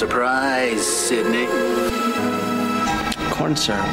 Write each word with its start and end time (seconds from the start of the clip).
Surprise, 0.00 0.80
Sidney. 0.80 1.44
Corn 3.32 3.54
syrup. 3.54 3.84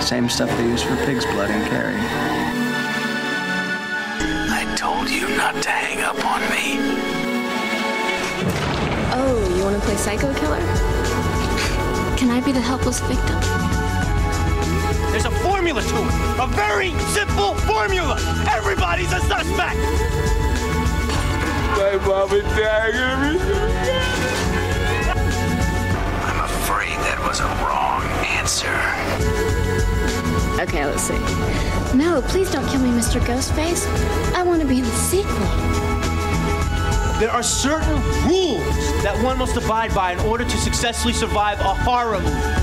Same 0.00 0.30
stuff 0.30 0.48
they 0.56 0.64
use 0.64 0.82
for 0.82 0.96
pig's 1.04 1.26
blood 1.26 1.50
and 1.50 1.68
Carrie. 1.68 1.92
I 4.50 4.74
told 4.78 5.10
you 5.10 5.28
not 5.36 5.62
to 5.62 5.68
hang 5.68 6.00
up 6.00 6.16
on 6.24 6.40
me. 6.48 6.78
Oh, 9.12 9.54
you 9.58 9.62
want 9.62 9.76
to 9.76 9.82
play 9.82 9.96
psycho 9.96 10.32
killer? 10.32 10.56
Can 12.16 12.30
I 12.30 12.40
be 12.42 12.52
the 12.52 12.62
helpless 12.62 13.00
victim? 13.00 13.38
There's 15.10 15.26
a 15.26 15.30
formula 15.42 15.82
to 15.82 15.96
it. 15.96 16.40
A 16.40 16.46
very 16.46 16.98
simple 17.12 17.54
formula. 17.68 18.16
Everybody's 18.48 19.12
a 19.12 19.20
suspect. 19.20 19.76
My 21.76 22.00
mom 22.06 22.32
and 22.32 22.48
dad 22.56 22.94
are 22.94 23.30
I'm 23.30 24.48
afraid 24.48 24.69
that 27.20 27.28
was 27.28 27.40
a 27.40 27.44
wrong 27.64 28.02
answer. 28.28 28.68
Okay, 30.60 30.84
let's 30.84 31.02
see. 31.02 31.18
No, 31.96 32.22
please 32.22 32.50
don't 32.50 32.66
kill 32.68 32.80
me, 32.80 32.90
Mr. 32.90 33.20
Ghostface. 33.20 33.86
I 34.34 34.42
want 34.42 34.62
to 34.62 34.68
be 34.68 34.78
in 34.78 34.84
the 34.84 34.90
sequel. 34.90 35.34
There 37.18 37.30
are 37.30 37.42
certain 37.42 37.96
rules 38.26 39.02
that 39.02 39.18
one 39.22 39.38
must 39.38 39.56
abide 39.56 39.94
by 39.94 40.12
in 40.12 40.20
order 40.20 40.44
to 40.44 40.56
successfully 40.56 41.12
survive 41.12 41.60
a 41.60 41.74
horror 41.74 42.20
movie. 42.20 42.59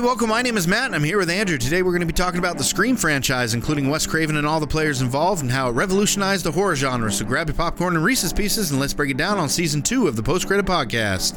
Everybody, 0.00 0.16
welcome. 0.16 0.30
My 0.30 0.40
name 0.40 0.56
is 0.56 0.66
Matt 0.66 0.86
and 0.86 0.94
I'm 0.94 1.04
here 1.04 1.18
with 1.18 1.28
Andrew. 1.28 1.58
Today 1.58 1.82
we're 1.82 1.90
going 1.90 2.00
to 2.00 2.06
be 2.06 2.12
talking 2.14 2.38
about 2.38 2.56
the 2.56 2.64
Scream 2.64 2.96
franchise, 2.96 3.52
including 3.52 3.90
Wes 3.90 4.06
Craven 4.06 4.36
and 4.36 4.46
all 4.46 4.58
the 4.58 4.66
players 4.66 5.02
involved, 5.02 5.42
and 5.42 5.50
how 5.50 5.68
it 5.68 5.72
revolutionized 5.72 6.46
the 6.46 6.52
horror 6.52 6.74
genre. 6.74 7.12
So 7.12 7.26
grab 7.26 7.48
your 7.48 7.54
popcorn 7.54 7.96
and 7.96 8.02
Reese's 8.04 8.32
Pieces 8.32 8.70
and 8.70 8.80
let's 8.80 8.94
break 8.94 9.10
it 9.10 9.18
down 9.18 9.38
on 9.38 9.50
season 9.50 9.82
two 9.82 10.08
of 10.08 10.16
the 10.16 10.22
Post 10.22 10.46
Credit 10.46 10.64
Podcast. 10.64 11.36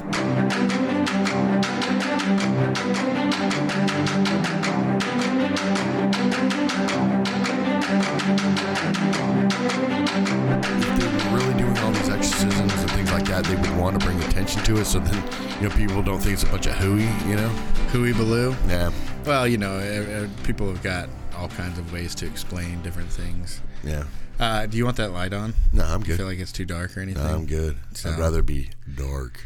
if 10.80 11.00
they 11.00 11.30
were 11.30 11.38
really 11.38 11.53
doing 11.58 11.78
all 11.80 11.91
these 11.91 12.09
exorcisms 12.09 12.73
and 12.73 12.91
things 12.91 13.11
like 13.11 13.25
that, 13.25 13.44
they 13.44 13.56
would 13.56 13.78
want 13.78 14.00
to 14.00 14.06
bring 14.06 14.22
attention 14.23 14.64
to 14.64 14.78
it. 14.78 14.86
So 14.86 15.00
then, 15.00 15.53
you 15.64 15.69
know, 15.69 15.75
people 15.75 16.03
don't 16.03 16.19
think 16.19 16.33
it's 16.33 16.44
a 16.44 16.47
bunch 16.47 16.66
of 16.67 16.73
hooey. 16.73 17.03
You 17.30 17.36
know? 17.38 17.47
Hooey 17.94 18.11
Baloo. 18.14 18.53
Yeah, 18.67 18.92
Well, 19.25 19.47
you 19.47 19.58
know, 19.58 19.72
uh, 19.78 20.23
uh, 20.25 20.28
people 20.44 20.67
have 20.67 20.83
got 20.83 21.08
all 21.38 21.47
kinds 21.47 21.80
of 21.80 21.94
ways 21.94 22.14
to 22.16 22.25
explain 22.25 22.81
different 22.81 23.09
things. 23.09 23.61
yeah. 23.84 24.03
Uh, 24.39 24.66
do 24.66 24.78
you 24.78 24.84
want 24.84 24.97
that 24.97 25.11
light 25.11 25.31
on? 25.31 25.53
No, 25.72 25.84
I'm 25.86 26.02
I 26.02 26.06
good. 26.06 26.17
feel 26.17 26.25
like 26.25 26.39
it's 26.39 26.52
too 26.52 26.66
dark 26.66 26.97
or 26.97 27.02
anything. 27.02 27.23
No, 27.23 27.34
I'm 27.36 27.45
good. 27.45 27.78
So- 27.94 28.09
I'd 28.11 28.19
rather 28.19 28.41
be 28.41 28.72
dark. 28.95 29.39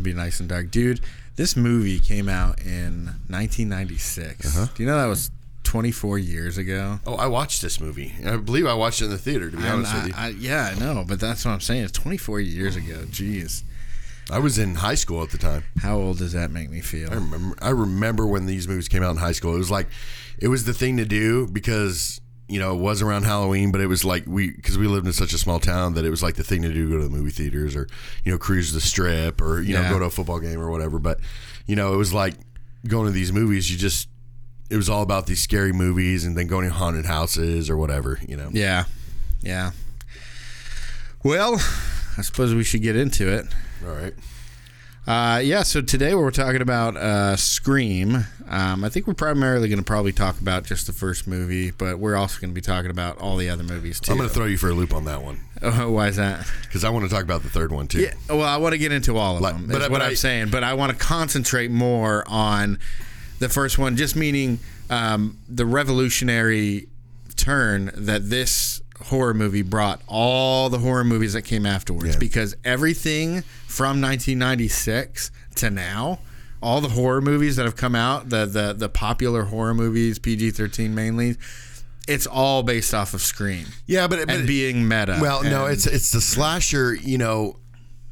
be 0.00 0.12
nice 0.12 0.38
and 0.38 0.48
dark. 0.48 0.70
Dude, 0.70 1.00
this 1.36 1.56
movie 1.56 1.98
came 1.98 2.28
out 2.28 2.60
in 2.60 3.06
1996. 3.28 4.46
Uh-huh. 4.56 4.66
Do 4.74 4.82
you 4.82 4.88
know 4.88 4.98
that 4.98 5.06
was 5.06 5.30
24 5.64 6.18
years 6.18 6.58
ago? 6.58 7.00
Oh, 7.06 7.14
I 7.14 7.26
watched 7.26 7.62
this 7.62 7.80
movie. 7.80 8.12
I 8.24 8.36
believe 8.36 8.66
I 8.66 8.74
watched 8.74 9.00
it 9.00 9.06
in 9.06 9.10
the 9.12 9.18
theater. 9.18 9.50
To 9.50 9.56
be 9.56 9.62
And 9.62 9.72
honest 9.72 9.94
with 9.94 10.08
you, 10.08 10.14
I, 10.16 10.26
I, 10.26 10.28
yeah, 10.28 10.72
I 10.76 10.78
know, 10.78 11.04
but 11.08 11.18
that's 11.18 11.44
what 11.44 11.52
I'm 11.52 11.60
saying. 11.60 11.84
It's 11.84 11.92
24 11.92 12.40
years 12.40 12.76
ago. 12.76 13.04
Jeez. 13.10 13.62
I 14.30 14.38
was 14.38 14.58
in 14.58 14.76
high 14.76 14.94
school 14.94 15.22
at 15.22 15.30
the 15.30 15.38
time. 15.38 15.64
How 15.80 15.96
old 15.96 16.18
does 16.18 16.32
that 16.32 16.50
make 16.50 16.70
me 16.70 16.80
feel? 16.80 17.10
I 17.10 17.16
remember. 17.16 17.56
I 17.60 17.70
remember 17.70 18.26
when 18.26 18.46
these 18.46 18.66
movies 18.66 18.88
came 18.88 19.02
out 19.02 19.10
in 19.10 19.16
high 19.18 19.32
school. 19.32 19.54
It 19.54 19.58
was 19.58 19.70
like, 19.70 19.88
it 20.38 20.48
was 20.48 20.64
the 20.64 20.74
thing 20.74 20.96
to 20.96 21.04
do 21.04 21.46
because 21.46 22.20
you 22.48 22.58
know 22.58 22.74
it 22.74 22.80
was 22.80 23.02
around 23.02 23.24
Halloween, 23.24 23.70
but 23.70 23.80
it 23.80 23.86
was 23.86 24.04
like 24.04 24.24
we 24.26 24.50
because 24.50 24.78
we 24.78 24.86
lived 24.86 25.06
in 25.06 25.12
such 25.12 25.32
a 25.32 25.38
small 25.38 25.60
town 25.60 25.94
that 25.94 26.04
it 26.04 26.10
was 26.10 26.22
like 26.22 26.36
the 26.36 26.44
thing 26.44 26.62
to 26.62 26.72
do: 26.72 26.88
go 26.88 26.98
to 26.98 27.04
the 27.04 27.10
movie 27.10 27.30
theaters 27.30 27.76
or 27.76 27.86
you 28.24 28.32
know 28.32 28.38
cruise 28.38 28.72
the 28.72 28.80
strip 28.80 29.40
or 29.40 29.60
you 29.60 29.74
know 29.74 29.88
go 29.90 29.98
to 29.98 30.06
a 30.06 30.10
football 30.10 30.40
game 30.40 30.60
or 30.60 30.70
whatever. 30.70 30.98
But 30.98 31.20
you 31.66 31.76
know 31.76 31.92
it 31.92 31.96
was 31.96 32.12
like 32.14 32.34
going 32.86 33.06
to 33.06 33.12
these 33.12 33.32
movies. 33.32 33.70
You 33.70 33.76
just 33.76 34.08
it 34.70 34.76
was 34.76 34.88
all 34.88 35.02
about 35.02 35.26
these 35.26 35.40
scary 35.40 35.72
movies 35.72 36.24
and 36.24 36.36
then 36.36 36.46
going 36.46 36.66
to 36.66 36.72
haunted 36.72 37.04
houses 37.04 37.68
or 37.68 37.76
whatever. 37.76 38.18
You 38.26 38.36
know. 38.36 38.48
Yeah. 38.52 38.84
Yeah. 39.42 39.72
Well, 41.22 41.54
I 42.18 42.22
suppose 42.22 42.54
we 42.54 42.64
should 42.64 42.82
get 42.82 42.96
into 42.96 43.28
it. 43.28 43.46
All 43.84 43.92
right. 43.92 44.14
Uh, 45.06 45.38
yeah, 45.40 45.62
so 45.62 45.82
today 45.82 46.14
we're 46.14 46.30
talking 46.30 46.62
about 46.62 46.96
uh, 46.96 47.36
Scream. 47.36 48.24
Um, 48.48 48.82
I 48.84 48.88
think 48.88 49.06
we're 49.06 49.12
primarily 49.12 49.68
going 49.68 49.78
to 49.78 49.84
probably 49.84 50.12
talk 50.12 50.40
about 50.40 50.64
just 50.64 50.86
the 50.86 50.94
first 50.94 51.26
movie, 51.26 51.70
but 51.70 51.98
we're 51.98 52.16
also 52.16 52.40
going 52.40 52.50
to 52.50 52.54
be 52.54 52.62
talking 52.62 52.90
about 52.90 53.18
all 53.18 53.36
the 53.36 53.50
other 53.50 53.62
movies 53.64 54.00
too. 54.00 54.12
I'm 54.12 54.16
going 54.18 54.30
to 54.30 54.34
throw 54.34 54.46
you 54.46 54.56
for 54.56 54.70
a 54.70 54.72
loop 54.72 54.94
on 54.94 55.04
that 55.04 55.22
one 55.22 55.40
Oh, 55.60 55.90
why 55.92 56.08
is 56.08 56.16
that? 56.16 56.46
because 56.62 56.84
I 56.84 56.88
want 56.90 57.04
to 57.04 57.10
talk 57.10 57.22
about 57.22 57.42
the 57.42 57.50
third 57.50 57.70
one 57.70 57.86
too. 57.86 58.00
Yeah, 58.00 58.14
well, 58.30 58.42
I 58.44 58.56
want 58.56 58.72
to 58.72 58.78
get 58.78 58.92
into 58.92 59.18
all 59.18 59.36
of 59.36 59.42
Like- 59.42 59.54
them. 59.56 59.66
but 59.66 59.76
is 59.76 59.82
I- 59.82 59.88
what 59.90 59.98
but 59.98 60.02
I'm 60.06 60.16
saying, 60.16 60.48
but 60.50 60.64
I 60.64 60.72
want 60.72 60.92
to 60.92 60.98
concentrate 60.98 61.70
more 61.70 62.24
on 62.26 62.78
the 63.40 63.50
first 63.50 63.78
one, 63.78 63.96
just 63.98 64.16
meaning 64.16 64.58
um, 64.88 65.36
the 65.50 65.66
revolutionary 65.66 66.88
turn 67.36 67.90
that 67.94 68.30
this 68.30 68.80
horror 69.04 69.34
movie 69.34 69.62
brought 69.62 70.00
all 70.06 70.68
the 70.68 70.78
horror 70.78 71.04
movies 71.04 71.32
that 71.34 71.42
came 71.42 71.66
afterwards. 71.66 72.14
Yeah. 72.14 72.18
Because 72.18 72.56
everything 72.64 73.42
from 73.66 74.00
1996 74.00 75.30
to 75.56 75.70
now. 75.70 76.20
All 76.62 76.80
the 76.80 76.88
horror 76.88 77.20
movies 77.20 77.56
that 77.56 77.66
have 77.66 77.76
come 77.76 77.94
out, 77.94 78.30
the 78.30 78.46
the, 78.46 78.72
the 78.72 78.88
popular 78.88 79.44
horror 79.44 79.74
movies, 79.74 80.18
PG-13 80.18 80.90
mainly, 80.90 81.36
it's 82.08 82.26
all 82.26 82.62
based 82.62 82.94
off 82.94 83.12
of 83.14 83.20
Scream 83.20 83.66
Yeah, 83.86 84.06
but, 84.08 84.26
but 84.26 84.34
and 84.34 84.46
being 84.46 84.86
meta. 84.88 85.18
Well, 85.20 85.42
no, 85.42 85.66
it's 85.66 85.86
it's 85.86 86.12
the 86.12 86.20
slasher. 86.20 86.94
You 86.94 87.18
know, 87.18 87.58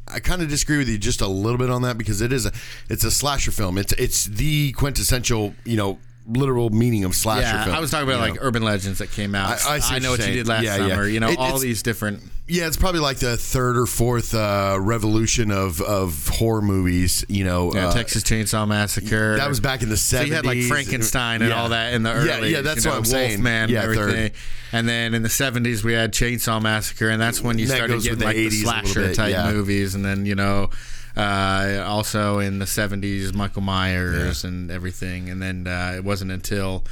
I 0.08 0.20
kind 0.20 0.42
of 0.42 0.48
disagree 0.48 0.78
with 0.78 0.88
you 0.88 0.98
just 0.98 1.20
a 1.20 1.26
little 1.26 1.58
bit 1.58 1.70
on 1.70 1.82
that 1.82 1.96
because 1.96 2.20
it 2.20 2.32
is 2.32 2.46
a 2.46 2.52
it's 2.90 3.04
a 3.04 3.10
slasher 3.10 3.50
film. 3.50 3.78
It's 3.78 3.92
it's 3.94 4.24
the 4.24 4.72
quintessential 4.72 5.54
you 5.64 5.76
know 5.76 5.98
literal 6.26 6.70
meaning 6.70 7.04
of 7.04 7.14
slasher 7.14 7.42
yeah, 7.42 7.64
film. 7.64 7.76
I 7.76 7.80
was 7.80 7.90
talking 7.90 8.08
about 8.08 8.20
like 8.20 8.34
know. 8.34 8.40
urban 8.42 8.62
legends 8.62 8.98
that 8.98 9.10
came 9.10 9.34
out. 9.34 9.60
I- 9.66 9.76
I 9.76 9.78
what 9.94 10.02
know 10.02 10.10
what 10.12 10.26
you 10.26 10.32
did 10.34 10.46
last 10.48 10.62
Yeah, 10.64 10.76
yeah. 10.76 10.88
summer. 10.90 11.06
You 11.08 11.20
know, 11.20 11.30
It- 11.30 11.38
all 11.38 11.58
these 11.58 11.82
different. 11.82 12.22
yeah, 12.46 12.66
it's 12.66 12.76
probably 12.76 13.00
like 13.00 13.18
the 13.18 13.36
third 13.36 13.76
or 13.76 13.86
fourth 13.86 14.34
uh, 14.34 14.76
revolution 14.80 15.50
of 15.50 15.80
of 15.80 16.28
horror 16.28 16.62
movies. 16.62 17.24
You 17.28 17.44
know, 17.44 17.72
Yeah, 17.74 17.88
uh, 17.88 17.92
Texas 17.92 18.22
Chainsaw 18.22 18.68
Massacre. 18.68 19.36
That 19.36 19.48
was 19.48 19.58
back 19.60 19.82
in 19.82 19.88
the 19.88 19.96
So 19.96 20.18
seventies. 20.18 20.30
you 20.30 20.36
had 20.36 20.46
like 20.46 20.62
Frankenstein 20.62 21.42
and 21.42 21.50
Yeah. 21.50 21.60
all 21.60 21.70
that 21.70 21.92
in 21.94 22.02
the 22.04 22.10
Yeah, 22.10 22.16
early. 22.16 22.50
yeah, 22.50 22.56
yeah, 22.58 22.60
that's 22.62 22.84
you 22.84 22.90
know, 22.90 22.96
what 22.96 22.98
I'm 22.98 23.04
saying. 23.04 23.30
Wolfman 23.42 23.68
Yeah, 23.70 23.82
and 23.82 23.94
third. 23.94 24.08
everything. 24.10 24.30
And 24.74 24.88
then 24.88 25.14
in 25.14 25.22
the 25.22 25.28
seventies 25.28 25.82
we 25.84 25.92
had 25.92 26.12
Chainsaw 26.12 26.62
Massacre, 26.62 27.08
and 27.10 27.20
that's 27.20 27.40
when 27.42 27.58
you 27.58 27.66
That 27.66 27.76
started 27.76 27.96
getting 28.02 28.10
with 28.12 28.18
the 28.20 28.24
like 28.26 28.36
the 28.36 28.46
80s 28.46 28.60
a 28.60 28.62
slasher 28.64 29.14
type 29.14 29.32
yeah. 29.32 29.50
movies, 29.50 29.94
and 29.94 30.04
then 30.04 30.24
you 30.24 30.34
know. 30.34 30.70
Uh, 31.16 31.82
also 31.86 32.38
in 32.38 32.58
the 32.58 32.64
70s, 32.64 33.34
Michael 33.34 33.62
Myers 33.62 34.44
and 34.44 34.70
everything, 34.70 35.28
and 35.28 35.42
then 35.42 35.66
uh, 35.66 35.92
it 35.96 36.04
wasn't 36.04 36.30
until 36.30 36.84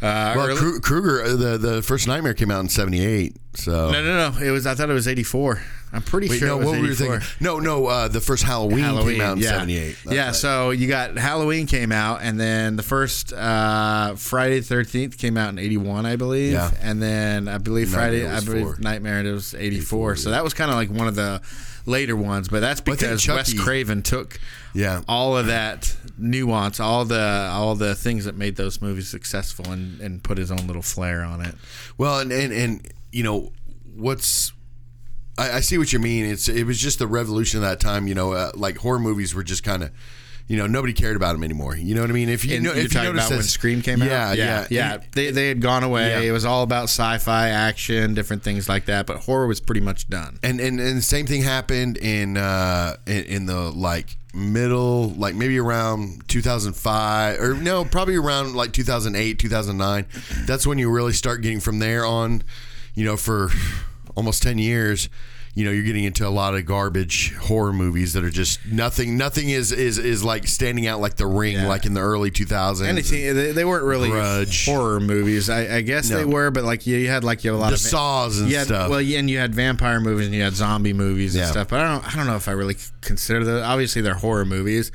uh, 0.00 0.32
Well, 0.36 0.46
early- 0.48 0.80
Krueger, 0.80 1.22
uh, 1.24 1.36
the 1.36 1.58
the 1.58 1.82
first 1.82 2.06
Nightmare 2.06 2.34
came 2.34 2.50
out 2.52 2.60
in 2.60 2.68
'78. 2.68 3.34
So 3.54 3.90
no, 3.90 4.02
no, 4.04 4.30
no, 4.30 4.38
it 4.46 4.50
was. 4.52 4.64
I 4.66 4.74
thought 4.76 4.90
it 4.90 4.94
was 4.94 5.08
84. 5.08 5.60
I'm 5.90 6.02
pretty 6.02 6.28
Wait, 6.28 6.38
sure 6.38 6.48
no, 6.48 6.54
it 6.56 6.58
was 6.58 6.66
what 6.66 6.80
were 6.80 6.86
you 6.86 6.94
thinking? 6.94 7.20
No, 7.40 7.58
no, 7.58 7.86
uh, 7.86 8.08
the 8.08 8.20
first 8.20 8.42
Halloween, 8.44 8.84
came 8.84 9.20
out 9.22 9.38
in 9.38 9.42
yeah. 9.42 9.48
'78. 9.58 9.96
Yeah, 10.10 10.30
so 10.32 10.70
you 10.70 10.86
got 10.86 11.16
Halloween 11.16 11.66
came 11.66 11.90
out, 11.90 12.20
and 12.22 12.38
then 12.38 12.76
the 12.76 12.82
first 12.84 13.32
uh, 13.32 14.14
Friday 14.14 14.60
the 14.60 14.66
Thirteenth 14.66 15.18
came 15.18 15.36
out 15.36 15.48
in 15.48 15.58
'81, 15.58 16.06
I 16.06 16.14
believe, 16.16 16.52
Yeah. 16.52 16.70
and 16.82 17.02
then 17.02 17.48
I 17.48 17.58
believe 17.58 17.88
Friday, 17.88 18.22
Nightmare 18.22 18.36
I 18.36 18.40
believe 18.44 18.64
four. 18.66 18.76
Nightmare 18.78 19.20
it 19.24 19.32
was 19.32 19.54
'84. 19.54 20.16
So 20.16 20.30
that 20.30 20.44
was 20.44 20.54
kind 20.54 20.70
of 20.70 20.76
like 20.76 20.90
one 20.90 21.08
of 21.08 21.16
the 21.16 21.40
later 21.88 22.14
ones, 22.14 22.48
but 22.48 22.60
that's 22.60 22.80
Well, 22.84 22.94
I 22.94 22.96
think 22.96 23.10
because 23.12 23.28
Wes 23.28 23.52
Craven 23.54 24.02
took 24.02 24.38
Yeah. 24.74 25.02
all 25.08 25.36
of 25.36 25.46
that 25.46 25.96
nuance, 26.18 26.78
all 26.80 27.04
the 27.04 27.48
all 27.52 27.74
the 27.74 27.94
things 27.94 28.24
that 28.26 28.36
made 28.36 28.56
those 28.56 28.80
movies 28.80 29.08
successful, 29.08 29.70
and 29.72 30.00
and 30.00 30.22
put 30.22 30.38
his 30.38 30.50
own 30.50 30.66
little 30.66 30.82
flair 30.82 31.22
on 31.24 31.40
it. 31.40 31.54
Well, 31.96 32.20
and 32.20 32.30
and, 32.30 32.52
and 32.52 32.88
you 33.10 33.22
know 33.24 33.52
what's. 33.96 34.52
I, 35.38 35.52
I 35.58 35.60
see 35.60 35.78
what 35.78 35.92
you 35.92 35.98
mean. 35.98 36.24
It's 36.26 36.48
it 36.48 36.64
was 36.64 36.78
just 36.78 36.98
the 36.98 37.06
revolution 37.06 37.58
of 37.58 37.62
that 37.68 37.80
time. 37.80 38.06
You 38.06 38.14
know, 38.14 38.32
uh, 38.32 38.50
like 38.54 38.78
horror 38.78 38.98
movies 38.98 39.34
were 39.34 39.44
just 39.44 39.62
kind 39.64 39.82
of, 39.82 39.90
you 40.48 40.56
know, 40.56 40.66
nobody 40.66 40.92
cared 40.94 41.14
about 41.14 41.34
him 41.36 41.44
anymore. 41.44 41.76
You 41.76 41.94
know 41.94 42.00
what 42.00 42.10
I 42.10 42.14
mean? 42.14 42.28
If 42.30 42.44
you 42.44 42.56
And 42.56 42.64
know, 42.64 42.70
you're 42.72 42.78
if 42.78 42.84
you 42.84 42.88
talking 43.00 43.10
notice 43.14 43.26
about 43.26 43.36
when 43.36 43.42
Scream 43.44 43.82
came 43.82 44.02
yeah, 44.02 44.30
out, 44.30 44.36
yeah, 44.38 44.66
yeah, 44.70 44.94
yeah, 44.96 45.02
They 45.12 45.30
they 45.30 45.48
had 45.48 45.60
gone 45.60 45.84
away. 45.84 46.08
Yeah. 46.10 46.20
It 46.30 46.32
was 46.32 46.44
all 46.46 46.62
about 46.62 46.84
sci-fi, 46.84 47.50
action, 47.50 48.14
different 48.14 48.42
things 48.42 48.68
like 48.68 48.86
that. 48.86 49.06
But 49.06 49.18
horror 49.18 49.46
was 49.46 49.60
pretty 49.60 49.82
much 49.82 50.08
done. 50.08 50.38
and 50.42 50.58
and, 50.60 50.80
and 50.80 50.96
the 50.98 51.02
same 51.02 51.26
thing 51.26 51.42
happened 51.42 51.98
in 51.98 52.36
uh 52.38 52.96
in, 53.06 53.24
in 53.24 53.46
the 53.46 53.70
like 53.70 54.16
middle 54.34 55.08
like 55.10 55.34
maybe 55.34 55.58
around 55.58 56.26
2005 56.28 57.40
or 57.40 57.54
no 57.54 57.84
probably 57.84 58.14
around 58.16 58.54
like 58.54 58.72
2008 58.72 59.38
2009 59.38 60.06
that's 60.46 60.66
when 60.66 60.78
you 60.78 60.90
really 60.90 61.12
start 61.14 61.40
getting 61.40 61.60
from 61.60 61.78
there 61.78 62.04
on 62.04 62.42
you 62.94 63.04
know 63.04 63.16
for 63.16 63.48
almost 64.14 64.42
10 64.42 64.58
years 64.58 65.08
you 65.58 65.64
know 65.64 65.72
you're 65.72 65.82
getting 65.84 66.04
into 66.04 66.24
a 66.24 66.30
lot 66.30 66.54
of 66.54 66.64
garbage 66.66 67.34
horror 67.34 67.72
movies 67.72 68.12
that 68.12 68.22
are 68.22 68.30
just 68.30 68.64
nothing. 68.64 69.16
Nothing 69.16 69.50
is 69.50 69.72
is 69.72 69.98
is 69.98 70.22
like 70.22 70.46
standing 70.46 70.86
out 70.86 71.00
like 71.00 71.16
The 71.16 71.26
Ring, 71.26 71.54
Yeah. 71.56 71.66
like 71.66 71.84
in 71.84 71.94
the 71.94 72.00
early 72.00 72.30
2000s. 72.30 72.86
Anything 72.86 73.34
they, 73.34 73.50
they 73.50 73.64
weren't 73.64 73.84
really 73.84 74.08
Grudge. 74.10 74.64
horror 74.66 75.00
movies. 75.00 75.50
I, 75.50 75.78
I 75.78 75.80
guess 75.80 76.08
they 76.08 76.24
were, 76.24 76.52
but 76.52 76.62
like 76.62 76.86
you, 76.86 76.96
you 76.96 77.08
had 77.08 77.24
like 77.24 77.42
you 77.42 77.50
had 77.50 77.56
a 77.56 77.60
lot 77.60 77.68
The 77.70 77.74
of 77.74 77.80
Saws 77.80 78.38
and 78.40 78.50
had, 78.52 78.66
stuff. 78.66 78.88
Well, 78.88 79.00
yeah, 79.00 79.18
and 79.18 79.28
you 79.28 79.38
had 79.38 79.52
vampire 79.54 80.00
movies 80.00 80.26
and 80.26 80.34
you 80.34 80.42
had 80.42 80.52
zombie 80.54 80.92
movies 80.92 81.34
and 81.34 81.42
Yeah. 81.44 81.50
stuff. 81.50 81.68
But 81.68 81.80
I 81.80 81.88
don't 81.92 82.06
I 82.14 82.16
don't 82.16 82.26
know 82.28 82.36
if 82.36 82.46
I 82.46 82.52
really 82.52 82.76
consider 83.00 83.44
those. 83.44 83.62
Obviously, 83.64 84.00
they're 84.02 84.14
horror 84.14 84.44
movies, 84.44 84.92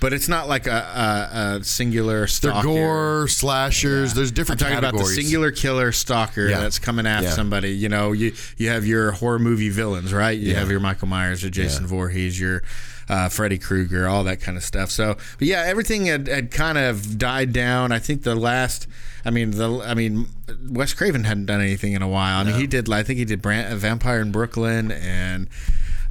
but 0.00 0.12
it's 0.12 0.28
not 0.28 0.48
like 0.48 0.66
a, 0.66 0.70
a, 0.70 1.56
a 1.60 1.64
singular 1.64 2.26
They're 2.26 2.62
gore 2.62 3.28
slashers. 3.28 4.14
There's 4.14 4.30
I'm 4.30 4.34
different 4.34 4.60
talking 4.60 4.76
about 4.78 4.96
the 4.96 5.04
singular 5.04 5.50
killer 5.50 5.92
stalker 5.92 6.48
Yeah. 6.48 6.60
that's 6.60 6.78
coming 6.78 7.06
after 7.06 7.28
Yeah. 7.28 7.34
somebody. 7.34 7.70
You 7.70 7.88
know, 7.88 8.12
you 8.12 8.32
you 8.56 8.68
have 8.68 8.86
your 8.86 9.12
horror 9.12 9.38
movie 9.38 9.70
villains, 9.70 10.12
right? 10.12 10.38
You 10.38 10.52
Yeah. 10.52 10.58
have 10.60 10.70
your 10.70 10.80
Michael 10.80 11.08
Myers, 11.08 11.42
your 11.42 11.50
Jason 11.50 11.84
Yeah. 11.84 11.88
Voorhees, 11.88 12.38
your 12.40 12.62
uh, 13.08 13.28
Freddy 13.28 13.56
Krueger, 13.58 14.08
all 14.08 14.24
that 14.24 14.40
kind 14.40 14.56
of 14.56 14.64
stuff. 14.64 14.90
So, 14.90 15.16
but 15.38 15.46
yeah, 15.46 15.62
everything 15.66 16.06
had, 16.06 16.26
had 16.26 16.50
kind 16.50 16.76
of 16.76 17.16
died 17.18 17.52
down. 17.52 17.92
I 17.92 18.00
think 18.00 18.24
the 18.24 18.34
last, 18.34 18.88
I 19.24 19.30
mean, 19.30 19.52
the 19.52 19.80
I 19.86 19.94
mean, 19.94 20.26
Wes 20.68 20.92
Craven 20.92 21.22
hadn't 21.24 21.46
done 21.46 21.60
anything 21.60 21.92
in 21.92 22.02
a 22.02 22.08
while. 22.08 22.40
I 22.40 22.44
mean, 22.44 22.56
he 22.56 22.66
did. 22.66 22.90
I 22.92 23.04
think 23.04 23.18
he 23.20 23.24
did 23.24 23.40
Brand, 23.40 23.78
Vampire 23.78 24.20
in 24.20 24.32
Brooklyn 24.32 24.90
and. 24.90 25.48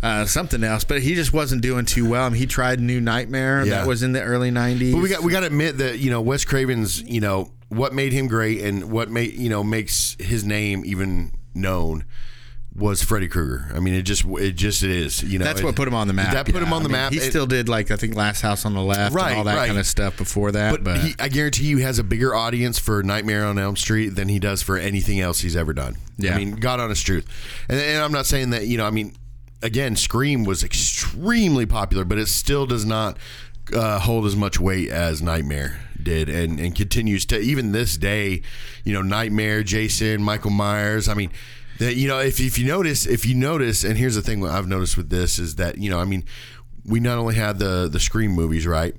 Uh, 0.05 0.25
something 0.25 0.63
else, 0.63 0.83
but 0.83 1.01
he 1.01 1.15
just 1.15 1.33
wasn't 1.33 1.61
doing 1.63 1.83
too 1.83 2.07
well. 2.07 2.25
I 2.25 2.29
mean, 2.29 2.37
he 2.39 2.45
tried 2.45 2.79
New 2.79 3.01
Nightmare 3.01 3.65
Yeah. 3.65 3.79
that 3.79 3.87
was 3.87 4.03
in 4.03 4.11
the 4.11 4.21
early 4.21 4.51
'90s. 4.51 4.91
But 4.93 5.01
we 5.01 5.09
got 5.09 5.23
we 5.23 5.31
got 5.31 5.39
to 5.39 5.47
admit 5.47 5.79
that 5.79 5.97
you 5.97 6.11
know 6.11 6.21
Wes 6.21 6.45
Craven's 6.45 7.01
you 7.01 7.21
know 7.21 7.51
what 7.69 7.91
made 7.93 8.13
him 8.13 8.27
great 8.27 8.61
and 8.61 8.91
what 8.91 9.09
made 9.09 9.33
you 9.33 9.49
know 9.49 9.63
makes 9.63 10.15
his 10.19 10.43
name 10.45 10.83
even 10.85 11.31
known 11.55 12.05
was 12.75 13.01
Freddy 13.01 13.27
Krueger. 13.29 13.71
I 13.73 13.79
mean, 13.79 13.93
it 13.93 14.01
just 14.03 14.25
it 14.25 14.51
just 14.51 14.83
it 14.83 14.91
is. 14.91 15.23
You 15.23 15.39
know, 15.39 15.45
That's 15.45 15.63
what 15.63 15.75
put 15.75 15.87
him 15.87 15.93
on 15.95 16.07
the 16.07 16.13
map. 16.13 16.33
That 16.33 16.45
put 16.45 16.55
yeah. 16.55 16.61
him 16.65 16.73
on 16.73 16.81
I 16.81 16.83
the 16.83 16.89
mean, 16.89 16.97
map. 16.97 17.11
He 17.13 17.19
It- 17.19 17.29
still 17.29 17.47
did 17.47 17.67
like 17.69 17.89
I 17.89 17.95
think 17.95 18.15
Last 18.15 18.41
House 18.41 18.65
on 18.65 18.73
the 18.73 18.81
Left 18.83 19.15
Right, 19.15 19.29
and 19.29 19.37
all 19.39 19.43
that 19.45 19.55
right. 19.55 19.67
kind 19.67 19.79
of 19.79 19.87
stuff 19.87 20.17
before 20.17 20.51
that. 20.51 20.71
But, 20.71 20.83
But, 20.83 20.97
he, 20.99 21.15
I 21.17 21.29
guarantee 21.29 21.65
you, 21.65 21.77
he 21.77 21.83
has 21.83 21.99
a 21.99 22.03
bigger 22.03 22.35
audience 22.35 22.77
for 22.77 23.01
Nightmare 23.01 23.45
on 23.45 23.57
Elm 23.57 23.77
Street 23.77 24.09
than 24.09 24.27
he 24.27 24.39
does 24.39 24.61
for 24.61 24.77
anything 24.77 25.19
else 25.21 25.39
he's 25.39 25.55
ever 25.55 25.73
done. 25.73 25.95
Yeah. 26.17 26.35
I 26.35 26.37
mean, 26.37 26.51
God 26.57 26.79
honest 26.81 27.05
truth. 27.05 27.25
And, 27.69 27.79
and 27.79 28.03
I'm 28.03 28.11
not 28.11 28.25
saying 28.25 28.49
that 28.49 28.67
you 28.67 28.77
know. 28.77 28.85
I 28.85 28.91
mean, 28.91 29.15
again, 29.65 29.95
Scream 29.95 30.43
was 30.43 30.63
extremely 30.63 31.65
popular, 31.65 32.05
but 32.05 32.17
it 32.17 32.27
still 32.27 32.65
does 32.65 32.85
not 32.85 33.17
uh, 33.73 33.99
hold 33.99 34.25
as 34.25 34.35
much 34.35 34.59
weight 34.59 34.89
as 34.89 35.21
Nightmare 35.21 35.81
did, 36.01 36.29
and 36.29 36.59
and 36.59 36.75
continues 36.75 37.25
to 37.27 37.39
even 37.39 37.71
this 37.71 37.97
day. 37.97 38.41
You 38.83 38.93
know, 38.93 39.01
Nightmare, 39.01 39.63
Jason, 39.63 40.21
Michael 40.21 40.51
Myers. 40.51 41.09
I 41.09 41.13
mean. 41.13 41.31
That 41.77 41.97
you 41.97 42.07
know, 42.07 42.19
if, 42.19 42.39
if 42.39 42.57
you 42.57 42.65
notice, 42.65 43.05
if 43.05 43.25
you 43.25 43.35
notice, 43.35 43.83
and 43.83 43.97
here's 43.97 44.15
the 44.15 44.21
thing 44.21 44.47
I've 44.47 44.65
noticed 44.65 44.95
with 44.95 45.09
this 45.09 45.37
is 45.37 45.55
that 45.55 45.77
you 45.77 45.89
know, 45.89 45.99
I 45.99 46.05
mean, 46.05 46.23
we 46.85 47.01
not 47.01 47.17
only 47.17 47.35
had 47.35 47.59
the 47.59 47.89
the 47.91 47.99
Scream 47.99 48.31
movies, 48.31 48.65
right? 48.65 48.95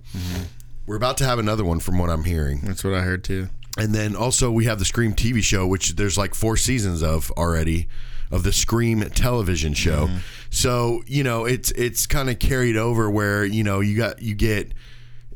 We're 0.87 0.97
about 0.97 1.17
to 1.17 1.25
have 1.25 1.39
another 1.39 1.65
one, 1.65 1.81
from 1.81 1.99
what 1.99 2.11
I'm 2.11 2.25
hearing. 2.25 2.61
that's 2.61 2.85
what 2.85 2.93
I 2.93 3.01
heard 3.01 3.25
too. 3.25 3.49
And 3.79 3.95
then 3.95 4.15
also 4.15 4.51
we 4.51 4.67
have 4.67 4.79
the 4.79 4.85
Scream 4.85 5.15
TV 5.15 5.43
show, 5.43 5.67
which 5.67 5.97
there's 5.97 6.19
like 6.19 6.35
four 6.35 6.59
seasons 6.59 7.03
of 7.03 7.31
already 7.33 7.89
of 8.31 8.43
the 8.43 8.53
Scream 8.53 9.01
television 9.11 9.75
show. 9.75 10.09
So 10.51 11.03
you 11.07 11.23
know 11.23 11.45
it's 11.45 11.71
it's 11.73 12.07
kind 12.07 12.31
of 12.31 12.39
carried 12.39 12.77
over 12.77 13.11
where 13.11 13.45
you 13.45 13.63
know 13.63 13.81
you 13.81 13.97
got 13.97 14.23
you 14.23 14.35
get 14.35 14.73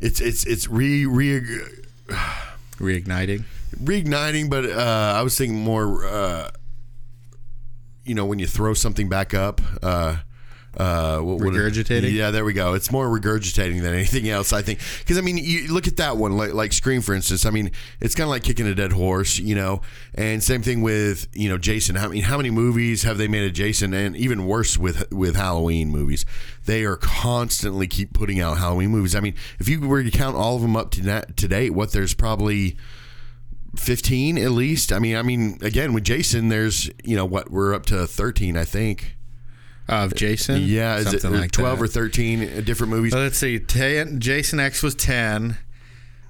it's 0.00 0.20
it's 0.20 0.44
it's 0.44 0.69
re 0.69 1.06
re 1.06 1.40
Reigniting. 2.78 3.44
reigniting, 3.76 4.48
but 4.48 4.64
uh, 4.64 5.14
I 5.16 5.22
was 5.22 5.37
thinking 5.37 5.58
more. 5.58 6.06
Uh, 6.06 6.50
you 8.04 8.14
know 8.14 8.25
when 8.25 8.38
you 8.38 8.46
throw 8.46 8.75
something 8.75 9.08
back 9.08 9.34
up. 9.34 9.60
Uh, 9.82 10.16
uh, 10.81 11.19
what, 11.21 11.38
what- 11.44 11.55
yeah, 12.11 12.31
there 12.31 12.44
we 12.44 12.53
go. 12.55 12.73
It's 12.75 12.91
more 12.91 13.06
regurgitating 13.06 13.82
than 13.82 13.93
anything 13.94 14.29
else, 14.29 14.53
I 14.53 14.62
think. 14.62 14.79
Because 15.00 15.19
I 15.19 15.21
mean, 15.21 15.37
you 15.37 15.73
look 15.73 15.87
at 15.87 15.97
that 15.99 16.17
one, 16.17 16.37
like, 16.37 16.55
like 16.55 16.73
Scream, 16.73 17.03
for 17.03 17.15
instance. 17.15 17.44
I 17.44 17.50
mean, 17.50 17.71
it's 18.00 18.15
kind 18.15 18.25
of 18.25 18.31
like 18.31 18.44
kicking 18.44 18.67
a 18.67 18.75
dead 18.75 18.93
horse, 18.93 19.38
you 19.38 19.55
know. 19.55 19.82
And 20.15 20.43
same 20.43 20.62
thing 20.62 20.81
with 20.82 21.29
you 21.35 21.49
know 21.49 21.59
Jason. 21.59 21.97
I 21.97 22.09
mean, 22.09 22.23
how 22.23 22.37
many 22.38 22.50
movies 22.50 23.03
have 23.03 23.19
they 23.19 23.29
made 23.29 23.47
of 23.47 23.53
Jason? 23.53 23.93
And 23.93 24.17
even 24.17 24.47
worse 24.47 24.79
with 24.79 25.12
with 25.12 25.37
Halloween 25.37 25.91
movies, 25.91 26.25
they 26.65 26.85
are 26.85 26.97
constantly 26.97 27.87
keep 27.87 28.12
putting 28.15 28.41
out 28.41 28.59
Halloween 28.59 28.91
movies. 28.91 29.15
I 29.15 29.21
mean, 29.21 29.35
if 29.59 29.69
you 29.69 29.81
were 29.87 30.03
to 30.03 30.11
count 30.11 30.37
all 30.37 30.56
of 30.56 30.62
them 30.62 30.77
up 30.77 30.91
to, 30.93 31.03
na- 31.03 31.25
to 31.37 31.49
date, 31.49 31.71
what 31.71 31.93
there's 31.93 32.15
probably 32.15 32.77
15 33.77 34.38
at 34.38 34.50
least. 34.50 34.93
I 34.93 34.99
mean, 34.99 35.17
I 35.17 35.23
mean, 35.23 35.59
again 35.62 35.93
with 35.93 36.05
Jason, 36.05 36.49
there's 36.49 36.91
you 37.05 37.17
know 37.17 37.25
what 37.27 37.50
we're 37.50 37.75
up 37.75 37.87
to 37.87 38.06
13, 38.06 38.56
I 38.56 38.65
think. 38.65 39.17
Of 39.90 40.14
Jason? 40.14 40.62
Yeah, 40.62 40.98
is 40.98 41.12
it 41.12 41.20
Something 41.20 41.40
like 41.40 41.50
12 41.50 41.78
that. 41.78 41.84
or 41.84 41.88
13 41.88 42.64
different 42.64 42.90
movies? 42.92 43.12
Well, 43.12 43.25
let's 43.25 43.38
see. 43.38 43.58
10, 43.58 44.20
Jason 44.20 44.60
X 44.60 44.82
was 44.82 44.94
10, 44.94 45.58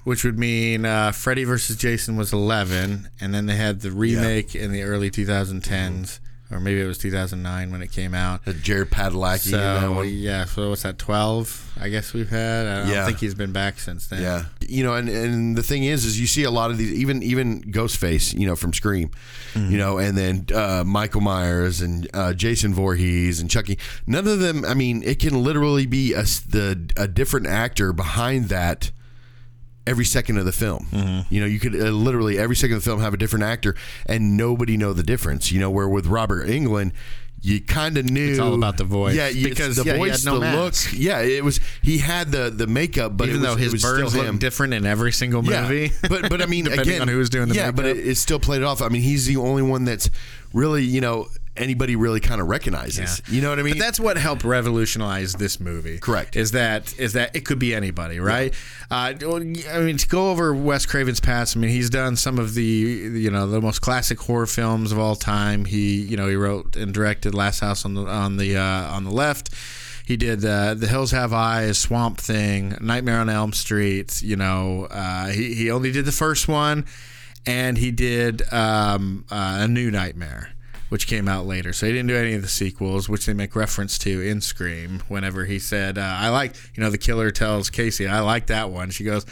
which 0.04 0.24
would 0.24 0.38
mean 0.38 0.86
uh, 0.86 1.12
Freddy 1.12 1.44
versus 1.44 1.76
Jason 1.76 2.16
was 2.16 2.32
11. 2.32 3.10
And 3.20 3.34
then 3.34 3.44
they 3.46 3.56
had 3.56 3.80
the 3.82 3.90
remake 3.90 4.54
in 4.54 4.72
the 4.72 4.82
early 4.82 5.10
2010s, 5.10 6.20
or 6.50 6.60
maybe 6.60 6.80
it 6.80 6.86
was 6.86 6.98
2009 6.98 7.70
when 7.70 7.82
it 7.82 7.92
came 7.92 8.14
out. 8.14 8.40
Jared 8.62 8.90
Padalecki 8.90 9.50
So, 9.50 10.02
yeah, 10.02 10.44
so 10.44 10.70
what's 10.70 10.82
that, 10.82 10.98
12? 10.98 11.74
I 11.80 11.88
guess 11.88 12.12
we've 12.12 12.28
had. 12.28 12.66
I 12.66 12.78
don't 12.82 12.88
Yeah. 12.90 13.06
think 13.06 13.18
he's 13.20 13.34
been 13.34 13.52
back 13.52 13.78
since 13.78 14.06
then. 14.08 14.20
Yeah, 14.22 14.44
you 14.68 14.82
know, 14.84 14.94
and, 14.94 15.08
and 15.08 15.56
the 15.56 15.62
thing 15.62 15.84
is, 15.84 16.04
is 16.04 16.20
you 16.20 16.26
see 16.26 16.42
a 16.44 16.50
lot 16.50 16.70
of 16.70 16.76
these, 16.78 16.92
even 16.92 17.22
even 17.22 17.62
Ghostface, 17.62 18.38
you 18.38 18.46
know, 18.46 18.56
from 18.56 18.72
Scream, 18.74 19.10
Mm-hmm. 19.54 19.70
you 19.72 19.78
know, 19.78 19.98
and 19.98 20.16
then 20.16 20.46
uh, 20.54 20.84
Michael 20.86 21.20
Myers 21.22 21.80
and 21.80 22.06
uh, 22.14 22.32
Jason 22.34 22.72
Voorhees 22.74 23.40
and 23.40 23.48
Chucky. 23.50 23.78
None 24.06 24.26
of 24.28 24.38
them. 24.40 24.64
I 24.64 24.74
mean, 24.74 25.02
it 25.02 25.18
can 25.18 25.42
literally 25.42 25.86
be 25.86 26.12
a 26.12 26.22
the 26.22 26.90
a 26.96 27.08
different 27.08 27.46
actor 27.46 27.92
behind 27.92 28.48
that 28.50 28.90
every 29.86 30.04
second 30.04 30.38
of 30.38 30.44
the 30.44 30.52
film. 30.52 30.86
Mm-hmm. 30.92 31.32
You 31.34 31.40
know, 31.40 31.46
you 31.46 31.58
could 31.58 31.74
uh, 31.74 31.90
literally 31.90 32.38
every 32.38 32.56
second 32.56 32.76
of 32.76 32.82
the 32.84 32.88
film 32.90 33.00
have 33.00 33.14
a 33.14 33.16
different 33.16 33.44
actor, 33.44 33.74
and 34.06 34.36
nobody 34.36 34.76
know 34.76 34.92
the 34.92 35.02
difference. 35.02 35.50
You 35.52 35.60
know, 35.60 35.70
where 35.70 35.88
with 35.88 36.06
Robert 36.06 36.48
Englund. 36.48 36.92
You 37.42 37.58
kind 37.58 37.96
of 37.96 38.04
knew 38.04 38.32
It's 38.32 38.38
all 38.38 38.52
about 38.52 38.76
the 38.76 38.84
voice. 38.84 39.16
yeah. 39.16 39.28
you- 39.28 39.48
Because, 39.48 39.76
the 39.76 39.84
yeah, 39.84 39.96
voice, 39.96 40.26
no 40.26 40.34
the 40.34 40.40
mask. 40.40 40.92
look, 40.92 41.00
yeah. 41.00 41.20
It 41.22 41.42
was 41.42 41.58
he 41.80 41.96
had 41.96 42.30
the 42.30 42.50
the 42.50 42.66
makeup, 42.66 43.16
but 43.16 43.30
Even 43.30 43.40
was, 43.40 43.48
though 43.52 43.56
his 43.56 43.80
still 43.80 44.10
look 44.10 44.38
different 44.38 44.74
in 44.74 44.84
every 44.84 45.10
single 45.10 45.42
Yeah, 45.42 45.62
movie. 45.62 45.90
but 46.02 46.28
but 46.28 46.42
I 46.42 46.44
mean, 46.44 46.64
Depending 46.64 46.88
again, 46.96 47.00
on 47.00 47.08
who 47.08 47.16
was 47.16 47.30
doing 47.30 47.48
the 47.48 47.54
yeah, 47.54 47.70
but 47.70 47.86
it, 47.86 47.96
it 47.96 48.16
still 48.16 48.38
played 48.40 48.60
it 48.60 48.64
off. 48.64 48.82
I 48.82 48.90
mean, 48.90 49.00
he's 49.00 49.24
the 49.24 49.38
only 49.38 49.62
one 49.62 49.86
that's 49.86 50.10
really 50.52 50.84
you 50.84 51.00
know 51.00 51.28
anybody 51.60 51.94
really 51.94 52.20
kind 52.20 52.40
of 52.40 52.48
recognizes. 52.48 53.22
You 53.28 53.42
know 53.42 53.50
what 53.50 53.58
I 53.58 53.62
mean? 53.62 53.74
But 53.74 53.80
that's 53.80 54.00
what 54.00 54.16
helped 54.16 54.42
revolutionize 54.42 55.34
this 55.34 55.60
movie. 55.60 55.98
Correct. 55.98 56.34
Is 56.34 56.52
that 56.52 56.98
is 56.98 57.12
that 57.12 57.36
it 57.36 57.44
could 57.44 57.58
be 57.58 57.74
anybody, 57.74 58.18
right? 58.18 58.54
Uh, 58.90 59.14
I 59.22 59.80
mean, 59.80 59.96
to 59.96 60.08
go 60.08 60.30
over 60.30 60.54
Wes 60.54 60.86
Craven's 60.86 61.20
past, 61.20 61.56
I 61.56 61.60
mean, 61.60 61.70
he's 61.70 61.90
done 61.90 62.16
some 62.16 62.38
of 62.38 62.54
the 62.54 62.62
you 62.62 63.30
know 63.30 63.46
the 63.46 63.60
most 63.60 63.80
classic 63.80 64.18
horror 64.20 64.46
films 64.46 64.90
of 64.90 64.98
all 64.98 65.14
time. 65.16 65.66
He 65.66 66.00
you 66.00 66.16
know 66.16 66.28
he 66.28 66.36
wrote 66.36 66.76
and 66.76 66.92
directed 66.92 67.34
Last 67.34 67.60
House 67.60 67.84
on 67.84 67.94
the 67.94 68.06
on 68.06 68.36
the 68.36 68.56
uh, 68.56 68.92
on 68.92 69.04
the 69.04 69.12
Left. 69.12 69.50
He 70.06 70.16
did 70.16 70.44
uh, 70.44 70.74
The 70.74 70.88
Hills 70.88 71.12
Have 71.12 71.32
Eyes, 71.32 71.78
Swamp 71.78 72.18
Thing, 72.18 72.76
Nightmare 72.80 73.20
on 73.20 73.28
Elm 73.28 73.52
Street. 73.52 74.20
You 74.22 74.34
know, 74.34 74.88
uh, 74.90 75.28
he 75.28 75.54
he 75.54 75.70
only 75.70 75.92
did 75.92 76.04
the 76.04 76.12
first 76.12 76.48
one, 76.48 76.84
and 77.46 77.78
he 77.78 77.92
did 77.92 78.42
um, 78.52 79.24
uh, 79.30 79.58
a 79.60 79.68
New 79.68 79.90
Nightmare 79.90 80.50
which 80.90 81.06
came 81.06 81.28
out 81.28 81.46
later. 81.46 81.72
So 81.72 81.86
he 81.86 81.92
didn't 81.92 82.08
do 82.08 82.16
any 82.16 82.34
of 82.34 82.42
the 82.42 82.48
sequels, 82.48 83.08
which 83.08 83.24
they 83.24 83.32
make 83.32 83.56
reference 83.56 83.96
to 83.98 84.20
in 84.20 84.40
Scream. 84.40 85.02
Whenever 85.08 85.46
he 85.46 85.58
said, 85.58 85.96
uh, 85.96 86.02
"I 86.02 86.28
like," 86.28 86.54
you 86.74 86.82
know, 86.82 86.90
the 86.90 86.98
killer 86.98 87.30
tells 87.30 87.70
Casey, 87.70 88.06
"I 88.06 88.20
like 88.20 88.48
that 88.48 88.70
one." 88.70 88.90
She 88.90 89.04
goes, 89.04 89.24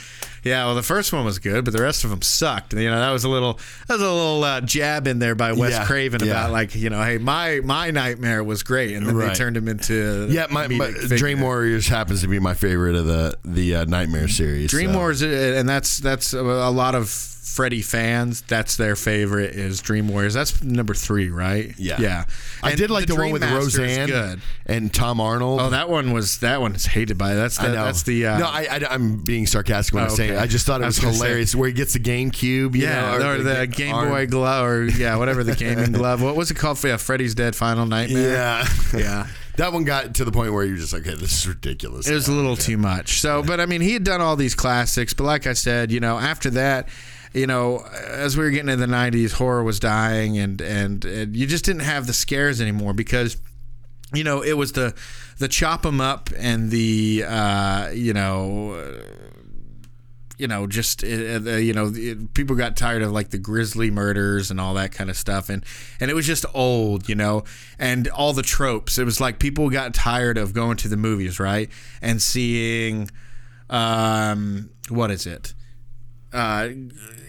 "Yeah, 0.42 0.64
well, 0.66 0.74
the 0.74 0.82
first 0.82 1.12
one 1.12 1.24
was 1.24 1.38
good, 1.38 1.64
but 1.64 1.74
the 1.74 1.82
rest 1.82 2.04
of 2.04 2.10
them 2.10 2.22
sucked." 2.22 2.72
And, 2.72 2.80
you 2.80 2.88
know, 2.88 2.98
that 2.98 3.10
was 3.10 3.24
a 3.24 3.28
little 3.28 3.58
that 3.88 3.94
was 3.94 4.02
a 4.02 4.10
little 4.10 4.44
uh, 4.44 4.60
jab 4.60 5.06
in 5.06 5.18
there 5.18 5.34
by 5.34 5.52
Wes 5.52 5.72
Yeah, 5.72 5.84
Craven 5.84 6.24
yeah. 6.24 6.30
about 6.30 6.52
like, 6.52 6.74
you 6.74 6.90
know, 6.90 7.02
hey, 7.02 7.18
my 7.18 7.60
my 7.62 7.90
nightmare 7.90 8.42
was 8.42 8.62
great, 8.62 8.94
and 8.94 9.06
then 9.06 9.18
they 9.18 9.34
turned 9.34 9.56
him 9.56 9.68
into 9.68 10.28
yeah, 10.30 10.46
my, 10.50 10.68
my. 10.68 10.92
Dream 11.08 11.40
Warriors 11.40 11.88
happens 11.88 12.22
to 12.22 12.28
be 12.28 12.38
my 12.38 12.54
favorite 12.54 12.94
of 12.94 13.06
the 13.06 13.36
the 13.44 13.74
uh, 13.76 13.84
Nightmare 13.84 14.28
series. 14.28 14.70
Dream 14.70 14.92
so. 14.92 14.98
Wars, 14.98 15.22
uh, 15.22 15.26
and 15.26 15.68
that's 15.68 15.98
that's 15.98 16.32
a 16.32 16.40
lot 16.42 16.94
of 16.94 17.08
Freddy 17.54 17.82
fans. 17.82 18.42
That's 18.42 18.76
their 18.76 18.94
favorite 18.94 19.54
is 19.54 19.80
Dream 19.80 20.08
Warriors. 20.08 20.34
That's 20.34 20.62
number 20.62 20.94
three, 20.94 21.30
right? 21.30 21.74
Yeah, 21.76 22.00
yeah. 22.00 22.24
I 22.62 22.74
did 22.74 22.90
like 22.90 23.06
the, 23.06 23.16
one 23.16 23.30
with 23.30 23.42
Master 23.42 23.80
Roseanne 23.82 24.40
and 24.66 24.92
Tom 24.94 25.20
Arnold. 25.20 25.60
Oh, 25.60 25.70
that 25.70 25.88
one 25.88 26.12
was 26.12 26.38
that 26.38 26.60
one 26.60 26.74
is 26.74 26.86
hated 26.86 27.18
by 27.18 27.34
that's 27.34 27.56
the, 27.56 27.64
I 27.64 27.66
know. 27.68 27.84
that's 27.84 28.02
the 28.04 28.26
uh, 28.26 28.38
no, 28.38 28.46
I, 28.46 28.66
I, 28.90 28.94
am 28.94 29.24
being 29.24 29.46
sarcastic 29.46 29.94
when 29.94 30.04
Oh, 30.04 30.06
I'm 30.08 30.14
saying 30.14 30.30
it. 30.30 30.34
okay. 30.34 30.42
I 30.42 30.46
just 30.46 30.66
thought 30.66 30.82
it 30.82 30.86
was, 30.86 30.96
was 30.98 31.04
gonna 31.04 31.14
say- 31.16 31.24
hilarious 31.26 31.54
where 31.54 31.68
he 31.68 31.74
gets 31.74 31.94
the 31.94 32.00
GameCube. 32.00 32.74
You 32.74 32.82
yeah 32.82 33.18
know, 33.18 33.30
or, 33.32 33.38
the, 33.38 33.66
ga- 33.66 33.66
Game 33.66 33.94
arm. 33.94 34.08
Boy 34.08 34.26
glove 34.26 34.66
or 34.66 34.84
yeah 34.84 35.16
whatever 35.16 35.42
the 35.42 35.54
gaming 35.56 35.92
glove. 35.92 36.22
What 36.22 36.36
was 36.36 36.50
it 36.50 36.54
called? 36.54 36.82
Yeah, 36.84 36.96
Freddy's 36.96 37.34
Dead 37.34 37.56
Final 37.56 37.86
Nightmare. 37.86 38.32
Yeah, 38.32 38.68
Yeah. 38.94 39.26
that 39.56 39.72
one 39.72 39.82
got 39.84 40.14
to 40.14 40.24
the 40.24 40.30
point 40.30 40.52
where 40.52 40.64
you're 40.64 40.76
just 40.76 40.92
like, 40.92 41.06
okay, 41.06 41.16
this 41.16 41.32
is 41.32 41.48
ridiculous. 41.48 42.08
It 42.08 42.14
was 42.14 42.28
a 42.28 42.32
little 42.32 42.54
too 42.56 42.76
much. 42.76 43.20
So, 43.20 43.42
but 43.42 43.58
I 43.58 43.66
mean, 43.66 43.80
he 43.80 43.92
had 43.92 44.04
done 44.04 44.20
all 44.20 44.36
these 44.36 44.54
classics. 44.54 45.14
But 45.14 45.24
like 45.24 45.46
I 45.48 45.54
said, 45.54 45.90
you 45.90 45.98
know, 45.98 46.16
after 46.18 46.50
that, 46.50 46.88
you 47.32 47.46
know, 47.46 47.84
as 48.06 48.36
we 48.36 48.44
were 48.44 48.50
getting 48.50 48.68
into 48.68 48.86
the 48.86 48.92
'90s, 48.92 49.32
horror 49.32 49.62
was 49.62 49.78
dying, 49.80 50.38
and 50.38 50.60
and, 50.60 51.04
and 51.04 51.36
you 51.36 51.46
just 51.46 51.64
didn't 51.64 51.82
have 51.82 52.06
the 52.06 52.12
scares 52.12 52.60
anymore 52.60 52.92
because 52.94 53.36
you 54.14 54.24
know, 54.24 54.42
it 54.42 54.54
was 54.54 54.72
the 54.72 54.94
the 55.38 55.48
chop 55.48 55.84
'em 55.84 56.00
up 56.00 56.30
and 56.36 56.70
the 56.70 57.24
uh, 57.26 57.90
you 57.90 58.12
know. 58.12 59.02
You 60.40 60.46
know, 60.46 60.68
just 60.68 61.02
uh, 61.02 61.08
uh, 61.08 61.56
you 61.56 61.72
know, 61.72 61.90
it, 61.92 62.32
people 62.32 62.54
got 62.54 62.76
tired 62.76 63.02
of 63.02 63.10
like 63.10 63.30
the 63.30 63.38
grisly 63.38 63.90
murders 63.90 64.52
and 64.52 64.60
all 64.60 64.74
that 64.74 64.92
kind 64.92 65.10
of 65.10 65.16
stuff, 65.16 65.48
and 65.48 65.64
and 65.98 66.12
it 66.12 66.14
was 66.14 66.28
just 66.28 66.46
old, 66.54 67.08
you 67.08 67.16
know, 67.16 67.42
and 67.76 68.06
all 68.06 68.32
the 68.32 68.44
tropes. 68.44 68.98
It 68.98 69.04
was 69.04 69.20
like 69.20 69.40
people 69.40 69.68
got 69.68 69.94
tired 69.94 70.38
of 70.38 70.52
going 70.52 70.76
to 70.76 70.86
the 70.86 70.96
movies, 70.96 71.40
right, 71.40 71.68
and 72.00 72.22
seeing, 72.22 73.10
um, 73.68 74.70
what 74.88 75.10
is 75.10 75.26
it? 75.26 75.54
Uh, 76.32 76.68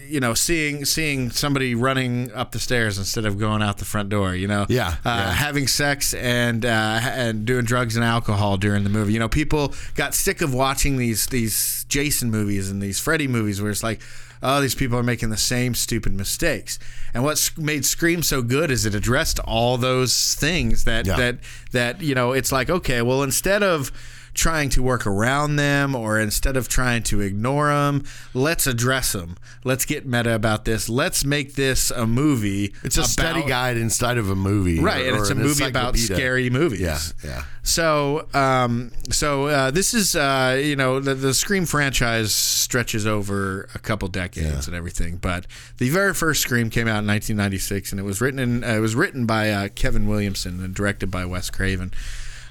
you 0.08 0.18
know, 0.20 0.34
seeing 0.34 0.84
seeing 0.84 1.30
somebody 1.30 1.74
running 1.74 2.32
up 2.32 2.50
the 2.52 2.58
stairs 2.58 2.98
instead 2.98 3.24
of 3.24 3.38
going 3.38 3.62
out 3.62 3.78
the 3.78 3.84
front 3.84 4.08
door. 4.08 4.34
You 4.34 4.48
know, 4.48 4.66
Yeah, 4.68 4.88
uh, 4.88 4.94
yeah. 5.04 5.32
having 5.32 5.66
sex 5.68 6.12
and 6.14 6.64
uh, 6.64 7.00
and 7.02 7.44
doing 7.46 7.64
drugs 7.64 7.96
and 7.96 8.04
alcohol 8.04 8.56
during 8.56 8.84
the 8.84 8.90
movie. 8.90 9.12
You 9.12 9.18
know, 9.20 9.28
people 9.28 9.72
got 9.94 10.14
sick 10.14 10.42
of 10.42 10.52
watching 10.52 10.96
these 10.96 11.26
these 11.26 11.84
Jason 11.88 12.30
movies 12.30 12.70
and 12.70 12.82
these 12.82 12.98
Freddy 13.00 13.28
movies 13.28 13.60
where 13.62 13.70
it's 13.70 13.82
like. 13.82 14.00
Oh, 14.42 14.62
these 14.62 14.74
people 14.74 14.98
are 14.98 15.02
making 15.02 15.28
the 15.28 15.36
same 15.36 15.74
stupid 15.74 16.14
mistakes. 16.14 16.78
And 17.12 17.22
what 17.22 17.50
made 17.58 17.84
Scream 17.84 18.22
so 18.22 18.40
good 18.40 18.70
is 18.70 18.86
it 18.86 18.94
addressed 18.94 19.38
all 19.40 19.76
those 19.76 20.34
things 20.34 20.84
that 20.84 21.04
Yeah. 21.06 21.16
that 21.16 21.36
that 21.72 22.00
you 22.00 22.14
know. 22.14 22.32
It's 22.32 22.50
like 22.50 22.70
okay, 22.70 23.02
well, 23.02 23.22
instead 23.22 23.62
of 23.62 23.92
trying 24.40 24.70
to 24.70 24.82
work 24.82 25.06
around 25.06 25.56
them 25.56 25.94
or 25.94 26.18
instead 26.18 26.56
of 26.56 26.66
trying 26.66 27.02
to 27.02 27.20
ignore 27.20 27.68
them, 27.68 28.02
let's 28.32 28.66
address 28.66 29.12
them. 29.12 29.36
Let's 29.64 29.84
get 29.84 30.06
meta 30.06 30.34
about 30.34 30.64
this. 30.64 30.88
Let's 30.88 31.26
make 31.26 31.56
this 31.56 31.90
a 31.90 32.06
movie. 32.06 32.72
It's 32.82 32.96
a 32.96 33.04
study 33.04 33.44
guide 33.44 33.76
inside 33.76 34.16
of 34.16 34.30
a 34.30 34.34
movie, 34.34 34.80
Right, 34.80 35.06
and 35.06 35.16
it's 35.16 35.28
a 35.28 35.34
movie 35.34 35.64
about 35.64 35.98
scary 35.98 36.48
movies. 36.48 36.80
Yeah, 36.80 36.98
yeah. 37.22 37.44
So, 37.62 38.28
um, 38.32 38.92
so 39.10 39.48
uh, 39.48 39.70
this 39.70 39.92
is, 39.92 40.16
uh, 40.16 40.58
you 40.62 40.74
know, 40.74 41.00
the, 41.00 41.14
the 41.14 41.34
Scream 41.34 41.66
franchise 41.66 42.32
stretches 42.32 43.06
over 43.06 43.68
a 43.74 43.78
couple 43.78 44.08
decades 44.08 44.66
and 44.66 44.74
everything. 44.74 45.18
But 45.18 45.46
the 45.76 45.90
very 45.90 46.14
first 46.14 46.40
Scream 46.40 46.70
came 46.70 46.88
out 46.88 47.04
in 47.04 47.06
1996, 47.06 47.92
and 47.92 48.00
it 48.00 48.04
was 48.04 48.22
written 48.22 48.38
in, 48.40 48.64
uh, 48.64 48.68
it 48.68 48.80
was 48.80 48.94
written 48.94 49.26
by 49.26 49.50
uh, 49.50 49.68
Kevin 49.68 50.08
Williamson 50.08 50.64
and 50.64 50.74
directed 50.74 51.10
by 51.10 51.26
Wes 51.26 51.50
Craven. 51.50 51.92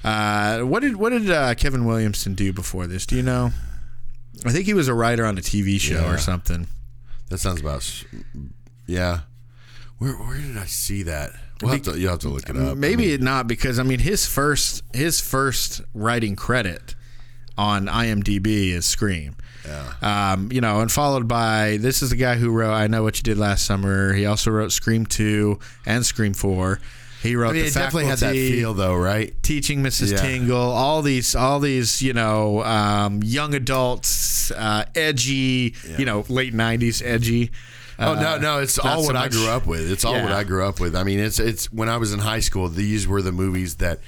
Uh, 0.04 0.60
what 0.60 0.80
did 0.80 0.96
what 0.96 1.10
did 1.10 1.30
uh, 1.30 1.54
Kevin 1.54 1.84
Williamson 1.84 2.34
do 2.34 2.52
before 2.52 2.86
this? 2.86 3.06
Do 3.06 3.16
you 3.16 3.22
know? 3.22 3.50
I 4.44 4.50
think 4.52 4.64
he 4.66 4.74
was 4.74 4.88
a 4.88 4.94
writer 4.94 5.26
on 5.26 5.36
a 5.36 5.40
TV 5.42 5.78
show 5.80 6.00
Yeah. 6.00 6.12
or 6.14 6.18
something. 6.18 6.66
That 7.28 7.38
sounds 7.38 7.60
about. 7.60 8.04
Yeah. 8.86 9.20
Where 9.98 10.14
where 10.14 10.38
did 10.38 10.56
I 10.56 10.64
see 10.66 11.02
that? 11.04 11.32
We'll 11.62 11.72
have 11.72 11.82
to, 11.82 11.98
you'll 11.98 12.10
have 12.12 12.20
to 12.20 12.30
look 12.30 12.48
it 12.48 12.56
up. 12.56 12.78
Maybe 12.78 13.18
not 13.18 13.46
because 13.46 13.78
I 13.78 13.82
mean 13.82 13.98
his 13.98 14.26
first 14.26 14.82
his 14.94 15.20
first 15.20 15.82
writing 15.92 16.34
credit 16.36 16.94
on 17.58 17.86
IMDb 17.86 18.70
is 18.70 18.86
Scream. 18.86 19.36
Yeah. 19.66 20.32
Um, 20.32 20.50
you 20.50 20.62
know, 20.62 20.80
and 20.80 20.90
followed 20.90 21.28
by 21.28 21.76
this 21.78 22.00
is 22.00 22.08
the 22.08 22.16
guy 22.16 22.36
who 22.36 22.50
wrote 22.50 22.72
I 22.72 22.86
Know 22.86 23.02
What 23.02 23.18
You 23.18 23.22
Did 23.22 23.36
Last 23.36 23.66
Summer. 23.66 24.14
He 24.14 24.24
also 24.24 24.50
wrote 24.50 24.72
Scream 24.72 25.04
Two 25.04 25.58
and 25.84 26.06
Scream 26.06 26.32
Four. 26.32 26.80
He 27.22 27.36
wrote 27.36 27.50
I 27.50 27.52
mean, 27.52 27.62
the 27.62 27.68
it 27.68 27.74
definitely 27.74 28.06
had 28.06 28.18
that 28.18 28.32
feel, 28.32 28.72
though, 28.72 28.96
right? 28.96 29.34
Teaching 29.42 29.82
Mrs. 29.82 30.12
Yeah. 30.12 30.22
Tingle, 30.22 30.56
all 30.56 31.02
these, 31.02 31.34
all 31.34 31.60
these, 31.60 32.00
you 32.00 32.14
know, 32.14 32.62
um, 32.64 33.22
young 33.22 33.54
adults, 33.54 34.50
uh, 34.52 34.84
edgy, 34.94 35.74
you 35.98 36.04
know, 36.06 36.24
late 36.28 36.54
'90s 36.54 37.02
edgy. 37.04 37.50
Oh 37.98 38.12
Uh, 38.12 38.20
no, 38.22 38.38
no, 38.38 38.58
it's 38.60 38.82
not 38.82 38.86
all 38.86 39.02
so 39.02 39.06
what 39.08 39.16
I 39.16 39.28
grew 39.28 39.48
up 39.48 39.66
with. 39.66 39.90
It's 39.90 40.04
all 40.06 40.14
what 40.14 40.32
I 40.32 40.44
grew 40.44 40.64
up 40.64 40.80
with. 40.80 40.96
I 40.96 41.02
mean, 41.04 41.18
it's 41.18 41.38
it's 41.38 41.70
when 41.70 41.90
I 41.90 41.98
was 41.98 42.14
in 42.14 42.20
high 42.20 42.40
school, 42.40 42.68
these 42.68 43.06
were 43.06 43.20
the 43.20 43.32
movies 43.32 43.76
that 43.76 43.98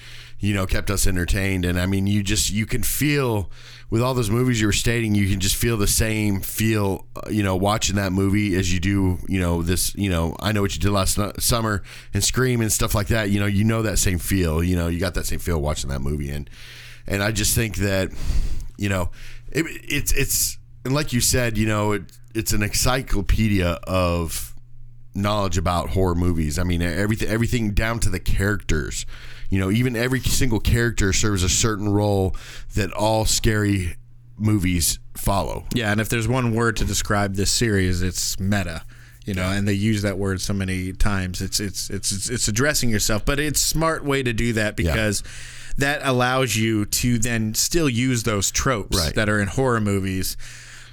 you 0.40 0.54
know 0.54 0.64
kept 0.64 0.90
us 0.90 1.06
entertained. 1.06 1.66
And 1.66 1.78
I 1.78 1.84
mean, 1.84 2.06
you 2.06 2.22
just 2.22 2.50
you 2.50 2.64
can 2.64 2.82
feel 2.82 3.50
with 3.92 4.00
all 4.00 4.14
those 4.14 4.30
movies 4.30 4.58
you 4.58 4.66
were 4.66 4.72
stating, 4.72 5.14
you 5.14 5.28
can 5.28 5.38
just 5.38 5.54
feel 5.54 5.76
the 5.76 5.86
same 5.86 6.40
feel, 6.40 7.04
uh, 7.14 7.28
you 7.28 7.42
know, 7.42 7.54
watching 7.54 7.96
that 7.96 8.10
movie 8.10 8.56
as 8.56 8.72
you 8.72 8.80
do, 8.80 9.18
you 9.28 9.38
know, 9.38 9.62
this, 9.62 9.94
you 9.94 10.08
know, 10.08 10.34
I 10.40 10.50
know 10.52 10.62
what 10.62 10.74
you 10.74 10.80
did 10.80 10.90
last 10.90 11.18
summer 11.38 11.82
and 12.14 12.24
Scream 12.24 12.62
and 12.62 12.72
stuff 12.72 12.94
like 12.94 13.08
that. 13.08 13.28
You 13.28 13.38
know, 13.38 13.44
you 13.44 13.64
know 13.64 13.82
that 13.82 13.98
same 13.98 14.18
feel. 14.18 14.64
You 14.64 14.76
know, 14.76 14.88
you 14.88 14.98
got 14.98 15.12
that 15.12 15.26
same 15.26 15.40
feel 15.40 15.60
watching 15.60 15.90
that 15.90 16.00
movie, 16.00 16.30
and 16.30 16.48
and 17.06 17.22
I 17.22 17.32
just 17.32 17.54
think 17.54 17.76
that, 17.76 18.10
you 18.78 18.88
know, 18.88 19.10
it, 19.50 19.66
it's 19.68 20.12
it's 20.12 20.56
and 20.86 20.94
like 20.94 21.12
you 21.12 21.20
said, 21.20 21.58
you 21.58 21.66
know, 21.66 21.92
it, 21.92 22.04
it's 22.34 22.54
an 22.54 22.62
encyclopedia 22.62 23.78
of 23.86 24.54
knowledge 25.14 25.58
about 25.58 25.90
horror 25.90 26.14
movies. 26.14 26.58
I 26.58 26.62
mean, 26.62 26.80
everything 26.80 27.28
everything 27.28 27.72
down 27.72 28.00
to 28.00 28.08
the 28.08 28.20
characters. 28.20 29.04
You 29.52 29.58
know, 29.58 29.70
even 29.70 29.96
every 29.96 30.20
single 30.20 30.60
character 30.60 31.12
serves 31.12 31.42
a 31.42 31.48
certain 31.50 31.90
role 31.92 32.34
that 32.74 32.90
all 32.94 33.26
scary 33.26 33.96
movies 34.38 34.98
follow. 35.14 35.66
Yeah, 35.74 35.92
and 35.92 36.00
if 36.00 36.08
there's 36.08 36.26
one 36.26 36.54
word 36.54 36.78
to 36.78 36.86
describe 36.86 37.34
this 37.34 37.50
series, 37.50 38.00
it's 38.00 38.40
meta. 38.40 38.82
You 39.26 39.34
know, 39.34 39.50
and 39.50 39.68
they 39.68 39.74
use 39.74 40.00
that 40.02 40.16
word 40.16 40.40
so 40.40 40.54
many 40.54 40.94
times. 40.94 41.42
It's 41.42 41.60
it's 41.60 41.90
it's 41.90 42.10
it's, 42.12 42.30
it's 42.30 42.48
addressing 42.48 42.88
yourself, 42.88 43.26
but 43.26 43.38
it's 43.38 43.62
a 43.62 43.66
smart 43.66 44.04
way 44.06 44.22
to 44.22 44.32
do 44.32 44.54
that 44.54 44.74
because 44.74 45.22
that 45.76 46.00
allows 46.02 46.56
you 46.56 46.86
to 46.86 47.18
then 47.18 47.52
still 47.54 47.90
use 47.90 48.22
those 48.22 48.50
tropes 48.50 48.96
Right. 48.96 49.14
that 49.14 49.28
are 49.28 49.38
in 49.38 49.48
horror 49.48 49.80
movies. 49.82 50.36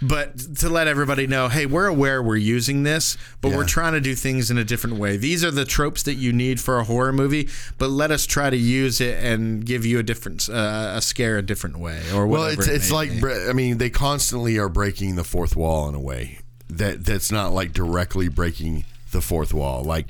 But 0.01 0.37
to 0.57 0.69
let 0.69 0.87
everybody 0.87 1.27
know, 1.27 1.49
hey, 1.49 1.65
we're 1.65 1.87
aware 1.87 2.23
we're 2.23 2.37
using 2.37 2.83
this, 2.83 3.17
but 3.41 3.51
we're 3.51 3.65
trying 3.65 3.93
to 3.93 4.01
do 4.01 4.15
things 4.15 4.49
in 4.49 4.57
a 4.57 4.63
different 4.63 4.97
way. 4.97 5.17
These 5.17 5.43
are 5.43 5.51
the 5.51 5.65
tropes 5.65 6.03
that 6.03 6.13
you 6.13 6.31
need 6.31 6.59
for 6.61 6.79
a 6.79 6.85
horror 6.85 7.11
movie, 7.11 7.49
but 7.77 7.89
let 7.89 8.09
us 8.09 8.25
try 8.25 8.49
to 8.49 8.57
use 8.57 9.01
it 9.01 9.21
and 9.21 9.65
give 9.65 9.85
you 9.85 9.99
a 9.99 10.03
different, 10.03 10.47
uh, 10.49 10.93
a 10.95 11.01
scare 11.01 11.37
a 11.37 11.41
different 11.41 11.79
way, 11.79 12.01
or 12.13 12.27
Well, 12.27 12.45
it's 12.45 12.67
it 12.67 12.75
it's 12.75 12.91
like 12.91 13.09
be. 13.21 13.49
I 13.49 13.53
mean, 13.53 13.77
they 13.77 13.89
constantly 13.89 14.57
are 14.57 14.69
breaking 14.69 15.15
the 15.15 15.23
fourth 15.25 15.55
wall 15.55 15.89
in 15.89 15.95
a 15.95 15.99
way 15.99 16.39
that 16.69 17.03
that's 17.03 17.31
not 17.31 17.51
like 17.51 17.73
directly 17.73 18.29
breaking 18.29 18.85
the 19.11 19.21
fourth 19.21 19.53
wall. 19.53 19.83
Like, 19.83 20.07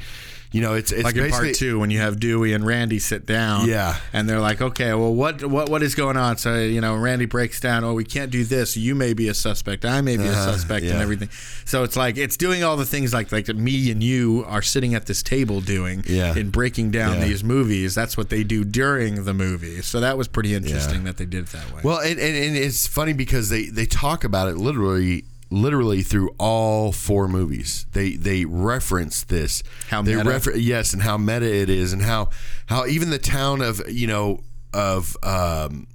you 0.52 0.62
know, 0.62 0.74
it's 0.74 0.92
it's 0.92 1.04
like 1.04 1.16
in 1.16 1.30
part 1.30 1.54
two 1.54 1.80
when 1.80 1.92
you 1.92 2.00
have 2.00 2.20
Dewey 2.20 2.54
and 2.54 2.66
Randy 2.66 2.98
sit 2.98 3.26
down. 3.28 3.68
Yeah. 3.70 3.98
and 4.14 4.28
they're 4.28 4.40
like, 4.40 4.62
okay, 4.62 4.94
well, 4.96 5.14
what 5.14 5.44
what 5.46 5.70
what 5.70 5.84
is 5.84 5.94
going 5.94 6.18
on? 6.18 6.38
So 6.38 6.56
you 6.60 6.82
know, 6.82 6.96
Randy 6.96 7.26
breaks 7.26 7.60
down. 7.60 7.84
Oh, 7.84 7.94
we 7.94 8.04
can't 8.04 8.32
do 8.32 8.44
this. 8.44 8.76
You 8.76 8.96
may 8.96 9.14
be 9.14 9.28
a 9.28 9.34
suspect. 9.36 9.86
I 9.86 10.02
may 10.02 10.18
be 10.18 10.24
a 10.26 10.32
Uh-huh, 10.32 10.54
suspect, 10.54 10.86
and 10.86 11.00
everything. 11.00 11.30
So 11.66 11.84
it's 11.84 11.96
like 11.96 12.18
it's 12.18 12.36
doing 12.38 12.64
all 12.64 12.78
the 12.78 12.86
things 12.86 13.14
like 13.14 13.32
like 13.32 13.48
me 13.50 13.92
and 13.92 14.02
you 14.02 14.44
are 14.48 14.62
sitting 14.64 14.96
at 14.96 15.06
this 15.06 15.22
table 15.22 15.62
doing. 15.62 16.04
Yeah. 16.08 16.36
in 16.36 16.50
breaking 16.50 16.92
down 16.92 17.20
Yeah. 17.20 17.26
these 17.26 17.44
movies. 17.44 17.94
That's 17.94 18.18
what 18.18 18.30
they 18.30 18.44
do 18.44 18.64
during 18.64 19.26
the 19.26 19.34
movie. 19.34 19.82
So 19.84 20.00
that 20.00 20.18
was 20.18 20.28
pretty 20.28 20.56
interesting 20.56 21.04
that 21.04 21.18
they 21.18 21.26
did 21.26 21.42
it 21.44 21.50
that 21.52 21.72
way. 21.74 21.82
Well, 21.84 22.00
and, 22.00 22.20
and, 22.20 22.36
and 22.36 22.56
it's 22.58 22.88
funny 22.88 23.14
because 23.14 23.50
they, 23.50 23.66
they 23.66 23.86
talk 23.86 24.24
about 24.24 24.48
it 24.48 24.58
literally 24.58 25.26
literally 25.50 26.02
through 26.04 26.30
all 26.38 26.92
four 26.92 27.28
movies. 27.28 27.86
They 27.94 28.12
they 28.12 28.46
reference 28.46 29.24
this. 29.24 29.64
How 29.90 30.02
they 30.02 30.16
meta? 30.16 30.30
refer- 30.30 30.56
yes, 30.56 30.94
and 30.94 31.02
how 31.02 31.18
meta 31.18 31.52
it 31.52 31.70
is, 31.70 31.94
and 31.94 32.02
how 32.02 32.30
how 32.68 32.86
even 32.86 33.10
the 33.10 33.20
town 33.20 33.62
of 33.62 33.82
you 33.90 34.08
know 34.08 34.42
of 34.74 35.18
um, 35.24 35.88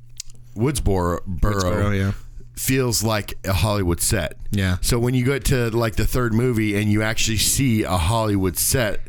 Woodsboro 0.56 1.25
Borough 1.26 1.62
Woodsboro, 1.62 1.96
yeah. 1.96 2.12
feels 2.56 3.02
like 3.02 3.34
a 3.44 3.52
Hollywood 3.52 4.00
set. 4.00 4.37
Yeah. 4.50 4.78
So 4.80 4.99
when 4.99 5.14
you 5.14 5.25
go 5.25 5.38
to 5.38 5.70
like 5.70 5.96
the 5.96 6.06
third 6.06 6.34
movie 6.34 6.76
and 6.80 6.90
you 6.90 7.02
actually 7.02 7.38
see 7.38 7.82
a 7.82 7.96
Hollywood 7.96 8.56
set 8.56 9.00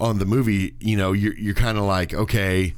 on 0.00 0.18
the 0.18 0.26
movie, 0.26 0.74
you 0.80 0.96
know, 0.96 1.12
you're 1.12 1.34
you're 1.34 1.54
kind 1.54 1.78
of 1.78 1.84
like, 1.84 2.14
okay, 2.14 2.74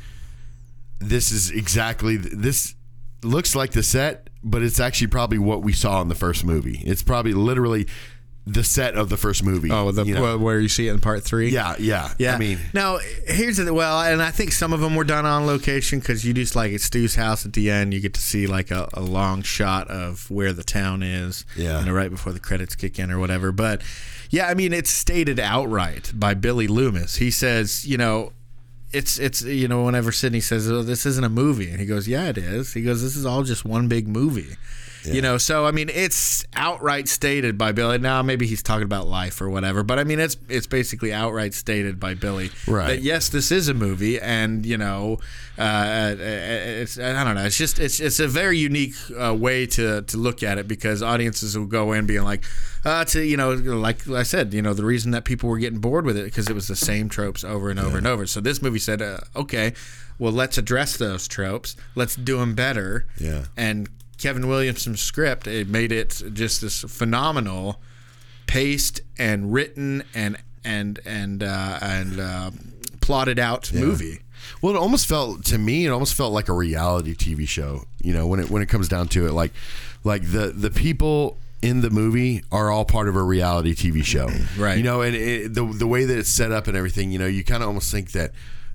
this 0.99 1.33
is 1.33 1.51
exactly 1.51 2.17
this 2.17 2.75
looks 3.23 3.55
like 3.55 3.73
the 3.73 3.83
set, 3.83 4.30
but 4.43 4.63
it's 4.63 4.81
actually 4.81 5.09
probably 5.09 5.39
what 5.39 5.63
we 5.63 5.73
saw 5.73 6.01
in 6.03 6.09
the 6.09 6.15
first 6.15 6.45
movie. 6.45 6.83
It's 6.85 7.03
probably 7.03 7.33
literally 7.35 7.87
the 8.47 8.65
set 8.65 8.95
of 8.95 9.11
the 9.11 9.19
first 9.19 9.45
movie. 9.45 9.71
Oh, 9.71 9.93
the 9.93 10.03
you 10.05 10.15
know? 10.15 10.39
where- 10.39 10.59
you 10.59 10.69
see 10.69 10.89
it 10.89 10.93
in 10.93 10.99
part 11.01 11.23
three. 11.23 11.51
yeah, 11.51 11.77
yeah, 11.79 12.15
Yeah, 12.19 12.35
I 12.35 12.39
mean, 12.39 12.59
now 12.73 12.99
here's 13.27 13.59
the 13.59 13.73
well, 13.73 14.01
and 14.01 14.23
I 14.23 14.31
think 14.31 14.53
some 14.53 14.73
of 14.73 14.81
them 14.81 14.97
were 14.97 15.05
done 15.05 15.27
on 15.27 15.47
location 15.47 16.01
because 16.01 16.25
you 16.25 16.33
just 16.33 16.57
like 16.57 16.73
at 16.73 16.81
Stu's 16.81 17.15
house 17.17 17.45
at 17.45 17.53
the 17.53 17.71
end, 17.71 17.93
you 17.93 18.01
get 18.01 18.15
to 18.15 18.21
see 18.21 18.47
like 18.47 18.71
a, 18.71 18.89
a 18.95 19.03
long 19.03 19.43
shot 19.43 19.89
of 19.89 20.29
where 20.31 20.55
the 20.55 20.65
town 20.65 21.03
is, 21.03 21.45
Yeah. 21.55 21.81
you 21.81 21.87
know, 21.87 21.93
right 21.93 22.11
before 22.11 22.33
the 22.33 22.41
credits 22.41 22.75
kick 22.75 22.99
in 22.99 23.11
or 23.11 23.19
whatever. 23.19 23.53
But 23.53 23.83
yeah, 24.31 24.47
I 24.49 24.55
mean, 24.55 24.73
it's 24.73 24.91
stated 24.91 25.39
outright 25.39 26.11
by 26.15 26.33
Billy 26.35 26.67
Loomis. 26.67 27.17
He 27.17 27.31
says, 27.31 27.87
you 27.87 27.99
know. 27.99 28.33
It's 28.93 29.19
it's 29.19 29.43
you 29.43 29.69
know 29.69 29.85
whenever 29.85 30.11
Sidney 30.11 30.41
says 30.41 30.71
oh, 30.71 30.83
this 30.83 31.07
isn't 31.07 31.25
a 31.25 31.29
movie 31.29 31.71
and 31.71 31.79
he 31.81 31.87
goes 31.87 32.09
yeah 32.09 32.29
it 32.29 32.39
is. 32.39 32.75
He 32.75 32.83
goes 32.83 33.03
this 33.03 33.17
is 33.17 33.25
all 33.25 33.43
just 33.43 33.65
one 33.65 33.89
big 33.89 34.09
movie 34.09 34.57
You 35.05 35.23
know, 35.23 35.39
so 35.39 35.65
I 35.67 35.71
mean, 35.71 35.89
it's 35.89 36.45
outright 36.55 37.09
stated 37.09 37.57
by 37.57 37.73
Billy. 37.73 37.99
Now 37.99 38.23
maybe 38.23 38.47
he's 38.47 38.63
talking 38.63 38.85
about 38.85 39.07
life 39.07 39.41
or 39.41 39.49
whatever, 39.49 39.83
but 39.83 39.99
I 39.99 40.05
mean, 40.05 40.21
it's 40.21 40.37
it's 40.49 40.67
basically 40.67 41.13
outright 41.13 41.55
stated 41.55 41.99
by 41.99 42.15
Billy 42.15 42.51
Right. 42.67 42.87
that 42.89 43.03
yes, 43.03 43.29
this 43.31 43.51
is 43.51 43.69
a 43.69 43.75
movie, 43.75 44.21
and 44.21 44.67
you 44.67 44.77
know, 44.77 45.19
uh, 45.59 46.15
it's 46.19 46.99
I 46.99 47.25
don't 47.25 47.35
know, 47.35 47.45
it's 47.45 47.57
just 47.57 47.79
it's 47.79 48.01
it's 48.01 48.21
a 48.21 48.29
very 48.29 48.59
unique 48.59 48.95
uh, 49.19 49.35
way 49.35 49.67
to 49.67 50.03
to 50.03 50.17
look 50.17 50.43
at 50.43 50.59
it 50.59 50.69
because 50.69 51.03
audiences 51.03 51.57
will 51.57 51.67
go 51.67 51.93
in 51.93 52.07
being 52.07 52.25
like, 52.25 52.45
uh, 52.85 53.05
to 53.07 53.23
you 53.25 53.37
know, 53.37 53.53
like 53.53 54.09
I 54.09 54.23
said, 54.23 54.53
you 54.53 54.63
know, 54.63 54.75
the 54.75 54.85
reason 54.85 55.13
that 55.13 55.25
people 55.25 55.49
were 55.49 55.59
getting 55.59 55.79
bored 55.81 56.05
with 56.05 56.17
it 56.17 56.25
because 56.25 56.49
it 56.49 56.55
was 56.55 56.69
the 56.69 56.77
same 56.77 57.09
tropes 57.09 57.43
over 57.45 57.71
and 57.71 57.79
over 57.81 57.99
and 57.99 58.07
over. 58.07 58.27
So 58.27 58.41
this 58.41 58.61
movie 58.61 58.79
said, 58.79 59.01
uh, 59.03 59.19
okay, 59.35 59.73
well, 60.19 60.33
let's 60.33 60.59
address 60.59 60.97
those 60.97 61.27
tropes, 61.27 61.77
let's 61.95 62.17
do 62.17 62.39
them 62.39 62.55
better, 62.55 63.07
Yeah. 63.19 63.45
and 63.57 63.89
Kevin 64.21 64.49
Williamson's 64.49 65.01
script 65.01 65.47
it 65.47 65.69
made 65.69 65.93
it 65.93 66.23
just 66.33 66.61
this 66.61 66.83
phenomenal 66.83 67.81
paced 68.47 69.01
and 69.19 69.53
written 69.53 70.03
and 70.15 70.37
and 70.65 70.99
and 71.07 71.43
uh, 71.43 71.79
and 71.81 72.21
uh, 72.21 72.51
plotted 73.01 73.39
out 73.39 73.73
movie. 73.73 74.21
Well, 74.61 74.75
it 74.75 74.79
almost 74.79 75.07
felt 75.07 75.45
to 75.47 75.59
me. 75.59 75.87
It 75.87 75.91
almost 75.91 76.15
felt 76.15 76.33
like 76.33 76.49
a 76.49 76.53
reality 76.53 77.15
TV 77.15 77.49
show. 77.49 77.85
You 78.03 78.13
know, 78.13 78.27
when 78.27 78.41
it 78.41 78.51
when 78.51 78.63
it 78.63 78.67
comes 78.69 78.89
down 78.89 79.09
to 79.09 79.27
it, 79.27 79.33
like 79.33 79.53
like 80.05 80.23
the 80.23 80.49
the 80.49 80.71
people 80.71 81.39
in 81.63 81.81
the 81.83 81.91
movie 81.91 82.43
are 82.51 82.71
all 82.71 82.85
part 82.85 83.09
of 83.09 83.17
a 83.17 83.23
reality 83.23 83.75
TV 83.75 84.03
show, 84.05 84.29
Right. 84.59 84.79
You 84.79 84.83
know, 84.83 85.03
and 85.03 85.15
it, 85.15 85.55
the 85.55 85.65
the 85.65 85.87
way 85.87 86.05
that 86.05 86.19
it's 86.19 86.29
set 86.31 86.53
up 86.53 86.67
and 86.67 86.77
everything, 86.77 87.11
you 87.11 87.19
know, 87.19 87.27
you 87.27 87.45
kind 87.45 87.63
of 87.63 87.69
almost 87.69 87.91
think 87.91 88.13
that. 88.13 88.33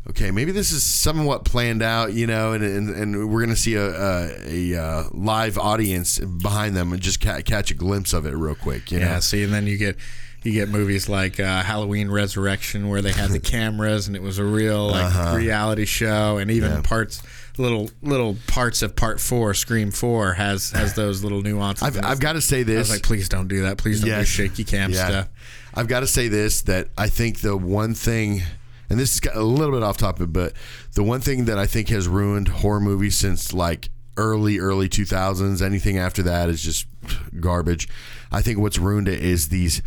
Okay, 0.08 0.30
maybe 0.30 0.52
this 0.52 0.72
is 0.72 0.84
somewhat 0.84 1.46
planned 1.46 1.82
out, 1.82 2.14
you 2.14 2.28
know, 2.28 2.54
and 2.54 2.64
and, 2.64 2.90
and 2.90 3.30
we're 3.30 3.42
gonna 3.42 3.56
see 3.56 3.74
a 3.74 3.86
a, 3.90 4.74
a 4.76 4.82
uh, 4.82 5.04
live 5.12 5.58
audience 5.58 6.20
behind 6.20 6.76
them 6.76 6.94
and 6.94 7.02
just 7.02 7.20
ca- 7.22 7.42
catch 7.42 7.72
a 7.72 7.74
glimpse 7.74 8.14
of 8.14 8.26
it 8.28 8.36
real 8.36 8.54
quick, 8.56 8.92
you 8.92 9.00
know. 9.00 9.06
Yeah, 9.08 9.20
see, 9.20 9.44
and 9.44 9.52
then 9.52 9.66
you 9.66 9.78
get 9.78 9.96
you 10.44 10.52
get 10.52 10.70
movies 10.70 11.10
like 11.10 11.40
uh, 11.40 11.64
Halloween 11.64 12.12
Resurrection 12.12 12.88
where 12.88 13.02
they 13.02 13.12
had 13.14 13.32
the 13.32 13.40
cameras 13.56 14.06
and 14.06 14.16
it 14.16 14.22
was 14.22 14.38
a 14.38 14.44
real 14.44 14.90
like 14.90 15.06
Uh-huh. 15.06 15.36
reality 15.38 15.86
show, 15.86 16.38
and 16.38 16.52
even 16.52 16.84
parts 16.84 17.24
little 17.58 17.90
little 18.04 18.38
parts 18.46 18.84
of 18.84 18.96
Part 18.96 19.20
Four, 19.20 19.56
Scream 19.56 19.90
Four 19.90 20.34
has 20.34 20.70
has 20.70 20.94
those 20.94 21.24
little 21.24 21.42
nuances. 21.42 21.82
I've. 21.82 22.06
I've 22.06 22.20
got 22.20 22.34
to 22.34 22.42
say 22.42 22.60
I 22.60 22.64
this. 22.64 22.78
was 22.78 22.92
like, 22.92 23.02
please 23.04 23.28
don't 23.28 23.48
do 23.48 23.64
that. 23.64 23.78
Please 23.80 24.02
don't 24.02 24.10
do 24.12 24.16
Yes. 24.18 24.28
shaky 24.28 24.64
cam 24.66 24.92
Yeah. 24.92 25.08
stuff. 25.08 25.30
I've 25.74 25.88
got 25.88 26.02
to 26.02 26.08
say 26.08 26.28
this 26.28 26.62
that 26.62 26.90
I 26.96 27.10
think 27.10 27.40
the 27.42 27.58
one 27.58 27.96
thing, 27.96 28.44
and 28.90 29.00
this 29.00 29.16
is 29.16 29.22
a 29.34 29.44
little 29.44 29.74
bit 29.74 29.84
off 29.84 29.98
topic, 29.98 30.28
but 30.32 30.54
the 30.94 31.04
one 31.04 31.22
thing 31.22 31.46
that 31.46 31.58
I 31.58 31.66
think 31.66 31.90
has 31.90 32.08
ruined 32.08 32.48
horror 32.48 32.80
movies 32.80 33.18
since 33.18 33.54
like 33.54 33.90
early, 34.18 34.60
early 34.60 34.88
2000s, 34.88 35.62
anything 35.62 35.98
after 35.98 36.24
that 36.24 36.50
is 36.50 36.64
just 36.64 36.88
garbage. 37.40 37.88
I 38.32 38.42
think 38.42 38.60
what's 38.60 38.78
ruined 38.78 39.08
it 39.08 39.22
is 39.22 39.50
these 39.50 39.82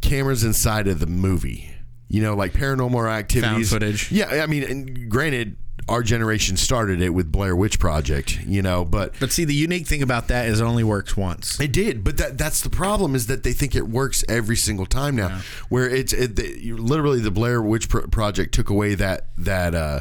cameras 0.00 0.44
inside 0.44 0.86
of 0.86 1.00
the 1.00 1.06
movie. 1.06 1.73
You 2.08 2.22
know, 2.22 2.34
like 2.34 2.52
paranormal 2.52 3.10
activities. 3.10 3.70
footage. 3.70 4.12
Yeah, 4.12 4.42
I 4.42 4.46
mean, 4.46 4.62
and 4.62 5.10
granted, 5.10 5.56
our 5.88 6.02
generation 6.02 6.56
started 6.56 7.02
it 7.02 7.10
with 7.10 7.30
Blair 7.32 7.56
Witch 7.56 7.78
Project, 7.78 8.38
you 8.46 8.62
know, 8.62 8.84
but 8.84 9.14
But 9.20 9.32
see, 9.32 9.44
the 9.44 9.54
unique 9.54 9.86
thing 9.86 10.02
about 10.02 10.28
that 10.28 10.46
is 10.48 10.60
it 10.60 10.64
only 10.64 10.84
works 10.84 11.16
once. 11.16 11.58
it 11.60 11.72
did, 11.72 12.04
but 12.04 12.16
that 12.18 12.38
that's 12.38 12.60
the 12.60 12.70
problem 12.70 13.14
is 13.14 13.26
that 13.26 13.42
they 13.42 13.52
think 13.52 13.74
it 13.74 13.88
works 13.88 14.24
every 14.28 14.56
single 14.56 14.86
time 14.86 15.16
now. 15.16 15.40
Where 15.68 15.88
it's 15.88 16.12
it, 16.12 16.36
the, 16.36 16.58
you- 16.62 16.76
literally 16.76 17.20
the 17.20 17.30
Blair 17.32 17.60
Witch 17.60 17.88
Pro- 17.88 18.06
Project 18.06 18.54
took 18.54 18.70
away 18.70 18.94
that 18.94 19.26
that 19.36 19.74
uh, 19.74 20.00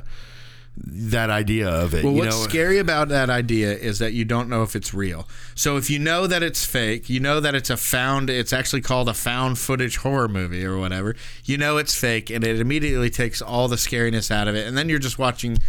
that 0.75 1.29
idea 1.29 1.69
of 1.69 1.93
it. 1.93 2.03
Well, 2.03 2.13
what's 2.13 2.35
know? 2.35 2.47
scary 2.47 2.79
about 2.79 3.09
that 3.09 3.29
idea 3.29 3.73
is 3.73 3.99
that 3.99 4.13
you 4.13 4.25
don't 4.25 4.49
know 4.49 4.63
if 4.63 4.75
it's 4.75 4.93
real. 4.93 5.27
So 5.53 5.77
if 5.77 5.89
you 5.89 5.99
know 5.99 6.25
that 6.25 6.41
it's 6.41 6.65
fake, 6.65 7.09
you 7.09 7.19
know 7.19 7.39
that 7.39 7.53
it's 7.53 7.69
a 7.69 7.77
found, 7.77 8.29
it's 8.29 8.51
actually 8.51 8.81
called 8.81 9.07
a 9.07 9.13
found 9.13 9.59
footage 9.59 9.97
horror 9.97 10.27
movie 10.27 10.65
or 10.65 10.77
whatever. 10.77 11.15
You 11.45 11.57
know 11.57 11.77
it's 11.77 11.95
fake, 11.95 12.29
and 12.31 12.43
it 12.43 12.59
immediately 12.59 13.09
takes 13.11 13.41
all 13.41 13.67
the 13.67 13.75
scariness 13.75 14.31
out 14.31 14.47
of 14.47 14.55
it, 14.55 14.67
and 14.67 14.75
then 14.77 14.89
you're 14.89 14.99
just 14.99 15.19
watching 15.19 15.59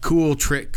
cool 0.00 0.36
trick 0.36 0.76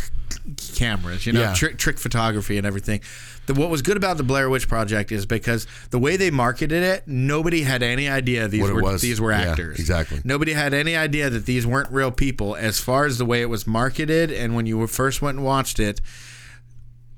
cameras, 0.74 1.26
you 1.26 1.32
know, 1.32 1.40
Yeah. 1.40 1.54
trick 1.54 1.78
trick 1.78 1.98
photography 1.98 2.58
and 2.58 2.66
everything. 2.66 3.00
The, 3.48 3.54
what 3.54 3.68
was 3.70 3.82
good 3.82 3.96
about 3.96 4.16
the 4.18 4.22
Blair 4.22 4.48
Witch 4.48 4.68
Project 4.68 5.10
is 5.10 5.26
because 5.26 5.66
the 5.90 5.98
way 5.98 6.16
they 6.16 6.30
marketed 6.30 6.82
it, 6.82 7.08
nobody 7.08 7.62
had 7.62 7.82
any 7.82 8.08
idea 8.08 8.46
these 8.46 8.62
What 8.62 8.74
were 8.74 8.96
these 8.98 9.20
were 9.20 9.32
Yeah, 9.32 9.50
actors. 9.50 9.78
exactly. 9.80 10.20
Nobody 10.22 10.52
had 10.52 10.72
any 10.72 10.94
idea 10.94 11.28
that 11.30 11.46
these 11.46 11.66
weren't 11.66 11.90
real 11.90 12.10
people 12.12 12.54
as 12.54 12.78
far 12.78 13.04
as 13.06 13.18
the 13.18 13.24
way 13.24 13.40
it 13.42 13.46
was 13.48 13.66
marketed 13.66 14.30
and 14.30 14.54
when 14.54 14.66
you 14.66 14.78
were 14.78 14.86
first 14.86 15.20
went 15.22 15.36
and 15.38 15.44
watched 15.44 15.80
it. 15.80 16.00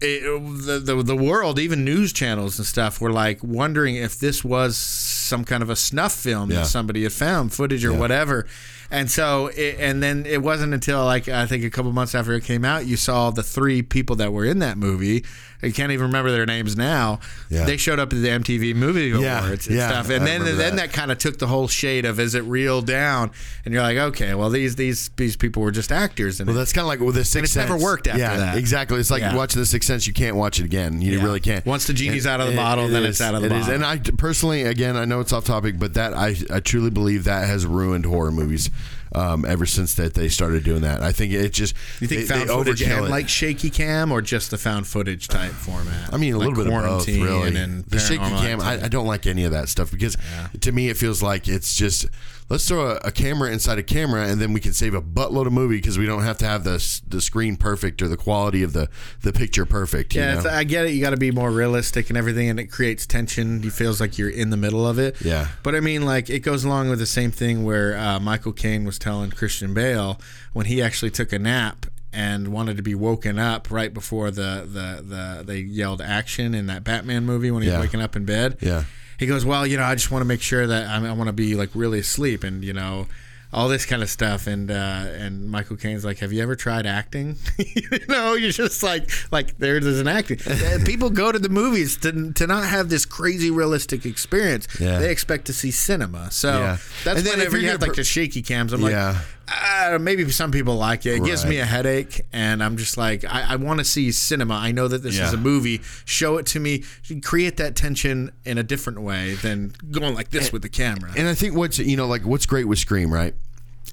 It, 0.03 0.23
the, 0.65 0.79
the 0.79 1.03
the 1.03 1.17
world, 1.17 1.59
even 1.59 1.85
news 1.85 2.15
channels 2.15 2.59
and 2.59 2.65
stuff, 2.67 3.03
were 3.03 3.13
like 3.13 3.43
wondering 3.45 3.97
if 3.97 4.19
this 4.19 4.43
was 4.43 4.79
some 4.79 5.45
kind 5.45 5.63
of 5.63 5.69
a 5.69 5.77
snuff 5.77 6.13
film 6.15 6.51
Yeah. 6.51 6.61
that 6.61 6.67
somebody 6.69 7.03
had 7.03 7.13
found 7.13 7.53
footage 7.53 7.85
or 7.85 7.93
whatever. 7.93 8.47
And 8.91 9.11
so, 9.11 9.49
it, 9.49 9.77
and 9.79 10.03
then 10.03 10.25
it 10.25 10.43
wasn't 10.43 10.73
until 10.73 11.05
like 11.05 11.29
I 11.29 11.45
think 11.45 11.65
a 11.65 11.71
couple 11.71 11.93
months 11.93 12.15
after 12.15 12.33
it 12.33 12.45
came 12.45 12.65
out, 12.65 12.87
you 12.87 12.97
saw 12.97 13.31
the 13.31 13.43
three 13.43 13.83
people 13.83 14.17
that 14.17 14.33
were 14.33 14.47
in 14.47 14.59
that 14.61 14.79
movie. 14.79 15.23
I 15.63 15.71
can't 15.71 15.93
even 15.93 16.07
remember 16.07 16.31
their 16.31 16.47
names 16.47 16.77
now. 16.77 17.21
Yeah. 17.49 17.65
They 17.65 17.77
showed 17.77 17.99
up 17.99 18.13
at 18.13 18.21
the 18.23 18.29
MTV 18.29 18.75
Movie 18.75 19.09
Yeah, 19.09 19.45
and 19.51 19.67
yeah, 19.69 19.89
stuff, 19.89 20.11
I 20.11 20.15
and 20.15 20.27
then 20.27 20.45
then 20.45 20.57
that. 20.57 20.77
that 20.77 20.93
kind 20.93 21.11
of 21.13 21.19
took 21.19 21.39
the 21.39 21.47
whole 21.47 21.69
shade 21.69 22.05
of 22.05 22.19
is 22.19 22.35
it 22.35 22.45
real 22.45 22.81
down, 22.83 23.31
and 23.65 23.75
you're 23.75 23.83
like, 23.83 23.97
okay, 23.99 24.35
well 24.35 24.51
these 24.51 24.77
these 24.77 25.11
these 25.17 25.37
people 25.37 25.63
were 25.63 25.71
just 25.71 25.93
actors, 25.93 26.41
and 26.41 26.49
Well, 26.49 26.57
that's 26.57 26.73
kind 26.73 26.83
of 26.85 26.89
like 26.89 27.01
with 27.01 27.15
the 27.15 27.25
Sixth 27.25 27.57
it's 27.57 27.57
never 27.57 27.77
worked 27.77 28.07
after 28.07 28.19
yeah, 28.21 28.37
that. 28.37 28.57
exactly. 28.59 28.99
It's 28.99 29.11
like 29.11 29.23
watching 29.35 29.61
the 29.61 29.67
Sixth 29.67 29.87
Sense. 29.87 30.07
You 30.07 30.13
can't 30.13 30.37
watch 30.37 30.59
it 30.61 30.65
again. 30.65 31.01
You 31.03 31.21
really 31.21 31.41
can't. 31.41 31.65
Once 31.67 31.87
the 31.87 31.93
genie's 31.93 32.27
out 32.27 32.41
of 32.41 32.49
the 32.49 32.57
bottle, 32.57 32.87
it 32.87 32.91
then 32.91 33.03
is. 33.05 33.09
it's 33.11 33.21
out 33.21 33.35
of 33.35 33.43
the 33.43 33.47
It 33.47 33.53
is. 33.53 33.67
bottle. 33.67 33.75
And 33.75 33.85
I 33.85 33.99
personally, 34.17 34.63
again, 34.63 34.97
I 34.97 35.05
know 35.05 35.21
it's 35.21 35.33
off 35.33 35.45
topic, 35.45 35.79
but 35.79 35.95
that 35.95 36.15
I 36.15 36.37
I 36.51 36.61
truly 36.61 36.91
believe 36.91 37.25
that 37.25 37.47
has 37.47 37.67
ruined 37.67 38.07
horror 38.07 38.33
movies. 38.33 38.71
Um, 39.13 39.45
ever 39.45 39.67
since 39.67 39.95
that 39.95 40.15
they 40.15 40.29
started 40.29 40.63
doing 40.63 40.83
that, 40.83 41.03
I 41.03 41.11
think 41.11 41.33
it 41.33 41.53
just 41.53 41.75
you 42.01 42.07
think 42.07 42.21
they, 42.23 42.27
found 42.27 42.49
they 42.49 42.55
footage 42.55 42.81
overkill 42.81 42.99
and 42.99 43.07
it. 43.07 43.11
like 43.11 43.29
shaky 43.29 43.69
cam 43.69 44.13
or 44.13 44.23
just 44.23 44.53
the 44.53 44.59
found 44.59 44.87
footage 44.87 45.27
type 45.27 45.51
format? 45.51 46.15
I 46.15 46.17
mean, 46.17 46.35
a 46.35 46.39
Like 46.39 46.49
little 46.51 46.65
bit 46.65 46.73
of 46.73 46.83
both, 46.83 47.09
really. 47.09 47.57
And 47.57 47.85
the 47.87 47.99
shaky 47.99 48.19
cam, 48.19 48.61
I, 48.61 48.85
I 48.85 48.89
don't 48.89 49.07
like 49.09 49.27
any 49.27 49.45
of 49.45 49.51
that 49.51 49.69
stuff 49.69 49.91
because 49.91 50.17
to 50.61 50.71
me 50.71 50.89
it 50.91 50.97
feels 50.97 51.23
like 51.25 51.49
it's 51.49 51.75
just 51.75 52.07
let's 52.51 52.69
throw 52.69 52.91
a, 52.91 52.97
a 53.05 53.11
camera 53.13 53.51
inside 53.51 53.79
a 53.79 53.83
camera 53.83 54.27
and 54.27 54.41
then 54.41 54.53
we 54.53 54.61
can 54.61 54.73
save 54.75 54.93
a 54.93 55.01
buttload 55.01 55.47
of 55.47 55.53
movie 55.53 55.77
because 55.77 55.97
we 55.97 56.05
don't 56.05 56.23
have 56.25 56.37
to 56.39 56.45
have 56.45 56.65
the 56.65 57.01
the 57.09 57.21
screen 57.21 57.57
perfect 57.57 58.03
or 58.03 58.09
the 58.09 58.17
quality 58.17 58.63
of 58.63 58.73
the 58.75 58.89
the 59.23 59.33
picture 59.33 59.65
perfect. 59.65 60.15
You 60.15 60.21
Yeah? 60.23 60.43
I 60.51 60.65
get 60.65 60.85
it. 60.85 60.91
You 60.91 61.01
got 61.01 61.11
to 61.11 61.17
be 61.17 61.31
more 61.31 61.51
realistic 61.51 62.11
and 62.11 62.19
everything, 62.19 62.51
and 62.51 62.61
it 62.61 62.67
creates 62.67 63.07
tension. 63.07 63.65
It 63.65 63.73
feels 63.73 64.01
like 64.01 64.19
you're 64.19 64.29
in 64.29 64.51
the 64.51 64.57
middle 64.59 64.87
of 64.87 64.99
it. 64.99 65.21
Yeah. 65.23 65.49
But 65.63 65.75
I 65.75 65.81
mean, 65.81 66.05
like 66.05 66.29
it 66.29 66.41
goes 66.41 66.65
along 66.65 66.91
with 66.91 66.99
the 66.99 67.07
same 67.07 67.31
thing 67.31 67.65
where 67.65 67.97
uh, 67.97 68.19
Michael 68.21 68.53
Caine 68.53 68.85
was 68.85 68.99
telling 68.99 69.31
Christian 69.31 69.73
Bale 69.73 70.21
when 70.53 70.67
he 70.67 70.83
actually 70.83 71.11
took 71.13 71.33
a 71.33 71.39
nap 71.39 71.87
and 72.13 72.49
wanted 72.49 72.77
to 72.77 72.83
be 72.83 72.93
woken 72.93 73.39
up 73.39 73.71
right 73.71 73.95
before 73.95 74.33
the 74.33 74.67
the, 74.67 75.01
the 75.07 75.45
they 75.45 75.61
yelled 75.61 76.03
action 76.03 76.55
in 76.55 76.67
that 76.67 76.83
Batman 76.83 77.25
movie 77.25 77.53
when 77.53 77.63
he 77.63 77.69
Yeah. 77.69 77.79
was 77.79 77.87
waking 77.87 78.01
up 78.03 78.17
in 78.17 78.25
bed. 78.25 78.57
Yeah. 78.61 78.83
He 79.21 79.27
goes, 79.27 79.45
well, 79.45 79.67
you 79.67 79.77
know, 79.77 79.85
I 79.85 79.95
just 79.95 80.11
want 80.11 80.23
to 80.23 80.27
make 80.27 80.41
sure 80.41 80.67
that 80.67 80.89
I, 80.89 81.07
I 81.07 81.13
want 81.13 81.29
to 81.29 81.33
be 81.33 81.55
like 81.55 81.69
really 81.75 82.01
asleep, 82.01 82.43
and 82.43 82.65
you 82.65 82.73
know. 82.73 83.07
All 83.53 83.69
this 83.69 83.85
kind 83.85 84.01
of 84.01 84.09
stuff, 84.09 84.47
and 84.47 84.71
uh, 84.71 84.75
and 84.75 85.51
Michael 85.51 85.77
Caine's 85.77 86.05
like, 86.05 86.19
"Have 86.19 86.33
you 86.33 86.41
ever 86.41 86.55
tried 86.55 86.87
acting?" 86.87 87.37
you 87.59 87.99
know, 88.09 88.35
you're 88.35 88.53
just 88.53 88.83
like, 88.85 89.11
like 89.33 89.59
there's 89.59 89.85
an 89.99 90.07
acting. 90.07 90.39
People 90.85 91.11
go 91.11 91.33
to 91.33 91.39
the 91.39 91.49
movies 91.49 91.97
to, 91.99 92.33
to 92.33 92.47
not 92.47 92.65
have 92.67 92.91
this 92.91 93.05
crazy 93.05 93.51
realistic 93.51 94.07
experience. 94.07 94.69
Yeah. 94.81 95.01
They 95.01 95.11
expect 95.11 95.47
to 95.47 95.53
see 95.53 95.73
cinema. 95.73 96.31
So 96.31 96.51
Yeah. 96.61 96.77
that's 97.03 97.19
And 97.19 97.27
then 97.27 97.33
if 97.35 97.39
whenever 97.39 97.59
you're 97.59 97.73
have 97.73 97.83
like 97.83 97.95
the 97.95 98.05
shaky 98.05 98.43
cams. 98.43 98.73
I'm 98.73 98.83
Yeah. 98.83 99.09
like, 99.09 99.17
uh, 99.53 99.99
maybe 99.99 100.31
some 100.31 100.53
people 100.53 100.77
like 100.77 101.05
it. 101.07 101.17
It 101.17 101.25
gives 101.25 101.45
me 101.45 101.59
a 101.59 101.65
headache, 101.65 102.21
and 102.33 102.63
I'm 102.63 102.77
just 102.77 102.97
like, 102.97 103.25
I, 103.25 103.55
I 103.55 103.57
want 103.57 103.81
to 103.81 103.85
see 103.85 104.13
cinema. 104.13 104.55
I 104.55 104.71
know 104.71 104.87
that 104.87 105.03
this 105.03 105.19
is 105.19 105.33
a 105.33 105.37
movie. 105.37 105.81
Show 106.05 106.37
it 106.37 106.47
to 106.47 106.61
me. 106.61 106.85
Create 107.25 107.57
that 107.57 107.75
tension 107.75 108.31
in 108.45 108.59
a 108.59 108.63
different 108.63 109.01
way 109.03 109.35
than 109.35 109.73
going 109.91 110.15
like 110.15 110.31
this 110.31 110.53
with 110.53 110.63
the 110.63 110.69
camera. 110.69 111.11
And 111.17 111.27
I 111.27 111.35
think 111.35 111.57
what's 111.57 111.81
you 111.81 111.97
know 111.97 112.07
like 112.07 112.23
what's 112.25 112.47
great 112.47 112.67
with 112.69 112.79
Scream, 112.79 113.13
right, 113.13 113.35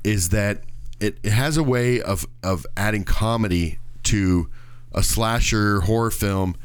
is 0.03 0.29
that 0.29 0.63
it, 0.99 1.17
it 1.23 1.31
has 1.31 1.57
a 1.57 1.63
way 1.63 2.01
of 2.01 2.25
of 2.43 2.65
adding 2.75 3.03
comedy 3.03 3.79
to 4.03 4.49
a 4.93 5.03
slasher 5.03 5.81
horror 5.81 6.11
film 6.11 6.55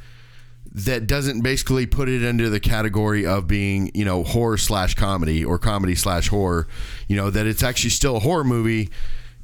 that 0.75 1.07
doesn't 1.07 1.43
basically 1.43 1.85
put 1.85 2.09
it 2.09 2.23
into 2.23 2.49
the 2.49 2.61
category 2.61 3.27
of 3.27 3.47
being 3.47 3.91
you 3.95 4.05
know 4.05 4.23
horror 4.23 4.57
slash 4.57 4.95
comedy 4.95 5.45
or 5.45 5.59
comedy 5.59 5.95
slash 5.95 6.29
horror. 6.29 6.67
You 7.09 7.17
know 7.17 7.31
that 7.31 7.47
it's 7.47 7.63
actually 7.63 7.91
still 7.91 8.17
a 8.17 8.21
horror 8.21 8.45
movie, 8.45 8.91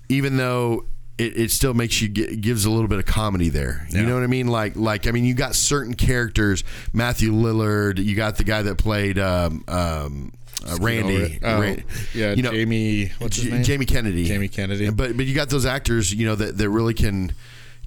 even 0.09 0.37
though. 0.37 0.87
It, 1.19 1.37
it 1.37 1.51
still 1.51 1.75
makes 1.75 2.01
you 2.01 2.07
gi- 2.07 2.37
gives 2.37 2.65
a 2.65 2.71
little 2.71 2.87
bit 2.87 3.01
of 3.01 3.05
comedy 3.05 3.49
there. 3.49 3.89
You 3.91 4.05
know 4.05 4.15
what 4.15 4.23
I 4.23 4.29
mean? 4.29 4.47
Like 4.47 4.77
like 4.77 5.09
I 5.09 5.11
mean 5.11 5.25
you 5.25 5.35
got 5.35 5.57
certain 5.57 5.95
characters, 5.95 6.63
Matthew 6.93 7.33
Lillard. 7.33 7.99
You 7.99 8.15
got 8.15 8.37
the 8.37 8.45
guy 8.45 8.63
that 8.63 8.79
played 8.79 9.19
um, 9.19 9.65
um, 9.67 10.33
uh, 10.67 10.77
Randy. 10.81 11.39
Oh, 11.43 11.61
Ran- 11.61 11.85
yeah, 12.15 12.33
you 12.33 12.43
know, 12.43 12.51
Jamie. 12.51 13.13
What's 13.19 13.37
his 13.37 13.51
name? 13.51 13.63
Jamie 13.63 13.87
Kennedy. 13.87 14.25
Jamie 14.25 14.49
Kennedy. 14.49 14.91
But 14.91 15.17
but 15.17 15.27
you 15.27 15.35
got 15.35 15.51
those 15.51 15.67
actors, 15.67 16.13
you 16.13 16.27
know, 16.27 16.35
that, 16.35 16.59
that 16.59 16.71
really 16.71 16.95
can 16.95 17.33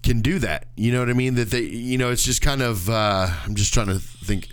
can 0.03 0.21
do 0.21 0.39
that. 0.39 0.65
You 0.75 0.91
know 0.91 0.99
what 0.99 1.09
I 1.09 1.13
mean? 1.13 1.35
That 1.35 1.51
they, 1.51 1.61
you 1.61 1.97
know, 1.97 2.11
it's 2.11 2.23
just 2.23 2.41
kind 2.41 2.61
of. 2.61 2.89
Uh, 2.89 3.27
I'm 3.45 3.55
just 3.55 3.73
trying 3.73 3.87
to 3.87 3.99
think. 3.99 4.47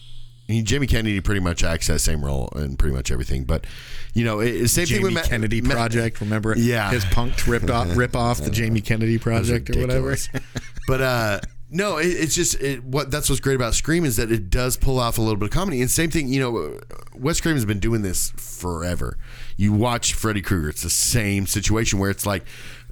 I 0.48 0.52
mean, 0.52 0.64
Jimmy 0.64 0.87
Kennedy 0.87 1.20
pretty 1.20 1.40
much 1.40 1.62
acts 1.62 1.88
that 1.88 1.98
same 1.98 2.24
role 2.24 2.48
in 2.57 2.78
pretty 2.78 2.94
much 2.94 3.11
everything, 3.11 3.44
but 3.44 3.66
you 4.14 4.24
know, 4.24 4.40
it, 4.40 4.68
same 4.68 4.87
thing 4.87 5.02
with 5.02 5.12
Jamie 5.12 5.28
Kennedy 5.28 5.61
Ma- 5.61 5.74
Project. 5.74 6.22
Remember? 6.22 6.54
Yeah. 6.57 6.90
his 6.90 7.04
punked 7.04 7.46
ripped 7.46 7.68
off, 7.68 7.94
rip 7.96 8.16
off 8.16 8.38
the 8.38 8.50
Jamie 8.50 8.81
Kennedy 8.81 9.18
Project 9.18 9.68
or 9.68 9.78
whatever. 9.81 10.16
but 10.88 11.00
uh 11.02 11.40
no, 11.70 11.98
it, 11.98 12.07
it's 12.07 12.35
just 12.35 12.61
it, 12.61 12.83
what 12.83 13.11
that's 13.11 13.28
what's 13.28 13.40
great 13.40 13.57
about 13.57 13.74
Scream 13.74 14.04
is 14.04 14.16
that 14.16 14.33
it 14.33 14.50
does 14.50 14.76
pull 14.76 14.98
off 14.98 15.18
a 15.18 15.20
little 15.20 15.37
bit 15.37 15.46
of 15.46 15.50
comedy. 15.52 15.81
And 15.81 15.90
same 15.90 16.11
thing, 16.11 16.28
you 16.28 16.40
know, 16.40 16.81
Wes 17.14 17.40
Craven's 17.40 17.64
been 17.64 17.81
doing 17.81 18.02
this 18.02 18.31
forever. 18.37 19.18
You 19.57 19.72
watch 19.72 20.14
Freddy 20.14 20.40
Krueger; 20.40 20.70
it's 20.70 20.83
the 20.83 20.90
same 20.90 21.46
situation 21.46 21.98
where 21.98 22.11
it's 22.11 22.24
like, 22.24 22.44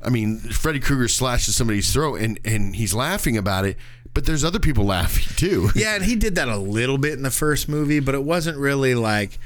I 0.03 0.11
mean, 0.11 0.39
Freddy 0.39 0.81
Krueger 0.81 1.09
slashes 1.09 1.57
somebody's 1.57 1.93
throat, 1.93 2.21
and 2.21 2.39
and 2.45 2.77
he's 2.77 2.95
laughing 2.95 3.37
about 3.37 3.65
it, 3.65 3.77
but 4.12 4.27
there's 4.27 4.45
other 4.45 4.61
people 4.61 4.85
laughing 4.85 5.35
too. 5.37 5.71
Yeah, 5.75 5.95
and 5.95 6.05
he 6.05 6.17
did 6.17 6.35
that 6.35 6.49
a 6.49 6.57
little 6.57 6.99
bit 6.99 7.15
in 7.15 7.23
the 7.23 7.31
first 7.31 7.69
movie, 7.69 8.01
but 8.01 8.15
it 8.15 8.25
wasn't 8.25 8.59
really 8.59 8.95
like 8.95 9.39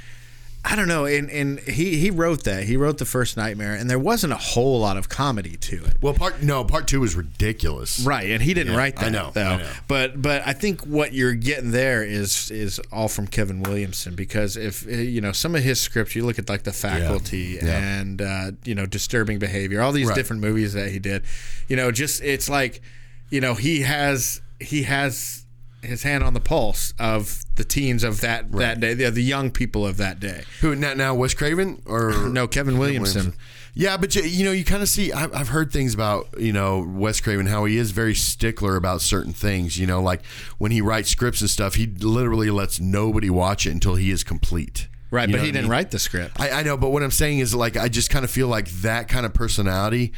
I 0.63 0.77
don't 0.77 0.89
know. 0.89 1.07
And 1.07 1.31
and 1.31 1.59
he 1.61 1.97
he 1.97 2.11
wrote 2.11 2.45
that. 2.45 2.65
He 2.65 2.77
wrote 2.77 2.99
the 2.99 3.07
first 3.07 3.35
Nightmare, 3.37 3.75
and 3.75 3.89
there 3.89 3.99
wasn't 3.99 4.35
a 4.35 4.37
whole 4.37 4.79
lot 4.81 4.99
of 4.99 5.09
comedy 5.09 5.57
to 5.57 5.85
it. 5.87 5.95
Well, 6.03 6.13
part 6.13 6.43
no, 6.43 6.65
part 6.65 6.87
two 6.87 7.03
is 7.03 7.15
ridiculous. 7.17 8.01
Right, 8.01 8.31
and 8.31 8.43
he 8.43 8.53
didn't 8.53 8.75
Yeah, 8.75 8.79
write 8.79 8.97
that. 8.97 9.07
I 9.07 9.09
know, 9.09 9.31
though. 9.33 9.43
I 9.43 9.57
know. 9.59 9.71
But 9.89 10.21
but 10.21 10.43
I 10.47 10.53
think 10.53 10.83
what 10.83 11.15
you're 11.15 11.33
getting 11.35 11.71
there 11.71 12.03
is 12.05 12.51
is 12.51 12.79
all 12.93 13.09
from 13.09 13.27
Kevin 13.27 13.63
Williamson 13.63 14.15
because 14.15 14.57
if 14.59 14.87
eh, 14.87 14.97
you 15.01 15.23
know 15.23 15.33
some 15.33 15.55
of 15.55 15.63
his 15.63 15.81
scripts, 15.81 16.15
you 16.15 16.27
look 16.27 16.39
at 16.39 16.49
like 16.51 16.65
The 16.65 16.73
Faculty 16.73 17.59
Yeah. 17.63 17.79
and 18.01 18.21
uh, 18.21 18.51
you 18.65 18.75
know 18.75 18.85
Disturbing 18.85 19.39
Behavior, 19.39 19.81
all 19.81 19.93
these 19.93 20.09
Right. 20.09 20.15
different 20.15 20.43
movies 20.43 20.75
that 20.75 20.91
he 20.91 20.99
did. 20.99 21.23
You 21.69 21.77
know, 21.77 21.91
just 21.91 22.23
it's 22.23 22.51
like 22.51 22.83
you 23.31 23.41
know 23.41 23.55
he 23.55 23.81
has 23.81 24.43
he 24.61 24.83
has 24.83 25.40
his 25.83 26.03
hand 26.03 26.23
on 26.25 26.35
the 26.35 26.41
pulse 26.41 26.93
of 26.99 27.43
the 27.57 27.65
teens 27.65 28.05
of 28.05 28.21
that 28.21 28.51
that 28.53 28.81
day, 28.81 28.95
the, 28.95 29.11
the 29.11 29.23
young 29.23 29.51
people 29.51 29.87
of 29.87 29.97
that 29.99 30.21
day. 30.21 30.45
Who 30.61 30.75
now? 30.75 30.95
Now 30.95 31.15
Wes 31.15 31.35
Craven 31.35 31.83
or 31.87 32.13
No, 32.29 32.47
Kevin 32.47 32.79
Williamson. 32.79 33.35
Yeah, 33.73 33.97
but 33.97 34.17
you, 34.17 34.23
you 34.23 34.45
know, 34.45 34.51
you 34.53 34.65
kind 34.65 34.83
of 34.83 34.89
see. 34.89 35.13
I've, 35.13 35.33
I've 35.35 35.49
heard 35.49 35.73
things 35.73 35.95
about 35.95 36.29
you 36.39 36.53
know 36.53 36.85
Wes 36.87 37.21
Craven 37.21 37.47
how 37.47 37.65
he 37.67 37.77
is 37.77 37.93
very 37.93 38.15
stickler 38.15 38.77
about 38.77 39.01
certain 39.01 39.33
things. 39.33 39.79
You 39.79 39.87
know, 39.87 40.03
like 40.03 40.25
when 40.59 40.73
he 40.73 40.81
writes 40.81 41.09
scripts 41.11 41.41
and 41.41 41.49
stuff, 41.49 41.77
he 41.77 41.87
literally 41.87 42.51
lets 42.51 42.81
nobody 42.81 43.31
watch 43.31 43.67
it 43.67 43.71
until 43.71 43.95
he 43.95 44.11
is 44.11 44.25
complete. 44.25 44.89
Right, 45.13 45.29
You 45.29 45.37
but 45.37 45.41
he 45.45 45.49
didn't 45.51 45.63
mean? 45.65 45.71
write 45.73 45.91
the 45.91 45.99
script. 45.99 46.39
I, 46.41 46.51
I 46.51 46.63
know, 46.63 46.77
but 46.77 46.91
what 46.91 47.03
I'm 47.03 47.11
saying 47.11 47.41
is 47.41 47.53
like 47.55 47.77
I 47.77 47.89
just 47.89 48.11
kind 48.11 48.25
of 48.25 48.31
feel 48.31 48.47
like 48.49 48.69
that 48.83 49.09
kind 49.09 49.25
of 49.27 49.35
personality 49.35 50.13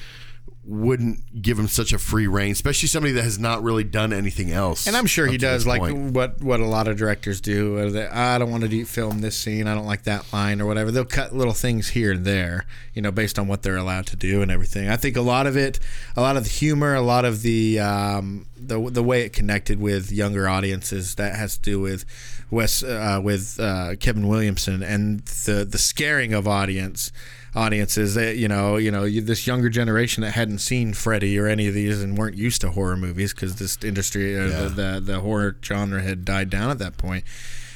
wouldn't 0.64 1.42
give 1.42 1.58
him 1.58 1.66
such 1.66 1.92
a 1.92 1.98
free 1.98 2.28
reign, 2.28 2.52
especially 2.52 2.86
somebody 2.86 3.12
that 3.12 3.24
has 3.24 3.38
not 3.38 3.62
really 3.64 3.82
done 3.82 4.12
anything 4.12 4.52
else. 4.52 4.86
And 4.86 4.96
I'm 4.96 5.06
sure 5.06 5.26
he 5.26 5.36
does 5.36 5.66
like 5.66 5.80
point. 5.80 6.12
what 6.12 6.40
what 6.40 6.60
a 6.60 6.66
lot 6.66 6.86
of 6.86 6.96
directors 6.96 7.40
do. 7.40 7.90
they, 7.90 8.06
I 8.06 8.38
don't 8.38 8.50
want 8.50 8.62
to 8.62 8.68
do, 8.68 8.84
film 8.84 9.20
this 9.22 9.36
scene. 9.36 9.66
I 9.66 9.74
don't 9.74 9.86
like 9.86 10.04
that 10.04 10.32
line 10.32 10.60
or 10.60 10.66
whatever. 10.66 10.92
They'll 10.92 11.04
cut 11.04 11.34
little 11.34 11.52
things 11.52 11.88
here 11.88 12.12
and 12.12 12.24
there, 12.24 12.66
you 12.94 13.02
know, 13.02 13.10
based 13.10 13.40
on 13.40 13.48
what 13.48 13.62
they're 13.62 13.76
allowed 13.76 14.06
to 14.08 14.16
do 14.16 14.40
and 14.40 14.52
everything. 14.52 14.88
I 14.88 14.96
think 14.96 15.16
a 15.16 15.20
lot 15.20 15.48
of 15.48 15.56
it, 15.56 15.80
a 16.16 16.20
lot 16.20 16.36
of 16.36 16.44
the 16.44 16.50
humor, 16.50 16.94
a 16.94 17.02
lot 17.02 17.24
of 17.24 17.42
the 17.42 17.80
um, 17.80 18.46
the 18.56 18.80
the 18.88 19.02
way 19.02 19.22
it 19.22 19.32
connected 19.32 19.80
with 19.80 20.12
younger 20.12 20.48
audiences 20.48 21.16
that 21.16 21.34
has 21.34 21.56
to 21.56 21.62
do 21.62 21.80
with 21.80 22.04
Wes 22.52 22.84
uh, 22.84 23.20
with 23.22 23.58
uh, 23.58 23.96
Kevin 23.96 24.28
Williamson 24.28 24.84
and 24.84 25.20
the 25.20 25.64
the 25.64 25.78
scaring 25.78 26.32
of 26.32 26.46
audience 26.46 27.10
audiences 27.54 28.14
that 28.14 28.36
you 28.36 28.48
know 28.48 28.76
you 28.76 28.90
know 28.90 29.08
this 29.08 29.46
younger 29.46 29.68
generation 29.68 30.22
that 30.22 30.30
hadn't 30.30 30.58
seen 30.58 30.94
Freddy 30.94 31.38
or 31.38 31.46
any 31.46 31.68
of 31.68 31.74
these 31.74 32.02
and 32.02 32.16
weren't 32.16 32.36
used 32.36 32.60
to 32.62 32.70
horror 32.70 32.96
movies 32.96 33.34
because 33.34 33.56
this 33.56 33.76
industry 33.84 34.34
or 34.36 34.48
the, 34.48 34.68
the 34.68 35.00
the 35.00 35.20
horror 35.20 35.56
genre 35.62 36.00
had 36.00 36.24
died 36.24 36.48
down 36.48 36.70
at 36.70 36.78
that 36.78 36.96
point 36.96 37.24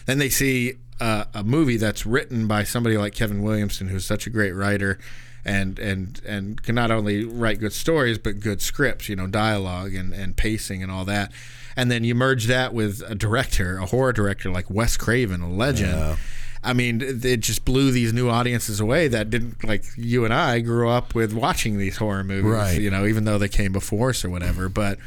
then 0.06 0.18
they 0.18 0.30
see 0.30 0.74
uh, 0.98 1.24
a 1.34 1.44
movie 1.44 1.76
that's 1.76 2.06
written 2.06 2.46
by 2.46 2.64
somebody 2.64 2.96
like 2.96 3.14
Kevin 3.14 3.42
Williamson 3.42 3.88
who's 3.88 4.06
such 4.06 4.26
a 4.26 4.30
great 4.30 4.52
writer 4.52 4.98
and 5.44 5.78
and 5.78 6.20
and 6.26 6.62
can 6.62 6.74
not 6.74 6.90
only 6.90 7.24
write 7.24 7.60
good 7.60 7.72
stories 7.72 8.18
but 8.18 8.40
good 8.40 8.62
scripts 8.62 9.08
you 9.08 9.16
know 9.16 9.26
dialogue 9.26 9.94
and 9.94 10.12
and 10.12 10.36
pacing 10.36 10.82
and 10.82 10.90
all 10.90 11.04
that. 11.04 11.30
And 11.78 11.90
then 11.90 12.04
you 12.04 12.14
merge 12.14 12.46
that 12.46 12.72
with 12.72 13.02
a 13.06 13.14
director 13.14 13.76
a 13.76 13.86
horror 13.86 14.12
director 14.12 14.50
like 14.50 14.70
Wes 14.70 14.96
Craven 14.96 15.42
a 15.42 15.50
legend 15.50 16.18
I 16.66 16.72
mean, 16.72 17.00
it 17.00 17.40
just 17.40 17.64
blew 17.64 17.90
these 17.90 18.12
new 18.12 18.28
audiences 18.28 18.80
away 18.80 19.08
that 19.08 19.30
didn't 19.30 19.62
like 19.64 19.84
you 19.96 20.24
and 20.24 20.34
I 20.34 20.60
grew 20.60 20.88
up 20.88 21.14
with 21.14 21.32
watching 21.32 21.78
these 21.78 21.96
horror 21.98 22.24
movies, 22.24 22.44
Right. 22.50 22.80
you 22.80 22.90
know, 22.90 23.06
even 23.06 23.24
though 23.24 23.38
they 23.38 23.48
came 23.48 23.72
before 23.72 24.10
us 24.10 24.24
or 24.24 24.30
whatever. 24.30 24.68
But 24.68 24.98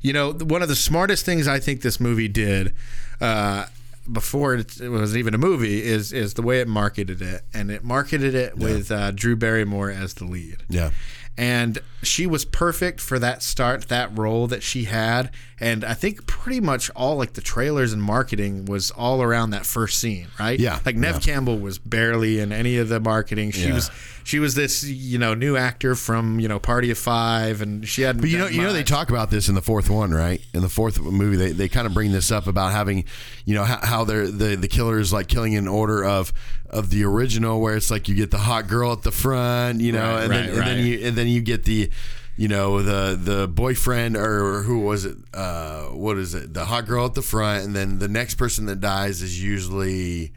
you 0.00 0.12
know, 0.12 0.32
one 0.32 0.62
of 0.62 0.68
the 0.68 0.76
smartest 0.76 1.24
things 1.24 1.46
I 1.48 1.58
think 1.60 1.82
this 1.82 1.98
movie 2.00 2.28
did 2.28 2.72
uh, 3.20 3.66
before 4.10 4.54
it, 4.54 4.80
was 4.80 5.16
even 5.16 5.34
a 5.34 5.38
movie 5.38 5.82
is 5.82 6.12
is 6.12 6.34
the 6.34 6.42
way 6.42 6.60
it 6.60 6.68
marketed 6.68 7.20
it, 7.22 7.42
and 7.52 7.70
it 7.70 7.84
marketed 7.84 8.34
it 8.34 8.56
with 8.56 8.90
uh, 8.90 9.10
Drew 9.10 9.36
Barrymore 9.36 9.90
as 9.90 10.14
the 10.14 10.24
lead 10.24 10.58
yeah. 10.68 10.90
And 11.38 11.78
she 12.02 12.26
was 12.26 12.44
perfect 12.44 13.00
for 13.00 13.18
that 13.18 13.42
start 13.42 13.88
that 13.88 14.16
role 14.16 14.46
that 14.46 14.62
she 14.62 14.84
had 14.84 15.30
and 15.60 15.84
i 15.84 15.92
think 15.94 16.24
pretty 16.28 16.60
much 16.60 16.88
all 16.90 17.16
like 17.16 17.32
the 17.32 17.40
trailers 17.40 17.92
and 17.92 18.00
marketing 18.00 18.64
was 18.66 18.92
all 18.92 19.20
around 19.20 19.50
that 19.50 19.66
first 19.66 19.98
scene 19.98 20.28
right 20.38 20.60
Yeah, 20.60 20.78
like 20.86 20.94
neve 20.94 21.14
yeah. 21.14 21.18
campbell 21.18 21.58
was 21.58 21.76
barely 21.80 22.38
in 22.38 22.52
any 22.52 22.76
of 22.76 22.88
the 22.88 23.00
marketing 23.00 23.50
she 23.50 23.66
Yeah. 23.66 23.74
was 23.74 23.90
she 24.22 24.38
was 24.38 24.54
this 24.54 24.84
you 24.84 25.18
know 25.18 25.34
new 25.34 25.56
actor 25.56 25.96
from 25.96 26.38
you 26.38 26.46
know 26.46 26.60
party 26.60 26.92
of 26.92 26.98
five 26.98 27.60
and 27.62 27.88
she 27.88 28.02
had 28.02 28.20
But 28.20 28.30
you 28.30 28.38
know, 28.38 28.46
you 28.46 28.62
know, 28.62 28.72
they 28.72 28.84
talk 28.84 29.10
about 29.10 29.30
this 29.30 29.48
in 29.48 29.56
the 29.56 29.62
fourth 29.62 29.90
one, 29.90 30.12
right? 30.12 30.40
In 30.54 30.60
the 30.60 30.68
fourth 30.68 31.00
movie, 31.00 31.36
they, 31.36 31.50
they 31.52 31.68
kind 31.68 31.86
of 31.86 31.94
bring 31.94 32.12
this 32.12 32.30
up 32.30 32.46
about 32.46 32.70
having, 32.72 33.04
you 33.44 33.54
know, 33.54 33.64
how, 33.64 33.78
how 33.84 34.04
they're 34.04 34.30
the 34.30 34.54
the 34.54 34.68
killer 34.68 34.98
is 35.00 35.12
like 35.12 35.26
killing 35.28 35.54
in 35.54 35.66
order 35.66 36.04
of 36.04 36.32
of 36.70 36.90
the 36.90 37.04
original, 37.04 37.60
where 37.60 37.76
it's 37.76 37.90
like 37.90 38.08
you 38.08 38.14
get 38.14 38.30
the 38.30 38.38
hot 38.38 38.68
girl 38.68 38.92
at 38.92 39.02
the 39.02 39.10
front, 39.12 39.80
you 39.80 39.92
know, 39.92 40.14
Right, 40.14 40.22
and, 40.24 40.32
then, 40.32 40.48
right, 40.50 40.58
and 40.58 40.66
then 40.66 40.86
you 40.86 41.06
and 41.06 41.16
then 41.16 41.28
you 41.28 41.40
get 41.40 41.64
the. 41.64 41.90
You 42.36 42.46
know 42.46 42.82
the 42.82 43.18
the 43.20 43.48
boyfriend 43.48 44.16
or 44.16 44.62
who 44.62 44.78
was 44.78 45.04
it? 45.04 45.16
Uh, 45.34 45.86
what 45.86 46.18
is 46.18 46.34
it? 46.34 46.54
The 46.54 46.66
hot 46.66 46.86
girl 46.86 47.04
at 47.06 47.14
the 47.14 47.20
front, 47.20 47.64
and 47.64 47.74
then 47.74 47.98
the 47.98 48.06
next 48.06 48.36
person 48.36 48.66
that 48.66 48.80
dies 48.80 49.22
is 49.22 49.42
usually 49.42 50.30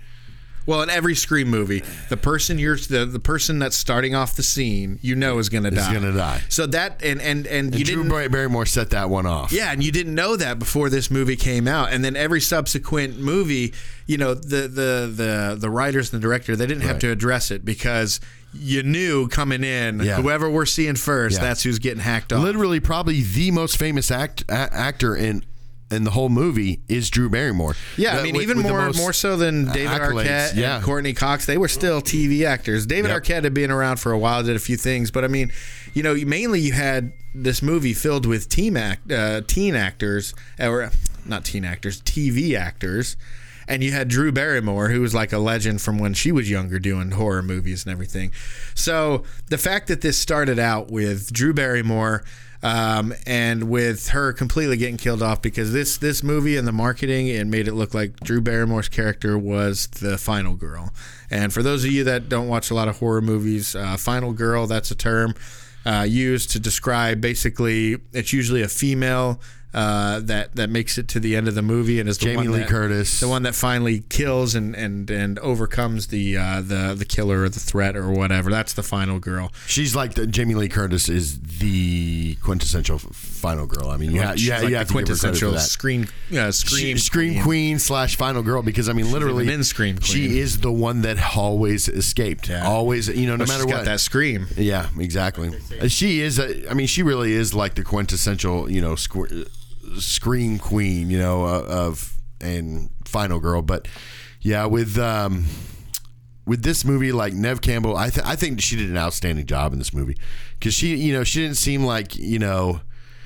well 0.65 0.81
in 0.81 0.89
every 0.89 1.15
scream 1.15 1.47
movie 1.49 1.81
the 2.09 2.17
person 2.17 2.59
you're 2.59 2.75
the, 2.77 3.05
the 3.05 3.19
person 3.19 3.59
that's 3.59 3.75
starting 3.75 4.13
off 4.15 4.35
the 4.35 4.43
scene 4.43 4.99
you 5.01 5.15
know 5.15 5.37
is 5.39 5.49
gonna 5.49 5.71
die 5.71 5.81
Is 5.91 5.99
gonna 5.99 6.13
die. 6.15 6.41
so 6.49 6.65
that 6.67 7.01
and 7.03 7.21
and 7.21 7.47
and, 7.47 7.73
you 7.73 7.79
and 7.79 7.85
Drew 7.87 8.03
didn't 8.03 8.31
Barrymore 8.31 8.65
set 8.65 8.89
that 8.91 9.09
one 9.09 9.25
off. 9.25 9.51
Yeah, 9.51 9.71
and 9.71 9.83
you 9.83 9.91
didn't 9.91 10.15
know 10.15 10.35
that 10.35 10.59
before 10.59 10.89
this 10.89 11.09
movie 11.09 11.35
came 11.35 11.67
out, 11.67 11.91
and 11.91 12.03
then 12.05 12.15
every 12.15 12.41
subsequent 12.41 13.17
movie, 13.19 13.73
you 14.05 14.17
know, 14.17 14.33
the 14.33 14.67
the 14.67 15.11
the 15.13 15.57
the 15.59 15.69
writers 15.69 16.11
and 16.13 16.21
the 16.21 16.25
director 16.25 16.55
they 16.55 16.65
didn't 16.67 16.81
have 16.83 16.91
Right. 16.93 17.01
to 17.01 17.11
address 17.11 17.51
it 17.51 17.63
because 17.65 18.19
you 18.53 18.83
knew 18.83 19.27
coming 19.29 19.63
in 19.63 19.99
Yeah. 20.01 20.17
whoever 20.21 20.49
we're 20.49 20.65
seeing 20.65 20.95
first, 20.95 21.37
Yeah. 21.37 21.43
that's 21.45 21.63
who's 21.63 21.79
getting 21.79 22.01
hacked 22.01 22.33
off. 22.33 22.43
literally 22.43 22.79
probably 22.81 23.21
the 23.21 23.49
most 23.51 23.77
famous 23.77 24.11
act, 24.11 24.43
a- 24.49 24.53
actor 24.53 25.15
in 25.15 25.43
in 25.91 26.03
the 26.03 26.11
whole 26.11 26.29
movie 26.29 26.81
is 26.87 27.09
Drew 27.09 27.29
Barrymore. 27.29 27.75
Yeah, 27.97 28.17
I 28.17 28.23
mean, 28.23 28.33
with- 28.33 28.43
even 28.43 28.57
with 28.57 28.67
more 28.67 28.91
more 28.93 29.13
so 29.13 29.35
than 29.37 29.65
David 29.65 29.89
accolades, 30.01 30.25
Arquette 30.25 30.55
yeah. 30.55 30.75
and 30.77 30.83
Courteney 30.85 31.13
Cox. 31.13 31.45
They 31.45 31.57
were 31.57 31.67
still 31.67 32.01
TV 32.01 32.45
actors. 32.45 32.85
David 32.85 33.09
Yep. 33.09 33.23
Arquette 33.23 33.43
had 33.43 33.53
been 33.53 33.71
around 33.71 33.97
for 33.97 34.11
a 34.11 34.17
while, 34.19 34.43
did 34.43 34.55
a 34.55 34.59
few 34.59 34.77
things, 34.77 35.11
but 35.11 35.23
I 35.23 35.27
mean, 35.27 35.51
you 35.93 36.03
know, 36.03 36.15
mainly 36.15 36.59
you 36.59 36.73
had 36.73 37.13
this 37.35 37.61
movie 37.61 37.93
filled 37.93 38.25
with 38.25 38.49
team 38.49 38.75
act, 38.77 39.11
uh, 39.11 39.41
teen 39.47 39.75
actors, 39.75 40.33
or 40.59 40.89
not 41.25 41.45
teen 41.45 41.63
actors, 41.65 42.01
TV 42.01 42.55
actors. 42.57 43.15
And 43.67 43.81
you 43.83 43.91
had 43.93 44.09
Drew 44.09 44.33
Barrymore, 44.33 44.89
who 44.89 44.99
was 44.99 45.13
like 45.13 45.31
a 45.31 45.37
legend 45.37 45.81
from 45.81 45.97
when 45.97 46.13
she 46.13 46.31
was 46.33 46.49
younger 46.49 46.77
doing 46.77 47.11
horror 47.11 47.41
movies 47.41 47.85
and 47.85 47.91
everything. 47.93 48.31
So 48.75 49.23
the 49.49 49.57
fact 49.57 49.87
that 49.87 50.01
this 50.01 50.17
started 50.17 50.59
out 50.59 50.91
with 50.91 51.31
Drew 51.31 51.53
Barrymore 51.53 52.23
um, 52.63 53.13
and 53.25 53.69
with 53.69 54.09
her 54.09 54.33
completely 54.33 54.77
getting 54.77 54.97
killed 54.97 55.21
off 55.21 55.41
because 55.41 55.73
this 55.73 55.97
this 55.97 56.23
movie 56.23 56.57
and 56.57 56.67
the 56.67 56.71
marketing 56.71 57.27
it 57.27 57.47
made 57.47 57.67
it 57.67 57.73
look 57.73 57.93
like 57.93 58.19
Drew 58.19 58.41
Barrymore's 58.41 58.89
character 58.89 59.37
was 59.37 59.87
the 59.87 60.17
final 60.17 60.55
girl. 60.55 60.93
And 61.29 61.53
for 61.53 61.63
those 61.63 61.83
of 61.83 61.91
you 61.91 62.03
that 62.03 62.29
don't 62.29 62.47
watch 62.47 62.69
a 62.69 62.75
lot 62.75 62.87
of 62.87 62.99
horror 62.99 63.21
movies, 63.21 63.75
uh, 63.75 63.97
final 63.97 64.33
girl 64.33 64.67
that's 64.67 64.91
a 64.91 64.95
term 64.95 65.33
uh, 65.85 66.05
used 66.07 66.51
to 66.51 66.59
describe 66.59 67.21
basically 67.21 67.97
it's 68.13 68.33
usually 68.33 68.61
a 68.61 68.67
female 68.67 69.39
uh, 69.73 70.19
that 70.21 70.55
that 70.55 70.69
makes 70.69 70.97
it 70.97 71.07
to 71.09 71.19
the 71.19 71.35
end 71.35 71.47
of 71.47 71.55
the 71.55 71.61
movie 71.61 71.99
and 71.99 72.09
is 72.09 72.17
the 72.17 72.25
Jamie 72.25 72.47
one 72.47 72.51
Lee 72.51 72.59
that, 72.59 72.67
Curtis. 72.69 73.19
the 73.19 73.27
one 73.27 73.43
that 73.43 73.55
finally 73.55 74.03
kills 74.09 74.53
and 74.55 74.75
and 74.75 75.09
and 75.09 75.39
overcomes 75.39 76.07
the 76.07 76.37
uh, 76.37 76.61
the 76.61 76.93
the 76.97 77.05
killer 77.05 77.43
or 77.43 77.49
the 77.49 77.59
threat 77.59 77.95
or 77.95 78.11
whatever. 78.11 78.49
That's 78.49 78.73
the 78.73 78.83
final 78.83 79.19
girl. 79.19 79.51
She's 79.67 79.95
like 79.95 80.15
the, 80.15 80.27
Jamie 80.27 80.55
Lee 80.55 80.67
Curtis 80.69 81.07
is 81.09 81.39
the 81.39 82.35
quintessential 82.43 82.97
final 82.99 83.65
girl. 83.65 83.89
I 83.89 83.97
mean, 83.97 84.11
yeah, 84.11 84.35
She's 84.35 84.47
yeah, 84.47 84.59
like 84.61 84.69
yeah. 84.71 84.83
quintessential 84.83 85.57
screen 85.59 86.07
uh, 86.35 86.51
scream 86.51 86.97
scream 86.97 87.41
queen. 87.43 87.79
slash 87.79 88.15
final 88.15 88.43
girl 88.43 88.61
because 88.61 88.89
I 88.89 88.93
mean, 88.93 89.11
literally, 89.11 89.43
even 89.45 89.55
in 89.59 89.63
Scream 89.63 89.95
Queen. 89.97 90.05
she 90.05 90.39
is 90.39 90.59
the 90.59 90.71
one 90.71 91.01
that 91.03 91.17
always 91.37 91.87
escaped. 91.87 92.49
Yeah. 92.49 92.67
Always, 92.67 93.07
you 93.07 93.25
know, 93.27 93.33
no 93.35 93.39
But 93.39 93.47
matter 93.47 93.59
she's 93.63 93.65
what. 93.67 93.75
got 93.77 93.85
that 93.85 93.99
scream. 94.01 94.47
Yeah, 94.57 94.89
exactly. 94.99 95.51
She 95.87 96.21
is. 96.21 96.39
A, 96.39 96.69
I 96.69 96.73
mean, 96.73 96.87
she 96.87 97.03
really 97.03 97.31
is 97.33 97.53
like 97.53 97.75
the 97.75 97.83
quintessential, 97.83 98.69
you 98.69 98.81
know, 98.81 98.93
squ- 98.93 99.47
scream 99.99 100.57
queen, 100.59 101.09
you 101.09 101.17
know, 101.19 101.45
uh, 101.45 101.65
of 101.67 102.13
and 102.39 102.89
final 103.05 103.39
girl. 103.39 103.61
But 103.61 103.87
yeah, 104.41 104.65
with 104.65 104.97
um, 104.97 105.45
with 106.45 106.63
this 106.63 106.83
movie, 106.85 107.11
like 107.11 107.33
Neve 107.33 107.61
Campbell, 107.61 107.95
I 107.97 108.09
th- 108.09 108.25
I 108.25 108.35
think 108.35 108.61
she 108.61 108.75
did 108.75 108.89
an 108.89 108.97
outstanding 108.97 109.45
job 109.45 109.73
in 109.73 109.79
this 109.79 109.93
movie 109.93 110.17
because 110.59 110.73
she, 110.73 110.95
you 110.95 111.13
know, 111.13 111.23
she 111.23 111.41
didn't 111.41 111.57
seem 111.57 111.83
like 111.83 112.15
you 112.15 112.39
know. 112.39 112.81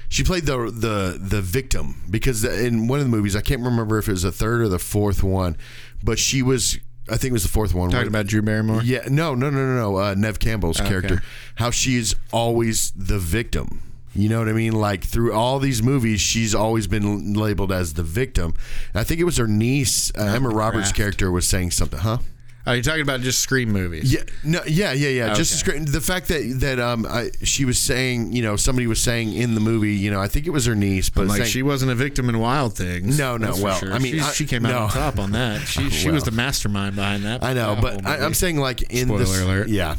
She 0.08 0.24
played 0.24 0.46
the 0.46 0.58
the 0.72 1.18
the 1.20 1.42
victim 1.42 2.04
because 2.10 2.44
in 2.46 2.88
one 2.88 3.00
of 3.00 3.06
the 3.06 3.10
movies 3.10 3.36
I 3.36 3.42
can't 3.42 3.62
remember 3.62 3.98
if 3.98 4.08
it 4.08 4.12
was 4.12 4.22
the 4.22 4.32
third 4.32 4.62
or 4.62 4.70
the 4.70 4.78
fourth 4.80 5.24
one, 5.24 5.58
but 6.04 6.20
she 6.20 6.44
was 6.44 6.78
I 7.10 7.18
think 7.18 7.32
it 7.32 7.34
was 7.34 7.42
the 7.44 7.50
fourth 7.50 7.74
one. 7.74 7.90
Talking 7.90 8.12
where- 8.12 8.22
about 8.22 8.28
Drew 8.28 8.44
Barrymore. 8.44 8.82
yeah, 8.84 9.02
no, 9.10 9.34
no, 9.34 9.50
no, 9.50 9.66
no, 9.66 9.76
no. 9.76 9.98
Uh, 9.98 10.14
Neve 10.16 10.38
Campbell's 10.40 10.80
Okay. 10.80 10.90
character, 10.90 11.22
how 11.56 11.72
she's 11.72 12.14
always 12.32 12.92
the 12.92 13.18
victim. 13.18 13.82
You 14.16 14.30
know 14.30 14.40
what 14.40 14.48
I 14.48 14.54
mean? 14.54 14.74
Like 14.74 15.04
through 15.04 15.34
all 15.34 15.60
these 15.60 15.84
movies, 15.84 16.22
she's 16.22 16.56
always 16.56 16.88
been 16.88 17.34
labeled 17.34 17.72
as 17.72 17.94
the 17.96 18.04
victim. 18.04 18.54
I 18.94 19.04
think 19.04 19.20
it 19.20 19.26
was 19.26 19.38
her 19.38 19.48
niece, 19.48 20.12
uh, 20.18 20.24
Emma 20.24 20.50
Roberts' 20.50 20.88
Kraft. 20.88 20.96
character, 20.96 21.32
was 21.32 21.48
saying 21.48 21.72
something, 21.72 22.00
huh? 22.00 22.20
Are 22.68 22.76
you 22.76 22.82
talking 22.82 23.02
about 23.04 23.22
just 23.22 23.40
Scream 23.40 23.70
movies? 23.72 24.12
Yeah, 24.12 24.22
no, 24.44 24.60
yeah, 24.66 24.92
yeah, 24.94 25.10
yeah. 25.10 25.34
Just 25.36 25.64
Okay. 25.68 25.78
as 25.78 25.84
great. 25.84 25.92
the 25.94 26.02
fact 26.02 26.30
that 26.30 26.42
that 26.62 26.80
um, 26.80 27.06
I, 27.06 27.30
she 27.44 27.64
was 27.64 27.78
saying, 27.78 28.32
you 28.32 28.42
know, 28.42 28.56
somebody 28.56 28.88
was 28.88 29.00
saying 29.04 29.34
in 29.34 29.54
the 29.54 29.62
movie, 29.62 29.94
you 29.94 30.10
know, 30.10 30.20
I 30.20 30.28
think 30.28 30.48
it 30.48 30.50
was 30.50 30.66
her 30.66 30.74
niece, 30.74 31.10
but 31.12 31.28
Like 31.28 31.38
saying- 31.40 31.50
she 31.50 31.62
wasn't 31.62 31.92
a 31.92 31.96
victim 31.96 32.28
in 32.28 32.40
Wild 32.40 32.76
Things. 32.76 33.20
No, 33.20 33.38
no, 33.38 33.54
well, 33.62 33.78
sure. 33.78 33.94
I 33.94 34.00
mean, 34.00 34.20
I- 34.20 34.32
she 34.32 34.46
came 34.48 34.66
out 34.66 34.72
no. 34.72 34.80
on 34.86 34.90
top 34.90 35.20
on 35.20 35.32
that. 35.34 35.62
She 35.68 35.90
she 35.92 36.10
was 36.10 36.24
the 36.24 36.32
mastermind 36.32 36.96
behind 36.96 37.24
that. 37.26 37.44
I 37.44 37.54
know, 37.54 37.76
that 37.76 37.82
but 37.82 38.06
I, 38.08 38.26
I'm 38.26 38.34
saying 38.34 38.58
like 38.58 38.82
in 38.92 39.10
Spoiler 39.10 39.26
the 39.26 39.46
alert. 39.46 39.68
yeah, 39.68 39.96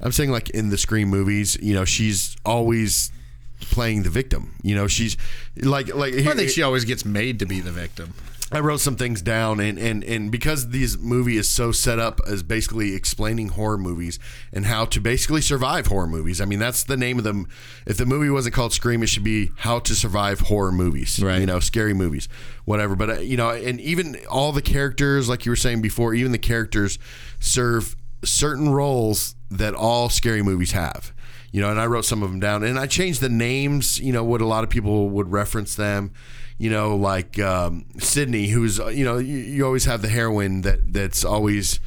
I'm 0.00 0.10
saying 0.10 0.32
like 0.32 0.50
in 0.50 0.70
the 0.70 0.78
Scream 0.78 1.10
movies, 1.10 1.58
you 1.62 1.74
know, 1.74 1.84
she's 1.84 2.34
always 2.44 3.12
playing 3.60 4.02
the 4.02 4.10
victim. 4.10 4.54
You 4.62 4.74
know, 4.74 4.86
she's 4.86 5.16
like 5.56 5.94
like 5.94 6.14
I 6.14 6.34
think 6.34 6.50
she 6.50 6.62
always 6.62 6.84
gets 6.84 7.04
made 7.04 7.38
to 7.40 7.46
be 7.46 7.60
the 7.60 7.72
victim. 7.72 8.14
I 8.52 8.58
wrote 8.58 8.80
some 8.80 8.96
things 8.96 9.22
down, 9.22 9.60
and, 9.60 9.78
and, 9.78 10.02
and 10.02 10.32
because 10.32 10.70
this 10.70 10.98
movie 10.98 11.36
is 11.36 11.48
so 11.48 11.70
set 11.70 12.00
up 12.00 12.20
as 12.26 12.42
basically 12.42 12.96
explaining 12.96 13.50
horror 13.50 13.78
movies 13.78 14.18
and 14.52 14.66
how 14.66 14.86
to 14.86 15.00
basically 15.00 15.40
survive 15.40 15.86
horror 15.86 16.08
movies. 16.08 16.40
I 16.40 16.46
mean, 16.46 16.58
that's 16.58 16.82
the 16.82 16.96
name 16.96 17.18
of 17.18 17.22
them. 17.22 17.46
If 17.86 17.96
the 17.96 18.06
movie 18.06 18.28
wasn't 18.28 18.56
called 18.56 18.72
Scream, 18.72 19.04
it 19.04 19.08
should 19.08 19.22
be 19.22 19.52
How 19.58 19.78
to 19.78 19.94
Survive 19.94 20.40
Horror 20.40 20.72
Movies. 20.72 21.22
Right. 21.22 21.38
You 21.38 21.46
know, 21.46 21.60
scary 21.60 21.94
movies, 21.94 22.28
whatever. 22.64 22.96
But, 22.96 23.10
uh, 23.10 23.20
you 23.20 23.36
know, 23.36 23.50
and 23.50 23.80
even 23.80 24.16
all 24.28 24.50
the 24.50 24.62
characters, 24.62 25.28
like 25.28 25.46
you 25.46 25.52
were 25.52 25.56
saying 25.56 25.80
before, 25.80 26.12
even 26.14 26.32
the 26.32 26.38
characters 26.38 26.98
serve 27.38 27.94
certain 28.24 28.70
roles 28.70 29.36
that 29.48 29.74
all 29.74 30.08
scary 30.08 30.42
movies 30.42 30.72
have. 30.72 31.12
You 31.52 31.60
know, 31.60 31.70
and 31.70 31.80
I 31.80 31.86
wrote 31.86 32.04
some 32.04 32.22
of 32.22 32.30
them 32.30 32.40
down, 32.40 32.62
and 32.62 32.78
I 32.78 32.86
changed 32.86 33.20
the 33.20 33.28
names. 33.28 33.98
You 33.98 34.12
know, 34.12 34.24
what 34.24 34.40
a 34.40 34.46
lot 34.46 34.64
of 34.64 34.70
people 34.70 35.08
would 35.10 35.32
reference 35.32 35.74
them 35.74 36.12
you 36.60 36.68
know, 36.68 36.94
like 36.94 37.38
um, 37.38 37.86
Sidney, 37.98 38.48
who's 38.48 38.76
you 38.76 39.02
know, 39.02 39.16
you, 39.16 39.38
you 39.38 39.64
always 39.64 39.86
have 39.86 40.02
the 40.02 40.08
heroine 40.08 40.60
that 40.60 40.92
that's 40.92 41.24
always 41.24 41.80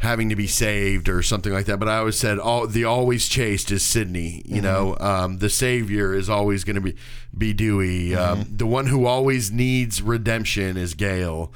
having 0.00 0.28
to 0.30 0.36
be 0.36 0.46
saved 0.46 1.08
or 1.08 1.22
something 1.22 1.52
like 1.54 1.64
that. 1.66 1.78
But 1.78 1.88
I 1.88 1.98
always 1.98 2.18
said, 2.18 2.38
all 2.38 2.66
the 2.66 2.84
always 2.84 3.28
chased 3.28 3.70
is 3.70 3.82
Sidney. 3.82 4.42
You 4.44 4.60
know, 4.60 4.96
um, 5.00 5.38
the 5.38 5.48
savior 5.48 6.12
is 6.14 6.28
always 6.28 6.64
going 6.64 6.76
to 6.76 6.82
be 6.82 6.96
be 7.36 7.54
Dewey. 7.54 8.14
Um, 8.14 8.44
the 8.50 8.66
one 8.66 8.86
who 8.88 9.06
always 9.06 9.50
needs 9.50 10.02
redemption 10.02 10.76
is 10.76 10.92
Gale. 10.92 11.50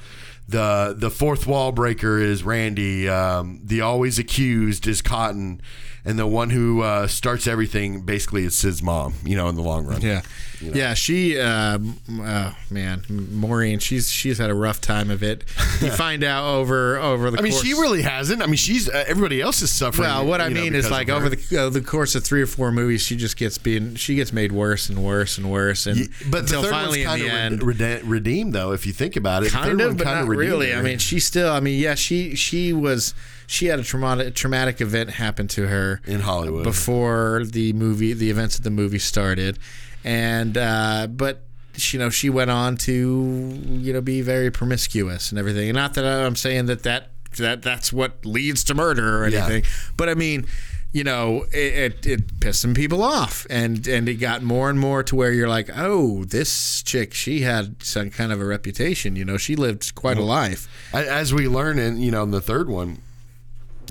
The 0.47 0.95
the 0.97 1.11
fourth 1.11 1.45
wall 1.45 1.71
breaker 1.71 2.17
is 2.19 2.43
Randy. 2.43 3.07
Um, 3.07 3.61
the 3.63 3.81
always 3.81 4.17
accused 4.17 4.87
is 4.87 5.03
Cotton. 5.03 5.61
And 6.07 6.19
the 6.19 6.27
one 6.27 6.51
who 6.51 6.81
uh, 6.81 7.07
starts 7.07 7.47
everything 7.47 8.01
basically 8.01 8.43
is 8.43 8.55
Sid's 8.55 8.83
mom, 8.83 9.15
you 9.25 9.35
know, 9.35 9.49
in 9.49 9.55
the 9.55 9.63
long 9.63 9.87
run. 9.87 10.01
Yeah, 10.01 10.21
yeah. 10.61 10.93
She, 10.93 11.39
uh, 11.39 11.79
uh, 12.21 12.53
man, 12.69 13.03
Maureen. 13.09 13.79
She's 13.79 14.11
she's 14.11 14.37
had 14.37 14.51
a 14.51 14.53
rough 14.53 14.79
time 14.79 15.09
of 15.09 15.23
it. 15.23 15.43
You 15.81 15.89
find 15.97 16.23
out 16.23 16.45
over 16.47 16.99
over 16.99 17.31
the. 17.31 17.39
I 17.39 17.41
mean, 17.41 17.53
course, 17.53 17.63
she 17.63 17.73
really 17.73 18.03
hasn't. 18.03 18.43
I 18.43 18.45
mean, 18.45 18.55
she's 18.55 18.87
uh, 18.87 19.03
everybody 19.07 19.41
else 19.41 19.63
is 19.63 19.71
suffering. 19.71 20.07
Well, 20.07 20.27
what 20.27 20.41
I 20.41 20.49
you 20.49 20.53
know, 20.53 20.61
mean 20.61 20.75
is 20.75 20.91
like 20.91 21.09
over 21.09 21.27
the 21.27 21.57
uh, 21.57 21.69
the 21.69 21.81
course 21.81 22.13
of 22.13 22.23
three 22.23 22.43
or 22.43 22.47
four 22.47 22.71
movies, 22.71 23.01
she 23.01 23.15
just 23.15 23.35
gets 23.35 23.57
being 23.57 23.95
she 23.95 24.13
gets 24.13 24.31
made 24.31 24.51
worse 24.51 24.89
and 24.89 25.03
worse 25.03 25.39
and 25.39 25.49
worse, 25.49 25.87
and 25.87 25.97
Ye- 25.97 26.09
but 26.29 26.41
until 26.41 26.61
the 26.61 26.67
third 26.67 26.73
finally 26.75 27.01
in 27.01 27.09
the 27.19 27.27
kind 27.27 27.31
end, 27.31 27.61
of 27.63 27.67
rede- 27.67 28.03
redeemed, 28.03 28.53
though. 28.53 28.73
If 28.73 28.85
you 28.85 28.93
think 28.93 29.15
about 29.15 29.43
it, 29.43 29.51
kind 29.51 29.81
of, 29.81 29.87
one 29.87 29.97
but 29.97 30.03
not 30.03 30.27
really. 30.27 30.69
her. 30.69 30.79
I 30.79 30.83
mean, 30.83 30.99
she 30.99 31.19
still. 31.19 31.51
I 31.51 31.59
mean, 31.61 31.79
yeah, 31.79 31.95
she 31.95 32.35
she 32.35 32.73
was 32.73 33.15
she 33.47 33.67
had 33.67 33.79
a 33.79 33.83
traumatic 33.83 34.35
traumatic 34.35 34.81
event 34.81 35.11
happen 35.11 35.47
to 35.49 35.67
her 35.67 36.01
In 36.05 36.21
Hollywood. 36.21 36.63
before 36.63 37.43
the 37.45 37.73
movie, 37.73 38.13
the 38.13 38.29
events 38.29 38.57
of 38.57 38.63
the 38.63 38.71
movie 38.71 38.99
started, 38.99 39.59
and 40.03 40.57
uh, 40.57 41.07
but. 41.09 41.41
You 41.77 41.99
know, 41.99 42.09
she 42.09 42.29
went 42.29 42.49
on 42.49 42.77
to 42.77 43.59
you 43.65 43.91
know 43.91 43.99
be 43.99 44.21
very 44.21 44.49
promiscuous 44.49 45.29
and 45.31 45.37
everything. 45.37 45.67
And 45.67 45.75
not 45.75 45.93
that 45.95 46.05
I'm 46.05 46.37
saying 46.37 46.67
that 46.67 46.83
that 46.83 47.09
that 47.37 47.63
that's 47.63 47.91
what 47.91 48.25
leads 48.25 48.63
to 48.65 48.73
murder 48.73 49.21
or 49.21 49.27
Yeah. 49.27 49.39
anything, 49.45 49.63
but 49.97 50.07
I 50.07 50.13
mean, 50.13 50.45
you 50.93 51.03
know, 51.03 51.43
it, 51.51 52.05
it, 52.05 52.05
it 52.05 52.39
pissed 52.39 52.61
some 52.61 52.73
people 52.75 53.03
off, 53.03 53.45
and 53.49 53.85
and 53.89 54.07
it 54.07 54.13
got 54.15 54.41
more 54.41 54.69
and 54.69 54.79
more 54.79 55.03
to 55.03 55.17
where 55.17 55.33
you're 55.33 55.49
like, 55.49 55.69
oh, 55.75 56.23
this 56.23 56.81
chick, 56.81 57.13
she 57.13 57.41
had 57.41 57.83
some 57.83 58.09
kind 58.09 58.31
of 58.31 58.39
a 58.39 58.45
reputation. 58.45 59.17
You 59.17 59.25
know, 59.25 59.35
she 59.35 59.57
lived 59.57 59.95
quite 59.95 60.17
a 60.17 60.23
life. 60.23 60.69
As 60.93 61.33
we 61.33 61.49
learn 61.49 61.77
in 61.77 61.97
you 61.97 62.09
know 62.09 62.23
in 62.23 62.31
the 62.31 62.39
third 62.39 62.69
one, 62.69 62.99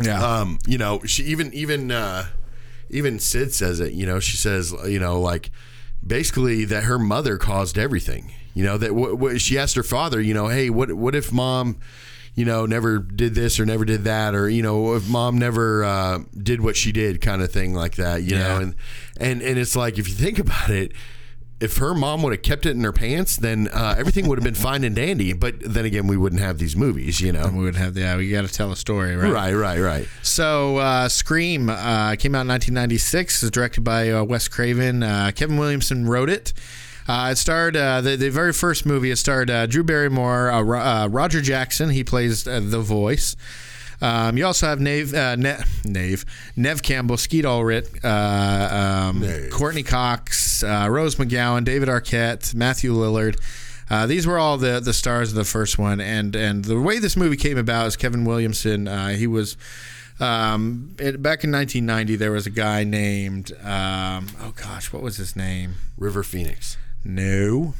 Yeah. 0.02 0.24
um, 0.24 0.58
you 0.66 0.78
know, 0.78 1.00
she 1.04 1.22
even 1.24 1.52
even 1.52 1.90
uh, 1.90 2.26
even 2.90 3.18
Sid 3.18 3.52
says 3.54 3.80
it. 3.80 3.92
You 3.92 4.06
know, 4.06 4.20
she 4.20 4.36
says 4.36 4.74
you 4.86 4.98
know 4.98 5.20
like 5.20 5.50
basically 6.06 6.64
that 6.66 6.84
her 6.84 6.98
mother 6.98 7.38
caused 7.38 7.78
everything. 7.78 8.32
You 8.54 8.64
know 8.64 8.78
that 8.78 8.88
w- 8.88 9.16
w- 9.16 9.38
she 9.38 9.58
asked 9.58 9.74
her 9.76 9.82
father. 9.82 10.20
You 10.20 10.34
know, 10.34 10.48
hey, 10.48 10.70
what 10.70 10.92
what 10.92 11.14
if 11.14 11.32
mom. 11.32 11.78
You 12.36 12.44
know, 12.44 12.66
never 12.66 12.98
did 12.98 13.36
this 13.36 13.60
or 13.60 13.64
never 13.64 13.84
did 13.84 14.02
that, 14.04 14.34
or 14.34 14.48
you 14.48 14.60
know, 14.60 14.94
if 14.94 15.08
mom 15.08 15.38
never 15.38 15.84
uh, 15.84 16.18
did 16.36 16.60
what 16.60 16.74
she 16.76 16.90
did, 16.90 17.20
kind 17.20 17.40
of 17.40 17.52
thing 17.52 17.74
like 17.74 17.94
that. 17.94 18.24
You 18.24 18.34
know, 18.36 18.56
and 18.58 18.74
and 19.18 19.40
and 19.40 19.56
it's 19.56 19.76
like 19.76 19.98
if 20.00 20.08
you 20.08 20.14
think 20.14 20.40
about 20.40 20.68
it, 20.68 20.90
if 21.60 21.78
her 21.78 21.94
mom 21.94 22.22
would 22.22 22.32
have 22.32 22.42
kept 22.42 22.66
it 22.66 22.70
in 22.70 22.82
her 22.84 22.92
pants, 22.92 23.36
then 23.36 23.68
uh, 23.72 23.94
everything 23.96 24.26
would 24.28 24.38
have 24.38 24.44
been 24.44 24.54
fine 24.54 24.84
and 24.84 24.94
dandy. 24.96 25.32
But 25.32 25.54
then 25.60 25.84
again, 25.84 26.06
we 26.06 26.16
wouldn't 26.16 26.42
have 26.42 26.58
these 26.58 26.76
movies, 26.76 27.20
you 27.20 27.32
know. 27.32 27.48
we 27.48 27.62
would 27.64 27.76
have 27.76 27.96
yeah, 27.96 28.16
we 28.16 28.30
got 28.30 28.42
to 28.42 28.52
tell 28.52 28.72
a 28.72 28.76
story, 28.76 29.16
right? 29.16 29.32
Right, 29.32 29.52
right, 29.54 29.78
right. 29.80 30.08
So, 30.22 30.78
uh, 30.78 31.08
Scream 31.08 31.70
uh, 31.70 32.16
came 32.16 32.34
out 32.34 32.42
in 32.42 32.48
1996. 32.48 33.42
It 33.42 33.46
was 33.46 33.50
directed 33.50 33.82
by 33.82 34.10
uh, 34.10 34.24
Wes 34.24 34.48
Craven. 34.48 35.02
Uh, 35.02 35.30
Kevin 35.34 35.56
Williamson 35.56 36.06
wrote 36.06 36.28
it. 36.28 36.52
Uh, 37.06 37.28
it 37.32 37.36
starred 37.36 37.76
uh, 37.76 38.00
the 38.00 38.16
the 38.16 38.30
very 38.30 38.52
first 38.52 38.86
movie. 38.86 39.10
It 39.10 39.16
starred 39.16 39.50
uh, 39.50 39.66
Drew 39.66 39.84
Barrymore, 39.84 40.50
uh, 40.50 40.62
Ro- 40.62 40.80
uh, 40.80 41.08
Roger 41.08 41.42
Jackson. 41.42 41.90
He 41.90 42.02
plays 42.02 42.46
uh, 42.48 42.60
the 42.62 42.80
voice. 42.80 43.36
Um, 44.02 44.36
you 44.36 44.46
also 44.46 44.66
have 44.66 44.80
Nave, 44.80 45.14
uh, 45.14 45.36
ne- 45.36 45.62
Nave, 45.84 46.24
Neve 46.56 46.82
Campbell, 46.82 47.16
Skeet 47.16 47.44
Ulrich, 47.44 47.88
uh, 48.04 49.08
um, 49.10 49.24
Courteney 49.50 49.82
Cox, 49.82 50.62
uh, 50.62 50.88
Rose 50.90 51.16
McGowan, 51.16 51.64
David 51.64 51.88
Arquette, 51.88 52.54
Matthew 52.54 52.92
Lillard. 52.92 53.40
Uh, 53.90 54.06
these 54.06 54.26
were 54.26 54.38
all 54.38 54.56
the 54.56 54.80
the 54.80 54.92
stars 54.92 55.30
of 55.30 55.36
the 55.36 55.44
first 55.44 55.78
one, 55.78 56.00
and 56.00 56.34
and 56.34 56.64
the 56.64 56.80
way 56.80 56.98
this 56.98 57.16
movie 57.16 57.36
came 57.36 57.58
about 57.58 57.86
is 57.86 57.96
Kevin 57.96 58.24
Williamson. 58.24 58.88
Uh, 58.88 59.08
he 59.08 59.26
was 59.26 59.56
um, 60.20 60.96
it, 60.98 61.22
back 61.22 61.44
in 61.44 61.52
1990. 61.52 62.16
There 62.16 62.32
was 62.32 62.46
a 62.46 62.50
guy 62.50 62.84
named 62.84 63.52
um, 63.62 64.28
oh 64.40 64.52
gosh, 64.56 64.92
what 64.92 65.02
was 65.02 65.16
his 65.16 65.36
name? 65.36 65.74
River 65.98 66.22
Phoenix. 66.22 66.76
No, 67.04 67.74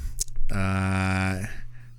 uh, 0.55 1.44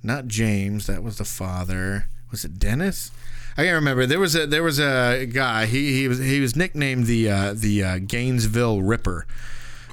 not 0.02 0.28
James. 0.28 0.86
That 0.86 1.02
was 1.02 1.18
the 1.18 1.24
father. 1.24 2.06
Was 2.30 2.44
it 2.44 2.58
Dennis? 2.58 3.10
I 3.56 3.64
can't 3.64 3.74
remember. 3.74 4.04
There 4.04 4.20
was 4.20 4.36
a 4.36 4.46
there 4.46 4.62
was 4.62 4.78
a 4.78 5.26
guy. 5.26 5.66
He 5.66 6.00
he 6.00 6.08
was 6.08 6.18
he 6.18 6.40
was 6.40 6.56
nicknamed 6.56 7.06
the 7.06 7.30
uh, 7.30 7.54
the 7.54 7.82
uh, 7.82 7.98
Gainesville 7.98 8.82
Ripper. 8.82 9.26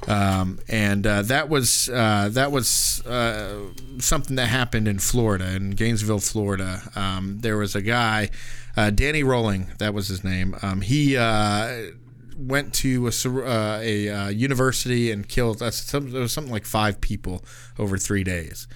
Um, 0.08 0.60
and 0.68 1.08
uh, 1.08 1.22
that 1.24 1.48
was 1.48 1.90
uh, 1.90 2.30
that 2.32 2.52
was 2.52 3.06
uh, 3.06 3.68
something 4.00 4.36
that 4.36 4.48
happened 4.48 4.88
in 4.88 5.00
Florida, 5.00 5.56
in 5.56 5.72
Gainesville, 5.72 6.20
Florida. 6.20 6.82
Um, 6.96 7.40
there 7.40 7.58
was 7.58 7.76
a 7.76 7.82
guy, 7.82 8.30
uh, 8.76 8.90
Danny 8.90 9.24
Rolling, 9.24 9.72
that 9.80 9.94
was 9.94 10.10
his 10.10 10.24
name. 10.24 10.58
Um, 10.62 10.82
he 10.82 11.16
uh, 11.16 11.92
went 12.38 12.74
to 12.76 13.08
a, 13.08 13.10
uh, 13.10 13.80
a 13.82 14.32
university 14.32 15.12
and 15.12 15.28
killed 15.28 15.60
some, 15.74 16.08
it 16.08 16.20
was 16.20 16.34
something 16.34 16.52
like 16.52 16.66
five 16.66 17.00
people 17.00 17.44
over 17.80 17.98
three 17.98 18.24
days. 18.24 18.68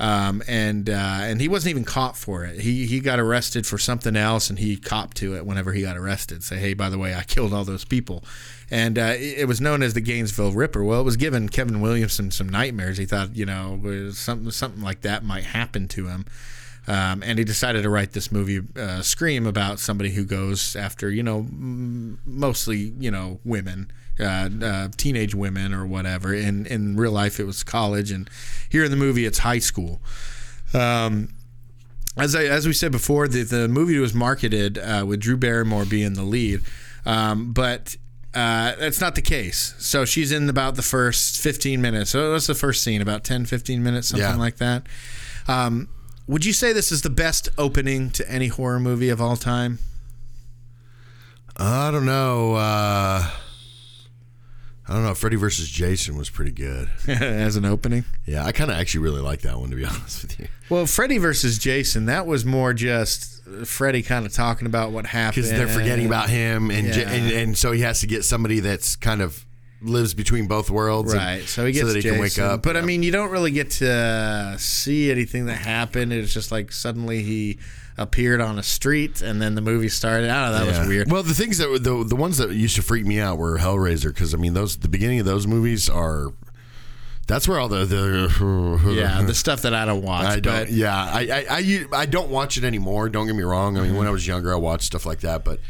Um, 0.00 0.44
and 0.46 0.88
uh, 0.88 1.18
and 1.22 1.40
he 1.40 1.48
wasn't 1.48 1.70
even 1.70 1.84
caught 1.84 2.16
for 2.16 2.44
it. 2.44 2.60
He 2.60 2.86
he 2.86 3.00
got 3.00 3.18
arrested 3.18 3.66
for 3.66 3.78
something 3.78 4.14
else, 4.14 4.48
and 4.48 4.58
he 4.58 4.76
copped 4.76 5.16
to 5.18 5.34
it 5.34 5.44
whenever 5.44 5.72
he 5.72 5.82
got 5.82 5.96
arrested. 5.96 6.44
Say, 6.44 6.56
hey, 6.58 6.74
by 6.74 6.88
the 6.88 6.98
way, 6.98 7.14
I 7.14 7.24
killed 7.24 7.52
all 7.52 7.64
those 7.64 7.84
people, 7.84 8.22
and 8.70 8.96
uh, 8.96 9.14
it, 9.16 9.48
was 9.48 9.60
known 9.60 9.82
as 9.82 9.94
the 9.94 10.00
Gainesville 10.00 10.52
Ripper. 10.52 10.84
Well, 10.84 11.00
it 11.00 11.04
was 11.04 11.16
giving 11.16 11.48
Kevin 11.48 11.80
Williamson 11.80 12.30
some 12.30 12.48
nightmares. 12.48 12.98
He 12.98 13.06
thought, 13.06 13.34
you 13.34 13.44
know, 13.44 14.10
something 14.12 14.52
something 14.52 14.82
like 14.82 15.00
that 15.00 15.24
might 15.24 15.44
happen 15.44 15.88
to 15.88 16.06
him. 16.06 16.26
Um, 16.86 17.22
and 17.22 17.38
he 17.38 17.44
decided 17.44 17.82
to 17.82 17.90
write 17.90 18.12
this 18.12 18.32
movie, 18.32 18.62
uh, 18.74 19.02
Scream, 19.02 19.46
about 19.46 19.78
somebody 19.78 20.10
who 20.10 20.24
goes 20.24 20.74
after, 20.74 21.10
you 21.10 21.22
know, 21.22 21.40
m- 21.40 22.18
mostly, 22.24 22.94
you 22.98 23.10
know, 23.10 23.40
women, 23.44 23.92
uh, 24.20 24.48
uh, 24.62 24.88
teenage 24.96 25.34
women 25.34 25.72
or 25.74 25.86
whatever. 25.86 26.32
In 26.34 26.66
in 26.66 26.96
real 26.96 27.12
life, 27.12 27.38
it 27.40 27.44
was 27.44 27.62
college, 27.62 28.10
and 28.10 28.28
here 28.68 28.84
in 28.84 28.90
the 28.90 28.96
movie, 28.96 29.24
it's 29.26 29.38
high 29.38 29.58
school. 29.60 30.00
Um, 30.74 31.30
as 32.16 32.34
I, 32.34 32.44
as 32.44 32.66
we 32.66 32.72
said 32.72 32.92
before, 32.92 33.28
the 33.28 33.42
the 33.44 33.68
movie 33.68 33.98
was 33.98 34.12
marketed 34.14 34.78
uh, 34.78 35.04
with 35.06 35.20
Drew 35.20 35.36
Barrymore 35.36 35.84
being 35.84 36.14
the 36.14 36.24
lead, 36.24 36.60
um, 37.06 37.52
but 37.52 37.96
uh, 38.34 38.74
that's 38.78 39.00
not 39.00 39.14
the 39.14 39.22
case. 39.22 39.74
So 39.78 40.04
she's 40.04 40.32
in 40.32 40.48
about 40.50 40.74
the 40.76 40.82
first 40.82 41.40
15 41.40 41.80
minutes. 41.80 42.10
So 42.10 42.32
what's 42.32 42.46
the 42.46 42.54
first 42.54 42.82
scene? 42.84 43.00
About 43.00 43.24
10, 43.24 43.46
15 43.46 43.82
minutes, 43.82 44.08
something 44.08 44.28
Yeah. 44.28 44.36
like 44.36 44.56
that. 44.58 44.86
Um, 45.48 45.88
would 46.26 46.44
you 46.44 46.52
say 46.52 46.74
this 46.74 46.92
is 46.92 47.00
the 47.02 47.08
best 47.10 47.48
opening 47.56 48.10
to 48.10 48.30
any 48.30 48.48
horror 48.48 48.78
movie 48.78 49.08
of 49.08 49.20
all 49.20 49.36
time? 49.36 49.78
I 51.56 51.90
don't 51.90 52.04
know. 52.06 52.54
Uh, 52.54 53.30
I 54.88 54.94
don't 54.94 55.02
know. 55.02 55.14
Freddy 55.14 55.36
versus 55.36 55.68
Jason 55.68 56.16
was 56.16 56.30
pretty 56.30 56.50
good. 56.50 56.88
As 57.08 57.56
an 57.56 57.64
opening? 57.66 58.04
Yeah, 58.24 58.44
I 58.44 58.52
kind 58.52 58.70
of 58.70 58.76
actually 58.78 59.00
really 59.04 59.20
like 59.20 59.42
that 59.42 59.58
one 59.58 59.68
to 59.70 59.76
be 59.76 59.84
honest 59.86 60.22
with 60.22 60.40
you. 60.40 60.48
Well, 60.70 60.86
Freddy 60.86 61.18
versus 61.18 61.58
Jason, 61.58 62.06
that 62.06 62.26
was 62.26 62.44
more 62.46 62.72
just 62.72 63.44
Freddy 63.66 64.02
kind 64.02 64.24
of 64.24 64.32
talking 64.32 64.66
about 64.66 64.90
what 64.92 65.04
happened. 65.06 65.44
Because 65.44 65.50
they're 65.50 65.68
forgetting 65.68 66.06
about 66.06 66.30
him, 66.30 66.70
and, 66.70 66.86
Yeah. 66.88 67.08
and 67.10 67.30
and 67.32 67.58
so 67.58 67.72
he 67.72 67.82
has 67.82 68.00
to 68.00 68.06
get 68.06 68.24
somebody 68.24 68.60
that's 68.60 68.96
kind 68.96 69.20
of 69.20 69.44
lives 69.82 70.12
between 70.14 70.46
both 70.46 70.70
worlds, 70.70 71.12
and- 71.12 71.20
Right, 71.22 71.44
so 71.48 71.64
he 71.66 71.72
gets 71.72 71.82
so 71.82 71.88
that 71.88 71.96
he 71.96 72.00
Jason. 72.02 72.14
can 72.16 72.20
wake 72.22 72.38
up. 72.38 72.62
But 72.62 72.76
I 72.76 72.80
mean, 72.80 73.02
you 73.02 73.12
don't 73.12 73.30
really 73.30 73.50
get 73.52 73.70
to 73.72 74.56
see 74.58 75.10
anything 75.10 75.46
that 75.46 75.56
happened. 75.58 76.12
It's 76.12 76.32
just 76.34 76.50
like 76.50 76.72
suddenly 76.72 77.22
he 77.22 77.58
appeared 77.98 78.40
on 78.40 78.58
a 78.58 78.62
street, 78.62 79.20
and 79.20 79.42
then 79.42 79.54
the 79.54 79.60
movie 79.60 79.88
started. 79.88 80.30
I 80.30 80.44
don't 80.44 80.52
know. 80.52 80.64
That 80.66 80.72
Yeah. 80.72 80.78
was 80.80 80.88
weird. 80.88 81.10
Well, 81.12 81.22
the 81.22 81.34
things 81.34 81.58
that 81.58 81.66
the 81.82 82.04
the 82.04 82.16
ones 82.16 82.38
that 82.38 82.50
used 82.52 82.76
to 82.76 82.82
freak 82.82 83.04
me 83.04 83.20
out 83.20 83.38
were 83.38 83.58
Hellraiser 83.58 84.08
because 84.14 84.32
I 84.34 84.36
mean 84.36 84.54
those 84.54 84.76
the 84.78 84.88
beginning 84.88 85.20
of 85.20 85.26
those 85.26 85.46
movies 85.46 85.88
are 85.88 86.32
that's 87.26 87.46
where 87.46 87.58
all 87.60 87.68
the 87.68 87.84
the 87.84 88.92
yeah, 88.94 89.20
the 89.22 89.34
stuff 89.34 89.62
that 89.62 89.74
I 89.74 89.84
don't 89.84 90.02
watch. 90.02 90.24
I 90.26 90.40
don't. 90.40 90.70
Yeah, 90.70 90.94
I 90.96 91.44
I 91.50 91.84
I 92.02 92.06
don't 92.06 92.30
watch 92.30 92.56
it 92.56 92.64
anymore. 92.64 93.08
Don't 93.08 93.26
get 93.26 93.36
me 93.36 93.42
wrong. 93.42 93.76
I 93.76 93.80
mean, 93.80 93.90
Mm-hmm. 93.90 93.98
when 93.98 94.06
I 94.06 94.10
was 94.10 94.26
younger, 94.26 94.52
I 94.52 94.56
watched 94.56 94.84
stuff 94.84 95.04
like 95.04 95.20
that, 95.20 95.44
but 95.44 95.60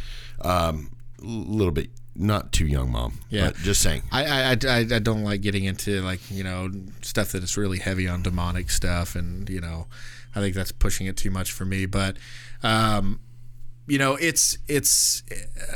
um, 0.42 0.90
a 1.20 1.24
little 1.26 1.72
bit 1.72 1.90
not 2.14 2.52
too 2.52 2.66
young, 2.66 2.90
mom. 2.90 3.20
Yeah. 3.30 3.46
but 3.46 3.56
just 3.58 3.80
saying. 3.80 4.02
I, 4.10 4.24
I, 4.24 4.56
I, 4.68 4.78
I 4.78 4.98
don't 4.98 5.22
like 5.24 5.40
getting 5.40 5.64
into 5.64 6.00
like 6.02 6.20
you 6.30 6.44
know 6.44 6.70
stuff 7.02 7.32
that 7.32 7.42
is 7.42 7.56
really 7.56 7.78
heavy 7.78 8.06
on 8.08 8.22
demonic 8.22 8.70
stuff, 8.70 9.14
and 9.16 9.48
you 9.50 9.60
know, 9.60 9.86
I 10.38 10.40
think 10.40 10.55
that's 10.55 10.72
pushing 10.72 11.07
it 11.07 11.16
too 11.16 11.31
much 11.31 11.53
for 11.53 11.64
me. 11.64 11.87
But, 11.87 12.16
um, 12.62 13.20
you 13.87 13.98
know, 13.98 14.16
it's 14.16 14.57
it's 14.68 15.22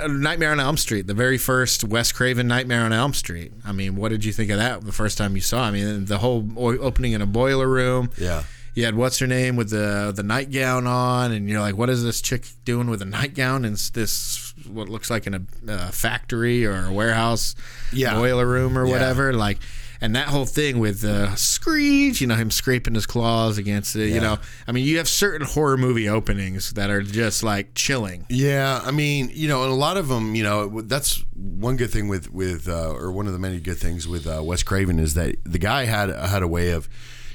Nightmare 0.09 0.53
on 0.53 0.61
Elm 0.61 0.77
Street, 0.77 1.07
the 1.07 1.15
very 1.15 1.39
first 1.39 1.83
Wes 1.85 2.13
Craven 2.13 2.47
Nightmare 2.47 2.83
on 2.83 2.93
Elm 2.93 3.15
Street. 3.15 3.53
I 3.65 3.73
mean, 3.73 3.97
what 3.97 4.11
did 4.11 4.25
you 4.25 4.33
think 4.33 4.51
of 4.51 4.59
that 4.59 4.85
the 4.85 4.93
first 4.93 5.17
time 5.19 5.35
you 5.35 5.41
saw? 5.43 5.63
I 5.65 5.71
mean, 5.71 6.05
the 6.05 6.19
whole 6.19 6.47
opening 6.57 7.13
in 7.13 7.23
a 7.23 7.27
boiler 7.27 7.67
room. 7.69 8.11
Yeah. 8.19 8.45
You 8.75 8.87
had 8.87 8.95
what's 8.95 9.19
her 9.19 9.27
name 9.27 9.57
with 9.57 9.69
the 9.69 10.13
the 10.17 10.23
nightgown 10.23 10.87
on, 10.87 11.31
and 11.33 11.47
you're 11.49 11.61
like, 11.61 11.77
what 11.77 11.91
is 11.91 12.03
this 12.05 12.23
chick 12.23 12.47
doing 12.65 12.89
with 12.89 13.03
a 13.03 13.07
nightgown 13.07 13.67
in 13.67 13.73
this 13.73 14.55
what 14.67 14.89
looks 14.89 15.11
like 15.11 15.27
in 15.27 15.35
a 15.35 15.43
uh, 15.73 15.91
factory 15.91 16.65
or 16.65 16.87
a 16.87 16.93
warehouse 16.93 17.55
Yeah. 17.93 18.15
boiler 18.15 18.47
room 18.47 18.79
or 18.79 18.87
Yeah. 18.87 18.93
whatever? 18.93 19.35
Like, 19.35 19.59
and 20.03 20.17
that 20.17 20.27
whole 20.27 20.47
thing 20.47 20.81
with 20.81 21.01
the 21.01 21.33
screech, 21.37 22.21
you 22.21 22.27
know, 22.27 22.35
him 22.35 22.51
scraping 22.51 22.95
his 22.95 23.07
claws 23.07 23.57
against 23.57 23.95
it. 23.95 24.09
You 24.09 24.21
know, 24.21 24.39
I 24.67 24.73
mean, 24.73 24.85
you 24.85 24.99
have 24.99 25.09
certain 25.09 25.47
horror 25.47 25.77
movie 25.77 26.09
openings 26.09 26.73
that 26.73 26.91
are 26.91 27.03
just 27.03 27.45
like 27.45 27.75
chilling. 27.75 28.27
Yeah, 28.29 28.81
I 28.85 28.91
mean, 28.91 29.31
you 29.33 29.47
know, 29.47 29.63
and 29.63 29.71
a 29.71 29.77
lot 29.77 29.97
of 29.97 30.09
them, 30.09 30.35
you 30.35 30.43
know, 30.43 30.83
that's 30.83 31.25
one 31.37 31.77
good 31.77 31.93
thing 31.93 32.09
with 32.09 32.33
with 32.33 32.69
uh, 32.69 32.91
or 32.91 33.13
one 33.13 33.29
of 33.29 33.33
the 33.33 33.39
many 33.39 33.61
good 33.61 33.79
things 33.79 34.09
with 34.09 34.27
uh, 34.27 34.43
Wes 34.43 34.65
Craven 34.65 34.99
is 34.99 35.15
that 35.15 35.37
the 35.45 35.61
guy 35.61 35.85
had 35.85 36.11
had 36.11 36.43
a 36.43 36.49
way 36.49 36.71
of, 36.71 36.89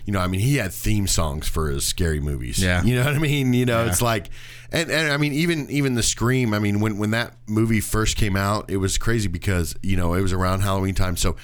you 0.06 0.12
know, 0.12 0.20
I 0.20 0.28
mean, 0.28 0.42
he 0.42 0.58
had 0.58 0.74
theme 0.74 1.08
songs 1.08 1.48
for 1.48 1.70
his 1.70 1.86
scary 1.86 2.20
movies. 2.20 2.62
Yeah. 2.62 2.84
you 2.84 2.96
know 2.96 3.06
what 3.06 3.16
I 3.16 3.20
mean. 3.20 3.54
You 3.54 3.66
know, 3.66 3.86
it's 3.86 4.02
like, 4.02 4.30
and 4.74 4.92
and 4.92 5.14
I 5.14 5.16
mean, 5.16 5.32
even 5.32 5.70
even 5.70 5.96
the 5.96 6.04
Scream. 6.04 6.54
I 6.54 6.60
mean, 6.60 6.82
when 6.82 6.98
when 6.98 7.12
that 7.12 7.34
movie 7.48 7.80
first 7.80 8.18
came 8.18 8.36
out, 8.36 8.70
it 8.70 8.78
was 8.78 8.98
crazy 8.98 9.30
because 9.30 9.74
you 9.82 9.96
know 9.96 10.16
it 10.16 10.22
was 10.22 10.34
around 10.34 10.62
Halloween 10.62 10.96
time. 10.96 11.16
So 11.16 11.38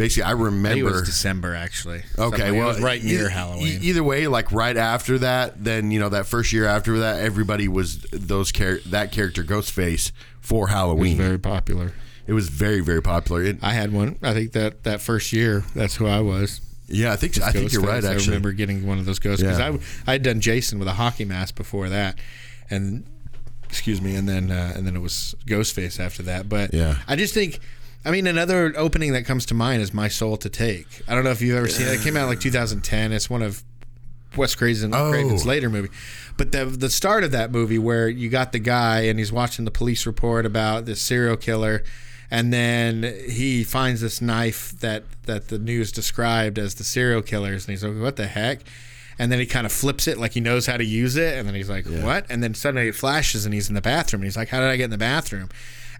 basically, 0.00 0.22
I 0.24 0.28
I 0.28 0.32
think 0.32 0.40
it 0.40 0.44
remember. 0.44 0.90
was 0.92 1.02
December 1.02 1.54
actually. 1.54 1.98
Okay, 1.98 2.38
Something- 2.38 2.54
it 2.54 2.58
well, 2.58 2.68
was 2.68 2.80
right 2.80 3.02
near 3.04 3.20
either, 3.20 3.28
Halloween. 3.28 3.82
e- 3.82 3.86
Either 3.88 4.02
way, 4.02 4.26
like 4.26 4.50
right 4.52 4.76
after 4.76 5.18
that, 5.18 5.62
then 5.62 5.90
you 5.90 6.00
know 6.00 6.08
that 6.08 6.26
first 6.26 6.52
year 6.52 6.64
after 6.66 6.98
that, 7.00 7.20
everybody 7.20 7.68
was 7.68 7.98
those 8.12 8.50
char- 8.52 8.80
that 8.86 9.12
character 9.12 9.44
Ghostface 9.44 10.10
for 10.40 10.68
Halloween. 10.68 11.12
It 11.14 11.18
was 11.18 11.26
very 11.26 11.38
popular. 11.38 11.92
it 12.26 12.32
was 12.32 12.48
very 12.48 12.80
very 12.80 13.02
popular. 13.02 13.42
It- 13.44 13.58
I 13.62 13.72
had 13.72 13.92
one. 13.92 14.16
I 14.22 14.32
think 14.32 14.52
that 14.52 14.82
that 14.84 15.00
first 15.00 15.32
year, 15.32 15.64
that's 15.74 15.96
who 15.96 16.06
I 16.06 16.20
was. 16.20 16.60
yeah, 16.88 17.12
I 17.12 17.16
think 17.16 17.34
so. 17.34 17.44
I 17.44 17.52
think 17.52 17.72
you're 17.72 17.82
right. 17.82 18.02
Actually, 18.04 18.24
I 18.24 18.26
remember 18.28 18.52
getting 18.52 18.86
one 18.86 18.98
of 18.98 19.06
those 19.06 19.18
ghosts 19.20 19.42
because 19.42 19.58
Yeah. 19.58 19.76
I 20.06 20.10
I 20.10 20.12
had 20.12 20.22
done 20.22 20.40
Jason 20.40 20.78
with 20.78 20.88
a 20.88 20.94
hockey 20.94 21.24
mask 21.24 21.54
before 21.54 21.88
that, 21.88 22.18
and 22.70 23.04
excuse 23.68 24.00
me, 24.00 24.16
and 24.16 24.28
then 24.28 24.50
uh, 24.50 24.72
and 24.74 24.86
then 24.86 24.96
it 24.96 25.00
was 25.00 25.34
Ghostface 25.46 26.00
after 26.00 26.22
that. 26.24 26.48
But 26.48 26.72
Yeah. 26.74 26.96
I 27.06 27.16
just 27.16 27.34
think. 27.34 27.60
I 28.04 28.10
mean, 28.10 28.26
another 28.26 28.72
opening 28.76 29.12
that 29.12 29.24
comes 29.24 29.44
to 29.46 29.54
mind 29.54 29.82
is 29.82 29.92
My 29.92 30.08
Soul 30.08 30.36
to 30.38 30.48
Take. 30.48 31.02
I 31.06 31.14
don't 31.14 31.24
know 31.24 31.30
if 31.30 31.42
you've 31.42 31.56
ever 31.56 31.68
seen 31.68 31.86
it. 31.86 31.94
It 31.94 32.02
came 32.02 32.16
out 32.16 32.28
like 32.28 32.40
2010. 32.40 33.12
It's 33.12 33.28
one 33.28 33.42
of 33.42 33.62
Wes 34.36 34.54
Craven, 34.54 34.94
Oh. 34.94 35.10
Craven's 35.10 35.44
later 35.44 35.68
movie. 35.68 35.90
But 36.38 36.52
the 36.52 36.64
the 36.64 36.88
start 36.88 37.24
of 37.24 37.32
that 37.32 37.50
movie 37.52 37.78
where 37.78 38.08
you 38.08 38.30
got 38.30 38.52
the 38.52 38.58
guy 38.58 39.00
and 39.00 39.18
he's 39.18 39.32
watching 39.32 39.64
the 39.66 39.70
police 39.70 40.06
report 40.06 40.46
about 40.46 40.86
this 40.86 41.00
serial 41.00 41.36
killer 41.36 41.82
and 42.30 42.52
then 42.52 43.02
he 43.28 43.64
finds 43.64 44.00
this 44.00 44.20
knife 44.22 44.72
that 44.80 45.02
that 45.24 45.48
the 45.48 45.58
news 45.58 45.92
described 45.92 46.58
as 46.58 46.76
the 46.76 46.84
serial 46.84 47.20
killer's 47.22 47.66
and 47.66 47.72
he's 47.72 47.84
like 47.84 48.00
what 48.00 48.16
the 48.16 48.26
heck 48.28 48.60
and 49.18 49.30
then 49.30 49.38
he 49.40 49.44
kind 49.46 49.66
of 49.66 49.72
flips 49.72 50.06
it 50.08 50.16
like 50.16 50.32
he 50.32 50.40
knows 50.40 50.64
how 50.66 50.76
to 50.76 50.84
use 50.84 51.16
it 51.16 51.36
and 51.36 51.46
then 51.48 51.54
he's 51.56 51.68
like 51.68 51.84
what 51.86 52.24
and 52.30 52.40
then 52.42 52.54
suddenly 52.54 52.86
it 52.88 52.94
flashes 52.94 53.44
and 53.44 53.52
he's 53.52 53.68
in 53.68 53.74
the 53.74 53.80
bathroom 53.82 54.22
and 54.22 54.26
he's 54.26 54.36
like 54.36 54.48
how 54.48 54.60
did 54.60 54.68
i 54.70 54.76
get 54.76 54.84
in 54.84 54.90
the 54.90 54.96
bathroom 54.98 55.48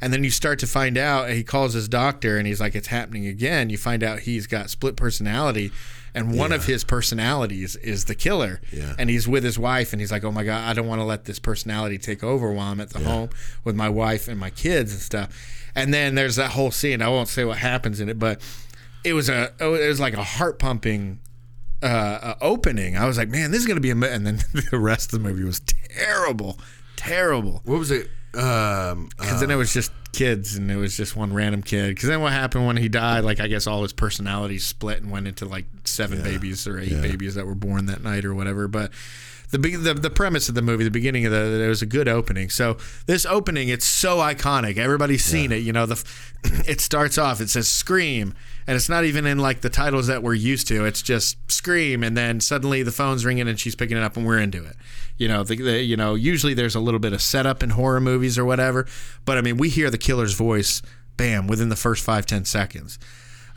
and 0.00 0.12
then 0.12 0.24
you 0.24 0.30
start 0.30 0.58
to 0.60 0.66
find 0.66 0.96
out 0.96 1.30
he 1.30 1.42
calls 1.42 1.74
his 1.74 1.88
doctor 1.88 2.38
and 2.38 2.46
he's 2.46 2.60
like 2.60 2.74
it's 2.74 2.88
happening 2.88 3.26
again. 3.26 3.70
You 3.70 3.78
find 3.78 4.02
out 4.02 4.20
he's 4.20 4.46
got 4.46 4.70
split 4.70 4.96
personality 4.96 5.70
and 6.14 6.36
one 6.36 6.50
of 6.52 6.64
his 6.64 6.82
personalities 6.82 7.76
is 7.76 8.06
the 8.06 8.14
killer. 8.14 8.60
Yeah. 8.72 8.94
and 8.98 9.08
he's 9.10 9.28
with 9.28 9.44
his 9.44 9.58
wife 9.58 9.92
and 9.92 10.00
he's 10.00 10.10
like 10.10 10.24
oh 10.24 10.32
my 10.32 10.44
god 10.44 10.68
i 10.68 10.72
don't 10.72 10.86
want 10.88 11.00
to 11.00 11.04
let 11.04 11.24
this 11.24 11.38
personality 11.38 11.98
take 11.98 12.24
over 12.24 12.52
while 12.52 12.72
i'm 12.72 12.80
at 12.80 12.90
the 12.90 13.00
home 13.00 13.30
with 13.62 13.76
my 13.76 13.88
wife 13.88 14.26
and 14.28 14.38
my 14.38 14.50
kids 14.50 14.92
and 14.92 15.00
stuff. 15.00 15.56
And 15.74 15.94
then 15.94 16.14
there's 16.16 16.36
that 16.36 16.52
whole 16.52 16.70
scene 16.70 17.02
i 17.02 17.08
won't 17.08 17.28
say 17.28 17.44
what 17.44 17.58
happens 17.58 18.00
in 18.00 18.08
it 18.08 18.18
but 18.18 18.40
it 19.04 19.12
was 19.12 19.28
a 19.28 19.52
it 19.60 19.88
was 19.88 20.00
like 20.00 20.14
a 20.14 20.24
heart 20.24 20.58
pumping 20.58 21.20
uh, 21.82 21.86
uh, 21.86 22.34
opening. 22.42 22.94
I 22.94 23.06
was 23.06 23.16
like 23.16 23.28
man 23.30 23.50
this 23.50 23.60
is 23.60 23.66
gonna 23.66 23.80
be 23.80 23.90
a 23.90 23.94
and 23.94 24.26
then 24.26 24.40
the 24.70 24.78
rest 24.78 25.12
of 25.12 25.22
the 25.22 25.28
movie 25.28 25.44
was 25.44 25.60
terrible 25.60 26.58
terrible. 27.00 27.62
What 27.64 27.78
was 27.78 27.90
it? 27.90 28.10
Um, 28.32 29.10
because 29.18 29.40
then 29.40 29.50
it 29.50 29.56
was 29.56 29.72
just 29.72 29.90
kids 30.12 30.56
and 30.56 30.70
it 30.70 30.76
was 30.76 30.96
just 30.96 31.16
one 31.16 31.32
random 31.32 31.62
kid. 31.62 31.88
Because 31.94 32.08
then 32.08 32.20
what 32.20 32.32
happened 32.32 32.66
when 32.66 32.76
he 32.76 32.88
died 32.88 33.24
like 33.24 33.40
i 33.40 33.46
guess 33.48 33.66
all 33.66 33.82
his 33.82 33.92
personalities 33.92 34.64
split 34.64 35.02
and 35.02 35.10
went 35.10 35.26
into 35.26 35.44
like 35.44 35.66
seven 35.84 36.22
babies 36.22 36.66
or 36.66 36.78
eight 36.78 37.00
babies 37.02 37.34
that 37.34 37.46
were 37.46 37.54
born 37.54 37.86
that 37.86 38.02
night 38.02 38.24
or 38.24 38.34
whatever. 38.34 38.68
But 38.68 38.92
the, 39.50 39.58
the 39.58 39.94
the 39.94 40.10
premise 40.10 40.48
of 40.48 40.54
the 40.54 40.62
movie 40.62 40.84
the 40.84 40.90
beginning 40.92 41.26
of 41.26 41.32
the 41.32 41.62
it 41.64 41.68
was 41.68 41.82
a 41.82 41.86
good 41.86 42.06
opening. 42.06 42.50
So 42.50 42.76
this 43.06 43.26
opening 43.26 43.68
it's 43.68 43.84
so 43.84 44.18
iconic. 44.18 44.78
Everybody's 44.78 45.24
seen 45.24 45.50
it 45.50 45.56
you 45.56 45.72
know 45.72 45.86
the 45.86 46.02
it 46.68 46.80
starts 46.80 47.18
off 47.18 47.40
it 47.40 47.50
says 47.50 47.68
scream 47.68 48.34
and 48.66 48.76
it's 48.76 48.88
not 48.88 49.04
even 49.04 49.26
in 49.26 49.38
like 49.38 49.62
the 49.62 49.70
titles 49.70 50.06
that 50.06 50.22
we're 50.22 50.34
used 50.34 50.68
to. 50.68 50.84
It's 50.84 51.02
just 51.02 51.36
scream 51.50 52.04
and 52.04 52.16
then 52.16 52.40
suddenly 52.40 52.84
the 52.84 52.92
phone's 52.92 53.24
ringing 53.24 53.48
and 53.48 53.58
she's 53.58 53.74
picking 53.74 53.96
it 53.96 54.04
up 54.04 54.16
and 54.16 54.24
we're 54.24 54.38
into 54.38 54.64
it 54.64 54.76
you 55.20 55.28
know 55.28 55.44
the, 55.44 55.54
the 55.56 55.82
you 55.82 55.96
know 55.96 56.14
usually 56.16 56.54
there's 56.54 56.74
a 56.74 56.80
little 56.80 56.98
bit 57.00 57.12
of 57.12 57.20
setup 57.22 57.62
in 57.62 57.70
horror 57.70 58.00
movies 58.00 58.36
or 58.38 58.44
whatever 58.44 58.86
but 59.24 59.38
i 59.38 59.40
mean 59.40 59.56
we 59.56 59.68
hear 59.68 59.88
the 59.90 59.98
killer's 59.98 60.34
voice 60.34 60.82
bam 61.16 61.46
within 61.46 61.68
the 61.68 61.76
first 61.76 62.02
five 62.04 62.24
ten 62.26 62.44
seconds 62.44 62.98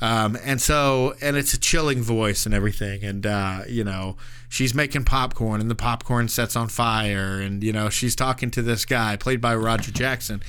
Um, 0.01 0.37
and 0.43 0.59
so, 0.61 1.13
and 1.21 1.37
it's 1.37 1.53
a 1.53 1.59
chilling 1.59 2.01
voice 2.03 2.45
and 2.45 2.53
everything. 2.53 3.03
And, 3.05 3.25
uh, 3.25 3.59
you 3.69 3.85
know, 3.85 4.17
she's 4.49 4.73
making 4.73 5.05
popcorn 5.05 5.61
and 5.61 5.69
the 5.71 5.75
popcorn 5.75 6.27
sets 6.27 6.57
on 6.57 6.67
fire. 6.67 7.39
And, 7.39 7.63
you 7.63 7.71
know, 7.71 7.89
she's 7.89 8.13
talking 8.13 8.51
to 8.51 8.61
this 8.61 8.83
guy 8.83 9.15
played 9.15 9.39
by 9.39 9.55
Roger 9.55 9.91
Jackson. 9.93 10.41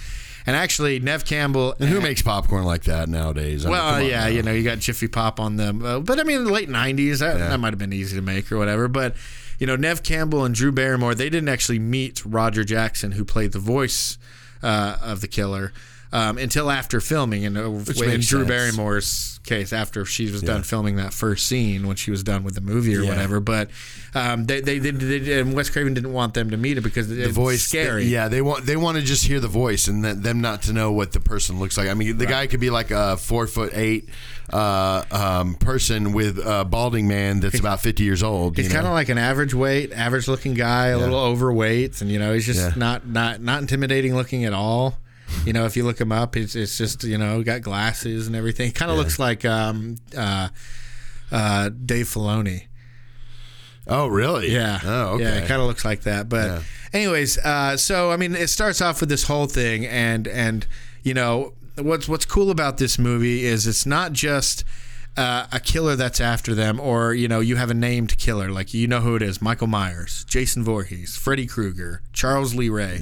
And 0.45 0.57
actually, 0.57 0.99
Neve 0.99 1.25
Campbell. 1.25 1.77
And 1.79 1.89
who 1.89 2.01
makes 2.01 2.21
popcorn 2.21 2.65
like 2.65 2.83
that 2.85 3.09
nowadays? 3.09 3.65
I 3.65 3.69
mean, 3.69 3.73
Well, 3.79 3.93
come 4.01 4.09
yeah, 4.09 4.21
now. 4.23 4.27
you 4.27 4.43
know, 4.43 4.53
you 4.53 4.65
got 4.65 4.79
Jiffy 4.81 5.07
Pop 5.09 5.39
on 5.39 5.55
them, 5.55 5.85
uh, 5.85 6.01
but 6.01 6.19
I 6.19 6.25
mean, 6.25 6.43
the 6.45 6.51
late 6.53 6.69
'90s, 6.69 7.21
that, 7.21 7.39
that 7.39 7.61
might 7.61 7.73
have 7.73 7.79
been 7.79 7.93
easy 7.93 8.17
to 8.17 8.23
make 8.23 8.51
or 8.51 8.59
whatever. 8.59 8.89
But 8.89 9.15
you 9.59 9.67
know, 9.67 9.77
Neve 9.77 10.03
Campbell 10.03 10.45
and 10.45 10.55
Drew 10.55 10.73
Barrymore, 10.73 11.15
they 11.15 11.31
didn't 11.31 11.49
actually 11.49 11.79
meet 11.79 12.25
Roger 12.25 12.65
Jackson, 12.65 13.13
who 13.13 13.25
played 13.25 13.53
the 13.53 13.59
voice 13.59 14.19
uh, 14.63 14.97
of 15.03 15.21
the 15.21 15.29
killer, 15.29 15.73
um, 16.15 16.39
until 16.39 16.71
after 16.71 17.01
filming. 17.01 17.45
And 17.45 17.57
in 17.59 17.75
Drew 17.85 17.95
sense. 18.25 18.49
Barrymore's 18.49 19.41
case, 19.45 19.73
after 19.75 20.07
she 20.07 20.31
was 20.31 20.41
done 20.41 20.63
filming 20.63 20.97
that 20.97 21.13
first 21.13 21.47
scene, 21.47 21.87
when 21.87 21.97
she 21.97 22.11
was 22.11 22.23
done 22.23 22.45
with 22.45 22.55
the 22.55 22.63
movie 22.63 22.97
or 22.97 23.01
Yeah. 23.03 23.11
whatever. 23.11 23.41
But 23.41 23.69
um, 24.15 24.47
they, 24.47 24.61
they, 24.61 24.79
they, 24.79 24.91
they, 24.93 25.41
and 25.41 25.55
Wes 25.55 25.69
Craven 25.69 25.93
didn't 25.93 26.13
want 26.13 26.33
them 26.35 26.51
to 26.51 26.57
meet 26.57 26.79
it 26.79 26.83
because 26.83 27.09
the 27.09 27.25
it's 27.25 27.35
voice 27.35 27.63
scary. 27.63 28.05
yeah 28.05 28.29
they 28.29 28.41
want 28.41 28.65
they 28.65 28.77
want 28.77 28.97
to 28.97 29.03
just 29.03 29.27
hear 29.27 29.41
the 29.41 29.49
voice 29.49 29.89
and 29.89 30.05
th- 30.05 30.17
them 30.19 30.41
not 30.41 30.63
to 30.63 30.73
know 30.73 30.93
what 30.93 31.11
the 31.13 31.19
person 31.19 31.59
looks 31.59 31.77
like 31.77 31.89
i 31.89 31.95
mean 31.95 32.17
the 32.17 32.25
guy 32.27 32.47
could 32.47 32.61
be 32.61 32.71
like 32.71 32.93
a 32.93 33.17
four 33.17 33.49
foot 33.49 33.73
eight 33.75 34.09
uh, 34.53 35.03
um, 35.11 35.55
person 35.57 36.13
with 36.13 36.39
a 36.39 36.65
balding 36.65 37.09
man 37.09 37.41
that's 37.41 37.59
about 37.59 37.81
50 37.81 38.05
years 38.05 38.23
old 38.23 38.57
He's 38.57 38.73
kind 38.73 38.87
of 38.87 38.93
like 38.93 39.09
an 39.09 39.19
average 39.19 39.53
weight, 39.55 39.93
average 39.93 40.29
looking 40.29 40.55
guy, 40.55 40.89
a 40.89 40.99
little 40.99 41.19
overweight, 41.19 42.01
and 42.01 42.09
you 42.11 42.19
know 42.21 42.33
he's 42.35 42.47
just 42.47 42.61
Yeah. 42.61 42.73
not 42.77 43.07
not 43.07 43.41
not 43.41 43.61
intimidating 43.63 44.15
looking 44.15 44.45
at 44.45 44.53
all. 44.53 44.97
You 45.45 45.53
know, 45.53 45.65
if 45.67 45.77
you 45.77 45.85
look 45.85 46.01
him 46.01 46.13
up, 46.13 46.37
it's, 46.37 46.55
it's 46.55 46.77
just 46.79 47.03
you 47.05 47.19
know 47.19 47.43
got 47.43 47.63
glasses 47.63 48.27
and 48.27 48.37
everything. 48.37 48.73
Kind 48.73 48.91
of 48.91 48.97
looks 48.97 49.19
like 49.19 49.45
um, 49.45 49.97
uh, 50.17 50.49
uh, 51.33 51.71
Dave 51.71 52.07
Filoni. 52.07 52.65
oh 53.87 54.07
really 54.07 54.51
Yeah. 54.51 54.81
oh 54.85 55.03
okay 55.15 55.25
Yeah, 55.25 55.35
it 55.37 55.49
kind 55.49 55.61
of 55.61 55.67
looks 55.67 55.85
like 55.85 56.03
that. 56.03 56.29
But 56.29 56.47
Yeah. 56.51 56.63
anyways, 56.93 57.39
uh, 57.39 57.77
so 57.77 58.11
I 58.11 58.17
mean, 58.17 58.35
it 58.35 58.49
starts 58.49 58.81
off 58.81 59.01
with 59.01 59.09
this 59.09 59.25
whole 59.25 59.47
thing, 59.47 59.87
and 59.87 60.27
and 60.29 60.67
you 61.03 61.15
know 61.15 61.55
what's 61.77 62.09
what's 62.09 62.25
cool 62.25 62.51
about 62.51 62.79
this 62.79 62.99
movie 62.99 63.45
is 63.45 63.67
it's 63.67 63.87
not 63.87 64.13
just. 64.13 64.65
Uh, 65.17 65.47
a 65.53 65.61
killer 65.61 65.95
that's 65.95 66.21
after 66.21 66.57
them, 66.57 66.81
or 66.81 67.15
you 67.15 67.29
know, 67.29 67.39
you 67.39 67.55
have 67.55 67.71
a 67.71 67.75
named 67.75 68.19
killer, 68.19 68.51
like 68.51 68.75
you 68.75 68.89
know 68.89 68.99
who 68.99 69.15
it 69.15 69.23
is: 69.23 69.41
Michael 69.41 69.69
Myers, 69.69 70.25
Jason 70.25 70.65
Voorhees, 70.65 71.17
Freddy 71.17 71.47
Krueger, 71.47 72.03
Charles 72.13 72.57
Lee 72.57 72.69
Ray. 72.69 73.01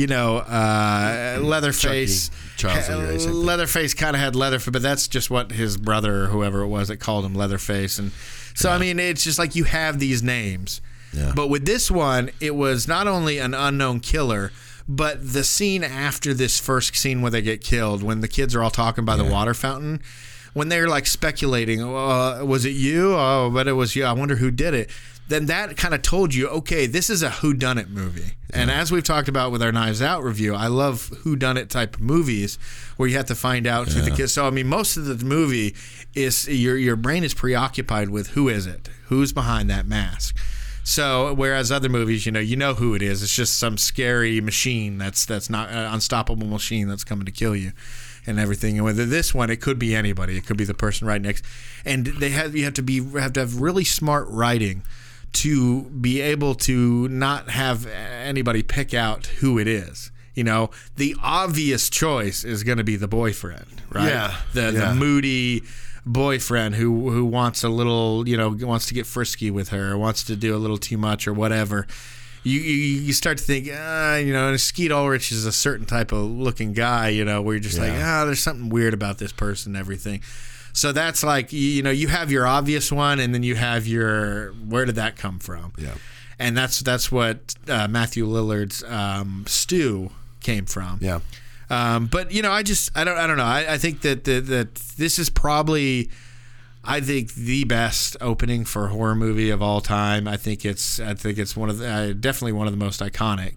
You 0.00 0.06
know, 0.06 0.38
uh, 0.38 1.40
Leatherface. 1.42 2.30
Chucky, 2.56 2.80
Charles 2.80 2.88
Lee 2.88 3.26
Ray. 3.26 3.32
Leatherface 3.34 3.92
kind 3.92 4.16
of 4.16 4.22
had 4.22 4.34
leather, 4.34 4.58
but 4.70 4.80
that's 4.80 5.06
just 5.06 5.30
what 5.30 5.52
his 5.52 5.76
brother 5.76 6.24
or 6.24 6.26
whoever 6.28 6.62
it 6.62 6.68
was 6.68 6.88
that 6.88 6.96
called 6.96 7.26
him 7.26 7.34
Leatherface. 7.34 7.98
And 7.98 8.10
so, 8.54 8.70
I 8.70 8.78
mean, 8.78 8.98
it's 8.98 9.22
just 9.22 9.38
like 9.38 9.54
you 9.54 9.64
have 9.64 9.98
these 9.98 10.22
names. 10.22 10.80
Yeah. 11.12 11.34
But 11.36 11.48
with 11.48 11.66
this 11.66 11.90
one, 11.90 12.30
it 12.40 12.54
was 12.54 12.88
not 12.88 13.08
only 13.08 13.36
an 13.36 13.52
unknown 13.52 14.00
killer, 14.00 14.52
but 14.88 15.34
the 15.34 15.44
scene 15.44 15.84
after 15.84 16.32
this 16.32 16.58
first 16.58 16.96
scene 16.96 17.20
where 17.20 17.30
they 17.30 17.42
get 17.42 17.62
killed, 17.62 18.02
when 18.02 18.22
the 18.22 18.28
kids 18.28 18.54
are 18.54 18.62
all 18.62 18.70
talking 18.70 19.04
by 19.04 19.16
the 19.16 19.24
water 19.24 19.52
fountain, 19.52 20.00
when 20.54 20.70
they're 20.70 20.88
like 20.88 21.06
speculating, 21.06 21.82
uh, 21.82 22.42
was 22.42 22.64
it 22.64 22.70
you? 22.70 23.12
Oh, 23.14 23.50
but 23.52 23.68
it 23.68 23.74
was 23.74 23.94
you. 23.94 24.04
I 24.04 24.14
wonder 24.14 24.36
who 24.36 24.50
did 24.50 24.72
it. 24.72 24.88
Then 25.30 25.46
that 25.46 25.76
kind 25.76 25.94
of 25.94 26.02
told 26.02 26.34
you, 26.34 26.48
okay, 26.48 26.86
this 26.86 27.08
is 27.08 27.22
a 27.22 27.30
who 27.30 27.54
done 27.54 27.78
it 27.78 27.88
movie. 27.88 28.32
And 28.52 28.68
as 28.68 28.90
we've 28.90 29.04
talked 29.04 29.28
about 29.28 29.52
with 29.52 29.62
our 29.62 29.70
Knives 29.70 30.02
Out 30.02 30.24
review, 30.24 30.56
I 30.56 30.66
love 30.66 31.06
who 31.20 31.36
done 31.36 31.56
it 31.56 31.70
type 31.70 31.94
of 31.94 32.00
movies 32.00 32.58
where 32.96 33.08
you 33.08 33.16
have 33.16 33.26
to 33.26 33.36
find 33.36 33.64
out 33.64 33.86
who 33.86 34.00
the 34.00 34.10
kids. 34.10 34.32
So 34.32 34.44
I 34.44 34.50
mean, 34.50 34.66
most 34.66 34.96
of 34.96 35.06
the 35.06 35.24
movie 35.24 35.76
is 36.16 36.48
your 36.48 36.76
your 36.76 36.96
brain 36.96 37.22
is 37.22 37.32
preoccupied 37.32 38.08
with 38.08 38.30
who 38.30 38.48
is 38.48 38.66
it, 38.66 38.88
who's 39.04 39.32
behind 39.32 39.70
that 39.70 39.86
mask. 39.86 40.36
So 40.82 41.32
whereas 41.32 41.70
other 41.70 41.88
movies, 41.88 42.26
you 42.26 42.32
know, 42.32 42.40
you 42.40 42.56
know 42.56 42.74
who 42.74 42.96
it 42.96 43.02
is. 43.02 43.22
It's 43.22 43.32
just 43.32 43.56
some 43.56 43.78
scary 43.78 44.40
machine 44.40 44.98
that's 44.98 45.24
that's 45.26 45.48
not 45.48 45.70
an 45.70 45.94
unstoppable 45.94 46.48
machine 46.48 46.88
that's 46.88 47.04
coming 47.04 47.26
to 47.26 47.32
kill 47.32 47.54
you, 47.54 47.70
and 48.26 48.40
everything. 48.40 48.78
And 48.78 48.84
with 48.84 48.96
this 49.08 49.32
one, 49.32 49.48
it 49.48 49.60
could 49.60 49.78
be 49.78 49.94
anybody. 49.94 50.36
It 50.36 50.44
could 50.44 50.56
be 50.56 50.64
the 50.64 50.74
person 50.74 51.06
right 51.06 51.22
next. 51.22 51.44
And 51.84 52.06
they 52.06 52.30
have 52.30 52.56
you 52.56 52.64
have 52.64 52.74
to 52.74 52.82
be 52.82 53.00
have 53.20 53.34
to 53.34 53.40
have 53.40 53.60
really 53.60 53.84
smart 53.84 54.26
writing 54.28 54.82
to 55.32 55.82
be 55.84 56.20
able 56.20 56.54
to 56.56 57.08
not 57.08 57.50
have 57.50 57.86
anybody 57.86 58.62
pick 58.62 58.92
out 58.94 59.26
who 59.26 59.58
it 59.58 59.68
is. 59.68 60.10
You 60.34 60.44
know, 60.44 60.70
the 60.96 61.14
obvious 61.22 61.90
choice 61.90 62.44
is 62.44 62.62
going 62.64 62.78
to 62.78 62.84
be 62.84 62.96
the 62.96 63.08
boyfriend, 63.08 63.82
right? 63.90 64.08
Yeah, 64.08 64.36
The 64.54 64.62
yeah. 64.62 64.70
the 64.70 64.94
moody 64.94 65.62
boyfriend 66.06 66.76
who 66.76 67.10
who 67.10 67.24
wants 67.24 67.62
a 67.62 67.68
little, 67.68 68.26
you 68.28 68.36
know, 68.36 68.56
wants 68.60 68.86
to 68.86 68.94
get 68.94 69.06
frisky 69.06 69.50
with 69.50 69.68
her, 69.70 69.96
wants 69.98 70.24
to 70.24 70.36
do 70.36 70.54
a 70.54 70.58
little 70.58 70.78
too 70.78 70.96
much 70.96 71.26
or 71.28 71.32
whatever. 71.32 71.86
You 72.42 72.58
you, 72.60 73.00
you 73.02 73.12
start 73.12 73.36
to 73.38 73.44
think, 73.44 73.68
ah, 73.72 74.16
you 74.16 74.32
know, 74.32 74.48
and 74.48 74.60
Skeet 74.60 74.90
Ulrich 74.92 75.30
is 75.30 75.44
a 75.44 75.52
certain 75.52 75.84
type 75.84 76.10
of 76.12 76.24
looking 76.30 76.72
guy, 76.72 77.08
you 77.10 77.24
know, 77.24 77.42
where 77.42 77.54
you're 77.54 77.60
just 77.62 77.78
like, 77.78 77.92
ah, 77.92 78.24
there's 78.24 78.40
something 78.40 78.70
weird 78.70 78.94
about 78.94 79.18
this 79.18 79.32
person, 79.32 79.74
and 79.74 79.80
everything. 79.80 80.22
So 80.72 80.92
that's 80.92 81.22
like, 81.22 81.52
you, 81.52 81.60
you 81.60 81.82
know, 81.82 81.90
you 81.90 82.08
have 82.08 82.30
your 82.30 82.46
obvious 82.46 82.90
one, 82.92 83.18
and 83.20 83.34
then 83.34 83.42
you 83.42 83.56
have 83.56 83.86
your 83.86 84.52
where 84.52 84.84
did 84.84 84.94
that 84.96 85.16
come 85.16 85.38
from? 85.38 85.72
Yeah. 85.78 85.94
and 86.38 86.56
that's 86.56 86.80
that's 86.80 87.10
what 87.12 87.54
uh, 87.68 87.88
Matthew 87.88 88.26
Lillard's 88.26 88.82
um, 88.84 89.44
Stu 89.46 90.10
came 90.40 90.64
from. 90.66 90.98
yeah 91.00 91.20
Um, 91.68 92.06
but 92.06 92.32
you 92.32 92.42
know, 92.42 92.50
I 92.52 92.62
just 92.62 92.90
I 92.96 93.04
don't 93.04 93.18
I 93.18 93.26
don't 93.26 93.36
know. 93.36 93.44
I, 93.44 93.74
I 93.74 93.78
think 93.78 94.00
that, 94.02 94.24
that 94.24 94.46
that 94.46 94.74
this 94.96 95.18
is 95.18 95.28
probably 95.30 96.08
I 96.82 97.00
think 97.00 97.34
the 97.34 97.64
best 97.64 98.16
opening 98.22 98.64
for 98.64 98.86
a 98.86 98.88
horror 98.88 99.14
movie 99.14 99.50
of 99.50 99.60
all 99.60 99.80
time. 99.82 100.26
I 100.26 100.36
think 100.38 100.64
it's 100.64 100.98
I 100.98 101.14
think 101.14 101.36
it's 101.38 101.54
one 101.56 101.68
of 101.68 101.78
the, 101.78 101.88
uh, 101.88 102.12
definitely 102.12 102.52
one 102.52 102.66
of 102.66 102.72
the 102.72 102.78
most 102.84 103.00
iconic. 103.00 103.56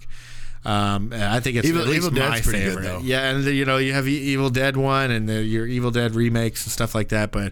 Um, 0.66 1.12
I 1.14 1.40
think 1.42 1.58
it's 1.58 1.68
Evil- 1.68 1.82
at 1.82 1.88
least 1.88 2.08
Evil 2.08 2.12
my 2.12 2.36
Dead's 2.36 2.48
pretty 2.48 2.64
good, 2.64 2.84
though. 2.84 3.00
Yeah, 3.04 3.30
and 3.30 3.44
you 3.46 3.66
know 3.66 3.78
you 3.78 3.92
have 3.94 4.08
Evil 4.08 4.50
Dead 4.50 4.78
one 4.78 5.12
and 5.12 5.28
the, 5.28 5.44
your 5.44 5.66
Evil 5.68 5.92
Dead 5.92 6.16
remakes 6.16 6.64
and 6.66 6.72
stuff 6.72 6.96
like 6.96 7.10
that. 7.10 7.32
But 7.32 7.52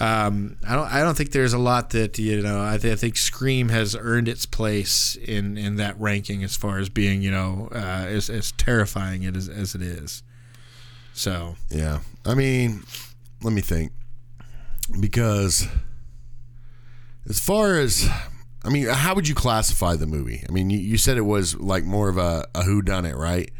um, 0.00 0.56
I 0.66 0.76
don't 0.76 0.86
I 0.92 1.02
don't 1.02 1.16
think 1.16 1.32
there's 1.32 1.52
a 1.52 1.58
lot 1.58 1.90
that 1.90 2.16
you 2.18 2.42
know. 2.42 2.62
I, 2.64 2.78
th- 2.78 2.92
I 2.92 2.96
think 2.96 3.16
Scream 3.16 3.70
has 3.70 3.96
earned 3.98 4.28
its 4.28 4.46
place 4.46 5.16
in 5.16 5.56
in 5.58 5.76
that 5.76 5.98
ranking 5.98 6.44
as 6.44 6.56
far 6.56 6.78
as 6.78 6.88
being 6.88 7.22
you 7.22 7.30
know 7.32 7.68
uh, 7.72 7.78
as 8.08 8.30
as 8.30 8.52
terrifying 8.52 9.24
it 9.24 9.36
as, 9.36 9.48
as 9.48 9.74
it 9.74 9.82
is. 9.82 10.22
So 11.12 11.56
Yeah. 11.70 12.00
I 12.24 12.34
mean, 12.34 12.84
let 13.42 13.52
me 13.52 13.60
think. 13.62 13.92
Because 15.00 15.66
as 17.28 17.40
far 17.40 17.78
as 17.78 18.08
I 18.64 18.70
mean, 18.70 18.86
how 18.88 19.14
would 19.14 19.28
you 19.28 19.34
classify 19.34 19.94
the 19.96 20.06
movie? 20.06 20.42
I 20.48 20.52
mean, 20.52 20.70
you, 20.70 20.78
you 20.78 20.96
said 20.98 21.16
it 21.16 21.22
was 21.26 21.54
like 21.56 21.84
more 21.84 22.08
of 22.08 22.16
a, 22.18 22.46
a 22.54 22.62
who 22.62 22.80
done 22.82 23.04
it, 23.04 23.16
right? 23.16 23.50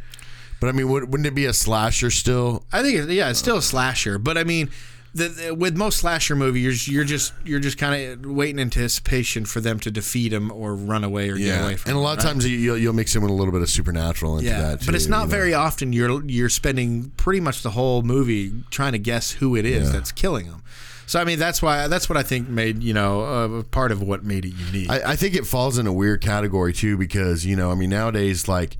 But 0.60 0.68
I 0.68 0.72
mean, 0.72 0.88
would, 0.88 1.10
wouldn't 1.10 1.26
it 1.26 1.34
be 1.34 1.44
a 1.44 1.52
slasher 1.52 2.10
still? 2.10 2.64
I 2.72 2.82
think 2.82 2.98
it- 2.98 3.10
yeah, 3.10 3.28
it's 3.28 3.38
still 3.38 3.58
a 3.58 3.62
slasher, 3.62 4.18
but 4.18 4.38
I 4.38 4.44
mean, 4.44 4.70
the, 5.14 5.28
the, 5.28 5.54
with 5.54 5.76
most 5.76 5.98
slasher 6.00 6.34
movies, 6.34 6.88
you're, 6.88 6.94
you're 6.96 7.04
just 7.04 7.32
you're 7.44 7.60
just 7.60 7.78
kind 7.78 8.24
of 8.24 8.30
waiting 8.32 8.56
in 8.58 8.62
anticipation 8.62 9.44
for 9.44 9.60
them 9.60 9.78
to 9.80 9.90
defeat 9.90 10.32
him 10.32 10.50
or 10.50 10.74
run 10.74 11.04
away 11.04 11.28
or 11.30 11.36
get 11.36 11.62
away 11.62 11.76
from. 11.76 11.90
and 11.90 11.98
a 11.98 12.00
lot 12.00 12.18
of 12.18 12.24
right? 12.24 12.32
times 12.32 12.48
you, 12.48 12.56
you'll, 12.58 12.76
you'll 12.78 12.92
mix 12.94 13.14
in 13.14 13.22
with 13.22 13.30
a 13.30 13.34
little 13.34 13.52
bit 13.52 13.62
of 13.62 13.70
supernatural 13.70 14.38
into 14.38 14.50
Yeah, 14.50 14.60
that. 14.70 14.86
but 14.86 14.94
it's 14.96 15.06
not 15.06 15.20
you 15.20 15.26
know? 15.26 15.30
very 15.30 15.54
often. 15.54 15.92
You're 15.92 16.24
you're 16.28 16.48
spending 16.48 17.10
pretty 17.16 17.38
much 17.40 17.62
the 17.62 17.70
whole 17.70 18.02
movie 18.02 18.52
trying 18.70 18.90
to 18.92 18.98
guess 18.98 19.30
who 19.32 19.54
it 19.54 19.64
is 19.66 19.86
Yeah. 19.86 19.92
that's 19.92 20.10
killing 20.10 20.46
him. 20.46 20.62
So 21.06 21.20
I 21.20 21.24
mean, 21.24 21.38
that's 21.38 21.60
why 21.60 21.88
that's 21.88 22.08
what 22.08 22.16
I 22.16 22.22
think 22.22 22.48
made 22.48 22.82
you 22.82 22.94
know 22.94 23.22
uh, 23.22 23.62
part 23.64 23.92
of 23.92 24.02
what 24.02 24.24
made 24.24 24.44
it 24.44 24.54
unique. 24.54 24.90
I, 24.90 25.12
I 25.12 25.16
think 25.16 25.34
it 25.34 25.46
falls 25.46 25.78
in 25.78 25.86
a 25.86 25.92
weird 25.92 26.20
category 26.20 26.72
too 26.72 26.96
because 26.96 27.44
you 27.44 27.56
know 27.56 27.70
I 27.70 27.74
mean 27.74 27.90
nowadays 27.90 28.48
like 28.48 28.76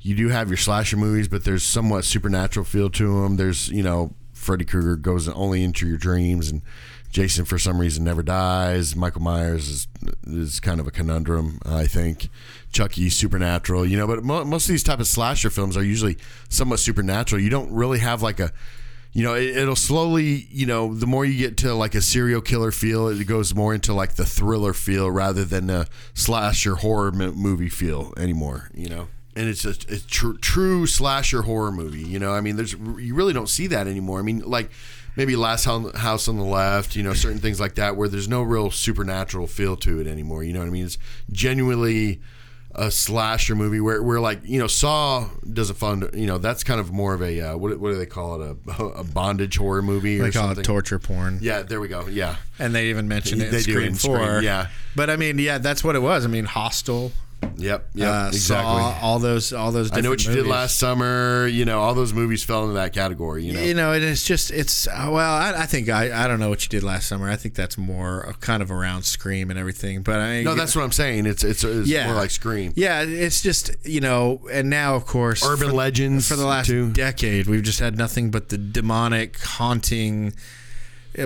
you 0.00 0.14
do 0.14 0.28
have 0.28 0.48
your 0.48 0.56
slasher 0.56 0.96
movies 0.96 1.28
but 1.28 1.44
there's 1.44 1.62
somewhat 1.62 2.04
supernatural 2.04 2.64
feel 2.64 2.90
to 2.90 3.22
them. 3.22 3.36
There's 3.36 3.68
you 3.68 3.82
know 3.82 4.14
Freddy 4.32 4.64
Krueger 4.64 4.96
goes 4.96 5.28
only 5.28 5.62
into 5.62 5.86
your 5.86 5.98
dreams 5.98 6.50
and 6.50 6.62
Jason 7.10 7.44
for 7.46 7.58
some 7.58 7.80
reason 7.80 8.04
never 8.04 8.22
dies. 8.22 8.94
Michael 8.94 9.22
Myers 9.22 9.68
is 9.68 9.88
is 10.26 10.60
kind 10.60 10.80
of 10.80 10.86
a 10.86 10.90
conundrum 10.90 11.60
I 11.64 11.86
think. 11.86 12.28
Chucky 12.72 13.08
supernatural 13.08 13.86
you 13.86 13.96
know 13.96 14.06
but 14.06 14.24
mo- 14.24 14.44
most 14.44 14.64
of 14.64 14.70
these 14.70 14.82
type 14.82 15.00
of 15.00 15.06
slasher 15.06 15.50
films 15.50 15.76
are 15.76 15.84
usually 15.84 16.18
somewhat 16.48 16.80
supernatural. 16.80 17.40
You 17.40 17.50
don't 17.50 17.72
really 17.72 18.00
have 18.00 18.20
like 18.20 18.40
a 18.40 18.52
you 19.18 19.24
know, 19.24 19.34
it, 19.34 19.56
it'll 19.56 19.74
slowly, 19.74 20.46
you 20.48 20.64
know, 20.64 20.94
the 20.94 21.04
more 21.04 21.24
you 21.24 21.36
get 21.36 21.56
to 21.56 21.74
like 21.74 21.96
a 21.96 22.00
serial 22.00 22.40
killer 22.40 22.70
feel, 22.70 23.08
it 23.08 23.26
goes 23.26 23.52
more 23.52 23.74
into 23.74 23.92
like 23.92 24.14
the 24.14 24.24
thriller 24.24 24.72
feel 24.72 25.10
rather 25.10 25.44
than 25.44 25.68
a 25.70 25.88
slasher 26.14 26.76
horror 26.76 27.10
mo- 27.10 27.32
movie 27.32 27.68
feel 27.68 28.12
anymore, 28.16 28.70
you 28.72 28.88
know? 28.88 29.08
And 29.34 29.48
it's 29.48 29.64
a, 29.64 29.70
a 29.92 29.98
tr- 29.98 30.38
true 30.40 30.86
slasher 30.86 31.42
horror 31.42 31.72
movie, 31.72 32.04
you 32.04 32.20
know? 32.20 32.32
I 32.32 32.40
mean, 32.40 32.54
there's, 32.54 32.74
you 32.74 33.12
really 33.16 33.32
don't 33.32 33.48
see 33.48 33.66
that 33.66 33.88
anymore. 33.88 34.20
I 34.20 34.22
mean, 34.22 34.38
like 34.46 34.70
maybe 35.16 35.34
Last 35.34 35.64
House 35.64 36.28
on 36.28 36.36
the 36.36 36.44
Left, 36.44 36.94
you 36.94 37.02
know, 37.02 37.12
certain 37.12 37.40
things 37.40 37.58
like 37.58 37.74
that 37.74 37.96
where 37.96 38.06
there's 38.06 38.28
no 38.28 38.42
real 38.42 38.70
supernatural 38.70 39.48
feel 39.48 39.76
to 39.78 40.00
it 40.00 40.06
anymore, 40.06 40.44
you 40.44 40.52
know 40.52 40.60
what 40.60 40.68
I 40.68 40.70
mean? 40.70 40.84
It's 40.84 40.98
genuinely 41.32 42.20
a 42.74 42.90
slasher 42.90 43.54
movie 43.56 43.80
where, 43.80 44.02
where 44.02 44.20
like 44.20 44.40
you 44.44 44.58
know 44.58 44.66
Saw 44.66 45.28
does 45.52 45.70
a 45.70 45.74
fun 45.74 46.08
you 46.12 46.26
know 46.26 46.38
that's 46.38 46.62
kind 46.62 46.78
of 46.80 46.92
more 46.92 47.14
of 47.14 47.22
a 47.22 47.40
uh, 47.40 47.56
what, 47.56 47.78
what 47.80 47.90
do 47.90 47.96
they 47.98 48.06
call 48.06 48.40
it 48.42 48.56
a, 48.78 48.82
a 48.84 49.04
bondage 49.04 49.56
horror 49.56 49.82
movie 49.82 50.20
or 50.20 50.24
They 50.24 50.30
call 50.30 50.48
something. 50.48 50.60
it 50.60 50.66
torture 50.66 50.98
porn. 50.98 51.38
Yeah, 51.40 51.62
there 51.62 51.80
we 51.80 51.88
go. 51.88 52.06
Yeah, 52.06 52.36
And 52.58 52.74
they 52.74 52.90
even 52.90 53.08
mention 53.08 53.40
it 53.40 53.46
in 53.46 53.50
They 53.52 53.62
do 53.62 53.72
Scream 53.72 53.86
in 53.88 53.94
4. 53.94 54.16
Scream, 54.18 54.42
yeah. 54.44 54.68
But 54.94 55.08
I 55.10 55.16
mean, 55.16 55.38
yeah, 55.38 55.58
that's 55.58 55.82
what 55.82 55.96
it 55.96 56.00
was. 56.02 56.24
I 56.24 56.28
mean, 56.28 56.44
Hostel, 56.44 57.10
yep, 57.56 57.88
yep, 57.94 58.08
uh, 58.08 58.28
exactly. 58.28 58.38
Saw, 58.38 58.98
all 59.00 59.18
those, 59.18 59.52
all 59.52 59.72
those. 59.72 59.92
I 59.92 60.00
know 60.00 60.10
what 60.10 60.20
you 60.20 60.28
different 60.28 60.46
did 60.46 60.50
last 60.50 60.78
summer. 60.78 61.46
You 61.46 61.64
know, 61.64 61.80
all 61.80 61.94
those 61.94 62.12
movies 62.12 62.44
fell 62.44 62.62
into 62.62 62.74
that 62.74 62.92
category. 62.92 63.44
You 63.44 63.52
know, 63.54 63.62
You 63.62 63.74
know, 63.74 63.92
it 63.92 64.02
is 64.02 64.24
just 64.24 64.50
it's 64.50 64.86
uh, 64.86 65.08
well. 65.10 65.34
I, 65.34 65.62
I 65.62 65.66
think 65.66 65.88
I, 65.88 66.24
I 66.24 66.28
don't 66.28 66.40
know 66.40 66.48
what 66.48 66.62
you 66.62 66.68
did 66.68 66.82
last 66.82 67.08
summer. 67.08 67.28
I 67.28 67.36
think 67.36 67.54
that's 67.54 67.78
more 67.78 68.34
kind 68.40 68.62
of 68.62 68.70
around 68.70 69.04
Scream 69.04 69.50
and 69.50 69.58
everything. 69.58 70.02
But 70.02 70.20
I 70.20 70.42
no, 70.42 70.54
that's 70.54 70.74
what 70.74 70.82
I'm 70.82 70.92
saying. 70.92 71.26
It's 71.26 71.44
it's, 71.44 71.64
it's 71.64 71.88
yeah, 71.88 72.06
more 72.06 72.16
like 72.16 72.30
Scream. 72.30 72.72
Yeah, 72.76 73.02
it's 73.02 73.42
just 73.42 73.70
you 73.84 74.00
know, 74.00 74.40
and 74.50 74.70
now 74.70 74.94
of 74.94 75.06
course, 75.06 75.44
Urban 75.44 75.68
for, 75.68 75.74
legends 75.74 76.28
for 76.28 76.36
the 76.36 76.46
last 76.46 76.66
too. 76.66 76.92
decade, 76.92 77.46
we've 77.46 77.62
just 77.62 77.80
had 77.80 77.96
nothing 77.96 78.30
but 78.30 78.48
the 78.48 78.58
demonic, 78.58 79.38
haunting, 79.40 80.34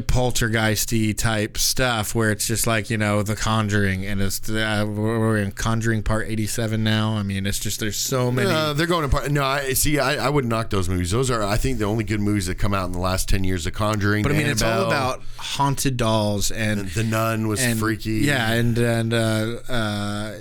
poltergeisty 0.00 1.16
type 1.16 1.58
stuff 1.58 2.14
where 2.14 2.30
it's 2.30 2.46
just 2.46 2.66
like 2.66 2.88
you 2.88 2.96
know 2.96 3.22
the 3.22 3.36
Conjuring, 3.36 4.06
and 4.06 4.22
it's 4.22 4.48
uh, 4.48 4.86
we're 4.88 5.36
in 5.36 5.52
Conjuring 5.52 6.02
Part 6.02 6.28
eighty 6.28 6.46
seven 6.46 6.82
now. 6.82 7.14
I 7.16 7.22
mean, 7.22 7.46
it's 7.46 7.58
just 7.58 7.80
there's 7.80 7.96
so 7.96 8.30
many. 8.30 8.48
Uh, 8.48 8.72
they're 8.72 8.86
going 8.86 9.04
apart. 9.04 9.30
No, 9.30 9.44
I 9.44 9.72
see. 9.72 9.98
I, 9.98 10.26
I 10.26 10.28
wouldn't 10.30 10.50
knock 10.50 10.70
those 10.70 10.88
movies. 10.88 11.10
Those 11.10 11.30
are, 11.30 11.42
I 11.42 11.56
think, 11.56 11.78
the 11.78 11.84
only 11.84 12.04
good 12.04 12.20
movies 12.20 12.46
that 12.46 12.58
come 12.58 12.72
out 12.72 12.86
in 12.86 12.92
the 12.92 13.00
last 13.00 13.28
ten 13.28 13.44
years. 13.44 13.66
of 13.66 13.74
Conjuring, 13.74 14.22
but 14.22 14.32
I 14.32 14.36
mean, 14.36 14.46
it's 14.46 14.62
all 14.62 14.86
about 14.86 15.22
haunted 15.36 15.96
dolls 15.96 16.50
and 16.50 16.88
The 16.88 17.04
Nun 17.04 17.48
was 17.48 17.60
and 17.62 17.78
freaky. 17.78 18.20
Yeah, 18.20 18.52
and 18.52 18.78
and 18.78 19.12
uh, 19.12 20.32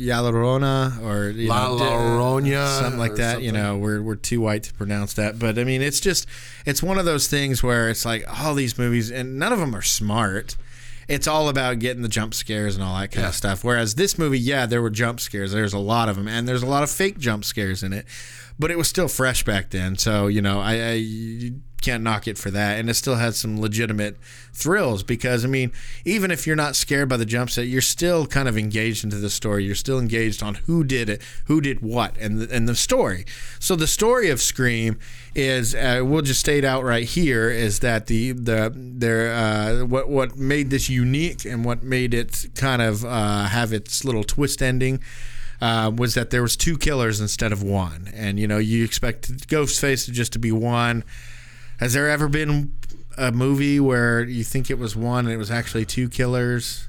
uh, 0.00 0.22
La 0.22 0.30
Llorona 0.30 1.02
or 1.02 1.30
you 1.30 1.48
La 1.48 1.68
know, 1.68 1.76
Llorona 1.78 2.80
something 2.80 2.98
like 2.98 3.16
that. 3.16 3.42
You 3.42 3.52
know, 3.52 3.76
we're 3.78 4.00
we're 4.02 4.14
too 4.16 4.40
white 4.40 4.62
to 4.64 4.74
pronounce 4.74 5.14
that, 5.14 5.38
but 5.38 5.58
I 5.58 5.64
mean, 5.64 5.82
it's 5.82 6.00
just 6.00 6.26
it's 6.66 6.82
one 6.82 6.98
of 6.98 7.04
those 7.04 7.26
things 7.28 7.62
where 7.62 7.88
it's 7.90 8.04
like 8.04 8.24
all 8.42 8.54
these 8.54 8.78
movies, 8.78 9.10
and 9.10 9.38
none 9.38 9.52
of 9.52 9.58
them 9.58 9.74
are 9.74 9.82
smart. 9.82 10.56
It's 11.08 11.26
all 11.26 11.48
about 11.48 11.80
getting 11.80 12.02
the 12.02 12.08
jump 12.08 12.34
scares 12.34 12.76
and 12.76 12.84
all 12.84 12.96
that 13.00 13.10
kind 13.10 13.22
Yeah. 13.24 13.28
of 13.30 13.34
stuff. 13.34 13.64
Whereas 13.64 13.96
this 13.96 14.16
movie, 14.16 14.38
yeah, 14.38 14.66
there 14.66 14.80
were 14.80 14.90
jump 14.90 15.18
scares. 15.18 15.50
There's 15.50 15.72
a 15.72 15.78
lot 15.78 16.08
of 16.08 16.14
them, 16.14 16.28
and 16.28 16.46
there's 16.46 16.62
a 16.62 16.66
lot 16.66 16.84
of 16.84 16.90
fake 16.90 17.18
jump 17.18 17.44
scares 17.44 17.82
in 17.82 17.92
it. 17.92 18.06
But 18.60 18.70
it 18.70 18.76
was 18.76 18.88
still 18.88 19.08
fresh 19.08 19.42
back 19.42 19.70
then, 19.70 19.96
so 19.96 20.26
you 20.26 20.42
know, 20.42 20.60
I, 20.60 20.90
I 20.90 21.52
can't 21.80 22.02
knock 22.02 22.28
it 22.28 22.38
for 22.38 22.50
that. 22.50 22.78
And 22.78 22.90
it 22.90 22.94
still 22.94 23.16
had 23.16 23.34
some 23.34 23.60
legitimate 23.60 24.16
thrills 24.52 25.02
because 25.02 25.44
I 25.44 25.48
mean, 25.48 25.72
even 26.04 26.30
if 26.30 26.46
you're 26.46 26.56
not 26.56 26.76
scared 26.76 27.08
by 27.08 27.16
the 27.16 27.24
jump 27.24 27.50
set, 27.50 27.66
you're 27.66 27.80
still 27.80 28.26
kind 28.26 28.48
of 28.48 28.58
engaged 28.58 29.04
into 29.04 29.16
the 29.16 29.30
story. 29.30 29.64
You're 29.64 29.74
still 29.74 29.98
engaged 29.98 30.42
on 30.42 30.56
who 30.66 30.84
did 30.84 31.08
it, 31.08 31.22
who 31.46 31.60
did 31.60 31.80
what, 31.80 32.16
and 32.18 32.38
the, 32.38 32.54
and 32.54 32.68
the 32.68 32.74
story. 32.74 33.24
So 33.58 33.76
the 33.76 33.86
story 33.86 34.30
of 34.30 34.40
Scream 34.40 34.98
is 35.34 35.74
uh, 35.74 36.02
we'll 36.04 36.22
just 36.22 36.40
state 36.40 36.64
out 36.64 36.84
right 36.84 37.06
here 37.06 37.50
is 37.50 37.80
that 37.80 38.06
the 38.06 38.32
the 38.32 38.72
there 38.74 39.32
uh, 39.32 39.84
what 39.84 40.08
what 40.08 40.36
made 40.36 40.70
this 40.70 40.88
unique 40.88 41.44
and 41.44 41.64
what 41.64 41.82
made 41.82 42.14
it 42.14 42.46
kind 42.54 42.82
of 42.82 43.04
uh, 43.04 43.44
have 43.44 43.72
its 43.72 44.04
little 44.04 44.24
twist 44.24 44.62
ending. 44.62 45.00
Uh, 45.60 45.90
was 45.94 46.14
that 46.14 46.30
there 46.30 46.40
was 46.40 46.56
two 46.56 46.78
killers 46.78 47.20
instead 47.20 47.52
of 47.52 47.62
one, 47.62 48.10
and 48.14 48.40
you 48.40 48.48
know 48.48 48.56
you 48.58 48.82
expect 48.84 49.30
Ghostface 49.48 50.06
to 50.06 50.12
just 50.12 50.32
to 50.32 50.38
be 50.38 50.50
one. 50.50 51.04
Has 51.78 51.92
there 51.92 52.08
ever 52.08 52.28
been 52.28 52.72
a 53.18 53.30
movie 53.30 53.78
where 53.78 54.22
you 54.22 54.42
think 54.44 54.70
it 54.70 54.78
was 54.78 54.96
one 54.96 55.26
and 55.26 55.34
it 55.34 55.36
was 55.38 55.50
actually 55.50 55.84
two 55.84 56.08
killers? 56.08 56.88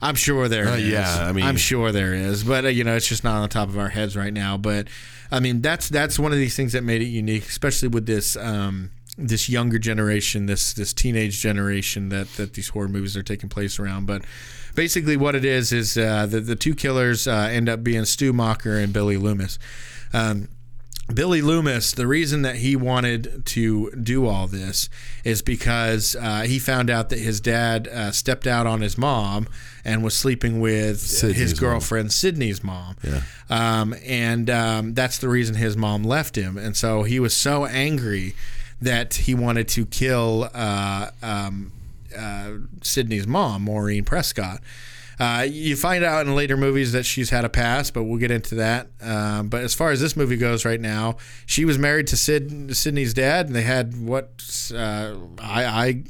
I'm 0.00 0.14
sure 0.14 0.46
there 0.46 0.64
is. 0.68 0.70
Uh, 0.70 0.76
yeah, 0.76 1.26
I 1.28 1.32
mean- 1.32 1.44
I'm 1.44 1.56
sure 1.56 1.90
there 1.90 2.14
is, 2.14 2.44
but 2.44 2.64
uh, 2.64 2.68
you 2.68 2.84
know, 2.84 2.94
it's 2.94 3.08
just 3.08 3.24
not 3.24 3.34
on 3.36 3.42
the 3.42 3.48
top 3.48 3.68
of 3.68 3.78
our 3.78 3.88
heads 3.88 4.16
right 4.16 4.32
now. 4.32 4.56
But 4.56 4.86
I 5.32 5.40
mean, 5.40 5.60
that's 5.60 5.88
that's 5.88 6.16
one 6.18 6.30
of 6.32 6.38
these 6.38 6.54
things 6.54 6.72
that 6.74 6.84
made 6.84 7.02
it 7.02 7.06
unique, 7.06 7.46
especially 7.48 7.88
with 7.88 8.06
this 8.06 8.36
um, 8.36 8.90
this 9.18 9.48
younger 9.48 9.78
generation, 9.80 10.46
this 10.46 10.74
this 10.74 10.92
teenage 10.92 11.40
generation 11.40 12.10
that 12.10 12.28
that 12.34 12.52
these 12.54 12.68
horror 12.68 12.88
movies 12.88 13.16
are 13.16 13.22
taking 13.24 13.48
place 13.48 13.80
around. 13.80 14.06
But 14.06 14.22
basically, 14.76 15.16
what 15.16 15.34
it 15.34 15.44
is 15.44 15.72
is 15.72 15.98
uh, 15.98 16.26
the 16.26 16.40
the 16.40 16.56
two 16.56 16.74
killers 16.74 17.26
uh, 17.26 17.48
end 17.50 17.68
up 17.68 17.82
being 17.82 18.04
Stu 18.04 18.32
Macher 18.32 18.82
and 18.82 18.92
Billy 18.92 19.16
Loomis. 19.16 19.58
Um, 20.12 20.48
Billy 21.12 21.40
Loomis, 21.40 21.92
the 21.92 22.06
reason 22.06 22.42
that 22.42 22.56
he 22.56 22.74
wanted 22.74 23.46
to 23.46 23.90
do 23.92 24.26
all 24.26 24.48
this 24.48 24.88
is 25.22 25.40
because 25.40 26.16
uh, 26.16 26.42
he 26.42 26.58
found 26.58 26.90
out 26.90 27.10
that 27.10 27.20
his 27.20 27.40
dad 27.40 27.86
uh, 27.86 28.10
stepped 28.10 28.46
out 28.46 28.66
on 28.66 28.80
his 28.80 28.98
mom 28.98 29.46
and 29.84 30.02
was 30.02 30.16
sleeping 30.16 30.60
with 30.60 30.98
Sidney's 30.98 31.36
his 31.36 31.60
mom. 31.60 31.70
girlfriend 31.70 32.12
Sidney's 32.12 32.64
mom. 32.64 32.96
Yeah. 33.04 33.20
Um, 33.48 33.94
and 34.04 34.50
um, 34.50 34.94
that's 34.94 35.18
the 35.18 35.28
reason 35.28 35.54
his 35.54 35.76
mom 35.76 36.02
left 36.02 36.36
him. 36.36 36.58
And 36.58 36.76
so 36.76 37.04
he 37.04 37.20
was 37.20 37.36
so 37.36 37.66
angry 37.66 38.34
that 38.80 39.14
he 39.14 39.34
wanted 39.34 39.68
to 39.68 39.86
kill 39.86 40.50
uh, 40.52 41.10
um, 41.22 41.70
uh, 42.16 42.58
Sidney's 42.82 43.26
mom, 43.26 43.62
Maureen 43.62 44.04
Prescott. 44.04 44.60
Uh, 45.18 45.46
you 45.48 45.76
find 45.76 46.04
out 46.04 46.26
in 46.26 46.34
later 46.34 46.56
movies 46.58 46.92
that 46.92 47.06
she's 47.06 47.30
had 47.30 47.44
a 47.44 47.48
past, 47.48 47.94
but 47.94 48.04
we'll 48.04 48.18
get 48.18 48.30
into 48.30 48.56
that. 48.56 48.88
Um, 49.00 49.48
but 49.48 49.62
as 49.62 49.72
far 49.72 49.90
as 49.90 50.00
this 50.00 50.14
movie 50.14 50.36
goes 50.36 50.66
right 50.66 50.80
now, 50.80 51.16
she 51.46 51.64
was 51.64 51.78
married 51.78 52.06
to 52.08 52.16
Sid, 52.16 52.76
Sidney's 52.76 53.14
dad, 53.14 53.46
and 53.46 53.54
they 53.54 53.62
had 53.62 53.98
what 53.98 54.70
uh, 54.74 55.14
I, 55.38 55.64
I 55.64 56.02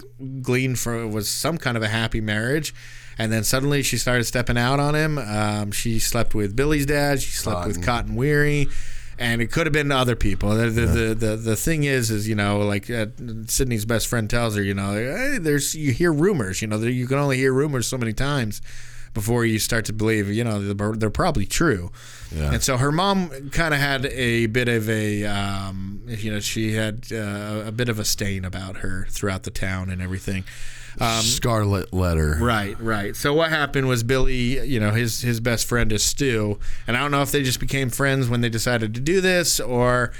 gleaned 0.43 0.81
from 0.81 1.13
was 1.13 1.29
some 1.29 1.57
kind 1.57 1.77
of 1.77 1.85
a 1.85 1.89
happy 1.89 2.21
marriage. 2.21 2.75
And 3.19 3.33
then 3.33 3.45
suddenly 3.45 3.83
she 3.83 3.97
started 3.97 4.25
stepping 4.25 4.59
out 4.59 4.79
on 4.79 4.95
him. 4.95 5.19
Um, 5.19 5.71
she 5.73 5.99
slept 5.99 6.35
with 6.35 6.55
Billy's 6.55 6.85
dad. 6.85 7.23
She 7.23 7.31
slept 7.31 7.67
with 7.67 7.83
Cotton 7.83 8.15
Weary 8.15 8.69
and 9.19 9.41
it 9.41 9.51
could 9.51 9.67
have 9.67 9.73
been 9.73 9.91
other 9.93 10.17
people. 10.17 10.51
The 10.51 10.71
the, 10.71 10.87
the, 10.87 11.15
the, 11.15 11.37
the 11.37 11.57
thing 11.57 11.85
is, 11.85 12.11
is 12.11 12.29
you 12.29 12.35
know, 12.35 12.61
like 12.61 12.91
uh, 12.91 13.07
Sidney's 13.47 13.85
best 13.85 14.07
friend 14.09 14.29
tells 14.29 14.57
her, 14.57 14.63
you 14.63 14.75
know, 14.75 14.93
hey, 14.93 15.39
there's 15.39 15.75
you 15.75 15.93
hear 15.93 16.13
rumors, 16.13 16.63
you 16.63 16.69
know, 16.69 16.79
that 16.79 16.93
you 16.93 17.07
can 17.07 17.19
only 17.19 17.37
hear 17.37 17.53
rumors 17.53 17.87
so 17.87 17.99
many 17.99 18.13
times 18.13 18.61
before 19.17 19.47
you 19.47 19.59
start 19.59 19.87
to 19.87 19.95
believe, 19.95 20.29
you 20.29 20.45
know, 20.45 20.75
they're, 20.75 20.93
they're 20.93 21.09
probably 21.09 21.47
true. 21.47 21.91
Yeah. 22.31 22.53
And 22.53 22.63
so 22.63 22.77
her 22.77 22.93
mom 22.93 23.49
kind 23.49 23.73
of 23.73 23.81
had 23.81 24.05
a 24.05 24.45
bit 24.45 24.69
of 24.69 24.91
a, 24.91 25.25
um, 25.25 26.03
you 26.07 26.31
know, 26.31 26.39
she 26.39 26.75
had 26.75 27.07
uh, 27.11 27.63
a 27.65 27.73
bit 27.73 27.89
of 27.89 27.99
a 27.99 28.05
stain 28.05 28.45
about 28.45 28.79
her 28.79 29.07
throughout 29.09 29.45
the 29.45 29.51
town 29.51 29.89
and 29.89 30.03
everything. 30.03 30.45
Scarlet 30.99 31.93
Letter. 31.93 32.39
Right, 32.41 32.79
right. 32.81 33.15
So 33.17 33.33
what 33.35 33.51
happened 33.51 33.89
was 33.89 34.03
Billy, 34.03 34.65
you 34.67 34.81
know, 34.81 34.91
his 34.93 35.21
his 35.21 35.41
best 35.41 35.67
friend 35.67 35.93
is 35.93 36.03
Stu, 36.03 36.59
and 36.87 36.97
I 36.97 37.01
don't 37.01 37.11
know 37.11 37.23
if 37.23 37.33
they 37.33 37.43
just 37.43 37.61
became 37.61 37.91
friends 37.91 38.29
when 38.29 38.41
they 38.41 38.49
decided 38.49 38.95
to 38.95 39.01
do 39.01 39.21
this, 39.21 39.61
or 39.61 40.13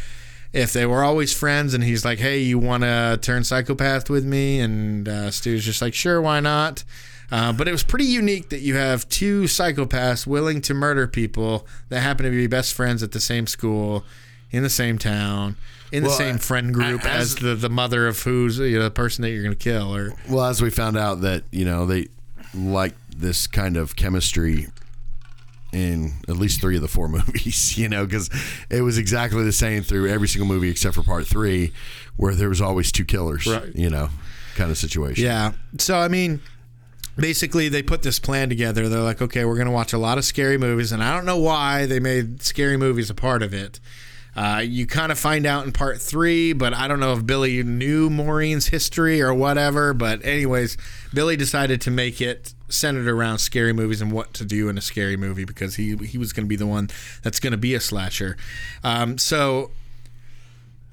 if 0.53 0.73
they 0.73 0.87
were 0.87 1.03
always 1.03 1.33
friends. 1.33 1.75
And 1.75 1.85
he's 1.85 2.05
like, 2.05 2.19
"Hey, 2.19 2.41
you 2.41 2.59
want 2.59 2.83
to 2.83 3.19
turn 3.21 3.45
psychopath 3.45 4.11
with 4.11 4.25
me?" 4.25 4.61
And 4.61 5.09
uh, 5.09 5.31
Stu's 5.31 5.65
just 5.65 5.81
like, 5.83 5.95
"Sure, 5.95 6.21
why 6.21 6.41
not?" 6.41 6.85
Uh, 7.31 7.53
but 7.53 7.67
it 7.67 7.73
was 7.73 7.83
pretty 7.83 8.05
unique 8.05 8.51
that 8.51 8.61
you 8.61 8.77
have 8.77 9.09
two 9.09 9.45
psychopaths 9.45 10.27
willing 10.27 10.61
to 10.63 10.75
murder 10.75 11.09
people 11.09 11.67
that 11.89 12.01
happen 12.01 12.25
to 12.25 12.31
be 12.31 12.47
best 12.47 12.73
friends 12.73 13.03
at 13.03 13.13
the 13.13 13.21
same 13.21 13.47
school, 13.47 14.05
in 14.51 14.63
the 14.63 14.71
same 14.71 14.99
town, 14.99 15.57
in 15.93 16.03
the 16.03 16.11
same 16.11 16.39
friend 16.39 16.73
group 16.75 17.05
as- 17.05 17.35
as 17.35 17.37
the, 17.37 17.55
the 17.55 17.69
mother 17.71 18.07
of 18.07 18.23
who's 18.23 18.59
you 18.59 18.79
know 18.79 18.85
the 18.85 18.91
person 18.91 19.23
that 19.23 19.31
you're 19.31 19.43
going 19.43 19.55
to 19.57 19.63
kill, 19.63 19.95
or 19.95 20.15
Well, 20.29 20.45
as 20.47 20.61
we 20.63 20.71
found 20.71 20.97
out 20.97 21.21
that 21.23 21.45
you 21.51 21.65
know 21.65 21.87
they 21.87 22.09
like 22.55 22.95
this 23.17 23.47
kind 23.47 23.77
of 23.77 23.97
chemistry 23.97 24.67
in 25.73 26.13
at 26.29 26.37
least 26.37 26.61
three 26.61 26.77
of 26.77 26.83
the 26.83 26.89
four 26.89 27.09
movies, 27.19 27.77
you 27.77 27.89
know, 27.89 28.05
because 28.07 28.31
it 28.71 28.83
was 28.83 28.99
exactly 28.99 29.43
the 29.43 29.53
same 29.53 29.83
through 29.83 30.09
every 30.09 30.29
single 30.29 30.47
movie 30.47 30.71
except 30.71 30.95
for 30.95 31.03
part 31.03 31.27
three, 31.27 31.73
where 32.17 32.35
there 32.35 32.49
was 32.49 32.61
always 32.61 32.91
two 32.93 33.05
killers, 33.05 33.47
Right. 33.47 33.75
you 33.75 33.91
know, 33.91 34.09
kind 34.55 34.71
of 34.71 34.79
situation. 34.79 35.25
Yeah. 35.25 35.53
So 35.79 35.99
I 35.99 36.09
mean, 36.09 36.41
basically 37.17 37.69
they 37.69 37.83
put 37.83 38.03
this 38.03 38.19
plan 38.19 38.49
together. 38.49 38.89
They're 38.89 39.01
like, 39.01 39.21
okay, 39.21 39.45
we're 39.45 39.57
going 39.57 39.67
to 39.67 39.73
watch 39.73 39.93
a 39.93 39.99
lot 39.99 40.19
of 40.19 40.25
scary 40.25 40.57
movies, 40.57 40.93
and 40.93 41.03
I 41.03 41.15
don't 41.15 41.27
know 41.27 41.39
why 41.39 41.85
they 41.87 42.01
made 42.01 42.43
scary 42.43 42.77
movies 42.77 43.11
a 43.11 43.15
part 43.15 43.43
of 43.43 43.53
it. 43.53 43.81
Uh, 44.37 44.61
you 44.63 44.87
kind 44.87 45.11
of 45.11 45.19
find 45.19 45.47
out 45.47 45.65
in 45.65 45.73
part 45.73 45.99
three, 45.99 46.53
but 46.53 46.75
I 46.75 46.87
don't 46.89 47.01
know 47.01 47.15
if 47.15 47.25
Billy 47.25 47.63
knew 47.63 48.11
Maureen's 48.11 48.67
history 48.67 49.23
or 49.23 49.33
whatever. 49.33 49.95
But 49.95 50.23
anyways, 50.25 50.77
Billy 51.15 51.37
decided 51.37 51.81
to 51.83 51.91
make 51.91 52.21
it 52.21 52.53
centered 52.69 53.09
around 53.09 53.39
scary 53.39 53.73
movies 53.73 54.03
and 54.03 54.13
what 54.13 54.35
to 54.35 54.45
do 54.45 54.69
in 54.69 54.77
a 54.77 54.81
scary 54.83 55.17
movie 55.17 55.45
because 55.45 55.77
he 55.77 55.97
he 55.97 56.19
was 56.19 56.35
going 56.35 56.45
to 56.45 56.49
be 56.49 56.57
the 56.57 56.67
one 56.67 56.91
that's 57.23 57.41
going 57.41 57.53
to 57.53 57.57
be 57.57 57.75
a 57.75 57.81
slasher. 57.81 58.37
Um, 58.85 59.17
so 59.17 59.71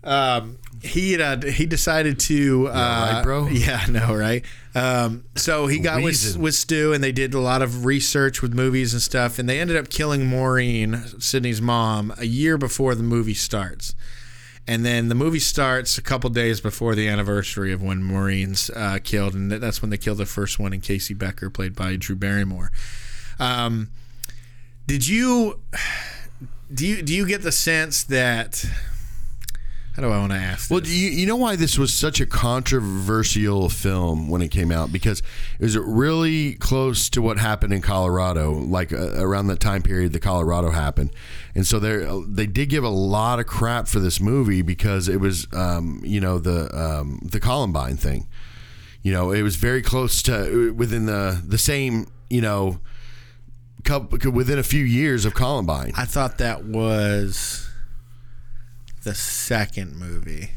um, 0.05 0.57
he 0.81 1.21
uh, 1.21 1.41
he 1.41 1.65
decided 1.65 2.19
to 2.21 2.69
uh, 2.69 2.71
right, 3.13 3.23
bro? 3.23 3.47
Yeah, 3.47 3.85
no, 3.89 4.15
right. 4.15 4.45
Um, 4.75 5.25
so 5.35 5.67
he 5.67 5.79
got 5.79 5.97
with 5.97 6.05
Reason. 6.05 6.41
with 6.41 6.55
Stu, 6.55 6.93
and 6.93 7.03
they 7.03 7.11
did 7.11 7.33
a 7.33 7.39
lot 7.39 7.61
of 7.61 7.85
research 7.85 8.41
with 8.41 8.53
movies 8.53 8.93
and 8.93 9.01
stuff, 9.01 9.37
and 9.37 9.47
they 9.47 9.59
ended 9.59 9.77
up 9.77 9.89
killing 9.89 10.25
Maureen, 10.25 11.03
Sydney's 11.19 11.61
mom, 11.61 12.13
a 12.17 12.25
year 12.25 12.57
before 12.57 12.95
the 12.95 13.03
movie 13.03 13.35
starts. 13.35 13.93
And 14.67 14.85
then 14.85 15.09
the 15.09 15.15
movie 15.15 15.39
starts 15.39 15.97
a 15.97 16.01
couple 16.01 16.29
days 16.29 16.61
before 16.61 16.95
the 16.95 17.07
anniversary 17.07 17.73
of 17.73 17.83
when 17.83 18.01
Maureen's 18.01 18.69
uh, 18.69 18.99
killed, 19.03 19.33
and 19.35 19.51
that's 19.51 19.81
when 19.81 19.91
they 19.91 19.97
killed 19.97 20.17
the 20.17 20.25
first 20.25 20.57
one 20.57 20.73
in 20.73 20.81
Casey 20.81 21.13
Becker, 21.13 21.49
played 21.49 21.75
by 21.75 21.95
Drew 21.97 22.15
Barrymore. 22.15 22.71
Um, 23.39 23.89
Did 24.87 25.07
you 25.07 25.59
do 26.73 26.87
you 26.87 27.03
do 27.03 27.13
you 27.13 27.27
get 27.27 27.43
the 27.43 27.51
sense 27.51 28.03
that 28.05 28.65
how 29.93 30.01
do 30.01 30.09
I 30.09 30.17
want 30.17 30.31
to 30.31 30.37
ask? 30.37 30.71
Well, 30.71 30.81
you, 30.81 31.09
you 31.09 31.27
know 31.27 31.35
why 31.35 31.55
this 31.55 31.77
was 31.77 31.93
such 31.93 32.19
a 32.19 32.25
controversial 32.25 33.69
film 33.69 34.27
when 34.27 34.41
it 34.41 34.49
came 34.49 34.71
out? 34.71 34.91
Because 34.91 35.21
it 35.59 35.63
was 35.63 35.77
really 35.77 36.55
close 36.55 37.09
to 37.11 37.21
what 37.21 37.37
happened 37.37 37.73
in 37.73 37.81
Colorado, 37.81 38.53
like 38.53 38.91
uh, 38.91 39.23
around 39.23 39.47
the 39.47 39.55
time 39.55 39.83
period 39.83 40.11
that 40.13 40.21
Colorado 40.21 40.71
happened, 40.71 41.11
and 41.53 41.67
so 41.67 41.77
they 41.77 42.07
they 42.27 42.47
did 42.47 42.69
give 42.69 42.83
a 42.83 42.89
lot 42.89 43.39
of 43.39 43.45
crap 43.45 43.87
for 43.87 43.99
this 43.99 44.19
movie 44.19 44.63
because 44.63 45.07
it 45.07 45.19
was, 45.19 45.47
um, 45.53 46.01
you 46.03 46.19
know, 46.19 46.39
the 46.39 46.75
um, 46.75 47.19
the 47.23 47.39
Columbine 47.39 47.95
thing. 47.95 48.27
You 49.03 49.11
know, 49.11 49.31
it 49.31 49.43
was 49.43 49.57
very 49.57 49.83
close 49.83 50.23
to 50.23 50.73
within 50.73 51.05
the 51.05 51.39
the 51.45 51.59
same, 51.59 52.07
you 52.31 52.41
know, 52.41 52.79
couple, 53.83 54.31
within 54.31 54.57
a 54.57 54.63
few 54.63 54.83
years 54.83 55.23
of 55.25 55.35
Columbine. 55.35 55.93
I 55.95 56.05
thought 56.05 56.39
that 56.39 56.65
was 56.65 57.69
the 59.03 59.15
second 59.15 59.95
movie. 59.95 60.51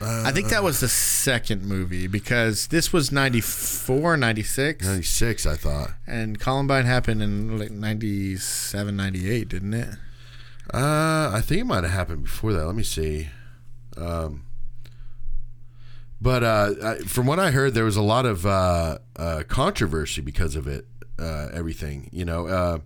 I 0.00 0.30
think 0.30 0.48
that 0.50 0.62
was 0.62 0.78
the 0.78 0.88
second 0.88 1.64
movie 1.64 2.06
because 2.06 2.68
this 2.68 2.92
was 2.92 3.10
94, 3.10 4.16
96. 4.16 4.86
Ninety 4.86 5.02
six, 5.02 5.44
I 5.44 5.56
thought. 5.56 5.90
And 6.06 6.38
Columbine 6.38 6.84
happened 6.84 7.20
in 7.20 7.58
like 7.58 7.72
97, 7.72 8.94
98, 8.96 9.48
didn't 9.48 9.74
it? 9.74 9.88
Uh, 10.72 11.32
I 11.34 11.40
think 11.44 11.62
it 11.62 11.64
might 11.64 11.82
have 11.82 11.92
happened 11.92 12.22
before 12.24 12.52
that. 12.52 12.64
Let 12.64 12.76
me 12.76 12.84
see. 12.84 13.28
Um, 13.96 14.44
but 16.20 16.44
uh, 16.44 16.74
I, 16.82 16.98
from 16.98 17.26
what 17.26 17.40
I 17.40 17.50
heard, 17.50 17.74
there 17.74 17.84
was 17.84 17.96
a 17.96 18.02
lot 18.02 18.24
of 18.24 18.46
uh, 18.46 18.98
uh, 19.16 19.42
controversy 19.48 20.20
because 20.20 20.54
of 20.54 20.68
it. 20.68 20.86
Uh, 21.18 21.48
everything, 21.52 22.08
you 22.12 22.24
know. 22.24 22.80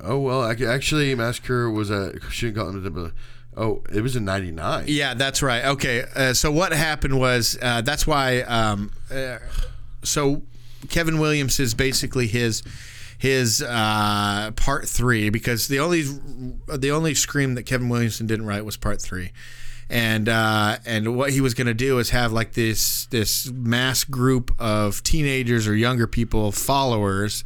Oh 0.00 0.18
well, 0.18 0.44
actually, 0.44 1.14
Massacre 1.14 1.70
was 1.70 1.90
a 1.90 2.18
shouldn't 2.30 2.56
call 2.56 2.76
it 2.76 2.96
a- 2.96 3.12
Oh, 3.56 3.82
it 3.92 4.02
was 4.02 4.14
in 4.14 4.24
'99. 4.24 4.84
Yeah, 4.86 5.14
that's 5.14 5.42
right. 5.42 5.64
Okay, 5.64 6.04
uh, 6.14 6.32
so 6.32 6.52
what 6.52 6.72
happened 6.72 7.18
was 7.18 7.58
uh, 7.60 7.80
that's 7.80 8.06
why. 8.06 8.42
Um, 8.42 8.92
uh, 9.12 9.38
so 10.04 10.42
Kevin 10.88 11.18
Williams 11.18 11.58
is 11.58 11.74
basically 11.74 12.28
his 12.28 12.62
his 13.18 13.60
uh, 13.60 14.52
part 14.54 14.88
three 14.88 15.28
because 15.30 15.66
the 15.66 15.80
only 15.80 16.02
the 16.68 16.90
only 16.92 17.14
scream 17.16 17.56
that 17.56 17.64
Kevin 17.64 17.88
Williamson 17.88 18.28
didn't 18.28 18.46
write 18.46 18.64
was 18.64 18.76
part 18.76 19.02
three. 19.02 19.32
And 19.90 20.28
uh, 20.28 20.78
and 20.86 21.16
what 21.16 21.30
he 21.32 21.40
was 21.40 21.54
going 21.54 21.66
to 21.66 21.74
do 21.74 21.98
is 21.98 22.10
have 22.10 22.30
like 22.30 22.52
this 22.52 23.06
this 23.06 23.50
mass 23.50 24.04
group 24.04 24.54
of 24.60 25.02
teenagers 25.02 25.66
or 25.66 25.74
younger 25.74 26.06
people 26.06 26.52
followers 26.52 27.42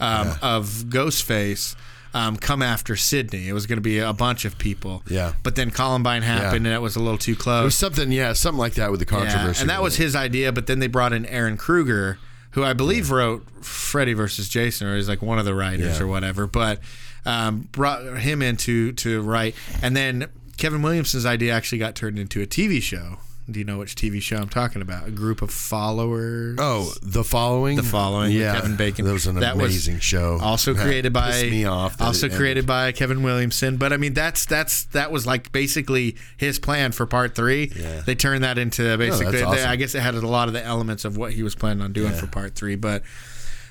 um, 0.00 0.34
of 0.42 0.66
Ghostface 0.88 1.76
um, 2.12 2.36
come 2.36 2.62
after 2.62 2.96
Sidney. 2.96 3.48
It 3.48 3.52
was 3.52 3.66
going 3.66 3.76
to 3.76 3.82
be 3.82 3.98
a 3.98 4.12
bunch 4.12 4.44
of 4.44 4.58
people. 4.58 5.02
Yeah. 5.08 5.34
But 5.42 5.54
then 5.56 5.70
Columbine 5.70 6.22
happened, 6.22 6.66
and 6.66 6.74
it 6.74 6.80
was 6.82 6.96
a 6.96 7.00
little 7.00 7.18
too 7.18 7.36
close. 7.36 7.62
It 7.62 7.64
was 7.66 7.74
something, 7.76 8.10
yeah, 8.10 8.32
something 8.32 8.58
like 8.58 8.74
that 8.74 8.90
with 8.90 9.00
the 9.00 9.06
Yeah, 9.06 9.18
controversy. 9.20 9.60
and 9.60 9.70
that 9.70 9.82
was 9.82 9.96
his 9.96 10.16
idea. 10.16 10.50
But 10.52 10.66
then 10.66 10.78
they 10.80 10.88
brought 10.88 11.12
in 11.12 11.24
Ehren 11.26 11.56
Kruger, 11.58 12.18
who 12.52 12.64
I 12.64 12.72
believe 12.72 13.10
wrote 13.12 13.46
Freddy 13.64 14.12
versus 14.12 14.48
Jason, 14.48 14.88
or 14.88 14.96
he's 14.96 15.08
like 15.08 15.22
one 15.22 15.38
of 15.38 15.44
the 15.44 15.54
writers 15.54 15.98
Yeah. 15.98 16.02
or 16.04 16.06
whatever. 16.08 16.46
But 16.48 16.80
um, 17.24 17.68
brought 17.70 18.02
him 18.18 18.42
in 18.42 18.56
to 18.56 18.92
to 18.92 19.20
write, 19.20 19.54
and 19.82 19.96
then 19.96 20.26
Kevin 20.56 20.82
Williamson's 20.82 21.26
idea 21.26 21.52
actually 21.54 21.78
got 21.78 21.94
turned 21.94 22.18
into 22.18 22.40
a 22.42 22.46
TV 22.46 22.82
show. 22.82 23.18
Do 23.50 23.58
you 23.58 23.64
know 23.64 23.78
which 23.78 23.94
TV 23.96 24.20
show 24.22 24.36
I'm 24.36 24.48
talking 24.48 24.80
about? 24.82 25.08
A 25.08 25.10
group 25.10 25.42
of 25.42 25.50
followers. 25.50 26.56
Oh, 26.60 26.92
the 27.02 27.24
following. 27.24 27.76
The 27.76 27.82
Following 27.82 28.32
Yeah, 28.32 28.54
Kevin 28.54 28.76
Bacon. 28.76 29.04
That 29.04 29.12
was 29.12 29.26
an 29.26 29.36
That 29.36 29.56
was 29.56 29.66
amazing 29.72 29.98
show. 30.00 30.38
Also 30.40 30.72
That 30.74 30.82
created 30.84 31.12
by 31.12 31.42
me 31.42 31.64
off. 31.64 32.00
also 32.00 32.28
created 32.28 32.66
by 32.66 32.92
Kevin 32.92 33.22
Williamson. 33.22 33.76
But 33.76 33.92
I 33.92 33.96
mean, 33.96 34.14
that's 34.14 34.44
that's 34.46 34.84
that 34.86 35.10
was 35.10 35.26
like 35.26 35.50
basically 35.52 36.16
his 36.36 36.58
plan 36.58 36.92
for 36.92 37.06
part 37.06 37.34
three. 37.34 37.72
Yeah. 37.74 38.02
They 38.06 38.14
turned 38.14 38.44
that 38.44 38.58
into 38.58 38.96
basically. 38.98 39.32
that's 39.32 39.44
awesome. 39.44 39.68
I 39.70 39.76
guess 39.76 39.94
it 39.94 40.00
had 40.00 40.14
a 40.14 40.20
lot 40.26 40.48
of 40.48 40.54
the 40.54 40.64
elements 40.64 41.04
of 41.04 41.16
what 41.16 41.32
he 41.32 41.42
was 41.42 41.54
planning 41.54 41.82
on 41.82 41.92
doing 41.92 42.12
Yeah. 42.12 42.20
for 42.20 42.26
part 42.26 42.54
three. 42.54 42.76
But 42.76 43.02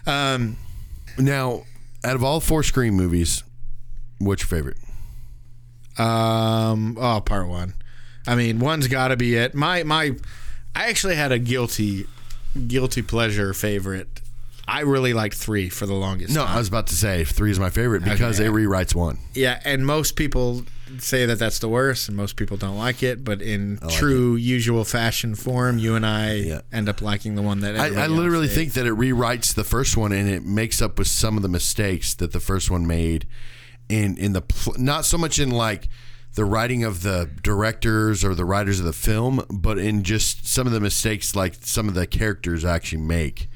um, 0.05 0.57
Now, 1.17 1.63
out 2.03 2.15
of 2.15 2.23
all 2.23 2.39
four 2.39 2.63
Scream 2.63 2.93
movies, 2.95 3.43
what's 4.19 4.41
your 4.43 4.47
favorite? 4.47 4.77
um, 5.97 6.97
oh, 6.99 7.21
part 7.21 7.47
one. 7.49 7.73
I 8.29 8.35
mean, 8.35 8.59
one's 8.59 8.87
got 8.87 9.09
to 9.09 9.17
be 9.17 9.35
it. 9.35 9.53
My 9.55 9.83
my, 9.83 10.15
I 10.75 10.87
actually 10.89 11.15
had 11.15 11.31
a 11.31 11.39
guilty, 11.39 12.05
guilty 12.67 13.01
pleasure 13.01 13.53
favorite. 13.53 14.07
I 14.67 14.81
really 14.81 15.13
liked 15.13 15.33
three 15.35 15.67
for 15.67 15.87
the 15.87 15.95
longest. 15.95 16.31
No, 16.35 16.45
time. 16.45 16.55
I 16.55 16.57
was 16.59 16.67
about 16.67 16.85
to 16.87 16.95
say 16.95 17.23
three 17.23 17.49
is 17.49 17.59
my 17.59 17.71
favorite 17.71 18.03
because 18.03 18.39
Okay. 18.39 18.47
it 18.49 18.51
rewrites 18.53 18.93
one. 18.93 19.17
Yeah, 19.33 19.59
and 19.65 19.83
most 19.83 20.15
people 20.15 20.63
say 20.99 21.25
that 21.25 21.39
that's 21.39 21.57
the 21.57 21.67
worst, 21.67 22.07
and 22.07 22.15
most 22.15 22.35
people 22.35 22.55
don't 22.55 22.77
like 22.77 23.01
it. 23.01 23.23
But 23.23 23.41
in 23.41 23.79
like 23.81 23.91
true 23.95 24.35
usual 24.35 24.83
fashion 24.85 25.33
form, 25.33 25.79
you 25.79 25.95
and 25.95 26.05
I 26.05 26.33
Yeah. 26.33 26.61
end 26.71 26.87
up 26.87 27.01
liking 27.01 27.33
the 27.33 27.41
one 27.41 27.61
that 27.61 27.79
I, 27.79 28.03
I 28.03 28.07
literally 28.07 28.45
hates. 28.45 28.55
think 28.55 28.73
that 28.73 28.85
it 28.85 28.93
rewrites 28.93 29.55
the 29.55 29.63
first 29.63 29.97
one 29.97 30.11
and 30.11 30.29
it 30.29 30.45
makes 30.45 30.83
up 30.83 30.99
with 30.99 31.07
some 31.07 31.35
of 31.35 31.41
the 31.41 31.49
mistakes 31.49 32.13
that 32.15 32.31
the 32.31 32.39
first 32.39 32.69
one 32.69 32.85
made 32.85 33.25
in 33.89 34.17
in 34.17 34.33
the 34.33 34.41
pl- 34.41 34.75
not 34.77 35.03
so 35.03 35.17
much 35.17 35.39
in 35.39 35.49
like 35.49 35.87
the 36.35 36.45
writing 36.45 36.83
of 36.83 37.01
the 37.01 37.29
directors 37.41 38.23
or 38.23 38.33
the 38.35 38.45
writers 38.45 38.79
of 38.79 38.85
the 38.85 38.93
film, 38.93 39.43
but 39.49 39.77
in 39.77 40.03
just 40.03 40.47
some 40.47 40.67
of 40.67 40.73
the 40.73 40.79
mistakes 40.79 41.35
like 41.35 41.55
some 41.61 41.87
of 41.87 41.93
the 41.95 42.07
characters 42.07 42.63
actually 42.63 43.01
make. 43.01 43.49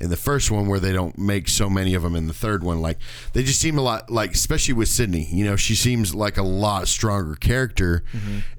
In 0.00 0.10
the 0.10 0.16
first 0.16 0.48
one, 0.48 0.68
where 0.68 0.78
they 0.78 0.92
don't 0.92 1.18
make 1.18 1.48
so 1.48 1.68
many 1.68 1.92
of 1.94 2.04
them 2.04 2.14
in 2.14 2.28
the 2.28 2.32
third 2.32 2.62
one, 2.62 2.80
like 2.80 2.98
they 3.32 3.42
just 3.42 3.60
seem 3.60 3.76
a 3.78 3.80
lot 3.80 4.08
like, 4.10 4.32
especially 4.32 4.74
with 4.74 4.88
Sidney, 4.88 5.24
you 5.24 5.44
know, 5.44 5.56
she 5.56 5.74
seems 5.74 6.14
like 6.14 6.36
a 6.36 6.44
lot 6.44 6.86
stronger 6.86 7.34
character, 7.34 8.04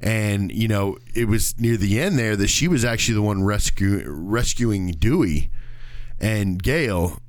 and 0.02 0.52
you 0.52 0.68
know, 0.68 0.98
it 1.16 1.30
was 1.30 1.58
near 1.58 1.78
the 1.78 1.98
end 1.98 2.20
there 2.20 2.36
that 2.36 2.50
she 2.50 2.68
was 2.68 2.84
actually 2.84 3.16
the 3.16 3.22
one 3.22 3.42
rescue 3.44 4.04
rescuing 4.06 4.92
Dewey 4.92 5.50
and 6.20 6.62
Gale. 6.62 7.22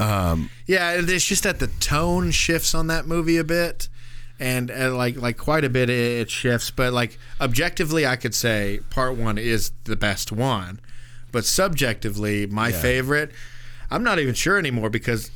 Um, 0.00 0.50
Yeah, 0.66 0.94
it's 0.98 1.24
just 1.24 1.44
that 1.44 1.60
the 1.60 1.68
tone 1.68 2.32
shifts 2.32 2.74
on 2.74 2.88
that 2.88 3.06
movie 3.06 3.36
a 3.36 3.44
bit, 3.44 3.88
and 4.38 4.70
uh, 4.70 4.94
like 4.94 5.16
like 5.16 5.36
quite 5.36 5.64
a 5.64 5.68
bit 5.68 5.90
it, 5.90 6.20
it 6.20 6.30
shifts. 6.30 6.70
But 6.70 6.92
like 6.92 7.18
objectively, 7.40 8.06
I 8.06 8.16
could 8.16 8.34
say 8.34 8.80
part 8.90 9.16
one 9.16 9.38
is 9.38 9.72
the 9.84 9.96
best 9.96 10.32
one, 10.32 10.80
but 11.32 11.44
subjectively, 11.44 12.46
my 12.46 12.70
favorite. 12.72 13.32
I'm 13.90 14.02
not 14.02 14.18
even 14.18 14.34
sure 14.34 14.58
anymore 14.58 14.90
because 14.90 15.30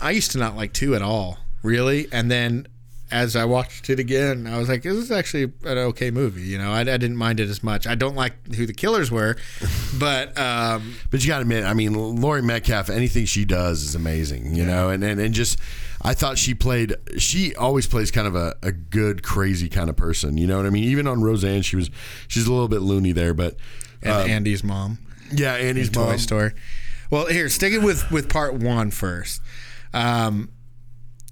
I 0.00 0.10
used 0.10 0.32
to 0.32 0.38
not 0.38 0.56
like 0.56 0.72
two 0.72 0.94
at 0.94 1.02
all, 1.02 1.38
really, 1.62 2.08
and 2.12 2.30
then. 2.30 2.66
As 3.10 3.36
I 3.36 3.44
watched 3.44 3.88
it 3.88 4.00
again, 4.00 4.48
I 4.48 4.58
was 4.58 4.68
like, 4.68 4.82
"This 4.82 4.96
is 4.96 5.12
actually 5.12 5.44
an 5.44 5.78
okay 5.78 6.10
movie." 6.10 6.42
You 6.42 6.58
know, 6.58 6.72
I, 6.72 6.80
I 6.80 6.84
didn't 6.84 7.16
mind 7.16 7.38
it 7.38 7.48
as 7.48 7.62
much. 7.62 7.86
I 7.86 7.94
don't 7.94 8.16
like 8.16 8.54
who 8.54 8.66
the 8.66 8.72
killers 8.72 9.10
were, 9.12 9.36
but 9.98 10.36
um, 10.36 10.96
But 11.10 11.22
you 11.22 11.28
got 11.28 11.36
to 11.36 11.42
admit, 11.42 11.64
I 11.64 11.72
mean, 11.72 11.94
Laurie 11.94 12.42
Metcalf, 12.42 12.90
anything 12.90 13.24
she 13.24 13.44
does 13.44 13.82
is 13.82 13.94
amazing, 13.94 14.56
you 14.56 14.66
know, 14.66 14.88
and, 14.90 15.04
and 15.04 15.20
and 15.20 15.32
just 15.32 15.58
I 16.02 16.14
thought 16.14 16.36
she 16.36 16.54
played. 16.54 16.94
She 17.16 17.54
always 17.54 17.86
plays 17.86 18.10
kind 18.10 18.26
of 18.26 18.34
a, 18.34 18.56
a 18.62 18.72
good, 18.72 19.22
crazy 19.22 19.68
kind 19.68 19.88
of 19.88 19.96
person. 19.96 20.36
You 20.36 20.46
know 20.46 20.56
what 20.56 20.66
I 20.66 20.70
mean? 20.70 20.84
Even 20.84 21.06
on 21.06 21.22
Roseanne, 21.22 21.62
she 21.62 21.76
was 21.76 21.90
she's 22.28 22.46
a 22.46 22.52
little 22.52 22.68
bit 22.68 22.82
loony 22.82 23.12
there, 23.12 23.34
but 23.34 23.56
and 24.02 24.30
Andy's 24.30 24.64
mom. 24.64 24.98
yeah, 25.32 25.54
Annie's 25.54 25.88
in 25.88 25.94
Toy 25.94 26.06
mom. 26.06 26.18
Story. 26.18 26.52
Well, 27.10 27.26
here, 27.26 27.48
sticking 27.48 27.84
with 27.84 28.10
with 28.10 28.28
part 28.28 28.54
one 28.54 28.90
first. 28.90 29.40
Um, 29.94 30.50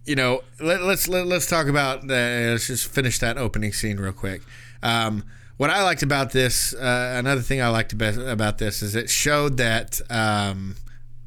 you 0.04 0.14
know, 0.14 0.42
let, 0.60 0.82
let's 0.82 1.08
let, 1.08 1.26
let's 1.26 1.46
talk 1.46 1.66
about 1.66 2.06
the, 2.06 2.48
let's 2.50 2.66
just 2.66 2.86
finish 2.86 3.18
that 3.20 3.38
opening 3.38 3.72
scene 3.72 3.98
real 3.98 4.12
quick. 4.12 4.42
Um, 4.82 5.24
what 5.56 5.70
I 5.70 5.82
liked 5.82 6.02
about 6.02 6.32
this, 6.32 6.74
uh, 6.74 7.14
another 7.16 7.40
thing 7.40 7.60
I 7.60 7.68
liked 7.68 7.92
about, 7.92 8.16
about 8.18 8.58
this 8.58 8.82
is 8.82 8.94
it 8.94 9.08
showed 9.08 9.56
that 9.58 10.00
um, 10.10 10.76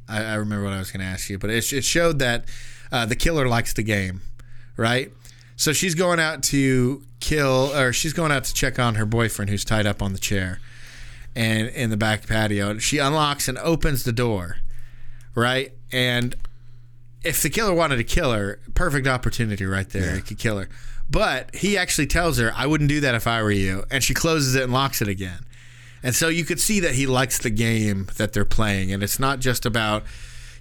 I, 0.07 0.23
I 0.23 0.33
remember 0.35 0.65
what 0.65 0.73
I 0.73 0.79
was 0.79 0.91
going 0.91 1.01
to 1.01 1.07
ask 1.07 1.29
you, 1.29 1.37
but 1.37 1.49
it, 1.49 1.71
it 1.71 1.83
showed 1.83 2.19
that 2.19 2.45
uh, 2.91 3.05
the 3.05 3.15
killer 3.15 3.47
likes 3.47 3.73
the 3.73 3.83
game, 3.83 4.21
right? 4.75 5.11
So 5.55 5.73
she's 5.73 5.95
going 5.95 6.19
out 6.19 6.43
to 6.43 7.03
kill, 7.19 7.71
or 7.75 7.91
she's 7.93 8.13
going 8.13 8.31
out 8.31 8.43
to 8.43 8.53
check 8.53 8.77
on 8.77 8.95
her 8.95 9.05
boyfriend 9.05 9.49
who's 9.49 9.65
tied 9.65 9.87
up 9.87 10.01
on 10.01 10.13
the 10.13 10.19
chair 10.19 10.59
and 11.35 11.67
in 11.69 11.89
the 11.89 11.97
back 11.97 12.27
patio. 12.27 12.77
She 12.77 12.97
unlocks 12.99 13.47
and 13.47 13.57
opens 13.59 14.03
the 14.03 14.11
door, 14.11 14.57
right? 15.35 15.71
And 15.91 16.35
if 17.27 17.41
the 17.41 17.49
killer 17.49 17.73
wanted 17.73 17.97
to 17.97 18.03
kill 18.03 18.31
her, 18.31 18.59
perfect 18.73 19.05
opportunity 19.05 19.65
right 19.65 19.89
there. 19.89 20.15
He 20.15 20.21
could 20.21 20.39
kill 20.39 20.57
her. 20.59 20.69
But 21.09 21.55
he 21.55 21.77
actually 21.77 22.07
tells 22.07 22.37
her, 22.37 22.51
I 22.55 22.65
wouldn't 22.65 22.89
do 22.89 22.99
that 23.01 23.15
if 23.15 23.27
I 23.27 23.41
were 23.41 23.51
you. 23.51 23.83
And 23.91 24.03
she 24.03 24.13
closes 24.13 24.55
it 24.55 24.63
and 24.63 24.73
locks 24.73 25.01
it 25.01 25.07
again. 25.07 25.39
And 26.03 26.15
so 26.15 26.27
you 26.29 26.45
could 26.45 26.59
see 26.59 26.79
that 26.79 26.95
he 26.95 27.05
likes 27.05 27.37
the 27.37 27.49
game 27.49 28.07
that 28.17 28.33
they're 28.33 28.45
playing. 28.45 28.91
And 28.91 29.03
it's 29.03 29.19
not 29.19 29.39
just 29.39 29.65
about, 29.65 30.03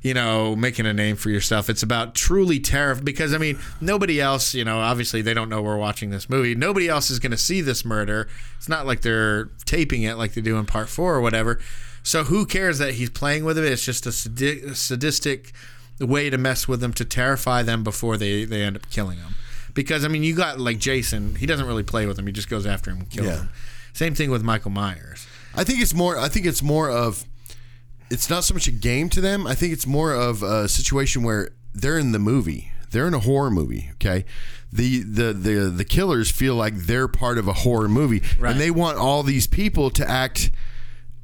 you 0.02 0.14
know, 0.14 0.56
making 0.56 0.86
a 0.86 0.92
name 0.92 1.16
for 1.16 1.30
yourself. 1.30 1.68
It's 1.68 1.82
about 1.82 2.14
truly 2.14 2.58
terrifying. 2.58 3.04
Because, 3.04 3.34
I 3.34 3.38
mean, 3.38 3.58
nobody 3.80 4.20
else, 4.20 4.54
you 4.54 4.64
know, 4.64 4.80
obviously 4.80 5.22
they 5.22 5.34
don't 5.34 5.48
know 5.48 5.62
we're 5.62 5.76
watching 5.76 6.10
this 6.10 6.28
movie. 6.28 6.54
Nobody 6.54 6.88
else 6.88 7.10
is 7.10 7.18
going 7.18 7.32
to 7.32 7.36
see 7.36 7.60
this 7.60 7.84
murder. 7.84 8.28
It's 8.56 8.68
not 8.68 8.86
like 8.86 9.02
they're 9.02 9.46
taping 9.64 10.02
it 10.02 10.16
like 10.16 10.34
they 10.34 10.40
do 10.40 10.58
in 10.58 10.66
part 10.66 10.88
four 10.88 11.14
or 11.14 11.20
whatever. 11.20 11.60
So 12.02 12.22
who 12.24 12.46
cares 12.46 12.78
that 12.78 12.94
he's 12.94 13.10
playing 13.10 13.44
with 13.44 13.58
it? 13.58 13.64
It's 13.64 13.84
just 13.84 14.06
a 14.06 14.12
sadi- 14.12 14.74
sadistic 14.74 15.52
way 16.00 16.28
to 16.28 16.36
mess 16.36 16.68
with 16.68 16.80
them 16.80 16.92
to 16.94 17.04
terrify 17.04 17.62
them 17.62 17.82
before 17.84 18.16
they 18.18 18.44
they 18.44 18.62
end 18.62 18.76
up 18.76 18.90
killing 18.90 19.18
them. 19.18 19.34
Because 19.72 20.04
I 20.04 20.08
mean, 20.08 20.22
you 20.22 20.34
got 20.34 20.58
like 20.60 20.78
Jason. 20.78 21.36
He 21.36 21.46
doesn't 21.46 21.66
really 21.66 21.82
play 21.82 22.06
with 22.06 22.16
them. 22.16 22.26
He 22.26 22.32
just 22.32 22.50
goes 22.50 22.66
after 22.66 22.90
him 22.90 22.98
and 22.98 23.10
kills 23.10 23.26
Yeah. 23.28 23.36
him. 23.38 23.48
Same 23.92 24.14
thing 24.14 24.30
with 24.30 24.42
Michael 24.42 24.70
Myers. 24.72 25.26
I 25.54 25.64
think 25.64 25.80
it's 25.80 25.94
more. 25.94 26.18
I 26.18 26.28
think 26.28 26.44
it's 26.44 26.62
more 26.62 26.90
of. 26.90 27.24
It's 28.10 28.28
not 28.30 28.44
so 28.44 28.52
much 28.54 28.68
a 28.68 28.72
game 28.72 29.08
to 29.10 29.20
them. 29.20 29.46
I 29.46 29.54
think 29.54 29.72
it's 29.72 29.86
more 29.86 30.12
of 30.12 30.42
a 30.42 30.68
situation 30.68 31.22
where 31.22 31.50
they're 31.74 31.98
in 31.98 32.12
the 32.12 32.18
movie. 32.18 32.70
They're 32.90 33.08
in 33.08 33.14
a 33.14 33.18
horror 33.20 33.50
movie. 33.50 33.88
Okay, 33.94 34.24
the 34.72 35.02
the 35.02 35.32
the 35.32 35.50
the 35.74 35.84
killers 35.84 36.30
feel 36.30 36.54
like 36.54 36.74
they're 36.76 37.08
part 37.08 37.36
of 37.38 37.48
a 37.48 37.52
horror 37.52 37.88
movie, 37.88 38.22
Right. 38.38 38.52
and 38.52 38.60
they 38.60 38.70
want 38.70 38.98
all 38.98 39.22
these 39.22 39.46
people 39.46 39.90
to 39.90 40.08
act 40.08 40.50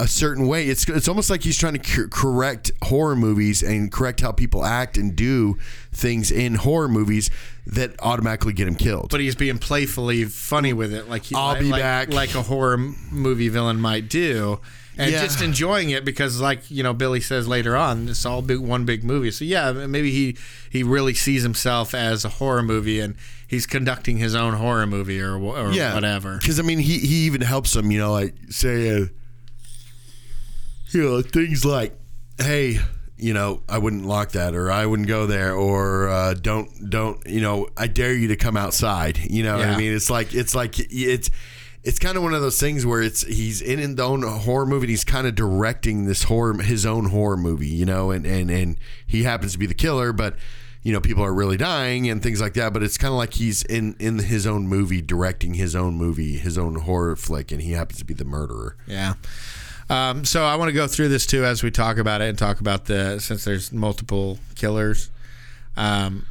a 0.00 0.08
certain 0.08 0.48
way. 0.48 0.66
It's 0.66 0.88
it's 0.88 1.06
almost 1.08 1.30
like 1.30 1.42
he's 1.44 1.56
trying 1.56 1.74
to 1.74 1.78
cor- 1.78 2.08
correct 2.08 2.72
horror 2.84 3.14
movies 3.16 3.62
and 3.62 3.90
correct 3.92 4.20
how 4.20 4.32
people 4.32 4.64
act 4.64 4.96
and 4.96 5.14
do 5.14 5.56
things 5.92 6.30
in 6.30 6.56
horror 6.56 6.88
movies 6.88 7.30
that 7.66 7.94
automatically 8.00 8.52
get 8.52 8.66
him 8.66 8.74
killed. 8.74 9.08
But 9.10 9.20
he's 9.20 9.36
being 9.36 9.58
playfully 9.58 10.24
funny 10.24 10.72
with 10.72 10.92
it, 10.92 11.08
like 11.08 11.24
he, 11.24 11.34
I'll 11.36 11.48
like, 11.52 11.60
be 11.60 11.70
like- 11.70 11.82
back. 11.82 12.08
like 12.12 12.34
a 12.34 12.42
horror 12.42 12.74
m- 12.74 12.96
movie 13.12 13.48
villain 13.48 13.80
might 13.80 14.08
do, 14.08 14.58
and 14.98 15.12
Yeah. 15.12 15.22
just 15.22 15.40
enjoying 15.40 15.90
it 15.90 16.04
because, 16.04 16.40
like 16.40 16.68
you 16.68 16.82
know, 16.82 16.92
Billy 16.92 17.20
says 17.20 17.46
later 17.46 17.76
on, 17.76 18.08
it's 18.08 18.26
all 18.26 18.42
big 18.42 18.58
one 18.58 18.84
big 18.84 19.04
movie. 19.04 19.30
So 19.30 19.44
yeah, 19.44 19.70
maybe 19.70 20.10
he 20.10 20.36
he 20.68 20.82
really 20.82 21.14
sees 21.14 21.44
himself 21.44 21.94
as 21.94 22.24
a 22.24 22.28
horror 22.28 22.64
movie, 22.64 22.98
and 22.98 23.14
he's 23.46 23.66
conducting 23.66 24.16
his 24.16 24.34
own 24.34 24.54
horror 24.54 24.86
movie 24.88 25.20
or 25.20 25.34
or 25.36 25.70
whatever. 25.94 26.38
Because 26.38 26.58
I 26.58 26.62
mean, 26.62 26.80
he 26.80 26.98
he 26.98 27.16
even 27.26 27.42
helps 27.42 27.74
them. 27.74 27.92
You 27.92 27.98
know, 28.00 28.12
like 28.12 28.34
saying, 28.50 29.04
uh, 29.04 29.06
you 30.92 31.02
know, 31.02 31.22
things 31.22 31.64
like, 31.64 31.98
"Hey, 32.38 32.78
you 33.16 33.32
know, 33.34 33.62
I 33.68 33.78
wouldn't 33.78 34.04
lock 34.06 34.32
that, 34.32 34.54
or 34.54 34.70
I 34.70 34.86
wouldn't 34.86 35.08
go 35.08 35.26
there, 35.26 35.54
or 35.54 36.08
uh, 36.08 36.34
don't 36.34 36.90
don't 36.90 37.24
you 37.26 37.40
know, 37.40 37.68
I 37.76 37.86
dare 37.86 38.14
you 38.14 38.28
to 38.28 38.36
come 38.36 38.56
outside." 38.56 39.18
You 39.18 39.42
know, 39.42 39.56
what 39.58 39.66
Yeah. 39.66 39.74
I 39.74 39.78
mean, 39.78 39.94
it's 39.94 40.10
like 40.10 40.34
it's 40.34 40.54
like 40.54 40.74
it's. 40.78 41.30
It's 41.84 41.98
kind 41.98 42.16
of 42.16 42.22
one 42.22 42.32
of 42.32 42.40
those 42.40 42.60
things 42.60 42.86
where 42.86 43.02
it's 43.02 43.26
he's 43.26 43.60
in 43.60 43.80
his 43.80 43.98
own 43.98 44.22
horror 44.22 44.66
movie. 44.66 44.84
and 44.84 44.90
He's 44.90 45.02
kind 45.02 45.26
of 45.26 45.34
directing 45.34 46.04
this 46.04 46.22
horror, 46.22 46.62
his 46.62 46.86
own 46.86 47.06
horror 47.06 47.36
movie, 47.36 47.66
you 47.66 47.84
know, 47.84 48.12
and 48.12 48.24
and 48.24 48.52
and 48.52 48.76
he 49.04 49.24
happens 49.24 49.50
to 49.54 49.58
be 49.58 49.66
the 49.66 49.74
killer, 49.74 50.12
but 50.12 50.36
you 50.84 50.92
know 50.92 51.00
people 51.00 51.24
are 51.24 51.34
really 51.34 51.56
dying 51.56 52.08
and 52.08 52.22
things 52.22 52.40
like 52.40 52.54
that. 52.54 52.72
But 52.72 52.84
it's 52.84 52.96
kind 52.96 53.10
of 53.10 53.18
like 53.18 53.34
he's 53.34 53.64
in 53.64 53.96
in 53.98 54.20
his 54.20 54.46
own 54.46 54.68
movie, 54.68 55.02
directing 55.02 55.54
his 55.54 55.74
own 55.74 55.94
movie, 55.96 56.36
his 56.38 56.56
own 56.56 56.76
horror 56.76 57.16
flick, 57.16 57.50
and 57.50 57.60
he 57.60 57.72
happens 57.72 57.98
to 57.98 58.04
be 58.04 58.14
the 58.14 58.24
murderer. 58.24 58.76
Yeah. 58.86 59.14
Um, 59.92 60.24
so 60.24 60.42
I 60.44 60.56
want 60.56 60.70
to 60.70 60.72
go 60.72 60.86
through 60.86 61.08
this 61.08 61.26
too 61.26 61.44
as 61.44 61.62
we 61.62 61.70
talk 61.70 61.98
about 61.98 62.22
it 62.22 62.28
and 62.30 62.38
talk 62.38 62.60
about 62.60 62.86
the 62.86 63.18
since 63.18 63.44
there's 63.44 63.72
multiple 63.72 64.38
killers. 64.54 65.10
Um, 65.76 66.24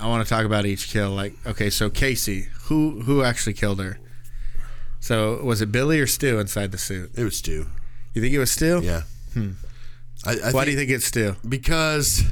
I 0.00 0.08
want 0.08 0.26
to 0.26 0.28
talk 0.28 0.46
about 0.46 0.64
each 0.64 0.88
kill. 0.88 1.10
Like, 1.10 1.34
okay, 1.46 1.68
so 1.68 1.90
Casey, 1.90 2.48
who 2.64 3.02
who 3.02 3.22
actually 3.22 3.52
killed 3.52 3.80
her? 3.80 3.98
So 5.00 5.42
was 5.42 5.60
it 5.60 5.70
Billy 5.70 6.00
or 6.00 6.06
Stu 6.06 6.38
inside 6.38 6.72
the 6.72 6.78
suit? 6.78 7.10
It 7.14 7.24
was 7.24 7.36
Stu. 7.36 7.66
You 8.14 8.22
think 8.22 8.32
it 8.34 8.38
was 8.38 8.50
Stu? 8.50 8.80
Yeah. 8.82 9.02
I, 10.24 10.36
I 10.44 10.52
Why 10.52 10.64
do 10.64 10.70
you 10.70 10.76
think 10.76 10.90
it's 10.90 11.06
Stu? 11.06 11.36
because 11.46 12.22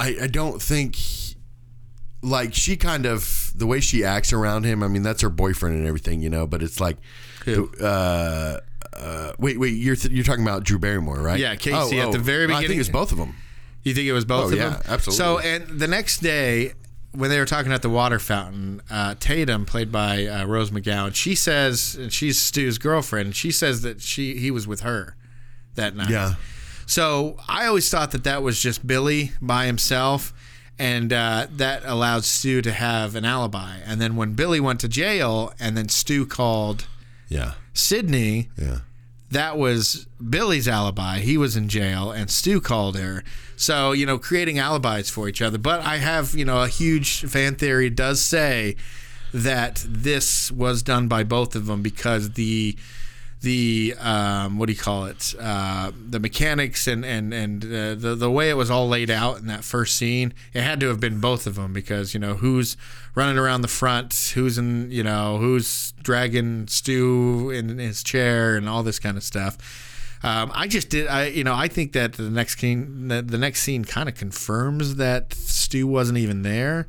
I, 0.00 0.16
I 0.22 0.26
don't 0.28 0.62
think 0.62 0.96
like 2.22 2.54
she 2.54 2.76
kind 2.76 3.04
of 3.06 3.52
the 3.54 3.66
way 3.66 3.80
she 3.80 4.04
acts 4.04 4.32
around 4.32 4.64
him. 4.64 4.82
I 4.82 4.88
mean, 4.88 5.02
that's 5.02 5.20
her 5.22 5.30
boyfriend 5.30 5.76
and 5.76 5.86
everything, 5.86 6.22
you 6.22 6.30
know. 6.30 6.46
But 6.46 6.62
it's 6.62 6.80
like, 6.80 6.96
Who? 7.44 7.70
uh, 7.82 8.60
uh, 8.94 9.32
wait, 9.38 9.58
wait, 9.60 9.70
you're 9.70 9.96
th- 9.96 10.12
you're 10.12 10.24
talking 10.24 10.42
about 10.44 10.64
Drew 10.64 10.78
Barrymore, 10.78 11.20
right? 11.20 11.38
Yeah, 11.38 11.54
Casey 11.56 12.00
at 12.00 12.12
the 12.12 12.18
very 12.18 12.44
I 12.44 12.48
think 12.48 12.58
beginning. 12.62 12.80
it's 12.80 12.88
both 12.88 13.12
of 13.12 13.18
them. 13.18 13.34
You 13.82 13.94
think 13.94 14.06
it 14.06 14.12
was 14.12 14.24
both 14.24 14.46
Oh, 14.46 14.52
of 14.52 14.54
yeah, 14.58 14.68
them? 14.70 14.82
absolutely. 14.88 15.12
So, 15.16 15.38
and 15.38 15.80
the 15.80 15.86
next 15.88 16.18
day, 16.18 16.72
when 17.12 17.30
they 17.30 17.38
were 17.38 17.46
talking 17.46 17.72
at 17.72 17.80
the 17.82 17.88
water 17.88 18.18
fountain, 18.18 18.82
uh, 18.90 19.14
Tatum, 19.18 19.64
played 19.64 19.90
by 19.92 20.26
uh, 20.26 20.44
Rose 20.46 20.70
McGowan, 20.70 21.14
she 21.14 21.34
says, 21.34 21.94
and 21.98 22.12
she's 22.12 22.38
Stu's 22.40 22.76
girlfriend, 22.78 23.34
she 23.36 23.50
says 23.50 23.82
that 23.82 24.02
she 24.02 24.36
he 24.36 24.50
was 24.50 24.66
with 24.66 24.80
her 24.80 25.16
that 25.74 25.94
night. 25.96 26.10
Yeah. 26.10 26.34
So 26.86 27.36
I 27.48 27.66
always 27.66 27.88
thought 27.90 28.10
that 28.12 28.24
that 28.24 28.42
was 28.42 28.60
just 28.60 28.86
Billy 28.86 29.32
by 29.40 29.66
himself, 29.66 30.32
and 30.78 31.12
uh, 31.12 31.46
that 31.52 31.82
allowed 31.84 32.24
Stu 32.24 32.60
to 32.62 32.72
have 32.72 33.14
an 33.14 33.24
alibi. 33.24 33.76
And 33.86 34.00
then 34.00 34.16
when 34.16 34.32
Billy 34.34 34.58
went 34.60 34.80
to 34.80 34.88
jail, 34.88 35.52
and 35.60 35.76
then 35.76 35.88
Stu 35.88 36.26
called 36.26 36.86
Yeah, 37.28 37.52
Sidney, 37.78 38.50
yeah. 38.60 38.80
that 39.30 39.56
was 39.56 40.06
Billy's 40.28 40.66
alibi. 40.66 41.18
He 41.18 41.38
was 41.38 41.56
in 41.56 41.68
jail, 41.68 42.10
and 42.10 42.30
Stu 42.30 42.60
called 42.60 42.98
her. 42.98 43.22
So 43.56 43.92
you 43.92 44.04
know, 44.04 44.18
creating 44.18 44.58
alibis 44.58 45.10
for 45.10 45.28
each 45.28 45.40
other. 45.40 45.58
But 45.58 45.80
I 45.82 45.96
have 45.96 46.34
you 46.34 46.44
know 46.44 46.62
a 46.62 46.68
huge 46.68 47.22
fan 47.22 47.54
theory 47.54 47.88
does 47.88 48.20
say 48.20 48.76
that 49.32 49.84
this 49.86 50.50
was 50.50 50.82
done 50.82 51.06
by 51.06 51.22
both 51.22 51.54
of 51.54 51.66
them 51.66 51.82
because 51.82 52.32
the 52.32 52.76
the 53.40 53.94
um, 54.00 54.58
what 54.58 54.66
do 54.66 54.72
you 54.72 54.78
call 54.78 55.04
it? 55.06 55.34
Uh, 55.38 55.92
the 55.94 56.18
mechanics 56.18 56.86
and 56.86 57.04
and 57.04 57.32
and 57.32 57.64
uh, 57.64 57.94
the 57.94 58.16
the 58.18 58.30
way 58.30 58.50
it 58.50 58.56
was 58.56 58.70
all 58.70 58.88
laid 58.88 59.10
out 59.10 59.38
in 59.38 59.46
that 59.46 59.64
first 59.64 59.96
scene 59.96 60.34
it 60.52 60.62
had 60.62 60.80
to 60.80 60.88
have 60.88 60.98
been 60.98 61.20
both 61.20 61.46
of 61.46 61.54
them 61.54 61.72
because 61.72 62.14
you 62.14 62.20
know 62.20 62.34
who's 62.34 62.76
running 63.14 63.38
around 63.38 63.60
the 63.60 63.68
front 63.68 64.32
who's 64.34 64.58
in 64.58 64.90
you 64.90 65.02
know 65.02 65.38
who's 65.38 65.92
dragging 66.02 66.66
Stu 66.66 67.50
in 67.50 67.78
his 67.78 68.02
chair 68.02 68.56
and 68.56 68.68
all 68.68 68.82
this 68.82 68.98
kind 68.98 69.16
of 69.16 69.22
stuff. 69.22 69.56
Um, 70.24 70.50
I 70.52 70.66
just 70.66 70.88
did 70.88 71.06
I 71.06 71.26
you 71.26 71.44
know 71.44 71.54
I 71.54 71.68
think 71.68 71.92
that 71.92 72.14
the 72.14 72.30
next 72.30 72.58
scene 72.58 73.08
the, 73.08 73.22
the 73.22 73.38
next 73.38 73.62
scene 73.62 73.84
kind 73.84 74.08
of 74.08 74.16
confirms 74.16 74.96
that 74.96 75.32
Stu 75.32 75.86
wasn't 75.86 76.18
even 76.18 76.42
there 76.42 76.88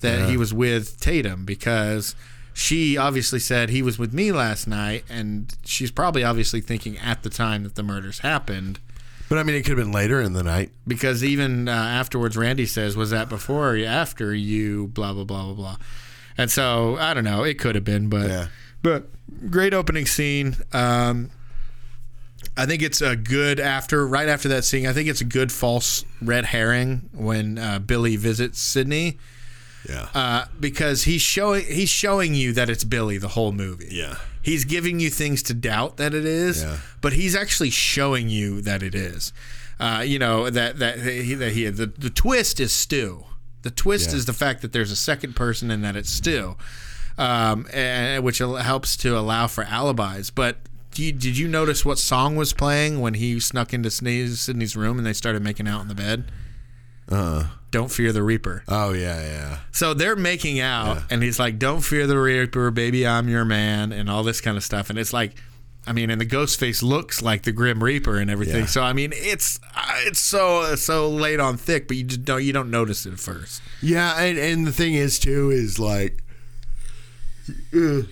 that 0.00 0.30
he 0.30 0.38
was 0.38 0.54
with 0.54 0.98
Tatum 0.98 1.44
because 1.44 2.14
she 2.52 2.96
obviously 2.96 3.38
said 3.38 3.70
he 3.70 3.82
was 3.82 3.98
with 3.98 4.12
me 4.12 4.32
last 4.32 4.66
night, 4.66 5.04
and 5.08 5.54
she's 5.64 5.90
probably 5.90 6.24
obviously 6.24 6.60
thinking 6.60 6.98
at 6.98 7.22
the 7.22 7.30
time 7.30 7.62
that 7.62 7.74
the 7.74 7.82
murders 7.82 8.20
happened. 8.20 8.78
But 9.28 9.38
I 9.38 9.44
mean, 9.44 9.54
it 9.54 9.62
could 9.62 9.78
have 9.78 9.86
been 9.86 9.92
later 9.92 10.20
in 10.20 10.32
the 10.32 10.42
night. 10.42 10.72
Because 10.88 11.22
even 11.22 11.68
uh, 11.68 11.72
afterwards, 11.72 12.36
Randy 12.36 12.66
says, 12.66 12.96
"Was 12.96 13.10
that 13.10 13.28
before 13.28 13.76
or 13.76 13.78
after 13.84 14.34
you?" 14.34 14.88
Blah 14.88 15.12
blah 15.14 15.24
blah 15.24 15.44
blah 15.44 15.54
blah. 15.54 15.76
And 16.36 16.50
so 16.50 16.96
I 16.98 17.14
don't 17.14 17.24
know. 17.24 17.44
It 17.44 17.58
could 17.58 17.74
have 17.76 17.84
been, 17.84 18.08
but 18.08 18.28
Yeah. 18.28 18.46
but 18.82 19.08
great 19.50 19.72
opening 19.72 20.06
scene. 20.06 20.56
Um, 20.72 21.30
I 22.56 22.66
think 22.66 22.82
it's 22.82 23.00
a 23.00 23.14
good 23.14 23.60
after 23.60 24.06
right 24.06 24.28
after 24.28 24.48
that 24.48 24.64
scene. 24.64 24.86
I 24.86 24.92
think 24.92 25.08
it's 25.08 25.20
a 25.20 25.24
good 25.26 25.52
false 25.52 26.04
red 26.20 26.46
herring 26.46 27.08
when 27.12 27.58
uh, 27.58 27.78
Billy 27.78 28.16
visits 28.16 28.58
Sidney 28.60 29.18
Yeah, 29.88 30.08
uh, 30.14 30.44
because 30.58 31.04
he's 31.04 31.22
showing 31.22 31.64
he's 31.64 31.88
showing 31.88 32.34
you 32.34 32.52
that 32.52 32.68
it's 32.68 32.84
Billy 32.84 33.18
the 33.18 33.28
whole 33.28 33.52
movie. 33.52 33.88
Yeah. 33.90 34.16
he's 34.42 34.64
giving 34.64 35.00
you 35.00 35.10
things 35.10 35.42
to 35.44 35.54
doubt 35.54 35.96
that 35.98 36.14
it 36.14 36.24
is, 36.24 36.62
Yeah. 36.62 36.78
but 37.00 37.12
he's 37.14 37.34
actually 37.36 37.70
showing 37.70 38.28
you 38.28 38.60
that 38.62 38.82
it 38.82 38.94
is. 38.94 39.32
Uh, 39.78 40.02
you 40.06 40.18
know 40.18 40.50
that 40.50 40.78
that 40.78 40.98
he, 41.00 41.34
that 41.34 41.52
he 41.52 41.68
the 41.68 41.86
the 41.86 42.10
twist 42.10 42.60
is 42.60 42.72
Stu. 42.72 43.24
The 43.62 43.70
twist 43.70 44.10
Yeah. 44.10 44.16
is 44.16 44.24
the 44.26 44.32
fact 44.32 44.62
that 44.62 44.72
there's 44.72 44.90
a 44.90 44.96
second 44.96 45.36
person 45.36 45.70
and 45.70 45.82
that 45.84 45.96
it's 45.96 46.10
Stu, 46.10 46.56
um, 47.18 47.66
and, 47.72 48.22
which 48.24 48.38
helps 48.38 48.96
to 48.98 49.18
allow 49.18 49.46
for 49.46 49.64
alibis. 49.64 50.30
But 50.30 50.56
do 50.92 51.02
you, 51.04 51.12
did 51.12 51.38
you 51.38 51.46
notice 51.48 51.84
what 51.84 51.98
song 51.98 52.36
was 52.36 52.52
playing 52.52 53.00
when 53.00 53.14
he 53.14 53.38
snuck 53.40 53.72
into 53.72 53.90
Sidney's, 53.90 54.40
Sidney's 54.40 54.76
room 54.76 54.98
and 54.98 55.06
they 55.06 55.12
started 55.12 55.42
making 55.42 55.68
out 55.68 55.80
in 55.82 55.88
the 55.88 55.94
bed? 55.94 56.30
uh, 57.10 57.44
Don't 57.70 57.90
fear 57.90 58.12
the 58.12 58.22
Reaper. 58.22 58.64
oh 58.68 58.92
yeah, 58.92 59.20
yeah. 59.22 59.58
So 59.70 59.94
they're 59.94 60.16
making 60.16 60.58
out, 60.60 61.02
and 61.10 61.22
he's 61.22 61.38
like, 61.38 61.58
"Don't 61.58 61.82
fear 61.82 62.06
the 62.06 62.18
Reaper, 62.18 62.70
baby, 62.70 63.06
I'm 63.06 63.28
your 63.28 63.44
man," 63.44 63.92
and 63.92 64.10
all 64.10 64.24
this 64.24 64.40
kind 64.40 64.56
of 64.56 64.64
stuff. 64.64 64.90
And 64.90 64.98
it's 64.98 65.12
like, 65.12 65.34
I 65.86 65.92
mean, 65.92 66.10
and 66.10 66.20
the 66.20 66.24
ghost 66.24 66.58
face 66.58 66.82
looks 66.82 67.22
like 67.22 67.42
the 67.42 67.52
Grim 67.52 67.82
Reaper 67.82 68.18
and 68.18 68.30
everything. 68.30 68.62
Yeah. 68.62 68.66
So 68.66 68.82
I 68.82 68.92
mean, 68.92 69.12
it's 69.14 69.60
uh, 69.76 69.86
it's 70.06 70.18
so 70.18 70.74
so 70.74 71.08
laid 71.08 71.38
on 71.40 71.56
thick, 71.56 71.86
but 71.86 71.96
you 71.96 72.04
just 72.04 72.24
don't 72.24 72.42
you 72.42 72.52
don't 72.52 72.70
notice 72.70 73.06
it 73.06 73.12
at 73.12 73.20
first. 73.20 73.62
Yeah, 73.80 74.20
and, 74.20 74.36
and 74.36 74.66
the 74.66 74.72
thing 74.72 74.94
is 74.94 75.18
too 75.18 75.50
is 75.50 75.78
like, 75.78 76.22
uh, 77.74 78.02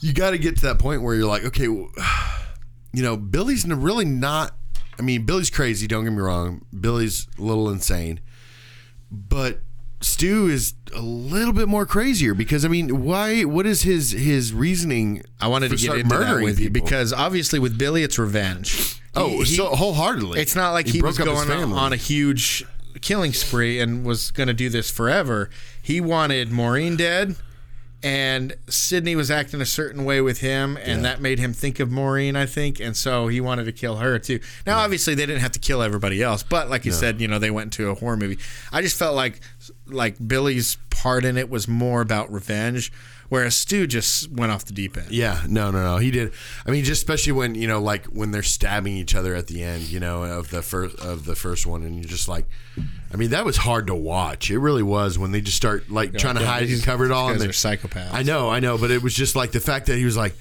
you 0.00 0.12
got 0.12 0.30
to 0.30 0.38
get 0.38 0.56
to 0.56 0.62
that 0.62 0.78
point 0.78 1.02
where 1.02 1.14
you're 1.14 1.28
like, 1.28 1.44
okay, 1.44 1.64
you 2.92 3.02
know, 3.02 3.16
Billy's 3.16 3.66
really 3.66 4.04
not. 4.04 4.54
I 5.02 5.04
mean, 5.04 5.24
Billy's 5.26 5.50
crazy. 5.50 5.88
Don't 5.88 6.04
get 6.04 6.12
me 6.12 6.20
wrong. 6.20 6.64
Billy's 6.78 7.26
a 7.36 7.42
little 7.42 7.68
insane, 7.68 8.20
but 9.10 9.60
Stu 10.00 10.46
is 10.48 10.74
a 10.94 11.00
little 11.00 11.52
bit 11.52 11.66
more 11.68 11.86
crazier 11.86 12.34
because 12.34 12.64
I 12.64 12.68
mean, 12.68 13.04
why? 13.04 13.42
What 13.42 13.66
is 13.66 13.82
his 13.82 14.12
his 14.12 14.52
reasoning? 14.52 15.22
I 15.40 15.48
wanted 15.48 15.70
to 15.70 15.76
get 15.76 15.96
into 15.96 16.08
that 16.08 16.14
murdering 16.20 16.44
with 16.44 16.60
you 16.60 16.70
people? 16.70 16.84
because 16.86 17.12
obviously 17.12 17.58
with 17.58 17.76
Billy, 17.76 18.02
it's 18.04 18.18
revenge. 18.18 19.00
oh, 19.16 19.28
He- 19.28 19.36
he- 19.38 19.56
so 19.56 19.66
wholeheartedly, 19.70 20.40
It's 20.40 20.54
not 20.54 20.70
like 20.72 20.86
he, 20.86 21.02
was 21.02 21.18
up 21.18 21.26
his 21.26 21.44
going 21.46 21.72
on 21.72 21.92
a 21.92 21.96
huge 21.96 22.64
killing 23.00 23.32
spree 23.32 23.80
and 23.80 24.04
was 24.04 24.30
going 24.30 24.46
to 24.46 24.54
do 24.54 24.68
this 24.68 24.88
forever. 24.90 25.50
He 25.82 26.00
wanted 26.00 26.52
Maureen 26.52 26.96
dead 26.96 27.34
and 28.02 28.54
Sidney 28.68 29.14
was 29.14 29.30
acting 29.30 29.60
a 29.60 29.66
certain 29.66 30.04
way 30.04 30.20
with 30.20 30.38
him, 30.38 30.76
and 30.76 31.04
that 31.04 31.20
made 31.20 31.38
him 31.38 31.52
think 31.52 31.78
of 31.80 31.90
Maureen, 31.90 32.34
I 32.34 32.46
think, 32.46 32.80
and 32.80 32.96
so 32.96 33.28
he 33.28 33.40
wanted 33.40 33.64
to 33.64 33.72
kill 33.72 33.96
her 33.96 34.18
too. 34.18 34.40
Now, 34.66 34.78
obviously, 34.78 35.14
they 35.14 35.26
didn't 35.26 35.42
have 35.42 35.52
to 35.52 35.60
kill 35.60 35.82
everybody 35.82 36.22
else, 36.22 36.42
but 36.42 36.68
like 36.68 36.84
you 36.84 36.92
said, 36.92 37.20
you 37.20 37.28
know, 37.28 37.38
they 37.38 37.50
went 37.50 37.76
into 37.76 37.90
a 37.90 37.94
horror 37.94 38.16
movie. 38.16 38.38
I 38.72 38.82
just 38.82 38.98
felt 38.98 39.14
like 39.14 39.40
like 39.86 40.16
Billy's 40.26 40.76
part 40.90 41.24
in 41.24 41.36
it 41.36 41.48
was 41.48 41.68
more 41.68 42.00
about 42.00 42.32
revenge, 42.32 42.92
whereas 43.32 43.56
Stu 43.56 43.86
just 43.86 44.30
went 44.30 44.52
off 44.52 44.66
the 44.66 44.74
deep 44.74 44.94
end. 44.94 45.10
Yeah, 45.10 45.42
no, 45.48 45.70
no, 45.70 45.82
no. 45.82 45.96
He 45.96 46.10
did. 46.10 46.34
I 46.66 46.70
mean, 46.70 46.84
just 46.84 47.00
especially 47.00 47.32
when 47.32 47.54
you 47.54 47.66
know, 47.66 47.80
like 47.80 48.04
when 48.06 48.30
they're 48.30 48.42
stabbing 48.42 48.94
each 48.94 49.14
other 49.14 49.34
at 49.34 49.46
the 49.46 49.62
end, 49.62 49.84
you 49.84 49.98
know, 50.00 50.24
of 50.24 50.50
the 50.50 50.60
first 50.60 50.98
of 51.00 51.24
the 51.24 51.34
first 51.34 51.64
one, 51.66 51.82
and 51.82 51.96
you're 51.96 52.04
just 52.04 52.28
like, 52.28 52.44
I 53.10 53.16
mean, 53.16 53.30
that 53.30 53.46
was 53.46 53.56
hard 53.56 53.86
to 53.86 53.94
watch. 53.94 54.50
It 54.50 54.58
really 54.58 54.82
was 54.82 55.18
when 55.18 55.32
they 55.32 55.40
just 55.40 55.56
start 55.56 55.88
like 55.90 56.12
trying 56.18 56.34
to 56.34 56.44
hide 56.44 56.68
and 56.68 56.82
cover 56.82 57.06
it 57.06 57.10
all. 57.10 57.30
and 57.30 57.40
they- 57.40 57.46
are 57.46 57.52
psychopaths. 57.52 58.12
I 58.12 58.22
know, 58.22 58.50
I 58.50 58.60
know, 58.60 58.76
but 58.76 58.90
it 58.90 59.02
was 59.02 59.14
just 59.14 59.34
like 59.34 59.52
the 59.52 59.60
fact 59.60 59.86
that 59.86 59.96
he 59.96 60.04
was 60.04 60.16
like. 60.16 60.34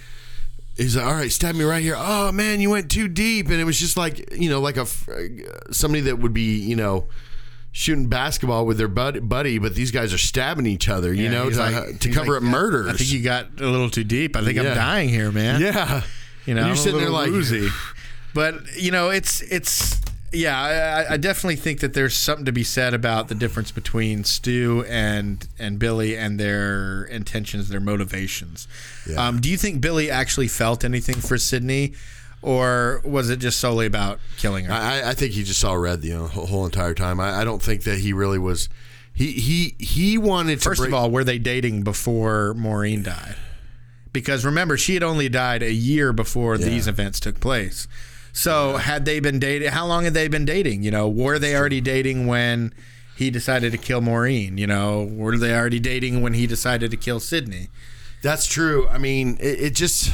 He's 0.78 0.96
like, 0.96 1.06
all 1.06 1.14
right, 1.14 1.32
stab 1.32 1.54
me 1.54 1.64
right 1.66 1.84
here. 1.84 1.96
Oh 1.98 2.32
man, 2.32 2.60
you 2.62 2.70
went 2.70 2.90
too 2.90 3.08
deep, 3.08 3.48
and 3.50 3.56
it 3.56 3.66
was 3.66 3.78
just 3.80 3.98
like 3.98 4.34
you 4.34 4.50
know, 4.50 4.60
like 4.62 4.78
a 4.78 4.86
somebody 5.72 6.02
that 6.02 6.18
would 6.20 6.34
be 6.34 6.56
you 6.60 6.76
know 6.76 7.08
shooting 7.72 8.08
basketball 8.08 8.66
with 8.66 8.78
their 8.78 8.88
bud- 8.88 9.28
buddy, 9.30 9.58
but 9.58 9.76
these 9.76 9.92
guys 9.92 10.14
are 10.14 10.18
stabbing 10.18 10.66
each 10.66 10.90
other. 10.90 11.14
You 11.14 11.26
Yeah, 11.26 11.32
know, 11.32 11.50
to, 11.50 11.58
like- 11.58 12.00
to 12.00 12.10
cover 12.12 12.34
like, 12.34 12.38
up 12.38 12.44
murders. 12.44 12.88
I 12.90 12.94
think 12.94 13.12
you 13.12 13.22
got 13.24 13.48
a 13.60 13.66
little 13.68 13.90
too 13.90 14.04
deep. 14.04 14.36
I 14.36 14.44
think 14.44 14.56
Yeah. 14.58 14.70
I'm 14.72 14.76
dying 14.76 15.10
here, 15.10 15.32
man. 15.32 15.62
yeah, 15.62 16.02
You 16.46 16.54
know, 16.54 16.60
And 16.60 16.60
I'm 16.62 16.66
you're 16.68 16.74
a 16.74 16.78
sitting 16.78 17.00
there 17.00 17.10
like, 17.10 17.30
woozy. 17.32 17.70
But 18.34 18.78
you 18.78 18.92
know, 18.92 19.10
it's 19.10 19.42
it's 19.42 20.00
yeah. 20.32 21.06
I, 21.10 21.16
I 21.16 21.18
definitely 21.18 21.58
think 21.58 21.82
that 21.82 21.94
there's 21.94 22.16
something 22.16 22.46
to 22.46 22.54
be 22.54 22.64
said 22.64 22.94
about 22.94 23.28
the 23.28 23.36
difference 23.36 23.72
between 23.72 24.24
Stu 24.24 24.86
and 24.88 25.46
and 25.60 25.78
Billy 25.78 26.16
and 26.16 26.40
their 26.40 27.04
intentions, 27.04 27.68
their 27.68 27.82
motivations. 27.82 28.70
Yeah. 29.06 29.18
Um, 29.28 29.42
do 29.42 29.50
you 29.50 29.58
think 29.58 29.82
Billy 29.82 30.10
actually 30.10 30.48
felt 30.48 30.86
anything 30.86 31.16
for 31.16 31.38
Sidney, 31.38 31.92
or 32.42 33.02
was 33.04 33.30
it 33.30 33.38
just 33.38 33.60
solely 33.60 33.86
about 33.86 34.20
killing 34.38 34.66
her? 34.66 34.74
I, 34.74 35.10
I 35.10 35.14
think 35.14 35.34
he 35.34 35.44
just 35.44 35.60
saw 35.60 35.74
red 35.74 36.02
the 36.02 36.14
uh, 36.14 36.28
whole, 36.28 36.48
whole 36.48 36.66
entire 36.66 36.94
time. 36.94 37.20
I, 37.20 37.42
I 37.42 37.44
don't 37.44 37.62
think 37.62 37.84
that 37.84 38.00
he 38.00 38.14
really 38.14 38.40
was. 38.40 38.70
He 39.14 39.34
he 39.34 39.76
he 39.78 40.18
wanted 40.18 40.60
to. 40.62 40.70
First 40.70 40.80
break, 40.80 40.90
of 40.90 40.94
all, 40.94 41.12
were 41.12 41.24
they 41.24 41.38
dating 41.38 41.84
before 41.84 42.54
Maureen 42.56 43.04
died? 43.04 43.36
Because 44.14 44.44
remember, 44.44 44.78
she 44.78 44.94
had 44.94 45.04
only 45.04 45.30
died 45.30 45.64
a 45.64 45.72
year 45.72 46.12
before 46.12 46.58
these 46.58 46.88
events 46.88 47.20
took 47.20 47.40
place. 47.40 47.88
So 48.34 48.78
had 48.78 49.06
they 49.06 49.20
been 49.20 49.40
dating? 49.40 49.70
How 49.70 49.86
long 49.86 50.04
had 50.04 50.14
they 50.14 50.28
been 50.28 50.46
dating? 50.46 50.84
You 50.84 50.92
know, 50.92 51.08
were 51.08 51.40
they 51.40 51.56
already 51.56 51.80
dating 51.80 52.28
when 52.28 52.74
he 53.16 53.30
decided 53.30 53.72
to 53.72 53.78
kill 53.78 54.02
Maureen? 54.02 54.58
You 54.58 54.68
know, 54.68 55.10
were 55.12 55.38
they 55.38 55.56
already 55.56 55.80
dating 55.80 56.22
when 56.22 56.34
he 56.34 56.46
decided 56.48 56.92
to 56.92 56.98
kill 56.98 57.20
Sidney? 57.20 57.70
that's 58.22 58.46
true. 58.46 58.88
I 58.90 58.98
mean, 58.98 59.38
it, 59.40 59.62
it 59.62 59.76
just. 59.76 60.12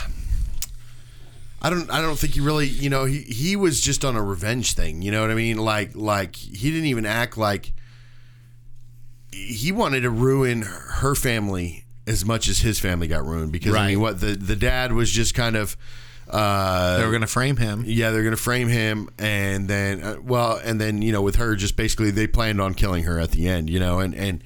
I 1.61 1.69
don't. 1.69 1.89
I 1.91 2.01
don't 2.01 2.17
think 2.19 2.33
he 2.33 2.39
really. 2.41 2.67
You 2.67 2.89
know, 2.89 3.05
he 3.05 3.21
he 3.21 3.55
was 3.55 3.81
just 3.81 4.05
on 4.05 4.15
a 4.15 4.21
revenge 4.21 4.73
thing. 4.73 5.01
You 5.01 5.11
know 5.11 5.21
what 5.21 5.31
I 5.31 5.35
mean? 5.35 5.57
Like 5.57 5.95
like 5.95 6.35
he 6.35 6.69
didn't 6.71 6.85
even 6.87 7.05
act 7.05 7.37
like. 7.37 7.73
He 9.31 9.71
wanted 9.71 10.01
to 10.01 10.09
ruin 10.09 10.61
her 10.63 11.13
family 11.13 11.85
as 12.07 12.23
much 12.25 12.47
as 12.47 12.59
his 12.59 12.79
family 12.79 13.07
got 13.07 13.25
ruined 13.25 13.51
because 13.51 13.73
I 13.75 13.87
mean, 13.89 13.99
what 14.01 14.19
the 14.19 14.35
the 14.35 14.55
dad 14.55 14.93
was 14.93 15.11
just 15.11 15.33
kind 15.33 15.55
of. 15.55 15.75
Uh, 16.29 16.97
They 16.97 17.05
were 17.05 17.11
going 17.11 17.21
to 17.21 17.27
frame 17.27 17.55
him. 17.55 17.83
Yeah, 17.87 18.11
they're 18.11 18.23
gonna 18.23 18.35
frame 18.35 18.67
him, 18.67 19.07
and 19.17 19.69
then 19.69 20.01
uh, 20.01 20.17
well, 20.21 20.59
and 20.61 20.79
then 20.81 21.01
you 21.01 21.13
know, 21.13 21.21
with 21.21 21.37
her, 21.37 21.55
just 21.55 21.77
basically 21.77 22.11
they 22.11 22.27
planned 22.27 22.59
on 22.59 22.73
killing 22.73 23.03
her 23.05 23.17
at 23.17 23.31
the 23.31 23.47
end, 23.47 23.69
you 23.69 23.79
know, 23.79 23.99
and 23.99 24.13
and 24.13 24.43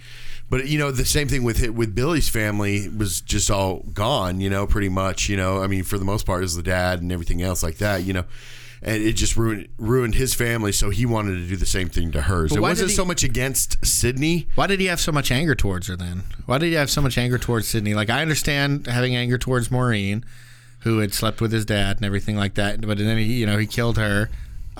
but 0.51 0.67
you 0.67 0.77
know 0.77 0.91
the 0.91 1.05
same 1.05 1.27
thing 1.29 1.43
with 1.43 1.63
it 1.63 1.73
with 1.73 1.95
Billy's 1.95 2.27
family 2.29 2.89
was 2.89 3.21
just 3.21 3.49
all 3.49 3.79
gone, 3.93 4.41
you 4.41 4.49
know, 4.49 4.67
pretty 4.67 4.89
much, 4.89 5.29
you 5.29 5.37
know. 5.37 5.63
I 5.63 5.67
mean, 5.67 5.83
for 5.83 5.97
the 5.97 6.05
most 6.05 6.25
part, 6.25 6.43
is 6.43 6.55
the 6.55 6.61
dad 6.61 7.01
and 7.01 7.09
everything 7.11 7.41
else 7.41 7.63
like 7.63 7.77
that, 7.77 8.03
you 8.03 8.11
know. 8.13 8.25
And 8.83 9.01
it 9.01 9.13
just 9.13 9.37
ruined 9.37 9.69
ruined 9.77 10.15
his 10.15 10.33
family, 10.33 10.71
so 10.73 10.89
he 10.89 11.05
wanted 11.05 11.35
to 11.37 11.47
do 11.47 11.55
the 11.55 11.65
same 11.65 11.87
thing 11.87 12.11
to 12.11 12.21
hers. 12.23 12.49
But 12.49 12.57
It 12.57 12.61
why 12.61 12.69
wasn't 12.69 12.89
he- 12.89 12.95
so 12.95 13.05
much 13.05 13.23
against 13.23 13.83
Sidney. 13.85 14.47
Why 14.55 14.67
did 14.67 14.79
he 14.81 14.87
have 14.87 14.99
so 14.99 15.11
much 15.11 15.31
anger 15.31 15.55
towards 15.55 15.87
her 15.87 15.95
then? 15.95 16.23
Why 16.47 16.57
did 16.57 16.65
he 16.67 16.73
have 16.73 16.89
so 16.89 17.01
much 17.01 17.17
anger 17.17 17.37
towards 17.37 17.67
Sidney? 17.67 17.93
Like 17.93 18.09
I 18.09 18.21
understand 18.21 18.87
having 18.87 19.15
anger 19.15 19.37
towards 19.37 19.71
Maureen, 19.71 20.25
who 20.79 20.97
had 20.99 21.13
slept 21.13 21.39
with 21.41 21.51
his 21.53 21.63
dad 21.63 21.97
and 21.97 22.05
everything 22.05 22.35
like 22.35 22.55
that, 22.55 22.81
but 22.81 22.97
then 22.97 23.17
he, 23.17 23.23
you 23.39 23.45
know, 23.45 23.57
he 23.57 23.67
killed 23.67 23.97
her. 23.97 24.29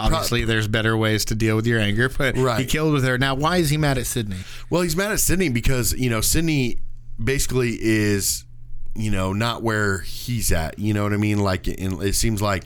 Obviously, 0.06 0.46
there's 0.46 0.68
better 0.68 0.96
ways 0.98 1.26
to 1.26 1.36
deal 1.36 1.56
with 1.56 1.66
your 1.68 1.80
anger, 1.80 2.10
but 2.10 2.36
he 2.60 2.66
killed 2.66 2.94
with 2.94 3.04
her. 3.04 3.18
Now, 3.18 3.36
why 3.36 3.58
is 3.58 3.70
he 3.70 3.78
mad 3.78 3.98
at 3.98 4.06
Sidney? 4.06 4.38
Well, 4.70 4.82
he's 4.82 4.96
mad 4.96 5.12
at 5.12 5.20
Sidney 5.20 5.50
because 5.50 5.94
you 5.94 6.10
know 6.10 6.22
Sidney 6.22 6.80
basically 7.24 7.78
is 7.80 8.46
you 8.96 9.12
know 9.12 9.34
not 9.34 9.64
where 9.64 10.00
he's 10.00 10.52
at. 10.52 10.80
You 10.80 10.94
know 10.94 11.04
what 11.04 11.14
I 11.14 11.18
mean? 11.18 11.40
Like, 11.40 11.68
and 11.68 12.02
it 12.02 12.16
seems 12.16 12.42
like 12.42 12.64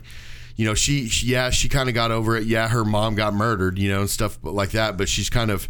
you 0.56 0.64
know 0.64 0.74
she, 0.74 1.08
she 1.08 1.26
yeah 1.26 1.50
she 1.50 1.68
kind 1.68 1.88
of 1.88 1.94
got 1.94 2.10
over 2.10 2.36
it. 2.36 2.44
Yeah, 2.46 2.68
her 2.68 2.84
mom 2.84 3.14
got 3.14 3.34
murdered. 3.34 3.78
You 3.78 3.90
know 3.90 4.00
and 4.00 4.10
stuff 4.10 4.38
like 4.42 4.70
that. 4.70 4.96
But 4.96 5.08
she's 5.08 5.30
kind 5.30 5.50
of 5.50 5.68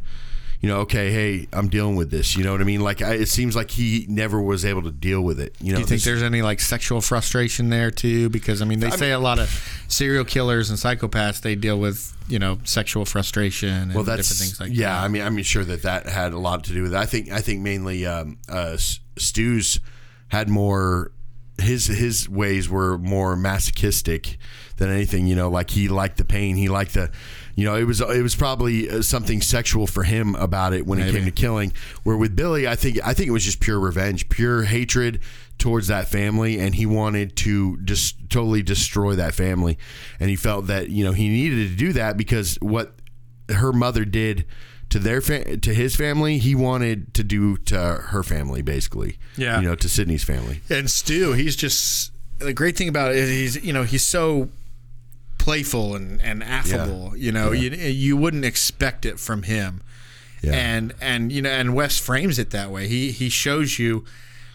you 0.61 0.69
know 0.69 0.79
okay, 0.81 1.11
hey, 1.11 1.49
I'm 1.53 1.69
dealing 1.69 1.97
with 1.97 2.11
this. 2.11 2.37
You 2.37 2.45
know 2.45 2.53
what 2.53 2.61
I 2.61 2.65
mean? 2.65 2.81
Like, 2.81 3.03
I, 3.03 3.15
it 3.15 3.29
seems 3.29 3.55
like 3.55 3.71
he 3.71 4.07
never 4.09 4.41
was 4.41 4.65
able 4.65 4.83
to 4.83 4.91
deal 4.91 5.21
with 5.21 5.41
it. 5.41 5.55
You 5.61 5.73
know, 5.73 5.77
Do 5.77 5.81
you 5.83 5.87
think 5.87 6.03
there's 6.03 6.23
any 6.23 6.43
like 6.43 6.61
sexual 6.61 7.01
frustration 7.01 7.69
there 7.71 7.91
too? 7.91 8.29
Because 8.29 8.63
I 8.63 8.65
mean, 8.65 8.81
they 8.81 8.91
say 8.91 9.13
a 9.13 9.19
lot 9.19 9.39
of 9.39 9.49
serial 9.89 10.25
killers 10.25 10.71
and 10.71 10.79
psychopaths 10.79 11.41
they 11.41 11.55
deal 11.55 11.79
with 11.79 12.17
you 12.29 12.39
know 12.39 12.59
sexual 12.65 13.05
frustration 13.05 13.69
and 13.69 13.95
well, 13.95 14.05
that's 14.05 14.29
different 14.29 14.41
things 14.41 14.61
like 14.61 14.79
yeah. 14.79 14.89
that. 14.89 15.05
I 15.05 15.09
mean, 15.09 15.23
I'm 15.23 15.41
sure 15.43 15.65
that 15.65 15.83
that 15.83 16.07
had 16.07 16.33
a 16.33 16.39
lot 16.39 16.65
to 16.65 16.73
do 16.73 16.83
with 16.83 16.95
it. 16.95 16.99
I 16.99 17.07
think 17.07 17.31
I 17.31 17.41
think 17.41 17.61
mainly 17.61 18.07
um, 18.07 18.39
uh, 18.49 18.77
Stu's 19.17 19.81
had 20.29 20.49
more. 20.49 21.13
His 21.59 21.87
his 21.87 22.29
ways 22.29 22.69
were 22.69 22.99
more 22.99 23.35
masochistic 23.35 24.37
than 24.77 24.91
anything. 24.91 25.27
You 25.27 25.37
know, 25.37 25.49
like 25.49 25.71
he 25.71 25.89
liked 25.89 26.19
the 26.19 26.25
pain. 26.25 26.57
He 26.57 26.69
liked 26.69 26.95
the, 26.95 27.11
you 27.57 27.65
know, 27.65 27.75
it 27.75 27.85
was 27.85 28.03
it 28.03 28.23
was 28.23 28.37
probably 28.37 28.89
uh, 28.89 29.01
something 29.01 29.41
sexual 29.41 29.87
for 29.87 30.03
him 30.03 30.35
about 30.35 30.75
it 30.75 30.87
when 30.87 30.99
it 30.99 31.11
came 31.11 31.25
to 31.25 31.31
killing. 31.31 31.73
Where 32.03 32.17
with 32.17 32.37
Billy, 32.37 32.69
I 32.69 32.77
think 32.77 32.99
I 33.03 33.15
think 33.15 33.29
it 33.29 33.33
was 33.33 33.45
just 33.45 33.61
pure 33.61 33.81
revenge, 33.81 34.29
pure 34.29 34.65
hatred 34.65 35.21
towards 35.59 35.89
that 35.89 36.07
family, 36.09 36.61
and 36.61 36.75
he 36.75 36.85
wanted 36.85 37.35
to 37.39 37.79
just 37.79 38.29
totally 38.29 38.63
destroy 38.63 39.15
that 39.15 39.35
family, 39.35 39.79
and 40.21 40.29
he 40.29 40.37
felt 40.37 40.67
that 40.67 40.91
you 40.91 41.03
know 41.03 41.13
he 41.13 41.31
needed 41.31 41.71
to 41.71 41.77
do 41.77 41.95
that 41.95 42.19
because 42.19 42.57
what 42.61 42.93
her 43.49 43.73
mother 43.73 44.05
did 44.05 44.45
to 44.91 44.99
their 44.99 45.23
fa- 45.23 45.57
to 45.57 45.73
his 45.73 45.97
family, 45.97 46.37
he 46.37 46.55
wanted 46.55 47.15
to 47.15 47.25
do 47.25 47.57
to 47.57 47.79
her 47.79 48.23
family, 48.23 48.61
basically. 48.61 49.19
Yeah. 49.37 49.61
you 49.61 49.67
know, 49.67 49.75
to 49.75 49.89
Sidney's 49.89 50.25
family. 50.25 50.61
And 50.69 50.91
Stu, 50.91 51.33
he's 51.33 51.57
just 51.57 52.13
the 52.39 52.53
great 52.53 52.77
thing 52.77 52.89
about 52.89 53.13
it 53.13 53.17
is 53.17 53.55
he's 53.55 53.65
you 53.65 53.73
know 53.73 53.85
he's 53.85 54.05
so 54.05 54.51
playful 55.39 55.95
and, 55.95 56.21
and 56.23 56.43
affable. 56.43 57.17
You 57.17 57.33
know, 57.33 57.53
you 57.53 57.71
you 57.71 58.17
wouldn't 58.17 58.45
expect 58.45 59.05
it 59.05 59.19
from 59.21 59.43
him. 59.45 59.83
Yeah. 60.43 60.53
And 60.55 60.95
and 61.01 61.33
you 61.33 61.43
know, 61.43 61.51
and 61.51 61.75
Wes 61.75 61.99
frames 61.99 62.39
it 62.39 62.51
that 62.51 62.71
way. 62.71 62.89
He 62.89 63.11
he 63.11 63.29
shows 63.29 63.79
you 63.79 64.05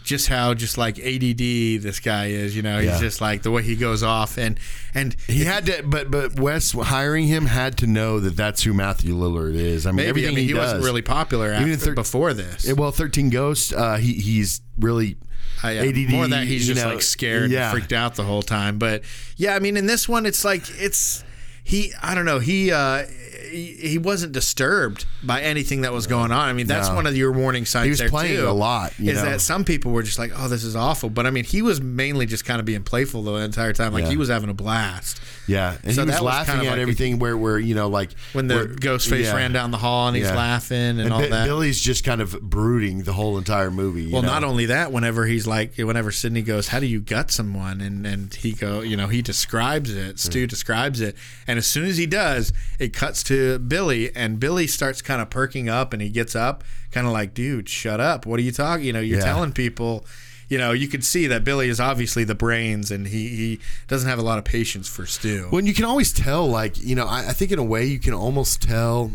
just 0.04 0.30
how 0.30 0.54
just 0.56 0.78
like 0.80 0.98
ADD 1.00 1.38
this 1.84 2.00
guy 2.00 2.28
is. 2.28 2.56
You 2.56 2.62
know, 2.62 2.78
he's 2.80 2.90
Yeah. 2.92 3.00
just 3.00 3.22
like 3.22 3.44
the 3.44 3.52
way 3.52 3.62
he 3.64 3.76
goes 3.76 4.02
off 4.04 4.38
and 4.38 4.60
and 4.94 5.16
He 5.28 5.44
had 5.46 5.66
to, 5.68 5.84
but 5.84 6.10
but 6.10 6.40
Wes 6.40 6.72
hiring 6.72 7.28
him 7.28 7.46
had 7.48 7.78
to 7.80 7.88
know 7.88 8.20
that 8.20 8.36
that's 8.36 8.64
who 8.64 8.74
Matthew 8.74 9.16
Lillard 9.16 9.56
is. 9.56 9.86
I 9.86 9.90
mean, 9.92 9.98
maybe 9.98 10.10
everything 10.10 10.30
I 10.30 10.36
mean, 10.36 10.38
he, 10.44 10.48
he, 10.48 10.54
does. 10.54 10.66
wasn't 10.74 10.84
really 10.86 11.02
popular 11.02 11.52
after, 11.52 11.76
thir- 11.76 11.94
before 11.96 12.34
this. 12.34 12.72
Well, 12.74 12.92
Thirteen 12.92 13.30
Ghosts, 13.30 13.74
uh, 13.74 13.98
he 13.98 14.14
he's 14.14 14.62
really 14.80 15.18
Uh, 15.64 15.70
yeah, 15.70 15.82
ADD. 15.84 16.10
more 16.10 16.28
that 16.28 16.48
he's 16.48 16.68
just 16.68 16.84
know, 16.84 16.90
like 16.90 17.02
scared 17.02 17.52
yeah. 17.52 17.70
and 17.70 17.72
freaked 17.72 17.94
out 17.94 18.16
the 18.16 18.24
whole 18.24 18.42
time. 18.42 18.78
But 18.78 19.04
yeah, 19.38 19.56
I 19.56 19.60
mean, 19.60 19.78
in 19.78 19.86
this 19.86 20.10
one, 20.10 20.26
it's 20.26 20.44
like 20.44 20.64
it's 20.80 21.24
he. 21.64 21.94
I 22.02 22.16
don't 22.16 22.26
know. 22.26 22.40
He 22.40 22.72
uh, 22.72 23.06
he, 23.50 23.98
wasn't 23.98 24.32
disturbed 24.32 25.06
by 25.24 25.42
anything 25.42 25.82
that 25.82 25.94
was 25.94 26.08
going 26.08 26.32
on. 26.32 26.50
I 26.50 26.54
mean, 26.54 26.68
that's 26.68 26.90
No. 26.90 26.96
one 26.96 27.08
of 27.08 27.16
your 27.16 27.32
warning 27.32 27.66
signs. 27.66 27.86
He 27.86 27.90
was 27.92 28.00
there 28.00 28.10
playing 28.10 28.38
too, 28.38 28.48
a 28.48 28.52
lot, 28.52 28.94
you 29.00 29.12
is 29.12 29.18
know. 29.18 29.26
that 29.26 29.42
some 29.42 29.64
people 29.64 29.92
were 29.92 30.04
just 30.04 30.18
like, 30.20 30.32
"Oh, 30.36 30.48
this 30.48 30.64
is 30.64 30.76
awful," 30.76 31.10
but 31.10 31.26
I 31.28 31.32
mean, 31.32 31.44
he 31.44 31.62
was 31.62 31.82
mainly 31.82 32.26
just 32.26 32.46
kind 32.46 32.60
of 32.60 32.66
being 32.66 32.84
playful 32.84 33.24
the 33.24 33.34
entire 33.36 33.74
time. 33.74 33.94
Like 33.94 34.04
Yeah. 34.06 34.10
he 34.12 34.18
was 34.18 34.30
having 34.30 34.50
a 34.50 34.54
blast. 34.54 35.20
Yeah, 35.48 35.78
and 35.84 35.94
So 35.96 36.02
he 36.02 36.06
was 36.06 36.16
that 36.16 36.22
was 36.22 36.22
laughing 36.22 36.46
kind 36.56 36.62
of 36.62 36.68
at 36.68 36.70
like 36.72 36.78
a- 36.78 36.82
everything. 36.82 37.20
where 37.20 37.36
where 37.38 37.60
you 37.60 37.76
know 37.76 37.88
like 37.90 38.12
When 38.34 38.48
the 38.48 38.56
where- 38.56 38.66
ghost 38.68 39.10
face 39.10 39.26
yeah. 39.28 39.36
ran 39.36 39.52
down 39.52 39.72
the 39.72 39.78
hall 39.78 40.08
and 40.08 40.16
he's 40.16 40.26
Yeah. 40.28 40.36
laughing 40.36 41.00
and, 41.00 41.12
all 41.12 41.20
Bi- 41.22 41.28
that. 41.28 41.46
Billy's 41.46 41.82
just 41.82 42.04
kind 42.04 42.22
of 42.22 42.40
brooding 42.42 43.04
the 43.04 43.14
whole 43.14 43.38
entire 43.38 43.70
movie. 43.72 44.04
you 44.04 44.12
Well, 44.14 44.22
know? 44.22 44.30
not 44.30 44.44
only 44.44 44.68
that, 44.68 44.92
whenever 44.92 45.26
he's 45.26 45.46
like, 45.48 45.76
whenever 45.78 46.12
Sidney 46.12 46.42
goes, 46.42 46.70
"How 46.70 46.80
do 46.80 46.86
you 46.86 47.00
gut 47.02 47.32
someone?" 47.32 47.82
and 47.82 48.06
and 48.06 48.34
he 48.34 48.52
go, 48.54 48.82
you 48.82 48.96
know, 48.98 49.08
he 49.08 49.22
describes 49.22 49.92
it. 49.94 50.20
Stu 50.20 50.42
hmm. 50.42 50.48
describes 50.48 51.02
it, 51.02 51.16
and 51.48 51.58
as 51.58 51.66
soon 51.68 51.86
as 51.86 51.98
he 51.98 52.06
does, 52.06 52.54
it 52.80 52.94
cuts 52.94 53.24
to 53.24 53.31
Billy, 53.68 54.16
and 54.16 54.40
Billy 54.40 54.68
starts 54.68 55.02
kind 55.02 55.22
of 55.22 55.30
perking 55.30 55.70
up, 55.70 55.94
and 55.94 56.02
he 56.02 56.10
gets 56.10 56.36
up, 56.36 56.64
kind 56.92 57.08
of 57.08 57.14
like, 57.14 57.34
"Dude, 57.34 57.68
shut 57.70 58.00
up! 58.00 58.26
What 58.26 58.40
are 58.40 58.44
you 58.44 58.52
talking? 58.52 58.86
You 58.86 58.94
know, 58.94 59.00
you're 59.00 59.20
Yeah. 59.20 59.26
telling 59.26 59.52
people." 59.52 60.06
You 60.50 60.58
know, 60.58 60.74
you 60.74 60.90
could 60.90 61.06
see 61.06 61.28
that 61.28 61.46
Billy 61.46 61.70
is 61.70 61.80
obviously 61.80 62.26
the 62.26 62.36
brains, 62.36 62.92
and 62.92 63.08
he, 63.08 63.30
he 63.30 63.60
doesn't 63.88 64.10
have 64.10 64.20
a 64.20 64.22
lot 64.22 64.38
of 64.38 64.44
patience 64.44 64.86
for 64.90 65.06
Stu. 65.06 65.48
When 65.50 65.66
you 65.66 65.74
can 65.74 65.86
always 65.86 66.12
tell, 66.12 66.46
like 66.46 66.78
you 66.78 66.94
know, 66.94 67.08
I, 67.08 67.30
I 67.30 67.32
think 67.34 67.54
in 67.54 67.60
a 67.60 67.64
way 67.64 67.86
you 67.86 68.00
can 68.00 68.14
almost 68.14 68.62
tell. 68.62 69.12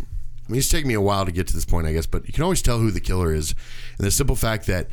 I 0.49 0.53
mean, 0.53 0.59
it's 0.61 0.69
taken 0.69 0.89
me 0.89 0.95
a 0.95 1.01
while 1.01 1.27
to 1.27 1.33
get 1.33 1.47
to 1.49 1.55
this 1.55 1.65
point, 1.67 1.87
I 1.89 1.93
guess, 1.93 2.07
but 2.07 2.27
you 2.27 2.33
can 2.33 2.43
always 2.43 2.63
tell 2.63 2.79
who 2.79 2.91
the 2.91 3.01
killer 3.01 3.35
is, 3.35 3.55
and 3.99 4.07
the 4.07 4.11
simple 4.11 4.37
fact 4.37 4.67
that 4.69 4.89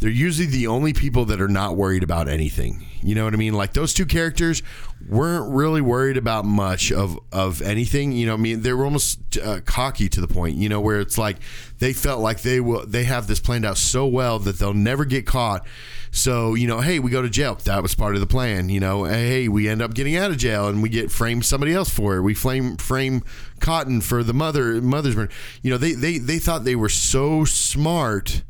they're 0.00 0.10
usually 0.10 0.46
the 0.46 0.68
only 0.68 0.92
people 0.92 1.24
that 1.26 1.40
are 1.40 1.48
not 1.48 1.76
worried 1.76 2.02
about 2.02 2.28
anything. 2.28 2.86
You 3.02 3.14
know 3.14 3.24
what 3.24 3.34
I 3.34 3.36
mean? 3.36 3.54
Like 3.54 3.72
those 3.72 3.92
two 3.92 4.06
characters 4.06 4.62
weren't 5.08 5.52
really 5.52 5.80
worried 5.80 6.16
about 6.16 6.44
much 6.44 6.92
of 6.92 7.18
of 7.32 7.62
anything. 7.62 8.12
You 8.12 8.26
know, 8.26 8.34
I 8.34 8.36
mean, 8.36 8.62
they 8.62 8.72
were 8.72 8.84
almost 8.84 9.38
uh, 9.38 9.60
cocky 9.64 10.08
to 10.08 10.20
the 10.20 10.28
point. 10.28 10.56
You 10.56 10.68
know, 10.68 10.80
where 10.80 11.00
it's 11.00 11.18
like 11.18 11.38
they 11.78 11.92
felt 11.92 12.20
like 12.20 12.42
they 12.42 12.60
will 12.60 12.86
they 12.86 13.04
have 13.04 13.26
this 13.26 13.40
planned 13.40 13.64
out 13.64 13.76
so 13.76 14.06
well 14.06 14.38
that 14.40 14.58
they'll 14.58 14.74
never 14.74 15.04
get 15.04 15.26
caught. 15.26 15.66
So 16.10 16.54
you 16.54 16.66
know, 16.66 16.80
hey, 16.80 16.98
we 17.00 17.10
go 17.10 17.22
to 17.22 17.30
jail. 17.30 17.56
That 17.64 17.82
was 17.82 17.94
part 17.94 18.14
of 18.14 18.20
the 18.20 18.26
plan. 18.26 18.68
You 18.68 18.80
know, 18.80 19.04
hey, 19.04 19.48
we 19.48 19.68
end 19.68 19.82
up 19.82 19.94
getting 19.94 20.16
out 20.16 20.30
of 20.30 20.38
jail 20.38 20.68
and 20.68 20.82
we 20.82 20.88
get 20.88 21.10
frame 21.10 21.42
somebody 21.42 21.72
else 21.72 21.90
for 21.90 22.16
it. 22.16 22.22
We 22.22 22.34
flame 22.34 22.76
frame 22.76 23.22
Cotton 23.60 24.00
for 24.00 24.22
the 24.22 24.34
mother 24.34 24.80
mother's 24.80 25.16
murder. 25.16 25.32
You 25.62 25.72
know, 25.72 25.78
they 25.78 25.92
they 25.92 26.18
they 26.18 26.38
thought 26.38 26.64
they 26.64 26.76
were 26.76 26.88
so 26.88 27.44
smart. 27.44 28.42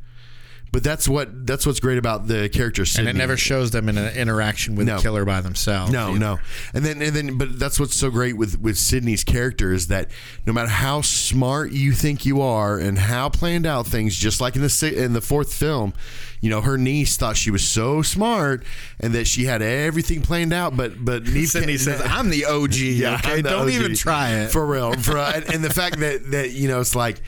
But 0.78 0.84
that's 0.84 1.08
what 1.08 1.44
that's 1.44 1.66
what's 1.66 1.80
great 1.80 1.98
about 1.98 2.28
the 2.28 2.48
character. 2.48 2.84
and 2.98 3.08
it 3.08 3.16
never 3.16 3.36
shows 3.36 3.72
them 3.72 3.88
in 3.88 3.98
an 3.98 4.16
interaction 4.16 4.76
with 4.76 4.86
No. 4.86 4.94
the 4.98 5.02
killer 5.02 5.24
by 5.24 5.40
themselves. 5.40 5.90
No, 5.90 6.10
either. 6.10 6.18
no, 6.20 6.38
and 6.72 6.84
then 6.84 7.02
and 7.02 7.16
then, 7.16 7.36
but 7.36 7.58
that's 7.58 7.80
what's 7.80 7.96
so 7.96 8.10
great 8.12 8.36
with 8.36 8.60
with 8.60 8.78
Sidney's 8.78 9.24
character 9.24 9.72
is 9.72 9.88
that 9.88 10.08
no 10.46 10.52
matter 10.52 10.68
how 10.68 11.00
smart 11.00 11.72
you 11.72 11.90
think 11.90 12.24
you 12.24 12.40
are 12.40 12.78
and 12.78 12.96
how 12.96 13.28
planned 13.28 13.66
out 13.66 13.88
things, 13.88 14.14
just 14.14 14.40
like 14.40 14.54
in 14.54 14.62
the 14.62 14.92
in 14.96 15.14
the 15.14 15.20
fourth 15.20 15.52
film, 15.52 15.94
you 16.40 16.48
know, 16.48 16.60
her 16.60 16.78
niece 16.78 17.16
thought 17.16 17.36
she 17.36 17.50
was 17.50 17.64
so 17.64 18.00
smart 18.00 18.62
and 19.00 19.12
that 19.14 19.26
she 19.26 19.46
had 19.46 19.62
everything 19.62 20.22
planned 20.22 20.52
out, 20.52 20.76
but 20.76 21.04
but 21.04 21.24
Neve 21.26 21.48
Sidney 21.48 21.76
says, 21.76 22.00
"I'm 22.04 22.30
the 22.30 22.44
OG. 22.44 22.72
okay, 22.72 23.06
I'm 23.32 23.36
the 23.42 23.50
don't 23.50 23.62
OG. 23.62 23.70
even 23.70 23.96
try 23.96 24.30
it." 24.42 24.52
for 24.52 24.64
real. 24.64 24.92
For 24.92 25.18
uh, 25.18 25.32
and, 25.34 25.54
and 25.54 25.64
the 25.64 25.70
fact 25.74 25.98
that 25.98 26.30
that 26.30 26.52
you 26.52 26.68
know 26.68 26.78
it's 26.78 26.94
like. 26.94 27.20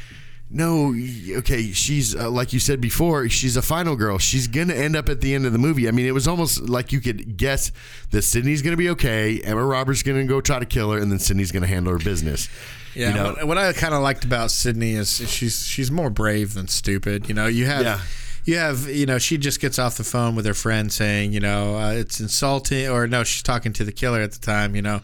No, 0.52 0.92
okay. 1.38 1.70
She's 1.72 2.14
uh, 2.16 2.28
like 2.28 2.52
you 2.52 2.58
said 2.58 2.80
before. 2.80 3.28
She's 3.28 3.56
a 3.56 3.62
final 3.62 3.94
girl. 3.94 4.18
She's 4.18 4.48
gonna 4.48 4.74
end 4.74 4.96
up 4.96 5.08
at 5.08 5.20
the 5.20 5.32
end 5.34 5.46
of 5.46 5.52
the 5.52 5.58
movie. 5.58 5.86
I 5.86 5.92
mean, 5.92 6.06
it 6.06 6.10
was 6.14 6.26
almost 6.26 6.68
like 6.68 6.92
you 6.92 7.00
could 7.00 7.36
guess 7.36 7.70
that 8.10 8.22
Sidney's 8.22 8.60
gonna 8.60 8.76
be 8.76 8.88
okay. 8.90 9.40
Emma 9.42 9.64
Roberts 9.64 10.02
gonna 10.02 10.24
go 10.24 10.40
try 10.40 10.58
to 10.58 10.66
kill 10.66 10.90
her, 10.90 10.98
and 10.98 11.10
then 11.12 11.20
Sidney's 11.20 11.52
gonna 11.52 11.68
handle 11.68 11.92
her 11.92 11.98
business. 12.00 12.48
Yeah, 12.96 13.10
you 13.10 13.14
know, 13.14 13.24
what, 13.34 13.46
what 13.46 13.58
I 13.58 13.72
kind 13.72 13.94
of 13.94 14.02
liked 14.02 14.24
about 14.24 14.50
Sidney 14.50 14.94
is 14.94 15.18
she's 15.30 15.64
she's 15.64 15.90
more 15.92 16.10
brave 16.10 16.54
than 16.54 16.66
stupid. 16.66 17.28
You 17.28 17.34
know, 17.34 17.46
you 17.46 17.66
have 17.66 17.82
Yeah. 17.84 18.00
you 18.44 18.56
have 18.56 18.88
you 18.88 19.06
know 19.06 19.18
she 19.18 19.38
just 19.38 19.60
gets 19.60 19.78
off 19.78 19.96
the 19.96 20.02
phone 20.04 20.34
with 20.34 20.46
her 20.46 20.54
friend 20.54 20.92
saying 20.92 21.32
you 21.32 21.38
know 21.38 21.76
uh, 21.76 21.92
it's 21.92 22.18
insulting 22.18 22.88
or 22.88 23.06
no 23.06 23.22
she's 23.22 23.42
talking 23.44 23.72
to 23.74 23.84
the 23.84 23.92
killer 23.92 24.20
at 24.20 24.32
the 24.32 24.40
time 24.40 24.74
you 24.74 24.82
know 24.82 25.00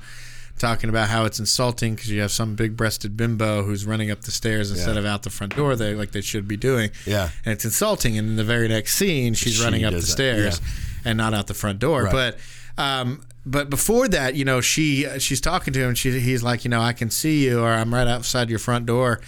talking 0.59 0.88
about 0.90 1.09
how 1.09 1.24
it's 1.24 1.38
insulting 1.38 1.94
because 1.94 2.11
you 2.11 2.20
have 2.20 2.30
some 2.32 2.54
big 2.54 2.76
breasted 2.76 3.16
bimbo 3.16 3.62
who's 3.62 3.84
running 3.84 4.11
up 4.11 4.22
the 4.22 4.30
stairs 4.30 4.70
instead 4.70 4.94
Yeah. 4.94 5.00
of 5.00 5.07
out 5.07 5.22
the 5.22 5.30
front 5.30 5.54
door 5.57 5.76
they 5.76 5.94
like 5.94 6.12
they 6.12 6.20
should 6.22 6.48
be 6.48 6.57
doing 6.57 6.90
Yeah. 7.04 7.30
and 7.44 7.52
it's 7.52 7.64
insulting 7.64 8.16
and 8.18 8.28
in 8.30 8.36
the 8.36 8.44
very 8.44 8.68
next 8.68 8.94
scene 8.96 9.34
she's 9.34 9.54
She 9.57 9.62
running 9.64 9.84
up 9.84 9.92
the 9.92 10.02
stairs 10.02 10.61
yeah. 10.62 11.11
and 11.11 11.16
not 11.18 11.34
out 11.34 11.46
the 11.46 11.54
front 11.54 11.78
door 11.78 12.04
Right. 12.04 12.12
but 12.12 12.38
um 12.82 13.20
but 13.48 13.70
before 13.70 14.09
that, 14.09 14.34
you 14.34 14.44
know, 14.44 14.61
she 14.61 15.07
she's 15.20 15.40
talking 15.40 15.72
to 15.72 15.78
him. 15.80 15.88
And 15.90 15.96
she 15.98 16.18
he's 16.18 16.42
like, 16.42 16.64
you 16.64 16.68
know, 16.68 16.80
I 16.80 16.92
can 16.92 17.11
see 17.11 17.44
you, 17.44 17.61
or 17.61 17.68
I'm 17.68 17.94
right 17.94 18.09
outside 18.09 18.50
your 18.50 18.59
front 18.59 18.86
door. 18.86 19.20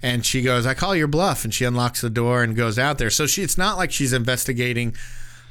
And 0.00 0.24
she 0.24 0.42
goes, 0.42 0.64
I 0.64 0.74
call 0.74 0.94
your 0.94 1.08
bluff, 1.08 1.44
and 1.44 1.52
she 1.52 1.64
unlocks 1.64 2.00
the 2.00 2.08
door 2.08 2.44
and 2.44 2.54
goes 2.54 2.78
out 2.78 2.98
there. 2.98 3.10
So 3.10 3.26
she, 3.26 3.42
it's 3.42 3.58
not 3.58 3.76
like 3.76 3.90
she's 3.90 4.12
investigating 4.12 4.94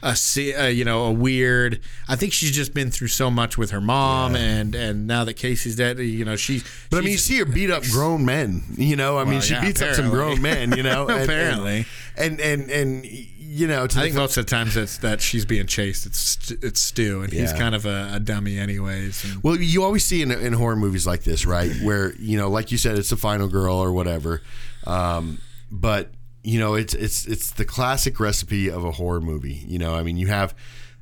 a, 0.03 0.15
se- 0.15 0.53
uh, 0.53 0.67
you 0.67 0.83
know, 0.85 1.05
a 1.05 1.11
weird. 1.11 1.79
I 2.07 2.15
think 2.15 2.33
she's 2.33 2.51
just 2.51 2.73
been 2.73 2.91
through 2.91 3.07
so 3.07 3.31
much 3.31 3.57
with 3.57 3.71
her 3.71 3.81
mom, 3.81 4.35
and 4.35 4.75
and 4.75 5.07
now 5.07 5.23
that 5.23 5.35
Casey's 5.35 5.75
dead, 5.75 5.97
you 5.99 6.25
know, 6.25 6.35
she. 6.35 6.61
but 6.89 6.97
I 6.97 7.01
mean, 7.01 7.11
you 7.13 7.17
see 7.17 7.37
her 7.39 7.45
beat 7.45 7.71
up 7.71 7.83
grown 7.83 8.25
men. 8.25 8.63
You 8.77 8.95
know, 8.95 9.17
I 9.17 9.23
mean, 9.23 9.41
she 9.41 9.53
yeah, 9.53 9.61
beats 9.61 9.81
up 9.81 9.95
some 9.95 10.09
grown 10.09 10.41
men. 10.41 10.73
You 10.77 10.83
know, 10.83 11.01
and- 11.07 11.11
and- 11.11 11.23
Apparently. 11.23 11.85
and 12.17 12.39
and 12.39 12.69
and, 12.69 13.05
you 13.05 13.67
know, 13.67 13.87
to 13.87 13.99
I 13.99 14.03
think 14.03 14.15
most 14.15 14.35
of 14.37 14.45
the 14.45 14.49
times 14.49 14.75
it's 14.75 14.97
that 14.99 15.21
she's 15.21 15.45
being 15.45 15.67
chased. 15.67 16.05
It's 16.05 16.51
it's 16.61 16.79
Stu, 16.79 17.21
and 17.21 17.31
he's 17.31 17.53
kind 17.53 17.73
of 17.73 17.85
a, 17.85 18.11
a 18.15 18.19
dummy, 18.19 18.57
anyways. 18.57 19.23
And, 19.23 19.43
Well, 19.43 19.55
you 19.57 19.83
always 19.83 20.03
see 20.03 20.21
in, 20.21 20.31
in 20.31 20.53
horror 20.53 20.75
movies 20.75 21.07
like 21.07 21.23
this, 21.23 21.45
right? 21.45 21.71
Where 21.81 22.13
you 22.15 22.37
know, 22.37 22.49
like 22.49 22.71
you 22.71 22.77
said, 22.77 22.97
it's 22.97 23.09
the 23.09 23.17
final 23.17 23.47
girl 23.47 23.75
or 23.77 23.91
whatever. 23.93 24.41
Um, 24.85 25.39
but 25.71 26.11
you 26.43 26.59
know, 26.59 26.75
it's 26.75 26.93
it's 26.93 27.25
it's 27.25 27.51
the 27.51 27.65
classic 27.65 28.19
recipe 28.19 28.69
of 28.69 28.83
a 28.83 28.91
horror 28.91 29.21
movie. 29.21 29.63
You 29.67 29.79
know, 29.79 29.95
I 29.95 30.03
mean, 30.03 30.17
you 30.17 30.27
have 30.27 30.53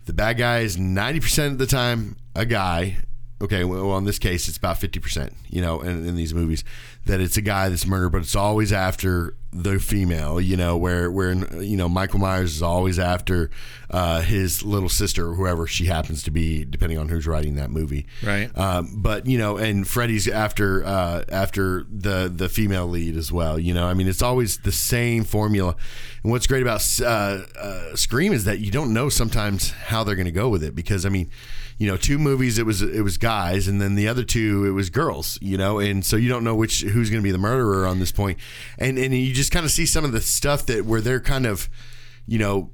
the 0.05 0.13
bad 0.13 0.37
guy 0.37 0.59
is 0.59 0.77
ninety 0.77 1.19
percent 1.19 1.53
of 1.53 1.57
the 1.57 1.67
time 1.67 2.15
a 2.35 2.45
guy. 2.45 2.97
Okay, 3.41 3.63
well, 3.63 3.97
in 3.97 4.03
this 4.03 4.19
case, 4.19 4.47
it's 4.47 4.57
about 4.57 4.77
fifty 4.77 4.99
percent. 4.99 5.33
You 5.49 5.61
know, 5.61 5.81
in, 5.81 6.07
in 6.07 6.15
these 6.15 6.33
movies, 6.33 6.63
that 7.05 7.19
it's 7.19 7.37
a 7.37 7.41
guy 7.41 7.69
that's 7.69 7.87
murdered, 7.87 8.11
but 8.11 8.21
it's 8.21 8.35
always 8.35 8.71
after 8.71 9.35
the 9.51 9.79
female. 9.79 10.39
You 10.39 10.55
know, 10.55 10.77
where 10.77 11.11
where 11.11 11.33
you 11.61 11.75
know 11.75 11.89
Michael 11.89 12.19
Myers 12.19 12.55
is 12.55 12.61
always 12.61 12.99
after 12.99 13.49
uh, 13.89 14.21
his 14.21 14.63
little 14.63 14.89
sister 14.89 15.29
or 15.29 15.33
whoever 15.33 15.65
she 15.67 15.85
happens 15.85 16.23
to 16.23 16.31
be, 16.31 16.63
depending 16.63 16.97
on 16.97 17.09
who's 17.09 17.25
writing 17.25 17.55
that 17.55 17.71
movie. 17.71 18.05
Right. 18.23 18.55
Um, 18.57 19.01
but 19.01 19.25
you 19.25 19.37
know, 19.37 19.57
and 19.57 19.87
Freddy's 19.87 20.27
after 20.27 20.85
uh, 20.85 21.25
after 21.29 21.85
the 21.89 22.31
the 22.33 22.49
female 22.49 22.87
lead 22.87 23.17
as 23.17 23.31
well. 23.31 23.57
You 23.57 23.73
know, 23.73 23.87
I 23.87 23.93
mean, 23.93 24.07
it's 24.07 24.21
always 24.21 24.57
the 24.59 24.71
same 24.71 25.23
formula. 25.23 25.75
And 26.23 26.31
what's 26.31 26.45
great 26.45 26.61
about 26.61 26.87
uh, 27.01 27.41
uh, 27.59 27.95
Scream 27.95 28.31
is 28.31 28.45
that 28.45 28.59
you 28.59 28.69
don't 28.69 28.93
know 28.93 29.09
sometimes 29.09 29.71
how 29.71 30.03
they're 30.03 30.15
going 30.15 30.25
to 30.25 30.31
go 30.31 30.49
with 30.49 30.63
it 30.63 30.75
because 30.75 31.05
I 31.05 31.09
mean, 31.09 31.31
you 31.81 31.87
know, 31.87 31.97
two 31.97 32.19
movies 32.19 32.59
it 32.59 32.65
was 32.67 32.83
it 32.83 33.01
was 33.01 33.17
guys, 33.17 33.67
and 33.67 33.81
then 33.81 33.95
the 33.95 34.07
other 34.07 34.23
two 34.23 34.65
it 34.65 34.69
was 34.69 34.91
girls. 34.91 35.39
You 35.41 35.57
know, 35.57 35.79
and 35.79 36.05
so 36.05 36.15
you 36.15 36.29
don't 36.29 36.43
know 36.43 36.53
which 36.53 36.81
who's 36.81 37.09
going 37.09 37.23
to 37.23 37.23
be 37.23 37.31
the 37.31 37.39
murderer 37.39 37.87
on 37.87 37.97
this 37.97 38.11
point, 38.11 38.37
and 38.77 38.99
and 38.99 39.15
you 39.15 39.33
just 39.33 39.51
kind 39.51 39.65
of 39.65 39.71
see 39.71 39.87
some 39.87 40.05
of 40.05 40.11
the 40.11 40.21
stuff 40.21 40.67
that 40.67 40.85
where 40.85 41.01
they're 41.01 41.19
kind 41.19 41.47
of, 41.47 41.69
you 42.27 42.37
know, 42.37 42.69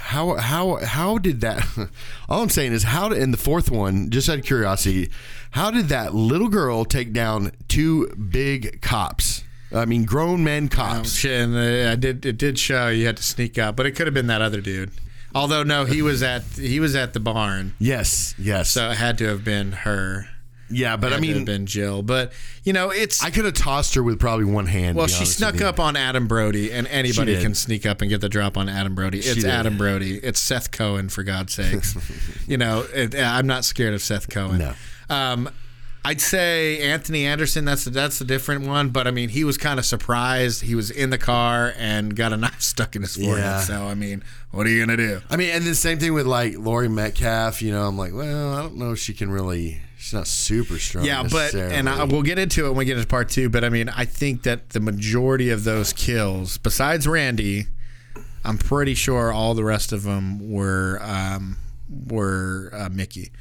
how 0.00 0.34
how 0.34 0.84
how 0.84 1.18
did 1.18 1.40
that 1.40 1.64
all 2.28 2.42
i'm 2.42 2.48
saying 2.48 2.72
is 2.72 2.82
how 2.82 3.08
did 3.08 3.18
in 3.18 3.30
the 3.30 3.36
fourth 3.36 3.70
one 3.70 4.10
just 4.10 4.28
out 4.28 4.38
of 4.38 4.44
curiosity 4.44 5.10
how 5.52 5.70
did 5.70 5.88
that 5.88 6.14
little 6.14 6.48
girl 6.48 6.84
take 6.84 7.12
down 7.12 7.50
two 7.68 8.06
big 8.08 8.80
cops 8.82 9.44
i 9.72 9.84
mean 9.84 10.04
grown 10.04 10.44
men 10.44 10.64
Um, 10.64 10.68
cops 10.68 11.14
shit, 11.14 11.40
and 11.40 11.56
uh, 11.56 11.92
I 11.92 11.94
did. 11.96 12.26
It 12.26 12.38
did 12.38 12.58
show 12.58 12.88
you 12.88 13.06
had 13.06 13.16
to 13.16 13.22
sneak 13.22 13.56
out, 13.56 13.76
but 13.76 13.86
it 13.86 13.92
could 13.92 14.06
have 14.06 14.14
been 14.14 14.26
that 14.28 14.42
other 14.42 14.60
dude. 14.60 14.90
Although 15.36 15.62
no, 15.62 15.84
he 15.84 16.02
was 16.02 16.22
at 16.22 16.42
he 16.56 16.80
was 16.80 16.94
at 16.96 17.12
the 17.12 17.20
barn, 17.20 17.74
yes 17.78 18.34
yes 18.38 18.70
so 18.70 18.90
it 18.90 18.96
had 18.96 19.18
to 19.18 19.26
have 19.26 19.44
been 19.44 19.72
her. 19.72 20.26
yeah 20.70 20.96
but 20.96 21.12
i 21.12 21.16
Had 21.16 21.20
to 21.22 21.26
have 21.28 21.36
mean 21.36 21.44
been 21.44 21.66
Jill. 21.66 22.02
But 22.02 22.32
you 22.64 22.72
know, 22.72 22.90
it's 22.90 23.22
i 23.22 23.30
could 23.30 23.44
have 23.44 23.54
tossed 23.54 23.94
her 23.94 24.02
with 24.02 24.18
probably 24.18 24.46
one 24.46 24.66
hand 24.66 24.96
well, 24.96 25.06
she 25.06 25.24
snuck 25.24 25.60
up 25.60 25.78
on 25.78 25.94
Adam 25.94 26.26
Brody, 26.26 26.72
and 26.72 26.86
anybody 26.88 27.40
can 27.40 27.54
sneak 27.54 27.86
up 27.86 28.00
and 28.00 28.08
get 28.10 28.20
the 28.20 28.28
drop 28.28 28.56
on 28.56 28.68
Adam 28.68 28.94
Brody. 28.94 29.18
It's. 29.18 29.44
Adam 29.44 29.76
Brody. 29.76 30.16
It's 30.18 30.40
Seth 30.40 30.70
Cohen, 30.72 31.08
for 31.08 31.22
God's 31.22 31.52
sakes. 31.54 31.94
you 32.48 32.56
know, 32.56 32.84
it, 32.92 33.14
I'm 33.14 33.46
not 33.46 33.64
scared 33.64 33.94
of 33.94 34.02
Seth 34.02 34.28
Cohen. 34.28 34.58
No. 34.58 34.74
Um, 35.08 35.48
I'd 36.06 36.20
say 36.20 36.80
Anthony 36.82 37.26
Anderson. 37.26 37.64
That's 37.64 37.84
the, 37.84 37.90
that's 37.90 38.20
the 38.20 38.24
different 38.24 38.64
one. 38.66 38.90
But 38.90 39.08
I 39.08 39.10
mean, 39.10 39.28
he 39.28 39.42
was 39.42 39.58
kind 39.58 39.80
of 39.80 39.84
surprised. 39.84 40.62
He 40.62 40.76
was 40.76 40.90
in 40.90 41.10
the 41.10 41.18
car 41.18 41.74
and 41.76 42.14
got 42.14 42.32
a 42.32 42.36
knife 42.44 42.60
stuck 42.62 42.94
in 42.94 43.02
his 43.02 43.16
forehead. 43.16 43.38
Yeah. 43.38 43.60
So 43.60 43.86
I 43.86 43.94
mean, 43.94 44.22
what 44.52 44.66
are 44.66 44.70
you 44.70 44.80
gonna 44.86 44.96
do? 44.96 45.20
i 45.28 45.36
mean 45.36 45.50
and 45.50 45.64
the 45.64 45.74
same 45.74 45.98
thing 45.98 46.14
with 46.14 46.26
like 46.26 46.56
Laurie 46.56 46.88
Metcalf 46.88 47.60
you 47.60 47.70
know 47.72 47.86
i'm 47.86 47.98
like 47.98 48.14
well 48.14 48.54
i 48.54 48.62
don't 48.62 48.76
know 48.76 48.92
if 48.92 48.98
she 48.98 49.12
can 49.12 49.28
really 49.30 49.82
she's 49.98 50.14
not 50.14 50.26
super 50.26 50.78
strong 50.78 51.04
Yeah, 51.04 51.24
but 51.30 51.54
and 51.54 51.88
I, 51.88 52.04
we'll 52.04 52.22
get 52.22 52.38
into 52.38 52.64
it 52.64 52.68
when 52.70 52.78
we 52.78 52.84
get 52.86 52.96
into 52.96 53.08
part 53.08 53.28
two. 53.28 53.50
But 53.50 53.64
I 53.64 53.68
mean, 53.68 53.88
I 53.88 54.04
think 54.04 54.44
that 54.44 54.70
the 54.70 54.80
majority 54.80 55.50
of 55.50 55.64
those 55.64 55.92
kills, 55.92 56.56
besides 56.58 57.06
Randy, 57.06 57.66
I'm 58.44 58.56
pretty 58.56 58.94
sure 58.94 59.32
all 59.32 59.54
the 59.54 59.64
rest 59.64 59.92
of 59.92 60.04
them 60.04 60.50
were 60.50 61.00
um, 61.02 61.56
were 62.06 62.70
uh, 62.72 62.88
Mickey. 62.88 63.32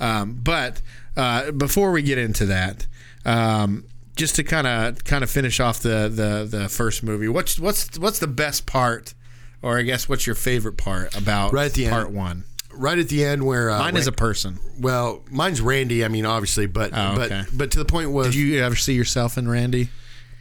Um, 0.00 0.38
but 0.42 0.80
uh, 1.16 1.50
before 1.52 1.92
we 1.92 2.02
get 2.02 2.18
into 2.18 2.46
that, 2.46 2.86
um, 3.24 3.84
just 4.16 4.36
to 4.36 4.44
kind 4.44 4.66
of 4.66 5.04
kind 5.04 5.24
of 5.24 5.30
finish 5.30 5.60
off 5.60 5.80
the, 5.80 6.08
the 6.08 6.46
the 6.58 6.68
first 6.68 7.02
movie, 7.02 7.28
what's 7.28 7.58
what's 7.58 7.98
what's 7.98 8.18
the 8.18 8.26
best 8.26 8.66
part, 8.66 9.14
or 9.62 9.78
I 9.78 9.82
guess 9.82 10.08
what's 10.08 10.26
your 10.26 10.36
favorite 10.36 10.76
part 10.76 11.16
about 11.16 11.52
Right 11.52 11.66
at 11.66 11.74
the 11.74 11.86
end. 11.86 11.92
part 11.92 12.10
one? 12.10 12.44
right 12.76 12.98
at 12.98 13.08
the 13.08 13.24
end 13.24 13.46
where 13.46 13.70
uh, 13.70 13.78
Mine 13.78 13.96
is 13.96 14.08
a 14.08 14.12
person. 14.12 14.58
well 14.80 15.22
mine's 15.30 15.60
randy 15.60 16.04
i 16.04 16.08
mean 16.08 16.26
obviously 16.26 16.66
but 16.66 16.90
Oh, 16.92 17.14
but 17.14 17.30
okay. 17.30 17.44
but 17.54 17.70
to 17.70 17.78
the 17.78 17.84
point 17.84 18.10
was 18.10 18.26
Did 18.26 18.34
you 18.34 18.64
ever 18.64 18.74
see 18.74 18.94
yourself 18.94 19.38
in 19.38 19.48
Randy 19.48 19.90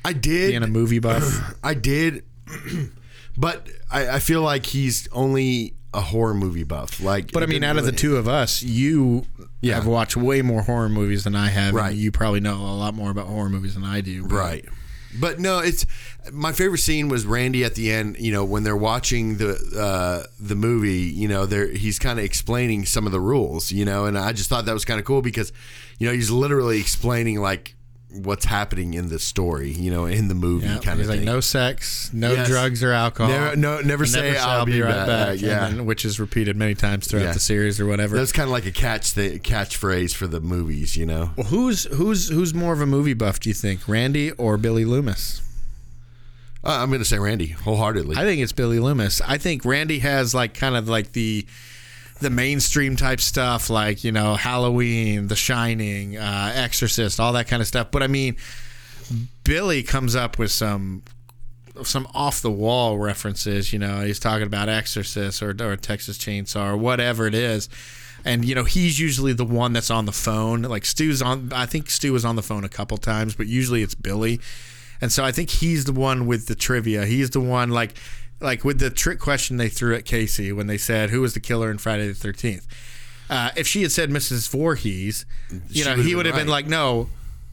i 0.04 0.14
did 0.14 0.50
being 0.50 0.64
a 0.64 0.68
movie 0.68 0.98
buff? 0.98 1.24
I 1.64 1.76
did, 1.76 2.24
but 3.38 3.68
I, 3.92 4.16
I 4.16 4.20
feel 4.20 4.42
like 4.42 4.66
he's 4.66 5.08
only 5.12 5.76
a 5.94 6.02
horror 6.02 6.34
movie 6.34 6.64
buff. 6.64 7.00
Like, 7.02 7.32
But 7.32 7.44
I 7.44 7.46
mean, 7.46 7.64
out 7.64 7.78
of 7.78 7.86
the 7.86 7.92
two 7.92 8.18
of 8.18 8.28
us, 8.28 8.64
you 8.64 9.26
Yeah. 9.62 9.76
have 9.76 9.86
watched 9.88 10.18
way 10.18 10.42
more 10.42 10.62
horror 10.64 10.90
movies 10.90 11.24
than 11.24 11.36
I 11.36 11.50
have. 11.50 11.74
Right. 11.74 11.92
And 11.92 11.98
you 12.00 12.12
probably 12.12 12.40
know 12.40 12.56
a 12.56 12.76
lot 12.76 12.94
more 12.96 13.12
about 13.12 13.28
horror 13.28 13.50
movies 13.50 13.76
than 13.76 13.84
I 13.84 14.02
do. 14.02 14.24
but- 14.24 14.32
right? 14.36 14.66
But 15.20 15.40
no, 15.40 15.60
it's 15.60 15.86
my 16.32 16.54
favorite 16.54 16.80
scene 16.80 17.08
was 17.08 17.24
Randy 17.28 17.64
at 17.64 17.76
the 17.76 17.92
end. 17.92 18.16
You 18.20 18.32
know, 18.32 18.44
when 18.44 18.64
they're 18.64 18.76
watching 18.76 19.38
the 19.38 19.52
uh, 19.80 20.24
the 20.40 20.56
movie, 20.56 21.02
you 21.04 21.28
know, 21.28 21.46
there 21.46 21.68
he's 21.70 22.00
kind 22.00 22.18
of 22.18 22.26
explaining 22.26 22.86
some 22.88 23.06
of 23.06 23.12
the 23.12 23.20
rules. 23.20 23.72
You 23.72 23.86
know, 23.86 24.06
and 24.06 24.18
I 24.18 24.34
just 24.34 24.50
thought 24.50 24.66
that 24.66 24.74
was 24.74 24.86
kind 24.86 25.00
of 25.00 25.06
cool 25.06 25.22
because, 25.22 25.54
you 26.00 26.08
know, 26.08 26.14
he's 26.14 26.32
literally 26.32 26.80
explaining 26.80 27.40
like 27.40 27.76
what's 28.14 28.46
happening 28.46 28.94
in 28.94 29.10
the 29.10 29.18
story, 29.20 29.72
you 29.72 29.90
know, 29.92 30.06
in 30.06 30.28
the 30.28 30.36
movie 30.36 30.68
Yeah, 30.68 30.78
kind 30.80 31.00
he's 31.00 31.08
of 31.08 31.10
like 31.10 31.20
thing. 31.20 31.26
no 31.26 31.40
sex, 31.40 32.10
no 32.14 32.34
Yes. 32.34 32.48
drugs 32.48 32.84
or 32.84 32.92
alcohol. 32.92 33.32
Never- 33.32 33.56
no- 33.56 33.82
never 33.82 34.06
say, 34.06 34.34
shall 34.36 34.50
"I'll 34.50 34.66
be 34.66 34.82
right 34.82 34.92
back." 34.92 35.08
back. 35.08 35.42
Yeah. 35.42 35.68
then- 35.70 35.86
which 35.86 36.06
is 36.06 36.20
repeated 36.20 36.56
many 36.56 36.76
times 36.76 37.08
throughout 37.08 37.24
Yeah. 37.24 37.34
the 37.34 37.40
series 37.40 37.80
or 37.80 37.86
whatever. 37.86 38.16
That's 38.16 38.32
kind 38.32 38.48
of 38.48 38.52
like 38.52 38.66
a 38.66 38.72
catch 38.72 39.14
the 39.14 39.40
catchphrase 39.40 40.14
for 40.14 40.28
the 40.28 40.40
movies, 40.40 40.96
you 40.96 41.06
know. 41.06 41.32
Well, 41.36 41.48
who's 41.48 41.86
who's 41.86 42.30
who's 42.30 42.54
more 42.54 42.74
of 42.74 42.82
a 42.82 42.86
movie 42.86 43.14
buff? 43.14 43.40
Do 43.40 43.50
you 43.50 43.56
think 43.56 43.88
Randy 43.88 44.32
or 44.32 44.58
Billy 44.58 44.86
Loomis? 44.86 45.42
Uh, 46.64 46.78
I'm 46.82 46.90
going 46.90 47.00
to 47.02 47.06
say 47.06 47.20
Randy 47.20 47.48
wholeheartedly. 47.48 48.16
I 48.16 48.22
think 48.24 48.42
it's 48.42 48.54
Billy 48.54 48.80
Loomis. 48.80 49.20
I 49.22 49.38
think 49.38 49.66
Randy 49.66 50.00
has 50.00 50.34
like 50.34 50.54
kind 50.54 50.76
of 50.78 50.88
like 50.88 51.12
the 51.12 51.46
the 52.24 52.30
mainstream 52.30 52.96
type 52.96 53.22
stuff, 53.22 53.70
like 53.70 54.04
you 54.04 54.12
know 54.12 54.36
Halloween, 54.36 55.28
The 55.28 55.36
Shining, 55.36 56.18
uh, 56.18 56.52
Exorcist, 56.56 57.20
all 57.20 57.34
that 57.34 57.48
kind 57.48 57.62
of 57.62 57.68
stuff. 57.68 57.92
But 57.92 58.02
I 58.02 58.08
mean, 58.08 58.38
Billy 59.44 59.84
comes 59.84 60.16
up 60.16 60.40
with 60.40 60.52
some 60.52 61.04
some 61.84 62.08
off 62.14 62.42
the 62.42 62.52
wall 62.52 62.98
references. 62.98 63.72
You 63.72 63.80
know, 63.80 64.02
he's 64.02 64.20
talking 64.20 64.48
about 64.48 64.70
Exorcist 64.70 65.42
or, 65.44 65.56
or 65.62 65.76
Texas 65.76 66.18
Chainsaw 66.18 66.72
or 66.72 66.78
whatever 66.78 67.28
it 67.28 67.36
is. 67.36 67.70
And 68.26 68.46
you 68.46 68.56
know 68.56 68.64
he's 68.64 69.00
usually 69.00 69.34
the 69.34 69.46
one 69.46 69.74
that's 69.74 69.92
on 69.92 70.06
the 70.06 70.12
phone. 70.12 70.62
Like 70.64 70.86
Stu's 70.86 71.22
on. 71.22 71.52
I 71.54 71.66
think 71.66 71.90
Stu 71.90 72.14
was 72.14 72.24
on 72.26 72.36
the 72.36 72.44
phone 72.44 72.64
a 72.64 72.70
couple 72.70 72.98
times, 72.98 73.36
but 73.36 73.48
usually 73.48 73.84
it's 73.84 73.96
Billy. 73.96 74.40
And 75.02 75.12
so 75.12 75.26
I 75.26 75.34
think 75.34 75.50
he's 75.50 75.84
the 75.84 75.92
one 75.92 76.26
with 76.28 76.48
the 76.48 76.56
trivia. 76.56 77.06
He's 77.06 77.32
the 77.32 77.42
one 77.42 77.72
like 77.72 77.96
like 78.44 78.64
with 78.64 78.80
the 78.80 78.90
trick 78.90 79.20
question 79.20 79.58
they 79.58 79.70
threw 79.70 79.96
at 79.96 80.06
Casey 80.06 80.52
when 80.52 80.68
they 80.68 80.78
said 80.78 81.10
who 81.10 81.22
was 81.22 81.34
the 81.34 81.40
killer 81.40 81.72
in 81.72 81.78
Friday 81.80 82.08
the 82.08 82.14
Thirteenth. 82.14 82.68
Uh, 83.30 83.50
if 83.56 83.66
she 83.66 83.82
had 83.82 83.92
said 83.92 84.10
Mrs. 84.10 84.50
Voorhees, 84.52 85.26
you 85.70 85.84
She 85.84 85.90
know 85.90 85.96
he 85.96 86.14
would 86.14 86.26
have 86.26 86.36
been 86.36 86.48
right. 86.48 86.66
like, 86.66 86.68
no, 86.68 87.10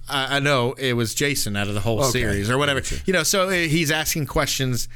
I, 0.09 0.37
I 0.37 0.41
know 0.41 0.73
it 0.73 0.95
was 0.95 1.15
Jason 1.15 1.57
out 1.57 1.69
of 1.69 1.75
the 1.75 1.81
whole 1.81 2.01
Okay. 2.01 2.11
series 2.11 2.51
or 2.51 2.59
whatever. 2.59 2.83
You 3.07 3.13
know, 3.13 3.23
so 3.23 3.49
uh, 3.49 3.53
he's 3.53 3.91
asking 3.91 4.27
questions 4.27 4.89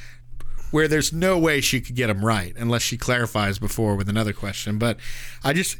where 0.72 0.88
there's 0.88 1.12
no 1.12 1.38
way 1.38 1.60
she 1.60 1.80
could 1.80 1.94
get 1.94 2.08
them 2.08 2.24
right 2.24 2.52
unless 2.58 2.82
she 2.82 2.96
clarifies 2.96 3.60
before 3.60 3.94
with 3.94 4.08
another 4.08 4.32
question. 4.32 4.76
But 4.76 4.98
I 5.44 5.52
just, 5.52 5.76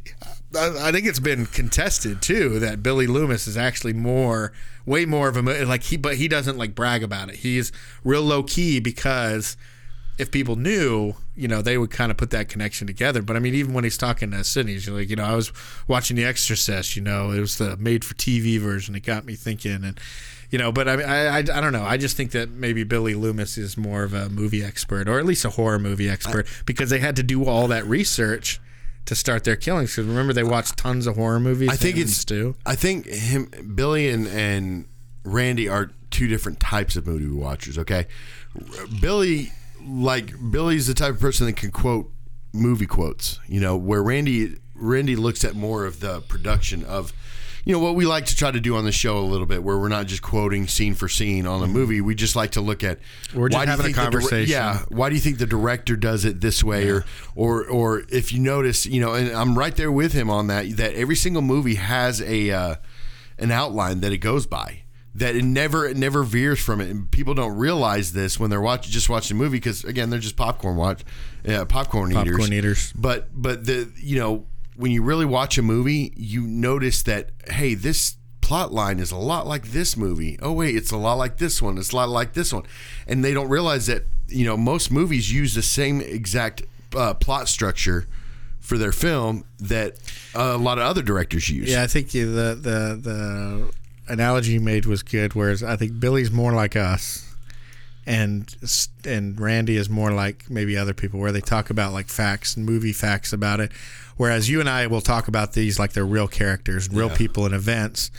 I, 0.57 0.87
I 0.87 0.91
think 0.93 1.05
it's 1.05 1.19
been 1.19 1.45
contested 1.47 2.21
too 2.21 2.59
that 2.59 2.81
Billy 2.81 3.05
Loomis 3.05 3.45
is 3.47 3.57
actually 3.57 3.91
more, 3.93 4.53
way 4.85 5.05
more 5.05 5.27
of 5.27 5.35
a 5.35 5.65
like 5.65 5.83
he, 5.83 5.97
but 5.97 6.15
he 6.15 6.29
doesn't 6.29 6.57
like 6.57 6.73
brag 6.73 7.03
about 7.03 7.27
it. 7.29 7.35
He's 7.35 7.73
real 8.05 8.21
low 8.23 8.41
key 8.43 8.79
because 8.79 9.57
if 10.17 10.31
people 10.31 10.55
knew, 10.55 11.13
you 11.35 11.47
know, 11.47 11.61
they 11.61 11.77
would 11.77 11.91
kind 11.91 12.11
of 12.11 12.17
put 12.17 12.29
that 12.31 12.47
connection 12.47 12.87
together. 12.87 13.21
But 13.21 13.35
I 13.35 13.39
mean, 13.39 13.53
even 13.53 13.73
when 13.73 13.83
he's 13.83 13.97
talking 13.97 14.31
to 14.31 14.43
Sidney, 14.43 14.73
he's 14.73 14.87
like, 14.87 15.09
you 15.09 15.15
know, 15.15 15.25
I 15.25 15.35
was 15.35 15.51
watching 15.87 16.15
The 16.15 16.23
Exorcist, 16.23 16.95
you 16.95 17.01
know, 17.01 17.31
it 17.31 17.39
was 17.39 17.57
the 17.57 17.75
made 17.77 18.05
for 18.05 18.13
TV 18.13 18.59
version. 18.59 18.95
It 18.95 19.01
got 19.01 19.25
me 19.25 19.35
thinking. 19.35 19.83
And, 19.83 19.99
you 20.49 20.57
know, 20.57 20.71
but 20.71 20.87
I, 20.87 20.95
mean, 20.95 21.05
I, 21.05 21.25
I, 21.27 21.37
I 21.37 21.41
don't 21.41 21.73
know. 21.73 21.83
I 21.83 21.97
just 21.97 22.15
think 22.15 22.31
that 22.31 22.49
maybe 22.49 22.83
Billy 22.83 23.13
Loomis 23.13 23.57
is 23.57 23.77
more 23.77 24.03
of 24.03 24.13
a 24.13 24.29
movie 24.29 24.63
expert 24.63 25.09
or 25.09 25.19
at 25.19 25.25
least 25.25 25.43
a 25.43 25.49
horror 25.49 25.79
movie 25.79 26.09
expert 26.09 26.47
because 26.65 26.89
they 26.89 26.99
had 26.99 27.15
to 27.17 27.23
do 27.23 27.45
all 27.45 27.67
that 27.67 27.85
research 27.85 28.61
to 29.05 29.15
start 29.15 29.43
their 29.43 29.55
killings. 29.55 29.91
Because 29.91 30.07
remember, 30.07 30.33
they 30.33 30.43
watched 30.43 30.77
tons 30.77 31.07
of 31.07 31.15
horror 31.15 31.39
movies. 31.39 31.69
I 31.69 31.75
think 31.75 31.97
it's 31.97 32.15
Stu. 32.15 32.55
I 32.65 32.75
think 32.75 33.07
him, 33.07 33.49
Billy, 33.75 34.09
and 34.09 34.27
and 34.27 34.85
Randy 35.23 35.69
are 35.69 35.91
two 36.09 36.27
different 36.27 36.59
types 36.59 36.95
of 36.95 37.05
movie 37.05 37.27
watchers. 37.27 37.77
Okay, 37.77 38.07
Billy, 39.01 39.51
like 39.85 40.33
Billy's 40.51 40.87
the 40.87 40.93
type 40.93 41.15
of 41.15 41.19
person 41.19 41.45
that 41.47 41.55
can 41.57 41.71
quote 41.71 42.11
movie 42.53 42.87
quotes. 42.87 43.39
You 43.47 43.59
know, 43.59 43.75
where 43.77 44.01
Randy 44.03 44.55
Randy 44.73 45.15
looks 45.15 45.43
at 45.43 45.55
more 45.55 45.85
of 45.85 45.99
the 45.99 46.21
production 46.21 46.83
of. 46.83 47.13
You 47.67 47.73
know 47.73 47.79
what 47.79 47.95
we 47.95 48.05
like 48.05 48.27
to 48.27 48.35
try 48.35 48.51
to 48.51 48.59
do 48.59 48.75
on 48.75 48.85
the 48.85 48.91
show 48.91 49.17
a 49.17 49.25
little 49.25 49.47
bit, 49.47 49.63
where 49.63 49.75
we're 49.79 49.89
not 49.89 50.05
just 50.05 50.21
quoting 50.21 50.67
scene 50.67 50.93
for 50.93 51.09
scene 51.09 51.47
on 51.47 51.63
a 51.63 51.67
movie. 51.67 51.99
We 51.99 52.13
just 52.13 52.35
like 52.35 52.51
to 52.51 52.61
look 52.61 52.83
at 52.83 52.99
We're 53.33 53.49
just 53.49 53.57
why 53.57 53.65
do 53.65 53.71
you 53.71 53.77
having 53.77 53.79
a 53.79 53.87
think 53.87 53.95
the 53.95 54.01
conversation. 54.03 54.51
yeah, 54.51 54.83
why 54.89 55.09
do 55.09 55.15
you 55.15 55.21
think 55.21 55.39
the 55.39 55.47
director 55.47 55.95
does 55.95 56.25
it 56.25 56.41
this 56.41 56.63
way 56.63 56.87
or 56.91 57.05
or 57.35 57.65
or 57.65 58.03
if 58.09 58.31
you 58.31 58.39
notice 58.39 58.85
you 58.85 59.01
know 59.01 59.15
and 59.15 59.31
i'm 59.31 59.57
right 59.57 59.75
there 59.75 59.91
with 59.91 60.13
him 60.13 60.29
on 60.29 60.45
that 60.45 60.77
that 60.77 60.93
every 60.93 61.15
single 61.15 61.41
movie 61.41 61.73
has 61.73 62.21
a 62.21 62.51
uh, 62.51 62.75
an 63.39 63.49
outline 63.49 64.01
that 64.01 64.11
it 64.11 64.19
goes 64.19 64.45
by 64.45 64.83
that 65.15 65.35
it 65.35 65.43
never 65.43 65.87
it 65.87 65.97
never 65.97 66.23
veers 66.23 66.59
from 66.59 66.81
it. 66.81 66.89
And 66.89 67.09
people 67.09 67.33
don't 67.33 67.55
realize 67.57 68.11
this 68.13 68.39
when 68.39 68.49
they're 68.49 68.61
watching 68.61 68.91
just 68.91 69.09
watching 69.09 69.37
a 69.37 69.39
movie 69.39 69.57
because 69.57 69.83
again 69.83 70.09
they're 70.09 70.19
just 70.19 70.35
popcorn 70.35 70.75
watch 70.75 71.03
uh, 71.47 71.65
popcorn, 71.65 72.11
Popcorn 72.11 72.33
eaters. 72.35 72.51
eaters. 72.51 72.93
but 72.95 73.29
but 73.33 73.65
the 73.65 73.91
you 73.97 74.17
know 74.19 74.45
when 74.75 74.91
you 74.91 75.01
really 75.01 75.25
watch 75.25 75.57
a 75.57 75.61
movie 75.61 76.13
you 76.17 76.41
notice 76.41 77.01
that 77.03 77.29
hey 77.47 77.73
this 77.75 78.17
plot 78.41 78.73
line 78.73 78.99
is 78.99 79.11
a 79.11 79.17
lot 79.17 79.47
like 79.47 79.67
this 79.71 79.95
movie. 79.97 80.37
Oh 80.41 80.51
wait 80.51 80.75
it's 80.75 80.91
a 80.91 80.97
lot 80.97 81.13
like 81.15 81.37
this 81.37 81.61
one. 81.61 81.77
It's 81.77 81.91
a 81.93 81.95
lot 81.95 82.09
like 82.09 82.33
this 82.33 82.51
one. 82.53 82.63
And 83.07 83.23
they 83.23 83.33
don't 83.33 83.49
realize 83.49 83.87
that 83.87 84.03
you 84.27 84.43
know 84.45 84.57
most 84.57 84.91
movies 84.91 85.31
use 85.31 85.53
the 85.55 85.61
same 85.63 86.01
exact 86.01 86.63
uh, 86.95 87.13
plot 87.13 87.47
structure 87.47 88.05
for 88.59 88.77
their 88.77 88.91
film 88.91 89.45
that 89.59 89.93
a 90.33 90.57
lot 90.57 90.77
of 90.79 90.83
other 90.83 91.01
directors 91.03 91.49
use. 91.49 91.71
Yeah, 91.71 91.83
I 91.83 91.87
think 91.87 92.09
the 92.11 92.19
the 92.59 92.99
the 93.01 93.71
analogy 94.07 94.53
you 94.53 94.61
made 94.61 94.85
was 94.85 95.03
good. 95.03 95.33
Whereas 95.35 95.63
I 95.63 95.75
think 95.75 95.99
Billy's 95.99 96.31
more 96.31 96.53
like 96.53 96.75
us, 96.75 97.33
and 98.05 98.53
and 99.05 99.39
Randy 99.39 99.77
is 99.77 99.89
more 99.89 100.11
like 100.11 100.49
maybe 100.49 100.77
other 100.77 100.93
people, 100.93 101.19
where 101.19 101.31
they 101.31 101.41
talk 101.41 101.69
about 101.69 101.93
like 101.93 102.07
facts 102.07 102.55
and 102.55 102.65
movie 102.65 102.93
facts 102.93 103.33
about 103.33 103.59
it. 103.59 103.71
Whereas 104.17 104.49
you 104.49 104.59
and 104.59 104.69
I 104.69 104.87
will 104.87 105.01
talk 105.01 105.27
about 105.27 105.53
these 105.53 105.77
like 105.79 105.93
they're 105.93 106.05
real 106.05 106.27
characters, 106.27 106.89
real 106.89 107.09
people, 107.09 107.45
and 107.45 107.53
events. 107.55 108.11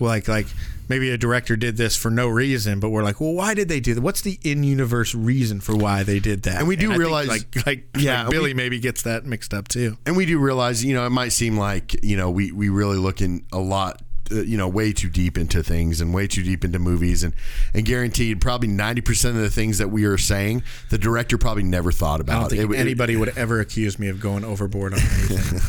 Like 0.00 0.28
like 0.28 0.46
maybe 0.88 1.10
a 1.10 1.16
director 1.18 1.56
did 1.56 1.76
this 1.76 1.96
for 1.96 2.10
no 2.10 2.28
reason, 2.28 2.80
but 2.80 2.90
we're 2.90 3.02
like, 3.02 3.20
well, 3.20 3.32
why 3.32 3.54
did 3.54 3.68
they 3.68 3.80
do 3.80 3.94
that? 3.94 4.02
What's 4.02 4.20
the 4.20 4.38
in-universe 4.44 5.14
reason 5.16 5.60
for 5.60 5.74
why 5.74 6.02
they 6.04 6.18
did 6.20 6.42
that? 6.44 6.58
And 6.58 6.68
we 6.68 6.76
do 6.76 6.88
think, 6.88 6.98
realize- 7.00 7.28
like 7.28 7.66
like 7.66 7.84
Yeah, 7.98 8.22
like 8.24 8.30
Billy 8.30 8.50
we- 8.50 8.54
maybe 8.54 8.78
gets 8.78 9.02
that 9.02 9.24
mixed 9.24 9.52
up 9.54 9.68
too. 9.68 9.96
and 10.06 10.16
we 10.16 10.26
do 10.26 10.38
realize, 10.38 10.84
you 10.84 10.94
know, 10.94 11.06
it 11.06 11.10
might 11.10 11.30
seem 11.30 11.56
like, 11.56 12.04
you 12.04 12.16
know, 12.16 12.30
we, 12.30 12.52
we 12.52 12.68
really 12.68 12.98
look 12.98 13.20
in 13.20 13.44
a 13.52 13.58
lot, 13.58 14.02
uh, 14.32 14.42
you 14.42 14.56
know, 14.56 14.68
way 14.68 14.92
too 14.92 15.08
deep 15.08 15.36
into 15.38 15.62
things 15.62 16.00
and 16.00 16.12
way 16.14 16.26
too 16.26 16.42
deep 16.42 16.64
into 16.64 16.78
movies. 16.78 17.22
And, 17.22 17.34
and 17.74 17.84
guaranteed, 17.84 18.40
probably 18.40 18.68
90% 18.68 19.30
of 19.30 19.36
the 19.36 19.50
things 19.50 19.78
that 19.78 19.88
we 19.88 20.04
are 20.04 20.18
saying, 20.18 20.62
the 20.90 20.98
director 20.98 21.38
probably 21.38 21.62
never 21.62 21.92
thought 21.92 22.20
about 22.20 22.36
I 22.36 22.40
don't 22.40 22.50
think 22.50 22.70
It- 22.72 22.74
it- 22.76 22.80
anybody 22.80 23.16
would 23.16 23.36
ever 23.36 23.60
accuse 23.60 23.98
me 23.98 24.08
of 24.08 24.20
going 24.20 24.44
overboard 24.44 24.94
on 24.94 25.00
anything. 25.00 25.60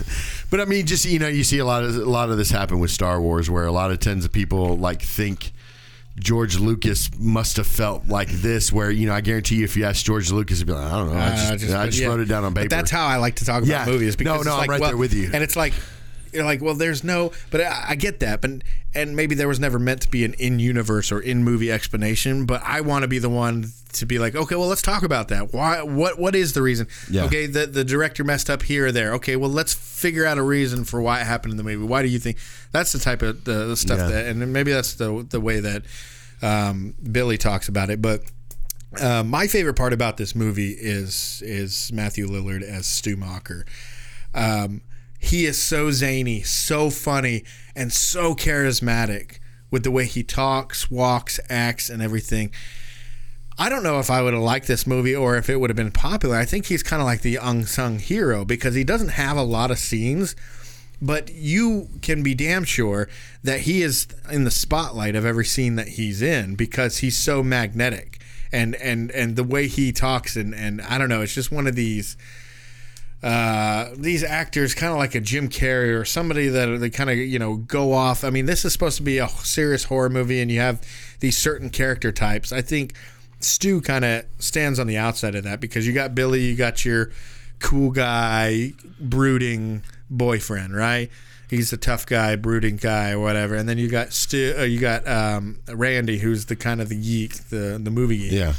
but 0.49 0.59
I 0.61 0.65
mean, 0.65 0.85
just, 0.85 1.05
you 1.05 1.19
know, 1.19 1.27
you 1.27 1.43
see 1.43 1.59
a 1.59 1.65
lot 1.65 1.83
of, 1.83 1.95
a 1.95 1.99
lot 2.05 2.29
of 2.29 2.37
this 2.37 2.49
happen 2.51 2.79
with 2.79 2.91
Star 2.91 3.19
Wars 3.21 3.49
where 3.49 3.65
a 3.65 3.71
lot 3.71 3.91
of 3.91 3.99
tens 3.99 4.25
of 4.25 4.31
people 4.31 4.77
like 4.77 5.01
think, 5.01 5.51
George 6.19 6.57
Lucas 6.57 7.11
must 7.19 7.57
have 7.57 7.67
felt 7.67 8.07
like 8.07 8.27
this, 8.29 8.73
where 8.73 8.89
you 8.89 9.05
know 9.05 9.13
I 9.13 9.21
guarantee 9.21 9.57
you, 9.57 9.65
if 9.65 9.77
you 9.77 9.85
ask 9.85 10.03
George 10.03 10.31
Lucas, 10.31 10.57
he'd 10.57 10.65
be 10.65 10.73
like, 10.73 10.91
"I 10.91 10.97
don't 10.97 11.13
know, 11.13 11.19
I 11.19 11.29
just, 11.57 11.71
I 11.75 11.85
just, 11.85 11.99
yeah. 11.99 12.07
wrote 12.07 12.21
it 12.21 12.25
down 12.25 12.43
on 12.43 12.55
paper." 12.55 12.67
But 12.69 12.75
that's 12.75 12.89
how 12.89 13.05
I 13.05 13.17
like 13.17 13.35
to 13.35 13.45
talk 13.45 13.57
about 13.61 13.67
Yeah. 13.69 13.85
movies. 13.85 14.15
No, 14.19 14.33
Because 14.33 14.45
no, 14.47 14.51
it's 14.53 14.53
I'm 14.53 14.57
like, 14.61 14.69
right 14.71 14.81
well- 14.81 14.89
there 14.89 14.97
with 14.97 15.13
you. 15.13 15.29
And 15.31 15.43
it's 15.43 15.55
like 15.55 15.73
you're 16.37 16.45
like, 16.45 16.61
well, 16.61 16.75
there's 16.75 17.03
no, 17.03 17.31
but 17.51 17.61
I, 17.61 17.85
I 17.89 17.95
get 17.95 18.19
that, 18.21 18.41
but 18.41 18.51
and 18.95 19.15
maybe 19.15 19.35
there 19.35 19.47
was 19.47 19.59
never 19.59 19.77
meant 19.79 20.01
to 20.03 20.09
be 20.09 20.23
an 20.23 20.33
in-universe 20.35 21.11
or 21.11 21.19
in-movie 21.19 21.71
explanation. 21.71 22.45
But 22.45 22.61
I 22.63 22.81
want 22.81 23.01
to 23.03 23.07
be 23.07 23.19
the 23.19 23.29
one 23.29 23.65
to 23.93 24.05
be 24.05 24.19
like, 24.19 24.35
okay, 24.35 24.55
well, 24.55 24.67
let's 24.67 24.81
talk 24.81 25.03
about 25.03 25.27
that. 25.29 25.53
Why? 25.53 25.81
What? 25.81 26.17
What 26.19 26.35
is 26.35 26.53
the 26.53 26.61
reason? 26.61 26.87
Yeah. 27.09 27.25
Okay, 27.25 27.45
the 27.47 27.65
the 27.65 27.83
director 27.83 28.23
messed 28.23 28.49
up 28.49 28.61
here 28.63 28.87
or 28.87 28.91
there. 28.91 29.13
Okay, 29.15 29.35
well, 29.35 29.49
let's 29.49 29.73
figure 29.73 30.25
out 30.25 30.37
a 30.37 30.43
reason 30.43 30.83
for 30.85 31.01
why 31.01 31.19
it 31.21 31.25
happened 31.27 31.51
in 31.51 31.57
the 31.57 31.63
movie. 31.63 31.83
Why 31.85 32.01
do 32.01 32.07
you 32.07 32.19
think 32.19 32.37
that's 32.71 32.91
the 32.91 32.99
type 32.99 33.21
of 33.21 33.43
the, 33.43 33.65
the 33.65 33.75
stuff 33.77 33.99
Yeah. 33.99 34.07
that, 34.07 34.25
and 34.27 34.53
maybe 34.53 34.71
that's 34.71 34.93
the 34.93 35.25
the 35.29 35.41
way 35.41 35.59
that 35.59 35.83
um, 36.41 36.93
Billy 37.11 37.37
talks 37.37 37.67
about 37.67 37.89
it, 37.89 38.01
but. 38.01 38.21
Uh, 39.01 39.21
my 39.21 39.47
favorite 39.47 39.73
part 39.75 39.91
about 39.91 40.15
this 40.15 40.33
movie 40.33 40.71
is 40.71 41.43
is 41.45 41.91
Matthew 41.91 42.25
Lillard 42.25 42.63
as 42.63 42.87
Stu 42.87 43.17
Macher. 43.17 43.63
Um, 44.33 44.81
he 45.17 45.45
is 45.45 45.61
so 45.61 45.91
zany, 45.91 46.43
so 46.43 46.89
funny, 46.89 47.43
and 47.75 47.91
so 47.91 48.35
charismatic 48.35 49.39
with 49.71 49.83
the 49.83 49.91
way 49.91 50.05
he 50.05 50.23
talks, 50.23 50.89
walks, 50.89 51.39
acts, 51.49 51.89
and 51.89 52.01
everything. 52.01 52.51
I 53.59 53.69
don't 53.69 53.83
know 53.83 53.99
if 53.99 54.09
I 54.11 54.21
would 54.21 54.33
have 54.33 54.43
liked 54.43 54.67
this 54.67 54.85
movie 54.85 55.15
or 55.15 55.35
if 55.35 55.49
it 55.49 55.59
would 55.59 55.71
have 55.71 55.77
been 55.77 55.91
popular. 55.91 56.35
I 56.35 56.45
think 56.45 56.67
he's 56.67 56.83
kind 56.83 57.01
of 57.01 57.07
like 57.07 57.21
the 57.21 57.37
unsung 57.37 57.97
hero 57.97 58.45
because 58.45 58.75
he 58.75 58.83
doesn't 58.83 59.09
have 59.09 59.35
a 59.35 59.43
lot 59.43 59.71
of 59.71 59.79
scenes, 59.79 60.35
but 61.01 61.33
you 61.33 61.89
can 62.03 62.21
be 62.21 62.35
damn 62.35 62.63
sure 62.63 63.09
that 63.43 63.61
he 63.61 63.81
is 63.81 64.07
in 64.31 64.43
the 64.43 64.51
spotlight 64.51 65.15
of 65.15 65.25
every 65.25 65.45
scene 65.45 65.75
that 65.75 65.89
he's 65.89 66.21
in 66.21 66.55
because 66.55 66.99
he's 66.99 67.17
so 67.17 67.41
magnetic 67.41 68.21
and 68.51 68.75
and 68.75 69.11
and 69.11 69.35
the 69.35 69.43
way 69.43 69.67
he 69.67 69.91
talks 69.91 70.35
and 70.35 70.53
and 70.53 70.79
I 70.81 70.99
don't 70.99 71.09
know, 71.09 71.21
it's 71.21 71.33
just 71.33 71.51
one 71.51 71.65
of 71.65 71.75
these 71.75 72.15
uh, 73.23 73.89
these 73.95 74.23
actors, 74.23 74.73
kind 74.73 74.91
of 74.91 74.99
like 74.99 75.15
a 75.15 75.19
Jim 75.19 75.49
Carrey 75.49 75.97
or 75.97 76.05
somebody 76.05 76.49
that 76.49 76.79
they 76.79 76.89
kind 76.89 77.09
of 77.09 77.17
you 77.17 77.39
know 77.39 77.55
go 77.55 77.93
off. 77.93 78.23
I 78.23 78.29
mean, 78.29 78.45
this 78.45 78.65
is 78.65 78.73
supposed 78.73 78.97
to 78.97 79.03
be 79.03 79.17
a 79.17 79.27
serious 79.27 79.85
horror 79.85 80.09
movie, 80.09 80.39
and 80.39 80.51
you 80.51 80.59
have 80.59 80.81
these 81.19 81.37
certain 81.37 81.69
character 81.69 82.11
types. 82.11 82.51
I 82.51 82.61
think 82.61 82.93
Stu 83.39 83.81
kind 83.81 84.05
of 84.05 84.25
stands 84.39 84.79
on 84.79 84.87
the 84.87 84.97
outside 84.97 85.35
of 85.35 85.43
that 85.45 85.59
because 85.59 85.87
you 85.87 85.93
got 85.93 86.15
Billy, 86.15 86.41
you 86.41 86.55
got 86.55 86.85
your 86.85 87.11
cool 87.59 87.91
guy, 87.91 88.73
brooding 88.99 89.83
boyfriend, 90.09 90.75
right? 90.75 91.09
he's 91.49 91.69
the 91.69 91.77
tough 91.77 92.05
guy, 92.05 92.35
brooding 92.35 92.77
guy, 92.77 93.11
or 93.11 93.19
whatever. 93.19 93.55
And 93.55 93.67
then 93.67 93.77
you 93.77 93.89
got 93.89 94.13
Stu, 94.13 94.55
uh, 94.57 94.63
you 94.63 94.79
got 94.79 95.07
um, 95.07 95.59
Randy, 95.67 96.17
who's 96.19 96.45
the 96.45 96.55
kind 96.55 96.81
of 96.81 96.89
the 96.89 97.01
geek, 97.01 97.35
the 97.49 97.79
the 97.81 97.91
movie 97.91 98.17
geek. 98.17 98.31
Yeah. 98.31 98.53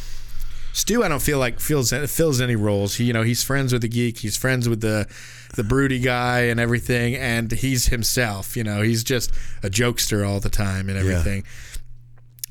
Stu, 0.79 1.03
I 1.03 1.09
don't 1.09 1.21
feel 1.21 1.41
like 1.41 1.59
fills 1.59 1.91
fills 1.91 2.41
any 2.41 2.55
roles. 2.55 2.95
He, 2.95 3.05
you 3.05 3.13
know, 3.13 3.25
he's 3.25 3.43
friends 3.43 3.73
with 3.73 3.83
the 3.83 3.89
geek. 3.89 4.19
He's 4.19 4.37
friends 4.37 4.69
with 4.69 4.81
the 4.81 5.09
the 5.57 5.65
broody 5.65 5.99
guy 5.99 6.43
and 6.43 6.61
everything, 6.61 7.17
and 7.17 7.51
he's 7.51 7.87
himself. 7.87 8.57
You 8.57 8.63
know, 8.63 8.83
he's 8.83 9.03
just 9.03 9.33
a 9.65 9.71
jokester 9.71 10.27
all 10.27 10.39
the 10.39 10.49
time 10.49 10.89
and 10.89 10.97
everything. 10.97 11.43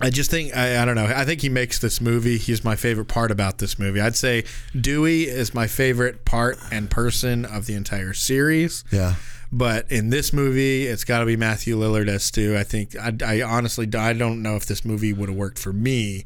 I 0.01 0.09
just 0.09 0.29
think 0.29 0.53
I, 0.53 0.81
I 0.81 0.85
don't 0.85 0.95
know. 0.95 1.05
I 1.05 1.23
think 1.23 1.41
he 1.41 1.47
makes 1.47 1.79
this 1.79 2.01
movie. 2.01 2.37
He's 2.37 2.65
my 2.65 2.75
favorite 2.75 3.07
part 3.07 3.31
about 3.31 3.59
this 3.59 3.79
movie. 3.79 4.01
I'd 4.01 4.17
say 4.17 4.43
Dewey 4.79 5.23
is 5.23 5.53
my 5.53 5.67
favorite 5.67 6.25
part 6.25 6.59
and 6.69 6.89
person 6.89 7.45
of 7.45 7.65
the 7.65 7.75
entire 7.75 8.13
series. 8.13 8.83
Yeah. 8.91 9.15
But 9.53 9.89
in 9.89 10.09
this 10.09 10.33
movie, 10.33 10.85
it's 10.85 11.05
got 11.05 11.19
to 11.19 11.25
be 11.25 11.37
Matthew 11.37 11.77
Lillard 11.77 12.09
as 12.09 12.25
Stu. 12.25 12.57
I 12.57 12.63
think 12.63 12.93
I, 12.97 13.13
I 13.25 13.41
honestly 13.41 13.87
I 13.95 14.11
don't 14.11 14.41
know 14.41 14.57
if 14.57 14.65
this 14.65 14.83
movie 14.83 15.13
would 15.13 15.29
have 15.29 15.37
worked 15.37 15.59
for 15.59 15.71
me 15.71 16.25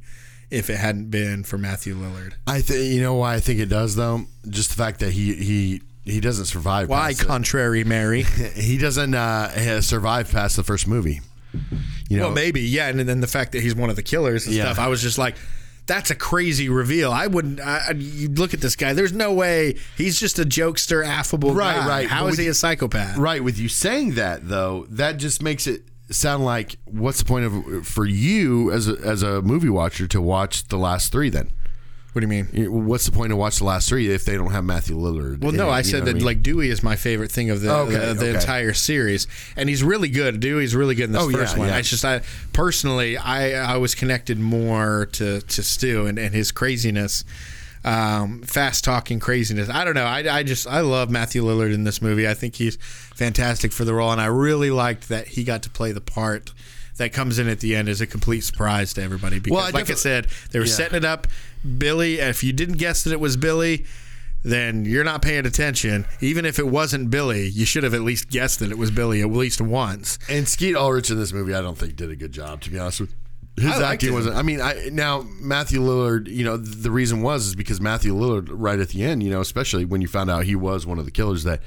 if 0.51 0.69
it 0.69 0.77
hadn't 0.77 1.09
been 1.09 1.43
for 1.43 1.57
Matthew 1.57 1.95
Lillard. 1.95 2.33
I 2.45 2.61
think 2.61 2.93
you 2.93 3.01
know 3.01 3.15
why 3.15 3.35
I 3.35 3.39
think 3.39 3.59
it 3.59 3.67
does 3.69 3.95
though. 3.95 4.25
Just 4.49 4.69
the 4.69 4.75
fact 4.75 4.99
that 4.99 5.11
he 5.13 5.33
he 5.35 5.81
he 6.03 6.19
doesn't 6.19 6.45
survive. 6.45 6.89
Why, 6.89 7.09
past 7.11 7.21
it. 7.23 7.25
contrary, 7.27 7.83
Mary? 7.83 8.23
he 8.55 8.77
doesn't 8.77 9.13
uh, 9.15 9.81
survive 9.81 10.31
past 10.31 10.55
the 10.57 10.63
first 10.63 10.87
movie. 10.87 11.21
You 12.09 12.17
know, 12.17 12.25
well, 12.27 12.35
maybe, 12.35 12.61
yeah. 12.61 12.87
And 12.87 12.99
then 12.99 13.19
the 13.21 13.27
fact 13.27 13.51
that 13.53 13.61
he's 13.61 13.75
one 13.75 13.89
of 13.89 13.95
the 13.95 14.03
killers 14.03 14.45
and 14.47 14.55
Yeah. 14.55 14.65
stuff, 14.65 14.79
I 14.79 14.87
was 14.87 15.01
just 15.01 15.17
like, 15.17 15.35
that's 15.85 16.09
a 16.09 16.15
crazy 16.15 16.69
reveal. 16.69 17.11
I 17.11 17.27
wouldn't. 17.27 17.59
I, 17.59 17.91
you 17.97 18.29
look 18.29 18.53
at 18.53 18.61
this 18.61 18.75
guy. 18.75 18.93
There's 18.93 19.11
no 19.13 19.33
way 19.33 19.75
he's 19.97 20.19
just 20.19 20.39
a 20.39 20.43
jokester, 20.43 21.05
affable 21.05 21.53
Right, 21.53 21.75
guy. 21.75 21.87
right. 21.87 22.07
How 22.07 22.23
But 22.23 22.33
is 22.33 22.37
he 22.39 22.47
a 22.47 22.53
psychopath? 22.53 23.17
Right, 23.17 23.43
with 23.43 23.59
you 23.59 23.67
saying 23.69 24.15
that 24.15 24.47
though, 24.47 24.85
that 24.91 25.17
just 25.17 25.41
makes 25.41 25.67
it 25.67 25.83
sound 26.11 26.43
like 26.45 26.77
what's 26.85 27.19
the 27.19 27.25
point 27.25 27.45
of 27.45 27.87
for 27.87 28.05
you 28.05 28.71
as 28.71 28.87
a, 28.87 28.97
as 29.03 29.23
a 29.23 29.41
movie 29.41 29.69
watcher 29.69 30.07
to 30.07 30.21
watch 30.21 30.67
the 30.67 30.77
last 30.77 31.11
three 31.11 31.29
then? 31.29 31.51
What 32.13 32.19
do 32.19 32.25
you 32.27 32.43
mean? 32.43 32.85
What's 32.87 33.05
the 33.05 33.13
point 33.13 33.31
of 33.31 33.37
watch 33.37 33.59
the 33.59 33.63
last 33.63 33.87
three 33.87 34.09
if 34.11 34.25
they 34.25 34.35
don't 34.35 34.51
have 34.51 34.65
Matthew 34.65 34.97
Lillard? 34.97 35.39
Well, 35.39 35.53
no, 35.53 35.69
it, 35.69 35.71
I 35.71 35.81
said 35.81 36.03
that 36.03 36.09
I 36.09 36.13
mean? 36.15 36.25
like 36.25 36.43
Dewey 36.43 36.69
is 36.69 36.83
my 36.83 36.97
favorite 36.97 37.31
thing 37.31 37.49
of 37.49 37.61
the 37.61 37.73
Okay, 37.73 37.91
the, 37.93 38.13
the 38.13 38.27
okay. 38.31 38.33
entire 38.35 38.73
series, 38.73 39.27
and 39.55 39.69
he's 39.69 39.81
really 39.81 40.09
good. 40.09 40.41
Dewey's 40.41 40.75
really 40.75 40.93
good 40.93 41.05
in 41.05 41.11
this 41.13 41.21
Oh, 41.23 41.29
yeah, 41.29 41.37
first 41.37 41.57
one. 41.57 41.69
yeah. 41.69 41.77
It's 41.77 41.89
just 41.89 42.03
I 42.03 42.19
personally 42.51 43.15
I 43.15 43.53
I 43.75 43.77
was 43.77 43.95
connected 43.95 44.39
more 44.39 45.07
to 45.13 45.39
to 45.39 45.63
Stu 45.63 46.05
and, 46.05 46.19
and 46.19 46.35
his 46.35 46.51
craziness. 46.51 47.23
Um, 47.83 48.43
fast 48.43 48.83
talking 48.83 49.19
craziness. 49.19 49.67
I 49.69 49.83
don't 49.83 49.95
know. 49.95 50.05
I, 50.05 50.19
I 50.39 50.43
just 50.43 50.67
I 50.67 50.81
love 50.81 51.09
Matthew 51.09 51.43
Lillard 51.43 51.73
in 51.73 51.83
this 51.83 52.01
movie. 52.01 52.27
I 52.27 52.35
think 52.35 52.55
he's 52.55 52.75
fantastic 53.15 53.71
for 53.71 53.85
the 53.85 53.93
role, 53.93 54.11
and 54.11 54.21
I 54.21 54.27
really 54.27 54.69
liked 54.69 55.09
that 55.09 55.29
he 55.29 55.43
got 55.43 55.63
to 55.63 55.69
play 55.69 55.91
the 55.91 56.01
part 56.01 56.53
that 56.97 57.11
comes 57.13 57.39
in 57.39 57.47
at 57.47 57.59
the 57.59 57.75
end 57.75 57.89
as 57.89 57.99
a 57.99 58.05
complete 58.05 58.41
surprise 58.41 58.93
to 58.93 59.01
everybody. 59.01 59.39
Because, 59.39 59.55
Well, 59.55 59.65
I 59.65 59.69
like 59.71 59.89
I 59.89 59.95
said, 59.95 60.27
they 60.51 60.59
were 60.59 60.65
Yeah. 60.65 60.73
setting 60.73 60.97
it 60.97 61.05
up. 61.05 61.25
Billy, 61.77 62.19
if 62.19 62.43
you 62.43 62.53
didn't 62.53 62.77
guess 62.77 63.03
that 63.03 63.13
it 63.13 63.19
was 63.19 63.35
Billy, 63.37 63.85
then 64.43 64.85
you're 64.85 65.03
not 65.03 65.21
paying 65.23 65.45
attention. 65.47 66.05
Even 66.19 66.45
if 66.45 66.59
it 66.59 66.67
wasn't 66.67 67.09
Billy, 67.09 67.47
you 67.47 67.65
should 67.65 67.83
have 67.83 67.93
at 67.95 68.01
least 68.01 68.29
guessed 68.29 68.59
that 68.59 68.69
it 68.71 68.77
was 68.77 68.91
Billy 68.91 69.21
at 69.21 69.31
least 69.31 69.61
once. 69.61 70.19
And 70.29 70.47
Skeet 70.47 70.75
Ulrich 70.75 71.09
in 71.09 71.17
this 71.17 71.33
movie, 71.33 71.53
I 71.55 71.61
don't 71.61 71.77
think 71.77 71.95
did 71.95 72.11
a 72.11 72.15
good 72.15 72.31
job. 72.31 72.61
To 72.61 72.69
be 72.69 72.77
honest 72.77 73.01
with 73.01 73.13
his 73.57 73.73
I 73.73 73.93
acting 73.93 74.13
wasn't. 74.13 74.35
I 74.35 74.41
mean, 74.41 74.61
I 74.61 74.89
now 74.91 75.25
Matthew 75.39 75.81
Lillard. 75.81 76.27
You 76.27 76.43
know, 76.45 76.57
the 76.57 76.91
reason 76.91 77.21
was 77.21 77.47
is 77.47 77.55
because 77.55 77.81
Matthew 77.81 78.15
Lillard, 78.15 78.47
right 78.49 78.79
at 78.79 78.89
the 78.89 79.03
end, 79.03 79.23
you 79.23 79.29
know, 79.29 79.41
especially 79.41 79.85
when 79.85 80.01
you 80.01 80.07
found 80.07 80.29
out 80.29 80.45
he 80.45 80.55
was 80.55 80.85
one 80.85 80.99
of 80.99 81.05
the 81.05 81.11
killers, 81.11 81.43
that 81.43 81.61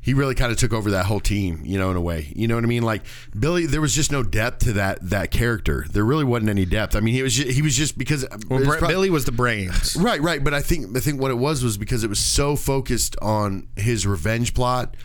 he 0.00 0.14
really 0.14 0.34
kind 0.34 0.52
of 0.52 0.58
took 0.58 0.72
over 0.72 0.90
that 0.92 1.06
whole 1.06 1.20
team. 1.20 1.60
You 1.64 1.78
know, 1.78 1.90
in 1.90 1.96
a 1.96 2.00
way. 2.00 2.32
You 2.36 2.46
know 2.46 2.54
what 2.54 2.64
I 2.64 2.68
mean? 2.68 2.82
Like 2.82 3.02
Billy, 3.38 3.66
there 3.66 3.80
was 3.80 3.94
just 3.94 4.12
no 4.12 4.22
depth 4.22 4.60
to 4.60 4.74
that 4.74 4.98
that 5.10 5.30
character. 5.30 5.84
There 5.90 6.04
really 6.04 6.24
wasn't 6.24 6.50
any 6.50 6.64
depth. 6.64 6.94
I 6.94 7.00
mean, 7.00 7.14
he 7.14 7.22
was 7.22 7.34
just, 7.34 7.50
he 7.50 7.62
was 7.62 7.76
just 7.76 7.98
because 7.98 8.24
uh, 8.24 8.38
Well, 8.48 8.60
it's 8.60 8.68
Bra- 8.68 8.78
prob- 8.78 8.90
Billy 8.90 9.10
was 9.10 9.24
the 9.24 9.32
brains. 9.32 9.96
Right, 10.04 10.20
right. 10.20 10.42
But 10.42 10.54
I 10.54 10.60
think 10.60 10.96
I 10.96 11.00
think 11.00 11.20
what 11.20 11.30
it 11.30 11.38
was 11.38 11.64
was 11.64 11.78
because 11.78 12.04
it 12.04 12.08
was 12.08 12.20
so 12.20 12.56
focused 12.56 13.16
on 13.20 13.66
his 13.76 14.06
revenge 14.06 14.54
plot. 14.54 14.96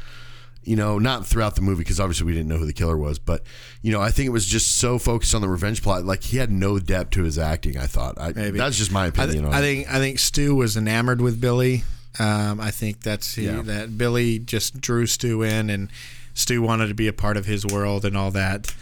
You 0.64 0.76
know, 0.76 1.00
not 1.00 1.26
throughout 1.26 1.56
the 1.56 1.62
movie 1.62 1.80
because 1.84 2.00
obviously 2.00 2.26
we 2.28 2.34
didn't 2.34 2.50
know 2.50 2.58
who 2.58 2.66
the 2.66 2.74
killer 2.74 2.98
was, 2.98 3.18
but 3.18 3.44
you 3.82 3.92
know, 3.92 4.02
I 4.02 4.12
think 4.12 4.28
it 4.28 4.32
was 4.32 4.46
just 4.46 4.76
so 4.78 5.00
focused 5.00 5.34
on 5.34 5.42
the 5.42 5.48
revenge 5.50 5.82
plot, 5.82 6.04
like 6.06 6.22
he 6.24 6.38
had 6.38 6.52
no 6.52 6.78
depth 6.80 7.12
to 7.12 7.24
his 7.24 7.40
acting. 7.40 7.78
I 7.78 7.88
thought. 7.88 8.20
I, 8.20 8.34
Maybe 8.34 8.58
that's 8.60 8.78
just 8.78 8.92
my 8.92 9.06
I, 9.06 9.08
opinion. 9.08 9.44
th- 9.44 9.46
on 9.46 9.54
I 9.54 9.62
think 9.62 9.90
I 9.90 9.98
think 10.00 10.20
Stu 10.20 10.54
was 10.56 10.76
enamored 10.78 11.22
with 11.22 11.40
Billy. 11.42 11.84
Um, 12.20 12.60
I 12.60 12.72
think 12.72 13.02
that's 13.02 13.36
he, 13.36 13.46
Yeah. 13.46 13.62
that 13.62 13.98
Billy 13.98 14.38
just 14.40 14.82
drew 14.82 15.06
Stu 15.08 15.42
in, 15.44 15.70
and 15.70 15.90
Stu 16.34 16.62
wanted 16.62 16.88
to 16.90 16.94
be 16.94 17.08
a 17.08 17.14
part 17.14 17.38
of 17.38 17.46
his 17.46 17.66
world 17.66 18.04
and 18.06 18.18
all 18.18 18.32
that. 18.32 18.74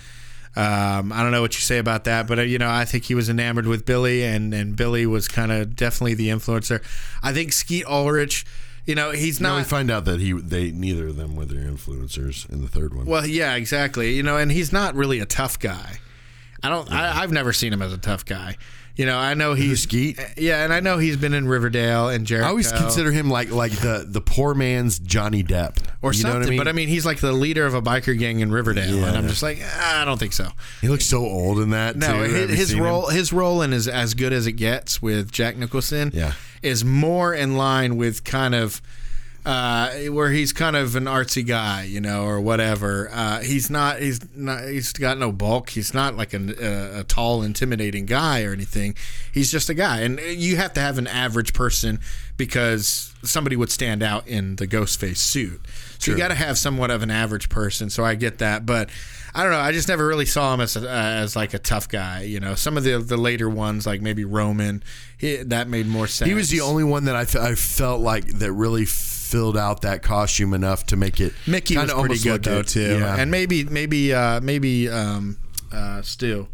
Um, 0.56 1.14
I 1.14 1.22
don't 1.22 1.32
know 1.32 1.42
what 1.42 1.54
you 1.54 1.62
say 1.62 1.78
about 1.78 2.06
that, 2.06 2.26
but 2.28 2.40
uh, 2.40 2.42
you 2.42 2.58
know, 2.58 2.70
I 2.70 2.84
think 2.86 3.04
he 3.04 3.14
was 3.14 3.30
enamored 3.30 3.68
with 3.68 3.86
Billy, 3.86 4.24
and 4.24 4.52
and 4.54 4.76
Billy 4.76 5.06
was 5.06 5.28
kind 5.28 5.52
of 5.52 5.76
definitely 5.76 6.16
the 6.16 6.30
influencer. 6.30 6.82
I 7.22 7.32
think 7.34 7.54
Skeet 7.54 7.86
Ulrich, 7.86 8.44
you 8.88 8.96
know, 8.96 9.12
he's 9.12 9.40
not. 9.40 9.52
Now 9.52 9.58
we 9.58 9.64
find 9.64 9.92
out 9.92 10.06
that 10.06 10.20
he 10.20 10.32
they 10.34 10.72
neither 10.72 11.08
of 11.08 11.16
them 11.18 11.36
were 11.36 11.46
their 11.46 11.64
influencers 11.64 12.50
in 12.50 12.62
the 12.62 12.68
third 12.68 12.96
one. 12.96 13.06
Well, 13.06 13.28
yeah, 13.28 13.54
exactly. 13.56 14.14
You 14.16 14.24
know, 14.24 14.38
and 14.38 14.52
he's 14.52 14.72
not 14.74 14.96
really 14.96 15.20
a 15.20 15.26
tough 15.26 15.60
guy. 15.60 16.00
I 16.64 16.70
don't. 16.70 16.92
I, 16.92 17.22
I've 17.22 17.32
never 17.32 17.54
seen 17.54 17.72
him 17.72 17.82
as 17.84 17.94
a 17.94 17.98
tough 18.00 18.26
guy. 18.26 18.58
You 18.96 19.06
know, 19.06 19.16
I 19.20 19.36
know 19.36 19.54
he's 19.54 19.84
Skeet? 19.84 20.20
Yeah, 20.38 20.64
and 20.64 20.74
I 20.74 20.80
know 20.80 20.98
he's 20.98 21.18
been 21.18 21.36
in 21.36 21.48
Riverdale 21.48 22.10
and 22.10 22.26
Jericho. 22.26 22.48
I 22.48 22.50
always 22.50 22.72
consider 22.72 23.12
him 23.12 23.30
like 23.30 23.52
like 23.52 23.74
the 23.74 24.04
the 24.08 24.22
poor 24.22 24.56
man's 24.56 24.98
Johnny 24.98 25.44
Depp, 25.44 25.78
or 26.02 26.14
you 26.14 26.24
know 26.24 26.32
something. 26.32 26.40
what 26.40 26.48
I 26.48 26.50
mean? 26.50 26.58
But 26.58 26.68
I 26.68 26.72
mean, 26.72 26.88
he's 26.88 27.06
like 27.06 27.20
the 27.20 27.32
leader 27.32 27.68
of 27.68 27.76
a 27.76 27.82
biker 27.82 28.18
gang 28.18 28.40
in 28.40 28.52
Riverdale, 28.52 28.96
Yeah. 28.98 29.08
and 29.10 29.16
I'm 29.18 29.28
just 29.28 29.44
like, 29.44 29.60
ah, 29.64 30.02
I 30.02 30.06
don't 30.06 30.18
think 30.18 30.34
so. 30.34 30.50
he 30.82 30.88
looks 30.88 31.06
so 31.06 31.20
old 31.20 31.60
in 31.60 31.70
that. 31.72 31.96
No, 31.96 32.26
too. 32.26 32.34
His, 32.34 32.50
his 32.58 32.68
seen 32.70 32.80
him? 32.80 32.86
role, 32.86 33.08
his 33.10 33.32
role 33.32 33.62
in 33.62 33.72
is 33.72 33.88
as 33.88 34.16
good 34.16 34.34
as 34.34 34.48
it 34.48 34.54
gets 34.54 35.00
with 35.00 35.32
Jack 35.32 35.58
Nicholson. 35.58 36.10
Yeah. 36.12 36.34
Is 36.62 36.84
more 36.84 37.34
in 37.34 37.58
line 37.58 37.98
with 37.98 38.24
kind 38.24 38.56
of. 38.56 38.82
Uh, 39.46 40.08
where 40.10 40.32
he's 40.32 40.52
kind 40.52 40.76
of 40.76 40.98
an 40.98 41.06
artsy 41.06 41.46
guy, 41.48 41.86
you 41.86 42.02
know, 42.02 42.26
or 42.26 42.42
whatever. 42.42 43.10
Uh, 43.14 43.40
he's 43.40 43.70
not. 43.70 43.98
He's 44.02 44.20
not. 44.36 44.66
He's 44.66 44.92
got 44.92 45.18
no 45.18 45.32
bulk. 45.32 45.70
He's 45.70 45.94
not 45.94 46.18
like 46.18 46.34
an, 46.34 46.54
a, 46.62 47.00
a 47.00 47.04
tall, 47.06 47.42
intimidating 47.44 48.06
guy 48.06 48.44
or 48.44 48.52
anything. 48.52 48.94
He's 49.34 49.50
just 49.50 49.70
a 49.70 49.74
guy, 49.74 50.02
and 50.02 50.20
you 50.20 50.58
have 50.58 50.74
to 50.74 50.82
have 50.82 50.98
an 50.98 51.08
average 51.08 51.54
person 51.54 52.02
because 52.36 53.14
somebody 53.24 53.56
would 53.56 53.72
stand 53.72 54.04
out 54.04 54.28
in 54.28 54.58
the 54.58 54.68
ghost 54.68 55.00
face 55.00 55.22
suit. 55.22 55.62
So 56.00 56.12
you 56.12 56.18
got 56.18 56.28
to 56.30 56.36
have 56.36 56.58
somewhat 56.58 56.92
of 56.92 57.02
an 57.04 57.12
average 57.12 57.50
person. 57.50 57.90
So 57.90 58.04
I 58.06 58.16
get 58.16 58.38
that, 58.40 58.66
but 58.66 58.90
I 59.34 59.44
don't 59.44 59.52
know. 59.52 59.60
I 59.60 59.72
just 59.72 59.88
never 59.88 60.06
really 60.08 60.26
saw 60.26 60.54
him 60.54 60.62
as 60.62 60.76
a, 60.76 60.90
as 60.90 61.36
like 61.36 61.54
a 61.54 61.60
tough 61.60 61.88
guy. 61.90 62.24
You 62.24 62.40
know, 62.40 62.56
some 62.56 62.78
of 62.78 62.84
the 62.84 63.00
the 63.00 63.18
later 63.18 63.50
ones, 63.50 63.86
like 63.86 64.02
maybe 64.02 64.26
Roman, 64.26 64.84
he, 65.18 65.38
that 65.38 65.68
made 65.68 65.88
more 65.88 66.08
sense. 66.08 66.28
He 66.30 66.34
was 66.36 66.50
the 66.50 66.62
only 66.62 66.84
one 66.84 67.06
that 67.06 67.16
I, 67.16 67.26
fe- 67.26 67.40
I 67.42 67.56
felt 67.56 68.02
like 68.02 68.26
that 68.40 68.52
really 68.52 68.86
filled 68.86 69.58
out 69.58 69.82
that 69.82 70.02
costume 70.04 70.54
enough 70.54 70.86
to 70.88 70.96
make 70.96 71.20
it. 71.20 71.34
Mickey 71.46 71.76
was 71.78 71.90
kinda 71.92 72.02
pretty 72.02 72.24
good 72.24 72.44
though 72.44 72.64
too, 72.64 73.00
Yeah. 73.00 73.16
and 73.20 73.30
maybe 73.30 73.64
maybe 73.66 74.14
uh, 74.14 74.40
maybe 74.42 74.88
um, 74.90 75.38
uh, 75.72 76.02
Stu. 76.02 76.48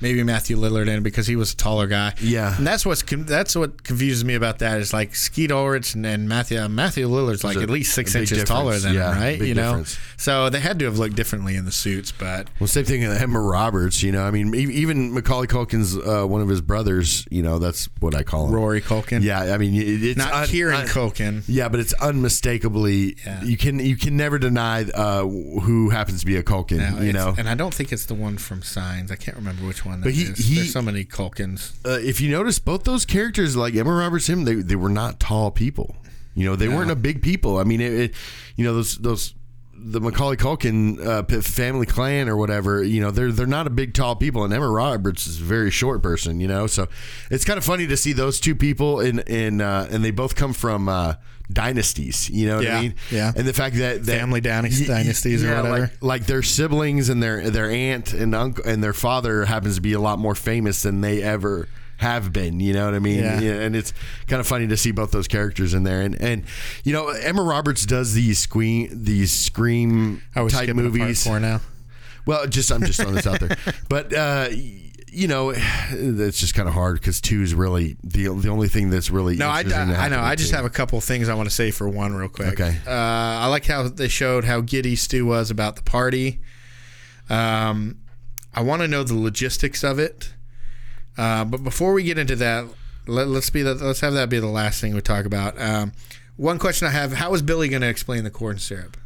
Maybe 0.00 0.22
Matthew 0.22 0.56
Lillard 0.56 0.88
in 0.88 1.02
because 1.02 1.26
he 1.26 1.36
was 1.36 1.52
a 1.52 1.56
taller 1.56 1.86
guy. 1.86 2.14
Yeah. 2.20 2.56
and 2.56 2.66
that's 2.66 2.86
what's 2.86 3.02
that's 3.02 3.56
what 3.56 3.82
confuses 3.84 4.24
me 4.24 4.34
about 4.34 4.58
that 4.60 4.78
is 4.80 4.92
like 4.92 5.14
Skeet 5.14 5.50
Ulrich 5.50 5.94
and, 5.94 6.06
and 6.06 6.28
Matthew 6.28 6.58
uh, 6.60 6.68
Matthew 6.68 7.08
Lillard's 7.08 7.42
like 7.44 7.56
a- 7.56 7.62
at 7.62 7.70
least 7.70 7.94
six 7.94 8.14
inches 8.14 8.44
taller 8.44 8.78
than 8.78 8.94
Yeah, 8.94 9.12
him, 9.14 9.20
right? 9.20 9.40
You 9.40 9.54
know, 9.54 9.70
difference. 9.78 9.98
so 10.16 10.50
they 10.50 10.60
had 10.60 10.78
to 10.80 10.84
have 10.84 10.98
looked 10.98 11.16
differently 11.16 11.56
in 11.56 11.64
the 11.64 11.72
suits, 11.72 12.12
but 12.12 12.48
Well, 12.60 12.66
same 12.68 12.84
thing 12.84 13.06
with 13.06 13.20
Emma 13.20 13.40
Roberts. 13.40 14.02
You 14.02 14.12
know, 14.12 14.22
I 14.22 14.30
mean, 14.30 14.54
even 14.54 15.12
Macaulay 15.14 15.46
Culkin's 15.46 15.96
uh, 15.96 16.24
one 16.26 16.40
of 16.42 16.48
his 16.48 16.60
brothers. 16.60 17.26
You 17.30 17.42
know, 17.42 17.58
that's 17.58 17.88
what 18.00 18.14
I 18.14 18.22
call 18.22 18.46
him. 18.46 18.52
Rory 18.54 18.80
Culkin, 18.80 19.22
Yeah, 19.22 19.52
I 19.54 19.58
mean, 19.58 19.74
it, 19.74 20.02
it's 20.04 20.18
not 20.18 20.32
un- 20.32 20.46
Kieran 20.48 20.82
un- 20.82 20.86
Culkin. 20.86 21.42
Yeah, 21.48 21.68
but 21.68 21.80
it's 21.80 21.92
unmistakably. 21.94 23.16
Yeah. 23.26 23.42
You 23.42 23.56
can 23.56 23.78
you 23.80 23.96
can 23.96 24.16
never 24.16 24.38
deny 24.38 24.82
uh, 24.84 25.22
who 25.22 25.90
happens 25.90 26.20
to 26.20 26.26
be 26.26 26.36
a 26.36 26.42
Culkin. 26.42 27.02
You 27.04 27.12
know, 27.12 27.34
and 27.36 27.48
I 27.48 27.54
don't 27.54 27.74
think 27.74 27.92
it's 27.92 28.06
the 28.06 28.14
one 28.14 28.38
from 28.38 28.62
Signs. 28.62 29.10
I 29.10 29.16
can't 29.16 29.36
remember 29.36 29.66
which 29.66 29.84
one. 29.84 29.87
That 29.96 30.04
But 30.04 30.12
he- 30.14 30.22
is. 30.22 30.38
he- 30.38 30.54
There's 30.56 30.72
so 30.72 30.82
many 30.82 31.04
Culkins. 31.04 31.72
uh, 31.84 31.98
if 32.02 32.20
you 32.20 32.30
notice, 32.30 32.58
both 32.58 32.84
those 32.84 33.04
characters, 33.04 33.56
like 33.56 33.74
Emma 33.74 33.92
Roberts, 33.92 34.28
him, 34.28 34.44
they 34.44 34.54
they 34.56 34.76
were 34.76 34.88
not 34.88 35.18
tall 35.20 35.50
people. 35.50 35.96
You 36.34 36.44
know, 36.44 36.54
they 36.56 36.68
weren't 36.68 36.90
a 36.90 36.96
big 36.96 37.20
people. 37.20 37.58
I 37.58 37.64
mean, 37.64 37.80
it, 37.80 37.92
it 37.92 38.14
you 38.56 38.64
know 38.64 38.74
those 38.74 38.98
those 38.98 39.34
the 39.80 40.00
Macaulay 40.00 40.36
Culkin 40.36 40.98
uh, 41.04 41.40
family 41.40 41.86
clan 41.86 42.28
or 42.28 42.36
whatever. 42.36 42.82
You 42.82 43.00
know, 43.00 43.10
they're 43.10 43.32
they're 43.32 43.46
not 43.46 43.66
a 43.66 43.70
big 43.70 43.94
tall 43.94 44.16
people, 44.16 44.44
and 44.44 44.52
Emma 44.52 44.68
Roberts 44.68 45.26
is 45.26 45.40
a 45.40 45.44
very 45.44 45.70
short 45.70 46.02
person. 46.02 46.40
You 46.40 46.48
know, 46.48 46.66
so 46.66 46.88
it's 47.30 47.44
kind 47.44 47.56
of 47.58 47.64
funny 47.64 47.86
to 47.86 47.96
see 47.96 48.12
those 48.12 48.40
two 48.40 48.54
people 48.54 49.00
in 49.00 49.20
in 49.20 49.60
uh, 49.60 49.88
and 49.90 50.04
they 50.04 50.10
both 50.10 50.34
come 50.34 50.52
from. 50.52 50.88
Uh, 50.88 51.14
dynasties 51.50 52.28
you 52.28 52.46
know 52.46 52.56
what 52.56 52.64
Yeah, 52.66 52.76
i 52.76 52.80
mean 52.82 52.94
yeah. 53.10 53.32
and 53.34 53.46
the 53.48 53.54
fact 53.54 53.76
that, 53.76 54.04
that 54.04 54.18
Family 54.18 54.42
dynasty- 54.42 54.86
y- 54.86 54.98
dynasties 55.02 55.42
or 55.42 55.48
whatever. 55.56 55.78
like, 55.80 56.02
like 56.02 56.26
their 56.26 56.42
siblings 56.42 57.08
and 57.08 57.22
their 57.22 57.48
their 57.48 57.70
aunt 57.70 58.12
and 58.12 58.34
uncle 58.34 58.62
and 58.66 58.84
their 58.84 58.92
father 58.92 59.46
happens 59.46 59.76
to 59.76 59.80
be 59.80 59.94
a 59.94 59.98
lot 60.00 60.18
more 60.18 60.34
famous 60.34 60.82
than 60.82 61.00
they 61.00 61.22
ever 61.22 61.66
have 61.98 62.32
been. 62.32 62.58
You 62.60 62.72
know 62.72 62.86
what 62.86 62.94
I 62.94 62.98
mean? 62.98 63.18
Yeah. 63.18 63.40
and 63.40 63.76
it's 63.76 63.92
kind 64.26 64.40
of 64.40 64.46
funny 64.46 64.66
to 64.68 64.76
see 64.76 64.90
both 64.90 65.10
those 65.10 65.28
characters 65.28 65.74
in 65.74 65.82
there. 65.84 66.00
And 66.00 66.20
and 66.20 66.44
you 66.84 66.92
know, 66.92 67.08
Emma 67.08 67.42
Roberts 67.42 67.84
does 67.86 68.14
these 68.14 68.38
scream 68.38 68.88
these 68.92 69.30
scream 69.32 70.22
I 70.34 70.42
was 70.42 70.52
type 70.52 70.66
part 70.66 70.76
movies. 70.76 71.24
four 71.24 71.38
now. 71.38 71.60
Well, 72.26 72.46
just 72.46 72.70
I'm 72.72 72.82
just 72.84 73.00
throwing 73.00 73.14
this 73.14 73.26
out 73.26 73.40
there, 73.40 73.56
but 73.88 74.12
uh, 74.12 74.48
you 74.50 75.26
know, 75.28 75.52
it's 75.56 76.38
just 76.38 76.54
kind 76.54 76.68
of 76.68 76.74
hard 76.74 77.00
because 77.00 77.20
two 77.20 77.40
is 77.42 77.54
really 77.54 77.96
the 78.04 78.28
the 78.28 78.48
only 78.48 78.68
thing 78.68 78.90
that's 78.90 79.08
really 79.10 79.36
No, 79.36 79.48
I, 79.48 79.60
I, 79.62 80.04
I 80.04 80.08
know. 80.08 80.20
I 80.20 80.34
just 80.34 80.50
two. 80.50 80.56
have 80.56 80.66
a 80.66 80.70
couple 80.70 81.00
things 81.00 81.28
I 81.30 81.34
want 81.34 81.48
to 81.48 81.54
say 81.54 81.70
for 81.70 81.88
one, 81.88 82.14
real 82.14 82.28
quick. 82.28 82.52
Okay. 82.60 82.76
Uh, 82.86 82.90
I 82.92 83.46
like 83.46 83.64
how 83.64 83.88
they 83.88 84.08
showed 84.08 84.44
how 84.44 84.60
giddy 84.60 84.94
Stu 84.94 85.24
was 85.26 85.50
about 85.50 85.76
the 85.76 85.82
party. 85.82 86.40
Um, 87.30 87.98
I 88.54 88.60
want 88.62 88.82
to 88.82 88.88
know 88.88 89.02
the 89.02 89.14
logistics 89.14 89.82
of 89.82 89.98
it. 89.98 90.34
Uh, 91.18 91.44
but 91.44 91.62
before 91.64 91.92
we 91.92 92.04
get 92.04 92.16
into 92.16 92.36
that, 92.36 92.64
let, 93.06 93.26
let's 93.28 93.50
be 93.50 93.62
the, 93.62 93.74
let's 93.74 94.00
have 94.00 94.14
that 94.14 94.30
be 94.30 94.38
the 94.38 94.46
last 94.46 94.80
thing 94.80 94.94
we 94.94 95.00
talk 95.00 95.26
about. 95.26 95.60
Um, 95.60 95.92
one 96.36 96.58
question 96.58 96.86
I 96.86 96.92
have: 96.92 97.14
How 97.14 97.34
is 97.34 97.42
Billy 97.42 97.68
going 97.68 97.82
to 97.82 97.88
explain 97.88 98.22
the 98.24 98.30
corn 98.30 98.58
syrup? 98.58 98.96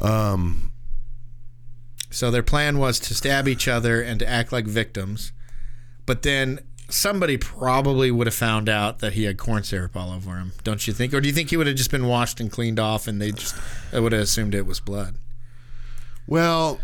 Um, 0.00 0.72
So 2.10 2.30
their 2.30 2.42
plan 2.42 2.78
was 2.78 2.98
to 3.00 3.14
stab 3.14 3.46
each 3.46 3.68
other 3.68 4.00
and 4.02 4.18
to 4.20 4.28
act 4.28 4.52
like 4.52 4.64
victims, 4.66 5.32
but 6.06 6.22
then 6.22 6.60
somebody 6.88 7.36
probably 7.38 8.10
would 8.10 8.26
have 8.26 8.34
found 8.34 8.68
out 8.68 8.98
that 8.98 9.14
he 9.14 9.24
had 9.24 9.38
corn 9.38 9.62
syrup 9.62 9.96
all 9.96 10.12
over 10.12 10.36
him, 10.36 10.52
don't 10.62 10.86
you 10.86 10.92
think? 10.92 11.14
Or 11.14 11.20
do 11.20 11.28
you 11.28 11.34
think 11.34 11.50
he 11.50 11.56
would 11.56 11.66
have 11.66 11.76
just 11.76 11.90
been 11.90 12.06
washed 12.06 12.40
and 12.40 12.50
cleaned 12.50 12.78
off, 12.80 13.06
and 13.06 13.20
they 13.20 13.32
just 13.32 13.54
they 13.92 14.00
would 14.00 14.12
have 14.12 14.22
assumed 14.22 14.54
it 14.54 14.66
was 14.66 14.80
blood? 14.80 15.14
well, 16.26 16.80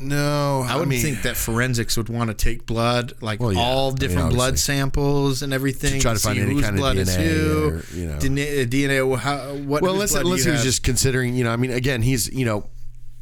no, 0.00 0.64
I 0.66 0.76
would 0.76 0.88
mean, 0.88 1.02
think 1.02 1.22
that 1.22 1.36
forensics 1.36 1.96
would 1.96 2.08
want 2.08 2.28
to 2.28 2.34
take 2.34 2.66
blood, 2.66 3.12
like 3.20 3.40
Well, 3.40 3.52
yeah. 3.52 3.60
I 3.60 3.64
all 3.64 3.90
mean, 3.90 3.96
different 3.98 4.30
blood 4.30 4.58
samples 4.58 5.42
and 5.42 5.52
everything, 5.52 5.94
To 5.94 6.00
try 6.00 6.14
to 6.14 6.18
find 6.18 6.38
any 6.38 6.54
whose 6.54 6.64
kind 6.64 6.76
of 6.76 6.80
blood 6.80 6.96
is 6.96 7.08
DNA 7.16 7.26
who, 7.28 7.68
or, 7.68 7.84
you 7.94 8.06
know. 8.06 8.18
DNA, 8.18 8.66
DNA 8.66 9.18
how, 9.18 9.54
what? 9.54 9.82
Well, 9.82 9.92
whose 9.92 9.94
unless 9.94 10.12
blood 10.12 10.22
do 10.22 10.26
unless 10.28 10.44
he 10.44 10.50
was 10.50 10.62
just 10.62 10.82
considering, 10.82 11.34
you 11.34 11.44
know, 11.44 11.50
I 11.50 11.56
mean, 11.56 11.70
again, 11.70 12.02
he's 12.02 12.32
you 12.32 12.44
know, 12.44 12.68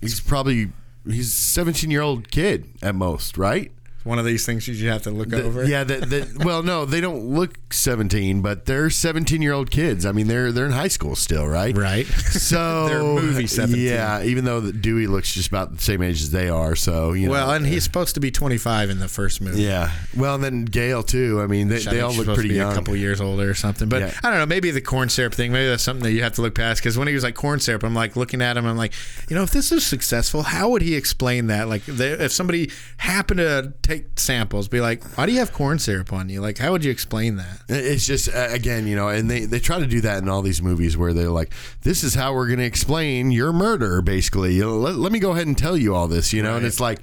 he's 0.01 0.21
probably 0.21 0.71
he's 1.05 1.29
a 1.29 1.37
17 1.37 1.91
year 1.91 2.03
old 2.03 2.31
kid 2.31 2.67
at 2.83 2.95
most, 2.95 3.39
right? 3.39 3.73
One 4.09 4.19
of 4.19 4.25
these 4.25 4.47
things 4.47 4.67
you 4.67 4.89
have 4.89 5.03
to 5.03 5.11
look 5.11 5.29
The- 5.29 5.43
over. 5.45 5.65
Yeah, 5.65 5.85
the, 5.85 5.97
the, 5.99 6.43
well, 6.45 6.63
no, 6.63 6.85
they 6.87 7.01
don't 7.01 7.27
look 7.27 7.59
17, 7.75 8.41
but 8.41 8.65
they're 8.65 8.89
17 8.89 9.43
year 9.43 9.53
old 9.53 9.71
kids. 9.71 10.07
I 10.07 10.13
mean, 10.13 10.27
they're 10.29 10.51
they're 10.51 10.65
in 10.67 10.73
high 10.73 10.89
school 10.89 11.15
still, 11.15 11.47
right? 11.47 11.77
right. 11.77 12.07
So 12.07 12.87
They're 12.89 13.03
movie 13.03 13.47
17. 13.47 13.81
Yeah, 13.83 14.23
even 14.23 14.45
though 14.47 14.73
Dewey 14.73 15.07
looks 15.07 15.35
just 15.35 15.49
about 15.49 15.77
the 15.77 15.83
same 15.83 16.01
age 16.03 16.23
as 16.23 16.31
they 16.31 16.49
are, 16.49 16.75
so 16.75 17.13
you 17.13 17.27
know. 17.27 17.33
Well, 17.33 17.51
and 17.53 17.67
he's 17.67 17.85
supposed 17.85 18.15
to 18.15 18.21
be 18.21 18.31
25 18.31 18.91
in 18.91 18.99
the 18.99 19.09
first 19.09 19.41
movie. 19.41 19.63
yeah, 19.63 19.93
well, 20.17 20.35
and 20.35 20.43
then 20.43 20.65
Gale 20.65 21.03
too. 21.03 21.41
I 21.43 21.47
mean, 21.47 21.69
they, 21.69 21.79
they 21.81 22.01
all 22.01 22.15
look 22.15 22.35
pretty 22.35 22.55
young. 22.55 22.73
A 22.73 22.75
couple 22.75 22.97
years 22.97 23.21
older 23.21 23.49
or 23.51 23.55
something, 23.55 23.89
but 23.89 24.01
Yeah. 24.01 24.15
I 24.25 24.31
don't 24.31 24.39
know. 24.39 24.47
Maybe 24.47 24.71
the 24.71 24.81
corn 24.81 25.09
syrup 25.11 25.35
thing. 25.35 25.53
Maybe 25.53 25.69
that's 25.69 25.83
something 25.83 26.05
that 26.05 26.13
you 26.13 26.23
have 26.23 26.33
to 26.35 26.43
look 26.43 26.55
past. 26.55 26.81
Because 26.81 26.97
when 26.97 27.09
he 27.09 27.15
was 27.15 27.25
like 27.25 27.35
corn 27.35 27.61
syrup, 27.61 27.83
I'm 27.83 27.95
like 27.95 28.17
looking 28.17 28.41
at 28.41 28.57
him. 28.57 28.65
I'm 28.65 28.77
like, 28.79 28.95
you 29.29 29.37
know, 29.37 29.43
if 29.43 29.51
this 29.51 29.71
is 29.73 29.85
successful, 29.87 30.43
how 30.45 30.71
would 30.71 30.81
he 30.83 30.95
explain 30.95 31.49
that? 31.49 31.69
Like, 31.69 31.83
if 31.87 32.33
somebody 32.33 32.71
happened 32.97 33.39
to 33.39 33.75
take 33.83 33.98
samples, 34.17 34.69
be 34.69 34.81
like, 34.81 35.05
why 35.17 35.27
do 35.27 35.33
you 35.33 35.39
have 35.39 35.53
corn 35.53 35.79
syrup 35.79 36.13
on 36.13 36.29
you? 36.29 36.41
Like, 36.41 36.59
how 36.59 36.73
would 36.73 36.85
you 36.85 36.91
explain 36.91 37.37
that? 37.37 37.63
It's 37.69 38.07
just 38.07 38.29
uh, 38.29 38.49
again, 38.51 38.87
you 38.87 38.97
know, 38.97 39.09
and 39.09 39.31
they 39.31 39.45
they 39.45 39.59
try 39.61 39.79
to 39.79 39.87
do 39.87 40.01
that 40.03 40.23
in 40.23 40.29
all 40.29 40.43
these 40.43 40.63
movies 40.63 40.97
where 40.97 41.13
they're 41.13 41.31
like, 41.31 41.53
"This 41.83 42.05
is 42.05 42.15
how 42.15 42.35
we're 42.35 42.47
going 42.47 42.59
to 42.59 42.65
explain 42.65 43.31
your 43.31 43.53
murder." 43.53 44.03
Basically, 44.03 44.55
you 44.55 44.63
know, 44.63 44.79
let, 44.79 44.97
let 44.97 45.13
me 45.13 45.19
go 45.19 45.33
ahead 45.33 45.47
and 45.47 45.57
tell 45.57 45.77
you 45.77 45.95
all 45.95 46.09
this, 46.09 46.33
you 46.33 46.43
know. 46.43 46.57
And 46.57 46.67
it's 46.67 46.81
like, 46.81 47.01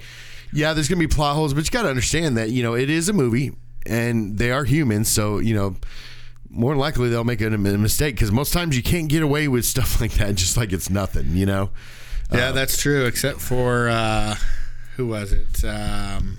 yeah, 0.54 0.74
there's 0.74 0.88
going 0.88 1.00
to 1.00 1.08
be 1.08 1.14
plot 1.14 1.36
holes, 1.36 1.54
but 1.54 1.66
you 1.66 1.72
got 1.72 1.84
to 1.84 1.90
understand 1.90 2.38
that 2.38 2.50
you 2.50 2.64
know 2.64 2.76
it 2.76 2.90
is 2.90 3.10
a 3.10 3.14
movie 3.14 3.52
and 3.86 4.38
they 4.38 4.52
are 4.52 4.64
humans, 4.64 5.10
so 5.10 5.40
you 5.40 5.56
know. 5.56 5.76
More 6.48 6.78
likely, 6.78 7.10
they'll 7.10 7.26
make 7.26 7.42
a, 7.42 7.48
a 7.48 7.58
mistake 7.58 8.16
because 8.16 8.32
most 8.32 8.54
times 8.54 8.78
you 8.78 8.84
can't 8.84 9.10
get 9.10 9.22
away 9.22 9.50
with 9.50 9.66
stuff 9.66 10.00
like 10.02 10.14
that, 10.14 10.36
just 10.36 10.56
like 10.56 10.72
it's 10.72 10.90
nothing, 10.90 11.36
you 11.36 11.46
know. 11.46 11.72
Yeah, 12.32 12.52
that's 12.52 12.82
true. 12.82 13.06
Except 13.06 13.42
for 13.42 13.90
uh, 13.90 14.36
who 14.96 15.08
was 15.08 15.34
it? 15.34 15.64
Um, 15.64 16.38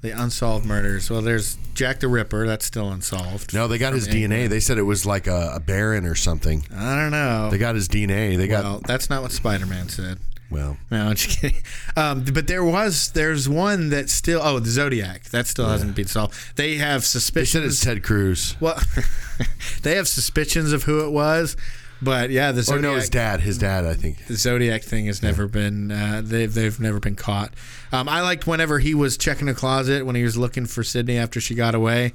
the 0.00 0.10
unsolved 0.10 0.64
murders. 0.64 1.10
Well, 1.10 1.22
there's 1.22 1.56
Jack 1.74 2.00
the 2.00 2.08
Ripper. 2.08 2.46
That's 2.46 2.64
still 2.64 2.90
unsolved. 2.90 3.52
No, 3.54 3.66
they 3.68 3.78
got 3.78 3.92
his 3.94 4.06
DNA. 4.08 4.48
They 4.48 4.60
said 4.60 4.78
it 4.78 4.82
was 4.82 5.04
like 5.06 5.26
a, 5.26 5.52
a 5.54 5.60
baron 5.60 6.04
or 6.06 6.14
something. 6.14 6.64
I 6.74 6.94
don't 6.94 7.10
know. 7.10 7.48
They 7.50 7.58
got 7.58 7.74
his 7.74 7.88
DNA. 7.88 8.36
They 8.36 8.46
got 8.46 8.64
well, 8.64 8.80
that's 8.86 9.10
not 9.10 9.22
what 9.22 9.32
Spider-Man 9.32 9.88
said. 9.88 10.18
well. 10.50 10.76
No, 10.90 11.08
I'm 11.08 11.14
just 11.16 11.40
kidding. 11.40 11.62
Um, 11.96 12.24
but 12.32 12.46
there 12.46 12.62
was, 12.62 13.10
there's 13.10 13.48
one 13.48 13.88
that 13.90 14.08
still. 14.08 14.40
Oh, 14.42 14.60
the 14.60 14.70
Zodiac. 14.70 15.24
That 15.30 15.48
still 15.48 15.66
hasn't 15.66 15.96
been 15.96 16.06
solved. 16.06 16.56
They 16.56 16.76
have 16.76 17.00
They 17.00 17.06
said 17.06 17.10
suspicions. 17.22 17.64
it's 17.66 17.84
Ted 17.84 18.04
Cruz. 18.04 18.54
well, 18.60 18.80
they 19.82 19.96
have 19.96 20.06
suspicions 20.06 20.72
of 20.72 20.84
who 20.84 21.04
it 21.04 21.10
was, 21.10 21.56
but 22.02 22.30
yeah, 22.30 22.52
the 22.52 22.60
Or 22.60 22.62
Zodiac. 22.64 22.82
no, 22.82 22.94
his 22.94 23.08
dad. 23.10 23.40
His 23.40 23.58
dad, 23.58 23.84
I 23.84 23.94
think. 23.94 24.26
the 24.26 24.34
Zodiac 24.36 24.82
thing 24.82 25.06
has 25.06 25.22
never 25.22 25.46
been. 25.48 25.90
Uh, 25.90 26.22
they've 26.24 26.52
they've 26.52 26.78
never 26.80 27.00
been 27.00 27.16
caught. 27.16 27.52
Um, 27.92 28.08
I 28.08 28.20
liked 28.20 28.46
whenever 28.46 28.78
he 28.78 28.94
was 28.94 29.16
checking 29.16 29.46
the 29.46 29.54
closet 29.54 30.04
when 30.06 30.14
he 30.16 30.22
was 30.22 30.36
looking 30.36 30.66
for 30.66 30.82
Sidney 30.84 31.16
after 31.18 31.40
she 31.40 31.54
got 31.54 31.74
away, 31.74 32.12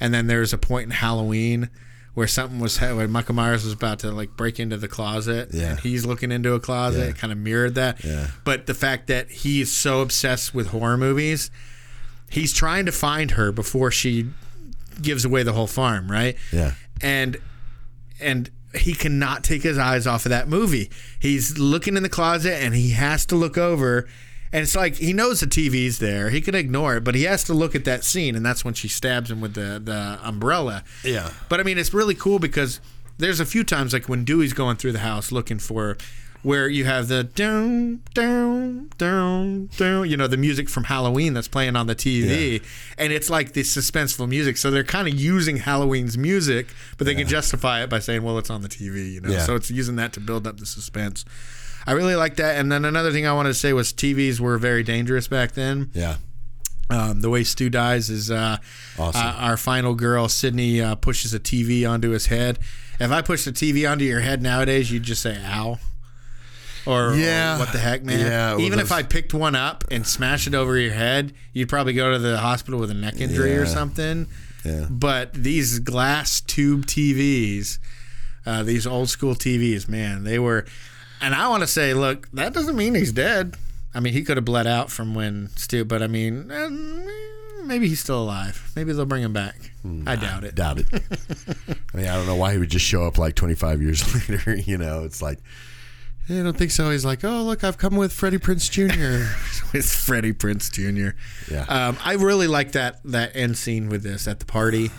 and 0.00 0.12
then 0.14 0.26
there 0.26 0.40
was 0.40 0.52
a 0.52 0.58
point 0.58 0.84
in 0.84 0.90
Halloween 0.90 1.70
where 2.14 2.26
something 2.26 2.60
was 2.60 2.78
where 2.80 3.06
Michael 3.08 3.34
Myers 3.34 3.62
was 3.62 3.74
about 3.74 3.98
to 3.98 4.10
like 4.10 4.36
break 4.38 4.58
into 4.58 4.76
the 4.78 4.88
closet, 4.88 5.50
Yeah. 5.52 5.72
and 5.72 5.80
he's 5.80 6.06
looking 6.06 6.32
into 6.32 6.54
a 6.54 6.60
closet. 6.60 7.00
Yeah. 7.00 7.04
It 7.10 7.18
kind 7.18 7.30
of 7.32 7.38
mirrored 7.38 7.74
that. 7.74 8.02
Yeah. 8.04 8.28
But 8.44 8.64
the 8.66 8.72
fact 8.74 9.06
that 9.08 9.30
he's 9.30 9.70
so 9.70 10.00
obsessed 10.00 10.54
with 10.54 10.68
horror 10.68 10.96
movies, 10.96 11.50
he's 12.30 12.54
trying 12.54 12.86
to 12.86 12.92
find 12.92 13.32
her 13.32 13.52
before 13.52 13.90
she 13.90 14.30
gives 15.02 15.26
away 15.26 15.42
the 15.42 15.52
whole 15.52 15.66
farm, 15.66 16.10
right? 16.10 16.36
Yeah. 16.52 16.72
and 17.02 17.36
and 18.18 18.48
he 18.74 18.94
cannot 18.94 19.44
take 19.44 19.62
his 19.62 19.78
eyes 19.78 20.06
off 20.06 20.26
of 20.26 20.30
that 20.30 20.48
movie. 20.48 20.90
He's 21.18 21.58
looking 21.58 21.96
in 21.96 22.02
the 22.02 22.08
closet 22.08 22.62
and 22.62 22.74
he 22.74 22.90
has 22.90 23.26
to 23.26 23.36
look 23.36 23.56
over. 23.56 24.08
And 24.52 24.62
it's 24.62 24.76
like 24.76 24.96
he 24.96 25.12
knows 25.12 25.40
the 25.40 25.46
TV's 25.46 25.98
there. 25.98 26.30
He 26.30 26.40
can 26.40 26.54
ignore 26.54 26.96
it, 26.96 27.04
but 27.04 27.14
he 27.14 27.24
has 27.24 27.44
to 27.44 27.52
look 27.52 27.74
at 27.74 27.84
that 27.84 28.04
scene, 28.04 28.36
and 28.36 28.46
that's 28.46 28.64
when 28.64 28.74
she 28.74 28.88
stabs 28.88 29.30
him 29.30 29.40
with 29.40 29.54
the, 29.54 29.80
the 29.82 30.18
umbrella. 30.22 30.84
Yeah. 31.04 31.30
But 31.48 31.60
I 31.60 31.62
mean, 31.64 31.78
it's 31.78 31.92
really 31.92 32.14
cool 32.14 32.38
because 32.38 32.80
there's 33.18 33.40
a 33.40 33.44
few 33.44 33.64
times 33.64 33.92
like 33.92 34.08
when 34.08 34.24
Dewey's 34.24 34.52
going 34.52 34.76
through 34.76 34.92
the 34.92 35.00
house 35.00 35.32
looking 35.32 35.58
for 35.58 35.98
where 36.46 36.68
you 36.68 36.84
have 36.84 37.08
the 37.08 37.24
down, 37.24 38.00
down, 38.14 38.88
down, 38.98 39.66
down, 39.76 40.08
you 40.08 40.16
know, 40.16 40.28
the 40.28 40.36
music 40.36 40.68
from 40.68 40.84
Halloween 40.84 41.34
that's 41.34 41.48
playing 41.48 41.74
on 41.74 41.88
the 41.88 41.94
TV. 41.96 42.62
And 42.96 43.12
it's 43.12 43.28
like 43.28 43.52
this 43.52 43.76
suspenseful 43.76 44.28
music. 44.28 44.56
So 44.56 44.70
they're 44.70 44.84
kind 44.84 45.08
of 45.08 45.14
using 45.14 45.56
Halloween's 45.56 46.16
music, 46.16 46.68
but 46.98 47.04
they 47.06 47.16
can 47.16 47.26
justify 47.26 47.82
it 47.82 47.90
by 47.90 47.98
saying, 47.98 48.22
well, 48.22 48.38
it's 48.38 48.48
on 48.48 48.62
the 48.62 48.68
TV, 48.68 49.14
you 49.14 49.20
know? 49.20 49.30
Yeah. 49.30 49.40
So 49.40 49.56
it's 49.56 49.72
using 49.72 49.96
that 49.96 50.12
to 50.12 50.20
build 50.20 50.46
up 50.46 50.58
the 50.58 50.66
suspense. 50.66 51.24
I 51.84 51.92
really 51.92 52.14
like 52.14 52.36
that. 52.36 52.56
And 52.60 52.70
then 52.70 52.84
another 52.84 53.10
thing 53.10 53.26
I 53.26 53.32
wanted 53.32 53.48
to 53.50 53.54
say 53.54 53.72
was 53.72 53.92
TVs 53.92 54.38
were 54.38 54.56
very 54.56 54.84
dangerous 54.84 55.26
back 55.26 55.52
then. 55.52 55.90
Yeah. 55.94 56.18
Um, 56.90 57.22
the 57.22 57.28
way 57.30 57.42
Stu 57.42 57.68
dies 57.70 58.08
is 58.08 58.30
uh, 58.30 58.58
Awesome. 58.96 59.20
uh, 59.20 59.32
our 59.32 59.56
final 59.56 59.96
girl, 59.96 60.28
Sidney, 60.28 60.80
uh, 60.80 60.94
pushes 60.94 61.34
a 61.34 61.40
TV 61.40 61.88
onto 61.90 62.10
his 62.10 62.26
head. 62.26 62.60
If 63.00 63.10
I 63.10 63.20
pushed 63.20 63.48
a 63.48 63.52
TV 63.52 63.90
onto 63.90 64.04
your 64.04 64.20
head 64.20 64.40
nowadays, 64.42 64.92
you'd 64.92 65.02
just 65.02 65.22
say 65.22 65.36
"ow," 65.44 65.80
or, 66.86 67.12
or 67.12 67.58
"what 67.58 67.72
the 67.72 67.78
heck, 67.78 68.02
man." 68.02 68.20
Yeah, 68.20 68.58
Even 68.58 68.78
if 68.78 68.92
I 68.92 69.02
picked 69.02 69.34
one 69.34 69.54
up 69.54 69.84
and 69.90 70.06
smashed 70.06 70.46
it 70.46 70.54
over 70.54 70.76
your 70.78 70.92
head, 70.92 71.32
you'd 71.52 71.68
probably 71.68 71.92
go 71.92 72.12
to 72.12 72.18
the 72.18 72.38
hospital 72.38 72.78
with 72.80 72.90
a 72.90 72.94
neck 72.94 73.20
injury 73.20 73.56
or 73.56 73.66
something. 73.66 74.26
Yeah. 74.64 74.86
But 74.90 75.32
these 75.34 75.78
glass 75.78 76.40
tube 76.40 76.86
TVs, 76.86 77.78
uh, 78.44 78.62
these 78.62 78.86
old 78.86 79.08
school 79.10 79.34
TVs, 79.34 79.88
man, 79.88 80.24
they 80.24 80.38
were. 80.38 80.64
And 81.20 81.34
I 81.34 81.48
want 81.48 81.62
to 81.62 81.66
say, 81.66 81.94
look, 81.94 82.28
that 82.32 82.52
doesn't 82.52 82.76
mean 82.76 82.94
he's 82.94 83.12
dead. 83.12 83.56
I 83.94 84.00
mean, 84.00 84.12
he 84.12 84.22
could 84.22 84.36
have 84.36 84.44
bled 84.44 84.66
out 84.66 84.90
from 84.90 85.14
when 85.14 85.48
Stu, 85.56 85.84
but 85.84 86.02
I 86.02 86.06
mean, 86.06 86.50
eh, 86.50 86.68
maybe 87.64 87.88
he's 87.88 88.00
still 88.00 88.22
alive. 88.22 88.70
Maybe 88.76 88.92
they'll 88.92 89.06
bring 89.06 89.22
him 89.22 89.32
back. 89.32 89.56
I 90.06 90.16
doubt 90.16 90.44
it. 90.44 90.54
Doubt 90.54 90.80
it. 90.80 90.86
I 90.92 91.96
mean, 91.96 92.06
I 92.06 92.16
don't 92.16 92.26
know 92.26 92.34
why 92.34 92.52
he 92.52 92.58
would 92.58 92.70
just 92.70 92.84
show 92.84 93.04
up 93.04 93.16
like 93.18 93.34
25 93.36 93.80
years 93.80 94.28
later. 94.30 94.54
You 94.56 94.76
know, 94.78 95.04
it's 95.04 95.22
like, 95.22 95.38
"Hey, 95.38 95.44
I 96.28 96.42
don't 96.42 96.56
think 96.56 96.72
so. 96.72 96.90
He's 96.90 97.04
like, 97.04 97.24
oh, 97.24 97.42
look, 97.42 97.62
I've 97.62 97.78
come 97.78 97.96
with 97.96 98.12
Freddie 98.12 98.38
Prinze 98.38 98.68
Jr. 98.68 99.32
with 99.72 99.88
Freddie 99.88 100.32
Prinze 100.32 100.70
Jr. 100.70 101.16
Yeah. 101.52 101.62
Um, 101.68 101.96
I 102.04 102.14
really 102.14 102.48
like 102.48 102.72
that 102.72 103.00
that 103.04 103.36
end 103.36 103.56
scene 103.56 103.88
with 103.88 104.02
this 104.02 104.26
at 104.26 104.40
the 104.40 104.46
party. 104.46 104.90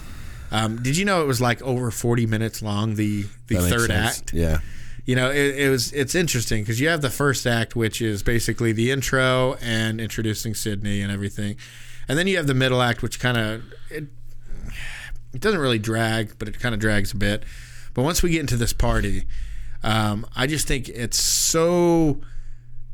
Um, 0.51 0.81
did 0.81 0.95
you 0.95 1.03
know 1.03 1.21
it 1.21 1.27
was 1.27 1.41
like 1.41 1.61
over 1.61 1.91
40 1.91 2.25
minutes 2.25 2.61
long? 2.61 2.95
The 2.95 3.25
the 3.47 3.57
That 3.57 3.69
third 3.69 3.91
act. 3.91 4.33
Yeah. 4.33 4.59
You 5.05 5.15
know, 5.15 5.29
it, 5.29 5.55
it 5.57 5.69
was 5.69 5.91
it's 5.93 6.15
interesting 6.15 6.63
because 6.63 6.79
you 6.79 6.87
have 6.89 7.01
the 7.01 7.09
first 7.09 7.45
act, 7.45 7.75
which 7.75 8.01
is 8.01 8.23
basically 8.23 8.71
the 8.71 8.91
intro 8.91 9.55
and 9.61 9.99
introducing 9.99 10.53
Sidney 10.53 11.01
and 11.01 11.11
everything, 11.11 11.57
and 12.07 12.17
then 12.17 12.27
you 12.27 12.37
have 12.37 12.47
the 12.47 12.53
middle 12.53 12.81
act, 12.81 13.01
which 13.01 13.19
kind 13.19 13.37
of 13.37 13.63
it, 13.89 14.05
it 15.33 15.41
doesn't 15.41 15.59
really 15.59 15.79
drag, 15.79 16.37
but 16.39 16.47
it 16.47 16.59
kind 16.59 16.75
of 16.75 16.79
drags 16.81 17.13
a 17.13 17.17
bit. 17.17 17.43
But 17.93 18.03
once 18.03 18.21
we 18.21 18.31
get 18.31 18.41
into 18.41 18.57
this 18.57 18.73
party, 18.73 19.25
um, 19.88 20.26
I 20.35 20.47
just 20.47 20.68
think 20.68 20.89
it's 20.89 21.19
so 21.19 22.19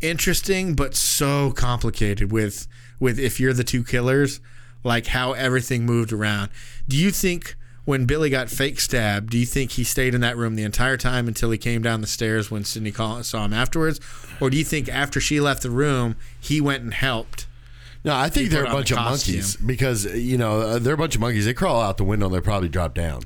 interesting, 0.01 0.75
but 0.75 0.95
so 0.95 1.51
complicated 1.51 2.31
with 2.31 2.67
with 2.99 3.19
if 3.19 3.39
you're 3.39 3.53
the 3.53 3.63
two 3.63 3.83
killers. 3.83 4.39
like 4.83 5.07
how 5.07 5.31
everything 5.33 5.85
moved 5.85 6.11
around. 6.11 6.49
Do 6.87 6.97
you 6.97 7.09
think 7.11 7.55
when 7.85 8.05
Billy 8.05 8.29
got 8.29 8.49
fake 8.49 8.79
stabbed, 8.79 9.29
do 9.29 9.37
you 9.37 9.45
think 9.45 9.71
he 9.71 9.83
stayed 9.83 10.13
in 10.13 10.21
that 10.21 10.37
room 10.37 10.55
the 10.55 10.63
entire 10.63 10.97
time 10.97 11.27
until 11.27 11.51
he 11.51 11.57
came 11.57 11.81
down 11.81 12.01
the 12.01 12.07
stairs 12.07 12.51
when 12.51 12.63
Sidney 12.63 12.91
saw 12.91 13.45
him 13.45 13.53
afterwards, 13.53 13.99
or 14.39 14.49
do 14.49 14.57
you 14.57 14.63
think 14.63 14.89
after 14.89 15.19
she 15.19 15.39
left 15.39 15.63
the 15.63 15.69
room 15.69 16.15
he 16.39 16.61
went 16.61 16.83
and 16.83 16.93
helped? 16.93 17.47
No, 18.05 18.13
I 18.15 18.27
think 18.27 18.49
they're 18.49 18.65
a 18.65 18.69
bunch 18.71 18.91
of 18.91 18.97
monkeys 18.97 19.55
because 19.55 20.05
you 20.05 20.37
know 20.37 20.59
uh, 20.59 20.79
they're 20.79 20.95
a 20.95 20.97
bunch 20.97 21.15
of 21.15 21.21
monkeys. 21.21 21.45
They 21.45 21.53
crawl 21.53 21.79
out 21.81 21.95
the 21.97 22.03
window 22.03 22.25
and 22.25 22.35
they 22.35 22.41
probably 22.41 22.67
drop 22.67 22.93
down. 22.93 23.23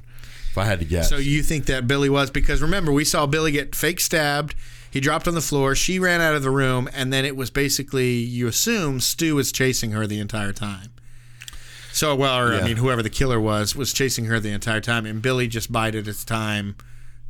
If 0.57 0.65
I 0.65 0.65
had 0.65 0.79
to 0.79 0.85
guess. 0.85 1.09
So 1.09 1.17
you 1.17 1.43
think 1.43 1.65
that 1.67 1.87
Billy 1.87 2.09
was 2.09 2.31
because 2.31 2.61
remember 2.61 2.91
we 2.91 3.05
saw 3.05 3.27
Billy 3.27 3.51
get 3.51 3.75
fake 3.75 3.99
stabbed. 3.99 4.55
He 4.89 4.99
dropped 4.99 5.27
on 5.27 5.35
the 5.35 5.41
floor. 5.41 5.75
She 5.75 5.99
ran 5.99 6.21
out 6.21 6.33
of 6.33 6.41
the 6.41 6.49
room, 6.49 6.89
and 6.93 7.13
then 7.13 7.25
it 7.25 7.35
was 7.35 7.51
basically 7.51 8.13
you 8.13 8.47
assume 8.47 8.99
Stu 8.99 9.35
was 9.35 9.51
chasing 9.51 9.91
her 9.91 10.07
the 10.07 10.19
entire 10.19 10.53
time. 10.53 10.89
So 11.91 12.15
well, 12.15 12.39
or 12.39 12.53
Yeah. 12.53 12.61
I 12.61 12.63
mean, 12.63 12.77
whoever 12.77 13.03
the 13.03 13.09
killer 13.09 13.39
was 13.39 13.75
was 13.75 13.93
chasing 13.93 14.25
her 14.25 14.39
the 14.39 14.51
entire 14.51 14.81
time, 14.81 15.05
and 15.05 15.21
Billy 15.21 15.47
just 15.47 15.71
bided 15.71 16.07
his 16.07 16.25
time, 16.25 16.75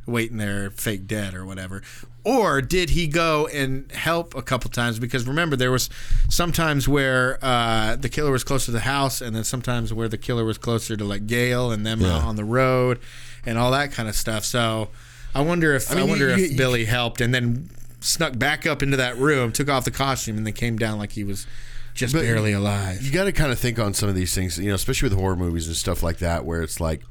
waiting 0.08 0.38
there, 0.38 0.70
fake 0.70 1.06
dead 1.06 1.34
or 1.34 1.44
whatever. 1.44 1.82
Or 2.24 2.60
did 2.60 2.90
he 2.90 3.06
go 3.06 3.46
and 3.46 3.90
help 3.92 4.34
a 4.34 4.42
couple 4.42 4.70
times? 4.70 4.98
Because 4.98 5.26
remember, 5.26 5.56
there 5.56 5.70
was 5.70 5.88
sometimes 6.28 6.88
where 6.88 7.38
uh, 7.42 7.96
the 7.96 8.08
killer 8.08 8.30
was 8.30 8.44
closer 8.44 8.66
to 8.66 8.72
the 8.72 8.80
house, 8.80 9.20
and 9.20 9.34
then 9.34 9.44
sometimes 9.44 9.94
where 9.94 10.08
the 10.08 10.18
killer 10.18 10.44
was 10.44 10.58
closer 10.58 10.96
to 10.96 11.04
like 11.04 11.26
Gale 11.26 11.70
and 11.70 11.86
them 11.86 12.04
out 12.04 12.22
on 12.24 12.36
the 12.36 12.44
road, 12.44 12.98
and 13.46 13.56
all 13.58 13.70
that 13.70 13.92
kind 13.92 14.08
of 14.08 14.14
stuff. 14.16 14.44
So 14.44 14.88
I 15.34 15.40
wonder 15.42 15.74
if 15.74 15.90
I, 15.90 15.94
mean, 15.94 16.08
wonder 16.08 16.28
you- 16.28 16.34
if 16.34 16.38
you- 16.40 16.46
you- 16.48 16.56
Billy 16.56 16.84
helped, 16.84 17.20
and 17.20 17.32
then 17.32 17.70
snuck 18.00 18.38
back 18.38 18.66
up 18.66 18.82
into 18.82 18.96
that 18.98 19.16
room, 19.16 19.50
took 19.52 19.68
off 19.70 19.84
the 19.84 19.90
costume, 19.90 20.36
and 20.36 20.46
then 20.46 20.52
came 20.54 20.76
down 20.76 20.98
like 20.98 21.12
he 21.12 21.24
was 21.24 21.46
just 21.94 22.14
barely 22.14 22.52
alive. 22.52 23.02
you 23.02 23.10
got 23.10 23.24
to 23.24 23.32
kind 23.32 23.50
of 23.50 23.58
think 23.58 23.78
on 23.78 23.92
some 23.94 24.08
of 24.08 24.14
these 24.14 24.32
things, 24.34 24.56
you 24.58 24.68
know, 24.68 24.74
especially 24.74 25.08
with 25.08 25.18
horror 25.18 25.34
movies 25.34 25.66
and 25.66 25.74
stuff 25.74 26.00
like 26.02 26.18
that, 26.18 26.44
where 26.44 26.62
it's 26.62 26.78
like, 26.80 27.02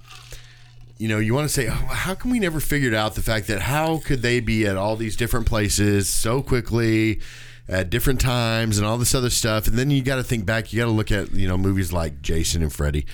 you 0.97 1.07
know, 1.07 1.19
you 1.19 1.33
want 1.33 1.47
to 1.47 1.53
say, 1.53 1.67
oh, 1.67 1.71
how 1.73 2.15
come 2.15 2.31
we 2.31 2.39
never 2.39 2.59
figured 2.59 2.93
out 2.93 3.15
the 3.15 3.21
fact 3.21 3.47
that 3.47 3.61
how 3.61 3.97
could 3.97 4.21
they 4.21 4.39
be 4.39 4.65
at 4.65 4.77
all 4.77 4.95
these 4.95 5.15
different 5.15 5.45
places 5.45 6.09
so 6.09 6.41
quickly 6.41 7.19
at 7.69 7.89
different 7.89 8.21
times 8.21 8.77
and 8.77 8.87
all 8.87 8.97
this 8.97 9.13
other 9.13 9.29
stuff? 9.29 9.67
And 9.67 9.77
then 9.77 9.91
you 9.91 10.01
got 10.01 10.15
to 10.15 10.23
think 10.23 10.45
back, 10.45 10.73
you 10.73 10.79
got 10.79 10.85
to 10.85 10.91
look 10.91 11.11
at, 11.11 11.31
you 11.33 11.47
know, 11.47 11.57
movies 11.57 11.93
like 11.93 12.21
Jason 12.21 12.63
and 12.63 12.73
Freddy, 12.73 13.05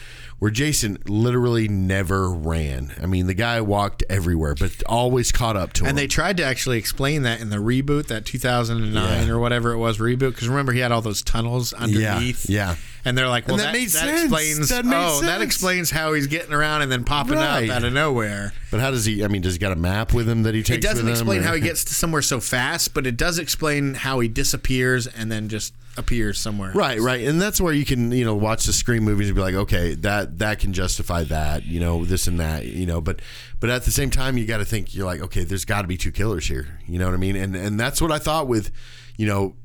where 0.44 0.52
Jason 0.52 0.98
literally 1.08 1.70
never 1.70 2.30
ran. 2.30 2.92
I 3.02 3.06
mean, 3.06 3.28
the 3.28 3.34
guy 3.34 3.62
walked 3.62 4.04
everywhere, 4.10 4.56
but 4.56 4.84
always 4.88 5.32
caught 5.32 5.56
up 5.56 5.72
to 5.72 5.84
him. 5.86 5.88
And 5.92 5.98
they 5.98 6.06
tried 6.06 6.36
to 6.36 6.44
actually 6.44 6.80
explain 6.80 7.22
that 7.22 7.40
in 7.40 7.50
the 7.50 7.60
reboot, 7.60 8.08
that 8.08 8.26
2009 8.26 8.94
Yeah. 9.28 9.34
or 9.34 9.40
whatever 9.40 9.72
it 9.72 9.78
was 9.78 10.00
reboot. 10.00 10.32
Because 10.32 10.50
remember, 10.50 10.74
he 10.74 10.82
had 10.82 10.92
all 10.92 11.02
those 11.02 11.22
tunnels 11.22 11.72
underneath. 11.72 12.50
yeah. 12.50 12.72
yeah. 12.72 12.76
And 13.06 13.18
they're 13.18 13.30
like, 13.30 13.48
well, 13.48 13.56
that, 13.56 13.64
that 13.68 13.72
made 13.74 13.86
that 13.88 14.06
sense. 14.06 14.22
explains. 14.24 14.68
That 14.68 14.84
oh, 14.86 15.22
that 15.22 15.42
explains 15.42 15.92
how 15.92 16.12
he's 16.12 16.28
getting 16.28 16.52
around 16.52 16.82
and 16.82 16.92
then 16.92 17.06
popping 17.06 17.36
Right. 17.36 17.70
up 17.70 17.78
out 17.78 17.84
of 17.86 17.94
nowhere. 17.94 18.52
But 18.70 18.82
how 18.82 18.92
does 18.92 19.06
he? 19.06 19.24
I 19.24 19.30
mean, 19.30 19.44
does 19.44 19.54
he 19.54 19.60
got 19.60 19.72
a 19.72 19.78
map 19.78 20.14
with 20.14 20.28
him 20.28 20.44
that 20.44 20.54
he 20.54 20.62
takes? 20.62 20.78
It 20.78 20.82
doesn't 20.82 21.06
him, 21.08 21.12
explain 21.14 21.40
or- 21.40 21.44
how 21.44 21.54
he 21.54 21.62
gets 21.70 21.86
to 21.86 21.94
somewhere 21.94 22.22
so 22.22 22.42
fast, 22.42 22.94
but 22.94 23.08
it 23.08 23.16
does 23.16 23.40
explain 23.40 23.94
how 23.94 24.20
he 24.20 24.28
disappears 24.28 25.08
and 25.08 25.32
then 25.32 25.48
just 25.48 25.74
appears 25.98 26.40
somewhere. 26.40 26.72
Right, 26.74 27.00
right, 27.00 27.26
and 27.28 27.42
that's 27.42 27.62
where 27.62 27.74
you 27.74 27.86
can 27.86 28.12
you 28.12 28.26
know 28.26 28.36
watch 28.36 28.66
the 28.66 28.74
Scream 28.74 29.04
movies 29.04 29.28
and 29.28 29.36
be 29.36 29.42
like, 29.42 29.56
okay, 29.56 29.96
that 29.96 30.40
that 30.40 30.60
can 30.60 30.74
justify 30.74 31.24
that, 31.26 31.66
you 31.66 31.80
know, 31.80 32.04
this 32.06 32.28
and 32.28 32.40
that, 32.40 32.66
you 32.66 32.86
know, 32.86 33.00
but 33.02 33.22
but 33.60 33.70
at 33.70 33.84
the 33.84 33.92
same 33.92 34.10
time, 34.10 34.38
you 34.38 34.46
got 34.46 34.58
to 34.58 34.66
think 34.66 34.96
you're 34.96 35.06
like, 35.06 35.22
okay, 35.22 35.44
there's 35.44 35.66
got 35.66 35.84
to 35.84 35.88
be 35.88 35.98
two 35.98 36.12
killers 36.12 36.48
here, 36.48 36.80
you 36.88 36.98
know 37.00 37.06
what 37.06 37.14
I 37.14 37.18
mean, 37.18 37.36
and 37.36 37.56
and 37.56 37.80
that's 37.80 38.02
what 38.02 38.12
I 38.12 38.20
thought 38.20 38.48
with, 38.48 38.72
you 39.18 39.28
know. 39.28 39.56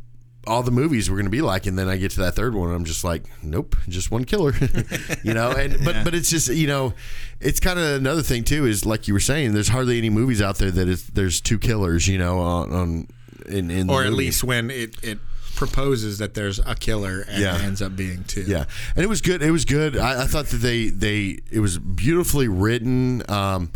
All 0.46 0.62
the 0.62 0.70
movies 0.70 1.10
were 1.10 1.16
going 1.16 1.26
to 1.26 1.30
be 1.30 1.42
like, 1.42 1.66
and 1.66 1.78
then 1.78 1.90
I 1.90 1.98
get 1.98 2.12
to 2.12 2.20
that 2.20 2.34
third 2.34 2.54
one, 2.54 2.68
and 2.68 2.76
I'm 2.76 2.86
just 2.86 3.04
like, 3.04 3.24
nope, 3.42 3.76
just 3.86 4.10
one 4.10 4.24
killer, 4.24 4.54
you 5.22 5.34
know. 5.34 5.50
And 5.50 5.84
but 5.84 6.04
but 6.04 6.14
it's 6.14 6.30
just 6.30 6.48
you 6.48 6.66
know, 6.66 6.94
it's 7.38 7.60
kind 7.60 7.78
of 7.78 7.84
another 7.96 8.22
thing 8.22 8.44
too 8.44 8.64
is 8.64 8.86
like 8.86 9.08
you 9.08 9.12
were 9.14 9.20
saying, 9.20 9.52
there's 9.52 9.68
hardly 9.68 9.98
any 9.98 10.08
movies 10.08 10.40
out 10.40 10.56
there 10.56 10.70
that 10.70 10.88
is 10.88 11.08
there's 11.08 11.42
two 11.42 11.58
killers, 11.58 12.08
you 12.08 12.16
know, 12.16 12.38
on, 12.38 12.72
on 12.72 13.08
in 13.46 13.70
in 13.70 13.90
Or 13.90 14.04
at 14.04 14.10
movie. 14.10 14.24
least 14.24 14.42
when 14.42 14.70
it, 14.70 14.94
it 15.04 15.18
proposes 15.58 16.18
that 16.18 16.34
there's 16.34 16.60
a 16.60 16.74
killer 16.74 17.24
and 17.28 17.42
Yeah. 17.42 17.58
ends 17.58 17.82
up 17.82 17.96
being 17.96 18.24
two. 18.24 18.42
Yeah, 18.42 18.64
and 18.94 19.04
it 19.04 19.08
was 19.08 19.20
good. 19.20 19.42
It 19.42 19.50
was 19.50 19.64
good. 19.64 19.96
I, 19.96 20.22
I 20.22 20.26
thought 20.26 20.46
that 20.46 20.58
they 20.58 20.88
they 20.88 21.40
it 21.50 21.58
was 21.60 21.78
beautifully 21.78 22.46
written. 22.48 23.22
Um, 23.28 23.70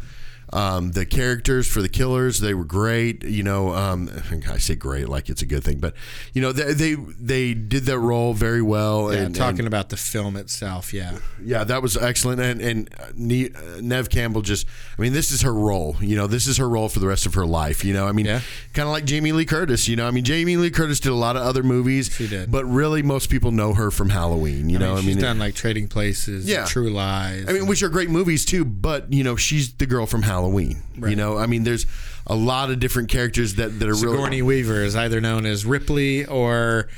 um, 0.52 0.92
the 0.92 1.06
characters 1.06 1.66
for 1.66 1.80
the 1.82 1.88
killers 1.88 2.40
they 2.40 2.54
were 2.54 2.64
great. 2.64 3.24
You 3.24 3.42
know, 3.42 3.72
um, 3.74 4.10
I 4.50 4.58
say 4.58 4.74
great 4.74 5.08
like 5.08 5.28
it's 5.28 5.42
a 5.42 5.46
good 5.46 5.64
thing, 5.64 5.78
but 5.78 5.94
you 6.34 6.42
know 6.42 6.52
they 6.52 6.72
they, 6.74 6.94
they 6.94 7.54
did 7.54 7.84
that 7.84 7.98
role 7.98 8.34
very 8.34 8.62
well. 8.62 9.12
Yeah, 9.12 9.20
and 9.20 9.34
talking 9.34 9.60
and- 9.60 9.68
about 9.68 9.88
the 9.88 9.96
film 9.96 10.36
itself, 10.36 10.92
yeah. 10.92 11.18
yeah, 11.42 11.64
that 11.64 11.82
was 11.82 11.96
excellent. 11.96 12.40
And 12.40 12.60
and 12.60 12.88
uh, 13.00 13.04
uh, 13.06 13.80
Neve 13.80 14.08
Campbell 14.10 14.42
just, 14.42 14.66
I 14.98 15.02
mean, 15.02 15.12
this 15.12 15.30
is 15.32 15.42
her 15.42 15.54
role. 15.54 15.96
You 16.00 16.16
know, 16.16 16.26
this 16.26 16.46
is 16.46 16.56
her 16.58 16.68
role 16.68 16.88
for 16.88 16.98
the 17.00 17.06
rest 17.06 17.26
of 17.26 17.34
her 17.34 17.46
life. 17.46 17.84
You 17.84 17.94
know, 17.94 18.06
I 18.06 18.12
mean, 18.12 18.26
Yeah. 18.26 18.40
kind 18.74 18.86
of 18.88 18.92
like 18.92 19.04
Jamie 19.04 19.32
Lee 19.32 19.44
Curtis. 19.46 19.88
You 19.88 19.96
know, 19.96 20.06
I 20.06 20.10
mean, 20.10 20.24
Jamie 20.24 20.56
Lee 20.56 20.70
Curtis 20.70 21.00
did 21.00 21.12
a 21.12 21.14
lot 21.14 21.36
of 21.36 21.42
other 21.42 21.62
movies. 21.62 22.10
She 22.14 22.28
did. 22.28 22.50
but 22.50 22.64
really, 22.66 23.02
most 23.02 23.30
people 23.30 23.50
know 23.52 23.72
her 23.74 23.90
from 23.90 24.10
Halloween. 24.10 24.68
You 24.68 24.78
know, 24.78 24.90
I 24.90 24.92
I 24.92 24.96
mean, 24.96 25.06
mean, 25.06 25.14
she's 25.16 25.22
done 25.22 25.38
like 25.38 25.54
Trading 25.54 25.88
Places, 25.88 26.46
Yeah. 26.46 26.64
True 26.66 26.90
Lies. 26.90 27.46
I 27.48 27.52
mean, 27.52 27.66
which 27.66 27.82
are 27.82 27.88
great 27.88 28.10
movies 28.10 28.44
too, 28.44 28.64
but 28.64 29.12
you 29.12 29.24
know, 29.24 29.36
she's 29.36 29.72
the 29.74 29.86
girl 29.86 30.06
from 30.06 30.22
Halloween. 30.22 30.41
You 30.50 31.16
know, 31.16 31.38
I 31.38 31.46
mean, 31.46 31.64
there's 31.64 31.86
a 32.26 32.34
lot 32.34 32.70
of 32.70 32.78
different 32.80 33.08
characters 33.08 33.56
that, 33.56 33.78
that 33.80 33.88
are 33.88 33.94
Sigourney 33.94 34.42
really. 34.42 34.62
Weaver 34.62 34.82
is 34.82 34.94
either 34.96 35.20
known 35.20 35.44
as 35.46 35.64
Ripley 35.66 36.24
or 36.24 36.88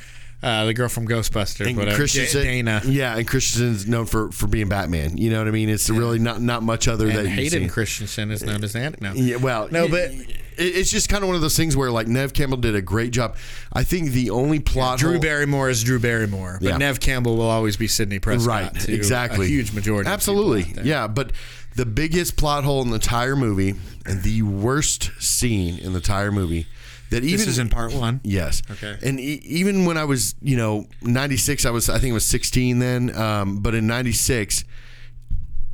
uh, 0.43 0.67
the 0.67 0.75
girl 0.75 0.89
from 0.89 1.09
Ghostbusters. 1.09 1.69
And 1.69 1.77
whatever. 1.79 1.97
Christensen, 1.97 2.43
Da- 2.43 2.47
Dana. 2.47 2.83
yeah, 2.85 3.17
and 3.17 3.27
Christensen's 3.27 3.87
known 3.89 4.05
for, 4.05 4.31
for 4.31 4.47
being 4.47 4.69
Batman. 4.69 5.17
You 5.17 5.31
know 5.31 5.39
what 5.39 5.49
I 5.49 5.53
mean? 5.53 5.71
It's 5.71 5.89
really 5.89 6.19
not 6.19 6.43
not 6.43 6.63
much 6.63 6.87
other 6.89 7.07
than. 7.07 7.17
And 7.17 7.27
that 7.27 7.31
Hayden. 7.31 7.69
Christensen 7.71 8.31
is 8.31 8.43
known 8.43 8.63
as 8.63 8.77
Ant. 8.77 9.01
No. 9.01 9.13
Yeah, 9.15 9.37
well, 9.37 9.69
No, 9.71 9.89
but- 9.89 10.11
it- 10.11 10.41
it's 10.57 10.89
just 10.91 11.09
kind 11.09 11.25
of 11.25 11.27
one 11.27 11.35
of 11.35 11.43
those 11.43 11.57
things 11.57 11.77
where 11.77 11.91
like 11.91 12.07
Neve 12.07 12.33
Campbell 12.33 12.59
did 12.59 12.77
a 12.77 12.81
great 12.83 13.11
job. 13.11 13.35
I 13.73 13.83
think 13.83 14.11
the 14.11 14.31
only 14.31 14.61
plot 14.61 15.01
Drew 15.01 15.13
hole- 15.15 15.21
Barrymore 15.21 15.69
is 15.69 15.83
Drew 15.83 15.99
Barrymore, 15.99 16.59
but 16.61 16.69
Yeah. 16.69 16.77
Neve 16.77 17.01
Campbell 17.01 17.37
will 17.37 17.49
always 17.51 17.77
be 17.77 17.89
Sidney 17.89 18.21
Prescott. 18.21 18.47
right, 18.75 18.89
exactly, 18.89 19.47
A 19.47 19.49
huge 19.49 19.73
majority. 19.73 20.09
absolutely, 20.09 20.63
people 20.63 20.79
out 20.81 20.85
there. 20.85 20.87
yeah. 20.87 21.07
But 21.09 21.33
the 21.77 21.87
biggest 21.87 22.37
plot 22.37 22.65
hole 22.65 22.83
in 22.83 22.89
the 22.89 22.95
entire 22.97 23.37
movie 23.37 23.75
and 24.07 24.23
the 24.23 24.43
worst 24.43 25.11
scene 25.21 25.79
in 25.79 25.93
the 25.93 25.99
entire 25.99 26.31
movie 26.33 26.67
that 27.11 27.23
even 27.25 27.39
This 27.39 27.47
is 27.47 27.59
in 27.59 27.69
part 27.69 27.93
one. 27.93 28.21
Yes. 28.25 28.63
Okay. 28.71 28.97
And 29.03 29.21
e- 29.21 29.41
even 29.45 29.85
when 29.85 29.97
I 29.97 30.05
was, 30.05 30.35
you 30.41 30.57
know, 30.57 30.87
96, 31.03 31.65
I 31.67 31.71
was, 31.71 31.89
I 31.89 31.99
think 31.99 32.13
I 32.13 32.15
was 32.15 32.25
16 32.25 32.79
then. 32.79 33.15
Um, 33.17 33.59
but 33.61 33.75
in 33.75 33.87
96, 33.87 34.65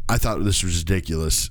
I 0.08 0.18
thought 0.18 0.42
this 0.44 0.62
was 0.62 0.78
ridiculous. 0.78 1.50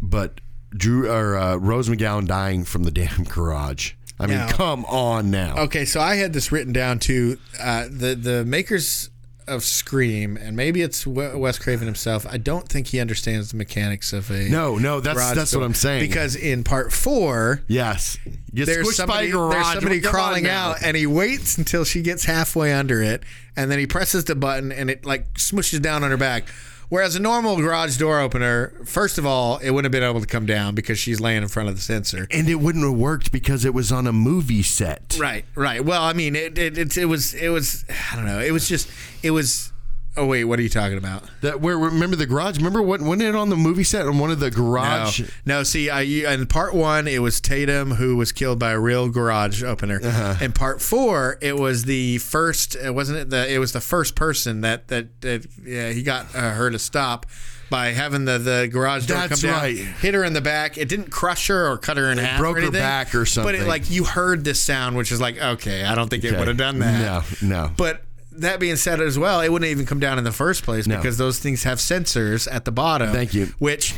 But 0.00 0.40
Drew 0.70 1.10
or 1.10 1.36
uh, 1.36 1.56
Rose 1.56 1.88
McGowan 1.88 2.26
dying 2.26 2.64
from 2.64 2.84
the 2.84 2.90
damn 2.90 3.24
garage. 3.24 3.92
I 4.18 4.26
mean, 4.26 4.36
Now- 4.38 4.50
come 4.52 4.84
on 4.86 5.30
now. 5.30 5.56
Okay, 5.60 5.84
so 5.84 6.00
I 6.00 6.16
had 6.16 6.32
this 6.32 6.52
written 6.52 6.72
down 6.72 6.98
too. 6.98 7.38
Uh, 7.58 7.86
the 7.90 8.14
the 8.14 8.44
makers 8.44 9.09
of 9.50 9.64
Scream, 9.64 10.36
and 10.36 10.56
maybe 10.56 10.80
it's 10.80 11.06
Wes 11.06 11.58
Craven 11.58 11.86
himself. 11.86 12.26
I 12.26 12.38
don't 12.38 12.68
think 12.68 12.86
he 12.86 13.00
understands 13.00 13.50
the 13.50 13.56
mechanics 13.56 14.12
of 14.12 14.30
a 14.30 14.48
No, 14.48 14.78
no, 14.78 15.00
that's 15.00 15.32
that's 15.34 15.54
what. 15.54 15.64
I'm 15.64 15.74
saying. 15.74 16.08
Because 16.08 16.36
in 16.36 16.64
part 16.64 16.92
four, 16.92 17.62
yes, 17.66 18.16
Get 18.54 18.66
there's 18.66 18.96
somebody, 18.96 19.30
there's 19.30 19.66
somebody 19.66 20.00
Come 20.00 20.12
crawling 20.12 20.48
out, 20.48 20.76
and 20.82 20.96
he 20.96 21.06
waits 21.06 21.58
until 21.58 21.84
she 21.84 22.00
gets 22.02 22.24
halfway 22.24 22.72
under 22.72 23.02
it, 23.02 23.22
and 23.56 23.70
then 23.70 23.78
he 23.78 23.86
presses 23.86 24.24
the 24.24 24.34
button, 24.34 24.72
and 24.72 24.88
it 24.88 25.04
like 25.04 25.34
smushes 25.34 25.82
down 25.82 26.04
on 26.04 26.10
her 26.10 26.16
back. 26.16 26.44
Whereas 26.90 27.14
a 27.16 27.20
normal 27.20 27.56
garage 27.56 27.96
door 27.96 28.20
opener, 28.20 28.74
first 28.84 29.16
of 29.16 29.24
all, 29.24 29.58
it 29.58 29.70
wouldn't 29.70 29.84
have 29.86 29.92
been 29.92 30.08
able 30.08 30.20
to 30.20 30.26
come 30.26 30.44
down 30.44 30.74
because 30.74 30.98
she's 30.98 31.20
laying 31.20 31.42
in 31.42 31.48
front 31.48 31.68
of 31.68 31.76
the 31.76 31.80
sensor. 31.80 32.26
and 32.30 32.48
it 32.48 32.56
wouldn't 32.56 32.84
have 32.84 32.94
worked 32.94 33.30
because 33.32 33.64
it 33.64 33.72
was 33.72 33.90
on 33.92 34.06
a 34.08 34.12
movie 34.12 34.62
set. 34.62 35.16
Right, 35.18 35.44
right. 35.54 35.84
Well, 35.84 36.02
I 36.02 36.12
mean, 36.12 36.34
it 36.36 36.58
it, 36.58 36.76
it, 36.76 36.96
it 36.98 37.04
was 37.06 37.32
it 37.34 37.48
was 37.48 37.84
I 38.12 38.16
don't 38.16 38.26
know. 38.26 38.40
It 38.40 38.50
was 38.50 38.68
just 38.68 38.90
it 39.22 39.30
was. 39.30 39.72
Oh 40.16 40.26
wait, 40.26 40.44
what 40.44 40.58
are 40.58 40.62
you 40.62 40.68
talking 40.68 40.98
about? 40.98 41.22
That 41.40 41.60
where 41.60 41.78
remember 41.78 42.16
the 42.16 42.26
garage? 42.26 42.56
Remember 42.56 42.82
what 42.82 43.00
wasn't 43.00 43.22
it 43.22 43.36
on 43.36 43.48
the 43.48 43.56
movie 43.56 43.84
set 43.84 44.06
on 44.06 44.18
one 44.18 44.30
of 44.30 44.40
the 44.40 44.50
garage? 44.50 45.22
no. 45.44 45.62
See, 45.62 45.88
I 45.88 46.02
in 46.02 46.46
part 46.46 46.74
one, 46.74 47.06
it 47.06 47.20
was 47.22 47.40
Tatum 47.40 47.92
who 47.92 48.16
was 48.16 48.32
killed 48.32 48.58
by 48.58 48.72
a 48.72 48.78
real 48.80 49.08
garage 49.08 49.62
opener. 49.62 50.00
Uh-huh. 50.02 50.44
In 50.44 50.52
part 50.52 50.82
four, 50.82 51.38
it 51.40 51.56
was 51.56 51.84
the 51.84 52.18
first. 52.18 52.74
It 52.74 52.94
wasn't 52.94 53.18
it 53.18 53.30
the. 53.30 53.50
It 53.52 53.58
was 53.58 53.72
the 53.72 53.80
first 53.80 54.16
person 54.16 54.62
that 54.62 54.88
that, 54.88 55.20
that 55.20 55.46
yeah, 55.64 55.90
he 55.90 56.02
got 56.02 56.34
uh, 56.34 56.54
her 56.54 56.70
to 56.70 56.78
stop. 56.78 57.26
By 57.70 57.92
having 57.92 58.24
the, 58.24 58.36
the 58.38 58.68
garage 58.68 59.06
door 59.06 59.18
That's 59.18 59.40
come 59.42 59.48
down, 59.52 59.62
right. 59.62 59.76
hit 59.76 60.14
her 60.14 60.24
in 60.24 60.32
the 60.32 60.40
back. 60.40 60.76
It 60.76 60.88
didn't 60.88 61.10
crush 61.12 61.46
her 61.46 61.70
or 61.70 61.78
cut 61.78 61.98
her 61.98 62.10
in 62.10 62.18
half. 62.18 62.40
broke 62.40 62.56
or 62.56 62.62
her 62.62 62.70
back 62.72 63.14
or 63.14 63.20
But 63.20 63.28
something. 63.28 63.54
it, 63.54 63.68
like 63.68 63.88
you 63.88 64.02
heard 64.02 64.42
this 64.42 64.60
sound, 64.60 64.96
which 64.96 65.12
is 65.12 65.20
like, 65.20 65.40
okay, 65.40 65.84
I 65.84 65.94
don't 65.94 66.08
think 66.08 66.24
it 66.24 66.36
would 66.36 66.48
have 66.48 66.56
done 66.56 66.80
that. 66.80 67.24
No, 67.40 67.48
no. 67.48 67.70
But 67.76 68.02
that 68.32 68.60
being 68.60 68.76
said 68.76 69.00
as 69.00 69.18
well, 69.18 69.40
it 69.40 69.50
wouldn't 69.50 69.70
even 69.70 69.86
come 69.86 70.00
down 70.00 70.18
in 70.18 70.24
the 70.24 70.32
first 70.32 70.62
place 70.62 70.86
No. 70.86 70.96
because 70.96 71.18
those 71.18 71.38
things 71.38 71.64
have 71.64 71.78
sensors 71.78 72.48
at 72.50 72.64
the 72.64 72.72
bottom. 72.72 73.12
Thank 73.12 73.34
you. 73.34 73.46
Which 73.58 73.94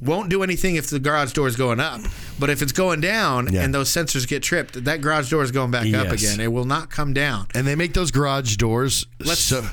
won't 0.00 0.28
do 0.28 0.42
anything 0.42 0.74
if 0.74 0.90
the 0.90 0.98
garage 0.98 1.32
door 1.32 1.48
is 1.48 1.56
going 1.56 1.80
up. 1.80 2.00
But 2.38 2.50
if 2.50 2.60
it's 2.60 2.72
going 2.72 3.00
down 3.00 3.50
Yeah. 3.52 3.62
and 3.62 3.72
those 3.74 3.88
sensors 3.90 4.28
get 4.28 4.42
tripped, 4.42 4.84
that 4.84 5.00
garage 5.00 5.30
door 5.30 5.42
is 5.42 5.50
going 5.52 5.70
back 5.70 5.92
up 5.94 6.08
again. 6.12 6.38
It 6.40 6.52
will 6.52 6.66
not 6.66 6.90
come 6.90 7.14
down. 7.14 7.46
and 7.54 7.66
they 7.66 7.74
make 7.74 7.94
those 7.94 8.10
garage 8.10 8.56
doors 8.56 9.06
Let's- 9.20 9.40
so 9.40 9.64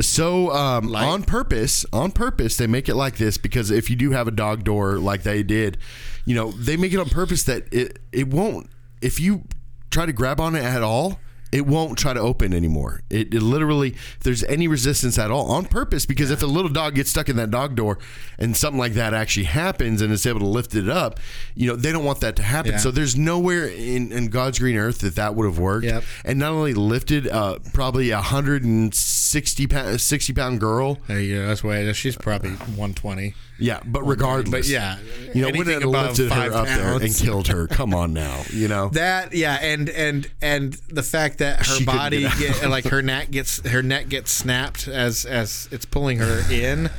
So 0.00 0.50
um, 0.52 0.94
on 0.94 1.22
purpose, 1.24 1.84
on 1.92 2.12
purpose, 2.12 2.56
they 2.56 2.66
make 2.66 2.88
it 2.88 2.94
like 2.94 3.16
this 3.16 3.36
because 3.38 3.70
if 3.70 3.88
you 3.90 3.96
do 3.96 4.10
have 4.12 4.28
a 4.28 4.30
dog 4.30 4.62
door 4.64 4.98
like 4.98 5.22
they 5.22 5.42
did, 5.42 5.78
you 6.26 6.34
know, 6.34 6.52
they 6.52 6.76
make 6.76 6.92
it 6.92 6.98
on 6.98 7.08
purpose 7.08 7.42
that 7.44 7.64
it 7.72 7.98
it 8.12 8.28
won't. 8.28 8.68
If 9.00 9.18
you 9.20 9.44
try 9.90 10.04
to 10.06 10.12
grab 10.12 10.38
on 10.40 10.54
it 10.54 10.64
at 10.64 10.82
all, 10.82 11.18
it 11.52 11.66
won't 11.66 11.98
try 11.98 12.12
to 12.12 12.20
open 12.20 12.52
anymore. 12.52 13.02
It, 13.08 13.32
it 13.32 13.42
literally, 13.42 13.90
if 13.90 14.20
there's 14.20 14.44
any 14.44 14.68
resistance 14.68 15.18
at 15.18 15.30
all, 15.30 15.50
on 15.50 15.66
purpose, 15.66 16.06
because 16.06 16.30
if 16.30 16.42
a 16.42 16.46
little 16.46 16.70
dog 16.70 16.94
gets 16.94 17.10
stuck 17.10 17.28
in 17.28 17.36
that 17.36 17.50
dog 17.50 17.74
door 17.76 17.98
and 18.38 18.56
something 18.56 18.78
like 18.78 18.94
that 18.94 19.14
actually 19.14 19.44
happens 19.44 20.02
and 20.02 20.12
it's 20.12 20.26
able 20.26 20.40
to 20.40 20.46
lift 20.46 20.74
it 20.74 20.88
up, 20.88 21.20
you 21.54 21.66
know, 21.66 21.76
they 21.76 21.92
don't 21.92 22.04
want 22.04 22.20
that 22.20 22.36
to 22.36 22.42
happen. 22.42 22.72
Yeah. 22.72 22.78
So 22.78 22.90
there's 22.90 23.16
nowhere 23.16 23.68
in, 23.68 24.12
in 24.12 24.28
God's 24.28 24.58
green 24.58 24.76
earth 24.76 24.98
that 25.00 25.14
that 25.16 25.34
would 25.34 25.46
have 25.46 25.58
worked. 25.58 25.86
Yep. 25.86 26.04
And 26.24 26.38
not 26.38 26.52
only 26.52 26.74
lifted 26.74 27.28
uh, 27.28 27.58
probably 27.72 28.10
a 28.10 28.16
160 28.16 29.66
pound, 29.66 30.00
60 30.00 30.32
pound 30.32 30.60
girl. 30.60 30.98
There 31.06 31.20
you 31.20 31.36
go. 31.36 31.46
That's 31.46 31.62
why 31.62 31.90
she's 31.92 32.16
probably 32.16 32.50
120. 32.50 33.34
Yeah, 33.58 33.80
but 33.86 34.02
regardless, 34.02 34.50
But 34.50 34.68
yeah, 34.68 34.98
you 35.34 35.42
know, 35.42 35.48
wouldn't 35.48 35.82
have 35.82 35.84
lifted 35.84 36.30
her 36.30 36.52
up 36.52 36.66
there 36.66 36.94
and 36.96 37.14
killed 37.14 37.48
her. 37.48 37.66
Come 37.66 37.94
on 37.94 38.12
now, 38.12 38.42
you 38.52 38.68
know. 38.68 38.90
That 38.96 39.34
yeah, 39.34 39.58
and 39.60 39.90
and 39.90 40.30
and 40.40 40.72
the 40.88 41.02
fact 41.02 41.38
that 41.38 41.45
her 41.58 41.64
She 41.64 41.84
body 41.84 42.22
get 42.22 42.38
get, 42.38 42.70
like 42.70 42.84
her 42.86 43.02
neck 43.02 43.30
gets 43.30 43.66
her 43.68 43.82
neck 43.82 44.08
gets 44.08 44.30
snapped 44.32 44.88
as 44.88 45.24
as 45.24 45.68
it's 45.70 45.84
pulling 45.84 46.18
her 46.18 46.42
in. 46.52 46.90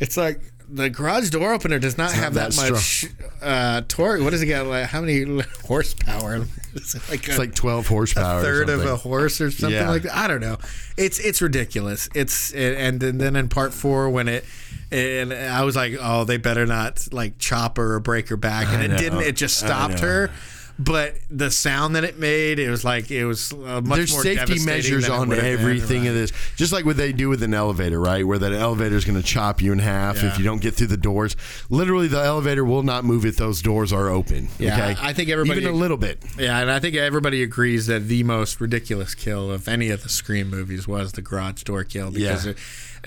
It's 0.00 0.16
like 0.16 0.40
the 0.68 0.90
garage 0.90 1.30
door 1.30 1.52
opener 1.52 1.78
does 1.78 1.96
not 1.96 2.10
have 2.12 2.34
that, 2.34 2.50
that 2.52 2.70
much 2.72 3.06
uh, 3.40 3.82
torque. 3.86 4.20
What 4.20 4.30
does 4.30 4.42
it 4.42 4.46
got? 4.46 4.66
Like 4.66 4.86
how 4.86 5.00
many 5.00 5.40
horsepower? 5.66 6.44
It's 6.74 7.08
like 7.08 7.26
It's 7.28 7.38
like 7.38 7.54
12 7.54 7.86
horsepower. 7.86 8.38
a 8.38 8.40
or 8.40 8.42
third 8.42 8.68
of 8.68 8.84
a 8.84 8.96
horse 8.96 9.40
or 9.40 9.50
something 9.50 9.78
Yeah. 9.78 9.88
like 9.88 10.02
that. 10.02 10.16
I 10.16 10.26
don't 10.26 10.40
know. 10.40 10.58
It's 10.96 11.18
it's 11.20 11.40
ridiculous. 11.40 12.08
It's 12.14 12.52
and 12.52 13.00
then 13.00 13.18
then 13.18 13.36
in 13.36 13.48
part 13.48 13.72
four 13.72 14.10
when 14.10 14.28
it 14.28 14.44
and 14.90 15.32
I 15.32 15.64
was 15.64 15.74
like, 15.76 15.94
oh, 16.00 16.24
they 16.24 16.36
better 16.36 16.64
not 16.66 17.08
like 17.12 17.38
chop 17.38 17.76
her 17.76 17.94
or 17.94 18.00
break 18.00 18.28
her 18.28 18.36
back, 18.36 18.68
and 18.68 18.82
I 18.82 18.84
it 18.84 18.88
know. 18.88 18.96
didn't. 18.96 19.20
It 19.22 19.34
just 19.36 19.58
stopped 19.58 19.98
her. 20.00 20.30
But 20.78 21.14
the 21.30 21.50
sound 21.50 21.96
that 21.96 22.04
it 22.04 22.18
made, 22.18 22.58
it 22.58 22.68
was 22.68 22.84
like 22.84 23.10
it 23.10 23.24
was 23.24 23.50
uh, 23.52 23.80
much 23.80 23.96
There's 23.96 24.12
more 24.12 24.22
safety 24.22 24.62
measures 24.62 25.08
on 25.08 25.30
been, 25.30 25.40
everything 25.42 26.02
right. 26.02 26.08
of 26.08 26.14
this, 26.14 26.32
just 26.56 26.70
like 26.70 26.84
what 26.84 26.98
they 26.98 27.12
do 27.12 27.30
with 27.30 27.42
an 27.42 27.54
elevator, 27.54 27.98
right? 27.98 28.26
Where 28.26 28.38
that 28.38 28.52
elevator 28.52 28.94
is 28.94 29.06
going 29.06 29.18
to 29.18 29.26
chop 29.26 29.62
you 29.62 29.72
in 29.72 29.78
half 29.78 30.22
Yeah. 30.22 30.28
if 30.28 30.38
you 30.38 30.44
don't 30.44 30.60
get 30.60 30.74
through 30.74 30.88
the 30.88 30.98
doors. 30.98 31.34
Literally, 31.70 32.08
the 32.08 32.20
elevator 32.22 32.62
will 32.62 32.82
not 32.82 33.04
move 33.06 33.24
if 33.24 33.36
those 33.38 33.62
doors 33.62 33.90
are 33.90 34.10
open. 34.10 34.48
Yeah, 34.58 34.74
okay? 34.90 35.00
I 35.00 35.14
think 35.14 35.30
everybody- 35.30 35.62
even 35.62 35.72
a 35.72 35.76
little 35.76 35.96
bit. 35.96 36.22
Yeah, 36.38 36.58
and 36.60 36.70
I 36.70 36.78
think 36.78 36.94
everybody 36.94 37.42
agrees 37.42 37.86
that 37.86 38.08
the 38.08 38.22
most 38.24 38.60
ridiculous 38.60 39.14
kill 39.14 39.50
of 39.50 39.68
any 39.68 39.88
of 39.88 40.02
the 40.02 40.10
Scream 40.10 40.50
movies 40.50 40.86
was 40.86 41.12
the 41.12 41.22
garage 41.22 41.62
door 41.62 41.84
kill 41.84 42.10
because 42.10 42.44
Yeah. 42.44 42.50
it, 42.50 42.58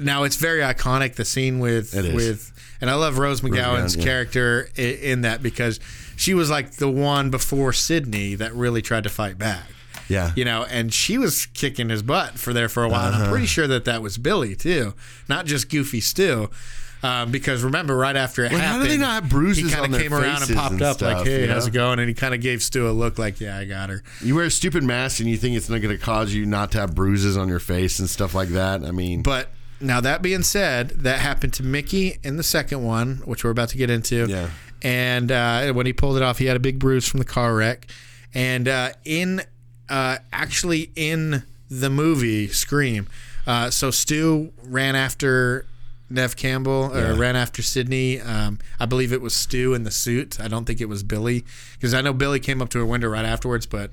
now 0.02 0.24
it's 0.24 0.36
very 0.36 0.62
iconic. 0.62 1.16
The 1.16 1.26
scene 1.26 1.60
with 1.60 1.94
with 1.94 2.52
and 2.82 2.90
I 2.90 2.96
love 2.96 3.18
Rose 3.18 3.42
McGowan's 3.42 3.96
McGowan, 3.96 3.98
yeah. 3.98 4.04
character 4.04 4.70
in 4.76 5.22
that 5.22 5.44
because 5.44 5.80
she 6.16 6.34
was 6.34 6.50
like 6.50 6.72
the 6.72 6.90
one 6.90 7.30
before 7.30 7.74
Sidney 7.74 8.36
that 8.36 8.54
really 8.54 8.82
tried 8.82 9.04
to 9.04 9.10
fight 9.10 9.38
back. 9.38 9.66
Yeah. 10.08 10.32
You 10.36 10.44
know, 10.44 10.66
and 10.70 10.94
she 10.94 11.18
was 11.18 11.46
kicking 11.48 11.90
his 11.90 12.02
butt 12.02 12.40
for 12.40 12.52
there 12.52 12.68
for 12.68 12.84
a 12.84 12.90
while. 12.90 13.10
Uh-huh. 13.10 13.26
I'm 13.26 13.30
pretty 13.30 13.46
sure 13.46 13.68
that 13.68 13.86
that 13.86 14.02
was 14.02 14.18
Billy 14.18 14.56
too, 14.56 14.94
not 15.28 15.46
just 15.46 15.70
Goofy 15.70 16.02
Stu. 16.02 16.50
Um, 17.02 17.32
because 17.32 17.64
remember, 17.64 17.96
right 17.96 18.18
after 18.18 18.44
it 18.44 18.52
Like, 18.52 18.62
how 18.62 18.78
do 18.78 18.86
they 18.86 18.98
not 18.98 19.24
have 19.24 19.30
bruises 19.30 19.72
he 19.72 19.74
kind 19.74 19.96
of 19.96 20.02
came 20.02 20.14
around 20.14 20.44
and 20.44 20.54
popped 20.54 20.74
and 20.74 20.82
up 20.82 21.02
like, 21.02 21.26
"Hey, 21.26 21.46
you 21.46 21.50
how's 21.50 21.66
know? 21.66 21.70
it 21.70 21.74
going?" 21.74 22.00
And 22.00 22.10
he 22.10 22.14
kind 22.14 22.34
of 22.34 22.42
gave 22.42 22.62
Stu 22.62 22.90
a 22.90 22.92
look 22.92 23.18
like, 23.18 23.40
"Yeah, 23.40 23.58
I 23.58 23.64
got 23.64 23.90
her." 23.90 24.04
You 24.22 24.36
wear 24.36 24.44
a 24.44 24.52
stupid 24.52 24.84
mask 24.84 25.22
and 25.22 25.30
you 25.30 25.38
think 25.38 25.56
it's 25.56 25.70
not 25.70 25.82
going 25.82 25.98
to 25.98 26.04
cause 26.04 26.34
you 26.34 26.46
not 26.46 26.74
to 26.74 26.80
have 26.80 26.94
bruises 26.94 27.38
on 27.38 27.48
your 27.48 27.62
face 27.62 28.00
and 28.00 28.10
stuff 28.10 28.36
like 28.36 28.50
that. 28.50 28.84
I 28.84 28.92
mean, 28.92 29.22
But 29.22 29.48
now 29.81 30.01
that 30.01 30.22
being 30.22 30.43
said, 30.43 30.89
that 30.89 31.19
happened 31.19 31.53
to 31.53 31.64
Mickey 31.64 32.18
in 32.23 32.38
the 32.38 32.43
second 32.43 32.84
one, 32.84 33.18
which 33.26 33.43
we're 33.43 33.51
about 33.51 33.69
to 33.69 33.77
get 33.77 33.89
into. 33.89 34.27
Yeah. 34.27 34.49
And 34.81 35.31
uh, 35.31 35.73
when 35.73 35.85
he 35.85 35.93
pulled 35.93 36.18
it 36.18 36.23
off, 36.23 36.38
he 36.38 36.45
had 36.45 36.56
a 36.56 36.60
big 36.60 36.80
bruise 36.80 37.07
from 37.07 37.19
the 37.19 37.26
car 37.26 37.53
wreck. 37.56 37.88
And 38.34 38.68
uh, 38.68 38.91
in 39.06 39.41
uh, 39.89 40.18
actually 40.31 40.91
in 40.95 41.43
the 41.69 41.89
movie 41.89 42.47
Scream, 42.47 43.07
uh, 43.47 43.69
so 43.69 43.91
Stu 43.91 44.51
ran 44.64 44.95
after 44.95 45.65
Neve 46.10 46.35
Campbell 46.35 46.91
or 46.93 46.99
Yeah. 47.14 47.18
ran 47.18 47.35
after 47.35 47.61
Sidney. 47.61 48.19
Um, 48.22 48.60
I 48.80 48.85
believe 48.85 49.11
it 49.14 49.22
was 49.22 49.34
Stu 49.34 49.73
in 49.73 49.84
the 49.84 49.91
suit. 49.91 50.39
I 50.39 50.47
don't 50.47 50.65
think 50.65 50.80
it 50.81 50.89
was 50.89 51.03
Billy 51.03 51.45
because 51.73 51.93
I 51.93 52.01
know 52.01 52.14
Billy 52.14 52.39
came 52.39 52.61
up 52.61 52.69
to 52.69 52.80
her 52.80 52.85
window 52.85 53.07
right 53.10 53.26
afterwards, 53.26 53.65
but 53.65 53.91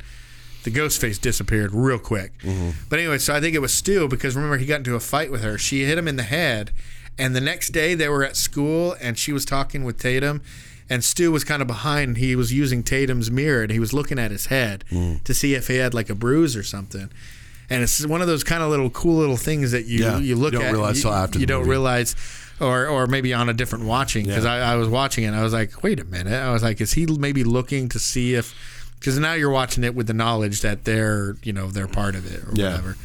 the 0.66 0.70
ghost 0.72 1.00
face 1.00 1.16
disappeared 1.16 1.72
real 1.72 1.98
quick. 1.98 2.36
Mm-hmm. 2.42 2.70
But 2.90 2.98
anyway, 2.98 3.18
so 3.18 3.32
I 3.34 3.40
think 3.40 3.54
it 3.54 3.60
was 3.60 3.72
Stu 3.72 4.08
because 4.08 4.34
remember 4.34 4.58
he 4.58 4.66
got 4.66 4.78
into 4.78 4.96
a 4.96 5.00
fight 5.00 5.30
with 5.30 5.42
her. 5.42 5.56
She 5.56 5.84
hit 5.84 5.96
him 5.96 6.08
in 6.08 6.16
the 6.16 6.24
head, 6.24 6.72
and 7.16 7.36
the 7.36 7.40
next 7.40 7.70
day 7.70 7.94
they 7.94 8.08
were 8.08 8.24
at 8.24 8.36
school 8.36 8.96
and 9.00 9.16
she 9.16 9.32
was 9.32 9.44
talking 9.44 9.84
with 9.84 9.98
Tatum. 9.98 10.42
And 10.90 11.02
Stu 11.04 11.30
was 11.32 11.44
kind 11.44 11.62
of 11.62 11.68
behind. 11.68 12.16
He 12.16 12.34
was 12.36 12.52
using 12.52 12.82
Tatum's 12.82 13.30
mirror 13.30 13.62
and 13.62 13.72
he 13.72 13.78
was 13.80 13.92
looking 13.92 14.18
at 14.18 14.30
his 14.30 14.46
head 14.46 14.84
mm. 14.90 15.22
to 15.24 15.34
see 15.34 15.54
if 15.54 15.66
he 15.68 15.76
had 15.76 15.94
like 15.94 16.10
a 16.10 16.14
bruise 16.14 16.56
or 16.56 16.62
something. 16.62 17.10
And 17.70 17.82
it's 17.82 18.04
one 18.06 18.20
of 18.20 18.28
those 18.28 18.44
kind 18.44 18.62
of 18.62 18.70
little 18.70 18.90
cool 18.90 19.16
little 19.18 19.36
things 19.36 19.72
that 19.72 19.86
you 19.86 20.04
Yeah, 20.04 20.18
you 20.18 20.36
look 20.36 20.52
you 20.52 20.58
don't 20.58 20.68
at. 20.68 20.72
realize 20.72 20.96
you, 20.96 21.02
till 21.02 21.12
after 21.12 21.38
you 21.40 21.46
don't 21.46 21.60
movie. 21.60 21.70
realize, 21.70 22.14
or 22.60 22.86
or 22.86 23.06
maybe 23.08 23.34
on 23.34 23.48
a 23.48 23.52
different 23.52 23.84
watching 23.86 24.26
because 24.26 24.44
Yeah. 24.44 24.52
I, 24.52 24.72
I 24.72 24.76
was 24.76 24.88
watching 24.88 25.24
it. 25.24 25.28
and 25.28 25.36
I 25.36 25.42
was 25.42 25.52
like, 25.52 25.82
wait 25.82 25.98
a 26.00 26.04
minute. 26.04 26.32
I 26.32 26.52
was 26.52 26.62
like, 26.62 26.80
is 26.80 26.92
he 26.92 27.06
maybe 27.06 27.42
looking 27.44 27.88
to 27.90 27.98
see 27.98 28.34
if? 28.34 28.54
Because 28.98 29.18
now 29.18 29.34
you're 29.34 29.50
watching 29.50 29.84
it 29.84 29.94
with 29.94 30.06
the 30.06 30.14
knowledge 30.14 30.62
that 30.62 30.84
they're 30.84 31.36
you 31.42 31.52
know 31.52 31.68
they're 31.68 31.86
part 31.88 32.14
of 32.14 32.26
it 32.32 32.42
or 32.44 32.52
Yeah. 32.54 32.70
whatever. 32.70 32.96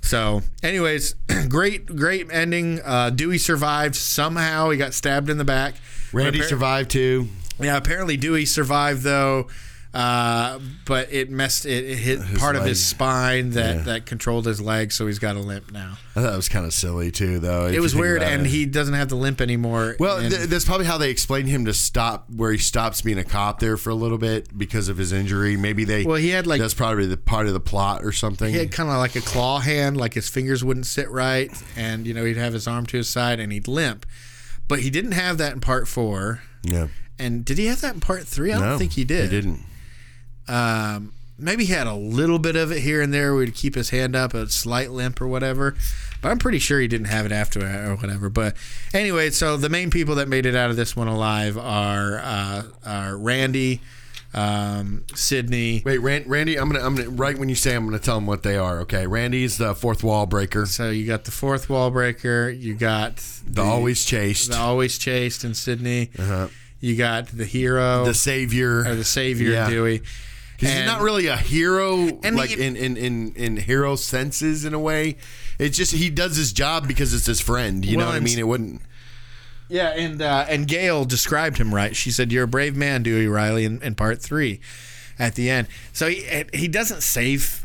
So, 0.00 0.42
anyways, 0.62 1.14
great 1.48 1.86
great 1.86 2.28
ending. 2.30 2.80
Uh, 2.84 3.10
Dewey 3.10 3.38
survived 3.38 3.94
somehow. 3.96 4.70
He 4.70 4.76
got 4.78 4.92
stabbed 4.94 5.30
in 5.30 5.38
the 5.38 5.44
back. 5.44 5.74
Randy 6.12 6.40
appar- 6.40 6.48
survived 6.48 6.90
too. 6.90 7.28
Yeah, 7.58 7.76
apparently 7.76 8.16
Dewey 8.16 8.44
survived 8.46 9.02
though. 9.02 9.48
Uh, 9.94 10.58
but 10.86 11.12
it 11.12 11.30
messed 11.30 11.64
it, 11.66 11.84
it 11.84 11.96
hit 11.98 12.20
part 12.38 12.56
of 12.56 12.64
his 12.64 12.84
spine 12.84 13.50
that 13.50 13.76
Yeah. 13.76 13.82
that 13.82 14.06
controlled 14.06 14.44
his 14.44 14.60
leg, 14.60 14.90
so 14.90 15.06
he's 15.06 15.20
got 15.20 15.36
a 15.36 15.38
limp 15.38 15.70
now. 15.70 15.98
I 16.16 16.20
thought 16.22 16.32
it 16.32 16.36
was 16.36 16.48
kind 16.48 16.66
of 16.66 16.72
silly 16.74 17.12
too, 17.12 17.38
though. 17.38 17.66
It 17.66 17.78
was 17.78 17.94
weird, 17.94 18.20
and 18.22 18.44
it. 18.44 18.48
he 18.50 18.66
doesn't 18.66 18.94
have 18.94 19.08
the 19.08 19.14
limp 19.14 19.40
anymore. 19.40 19.94
Well, 20.00 20.18
and- 20.18 20.34
th- 20.34 20.48
that's 20.48 20.64
probably 20.64 20.86
how 20.86 20.98
they 20.98 21.10
explained 21.10 21.48
him 21.48 21.64
to 21.66 21.74
stop, 21.74 22.28
where 22.28 22.50
he 22.50 22.58
stops 22.58 23.02
being 23.02 23.18
a 23.18 23.24
cop 23.24 23.60
there 23.60 23.76
for 23.76 23.90
a 23.90 23.94
little 23.94 24.18
bit 24.18 24.56
because 24.58 24.88
of 24.88 24.96
his 24.96 25.12
injury. 25.12 25.56
Maybe 25.56 25.84
they. 25.84 26.02
Well, 26.04 26.16
he 26.16 26.30
had, 26.30 26.46
like- 26.48 26.60
that's 26.60 26.74
probably 26.74 27.06
the 27.06 27.16
part 27.16 27.46
of 27.46 27.52
the 27.52 27.60
plot 27.60 28.04
or 28.04 28.10
something. 28.10 28.52
he 28.52 28.58
had 28.58 28.72
kind 28.72 28.90
of 28.90 28.96
like 28.96 29.14
a 29.14 29.20
claw 29.20 29.60
hand, 29.60 29.96
like 29.96 30.14
his 30.14 30.28
fingers 30.28 30.64
wouldn't 30.64 30.86
sit 30.86 31.08
right, 31.08 31.52
and 31.76 32.04
you 32.04 32.14
know 32.14 32.24
he'd 32.24 32.36
have 32.36 32.52
his 32.52 32.66
arm 32.66 32.84
to 32.86 32.96
his 32.96 33.08
side 33.08 33.38
and 33.38 33.52
he'd 33.52 33.68
limp. 33.68 34.06
But 34.66 34.80
he 34.80 34.90
didn't 34.90 35.12
have 35.12 35.38
that 35.38 35.52
in 35.52 35.60
part 35.60 35.86
four. 35.86 36.40
yeah, 36.64 36.88
And 37.18 37.44
did 37.44 37.58
he 37.58 37.66
have 37.66 37.80
that 37.82 37.94
in 37.94 38.00
part 38.00 38.24
three? 38.24 38.50
I 38.50 38.58
don't 38.58 38.70
no, 38.70 38.78
think 38.78 38.94
he 38.94 39.04
did. 39.04 39.30
He 39.30 39.40
didn't. 39.40 39.60
Um, 40.48 41.12
maybe 41.38 41.64
he 41.64 41.72
had 41.72 41.86
a 41.86 41.94
little 41.94 42.38
bit 42.38 42.56
of 42.56 42.70
it 42.72 42.80
here 42.80 43.00
and 43.02 43.12
there 43.12 43.34
where 43.34 43.44
he'd 43.44 43.54
keep 43.54 43.74
his 43.74 43.90
hand 43.90 44.14
up, 44.14 44.34
a 44.34 44.48
slight 44.48 44.90
limp 44.90 45.20
or 45.20 45.26
whatever. 45.26 45.74
But 46.22 46.30
I'm 46.30 46.38
pretty 46.38 46.58
sure 46.58 46.80
he 46.80 46.88
didn't 46.88 47.08
have 47.08 47.26
it 47.26 47.32
after 47.32 47.60
or 47.60 47.96
whatever. 47.96 48.30
But 48.30 48.56
anyway, 48.94 49.30
so 49.30 49.56
the 49.56 49.68
main 49.68 49.90
people 49.90 50.14
that 50.16 50.28
made 50.28 50.46
it 50.46 50.54
out 50.54 50.70
of 50.70 50.76
this 50.76 50.96
one 50.96 51.08
alive 51.08 51.58
are 51.58 52.18
uh, 52.18 52.62
are 52.86 53.16
Randy, 53.18 53.80
um, 54.32 55.04
Sidney. 55.14 55.82
Wait, 55.84 55.98
Ran- 55.98 56.24
Randy, 56.26 56.56
I'm 56.58 56.70
gonna, 56.70 56.84
I'm 56.84 56.96
gonna, 56.96 57.10
right 57.10 57.36
when 57.36 57.48
you 57.50 57.54
say, 57.54 57.74
I'm 57.74 57.84
gonna 57.84 57.98
tell 57.98 58.14
them 58.16 58.26
what 58.26 58.42
they 58.42 58.56
are. 58.56 58.80
Okay, 58.80 59.06
Randy's 59.06 59.58
the 59.58 59.74
fourth 59.74 60.02
wall 60.02 60.24
breaker, 60.26 60.64
So 60.66 60.88
you 60.90 61.06
got 61.06 61.24
the 61.24 61.30
fourth 61.30 61.68
wall 61.68 61.90
breaker. 61.90 62.48
You 62.48 62.74
got 62.74 63.16
the, 63.46 63.62
always 63.62 64.04
chased, 64.04 64.50
the 64.50 64.56
always 64.58 64.96
chased 64.98 65.44
in 65.44 65.52
Sidney. 65.54 66.10
Uh-huh. 66.18 66.48
You 66.80 66.96
got 66.96 67.28
the 67.28 67.44
hero 67.46 68.04
the 68.04 68.14
savior, 68.14 68.78
or 68.80 68.94
the 68.94 69.04
savior 69.04 69.50
Yeah. 69.50 69.68
Dewey. 69.68 70.02
He's 70.64 70.74
And- 70.74 70.86
not 70.86 71.00
really 71.00 71.26
a 71.26 71.36
hero, 71.36 71.96
like 72.22 72.50
he- 72.50 72.62
in, 72.62 72.76
in, 72.76 72.96
in, 72.96 73.32
in 73.34 73.56
hero 73.56 73.96
senses 73.96 74.64
in 74.64 74.74
a 74.74 74.78
way. 74.78 75.16
It's 75.58 75.76
just 75.76 75.92
he 75.92 76.10
does 76.10 76.36
his 76.36 76.52
job 76.52 76.88
because 76.88 77.14
it's 77.14 77.26
his 77.26 77.40
friend. 77.40 77.84
You 77.84 77.96
Well, 77.96 78.06
know 78.06 78.12
what 78.12 78.16
I 78.16 78.20
mean? 78.20 78.38
It 78.38 78.46
wouldn't. 78.48 78.82
Yeah, 79.68 79.90
and 79.90 80.20
uh, 80.20 80.44
and 80.48 80.66
Gale 80.68 81.04
described 81.04 81.58
him 81.58 81.74
right. 81.74 81.94
She 81.96 82.10
said, 82.10 82.30
"You're 82.32 82.44
a 82.44 82.48
brave 82.48 82.76
man, 82.76 83.02
Dewey 83.02 83.26
Riley." 83.28 83.64
In, 83.64 83.80
in 83.82 83.94
part 83.94 84.20
three, 84.20 84.60
at 85.18 85.36
the 85.36 85.48
end, 85.48 85.68
so 85.92 86.08
he 86.08 86.44
he 86.52 86.68
doesn't 86.68 87.02
save 87.02 87.64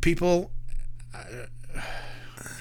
people. 0.00 0.50
Uh, 1.14 1.82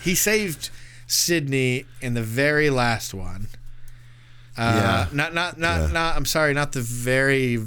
he 0.03 0.13
saved 0.15 0.69
Sidney 1.07 1.85
in 2.01 2.13
the 2.13 2.21
very 2.21 2.69
last 2.69 3.13
one. 3.13 3.47
Uh, 4.57 4.73
Yeah. 4.75 5.07
Not 5.15 5.33
not 5.33 5.57
not 5.59 5.81
Yeah. 5.81 5.87
not. 5.93 6.15
I'm 6.15 6.25
sorry, 6.25 6.53
not 6.53 6.73
the 6.73 6.81
very 6.81 7.57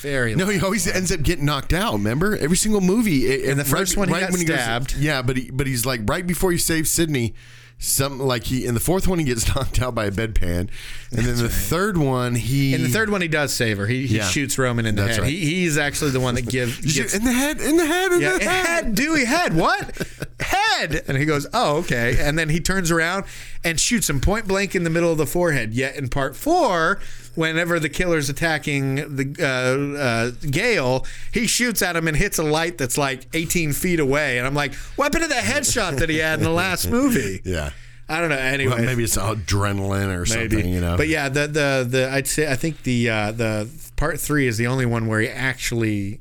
very. 0.00 0.34
No, 0.34 0.46
he 0.48 0.60
always 0.60 0.86
ends 0.86 1.12
up 1.12 1.22
getting 1.22 1.44
knocked 1.44 1.72
out. 1.72 1.92
Remember, 1.94 2.36
every 2.36 2.56
single 2.56 2.80
movie. 2.80 3.44
In 3.44 3.56
the 3.58 3.64
first 3.64 3.96
one, 3.96 4.08
he 4.08 4.18
got 4.20 4.32
stabbed. 4.34 4.96
yeah, 4.96 5.22
but 5.22 5.36
he, 5.36 5.50
but 5.50 5.66
he's 5.66 5.86
like 5.86 6.00
right 6.04 6.26
before 6.26 6.52
he 6.52 6.58
saves 6.58 6.90
Sidney. 6.90 7.34
Some 7.82 8.18
like 8.18 8.44
he 8.44 8.66
in 8.66 8.74
the 8.74 8.80
fourth 8.80 9.08
one 9.08 9.18
he 9.18 9.24
gets 9.24 9.48
knocked 9.54 9.80
out 9.80 9.94
by 9.94 10.04
a 10.04 10.10
bedpan, 10.10 10.68
and 11.10 11.24
then 11.24 11.36
the 11.38 11.48
third 11.48 11.96
one 11.96 12.34
he 12.34 12.74
In 12.74 12.82
the 12.82 12.90
third 12.90 13.08
one, 13.08 13.22
he 13.22 13.28
does 13.28 13.54
save 13.54 13.78
her. 13.78 13.86
He, 13.86 14.06
he 14.06 14.18
Yeah. 14.18 14.24
shoots 14.28 14.58
Roman 14.58 14.84
in 14.84 14.96
the 14.96 15.02
That's 15.02 15.14
head. 15.16 15.22
right. 15.22 15.30
He, 15.32 15.38
he's 15.62 15.78
actually 15.78 16.10
the 16.10 16.20
one 16.20 16.34
that 16.34 16.46
gives. 16.46 16.78
Gets, 16.94 17.14
in 17.14 17.24
the 17.24 17.32
head 17.32 17.58
in 17.58 17.78
the 17.78 17.86
head 17.86 18.12
in 18.12 18.20
Yeah, 18.20 18.36
the 18.36 18.44
head. 18.44 18.66
head, 18.84 18.94
Dewey, 18.94 19.24
head. 19.24 19.54
What? 19.56 19.96
Head. 20.40 21.02
And 21.08 21.16
he 21.18 21.24
goes, 21.26 21.46
oh, 21.52 21.76
okay. 21.78 22.16
And 22.18 22.38
then 22.38 22.48
he 22.48 22.60
turns 22.60 22.90
around 22.90 23.24
and 23.62 23.78
shoots 23.78 24.08
him 24.08 24.20
point 24.20 24.46
blank 24.48 24.74
in 24.74 24.84
the 24.84 24.90
middle 24.90 25.12
of 25.12 25.18
the 25.18 25.26
forehead. 25.26 25.72
Yet 25.74 25.96
in 25.96 26.08
part 26.08 26.34
four, 26.34 26.98
whenever 27.40 27.80
the 27.80 27.88
killer's 27.88 28.28
attacking 28.28 28.96
the 29.16 29.34
uh, 29.40 29.98
uh, 29.98 30.30
Gale, 30.50 31.06
he 31.32 31.46
shoots 31.46 31.80
at 31.82 31.96
him 31.96 32.06
and 32.06 32.16
hits 32.16 32.38
a 32.38 32.42
light 32.42 32.76
that's 32.78 32.98
like 32.98 33.26
18 33.34 33.72
feet 33.72 33.98
away. 33.98 34.36
And 34.38 34.46
I'm 34.46 34.54
like, 34.54 34.74
weapon 34.96 35.22
of 35.22 35.30
the 35.30 35.36
headshot 35.36 35.98
that 35.98 36.08
he 36.10 36.18
had 36.18 36.38
in 36.38 36.44
the 36.44 36.50
last 36.50 36.86
movie. 36.90 37.40
Yeah. 37.44 37.70
I 38.08 38.20
don't 38.20 38.28
know. 38.28 38.36
Anyway, 38.36 38.74
Well, 38.74 38.82
maybe 38.84 39.04
it's 39.04 39.16
adrenaline 39.16 40.16
or 40.20 40.26
something, 40.26 40.68
you 40.68 40.80
know. 40.80 40.96
but 40.96 41.06
yeah, 41.08 41.28
the 41.28 41.46
the 41.46 41.86
the 41.88 42.10
I'd 42.12 42.26
say 42.26 42.50
I 42.50 42.56
think 42.56 42.82
the 42.82 43.08
uh, 43.08 43.30
the 43.32 43.68
part 43.96 44.18
three 44.18 44.48
is 44.48 44.58
the 44.58 44.66
only 44.66 44.84
one 44.84 45.06
where 45.06 45.20
he 45.20 45.28
actually 45.28 46.20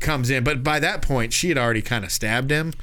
comes 0.00 0.28
in. 0.28 0.44
But 0.44 0.62
by 0.62 0.78
that 0.80 1.00
point, 1.00 1.32
she 1.32 1.48
had 1.48 1.56
already 1.56 1.80
kind 1.80 2.04
of 2.04 2.12
stabbed 2.12 2.50
him, 2.50 2.74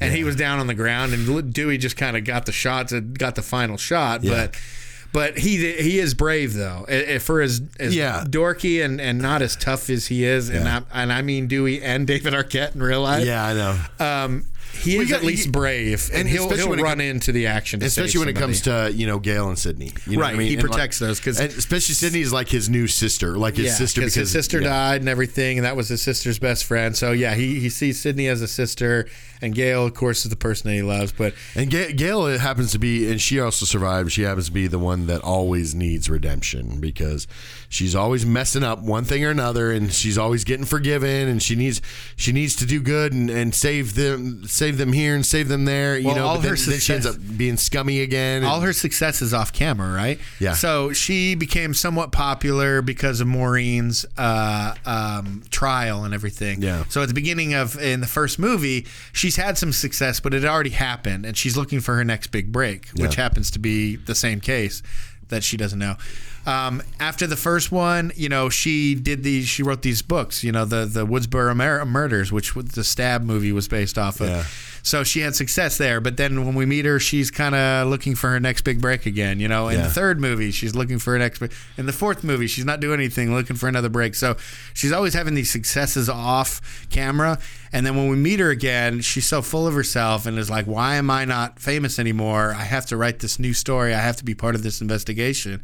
and 0.00 0.14
he 0.14 0.22
was 0.22 0.36
down 0.36 0.60
on 0.60 0.68
the 0.68 0.74
ground, 0.74 1.12
and 1.12 1.52
Dewey 1.52 1.78
just 1.78 1.96
kind 1.96 2.16
of 2.16 2.22
got 2.24 2.46
the 2.46 2.52
shots 2.52 2.92
and 2.92 3.18
got 3.18 3.34
the 3.34 3.42
final 3.42 3.76
shot. 3.76 4.22
Yeah. 4.22 4.46
But 4.46 4.60
but 5.12 5.38
he 5.38 5.72
he 5.74 5.98
is 5.98 6.14
brave 6.14 6.54
though, 6.54 6.84
for 7.20 7.40
as, 7.40 7.60
as 7.80 7.94
Yeah. 7.96 8.24
dorky 8.28 8.84
and, 8.84 9.00
and 9.00 9.20
not 9.20 9.42
as 9.42 9.56
tough 9.56 9.88
as 9.90 10.06
he 10.08 10.24
is, 10.24 10.48
and 10.48 10.68
I, 10.68 10.82
and 10.92 11.12
I 11.12 11.22
mean 11.22 11.46
Dewey 11.48 11.82
and 11.82 12.06
David 12.06 12.34
Arquette 12.34 12.74
in 12.74 12.82
real 12.82 13.02
life. 13.02 13.24
yeah, 13.24 13.44
I 13.44 13.54
know. 13.54 13.80
Um, 14.04 14.44
he 14.72 14.96
is 14.98 15.10
you 15.10 15.16
at 15.16 15.22
least 15.24 15.46
you- 15.46 15.52
brave, 15.52 16.08
and, 16.12 16.20
and 16.20 16.28
he'll, 16.28 16.48
he'll 16.50 16.72
it 16.72 16.80
run 16.80 17.00
into 17.00 17.32
the 17.32 17.46
action. 17.46 17.82
Especially 17.82 18.20
when 18.20 18.28
it 18.28 18.36
comes 18.36 18.60
to 18.62 18.90
you 18.94 19.06
know 19.06 19.18
Gale 19.18 19.48
and 19.48 19.58
Sidney, 19.58 19.92
you 20.06 20.16
know 20.16 20.22
Right, 20.22 20.34
I 20.34 20.38
mean? 20.38 20.48
he 20.48 20.54
And, 20.54 20.62
like- 20.62 20.70
protects 20.70 20.98
those 20.98 21.20
'cause- 21.20 21.40
and 21.40 21.52
especially 21.52 21.94
Sidney 21.94 22.20
is 22.20 22.32
like 22.32 22.48
his 22.48 22.68
new 22.68 22.86
sister, 22.86 23.36
like 23.36 23.56
his 23.56 23.76
sister 23.76 24.00
because 24.00 24.14
his 24.14 24.30
sister 24.30 24.60
yeah. 24.60 24.68
died 24.68 25.00
and 25.00 25.08
everything, 25.08 25.58
and 25.58 25.64
that 25.64 25.76
was 25.76 25.88
his 25.88 26.02
sister's 26.02 26.38
best 26.38 26.64
friend. 26.64 26.96
So 26.96 27.12
yeah, 27.12 27.34
he, 27.34 27.60
he 27.60 27.68
sees 27.70 28.00
Sidney 28.00 28.28
as 28.28 28.42
a 28.42 28.48
sister, 28.48 29.08
and 29.42 29.54
Gale, 29.54 29.86
of 29.86 29.94
course, 29.94 30.24
is 30.24 30.30
the 30.30 30.36
person 30.36 30.68
that 30.70 30.74
he 30.76 30.82
loves. 30.82 31.12
But 31.12 31.34
And 31.54 31.70
Ga- 31.70 31.92
Gale 31.92 32.22
uh, 32.22 32.38
happens 32.38 32.72
to 32.72 32.78
be, 32.78 33.10
and 33.10 33.20
she 33.20 33.40
also 33.40 33.66
survived. 33.66 34.12
She 34.12 34.22
happens 34.22 34.46
to 34.46 34.52
be 34.52 34.66
the 34.66 34.78
one 34.78 35.06
that 35.06 35.20
always 35.22 35.74
needs 35.74 36.08
redemption 36.10 36.80
because 36.80 37.26
she's 37.68 37.94
always 37.94 38.24
messing 38.26 38.62
up 38.64 38.80
one 38.82 39.04
thing 39.04 39.24
or 39.24 39.30
another, 39.30 39.70
and 39.72 39.92
she's 39.92 40.18
always 40.18 40.44
getting 40.44 40.64
forgiven, 40.66 41.28
and 41.28 41.42
she 41.42 41.54
needs 41.56 41.80
she 42.16 42.32
needs 42.32 42.54
to 42.56 42.66
do 42.66 42.80
good 42.80 43.12
and, 43.12 43.30
and 43.30 43.54
save 43.54 43.94
them 43.94 44.44
save 44.58 44.76
them 44.78 44.92
here 44.92 45.14
and 45.14 45.24
save 45.24 45.48
them 45.48 45.64
there. 45.64 45.96
You 45.96 46.06
Well, 46.08 46.16
know, 46.16 46.26
all 46.26 46.34
but 46.36 46.42
then, 46.42 46.50
her 46.50 46.56
then 46.56 46.80
she 46.80 46.92
ends 46.94 47.06
up 47.06 47.16
being 47.36 47.56
scummy 47.56 48.00
again. 48.00 48.44
all 48.44 48.60
her 48.60 48.72
success 48.72 49.22
is 49.22 49.32
off 49.32 49.52
camera, 49.52 49.92
right? 49.92 50.18
Yeah. 50.40 50.54
So 50.54 50.92
she 50.92 51.34
became 51.34 51.74
somewhat 51.74 52.12
popular 52.12 52.82
because 52.82 53.20
of 53.20 53.26
Maureen's 53.28 54.04
uh, 54.16 54.74
um, 54.84 55.42
trial 55.50 56.04
and 56.04 56.12
everything. 56.12 56.60
Yeah. 56.62 56.84
So 56.88 57.02
at 57.02 57.08
the 57.08 57.14
beginning 57.14 57.54
of 57.54 57.80
in 57.80 58.00
the 58.00 58.06
first 58.06 58.38
movie, 58.38 58.86
she's 59.12 59.36
had 59.36 59.56
some 59.56 59.72
success, 59.72 60.20
but 60.20 60.34
it 60.34 60.44
already 60.44 60.70
happened, 60.70 61.24
and 61.24 61.36
she's 61.36 61.56
looking 61.56 61.80
for 61.80 61.94
her 61.94 62.04
next 62.04 62.28
big 62.28 62.50
break, 62.52 62.88
which 62.96 63.16
Yeah. 63.16 63.22
happens 63.22 63.50
to 63.52 63.58
be 63.58 63.96
the 63.96 64.14
same 64.14 64.40
case 64.40 64.82
that 65.28 65.44
she 65.44 65.56
doesn't 65.56 65.78
know. 65.78 65.96
Um, 66.46 66.82
after 66.98 67.26
the 67.26 67.36
first 67.36 67.70
one, 67.70 68.10
you 68.16 68.28
know, 68.30 68.48
she 68.48 68.94
did 68.94 69.22
these. 69.22 69.46
She 69.48 69.62
wrote 69.62 69.82
these 69.82 70.00
books. 70.02 70.42
You 70.42 70.52
know, 70.52 70.64
the 70.64 70.86
the 70.86 71.06
Woodsboro 71.06 71.54
Mer- 71.54 71.84
murders, 71.84 72.32
which 72.32 72.54
the 72.54 72.84
Stab 72.84 73.22
movie 73.22 73.52
was 73.52 73.68
based 73.68 73.98
off 73.98 74.20
of. 74.20 74.28
Yeah. 74.28 74.44
So 74.82 75.04
she 75.04 75.20
had 75.20 75.34
success 75.34 75.76
there, 75.76 76.00
but 76.00 76.16
then 76.16 76.46
when 76.46 76.54
we 76.54 76.64
meet 76.64 76.86
her, 76.86 76.98
she's 76.98 77.30
kind 77.30 77.54
of 77.54 77.88
looking 77.88 78.14
for 78.14 78.30
her 78.30 78.40
next 78.40 78.62
big 78.62 78.80
break 78.80 79.04
again. 79.04 79.38
You 79.40 79.48
know, 79.48 79.68
in 79.68 79.76
Yeah. 79.78 79.82
the 79.88 79.90
third 79.92 80.18
movie, 80.20 80.50
she's 80.50 80.74
looking 80.74 80.98
for 80.98 81.12
her 81.12 81.18
next. 81.18 81.42
In 81.76 81.84
the 81.84 81.92
fourth 81.92 82.24
movie, 82.24 82.46
she's 82.46 82.64
not 82.64 82.80
doing 82.80 82.94
anything, 82.98 83.34
looking 83.34 83.56
for 83.56 83.68
another 83.68 83.90
break. 83.90 84.14
So 84.14 84.36
she's 84.72 84.92
always 84.92 85.12
having 85.12 85.34
these 85.34 85.50
successes 85.50 86.08
off 86.08 86.86
camera, 86.88 87.38
and 87.72 87.84
then 87.84 87.96
when 87.96 88.08
we 88.08 88.16
meet 88.16 88.40
her 88.40 88.48
again, 88.48 89.02
she's 89.02 89.26
so 89.26 89.42
full 89.42 89.66
of 89.66 89.74
herself 89.74 90.24
and 90.24 90.38
is 90.38 90.48
like, 90.48 90.64
"Why 90.66 90.94
am 90.94 91.10
I 91.10 91.26
not 91.26 91.60
famous 91.60 91.98
anymore? 91.98 92.54
I 92.56 92.62
have 92.62 92.86
to 92.86 92.96
write 92.96 93.18
this 93.18 93.38
new 93.38 93.52
story. 93.52 93.92
I 93.92 94.00
have 94.00 94.16
to 94.16 94.24
be 94.24 94.34
part 94.34 94.54
of 94.54 94.62
this 94.62 94.80
investigation." 94.80 95.60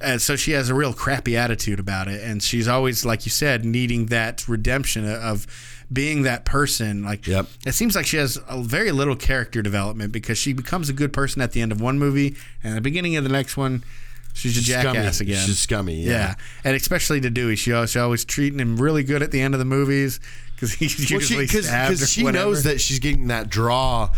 And 0.00 0.22
so 0.22 0.34
she 0.36 0.52
has 0.52 0.70
a 0.70 0.74
real 0.74 0.92
crappy 0.94 1.36
attitude 1.36 1.78
about 1.78 2.08
it, 2.08 2.22
and 2.22 2.42
she's 2.42 2.66
always, 2.66 3.04
like 3.04 3.26
you 3.26 3.30
said, 3.30 3.64
needing 3.64 4.06
that 4.06 4.48
redemption 4.48 5.06
of 5.06 5.46
being 5.92 6.22
that 6.22 6.44
person. 6.44 7.02
Like, 7.04 7.26
Yep. 7.26 7.46
it 7.66 7.72
seems 7.72 7.94
like 7.96 8.06
she 8.06 8.16
has 8.16 8.38
a 8.48 8.62
very 8.62 8.92
little 8.92 9.16
character 9.16 9.60
development 9.60 10.10
because 10.12 10.38
she 10.38 10.52
becomes 10.54 10.88
a 10.88 10.92
good 10.94 11.12
person 11.12 11.42
at 11.42 11.52
the 11.52 11.60
end 11.60 11.70
of 11.72 11.80
one 11.80 11.98
movie, 11.98 12.34
and 12.64 12.76
the 12.76 12.80
beginning 12.80 13.16
of 13.16 13.24
the 13.24 13.30
next 13.30 13.56
one, 13.58 13.84
she's 14.32 14.56
a 14.56 14.60
jackass 14.62 15.16
scummy. 15.16 15.32
again. 15.32 15.46
She's 15.46 15.58
scummy, 15.58 16.00
Yeah. 16.02 16.10
yeah. 16.12 16.34
and 16.64 16.76
especially 16.76 17.20
to 17.20 17.28
Dewey, 17.28 17.56
she 17.56 17.72
always, 17.72 17.90
she 17.90 17.98
always 17.98 18.24
treating 18.24 18.58
him 18.58 18.76
really 18.80 19.02
good 19.02 19.22
at 19.22 19.32
the 19.32 19.40
end 19.42 19.54
of 19.54 19.58
the 19.58 19.64
movies 19.66 20.18
because 20.54 20.72
he's 20.72 20.96
Well, 20.98 21.06
she 21.06 21.14
usually 21.14 21.44
because 21.46 21.66
stabbed 21.66 22.00
or 22.00 22.06
she 22.06 22.22
whatever. 22.24 22.46
knows 22.46 22.62
that 22.62 22.80
she's 22.80 23.00
getting 23.00 23.26
that 23.26 23.50
draw 23.50 24.10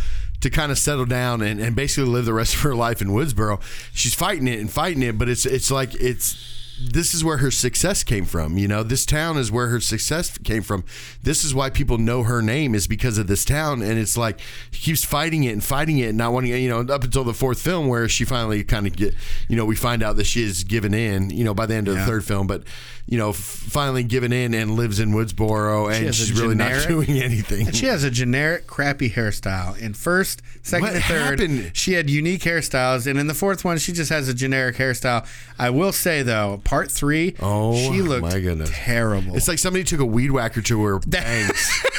to 0.42 0.50
kind 0.50 0.70
of 0.70 0.78
settle 0.78 1.06
down 1.06 1.40
and, 1.40 1.60
and 1.60 1.74
basically 1.74 2.10
live 2.10 2.24
the 2.24 2.32
rest 2.32 2.54
of 2.54 2.60
her 2.60 2.74
life 2.74 3.00
in 3.00 3.08
Woodsboro. 3.08 3.60
She's 3.94 4.14
fighting 4.14 4.46
it 4.46 4.60
and 4.60 4.70
fighting 4.70 5.02
it, 5.02 5.16
but 5.18 5.28
it's 5.28 5.46
it's 5.46 5.70
like 5.70 5.94
it's 5.94 6.61
this 6.80 7.14
is 7.14 7.22
where 7.24 7.36
her 7.38 7.50
success 7.50 8.02
came 8.02 8.24
from. 8.24 8.58
You 8.58 8.66
know, 8.68 8.82
this 8.82 9.04
town 9.06 9.36
is 9.36 9.52
where 9.52 9.68
her 9.68 9.80
success 9.80 10.36
came 10.38 10.62
from. 10.62 10.84
This 11.22 11.44
is 11.44 11.54
why 11.54 11.70
people 11.70 11.98
know 11.98 12.22
her 12.24 12.42
name 12.42 12.74
is 12.74 12.86
because 12.86 13.18
of 13.18 13.26
this 13.26 13.44
town, 13.44 13.82
and 13.82 13.98
it's 13.98 14.16
like 14.16 14.40
she 14.70 14.80
keeps 14.82 15.04
fighting 15.04 15.44
it 15.44 15.52
and 15.52 15.62
fighting 15.62 15.98
it, 15.98 16.08
and 16.08 16.18
not 16.18 16.32
wanting 16.32 16.52
you 16.52 16.68
know 16.68 16.80
up 16.80 17.04
until 17.04 17.24
the 17.24 17.34
fourth 17.34 17.60
film 17.60 17.88
where 17.88 18.08
she 18.08 18.24
finally 18.24 18.64
kind 18.64 18.86
of 18.86 18.96
get 18.96 19.14
you 19.48 19.56
know 19.56 19.64
we 19.64 19.76
find 19.76 20.02
out 20.02 20.16
that 20.16 20.24
she 20.24 20.42
is 20.42 20.64
given 20.64 20.94
in 20.94 21.30
you 21.30 21.44
know 21.44 21.54
by 21.54 21.66
the 21.66 21.74
end 21.74 21.88
of 21.88 21.94
the 21.94 22.04
third 22.04 22.24
film, 22.24 22.46
but 22.46 22.62
you 23.06 23.18
know 23.18 23.30
f- 23.30 23.36
finally 23.36 24.02
given 24.04 24.32
in 24.32 24.54
and 24.54 24.72
lives 24.76 24.98
in 25.00 25.10
Woodsboro 25.12 25.92
and 25.94 26.06
a 26.08 26.12
she's 26.12 26.32
really 26.32 26.54
generic- 26.54 26.78
not 26.82 26.88
doing 26.88 27.10
anything. 27.22 27.66
And 27.68 27.76
she 27.76 27.86
has 27.86 28.02
a 28.04 28.10
generic, 28.10 28.66
crappy 28.66 29.10
hairstyle. 29.10 29.78
In 29.78 29.92
first, 29.94 30.40
second, 30.62 30.86
What 30.86 30.94
and 30.96 31.04
third, 31.04 31.40
happened? 31.40 31.70
she 31.74 31.92
had 31.94 32.08
unique 32.10 32.42
hairstyles, 32.42 33.06
and 33.06 33.18
in 33.18 33.26
the 33.26 33.34
fourth 33.34 33.64
one, 33.64 33.78
she 33.78 33.92
just 33.92 34.10
has 34.10 34.28
a 34.28 34.34
generic 34.34 34.76
hairstyle. 34.76 35.26
I 35.58 35.70
will 35.70 35.92
say 35.92 36.22
though, 36.22 36.60
part 36.72 36.90
three, 36.90 37.34
Oh, 37.40 37.74
she 37.76 38.00
looked 38.00 38.22
my 38.22 38.40
goodness. 38.40 38.70
terrible. 38.72 39.36
It's 39.36 39.46
like 39.46 39.58
somebody 39.58 39.84
took 39.84 40.00
a 40.00 40.06
weed 40.06 40.30
whacker 40.30 40.62
to 40.62 40.82
her 40.84 40.98
bangs. 41.00 41.70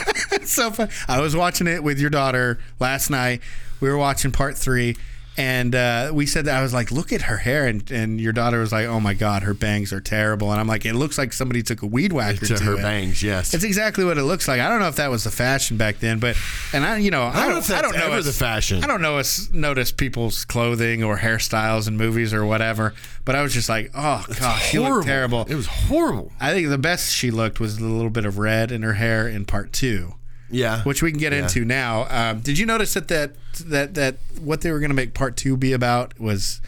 So 0.45 0.71
fun. 0.71 0.89
I 1.07 1.21
was 1.21 1.35
watching 1.35 1.67
it 1.67 1.83
with 1.83 1.99
your 1.99 2.09
daughter 2.09 2.59
last 2.79 3.09
night. 3.09 3.41
We 3.79 3.87
were 3.89 3.97
watching 3.97 4.31
part 4.31 4.57
three, 4.57 4.97
and 5.37 5.73
uh, 5.73 6.11
we 6.13 6.25
said 6.25 6.45
that 6.45 6.57
I 6.57 6.61
was 6.61 6.73
like, 6.73 6.91
"Look 6.91 7.11
at 7.11 7.23
her 7.23 7.37
hair," 7.37 7.65
and, 7.65 7.89
and 7.91 8.21
your 8.21 8.33
daughter 8.33 8.59
was 8.59 8.71
like, 8.71 8.85
"Oh 8.85 8.99
my 8.99 9.13
god, 9.13 9.43
her 9.43 9.53
bangs 9.53 9.91
are 9.91 10.01
terrible." 10.01 10.51
And 10.51 10.59
I'm 10.59 10.67
like, 10.67 10.85
"It 10.85 10.93
looks 10.93 11.17
like 11.17 11.33
somebody 11.33 11.63
took 11.63 11.81
a 11.81 11.87
weed 11.87 12.13
whacker 12.13 12.45
to 12.45 12.55
to, 12.57 12.63
her 12.63 12.73
it." 12.77 12.81
bangs, 12.81 13.23
yes. 13.23 13.53
It's 13.53 13.63
exactly 13.63 14.05
what 14.05 14.17
it 14.17 14.23
looks 14.23 14.47
like. 14.47 14.59
I 14.59 14.69
don't 14.69 14.79
know 14.79 14.87
if 14.87 14.97
that 14.97 15.09
was 15.09 15.23
the 15.23 15.31
fashion 15.31 15.77
back 15.77 15.99
then, 15.99 16.19
but 16.19 16.37
and 16.71 16.85
I, 16.85 16.97
you 16.97 17.11
know, 17.11 17.23
I 17.23 17.33
don't 17.33 17.41
don't, 17.43 17.49
know 17.51 17.57
if 17.59 17.67
that's 17.67 17.79
I 17.79 17.81
don't 17.81 17.95
know 17.97 18.05
ever 18.05 18.15
us- 18.17 18.25
the 18.25 18.33
fashion. 18.33 18.83
I 18.83 18.87
don't 18.87 19.01
know 19.01 19.17
us 19.17 19.49
notice 19.51 19.91
people's 19.91 20.45
clothing 20.45 21.03
or 21.03 21.17
hairstyles 21.17 21.87
in 21.87 21.97
movies 21.97 22.33
or 22.33 22.45
whatever. 22.45 22.93
But 23.25 23.35
I 23.35 23.41
was 23.41 23.53
just 23.53 23.69
like, 23.69 23.91
oh 23.95 24.25
gosh, 24.39 24.69
she 24.69 24.79
looked 24.79 25.05
terrible. 25.05 25.45
It 25.45 25.55
was 25.55 25.67
horrible. 25.67 26.31
I 26.39 26.53
think 26.53 26.69
the 26.69 26.77
best 26.77 27.13
she 27.13 27.31
looked 27.31 27.59
was 27.59 27.77
a 27.77 27.83
little 27.83 28.09
bit 28.09 28.25
of 28.25 28.37
red 28.37 28.71
in 28.71 28.83
her 28.83 28.93
hair 28.93 29.27
in 29.27 29.45
part 29.45 29.71
two 29.73 30.15
Yeah. 30.53 30.81
which 30.83 31.01
we 31.01 31.11
can 31.11 31.19
get 31.19 31.33
Yeah. 31.33 31.43
into 31.43 31.65
now. 31.65 32.07
Um, 32.09 32.39
did 32.41 32.57
you 32.57 32.65
notice 32.65 32.93
that 32.93 33.07
that 33.09 33.31
that 33.65 33.93
that 33.95 34.15
what 34.39 34.61
they 34.61 34.71
were 34.71 34.79
going 34.79 34.89
to 34.91 34.95
make 34.95 35.13
part 35.13 35.35
two 35.37 35.57
be 35.57 35.73
about 35.73 36.19
was 36.19 36.61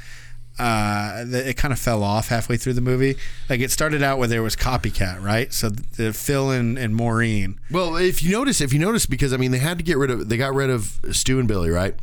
uh, 0.58 1.26
it 1.28 1.58
kind 1.58 1.74
of 1.74 1.80
fell 1.80 2.02
off 2.02 2.30
halfway 2.30 2.56
through 2.56 2.72
the 2.74 2.82
movie. 2.82 3.18
Like 3.50 3.60
it 3.60 3.72
started 3.72 4.02
out 4.02 4.20
where 4.20 4.28
there 4.28 4.42
was 4.42 4.56
copycat, 4.56 5.22
right? 5.22 5.52
So 5.52 5.70
the 5.70 6.14
Phil 6.14 6.50
and, 6.50 6.78
and 6.78 6.96
Maureen. 6.96 7.60
Well, 7.70 7.98
if 7.98 8.24
you 8.24 8.32
notice, 8.32 8.62
if 8.62 8.72
you 8.72 8.80
notice, 8.80 9.06
because 9.06 9.34
I 9.34 9.38
mean, 9.38 9.52
they 9.52 9.58
had 9.58 9.78
to 9.80 9.84
get 9.84 9.98
rid 9.98 10.10
of, 10.12 10.30
they 10.30 10.38
got 10.38 10.54
rid 10.54 10.70
of 10.70 10.98
Stu 11.12 11.40
and 11.40 11.48
Billy, 11.48 11.70
right? 11.70 11.96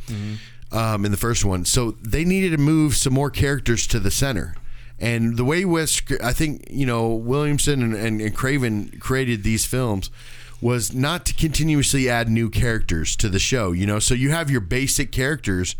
Um, 0.71 1.05
in 1.05 1.11
the 1.11 1.17
first 1.17 1.45
one, 1.45 1.65
so 1.65 1.91
they 2.01 2.23
needed 2.25 2.49
to 2.51 2.57
move 2.57 2.95
some 2.95 3.13
more 3.13 3.29
characters 3.29 3.85
to 3.87 3.99
the 3.99 4.09
center. 4.11 4.55
And 4.99 5.37
the 5.37 5.43
way 5.45 5.65
Wes, 5.65 6.01
I 6.23 6.33
think, 6.33 6.65
you 6.69 6.85
know, 6.85 7.09
Williamson 7.13 7.81
and, 7.83 7.93
and, 7.95 8.21
and 8.21 8.35
Craven 8.35 8.97
created 8.99 9.43
these 9.43 9.65
films 9.65 10.09
was 10.63 10.93
not 10.93 11.25
to 11.25 11.33
continuously 11.33 12.09
add 12.09 12.29
new 12.29 12.49
characters 12.49 13.17
to 13.17 13.27
the 13.27 13.37
show, 13.37 13.73
you 13.73 13.85
know. 13.85 13.99
So 13.99 14.13
you 14.13 14.31
have 14.31 14.49
your 14.49 14.61
basic 14.61 15.11
characters, 15.11 15.75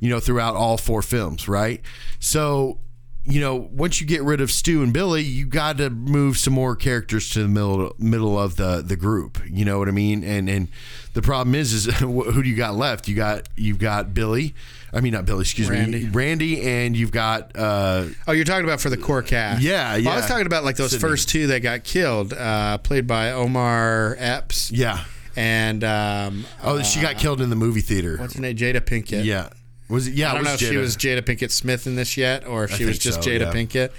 you 0.00 0.10
know, 0.10 0.18
throughout 0.18 0.56
all 0.56 0.76
four 0.76 1.02
films, 1.02 1.48
right? 1.48 1.80
So 2.18 2.80
you 3.26 3.40
know, 3.40 3.56
once 3.72 4.00
you 4.00 4.06
get 4.06 4.22
rid 4.22 4.40
of 4.40 4.50
Stu 4.50 4.82
and 4.82 4.92
Billy, 4.92 5.22
you 5.22 5.46
got 5.46 5.78
to 5.78 5.88
move 5.90 6.36
some 6.36 6.52
more 6.52 6.76
characters 6.76 7.30
to 7.30 7.42
the 7.42 7.48
middle 7.48 7.94
middle 7.98 8.38
of 8.38 8.56
the 8.56 8.82
the 8.84 8.96
group. 8.96 9.38
You 9.48 9.64
know 9.64 9.78
what 9.78 9.88
I 9.88 9.92
mean? 9.92 10.22
And 10.22 10.48
and 10.48 10.68
the 11.14 11.22
problem 11.22 11.54
is, 11.54 11.72
is 11.72 11.84
who 12.00 12.42
do 12.42 12.48
you 12.48 12.56
got 12.56 12.74
left? 12.74 13.08
You 13.08 13.14
got 13.16 13.48
you've 13.56 13.78
got 13.78 14.12
Billy. 14.14 14.54
I 14.92 15.00
mean, 15.00 15.12
not 15.12 15.24
Billy. 15.24 15.40
Excuse 15.40 15.68
Randy. 15.68 16.04
me, 16.04 16.10
Randy, 16.10 16.62
and 16.62 16.96
you've 16.96 17.10
got 17.10 17.50
uh, 17.56 18.04
Oh, 18.28 18.32
you're 18.32 18.44
talking 18.44 18.64
about 18.64 18.80
for 18.80 18.90
the 18.90 18.96
core 18.96 19.22
cast. 19.22 19.60
Yeah, 19.60 19.96
Well, 19.98 20.10
I 20.10 20.16
was 20.18 20.26
talking 20.26 20.46
about 20.46 20.62
like 20.62 20.76
those 20.76 20.92
Sidney. 20.92 21.08
first 21.08 21.28
two 21.28 21.48
that 21.48 21.60
got 21.60 21.82
killed, 21.82 22.32
uh, 22.32 22.78
played 22.78 23.06
by 23.08 23.32
Omar 23.32 24.14
Epps. 24.20 24.70
yeah. 24.70 25.02
And 25.34 25.82
um, 25.82 26.44
Oh, 26.62 26.80
she 26.84 27.00
got 27.00 27.18
killed 27.18 27.40
in 27.40 27.50
the 27.50 27.56
movie 27.56 27.80
theater. 27.80 28.16
what's 28.18 28.34
her 28.34 28.40
name? 28.40 28.54
Jada 28.56 28.80
Pinkett. 28.80 29.24
Yeah, 29.24 29.48
was 29.88 30.08
it? 30.08 30.14
Yeah, 30.14 30.30
I 30.30 30.34
don't 30.34 30.44
know 30.44 30.54
if 30.54 30.60
she 30.60 30.76
was 30.76 30.96
Jada 30.96 31.22
Pinkett 31.22 31.50
Smith 31.50 31.86
in 31.86 31.96
this 31.96 32.16
yet, 32.16 32.46
or 32.46 32.64
if 32.64 32.72
I 32.72 32.76
she 32.76 32.84
was 32.84 32.98
just 32.98 33.22
so, 33.22 33.30
Jada 33.30 33.40
yeah. 33.40 33.52
Pinkett. 33.52 33.90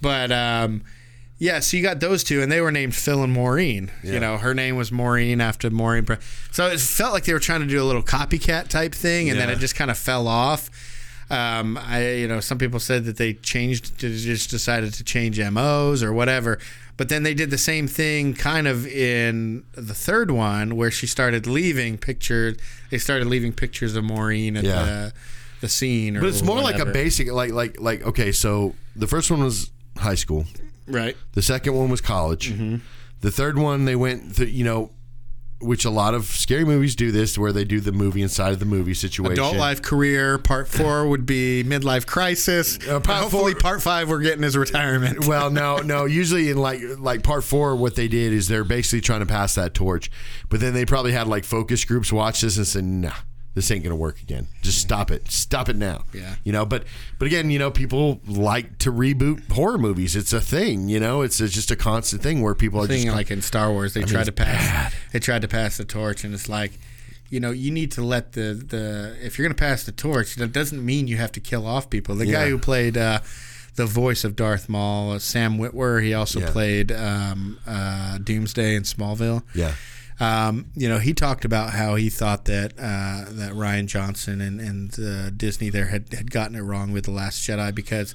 But 0.00 0.30
um, 0.30 0.82
Yeah, 1.38 1.60
so 1.60 1.76
you 1.76 1.82
got 1.82 2.00
those 2.00 2.22
two, 2.22 2.42
and 2.42 2.50
they 2.50 2.60
were 2.60 2.70
named 2.70 2.94
Phil 2.94 3.22
and 3.22 3.32
Maureen. 3.32 3.90
Yeah. 4.02 4.12
You 4.14 4.20
know, 4.20 4.38
her 4.38 4.54
name 4.54 4.76
was 4.76 4.92
Maureen 4.92 5.40
after 5.40 5.68
Maureen. 5.70 6.06
So 6.52 6.66
it 6.68 6.80
felt 6.80 7.12
like 7.12 7.24
they 7.24 7.32
were 7.32 7.40
trying 7.40 7.60
to 7.60 7.66
do 7.66 7.82
a 7.82 7.84
little 7.84 8.02
copycat 8.02 8.68
type 8.68 8.94
thing, 8.94 9.30
and 9.30 9.38
then 9.38 9.50
it 9.50 9.58
just 9.58 9.74
kind 9.74 9.90
of 9.90 9.98
fell 9.98 10.28
off. 10.28 10.70
Um, 11.30 11.78
I, 11.78 12.12
you 12.12 12.28
know, 12.28 12.40
some 12.40 12.58
people 12.58 12.78
said 12.78 13.04
that 13.06 13.16
they 13.16 13.34
changed, 13.34 13.98
just 13.98 14.50
decided 14.50 14.94
to 14.94 15.04
change 15.04 15.40
MOs 15.40 16.02
or 16.02 16.12
whatever. 16.12 16.58
But 16.96 17.08
then 17.08 17.24
they 17.24 17.34
did 17.34 17.50
the 17.50 17.58
same 17.58 17.88
thing, 17.88 18.34
kind 18.34 18.68
of 18.68 18.86
in 18.86 19.64
the 19.72 19.94
third 19.94 20.30
one, 20.30 20.76
where 20.76 20.90
she 20.92 21.06
started 21.08 21.46
leaving 21.46 21.98
pictures. 21.98 22.56
They 22.90 22.98
started 22.98 23.26
leaving 23.26 23.52
pictures 23.52 23.96
of 23.96 24.04
Maureen 24.04 24.56
at 24.56 24.64
Yeah. 24.64 24.84
the 24.84 25.12
the 25.60 25.68
scene. 25.68 26.16
Or 26.16 26.20
But 26.20 26.28
it's 26.28 26.42
more 26.42 26.60
like 26.60 26.78
a 26.78 26.86
basic, 26.86 27.32
like 27.32 27.50
like 27.52 27.80
like. 27.80 28.02
Okay, 28.06 28.30
so 28.32 28.74
the 28.94 29.06
first 29.08 29.30
one 29.30 29.42
was 29.42 29.70
high 29.98 30.14
school. 30.14 30.44
right? 30.86 31.16
The 31.32 31.42
second 31.42 31.74
one 31.74 31.88
was 31.88 32.00
college. 32.00 32.52
Mm-hmm. 32.52 32.76
The 33.22 33.30
third 33.30 33.56
one, 33.58 33.86
they 33.86 33.96
went, 33.96 34.36
th- 34.36 34.50
you 34.50 34.64
know, 34.64 34.90
which 35.64 35.84
a 35.84 35.90
lot 35.90 36.14
of 36.14 36.26
scary 36.26 36.64
movies 36.64 36.94
do 36.94 37.10
this, 37.10 37.36
where 37.38 37.52
they 37.52 37.64
do 37.64 37.80
the 37.80 37.92
movie 37.92 38.22
inside 38.22 38.52
of 38.52 38.58
the 38.58 38.64
movie 38.64 38.94
situation. 38.94 39.32
Adult 39.32 39.56
life 39.56 39.82
career. 39.82 40.38
Part 40.38 40.68
four 40.68 41.06
would 41.06 41.26
be 41.26 41.64
midlife 41.64 42.06
crisis. 42.06 42.78
Uh, 42.88 43.00
part 43.00 43.22
Hopefully, 43.22 43.52
four- 43.52 43.60
part 43.60 43.82
five 43.82 44.08
we're 44.08 44.20
getting 44.20 44.42
his 44.42 44.56
retirement. 44.56 45.26
Well, 45.34 45.50
no, 45.50 45.78
no. 45.78 46.04
Usually 46.04 46.50
in 46.50 46.58
like 46.58 46.80
like 46.98 47.22
part 47.22 47.44
four, 47.44 47.74
what 47.76 47.96
they 47.96 48.08
did 48.08 48.32
is 48.32 48.46
they're 48.46 48.62
basically 48.62 49.00
trying 49.00 49.20
to 49.20 49.26
pass 49.26 49.54
that 49.54 49.74
torch, 49.74 50.10
but 50.48 50.60
then 50.60 50.74
they 50.74 50.84
probably 50.84 51.12
had 51.12 51.26
like 51.26 51.44
focus 51.44 51.84
groups 51.84 52.12
watch 52.12 52.42
this 52.42 52.56
and 52.56 52.66
said, 52.66 52.84
"Nah, 52.84 53.12
this 53.54 53.70
ain't 53.70 53.82
gonna 53.84 53.96
work 53.96 54.20
again. 54.20 54.46
Just 54.62 54.78
stop 54.80 55.10
it. 55.10 55.30
Stop 55.30 55.68
it 55.68 55.76
now." 55.76 56.04
Yeah. 56.12 56.34
You 56.44 56.52
know, 56.52 56.64
but 56.66 56.84
but 57.18 57.26
again, 57.26 57.50
you 57.50 57.58
know, 57.58 57.70
people 57.70 58.20
like 58.26 58.78
to 58.78 58.92
reboot 58.92 59.50
horror 59.52 59.78
movies. 59.78 60.16
It's 60.16 60.32
a 60.32 60.40
thing. 60.40 60.88
You 60.88 61.00
know, 61.00 61.22
it's, 61.22 61.40
it's 61.40 61.54
just 61.54 61.70
a 61.70 61.76
constant 61.76 62.22
thing 62.22 62.42
where 62.42 62.54
people 62.54 62.82
are 62.82 62.86
thing 62.86 63.04
just 63.04 63.16
like 63.16 63.30
in 63.30 63.42
Star 63.42 63.70
Wars, 63.70 63.94
they 63.94 64.00
mean, 64.00 64.08
tried 64.08 64.24
to 64.24 64.32
it's 64.32 64.40
pass. 64.44 64.94
They 65.12 65.18
tried 65.20 65.42
to 65.42 65.48
pass 65.48 65.76
the 65.76 65.84
torch, 65.84 66.24
and 66.24 66.34
it's 66.34 66.48
like, 66.48 66.72
you 67.30 67.40
know, 67.40 67.50
you 67.52 67.70
need 67.70 67.92
to 67.92 68.02
let 68.02 68.32
the 68.32 68.54
the 68.54 69.16
if 69.22 69.38
you're 69.38 69.46
going 69.46 69.54
to 69.56 69.60
pass 69.60 69.84
the 69.84 69.92
torch, 69.92 70.34
that 70.36 70.52
doesn't 70.52 70.84
mean 70.84 71.06
you 71.08 71.16
have 71.16 71.32
to 71.32 71.40
kill 71.40 71.66
off 71.66 71.88
people. 71.90 72.14
The 72.14 72.26
guy 72.26 72.48
who 72.48 72.58
played 72.58 72.96
uh, 72.96 73.20
the 73.76 73.86
voice 73.86 74.22
of 74.24 74.36
Darth 74.36 74.68
Maul, 74.68 75.12
uh, 75.12 75.18
Sam 75.18 75.58
Witwer, 75.58 76.02
he 76.02 76.14
also 76.14 76.40
Yeah. 76.40 76.50
played 76.50 76.92
um, 76.92 77.58
uh, 77.66 78.18
Doomsday 78.18 78.76
in 78.76 78.82
Smallville. 78.84 79.42
yeah. 79.54 79.74
Um, 80.20 80.66
you 80.76 80.88
know, 80.88 80.98
he 80.98 81.12
talked 81.12 81.44
about 81.44 81.70
how 81.70 81.96
he 81.96 82.08
thought 82.08 82.44
that 82.44 82.72
uh, 82.78 83.24
that 83.30 83.52
Rian 83.52 83.86
Johnson 83.86 84.40
and, 84.40 84.60
and 84.60 84.98
uh, 84.98 85.30
Disney 85.30 85.70
there 85.70 85.86
had, 85.86 86.12
had 86.12 86.30
gotten 86.30 86.54
it 86.56 86.60
wrong 86.62 86.92
with 86.92 87.04
the 87.04 87.10
Last 87.10 87.40
Jedi 87.46 87.74
because 87.74 88.14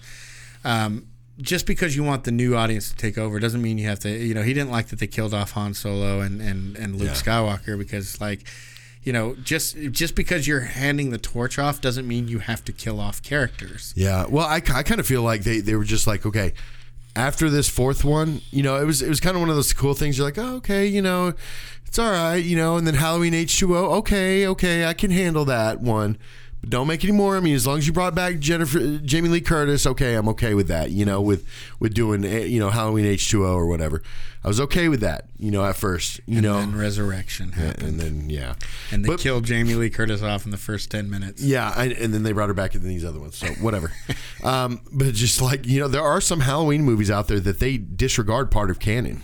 um, 0.64 1.08
just 1.42 1.66
because 1.66 1.96
you 1.96 2.04
want 2.04 2.24
the 2.24 2.32
new 2.32 2.56
audience 2.56 2.90
to 2.90 2.96
take 2.96 3.18
over 3.18 3.40
doesn't 3.40 3.62
mean 3.62 3.78
you 3.78 3.88
have 3.88 4.00
to. 4.00 4.10
You 4.10 4.34
know, 4.34 4.44
he 4.44 4.54
didn't 4.54 4.72
like 4.72 4.88
that 4.88 5.00
they 5.00 5.08
killed 5.08 5.34
off 5.34 5.52
Han 5.52 5.74
Solo 5.74 6.22
and 6.22 6.42
and, 6.42 6.78
and 6.78 6.96
Luke 6.96 7.10
Yeah. 7.10 7.14
Skywalker 7.16 7.78
because 7.78 8.20
like. 8.22 8.48
You 9.02 9.14
know, 9.14 9.34
just 9.36 9.78
just 9.92 10.14
because 10.14 10.46
you're 10.46 10.60
handing 10.60 11.10
the 11.12 11.18
torch 11.18 11.58
off 11.58 11.80
doesn't 11.80 12.06
mean 12.06 12.28
you 12.28 12.40
have 12.40 12.66
to 12.66 12.74
kill 12.74 13.00
off 13.00 13.24
characters. 13.24 13.94
Yeah. 13.96 14.26
Well, 14.28 14.46
I, 14.46 14.58
I 14.58 14.84
kind 14.84 15.00
of 15.00 15.08
feel 15.08 15.24
like 15.24 15.44
they, 15.44 15.62
they 15.62 15.74
were 15.76 15.86
just 15.86 16.06
like, 16.06 16.26
okay, 16.26 16.54
after 17.16 17.50
this 17.50 17.70
fourth 17.70 18.04
one, 18.04 18.42
you 18.52 18.62
know, 18.62 18.76
it 18.76 18.84
was 18.84 19.02
it 19.02 19.08
was 19.08 19.22
kind 19.22 19.36
of 19.38 19.42
one 19.42 19.50
of 19.50 19.56
those 19.56 19.72
cool 19.72 19.94
things. 19.94 20.18
You're 20.18 20.28
like, 20.28 20.38
oh, 20.38 20.56
okay, 20.58 20.86
you 20.86 21.02
know, 21.02 21.34
it's 21.90 21.98
all 21.98 22.12
right, 22.12 22.36
you 22.38 22.56
know, 22.56 22.78
and 22.78 22.86
then 22.86 22.94
Halloween 22.94 23.34
H2O, 23.34 23.98
okay, 23.98 24.46
okay, 24.46 24.86
I 24.86 24.94
can 24.94 25.10
handle 25.10 25.44
that 25.46 25.82
one. 25.82 26.18
But 26.62 26.70
don't 26.70 26.88
make 26.88 27.04
any 27.04 27.14
more. 27.14 27.36
I 27.36 27.40
mean, 27.40 27.56
as 27.56 27.66
long 27.66 27.78
as 27.80 27.88
you 27.88 27.94
brought 27.94 28.14
back 28.14 28.38
Jennifer, 28.40 28.98
Jamie 29.00 29.30
Lee 29.30 29.42
Curtis, 29.42 29.88
okay, 29.88 30.14
I'm 30.16 30.28
okay 30.30 30.54
with 30.54 30.68
that. 30.68 30.92
You 30.92 31.06
know, 31.06 31.20
with 31.22 31.48
with 31.80 31.94
doing 31.94 32.24
eh, 32.26 32.44
you 32.46 32.60
know 32.60 32.70
Halloween 32.70 33.06
H2O 33.06 33.56
or 33.56 33.66
whatever. 33.66 34.04
I 34.44 34.48
was 34.48 34.60
okay 34.62 34.88
with 34.88 35.00
that. 35.02 35.26
You 35.38 35.52
know, 35.52 35.66
at 35.66 35.76
first, 35.78 36.22
you 36.26 36.42
know, 36.42 36.58
And 36.60 36.78
resurrection 36.78 37.54
happened, 37.54 37.84
and 37.88 38.00
then 38.00 38.30
yeah, 38.30 38.54
and 38.92 39.04
they 39.04 39.08
But- 39.08 39.20
killed 39.20 39.46
Jamie 39.46 39.74
Lee 39.76 39.90
Curtis 39.90 40.22
off 40.22 40.46
in 40.46 40.52
the 40.52 40.58
first 40.58 40.92
ten 40.92 41.10
minutes. 41.10 41.42
Yeah, 41.42 41.74
I, 41.76 41.86
and 41.88 42.14
then 42.14 42.24
they 42.24 42.34
brought 42.34 42.50
her 42.50 42.54
back 42.54 42.76
in 42.76 42.84
these 42.84 43.04
other 43.06 43.20
ones. 43.20 43.38
So 43.38 43.48
whatever. 43.62 43.92
um, 44.44 44.82
but 44.92 45.14
just 45.14 45.42
like 45.42 45.66
you 45.66 45.80
know, 45.80 45.88
there 45.88 46.04
are 46.04 46.20
some 46.22 46.42
Halloween 46.42 46.84
movies 46.84 47.10
out 47.10 47.30
there 47.30 47.40
that 47.40 47.60
they 47.60 47.78
disregard 47.78 48.52
part 48.52 48.70
of 48.70 48.80
canon, 48.80 49.22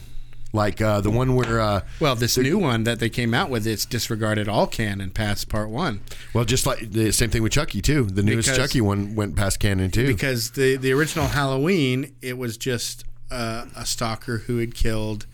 like 0.56 0.82
uh, 0.82 1.02
the 1.02 1.12
one 1.12 1.36
where 1.36 1.60
uh, 1.60 1.82
Well, 2.00 2.16
this 2.16 2.38
new 2.38 2.58
one 2.58 2.84
that 2.86 3.00
they 3.00 3.10
came 3.10 3.34
out 3.34 3.50
with, 3.50 3.68
it's 3.68 3.86
disregarded 3.86 4.48
all 4.48 4.66
canon 4.66 5.12
past 5.12 5.50
part 5.50 5.70
one 5.70 6.02
well, 6.34 6.46
just 6.46 6.66
like 6.66 6.92
the 6.92 7.12
same 7.12 7.30
thing 7.30 7.44
with 7.44 7.52
Chucky 7.52 7.82
too. 7.82 8.06
The 8.06 8.24
newest 8.24 8.48
Because- 8.50 8.58
Chucky 8.70 8.82
one 8.82 9.14
went 9.16 9.36
past 9.36 9.60
canon 9.60 9.92
too. 9.92 10.08
because 10.08 10.52
the 10.52 10.78
the 10.78 10.92
original 10.94 11.28
Halloween 11.28 12.16
it 12.22 12.38
was 12.38 12.58
just 12.58 13.04
uh, 13.30 13.66
a 13.76 13.86
stalker 13.86 14.40
who 14.48 14.58
had 14.58 14.74
killed 14.74 15.26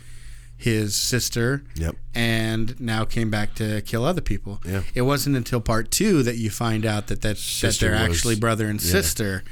his 0.57 0.95
sister 0.95 1.63
Yep. 1.75 1.95
and 2.13 2.79
now 2.79 3.03
came 3.03 3.29
back 3.31 3.55
to 3.55 3.81
kill 3.81 4.05
other 4.05 4.21
people. 4.21 4.61
Yeah. 4.63 4.83
It 4.93 5.01
wasn't 5.01 5.35
until 5.35 5.59
part 5.59 5.89
two 5.89 6.21
that 6.23 6.37
you 6.37 6.51
find 6.51 6.85
out 6.85 7.07
that 7.07 7.21
that, 7.21 7.37
that 7.61 7.77
they're 7.79 7.91
was- 7.93 8.01
actually 8.01 8.35
brother 8.35 8.67
and 8.67 8.79
yeah. 8.81 8.91
sister. 8.91 9.43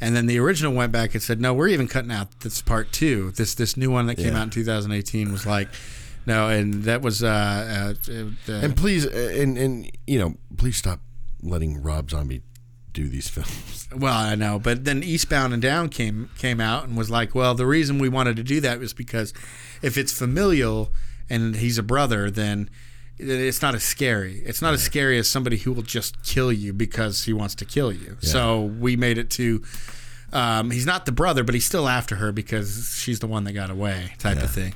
And 0.00 0.14
then 0.14 0.26
the 0.26 0.38
original 0.38 0.72
went 0.74 0.92
back 0.92 1.14
and 1.14 1.22
said, 1.22 1.40
"No, 1.40 1.54
we're 1.54 1.68
even 1.68 1.88
cutting 1.88 2.10
out 2.12 2.40
this 2.40 2.60
part 2.62 2.92
two. 2.92 3.30
This 3.32 3.54
this 3.54 3.76
new 3.76 3.90
one 3.90 4.06
that 4.06 4.16
came 4.16 4.34
Yeah. 4.34 4.40
out 4.40 4.44
in 4.44 4.50
2018 4.50 5.32
was 5.32 5.46
like, 5.46 5.68
no, 6.26 6.48
and 6.48 6.84
that 6.84 7.02
was 7.02 7.22
uh, 7.22 7.94
uh, 8.08 8.12
uh, 8.12 8.52
and 8.52 8.76
please, 8.76 9.06
uh, 9.06 9.32
and 9.40 9.56
and 9.56 9.90
you 10.06 10.18
know, 10.18 10.34
please 10.58 10.76
stop 10.76 11.00
letting 11.42 11.80
Rob 11.82 12.10
Zombie 12.10 12.42
do 12.92 13.08
these 13.08 13.28
films. 13.30 13.88
Well, 13.96 14.12
I 14.12 14.34
know, 14.34 14.58
but 14.58 14.84
then 14.84 15.02
Eastbound 15.02 15.52
and 15.54 15.62
Down 15.62 15.88
came 15.88 16.28
came 16.36 16.60
out 16.60 16.84
and 16.88 16.96
was 16.96 17.08
like, 17.10 17.34
well, 17.34 17.54
the 17.54 17.66
reason 17.66 17.98
we 17.98 18.08
wanted 18.08 18.36
to 18.36 18.42
do 18.42 18.60
that 18.60 18.78
was 18.80 18.92
because 18.92 19.32
if 19.82 19.96
it's 19.96 20.12
familial 20.12 20.92
and 21.30 21.56
he's 21.56 21.78
a 21.78 21.82
brother, 21.82 22.30
then 22.30 22.68
it's 23.18 23.62
not 23.62 23.74
as 23.74 23.82
scary. 23.82 24.42
It's 24.44 24.60
not 24.60 24.74
as 24.74 24.82
scary 24.82 25.18
as 25.18 25.28
somebody 25.30 25.56
who 25.58 25.72
will 25.72 25.82
just 25.82 26.22
kill 26.22 26.52
you 26.52 26.72
because 26.72 27.24
he 27.24 27.32
wants 27.32 27.54
to 27.56 27.64
kill 27.64 27.92
you. 27.92 28.16
So 28.20 28.62
we 28.62 28.96
made 28.96 29.18
it 29.18 29.30
to. 29.30 29.62
Um, 30.32 30.70
he's 30.70 30.86
not 30.86 31.06
the 31.06 31.12
brother, 31.12 31.44
but 31.44 31.54
he's 31.54 31.64
still 31.64 31.88
after 31.88 32.16
her 32.16 32.32
because 32.32 32.98
she's 33.00 33.20
the 33.20 33.26
one 33.26 33.44
that 33.44 33.52
got 33.52 33.70
away, 33.70 34.12
type 34.18 34.42
of 34.42 34.50
thing. 34.50 34.74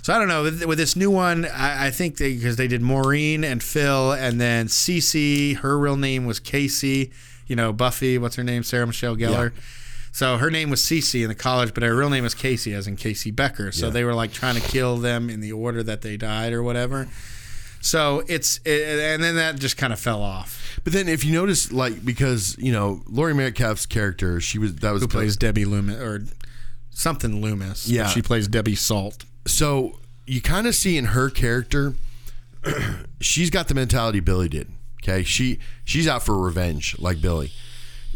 So 0.00 0.12
I 0.14 0.18
don't 0.18 0.28
know. 0.28 0.42
With, 0.44 0.64
with 0.64 0.78
this 0.78 0.96
new 0.96 1.10
one, 1.10 1.44
I, 1.44 1.88
I 1.88 1.90
think 1.90 2.16
they 2.16 2.34
because 2.34 2.56
they 2.56 2.66
did 2.68 2.82
Maureen 2.82 3.44
and 3.44 3.62
Phil, 3.62 4.12
and 4.12 4.40
then 4.40 4.66
Cece. 4.66 5.56
Her 5.58 5.78
real 5.78 5.96
name 5.96 6.24
was 6.24 6.40
Casey. 6.40 7.12
You 7.46 7.56
know, 7.56 7.72
Buffy. 7.72 8.16
What's 8.18 8.36
her 8.36 8.44
name? 8.44 8.62
Sarah 8.62 8.86
Michelle 8.86 9.16
Gellar. 9.16 9.52
So 10.12 10.36
her 10.38 10.50
name 10.50 10.70
was 10.70 10.80
Cece 10.82 11.22
in 11.22 11.28
the 11.28 11.34
college, 11.34 11.72
but 11.74 11.82
her 11.82 11.94
real 11.96 12.10
name 12.10 12.22
was 12.24 12.34
Casey, 12.34 12.72
as 12.74 12.86
in 12.86 12.96
Casey 12.96 13.30
Becker. 13.30 13.72
So 13.72 13.86
Yeah. 13.86 13.92
they 13.92 14.04
were 14.04 14.14
like 14.14 14.32
trying 14.32 14.54
to 14.54 14.60
kill 14.60 14.96
them 14.98 15.30
in 15.30 15.40
the 15.40 15.52
order 15.52 15.82
that 15.82 16.02
they 16.02 16.16
died 16.16 16.52
or 16.52 16.62
whatever. 16.62 17.08
So 17.82 18.22
it's 18.28 18.58
it, 18.64 18.98
and 19.14 19.22
then 19.22 19.34
that 19.36 19.58
just 19.58 19.76
kind 19.76 19.92
of 19.92 20.00
fell 20.00 20.22
off. 20.22 20.80
But 20.84 20.92
then, 20.94 21.08
if 21.08 21.24
you 21.24 21.32
notice, 21.32 21.70
like 21.70 22.04
because 22.04 22.56
you 22.58 22.72
know 22.72 23.02
Laurie 23.06 23.34
Metcalf's 23.34 23.84
character, 23.86 24.40
she 24.40 24.58
was 24.58 24.76
that 24.76 24.92
was 24.92 25.02
Who 25.02 25.08
plays 25.08 25.36
Debbie 25.36 25.64
Loomis 25.66 26.00
or 26.00 26.24
something 26.90 27.42
Loomis? 27.42 27.88
Yeah. 27.88 28.06
she 28.06 28.22
plays 28.22 28.48
Debbie 28.48 28.74
Salt. 28.76 29.24
so 29.46 29.98
you 30.26 30.40
kind 30.40 30.66
of 30.68 30.74
see 30.74 30.96
in 30.96 31.06
her 31.06 31.28
character 31.28 31.94
she's 33.20 33.50
got 33.50 33.66
the 33.66 33.74
mentality 33.74 34.20
billy 34.20 34.48
did 34.48 34.68
okay 35.02 35.24
she 35.24 35.58
she's 35.84 36.06
out 36.06 36.22
for 36.22 36.38
revenge 36.38 36.96
like 37.00 37.20
billy 37.20 37.50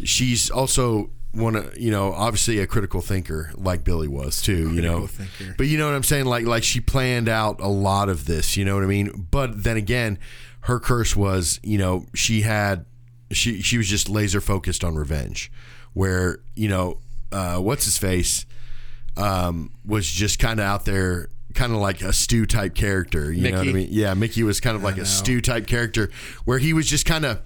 she's 0.04 0.48
also 0.48 1.10
one 1.36 1.56
of 1.56 1.76
you 1.78 1.90
know 1.90 2.12
obviously 2.12 2.58
a 2.58 2.66
critical 2.66 3.00
thinker 3.00 3.50
like 3.56 3.84
billy 3.84 4.08
was 4.08 4.40
too 4.40 4.72
you 4.72 4.80
know 4.82 5.06
thinker. 5.06 5.54
but 5.58 5.66
you 5.66 5.78
know 5.78 5.86
what 5.86 5.94
i'm 5.94 6.02
saying 6.02 6.24
like 6.24 6.46
like 6.46 6.64
she 6.64 6.80
planned 6.80 7.28
out 7.28 7.60
a 7.60 7.68
lot 7.68 8.08
of 8.08 8.26
this 8.26 8.56
you 8.56 8.64
know 8.64 8.74
what 8.74 8.82
i 8.84 8.86
mean 8.86 9.26
but 9.30 9.62
then 9.62 9.76
again 9.76 10.18
her 10.62 10.80
curse 10.80 11.14
was 11.14 11.60
you 11.62 11.78
know 11.78 12.06
she 12.14 12.40
had 12.42 12.84
she 13.30 13.60
she 13.60 13.76
was 13.78 13.88
just 13.88 14.08
laser 14.08 14.40
focused 14.40 14.82
on 14.82 14.94
revenge 14.94 15.50
where 15.92 16.38
you 16.54 16.68
know 16.68 16.98
uh 17.32 17.58
what's 17.58 17.84
his 17.84 17.98
face 17.98 18.46
um, 19.16 19.70
was 19.84 20.06
just 20.06 20.38
kind 20.38 20.60
of 20.60 20.66
out 20.66 20.84
there, 20.84 21.28
kind 21.54 21.72
of 21.72 21.78
like 21.78 22.02
a 22.02 22.12
Stu 22.12 22.46
type 22.46 22.74
character. 22.74 23.32
You 23.32 23.50
know 23.50 23.58
what 23.58 23.68
I 23.68 23.72
mean? 23.72 23.88
Yeah, 23.90 24.14
Mickey 24.14 24.42
was 24.42 24.60
kind 24.60 24.76
of 24.76 24.82
like 24.82 24.98
a 24.98 25.06
Stu 25.06 25.40
type 25.40 25.66
character 25.66 26.10
where 26.44 26.58
he 26.58 26.72
was 26.72 26.86
just 26.86 27.06
kind 27.06 27.24
of, 27.24 27.40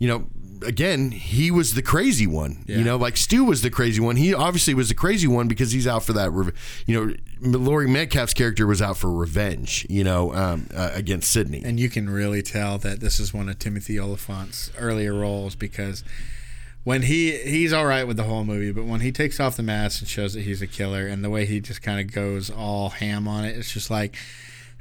you 0.00 0.08
know, 0.08 0.26
again, 0.66 1.10
he 1.10 1.50
was 1.50 1.74
the 1.74 1.82
crazy 1.82 2.26
one. 2.26 2.64
You 2.66 2.84
know, 2.84 2.96
like 2.96 3.16
Stu 3.16 3.44
was 3.44 3.62
the 3.62 3.70
crazy 3.70 4.00
one. 4.00 4.16
He 4.16 4.34
obviously 4.34 4.74
was 4.74 4.88
the 4.88 4.94
crazy 4.94 5.28
one 5.28 5.46
because 5.46 5.72
he's 5.72 5.86
out 5.86 6.02
for 6.02 6.14
that. 6.14 6.30
Rev- 6.30 6.54
you 6.86 7.14
know, 7.42 7.58
Laurie 7.58 7.86
Metcalf's 7.86 8.34
character 8.34 8.66
was 8.66 8.80
out 8.80 8.96
for 8.96 9.12
revenge. 9.12 9.86
You 9.90 10.02
know, 10.02 10.34
um, 10.34 10.68
uh, 10.74 10.90
against 10.94 11.30
Sidney. 11.30 11.62
And 11.64 11.78
you 11.78 11.90
can 11.90 12.08
really 12.08 12.42
tell 12.42 12.78
that 12.78 13.00
this 13.00 13.20
is 13.20 13.34
one 13.34 13.48
of 13.48 13.58
Timothy 13.58 14.00
Olyphant's 14.00 14.70
earlier 14.78 15.14
roles 15.14 15.54
because 15.54 16.02
when 16.84 17.02
he 17.02 17.36
he's 17.38 17.72
all 17.74 17.84
right 17.84 18.06
with 18.06 18.16
the 18.16 18.24
whole 18.24 18.44
movie, 18.44 18.72
but 18.72 18.86
when 18.86 19.00
he 19.00 19.12
takes 19.12 19.38
off 19.38 19.56
the 19.56 19.62
mask 19.62 20.00
and 20.00 20.08
shows 20.08 20.32
that 20.32 20.42
he's 20.42 20.62
a 20.62 20.66
killer, 20.66 21.06
and 21.06 21.22
the 21.22 21.30
way 21.30 21.44
he 21.44 21.60
just 21.60 21.82
kind 21.82 22.00
of 22.00 22.14
goes 22.14 22.48
all 22.48 22.88
ham 22.88 23.28
on 23.28 23.44
it, 23.44 23.54
it's 23.56 23.72
just 23.72 23.90
like 23.90 24.16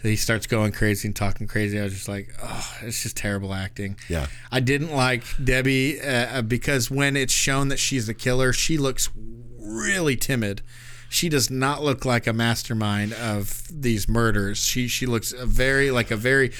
he 0.02 0.16
starts 0.16 0.48
going 0.48 0.72
crazy 0.72 1.08
and 1.08 1.16
talking 1.16 1.48
crazy. 1.48 1.80
I 1.80 1.84
was 1.84 1.94
just 1.94 2.08
like, 2.08 2.34
oh, 2.42 2.78
it's 2.82 3.04
just 3.04 3.18
terrible 3.18 3.54
acting. 3.54 3.98
Yeah. 4.08 4.28
I 4.52 4.60
didn't 4.60 4.92
like 4.96 5.24
Debbie 5.44 6.00
uh, 6.02 6.42
because 6.42 6.90
when 6.90 7.16
it's 7.18 7.34
shown 7.34 7.68
that 7.70 7.80
she's 7.80 8.08
the 8.08 8.14
killer, 8.14 8.54
she 8.54 8.78
looks 8.78 9.10
really 9.58 10.16
timid. 10.16 10.62
she 11.10 11.28
does 11.28 11.50
not 11.50 11.84
look 11.84 12.06
like 12.06 12.28
a 12.28 12.34
mastermind 12.34 13.14
of 13.14 13.64
these 13.72 14.08
murders. 14.08 14.64
She 14.64 14.88
she 14.88 15.06
looks 15.06 15.34
a 15.34 15.46
very 15.46 15.92
like 15.92 16.12
a 16.12 16.16
very 16.16 16.52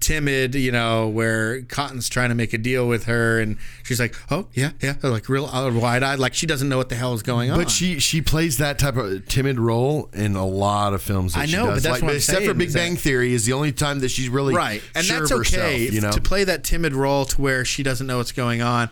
timid, 0.00 0.54
you 0.54 0.70
know, 0.72 1.08
where 1.08 1.62
Cotton's 1.62 2.08
trying 2.08 2.28
to 2.28 2.34
make 2.34 2.52
a 2.52 2.58
deal 2.58 2.86
with 2.86 3.04
her, 3.04 3.40
and 3.40 3.56
she's 3.82 3.98
like, 4.00 4.14
"Oh 4.30 4.46
yeah, 4.54 4.70
yeah," 4.80 4.94
like 5.02 5.28
real 5.28 5.46
wide 5.74 6.02
eyed, 6.02 6.18
like 6.18 6.34
she 6.34 6.46
doesn't 6.46 6.68
know 6.68 6.76
what 6.76 6.88
the 6.88 6.94
hell 6.94 7.14
is 7.14 7.22
going 7.22 7.50
on. 7.50 7.58
But 7.58 7.70
she 7.70 7.98
she 7.98 8.22
plays 8.22 8.58
that 8.58 8.78
type 8.78 8.96
of 8.96 9.26
timid 9.26 9.58
role 9.58 10.08
in 10.12 10.36
a 10.36 10.46
lot 10.46 10.94
of 10.94 11.02
films. 11.02 11.34
That 11.34 11.40
I 11.40 11.46
know, 11.46 11.66
but 11.66 11.82
that's 11.82 11.86
like, 11.86 12.02
what 12.02 12.10
I'm 12.10 12.16
except 12.16 12.44
for 12.44 12.54
Big 12.54 12.72
Bang 12.72 12.94
that- 12.94 13.00
Theory 13.00 13.32
is 13.32 13.44
the 13.46 13.52
only 13.52 13.72
time 13.72 14.00
that 14.00 14.10
she's 14.10 14.28
really 14.28 14.54
right, 14.54 14.82
and 14.94 15.04
sure 15.04 15.20
that's 15.20 15.30
of 15.30 15.38
herself, 15.38 15.64
okay 15.64 15.88
you 15.88 16.00
know, 16.00 16.10
to 16.10 16.20
play 16.20 16.44
that 16.44 16.64
timid 16.64 16.94
role 16.94 17.24
to 17.24 17.40
where 17.40 17.64
she 17.64 17.82
doesn't 17.82 18.06
know 18.06 18.18
what's 18.18 18.32
going 18.32 18.62
on 18.62 18.90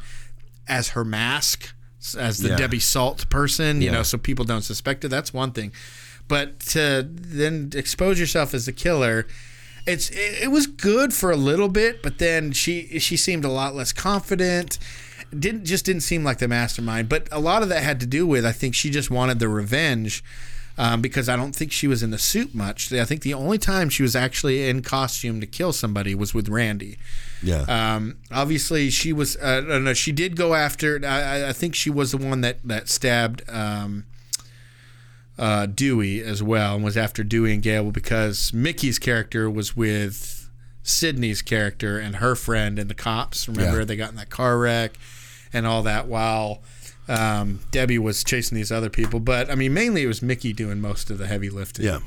as 0.68 0.88
her 0.90 1.04
mask, 1.04 1.72
as 2.18 2.38
the 2.38 2.48
Yeah. 2.50 2.56
Debbie 2.56 2.80
Salt 2.80 3.28
person, 3.30 3.80
you 3.80 3.86
Yeah. 3.86 3.98
know, 3.98 4.02
so 4.02 4.18
people 4.18 4.44
don't 4.44 4.62
suspect 4.62 5.04
it. 5.04 5.08
That's 5.08 5.32
one 5.32 5.52
thing, 5.52 5.72
but 6.28 6.58
to 6.70 7.06
then 7.08 7.70
expose 7.74 8.18
yourself 8.18 8.52
as 8.54 8.66
the 8.66 8.72
killer. 8.72 9.26
It's 9.86 10.10
it, 10.10 10.44
it 10.44 10.50
was 10.50 10.66
good 10.66 11.12
for 11.14 11.30
a 11.30 11.36
little 11.36 11.68
bit, 11.68 12.02
but 12.02 12.18
then 12.18 12.52
she 12.52 12.98
she 12.98 13.16
seemed 13.16 13.44
a 13.44 13.48
lot 13.50 13.74
less 13.74 13.92
confident. 13.92 14.78
Didn't 15.36 15.64
just 15.64 15.84
didn't 15.84 16.02
seem 16.02 16.24
like 16.24 16.38
the 16.38 16.48
mastermind. 16.48 17.08
But 17.08 17.28
a 17.32 17.38
lot 17.40 17.62
of 17.62 17.68
that 17.68 17.82
had 17.82 18.00
to 18.00 18.06
do 18.06 18.26
with 18.26 18.44
I 18.46 18.52
think 18.52 18.74
she 18.74 18.90
just 18.90 19.10
wanted 19.10 19.38
the 19.38 19.48
revenge 19.48 20.22
um, 20.78 21.00
because 21.00 21.28
I 21.28 21.36
don't 21.36 21.54
think 21.54 21.72
she 21.72 21.86
was 21.86 22.02
in 22.02 22.10
the 22.10 22.18
suit 22.18 22.54
much. 22.54 22.92
I 22.92 23.04
think 23.04 23.22
the 23.22 23.34
only 23.34 23.58
time 23.58 23.88
she 23.88 24.02
was 24.02 24.14
actually 24.14 24.68
in 24.68 24.82
costume 24.82 25.40
to 25.40 25.46
kill 25.46 25.72
somebody 25.72 26.14
was 26.14 26.34
with 26.34 26.48
Randy. 26.48 26.96
yeah. 27.42 27.64
Um, 27.68 28.16
obviously, 28.30 28.90
she 28.90 29.12
was. 29.12 29.36
Uh, 29.36 29.60
no, 29.62 29.94
she 29.94 30.12
did 30.12 30.36
go 30.36 30.54
after. 30.54 31.00
I, 31.04 31.20
I- 31.44 31.48
I 31.48 31.52
think 31.52 31.74
she 31.74 31.90
was 31.90 32.10
the 32.12 32.18
one 32.18 32.40
that 32.42 32.58
that 32.64 32.88
stabbed 32.88 33.42
um, 33.48 34.04
uh, 35.38 35.66
Dewey 35.66 36.22
as 36.22 36.42
well, 36.42 36.76
and 36.76 36.84
was 36.84 36.96
after 36.96 37.22
Dewey 37.22 37.52
and 37.52 37.62
Gable 37.62 37.92
because 37.92 38.52
Mickey's 38.52 38.98
character 38.98 39.50
was 39.50 39.76
with 39.76 40.48
Sidney's 40.82 41.42
character 41.42 41.98
and 41.98 42.16
her 42.16 42.34
friend 42.34 42.78
and 42.78 42.88
the 42.88 42.94
cops. 42.94 43.48
Remember, 43.48 43.80
Yeah. 43.80 43.84
they 43.84 43.96
got 43.96 44.10
in 44.10 44.16
that 44.16 44.30
car 44.30 44.58
wreck 44.58 44.92
and 45.52 45.66
all 45.66 45.82
that 45.82 46.06
while. 46.06 46.62
Um, 47.08 47.60
Debbie 47.70 47.98
was 47.98 48.24
chasing 48.24 48.56
these 48.56 48.72
other 48.72 48.90
people, 48.90 49.20
but 49.20 49.50
I 49.50 49.54
mean, 49.54 49.72
mainly 49.74 50.02
it 50.02 50.06
was 50.06 50.22
Mickey 50.22 50.52
doing 50.52 50.80
most 50.80 51.10
of 51.10 51.18
the 51.18 51.26
heavy 51.26 51.50
lifting 51.50 51.84
yeah. 51.84 52.00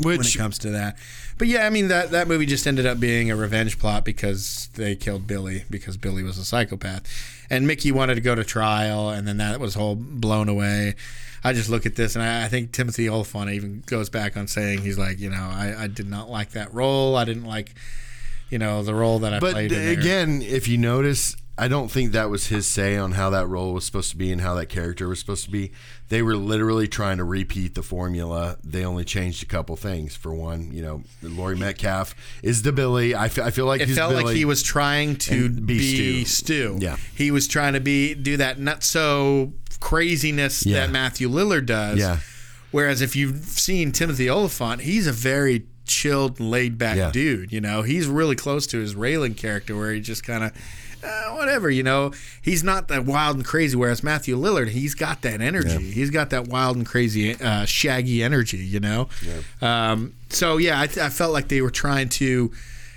when 0.00 0.20
it 0.20 0.34
comes 0.36 0.58
to 0.60 0.70
that. 0.70 0.96
But 1.38 1.48
yeah, 1.48 1.64
I 1.66 1.70
mean 1.70 1.88
that 1.88 2.10
that 2.10 2.26
movie 2.28 2.46
just 2.46 2.66
ended 2.66 2.86
up 2.86 2.98
being 2.98 3.30
a 3.30 3.36
revenge 3.36 3.78
plot 3.78 4.04
because 4.04 4.68
they 4.74 4.96
killed 4.96 5.26
Billy 5.26 5.64
because 5.70 5.96
Billy 5.96 6.22
was 6.22 6.38
a 6.38 6.44
psychopath, 6.44 7.02
and 7.50 7.66
Mickey 7.66 7.92
wanted 7.92 8.16
to 8.16 8.20
go 8.20 8.34
to 8.34 8.42
trial, 8.44 9.10
and 9.10 9.26
then 9.28 9.36
that 9.36 9.60
was 9.60 9.74
whole 9.74 9.94
blown 9.96 10.48
away. 10.48 10.94
I 11.44 11.52
just 11.52 11.68
look 11.68 11.86
at 11.86 11.96
this, 11.96 12.14
and 12.14 12.22
I, 12.22 12.44
I 12.44 12.48
think 12.48 12.72
Timothy 12.72 13.08
Olyphant 13.08 13.50
even 13.50 13.82
goes 13.86 14.08
back 14.08 14.36
on 14.36 14.46
saying 14.46 14.82
he's 14.82 14.98
like, 14.98 15.18
you 15.18 15.30
know, 15.30 15.36
I, 15.36 15.74
I 15.76 15.86
did 15.88 16.08
not 16.08 16.30
like 16.30 16.50
that 16.52 16.72
role. 16.72 17.16
I 17.16 17.24
didn't 17.24 17.44
like, 17.46 17.74
you 18.50 18.58
know, 18.58 18.82
the 18.82 18.94
role 18.94 19.18
that 19.20 19.34
I 19.34 19.40
But 19.40 19.52
played. 19.52 19.72
in 19.72 19.78
there. 19.78 19.92
again, 19.98 20.42
if 20.42 20.68
you 20.68 20.78
notice, 20.78 21.34
I 21.58 21.68
don't 21.68 21.90
think 21.90 22.12
that 22.12 22.30
was 22.30 22.46
his 22.46 22.66
say 22.66 22.96
on 22.96 23.12
how 23.12 23.28
that 23.30 23.46
role 23.48 23.74
was 23.74 23.84
supposed 23.84 24.10
to 24.12 24.16
be 24.16 24.30
and 24.32 24.40
how 24.40 24.54
that 24.54 24.66
character 24.66 25.08
was 25.08 25.18
supposed 25.18 25.44
to 25.44 25.50
be. 25.50 25.72
They 26.08 26.22
were 26.22 26.36
literally 26.36 26.86
trying 26.88 27.18
to 27.18 27.24
repeat 27.24 27.74
the 27.74 27.82
formula. 27.82 28.56
They 28.64 28.84
only 28.84 29.04
changed 29.04 29.42
a 29.42 29.46
couple 29.46 29.76
things. 29.76 30.14
For 30.16 30.32
one, 30.32 30.72
you 30.72 30.82
know, 30.82 31.02
Laurie 31.22 31.56
Metcalf 31.56 32.14
is 32.42 32.62
the 32.62 32.72
Billy. 32.72 33.14
I 33.14 33.28
fe- 33.28 33.42
I 33.42 33.50
feel 33.50 33.66
like 33.66 33.80
it 33.80 33.88
felt 33.88 34.14
like 34.14 34.34
he 34.34 34.44
was 34.44 34.62
trying 34.62 35.16
to 35.16 35.48
be 35.50 35.78
be, 35.78 36.24
Stu. 36.24 36.76
Stu. 36.76 36.78
Yeah. 36.80 36.96
he 37.14 37.30
was 37.30 37.46
trying 37.48 37.72
to 37.74 37.80
be 37.80 38.14
do 38.14 38.36
that 38.38 38.58
not 38.58 38.82
so 38.82 39.52
craziness 39.82 40.64
Yeah. 40.64 40.80
that 40.86 40.90
Matthew 40.90 41.28
Lillard 41.28 41.66
does. 41.66 41.98
Yeah. 41.98 42.18
Whereas 42.70 43.02
if 43.02 43.14
you've 43.16 43.44
seen 43.44 43.92
Timothy 43.92 44.30
Olyphant, 44.30 44.82
he's 44.82 45.06
a 45.06 45.12
very 45.12 45.66
chilled, 45.86 46.40
laid 46.40 46.78
back 46.78 46.96
Yeah. 46.96 47.10
dude. 47.10 47.52
You 47.52 47.60
know, 47.60 47.82
he's 47.82 48.06
really 48.06 48.36
close 48.36 48.66
to 48.68 48.78
his 48.78 48.94
Raylan 48.94 49.36
character, 49.36 49.76
where 49.76 49.92
he 49.92 50.00
just 50.00 50.24
kind 50.24 50.44
of. 50.44 50.52
Uh, 51.04 51.34
whatever 51.34 51.68
you 51.68 51.82
know, 51.82 52.12
he's 52.42 52.62
not 52.62 52.86
that 52.86 53.04
wild 53.04 53.34
and 53.34 53.44
crazy. 53.44 53.74
Whereas 53.76 54.04
Matthew 54.04 54.36
Lillard, 54.38 54.68
he's 54.68 54.94
got 54.94 55.22
that 55.22 55.40
energy. 55.40 55.90
He's 55.90 56.10
got 56.10 56.30
that 56.30 56.46
wild 56.46 56.76
and 56.76 56.86
crazy, 56.86 57.34
uh, 57.34 57.64
shaggy 57.64 58.22
energy. 58.22 58.58
You 58.58 58.78
know, 58.78 59.08
um, 59.60 60.14
so 60.28 60.58
yeah, 60.58 60.78
I, 60.78 60.84
I 60.84 61.08
felt 61.08 61.32
like 61.32 61.48
they 61.48 61.60
were 61.60 61.72
trying 61.72 62.08
to, 62.20 62.52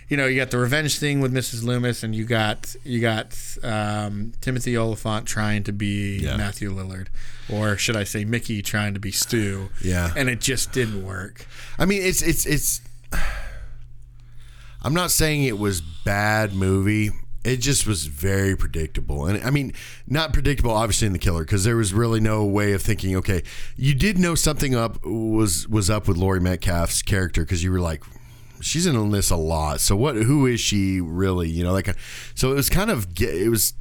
you 0.10 0.18
know, 0.18 0.27
you 0.27 0.38
got 0.40 0.52
the 0.52 0.57
revenge 0.60 0.99
thing 0.99 1.19
with 1.19 1.34
Mrs. 1.34 1.64
Loomis, 1.64 2.03
and 2.03 2.14
you 2.15 2.26
got 2.26 2.76
you 2.84 2.99
got 3.02 3.36
um, 3.64 4.34
Timothy 4.41 4.77
Olyphant 4.77 5.26
trying 5.26 5.64
to 5.64 5.72
be 5.73 6.19
Yeah. 6.19 6.38
Matthew 6.38 6.72
Lillard, 6.72 7.07
or 7.52 7.77
should 7.77 7.95
I 7.95 8.03
say 8.03 8.23
Mickey 8.26 8.61
trying 8.61 8.94
to 8.94 8.99
be 8.99 9.11
Stu? 9.11 9.69
Yeah. 9.84 10.14
and 10.15 10.30
it 10.30 10.41
just 10.41 10.72
didn't 10.72 11.03
work. 11.03 11.48
I 11.80 11.86
mean, 11.86 12.02
it's 12.03 12.22
it's 12.22 12.45
it's. 12.45 12.82
I'm 14.84 14.94
not 14.94 15.10
saying 15.11 15.44
it 15.44 15.57
was 15.57 15.82
bad 15.82 16.53
movie. 16.53 17.10
It 17.44 17.57
just 17.57 17.86
was 17.86 18.06
very 18.07 18.56
predictable, 18.56 19.27
and 19.27 19.44
I 19.44 19.52
mean, 19.52 19.73
not 20.07 20.34
predictable, 20.34 20.72
obviously 20.72 21.06
in 21.06 21.14
the 21.14 21.19
killer, 21.19 21.44
because 21.44 21.64
there 21.64 21.76
was 21.76 21.94
really 21.94 22.19
no 22.19 22.44
way 22.44 22.73
of 22.73 22.82
thinking. 22.82 23.15
Okay, 23.18 23.44
you 23.77 23.94
did 23.94 24.18
know 24.18 24.34
something 24.34 24.73
up 24.76 25.03
was 25.06 25.68
was 25.68 25.90
up 25.90 26.07
with 26.07 26.18
Laurie 26.18 26.40
Metcalf's 26.40 27.03
character 27.03 27.41
because 27.41 27.64
you 27.64 27.72
were 27.72 27.80
like, 27.80 28.03
she's 28.61 28.86
in 28.86 29.11
this 29.11 29.30
a 29.30 29.36
lot. 29.36 29.80
So 29.80 29.95
what? 29.95 30.15
Who 30.15 30.45
is 30.45 30.60
she 30.60 31.02
really? 31.02 31.49
You 31.49 31.64
know, 31.64 31.73
like, 31.73 31.95
so 32.36 32.52
it 32.52 32.56
was 32.56 32.69
kind 32.69 32.90
of 32.90 33.07
it 33.19 33.49
was 33.49 33.73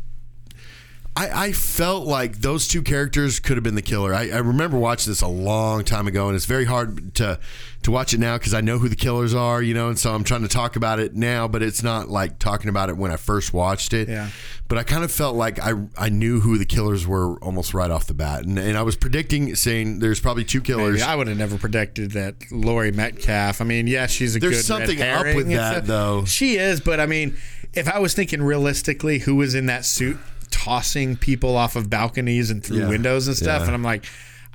I, 1.17 1.47
I 1.47 1.53
felt 1.53 2.07
like 2.07 2.39
those 2.39 2.67
two 2.67 2.83
characters 2.83 3.39
could 3.39 3.57
have 3.57 3.63
been 3.63 3.77
the 3.77 3.83
killer. 3.83 4.13
I, 4.13 4.31
I 4.31 4.39
remember 4.39 4.77
watching 4.79 5.13
this 5.13 5.23
a 5.23 5.29
long 5.29 5.85
time 5.85 6.09
ago, 6.09 6.27
and 6.27 6.35
it's 6.35 6.45
very 6.45 6.65
hard 6.65 7.15
to 7.17 7.39
to 7.85 7.91
watch 7.91 8.15
it 8.15 8.19
now 8.19 8.37
because 8.39 8.55
I 8.55 8.63
know 8.63 8.79
who 8.79 8.89
the 8.89 8.97
killers 8.97 9.35
are, 9.35 9.63
you 9.63 9.75
know, 9.75 9.89
and 9.89 9.99
so 9.99 10.13
I'm 10.13 10.25
trying 10.25 10.41
to 10.43 10.49
talk 10.49 10.75
about 10.75 10.99
it 10.99 11.15
now, 11.15 11.47
but 11.47 11.63
it's 11.63 11.83
not 11.83 12.09
like 12.09 12.39
talking 12.39 12.71
about 12.71 12.89
it 12.89 12.97
when 12.97 13.13
I 13.13 13.17
first 13.17 13.53
watched 13.53 13.93
it. 13.93 14.09
Yeah. 14.09 14.31
But 14.67 14.79
I 14.79 14.83
kind 14.83 15.05
of 15.05 15.13
felt 15.13 15.37
like 15.37 15.61
I 15.61 15.75
I 15.97 16.09
knew 16.09 16.41
who 16.41 16.59
the 16.59 16.65
killers 16.65 17.07
were 17.07 17.37
almost 17.41 17.75
right 17.75 17.91
off 17.93 18.07
the 18.07 18.15
bat, 18.15 18.45
and, 18.45 18.59
and 18.59 18.77
I 18.77 18.83
was 18.83 18.97
predicting 18.97 19.55
saying 19.55 20.01
there's 20.01 20.19
probably 20.19 20.45
two 20.45 20.63
killers. 20.63 20.95
Maybe 20.95 21.03
I 21.03 21.15
would 21.15 21.29
have 21.29 21.39
never 21.39 21.59
predicted 21.59 22.11
that 22.13 22.51
Laurie 22.51 22.91
Metcalf. 22.91 23.61
I 23.61 23.65
mean, 23.65 23.87
yeah, 23.87 24.07
she's 24.07 24.35
a 24.35 24.41
There's 24.41 24.57
good 24.57 24.65
something 24.65 25.01
up 25.01 25.27
with 25.37 25.47
that, 25.51 25.73
stuff. 25.75 25.87
though. 25.87 26.25
She 26.25 26.57
is, 26.57 26.81
but 26.81 26.99
I 26.99 27.07
mean, 27.07 27.37
if 27.73 27.89
I 27.89 28.01
was 28.01 28.15
thinking 28.15 28.43
realistically, 28.43 29.21
who 29.21 29.37
was 29.37 29.55
in 29.55 29.67
that 29.67 29.85
suit 29.85 30.19
tossing 30.55 31.17
people 31.17 31.57
off 31.57 31.75
of 31.77 31.91
balconies 31.91 32.51
and 32.51 32.65
through 32.65 32.79
Yeah. 32.81 32.89
windows 32.89 33.27
and 33.27 33.37
stuff, 33.37 33.61
Yeah. 33.63 33.67
and 33.67 33.75
I'm 33.75 33.83
like, 33.83 34.05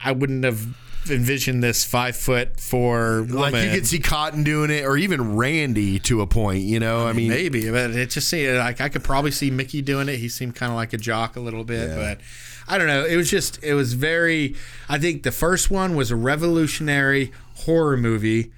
I 0.02 0.12
wouldn't 0.14 0.46
have 0.46 0.66
envisioned 1.10 1.62
this 1.64 1.84
five 1.84 2.16
foot 2.16 2.60
four 2.60 3.24
woman. 3.24 3.36
like 3.36 3.54
you 3.66 3.72
could 3.72 3.88
see 3.88 4.00
Cotton 4.00 4.44
doing 4.44 4.70
it, 4.72 4.86
or 4.86 4.96
even 4.98 5.36
Randy 5.36 6.00
to 6.00 6.22
a 6.22 6.28
point. 6.28 6.64
You 6.64 6.80
know, 6.80 7.06
I 7.08 7.14
mean, 7.14 7.30
maybe, 7.30 7.70
but 7.70 7.92
it 7.92 8.10
just 8.10 8.28
seemed 8.30 8.58
like 8.58 8.80
I 8.80 8.90
could 8.90 9.04
probably 9.04 9.32
see 9.32 9.52
Mickey 9.52 9.82
doing 9.82 10.08
it. 10.10 10.18
He 10.18 10.30
seemed 10.30 10.56
kind 10.56 10.72
of 10.72 10.76
like 10.78 10.94
a 10.94 10.98
jock 10.98 11.36
a 11.36 11.40
little 11.40 11.64
bit, 11.64 11.90
Yeah. 11.90 11.96
but 11.96 12.22
I 12.68 12.78
don't 12.78 12.88
know. 12.88 13.04
It 13.06 13.16
was 13.18 13.30
just 13.30 13.60
it 13.64 13.74
was 13.74 13.94
very. 13.94 14.56
I 14.88 14.98
think 15.00 15.24
the 15.24 15.32
first 15.32 15.70
one 15.72 15.96
was 15.96 16.12
a 16.12 16.16
revolutionary 16.16 17.32
horror 17.66 17.98
movie, 17.98 18.52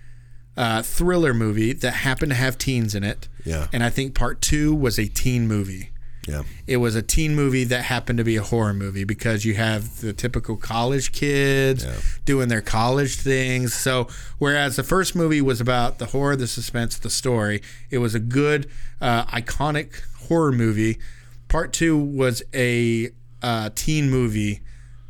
uh, 0.58 0.82
thriller 0.84 1.34
movie 1.34 1.74
that 1.74 1.92
happened 1.92 2.32
to 2.32 2.36
have 2.36 2.58
teens 2.58 2.94
in 2.96 3.04
it. 3.04 3.28
Yeah. 3.46 3.68
and 3.74 3.84
I 3.84 3.90
think 3.90 4.14
part 4.14 4.42
two 4.42 4.76
was 4.76 5.00
a 5.00 5.08
teen 5.08 5.48
movie. 5.48 5.90
Yeah. 6.28 6.44
It 6.68 6.78
was 6.78 6.96
a 6.96 7.02
teen 7.02 7.36
movie 7.36 7.64
that 7.66 7.84
happened 7.86 8.18
to 8.20 8.24
be 8.24 8.36
a 8.36 8.44
horror 8.44 8.74
movie 8.74 9.04
because 9.04 9.44
you 9.44 9.56
have 9.56 10.02
the 10.02 10.14
typical 10.14 10.56
college 10.56 11.12
kids 11.12 11.84
Yeah. 11.84 11.96
doing 12.26 12.48
their 12.48 12.62
college 12.62 13.16
things. 13.16 13.74
So, 13.74 14.08
whereas 14.38 14.76
the 14.76 14.84
first 14.84 15.16
movie 15.16 15.42
was 15.42 15.60
about 15.60 15.98
the 15.98 16.08
horror, 16.08 16.36
the 16.36 16.48
suspense, 16.48 16.98
the 16.98 17.10
story, 17.10 17.62
it 17.90 17.98
was 17.98 18.14
a 18.14 18.20
good, 18.20 18.70
uh, 19.02 19.26
iconic 19.26 20.02
horror 20.28 20.52
movie. 20.52 21.00
Part 21.48 21.74
two 21.74 21.98
was 21.98 22.44
a 22.54 23.10
uh, 23.42 23.72
teen 23.74 24.10
movie 24.12 24.62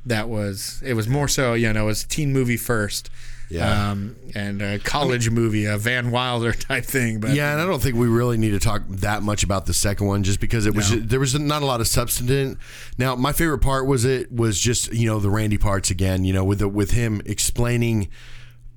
that 0.06 0.30
was, 0.30 0.82
it 0.86 0.94
was 0.94 1.08
more 1.08 1.28
so, 1.28 1.54
you 1.54 1.72
know, 1.74 1.84
it 1.84 1.88
was 1.88 2.04
a 2.06 2.08
teen 2.08 2.32
movie 2.34 2.58
first. 2.58 3.10
Yeah. 3.52 3.92
Um, 3.92 4.16
and 4.34 4.62
a 4.62 4.80
college 4.80 5.30
movie, 5.30 5.66
a 5.66 5.78
Van 5.78 6.10
Wilder 6.10 6.54
type 6.70 6.86
thing. 6.86 7.20
But 7.20 7.32
Yeah, 7.32 7.52
and 7.52 7.62
I 7.62 7.66
don't 7.66 7.82
think 7.82 7.96
we 7.96 8.08
really 8.08 8.38
need 8.38 8.52
to 8.52 8.60
talk 8.60 8.84
that 8.88 9.24
much 9.24 9.44
about 9.44 9.66
the 9.66 9.74
second 9.74 10.08
one, 10.08 10.24
just 10.24 10.40
because 10.40 10.66
it 10.66 10.74
was 10.74 10.92
No. 10.92 11.00
there 11.00 11.20
was 11.20 11.38
not 11.38 11.62
a 11.62 11.66
lot 11.66 11.82
of 11.82 11.88
substance. 11.88 12.30
in 12.32 12.52
it. 12.52 12.58
Now, 12.98 13.16
my 13.16 13.34
favorite 13.34 13.60
part 13.60 13.86
was 13.86 14.06
it 14.06 14.32
was 14.32 14.60
just 14.60 14.94
you 14.94 15.06
know 15.08 15.20
the 15.20 15.30
Randy 15.30 15.58
parts 15.58 15.92
again, 15.92 16.24
you 16.24 16.34
know, 16.34 16.44
with 16.44 16.60
the, 16.60 16.70
with 16.70 16.92
him 16.92 17.22
explaining 17.26 18.08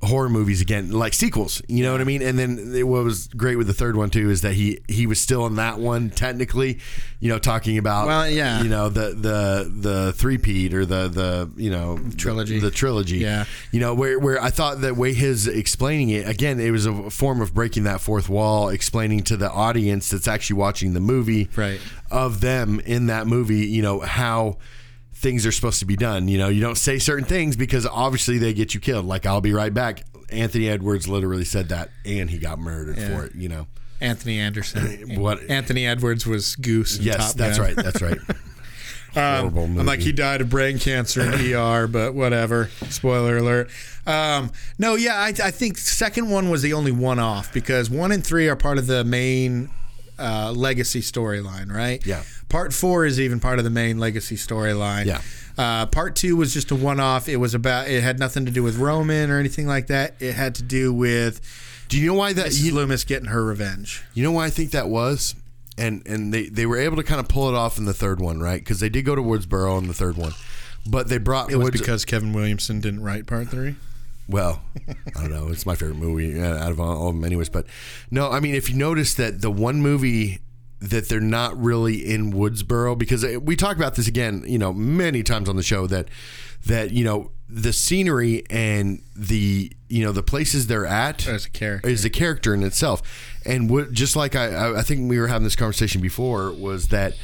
horror 0.04 0.28
movies 0.28 0.60
again, 0.60 0.90
like 0.92 1.14
sequels. 1.14 1.60
You 1.68 1.82
know 1.84 1.92
what 1.92 2.00
I 2.00 2.04
mean? 2.04 2.22
And 2.22 2.38
then 2.38 2.72
it, 2.74 2.82
what 2.86 3.04
was 3.04 3.28
great 3.28 3.56
with 3.56 3.66
the 3.66 3.74
third 3.74 3.96
one 3.96 4.10
too 4.10 4.30
is 4.30 4.42
that 4.42 4.52
he 4.54 4.80
he 4.88 5.06
was 5.06 5.20
still 5.20 5.46
in 5.46 5.56
that 5.56 5.78
one 5.78 6.10
technically, 6.10 6.78
you 7.20 7.28
know, 7.28 7.38
talking 7.38 7.78
about 7.78 8.06
Well, 8.06 8.28
yeah. 8.28 8.62
you 8.62 8.68
know 8.68 8.88
the 8.88 9.10
the 9.14 9.72
the 9.74 10.12
three 10.12 10.38
peat 10.38 10.74
or 10.74 10.84
the 10.86 11.08
the 11.08 11.50
you 11.56 11.70
know 11.70 11.98
Trilogy. 12.16 12.58
the, 12.58 12.66
the 12.66 12.70
trilogy, 12.70 13.18
Yeah. 13.18 13.44
you 13.72 13.80
know 13.80 13.94
where 13.94 14.18
where 14.18 14.40
I 14.42 14.50
thought 14.50 14.80
that 14.82 14.96
way 14.96 15.12
his 15.14 15.46
explaining 15.46 16.10
it 16.10 16.28
again 16.28 16.60
it 16.60 16.70
was 16.70 16.86
a 16.86 17.10
form 17.10 17.40
of 17.40 17.54
breaking 17.54 17.84
that 17.84 18.00
fourth 18.00 18.28
wall 18.28 18.68
explaining 18.68 19.22
to 19.24 19.36
the 19.36 19.50
audience 19.50 20.10
that's 20.10 20.28
actually 20.28 20.56
watching 20.56 20.94
the 20.94 21.00
movie 21.00 21.48
Right. 21.56 21.80
of 22.10 22.40
them 22.40 22.80
in 22.80 23.06
that 23.06 23.26
movie 23.26 23.66
you 23.66 23.82
know 23.82 24.00
how 24.00 24.58
things 25.24 25.44
are 25.44 25.50
supposed 25.52 25.80
to 25.80 25.86
be 25.86 25.96
done. 25.96 26.28
You 26.28 26.38
know, 26.38 26.48
you 26.48 26.60
don't 26.60 26.76
say 26.78 27.00
certain 27.00 27.24
things 27.24 27.56
because 27.56 27.86
obviously 27.86 28.38
they 28.38 28.52
get 28.54 28.74
you 28.74 28.80
killed. 28.80 29.06
Like 29.06 29.26
I'll 29.26 29.40
be 29.40 29.52
right 29.52 29.74
back. 29.74 30.04
Anthony 30.30 30.68
Edwards 30.68 31.08
literally 31.08 31.44
said 31.44 31.70
that, 31.70 31.90
and 32.04 32.30
he 32.30 32.38
got 32.38 32.58
murdered 32.58 32.96
Yeah. 32.98 33.08
for 33.18 33.24
it. 33.26 33.34
You 33.34 33.48
know. 33.48 33.66
Anthony 34.00 34.38
Anderson. 34.38 35.18
What? 35.20 35.48
Anthony 35.50 35.86
Edwards 35.86 36.26
was 36.26 36.56
Goose. 36.56 36.98
Yes, 36.98 37.28
Top 37.32 37.36
that's 37.36 37.58
Gun. 37.58 37.66
right. 37.66 37.76
That's 37.76 38.02
right. 38.02 38.18
Horrible 39.14 39.64
Um, 39.64 39.78
I'm 39.78 39.86
like 39.86 40.00
he 40.00 40.10
died 40.12 40.40
of 40.40 40.50
brain 40.50 40.78
cancer 40.78 41.20
in 41.22 41.32
ER, 41.54 41.86
but 41.86 42.14
whatever. 42.14 42.68
Spoiler 42.90 43.36
alert. 43.38 43.70
Um, 44.06 44.50
no, 44.78 44.96
yeah, 44.96 45.16
I, 45.16 45.28
I 45.28 45.50
think 45.52 45.78
second 45.78 46.28
one 46.30 46.50
was 46.50 46.62
the 46.62 46.72
only 46.74 46.92
one 46.92 47.18
off 47.20 47.52
because 47.52 47.88
one 47.88 48.10
and 48.12 48.26
three 48.26 48.48
are 48.48 48.56
part 48.56 48.76
of 48.78 48.86
the 48.88 49.04
main 49.04 49.70
uh, 50.18 50.52
legacy 50.54 51.00
storyline, 51.00 51.72
right? 51.72 52.04
Yeah. 52.04 52.24
Part 52.54 52.72
four 52.72 53.04
is 53.04 53.18
even 53.18 53.40
part 53.40 53.58
of 53.58 53.64
the 53.64 53.70
main 53.70 53.98
legacy 53.98 54.36
storyline. 54.36 55.06
Yeah. 55.06 55.22
Uh, 55.58 55.86
part 55.86 56.14
two 56.14 56.36
was 56.36 56.54
just 56.54 56.70
a 56.70 56.76
one 56.76 57.00
off. 57.00 57.28
It 57.28 57.38
was 57.38 57.52
about. 57.52 57.88
It 57.88 58.00
had 58.00 58.20
nothing 58.20 58.46
to 58.46 58.52
do 58.52 58.62
with 58.62 58.76
Roman 58.76 59.28
or 59.28 59.40
anything 59.40 59.66
like 59.66 59.88
that. 59.88 60.14
It 60.20 60.34
had 60.34 60.54
to 60.54 60.62
do 60.62 60.94
with 60.94 61.40
Do 61.88 62.00
you 62.00 62.06
know 62.06 62.14
why 62.14 62.32
that? 62.32 62.46
Mrs. 62.52 62.62
You, 62.62 62.74
Loomis 62.74 63.02
getting 63.02 63.26
her 63.30 63.44
revenge. 63.44 64.04
you 64.14 64.22
know 64.22 64.30
why 64.30 64.44
I 64.46 64.50
think 64.50 64.70
that 64.70 64.88
was, 64.88 65.34
and 65.76 66.06
and 66.06 66.32
they 66.32 66.48
they 66.48 66.64
were 66.64 66.76
able 66.78 66.94
to 66.98 67.02
kind 67.02 67.18
of 67.18 67.26
pull 67.26 67.48
it 67.48 67.56
off 67.56 67.76
in 67.76 67.86
the 67.86 67.92
third 67.92 68.20
one, 68.20 68.38
right? 68.38 68.60
Because 68.60 68.78
they 68.78 68.88
did 68.88 69.04
go 69.04 69.16
to 69.16 69.20
Woodsboro 69.22 69.76
in 69.78 69.88
the 69.88 69.92
third 69.92 70.16
one, 70.16 70.34
but 70.88 71.08
they 71.08 71.18
brought 71.18 71.50
It 71.50 71.56
was 71.56 71.64
Woods- 71.64 71.80
because 71.80 72.04
Kevin 72.04 72.32
Williamson 72.32 72.80
didn't 72.80 73.02
write 73.02 73.26
part 73.26 73.48
three. 73.48 73.74
Well, 74.28 74.62
I 75.16 75.22
don't 75.22 75.30
know. 75.32 75.48
It's 75.48 75.66
my 75.66 75.74
favorite 75.74 75.96
movie 75.98 76.40
uh, 76.40 76.54
out 76.64 76.70
of 76.70 76.78
all 76.78 77.08
of 77.08 77.16
them, 77.16 77.24
anyways. 77.24 77.48
But 77.48 77.66
no, 78.12 78.30
I 78.30 78.38
mean, 78.38 78.54
if 78.54 78.70
you 78.70 78.76
notice 78.76 79.12
that 79.14 79.40
the 79.40 79.50
one 79.50 79.82
movie 79.82 80.38
that 80.80 81.08
they're 81.08 81.20
not 81.20 81.58
really 81.60 82.10
in 82.12 82.32
Woodsboro, 82.32 82.96
because 82.98 83.24
uh, 83.24 83.38
we 83.42 83.56
talk 83.56 83.76
about 83.76 83.94
this 83.94 84.06
again, 84.08 84.44
you 84.46 84.58
know, 84.58 84.72
many 84.72 85.22
times 85.22 85.48
on 85.48 85.56
the 85.56 85.62
show 85.62 85.86
that 85.86 86.08
that 86.66 86.90
you 86.92 87.04
know 87.04 87.30
the 87.48 87.72
scenery 87.72 88.42
and 88.50 89.02
the 89.14 89.70
you 89.88 90.04
know 90.04 90.12
the 90.12 90.22
places 90.22 90.66
they're 90.66 90.86
at 90.86 91.26
a 91.26 91.48
is 91.84 92.04
a 92.04 92.10
character 92.10 92.52
in 92.54 92.62
itself, 92.62 93.02
and 93.46 93.70
what, 93.70 93.92
just 93.92 94.16
like 94.16 94.34
I, 94.36 94.76
I- 94.78 94.82
think 94.82 95.08
we 95.08 95.18
were 95.18 95.28
having 95.28 95.44
this 95.44 95.56
conversation 95.56 96.00
before 96.00 96.52
was 96.52 96.88
that. 96.88 97.14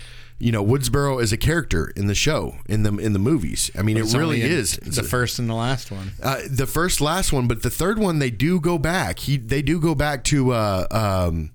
You 0.42 0.52
know, 0.52 0.64
Woodsboro 0.64 1.20
is 1.22 1.34
a 1.34 1.36
character 1.36 1.92
in 1.96 2.06
the 2.06 2.14
show, 2.14 2.54
in 2.66 2.82
the 2.82 2.96
in 2.96 3.12
the 3.12 3.18
movies. 3.18 3.70
I 3.78 3.82
mean, 3.82 3.98
it 3.98 4.10
really 4.14 4.40
is. 4.40 4.78
the 4.78 5.02
first 5.02 5.38
and 5.38 5.50
the 5.50 5.54
last 5.54 5.90
one. 5.90 6.12
Uh, 6.22 6.40
the 6.48 6.66
first, 6.66 7.02
last 7.02 7.30
one, 7.30 7.46
but 7.46 7.60
the 7.62 7.68
third 7.68 7.98
one 7.98 8.20
they 8.20 8.30
do 8.30 8.58
go 8.58 8.78
back. 8.78 9.18
He 9.18 9.36
they 9.36 9.60
do 9.60 9.78
go 9.78 9.94
back 9.94 10.24
to 10.24 10.52
uh, 10.52 10.86
um, 11.28 11.50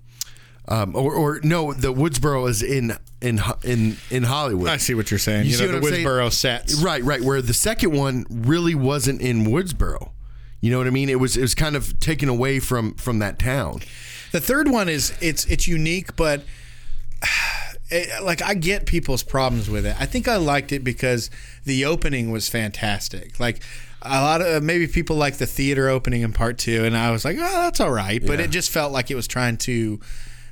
um, 0.68 0.96
or, 0.96 1.14
or 1.14 1.40
no, 1.42 1.72
the 1.72 1.92
Woodsboro 1.92 2.48
is 2.48 2.62
in 2.62 2.96
in 3.20 3.40
in 3.62 3.96
in 4.10 4.22
Hollywood. 4.24 4.68
I 4.68 4.76
see 4.78 4.94
what 4.94 5.10
you're 5.10 5.18
saying. 5.18 5.46
You, 5.46 5.52
see 5.52 5.66
know, 5.66 5.74
what 5.74 5.82
the 5.82 5.88
I'm 5.88 5.92
saying? 5.94 6.06
Woodsboro 6.06 6.32
sets. 6.32 6.74
right? 6.82 7.02
Right. 7.02 7.22
Where 7.22 7.40
the 7.40 7.54
second 7.54 7.92
one 7.92 8.26
really 8.30 8.74
wasn't 8.74 9.20
in 9.20 9.44
Woodsboro. 9.44 10.10
You 10.60 10.70
know 10.72 10.78
what 10.78 10.86
I 10.86 10.90
mean? 10.90 11.08
It 11.08 11.20
was 11.20 11.36
it 11.36 11.42
was 11.42 11.54
kind 11.54 11.76
of 11.76 11.98
taken 12.00 12.28
away 12.28 12.58
from 12.60 12.94
from 12.94 13.18
that 13.20 13.38
town. 13.38 13.80
The 14.32 14.40
third 14.40 14.68
one 14.68 14.88
is 14.88 15.12
it's 15.20 15.44
it's 15.46 15.68
unique, 15.68 16.16
but 16.16 16.42
it, 17.90 18.08
like 18.24 18.42
I 18.42 18.54
get 18.54 18.86
people's 18.86 19.22
problems 19.22 19.70
with 19.70 19.86
it. 19.86 19.96
I 20.00 20.06
think 20.06 20.28
I 20.28 20.36
liked 20.36 20.72
it 20.72 20.82
because 20.84 21.30
the 21.64 21.84
opening 21.84 22.30
was 22.30 22.48
fantastic. 22.48 23.38
Like 23.38 23.60
a 24.02 24.20
lot 24.22 24.40
of 24.40 24.62
maybe 24.62 24.86
people 24.86 25.16
like 25.16 25.36
the 25.36 25.46
theater 25.46 25.88
opening 25.88 26.22
in 26.22 26.32
part 26.32 26.58
two, 26.58 26.84
and 26.84 26.96
I 26.96 27.10
was 27.10 27.24
like, 27.24 27.36
oh, 27.38 27.62
that's 27.62 27.80
all 27.80 27.92
right. 27.92 28.24
But 28.24 28.38
Yeah. 28.38 28.46
it 28.46 28.50
just 28.50 28.70
felt 28.70 28.92
like 28.92 29.10
it 29.10 29.14
was 29.14 29.26
trying 29.26 29.56
to 29.58 30.00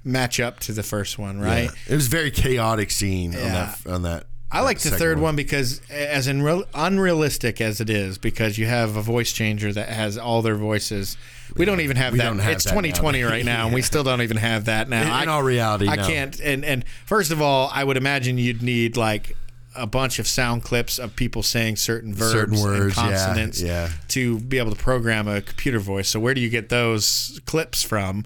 match 0.05 0.39
up 0.41 0.61
to 0.61 0.73
the 0.73 0.83
first 0.83 1.19
one, 1.19 1.41
right? 1.41 1.71
It 1.89 1.95
was 1.95 2.07
a 2.07 2.11
very 2.11 2.31
chaotic 2.31 2.91
scene 2.91 3.33
Yeah. 3.33 3.39
on 3.41 3.53
that 3.53 3.79
on 3.87 4.03
that. 4.03 4.27
I 4.53 4.61
like 4.61 4.79
the 4.79 4.91
third 4.91 5.19
one. 5.19 5.35
because, 5.35 5.81
as 5.91 6.29
in 6.29 6.41
real, 6.43 6.63
unrealistic 6.75 7.61
as 7.61 7.81
it 7.81 7.91
is, 7.91 8.19
because 8.19 8.57
you 8.57 8.67
have 8.67 8.95
a 8.95 9.03
voice 9.03 9.33
changer 9.33 9.73
that 9.73 9.89
has 9.89 10.17
all 10.17 10.43
their 10.43 10.55
voices. 10.55 11.17
We 11.57 11.65
don't 11.65 11.81
even 11.81 11.97
have 11.97 12.17
that. 12.17 12.37
have 12.37 12.53
it's 12.53 12.65
that 12.65 12.71
now. 12.71 12.81
2020 12.83 13.23
right 13.25 13.45
now, 13.55 13.65
and 13.67 13.75
we 13.75 13.83
still 13.83 14.05
don't 14.05 14.23
even 14.23 14.37
have 14.37 14.67
that 14.67 14.89
now. 14.89 15.17
In- 15.17 15.23
in 15.25 15.29
all 15.29 15.43
reality, 15.43 15.89
I 15.89 15.97
no. 15.97 16.07
can't. 16.07 16.39
And 16.41 16.65
and 16.65 16.85
first 17.05 17.33
of 17.33 17.43
all, 17.43 17.69
I 17.73 17.83
would 17.83 17.97
imagine 17.97 18.39
you'd 18.39 18.63
need 18.63 18.97
like 18.97 19.37
a 19.75 19.89
bunch 19.89 20.21
of 20.21 20.29
sound 20.29 20.63
clips 20.63 21.01
of 21.01 21.17
people 21.17 21.43
saying 21.43 21.75
certain 21.75 22.15
verbs, 22.15 22.31
Certain 22.33 22.61
words, 22.61 22.97
and 22.97 23.11
yeah, 23.11 23.17
consonants, 23.17 23.61
yeah. 23.61 23.89
to 24.09 24.39
be 24.39 24.59
able 24.59 24.71
to 24.71 24.81
program 24.81 25.27
a 25.27 25.41
computer 25.41 25.81
voice. 25.81 26.09
So 26.09 26.21
where 26.21 26.33
do 26.33 26.41
you 26.41 26.49
get 26.49 26.69
those 26.69 27.41
clips 27.45 27.83
from? 27.83 28.25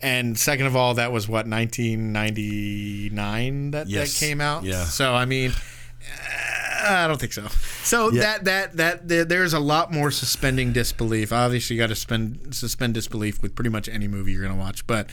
And 0.00 0.38
second 0.38 0.66
of 0.66 0.76
all, 0.76 0.94
that 0.94 1.12
was 1.12 1.28
what 1.28 1.46
1999 1.46 3.70
that 3.72 3.88
Yes. 3.88 4.18
that 4.18 4.24
came 4.26 4.40
out. 4.40 4.64
Yeah. 4.64 4.84
So 4.84 5.14
I 5.14 5.24
mean, 5.24 5.52
uh, 5.52 7.04
I 7.04 7.08
don't 7.08 7.18
think 7.20 7.32
so. 7.32 7.48
So 7.82 8.12
Yeah. 8.12 8.38
that 8.44 8.76
that 8.76 9.08
that 9.08 9.28
there's 9.28 9.52
a 9.52 9.58
lot 9.58 9.92
more 9.92 10.10
suspending 10.10 10.72
disbelief. 10.72 11.32
Obviously, 11.32 11.76
you 11.76 11.82
got 11.82 11.88
to 11.88 11.94
suspend 11.96 12.54
suspend 12.54 12.94
disbelief 12.94 13.42
with 13.42 13.54
pretty 13.54 13.70
much 13.70 13.88
any 13.88 14.08
movie 14.08 14.32
you're 14.32 14.42
going 14.42 14.54
to 14.54 14.58
watch, 14.60 14.86
but 14.86 15.10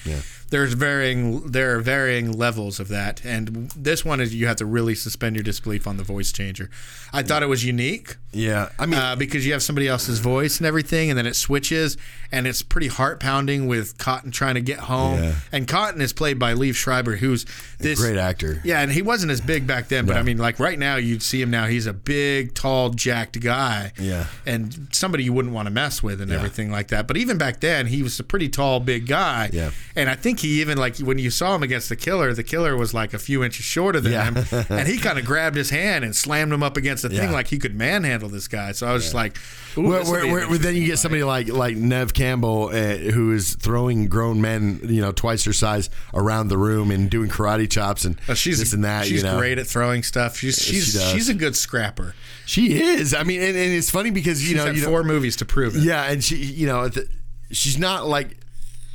there's 0.55 0.71
varying 0.71 1.51
there 1.51 1.75
are 1.75 1.81
varying 1.81 2.31
levels 2.31 2.79
of 2.79 2.87
that. 2.87 3.25
And 3.25 3.69
this 3.71 4.05
one 4.05 4.21
is 4.21 4.33
you 4.33 4.47
have 4.47 4.55
to 4.57 4.65
really 4.65 4.95
suspend 4.95 5.35
your 5.35 5.43
disbelief 5.43 5.85
on 5.85 5.97
the 5.97 6.03
voice 6.03 6.31
changer. 6.31 6.69
I 7.11 7.23
thought 7.23 7.43
it 7.43 7.47
was 7.47 7.65
unique 7.65 8.15
Yeah, 8.31 8.69
I 8.79 8.85
mean, 8.85 8.99
uh, 8.99 9.15
because 9.15 9.45
you 9.45 9.53
have 9.53 9.63
somebody 9.63 9.87
else's 9.87 10.19
voice 10.19 10.57
and 10.57 10.67
everything, 10.67 11.09
and 11.09 11.17
then 11.17 11.25
it 11.25 11.35
switches, 11.35 11.95
and 12.31 12.45
it's 12.47 12.61
pretty 12.61 12.87
heart 12.87 13.19
pounding 13.21 13.67
with 13.67 13.97
Cotton 13.97 14.31
trying 14.31 14.55
to 14.55 14.61
get 14.61 14.79
home. 14.79 15.23
Yeah. 15.23 15.35
And 15.53 15.67
Cotton 15.67 16.01
is 16.01 16.11
played 16.11 16.37
by 16.37 16.53
Liev 16.53 16.75
Schreiber, 16.75 17.15
who's 17.15 17.45
this 17.79 17.99
great 17.99 18.17
actor. 18.17 18.61
Yeah, 18.65 18.81
and 18.81 18.91
he 18.91 19.01
wasn't 19.01 19.31
as 19.31 19.39
big 19.39 19.65
back 19.65 19.87
then, 19.87 20.05
but 20.05 20.13
No. 20.15 20.19
I 20.19 20.23
mean, 20.23 20.37
like 20.37 20.59
right 20.59 20.77
now, 20.77 20.97
you'd 20.97 21.23
see 21.23 21.41
him 21.41 21.49
now. 21.49 21.65
He's 21.67 21.85
a 21.85 21.93
big, 21.93 22.53
tall, 22.53 22.89
jacked 22.89 23.39
guy. 23.39 23.93
Yeah. 23.97 24.27
and 24.45 24.87
somebody 24.91 25.23
you 25.23 25.31
wouldn't 25.33 25.53
want 25.53 25.67
to 25.67 25.71
mess 25.71 26.03
with 26.03 26.19
and 26.21 26.31
everything 26.31 26.71
like 26.71 26.89
that. 26.89 27.07
But 27.07 27.15
even 27.17 27.37
back 27.37 27.61
then, 27.61 27.87
he 27.87 28.03
was 28.03 28.19
a 28.19 28.23
pretty 28.23 28.49
tall, 28.49 28.79
big 28.81 29.07
guy. 29.07 29.49
Yeah. 29.53 29.71
and 29.95 30.09
I 30.09 30.15
think 30.15 30.39
he 30.45 30.61
even 30.61 30.77
like 30.77 30.97
when 30.97 31.17
you 31.19 31.29
saw 31.29 31.55
him 31.55 31.63
against 31.63 31.89
the 31.89 31.95
killer, 31.95 32.33
the 32.33 32.43
killer 32.43 32.75
was 32.77 32.93
like 32.93 33.13
a 33.13 33.19
few 33.19 33.43
inches 33.43 33.65
shorter 33.65 33.99
than 33.99 34.11
Yeah. 34.11 34.31
him, 34.31 34.65
and 34.69 34.87
he 34.87 34.97
kind 34.97 35.17
of 35.19 35.25
grabbed 35.25 35.55
his 35.55 35.69
hand 35.69 36.03
and 36.05 36.15
slammed 36.15 36.53
him 36.53 36.63
up 36.63 36.77
against 36.77 37.03
the 37.03 37.09
thing 37.09 37.29
Yeah. 37.29 37.31
like 37.31 37.47
he 37.47 37.57
could 37.57 37.75
manhandle 37.75 38.29
this 38.29 38.47
guy. 38.47 38.71
So 38.71 38.87
I 38.87 38.93
was 38.93 39.03
just 39.03 39.13
like, 39.15 39.37
Where, 39.75 40.03
where, 40.05 40.47
where, 40.47 40.57
then 40.57 40.75
you 40.75 40.85
get 40.85 40.99
somebody 40.99 41.23
like 41.23 41.47
like 41.49 41.75
Neve 41.75 42.13
Campbell, 42.13 42.69
uh, 42.73 42.95
who 42.97 43.33
is 43.33 43.55
throwing 43.55 44.07
grown 44.07 44.39
men, 44.41 44.79
you 44.83 45.01
know, 45.01 45.11
twice 45.11 45.43
her 45.45 45.53
size 45.53 45.89
around 46.13 46.47
the 46.47 46.57
room 46.57 46.91
and 46.91 47.09
doing 47.09 47.29
karate 47.29 47.69
chops 47.69 48.05
and 48.05 48.17
Uh, 48.29 48.33
she's 48.33 48.59
this 48.59 48.73
and 48.73 48.83
that. 48.83 49.05
She's 49.05 49.21
you 49.21 49.23
know. 49.29 49.37
great 49.37 49.57
at 49.59 49.67
throwing 49.67 50.03
stuff. 50.03 50.37
She's 50.37 50.55
she's 50.61 50.93
she 50.93 50.99
she's 51.17 51.29
a 51.29 51.33
good 51.33 51.55
scrapper. 51.55 52.15
She 52.45 52.79
is. 52.79 53.13
I 53.13 53.23
mean, 53.23 53.41
and, 53.41 53.57
and 53.57 53.73
it's 53.73 53.89
funny 53.89 54.11
because 54.11 54.41
you 54.43 54.49
She's 54.55 54.57
know, 54.65 54.71
you 54.71 54.81
know- 54.81 54.87
four 54.87 55.03
movies 55.03 55.35
to 55.37 55.45
prove 55.45 55.75
it. 55.75 55.81
yeah, 55.83 56.03
and 56.11 56.23
she, 56.23 56.35
you 56.35 56.67
know, 56.67 56.87
the, 56.89 57.07
she's 57.51 57.77
not 57.79 58.07
like 58.07 58.37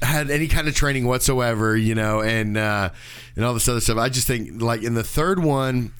had 0.02 0.30
any 0.30 0.48
kind 0.48 0.68
of 0.68 0.74
training 0.74 1.06
whatsoever, 1.06 1.76
you 1.76 1.94
know, 1.94 2.20
and 2.22 2.56
uh, 2.56 2.90
and 3.36 3.44
all 3.44 3.54
this 3.54 3.68
other 3.68 3.80
stuff. 3.80 3.98
I 3.98 4.08
just 4.08 4.26
think 4.26 4.60
like 4.60 4.82
in 4.82 4.94
the 4.94 5.04
third 5.04 5.42
one, 5.42 5.92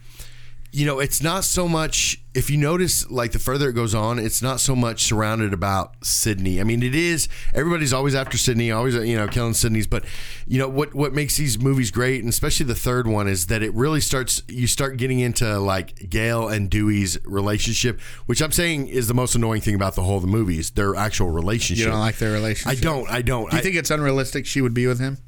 you 0.72 0.86
know, 0.86 1.00
it's 1.00 1.20
not 1.22 1.44
so 1.44 1.66
much. 1.66 2.22
If 2.32 2.48
you 2.48 2.56
notice, 2.56 3.10
like 3.10 3.32
the 3.32 3.40
further 3.40 3.70
it 3.70 3.72
goes 3.72 3.92
on, 3.92 4.20
it's 4.20 4.40
not 4.40 4.60
so 4.60 4.76
much 4.76 5.02
surrounded 5.02 5.52
about 5.52 5.94
Sidney. 6.04 6.60
I 6.60 6.64
mean, 6.64 6.80
it 6.84 6.94
is. 6.94 7.28
Everybody's 7.52 7.92
always 7.92 8.14
after 8.14 8.38
Sidney, 8.38 8.70
always 8.70 8.94
you 8.94 9.16
know 9.16 9.26
killing 9.26 9.52
Sidney's. 9.54 9.88
But 9.88 10.04
you 10.46 10.58
know 10.60 10.68
what? 10.68 10.94
What 10.94 11.12
makes 11.12 11.36
these 11.36 11.58
movies 11.58 11.90
great, 11.90 12.20
and 12.20 12.28
especially 12.28 12.66
the 12.66 12.76
third 12.76 13.08
one, 13.08 13.26
is 13.26 13.46
that 13.48 13.64
it 13.64 13.74
really 13.74 14.00
starts. 14.00 14.42
You 14.46 14.68
start 14.68 14.96
getting 14.96 15.18
into 15.18 15.58
like 15.58 16.08
Gale 16.08 16.46
and 16.48 16.70
Dewey's 16.70 17.18
relationship, 17.24 18.00
which 18.26 18.40
I'm 18.40 18.52
saying 18.52 18.86
is 18.86 19.08
the 19.08 19.14
most 19.14 19.34
annoying 19.34 19.60
thing 19.62 19.74
about 19.74 19.96
the 19.96 20.02
whole 20.02 20.16
of 20.18 20.22
the 20.22 20.28
movies. 20.28 20.70
Their 20.70 20.94
actual 20.94 21.30
relationship. 21.30 21.84
You 21.84 21.90
don't 21.90 22.00
like 22.00 22.18
their 22.18 22.32
relationship. 22.32 22.78
I 22.78 22.80
don't. 22.80 23.10
I 23.10 23.22
don't. 23.22 23.50
Do 23.50 23.56
you 23.56 23.60
I- 23.60 23.62
think 23.62 23.74
it's 23.74 23.90
unrealistic 23.90 24.46
she 24.46 24.60
would 24.60 24.74
be 24.74 24.86
with 24.86 25.00
him? 25.00 25.18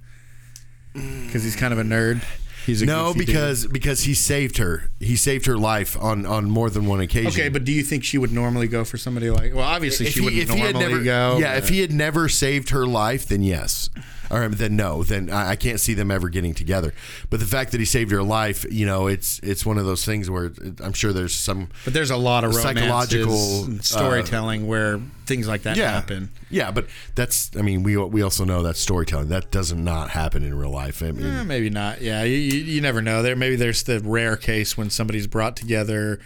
Because 0.92 1.42
he's 1.42 1.56
kind 1.56 1.72
of 1.72 1.78
a 1.80 1.84
nerd. 1.84 2.22
He's 2.66 2.82
a 2.82 2.86
no, 2.86 3.12
goofy 3.12 3.18
dude. 3.20 3.26
because 3.26 3.66
because 3.66 4.00
he 4.04 4.14
saved 4.14 4.58
her. 4.58 4.90
He 5.00 5.16
saved 5.16 5.46
her 5.46 5.56
life 5.56 5.96
on 6.00 6.24
on 6.26 6.48
more 6.50 6.70
than 6.70 6.86
one 6.86 7.00
occasion. 7.00 7.28
Okay, 7.28 7.48
but 7.48 7.64
do 7.64 7.72
you 7.72 7.82
think 7.82 8.04
she 8.04 8.18
would 8.18 8.32
normally 8.32 8.68
go 8.68 8.84
for 8.84 8.96
somebody 8.96 9.30
like? 9.30 9.54
Well, 9.54 9.64
obviously 9.64 10.06
she 10.10 10.20
wouldn't 10.20 10.48
normally 10.48 10.66
had 10.66 10.76
never, 10.76 11.02
go. 11.02 11.38
yeah, 11.38 11.54
but- 11.54 11.64
if 11.64 11.68
he 11.68 11.80
had 11.80 11.92
never 11.92 12.28
saved 12.28 12.70
her 12.70 12.86
life, 12.86 13.26
then 13.26 13.42
yes, 13.42 13.90
or 14.30 14.48
then 14.48 14.76
no, 14.76 15.02
then 15.02 15.28
I, 15.30 15.50
I 15.50 15.56
can't 15.56 15.80
see 15.80 15.94
them 15.94 16.10
ever 16.10 16.28
getting 16.28 16.54
together. 16.54 16.94
But 17.30 17.40
the 17.40 17.46
fact 17.46 17.72
that 17.72 17.80
he 17.80 17.84
saved 17.86 18.10
her 18.12 18.22
life, 18.22 18.64
you 18.70 18.86
know, 18.86 19.06
it's 19.08 19.40
it's 19.40 19.66
one 19.66 19.78
of 19.78 19.84
those 19.84 20.04
things 20.04 20.30
where 20.30 20.46
it, 20.46 20.80
I'm 20.80 20.92
sure 20.92 21.12
there's 21.12 21.34
some 21.34 21.68
But 21.84 21.94
there's 21.94 22.10
a 22.10 22.16
lot 22.16 22.44
of 22.44 22.54
psychological, 22.54 23.36
psychological 23.36 23.64
and 23.64 23.80
uh, 23.80 23.82
storytelling 23.82 24.66
where 24.66 25.00
things 25.26 25.48
like 25.48 25.62
that 25.62 25.76
yeah, 25.76 25.92
happen. 25.92 26.30
yeah. 26.50 26.70
But 26.70 26.86
that's 27.14 27.50
I 27.56 27.62
mean 27.62 27.82
we 27.82 27.96
we 27.96 28.22
also 28.22 28.44
know 28.44 28.62
that 28.62 28.76
storytelling 28.76 29.28
that 29.28 29.50
does 29.50 29.72
not 29.72 30.10
happen 30.10 30.42
in 30.42 30.54
real 30.54 30.70
life. 30.70 31.02
I 31.02 31.12
mean, 31.12 31.26
Eh, 31.26 31.44
maybe 31.44 31.70
not. 31.70 32.00
Yeah, 32.00 32.22
you, 32.24 32.36
you, 32.36 32.58
you 32.60 32.80
never 32.80 33.00
know. 33.02 33.22
There 33.22 33.36
maybe 33.36 33.56
there's 33.56 33.82
the 33.82 34.00
rare 34.00 34.36
case 34.36 34.76
when 34.76 34.90
somebody's 34.90 35.26
brought 35.26 35.56
together 35.56 36.20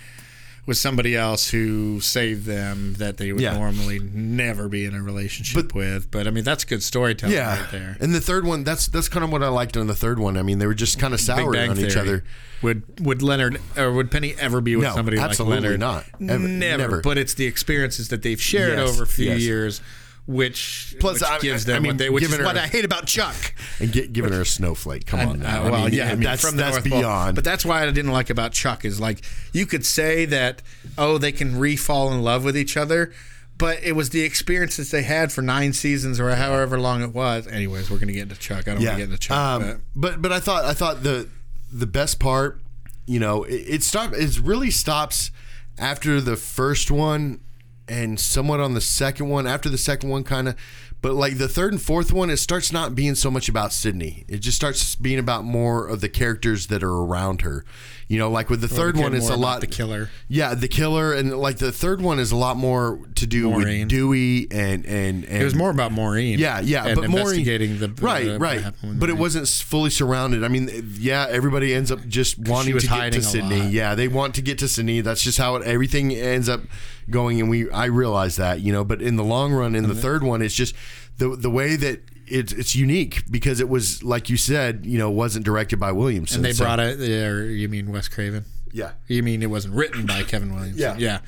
with 0.67 0.77
somebody 0.77 1.15
else 1.17 1.51
who 1.51 2.01
saved 2.01 2.45
them 2.45 2.95
that 2.99 3.17
they 3.19 3.33
would 3.33 3.41
Yeah. 3.41 3.57
normally 3.57 4.01
never 4.01 4.69
be 4.69 4.85
in 4.85 4.95
a 4.95 5.03
relationship 5.03 5.73
with. 5.75 6.11
But 6.11 6.27
I 6.27 6.31
mean, 6.31 6.43
that's 6.45 6.65
good 6.65 6.83
storytelling 6.83 7.35
Yeah, 7.37 7.61
right 7.61 7.71
there. 7.71 7.97
and 8.01 8.13
the 8.15 8.21
third 8.21 8.45
one, 8.45 8.65
that's 8.65 8.89
that's 8.89 9.09
kind 9.09 9.25
of 9.25 9.31
what 9.31 9.43
I 9.45 9.49
liked 9.49 9.77
on 9.77 9.87
the 9.87 9.95
third 9.95 10.19
one. 10.19 10.37
I 10.37 10.43
mean, 10.43 10.59
they 10.59 10.67
were 10.67 10.75
just 10.75 10.99
kind 10.99 11.15
of 11.15 11.19
Big 11.19 11.27
sour 11.27 11.53
Bang 11.53 11.71
on 11.71 11.79
each 11.79 11.97
other. 11.97 12.25
Would 12.63 12.83
would 13.01 13.23
Leonard 13.23 13.61
or 13.77 13.93
would 13.93 14.11
Penny 14.11 14.35
ever 14.39 14.61
be 14.61 14.75
with 14.77 14.87
No, 14.87 14.95
somebody 14.95 15.19
like 15.19 15.39
Leonard? 15.39 15.75
Absolutely 15.75 15.77
not. 15.79 16.05
Ever- 16.21 16.49
never. 16.49 16.79
never. 16.83 17.01
But 17.01 17.17
it's 17.19 17.35
the 17.35 17.47
experiences 17.47 18.09
that 18.09 18.23
they've 18.23 18.41
shared 18.41 18.79
Yes, 18.79 18.89
over 18.89 19.05
a 19.05 19.07
few 19.07 19.27
yes. 19.27 19.41
years, 19.41 19.81
which 20.27 20.97
Plus, 20.99 21.15
which 21.21 21.23
I- 21.23 21.39
gives 21.39 21.69
I 21.69 21.79
mean, 21.79 21.91
what 21.91 21.99
they, 21.99 22.11
which 22.11 22.25
is 22.25 22.37
her 22.37 22.45
what 22.45 22.57
I 22.57 22.67
hate 22.67 22.85
about 22.85 23.07
Chuck. 23.07 23.55
And 23.79 23.93
get, 23.93 24.13
giving 24.13 24.33
her 24.33 24.41
a 24.43 24.47
snowflake. 24.47 25.07
Come 25.07 25.21
on, 25.21 25.39
now. 25.41 25.63
Uh, 25.63 25.71
well, 25.71 25.75
I 25.75 25.85
mean, 25.85 25.95
yeah, 25.95 26.09
I 26.09 26.15
mean, 26.15 26.25
that's 26.25 26.43
from 26.43 26.57
that's 26.57 26.77
North 26.77 26.89
Pole. 26.89 26.99
beyond. 27.01 27.35
But 27.37 27.45
that's 27.45 27.65
why 27.65 27.83
I 27.83 27.91
didn't 27.91 28.11
like 28.11 28.29
about 28.31 28.53
Chuck 28.53 28.85
is 28.85 29.01
like 29.01 29.23
you 29.53 29.67
could 29.67 29.87
say 29.87 30.25
that 30.27 30.63
oh 30.99 31.19
they 31.19 31.33
can 31.33 31.59
re-fall 31.59 32.13
in 32.13 32.23
love 32.23 32.45
with 32.45 32.57
each 32.57 32.77
other, 32.77 33.13
but 33.57 33.79
it 33.83 33.93
was 33.93 34.11
the 34.11 34.23
experiences 34.23 34.91
they 34.91 35.05
had 35.05 35.31
for 35.31 35.43
nine 35.43 35.73
seasons 35.73 36.19
or 36.19 36.35
however 36.35 36.79
long 36.79 37.03
it 37.03 37.15
was. 37.15 37.47
Anyways, 37.47 37.89
we're 37.91 37.99
gonna 37.99 38.13
get 38.13 38.23
into 38.23 38.37
Chuck. 38.39 38.67
I 38.67 38.75
don't 38.75 38.85
want 38.85 38.91
to 38.91 38.97
get 38.97 39.05
into 39.05 39.19
Chuck. 39.19 39.37
Um, 39.39 39.63
but. 39.63 39.81
but 39.95 40.23
but 40.23 40.33
I 40.33 40.41
thought 40.41 40.65
I 40.65 40.75
thought 40.75 41.03
the 41.05 41.29
the 41.73 41.87
best 41.87 42.19
part, 42.19 42.61
you 43.07 43.21
know, 43.21 43.45
it, 43.45 43.55
it 43.55 43.83
stop 43.85 44.13
it 44.13 44.41
really 44.41 44.71
stops 44.73 45.31
after 45.79 46.21
the 46.21 46.37
first 46.37 46.91
one 46.91 47.41
and 47.89 48.19
somewhat 48.19 48.61
on 48.61 48.75
the 48.75 48.81
second 48.81 49.29
one. 49.29 49.47
After 49.47 49.69
the 49.69 49.79
second 49.79 50.11
one, 50.11 50.25
kind 50.25 50.49
of. 50.49 50.57
But 51.03 51.13
like 51.13 51.37
the 51.37 51.47
third 51.47 51.73
and 51.73 51.81
fourth 51.81 52.11
one, 52.13 52.31
it 52.31 52.39
starts 52.39 52.73
not 52.73 52.95
being 52.95 53.15
so 53.15 53.31
much 53.31 53.49
about 53.51 53.73
Sidney. 53.73 54.25
It 54.29 54.39
just 54.39 54.57
starts 54.57 54.95
being 54.97 55.19
about 55.19 55.45
more 55.45 55.87
of 55.87 56.01
the 56.01 56.09
characters 56.09 56.67
that 56.69 56.83
are 56.83 56.91
around 56.93 57.43
her. 57.43 57.65
You 58.09 58.19
know, 58.19 58.31
like 58.31 58.49
with 58.49 58.61
the 58.61 58.67
third 58.69 58.97
one, 58.97 59.15
it's 59.15 59.29
a 59.29 59.37
lot 59.37 59.61
the 59.61 59.67
killer. 59.67 60.11
Yeah, 60.27 60.55
the 60.55 60.69
killer, 60.69 61.13
and 61.13 61.37
like 61.39 61.59
the 61.59 61.71
third 61.71 62.01
one 62.01 62.19
is 62.19 62.33
a 62.33 62.37
lot 62.37 62.57
more 62.57 62.99
to 63.17 63.27
do 63.27 63.51
Maureen. 63.51 63.81
with 63.83 63.89
Dewey 63.89 64.49
and 64.51 64.87
and 64.87 65.25
and 65.27 65.43
It 65.43 65.45
was 65.45 65.55
more 65.55 65.71
about 65.71 65.93
Maureen. 65.93 66.39
yeah, 66.39 66.61
yeah, 66.61 66.87
and 66.87 66.97
but 67.01 67.11
Maureen, 67.11 67.21
investigating 67.41 67.79
the 67.79 67.89
right, 68.01 68.25
the- 68.27 68.39
right. 68.39 68.65
But 68.83 69.11
it 69.11 69.19
wasn't 69.19 69.47
fully 69.49 69.91
surrounded. 69.91 70.45
I 70.45 70.49
mean, 70.49 70.71
yeah, 70.99 71.27
everybody 71.29 71.75
ends 71.75 71.93
up 71.93 72.05
just 72.09 72.39
wanting 72.39 72.79
to 72.79 72.87
get 72.87 73.13
to 73.13 73.23
Sidney. 73.23 73.61
lot. 73.61 73.71
Yeah, 73.71 73.95
they 73.95 74.09
want 74.09 74.35
to 74.37 74.43
get 74.43 74.59
to 74.59 74.69
Sidney. 74.69 75.03
That's 75.03 75.23
just 75.23 75.39
how 75.39 75.57
it, 75.57 75.65
everything 75.67 76.13
ends 76.15 76.49
up 76.49 76.63
going. 77.11 77.41
And 77.41 77.49
we, 77.49 77.71
I 77.71 77.87
realize 77.87 78.37
that, 78.37 78.61
you 78.61 78.73
know. 78.73 78.85
But 78.85 79.03
in 79.03 79.17
the 79.17 79.25
long 79.25 79.53
run, 79.53 79.75
in 79.75 79.85
the 79.85 79.91
mm-hmm. 79.91 80.01
third 80.01 80.23
one, 80.23 80.43
it's 80.43 80.55
just 80.55 80.75
the 81.19 81.37
the 81.37 81.51
way 81.51 81.77
that 81.77 82.01
it's 82.27 82.53
it's 82.53 82.75
unique 82.75 83.25
because 83.31 83.61
it 83.61 83.69
was 83.69 84.03
like 84.03 84.29
you 84.29 84.37
said, 84.37 84.85
you 84.85 84.99
know, 84.99 85.11
wasn't 85.11 85.45
directed 85.45 85.79
by 85.79 85.93
Williamson. 85.93 86.39
and 86.39 86.45
they 86.45 86.53
So- 86.53 86.65
brought 86.65 86.81
it. 86.81 87.01
Or 87.01 87.45
you 87.51 87.69
mean 87.69 87.93
Wes 87.93 88.09
Craven? 88.09 88.45
Yeah. 88.73 88.93
You 89.07 89.23
mean 89.23 89.43
it 89.43 89.51
wasn't 89.51 89.75
written 89.75 90.05
by 90.05 90.23
Kevin 90.23 90.55
Williamson? 90.55 90.81
Yeah. 90.81 90.97
yeah, 90.99 91.19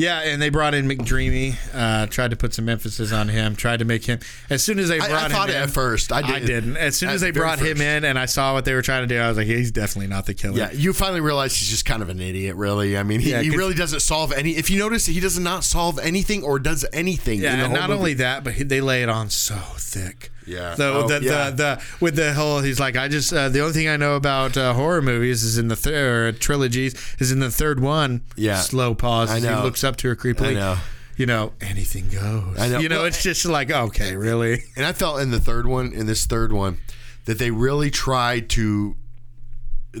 yeah. 0.00 0.20
And 0.22 0.40
they 0.40 0.48
brought 0.48 0.74
in 0.74 0.88
McDreamy. 0.88 1.56
Uh, 1.74 2.06
tried 2.06 2.30
to 2.30 2.36
put 2.36 2.54
some 2.54 2.68
emphasis 2.68 3.12
on 3.12 3.28
him. 3.28 3.56
Tried 3.56 3.78
to 3.80 3.84
make 3.84 4.04
him. 4.04 4.18
As 4.48 4.62
soon 4.62 4.78
as 4.78 4.88
they 4.88 4.98
I- 5.00 5.04
I 5.04 5.08
brought 5.08 5.30
thought 5.30 5.48
him 5.50 5.54
it 5.56 5.58
in, 5.58 5.62
at 5.64 5.70
first. 5.70 6.12
I 6.12 6.22
did. 6.38 6.46
didn't. 6.46 6.76
As 6.76 6.96
soon 6.96 7.10
as 7.10 7.20
they 7.20 7.30
brought 7.30 7.58
him 7.58 7.80
in, 7.80 8.04
and 8.04 8.18
I 8.18 8.26
saw 8.26 8.52
what 8.54 8.64
they 8.64 8.74
were 8.74 8.82
trying 8.82 9.06
to 9.06 9.14
do, 9.14 9.20
I 9.20 9.28
was 9.28 9.36
like, 9.36 9.46
he's 9.46 9.70
definitely 9.70 10.08
not 10.08 10.26
the 10.26 10.34
killer. 10.34 10.56
Yeah, 10.58 10.72
you 10.72 10.92
finally 10.92 11.20
realize 11.20 11.54
he's 11.56 11.68
just 11.68 11.84
kind 11.84 12.02
of 12.02 12.08
an 12.08 12.20
idiot, 12.20 12.56
really. 12.56 12.96
I 12.96 13.02
mean, 13.02 13.20
he, 13.20 13.30
Yeah, 13.30 13.42
he 13.42 13.50
really 13.50 13.74
doesn't 13.74 14.00
solve 14.00 14.32
any. 14.32 14.56
If 14.56 14.70
you 14.70 14.78
notice, 14.78 15.06
he 15.06 15.20
does 15.20 15.38
not 15.38 15.64
solve 15.64 15.98
anything 15.98 16.42
or 16.42 16.58
does 16.58 16.84
anything. 16.92 17.40
Yeah, 17.40 17.52
in 17.52 17.58
the 17.58 17.64
and 17.64 17.72
whole 17.72 17.80
not 17.82 17.90
movie. 17.90 17.98
only 17.98 18.14
that, 18.14 18.44
but 18.44 18.54
he, 18.54 18.64
they 18.64 18.80
lay 18.80 19.02
it 19.02 19.08
on 19.08 19.30
so 19.30 19.56
thick. 19.76 20.30
Yeah. 20.50 20.74
The, 20.74 20.88
Oh, 20.92 21.08
the, 21.08 21.20
yeah. 21.24 21.50
the 21.50 21.56
the 21.56 21.82
with 22.00 22.16
the 22.16 22.34
whole 22.34 22.60
he's 22.60 22.80
like 22.80 22.96
I 22.96 23.08
just 23.08 23.32
uh, 23.32 23.48
the 23.48 23.60
only 23.60 23.72
thing 23.72 23.88
I 23.88 23.96
know 23.96 24.16
about 24.16 24.56
uh, 24.56 24.74
horror 24.74 25.00
movies 25.02 25.42
is 25.42 25.56
in 25.58 25.68
the 25.68 25.76
third 25.76 26.40
trilogies 26.40 26.94
is 27.18 27.30
in 27.32 27.38
the 27.40 27.50
third 27.50 27.80
one. 27.80 28.22
Yeah. 28.36 28.56
Slow 28.60 28.94
pause. 28.94 29.30
I 29.30 29.36
as 29.36 29.42
He 29.42 29.48
know. 29.48 29.62
looks 29.62 29.84
up 29.84 29.96
to 29.98 30.08
her 30.08 30.16
creepily. 30.16 30.50
I 30.50 30.54
know. 30.54 30.76
You 31.16 31.26
know, 31.26 31.52
anything 31.60 32.08
goes. 32.08 32.58
I 32.58 32.68
know. 32.68 32.78
You 32.78 32.88
know, 32.88 32.96
Well, 32.98 33.04
it's 33.04 33.22
just 33.22 33.44
like 33.44 33.70
okay, 33.70 34.16
really. 34.16 34.62
And 34.76 34.86
I 34.86 34.92
felt 34.92 35.20
in 35.20 35.30
the 35.30 35.40
third 35.40 35.66
one, 35.66 35.92
in 35.92 36.06
this 36.06 36.24
third 36.26 36.50
one, 36.52 36.78
that 37.26 37.38
they 37.38 37.50
really 37.50 37.90
tried 37.90 38.48
to 38.50 38.96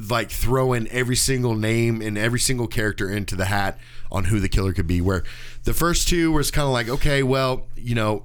like 0.08 0.30
throw 0.30 0.72
in 0.72 0.88
every 0.92 1.16
single 1.16 1.54
name 1.56 2.00
and 2.00 2.16
every 2.16 2.38
single 2.40 2.68
character 2.68 3.10
into 3.10 3.34
the 3.36 3.46
hat 3.46 3.78
on 4.10 4.24
who 4.24 4.38
the 4.40 4.48
killer 4.48 4.72
could 4.72 4.86
be. 4.86 5.00
Where 5.00 5.22
the 5.64 5.74
first 5.74 6.08
two 6.08 6.32
was 6.32 6.50
kind 6.50 6.64
of 6.66 6.72
like, 6.72 6.88
okay, 6.88 7.22
well, 7.22 7.66
you 7.76 7.94
know, 7.94 8.24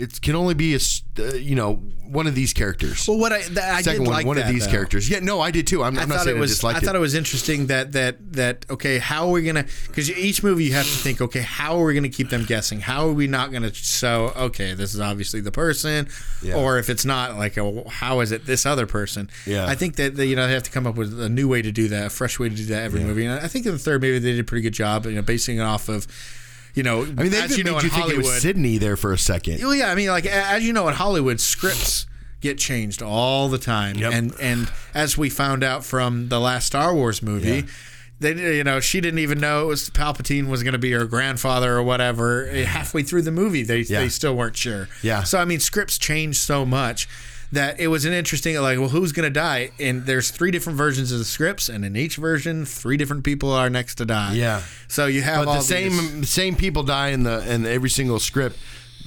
it 0.00 0.20
can 0.20 0.34
only 0.34 0.54
be 0.54 0.74
a 0.74 0.78
uh, 1.18 1.34
you 1.34 1.54
know 1.54 1.74
one 2.10 2.26
of 2.26 2.34
these 2.34 2.52
characters. 2.52 3.06
Well, 3.06 3.18
what 3.18 3.32
I 3.32 3.42
th- 3.42 3.56
I 3.58 3.82
Second 3.82 4.00
did 4.02 4.08
one, 4.08 4.16
like 4.16 4.26
one 4.26 4.36
of 4.38 4.48
these 4.48 4.64
though. 4.66 4.72
characters. 4.72 5.08
Yeah, 5.08 5.20
no, 5.20 5.40
I 5.40 5.50
did 5.52 5.66
too. 5.66 5.82
I'm, 5.84 5.96
I 5.96 6.02
I'm 6.02 6.08
not 6.08 6.16
thought 6.18 6.24
saying 6.24 6.36
it 6.36 6.40
was. 6.40 6.50
I 6.50 6.54
disliked 6.54 6.76
I 6.82 6.86
thought 6.86 6.96
it 6.96 7.00
was 7.00 7.14
interesting 7.14 7.66
that 7.66 7.92
that 7.92 8.32
that 8.32 8.66
okay, 8.70 8.98
how 8.98 9.26
are 9.28 9.30
we 9.32 9.42
gonna? 9.44 9.64
Because 9.86 10.10
each 10.10 10.42
movie 10.42 10.64
you 10.64 10.72
have 10.72 10.86
to 10.86 10.90
think, 10.90 11.20
okay, 11.20 11.42
how 11.42 11.78
are 11.78 11.84
we 11.84 11.94
gonna 11.94 12.08
keep 12.08 12.30
them 12.30 12.44
guessing? 12.44 12.80
How 12.80 13.06
are 13.08 13.12
we 13.12 13.26
not 13.26 13.52
gonna? 13.52 13.72
So 13.74 14.32
okay, 14.36 14.74
this 14.74 14.94
is 14.94 15.00
obviously 15.00 15.40
the 15.40 15.52
person, 15.52 16.08
Yeah. 16.42 16.54
or 16.56 16.78
if 16.78 16.88
it's 16.90 17.04
not, 17.04 17.36
like, 17.36 17.56
oh, 17.58 17.84
how 17.88 18.20
is 18.20 18.32
it 18.32 18.46
this 18.46 18.66
other 18.66 18.86
person? 18.86 19.30
Yeah. 19.46 19.66
I 19.66 19.74
think 19.74 19.96
that, 19.96 20.16
that 20.16 20.26
you 20.26 20.34
know 20.36 20.46
they 20.46 20.54
have 20.54 20.62
to 20.64 20.70
come 20.70 20.86
up 20.86 20.96
with 20.96 21.20
a 21.20 21.28
new 21.28 21.46
way 21.48 21.62
to 21.62 21.70
do 21.70 21.88
that, 21.88 22.06
a 22.06 22.10
fresh 22.10 22.38
way 22.38 22.48
to 22.48 22.54
do 22.54 22.64
that 22.66 22.82
every 22.82 23.00
movie. 23.04 23.26
And 23.26 23.38
I 23.40 23.46
think 23.46 23.66
in 23.66 23.72
the 23.72 23.78
third 23.78 24.00
movie 24.02 24.18
they 24.18 24.32
did 24.32 24.40
a 24.40 24.44
pretty 24.44 24.62
good 24.62 24.74
job, 24.74 25.06
you 25.06 25.12
know, 25.12 25.22
basing 25.22 25.58
it 25.58 25.62
off 25.62 25.88
of. 25.88 26.06
You 26.74 26.82
know, 26.82 27.02
I 27.02 27.04
mean, 27.06 27.30
they 27.30 27.40
as 27.40 27.56
you 27.58 27.64
know, 27.64 27.78
in 27.78 27.84
you 27.84 27.90
think 27.90 27.92
it 27.92 28.00
Hollywood, 28.02 28.24
was 28.26 28.42
Sidney 28.42 28.78
there 28.78 28.96
for 28.96 29.12
a 29.12 29.18
second. 29.18 29.60
well, 29.60 29.74
yeah, 29.74 29.90
I 29.90 29.94
mean, 29.94 30.08
like 30.08 30.26
as 30.26 30.64
you 30.64 30.72
know, 30.72 30.86
in 30.88 30.94
Hollywood, 30.94 31.40
scripts 31.40 32.06
get 32.40 32.58
changed 32.58 33.02
all 33.02 33.48
the 33.48 33.58
time, 33.58 33.96
Yep. 33.96 34.12
and 34.12 34.32
and 34.40 34.72
as 34.94 35.18
we 35.18 35.28
found 35.30 35.62
out 35.64 35.84
from 35.84 36.28
the 36.28 36.38
last 36.40 36.66
Star 36.66 36.94
Wars 36.94 37.22
movie. 37.22 37.48
Yeah. 37.48 37.62
They, 38.22 38.58
you 38.58 38.64
know, 38.64 38.80
she 38.80 39.00
didn't 39.00 39.20
even 39.20 39.40
know 39.40 39.62
it 39.62 39.66
was 39.66 39.88
Palpatine 39.88 40.48
was 40.48 40.62
going 40.62 40.74
to 40.74 40.78
be 40.78 40.92
her 40.92 41.06
grandfather 41.06 41.74
or 41.74 41.82
whatever. 41.82 42.46
Eh, 42.50 42.64
halfway 42.66 43.02
through 43.02 43.22
the 43.22 43.30
movie, 43.32 43.62
they 43.62 43.78
Yeah. 43.80 44.00
they 44.00 44.10
still 44.10 44.36
weren't 44.36 44.58
sure. 44.58 44.90
Yeah. 45.00 45.22
So 45.22 45.38
I 45.38 45.46
mean, 45.46 45.58
scripts 45.58 45.96
change 45.96 46.36
so 46.38 46.66
much 46.66 47.08
that 47.52 47.80
it 47.80 47.88
was 47.88 48.04
an 48.04 48.12
interesting 48.12 48.56
like, 48.60 48.78
well, 48.78 48.88
who's 48.88 49.12
going 49.12 49.24
to 49.24 49.30
die? 49.30 49.70
And 49.80 50.06
there's 50.06 50.30
three 50.30 50.50
different 50.50 50.76
versions 50.78 51.10
of 51.12 51.18
the 51.18 51.24
scripts, 51.24 51.68
and 51.68 51.84
in 51.84 51.96
each 51.96 52.16
version, 52.16 52.64
three 52.64 52.96
different 52.96 53.24
people 53.24 53.52
are 53.52 53.68
next 53.68 53.96
to 53.96 54.04
die. 54.06 54.34
Yeah. 54.34 54.62
So 54.88 55.06
you 55.06 55.22
have 55.22 55.44
but 55.44 55.48
all 55.50 55.56
the 55.56 55.62
same 55.62 56.20
these- 56.20 56.28
same 56.30 56.54
people 56.56 56.82
die 56.82 57.08
in 57.08 57.24
the 57.24 57.52
in 57.52 57.66
every 57.66 57.90
single 57.90 58.18
script. 58.20 58.56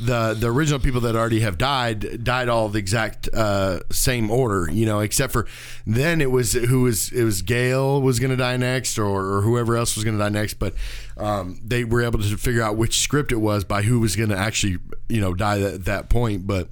The 0.02 0.34
the 0.34 0.48
original 0.48 0.80
people 0.80 1.02
that 1.02 1.16
already 1.16 1.42
have 1.42 1.60
died 1.60 2.24
died 2.24 2.50
all 2.50 2.68
the 2.68 2.80
exact 2.80 3.30
uh, 3.32 3.82
same 3.92 4.32
order, 4.32 4.68
you 4.72 4.88
know, 4.88 5.02
except 5.02 5.32
for 5.32 5.46
then 5.86 6.20
it 6.20 6.32
was 6.32 6.54
who 6.54 6.82
was 6.82 7.12
it 7.12 7.24
was 7.24 7.44
Gale 7.44 8.02
was 8.02 8.20
going 8.20 8.32
to 8.32 8.36
die 8.36 8.58
next 8.58 8.98
or, 8.98 9.22
or 9.24 9.42
whoever 9.44 9.78
else 9.78 9.96
was 9.96 10.04
going 10.04 10.18
to 10.18 10.24
die 10.24 10.30
next, 10.30 10.56
but 10.56 10.74
um, 11.16 11.60
they 11.64 11.84
were 11.84 12.02
able 12.02 12.18
to 12.20 12.38
figure 12.38 12.64
out 12.64 12.76
which 12.76 13.02
script 13.02 13.32
it 13.32 13.38
was 13.38 13.64
by 13.64 13.84
who 13.84 14.00
was 14.00 14.16
going 14.16 14.30
to 14.30 14.38
actually 14.38 14.80
you 15.10 15.22
know 15.22 15.36
die 15.36 15.62
at 15.62 15.86
that 15.86 16.10
point, 16.10 16.48
but 16.48 16.70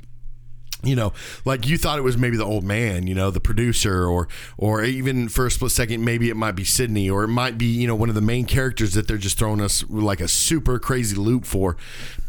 you 0.84 0.96
know, 0.96 1.14
like 1.46 1.68
you 1.68 1.78
thought 1.78 2.00
it 2.00 2.04
was 2.04 2.18
maybe 2.18 2.38
the 2.38 2.46
old 2.46 2.64
man, 2.64 3.08
you 3.08 3.14
know, 3.14 3.30
the 3.32 3.40
producer, 3.40 4.06
or 4.06 4.28
or 4.58 4.84
even 4.84 5.30
for 5.30 5.46
a 5.46 5.52
split 5.52 5.72
second, 5.72 6.04
maybe 6.04 6.30
it 6.30 6.36
might 6.36 6.54
be 6.54 6.64
Sidney, 6.64 7.10
or 7.10 7.24
it 7.24 7.28
might 7.28 7.58
be 7.58 7.66
you 7.66 7.88
know 7.88 7.96
one 7.96 8.10
of 8.10 8.16
the 8.16 8.22
main 8.22 8.46
characters 8.46 8.94
that 8.94 9.08
they're 9.08 9.18
just 9.18 9.38
throwing 9.38 9.62
us 9.62 9.84
like 9.90 10.20
a 10.22 10.28
super 10.28 10.80
crazy 10.80 11.16
loop 11.16 11.46
for. 11.46 11.78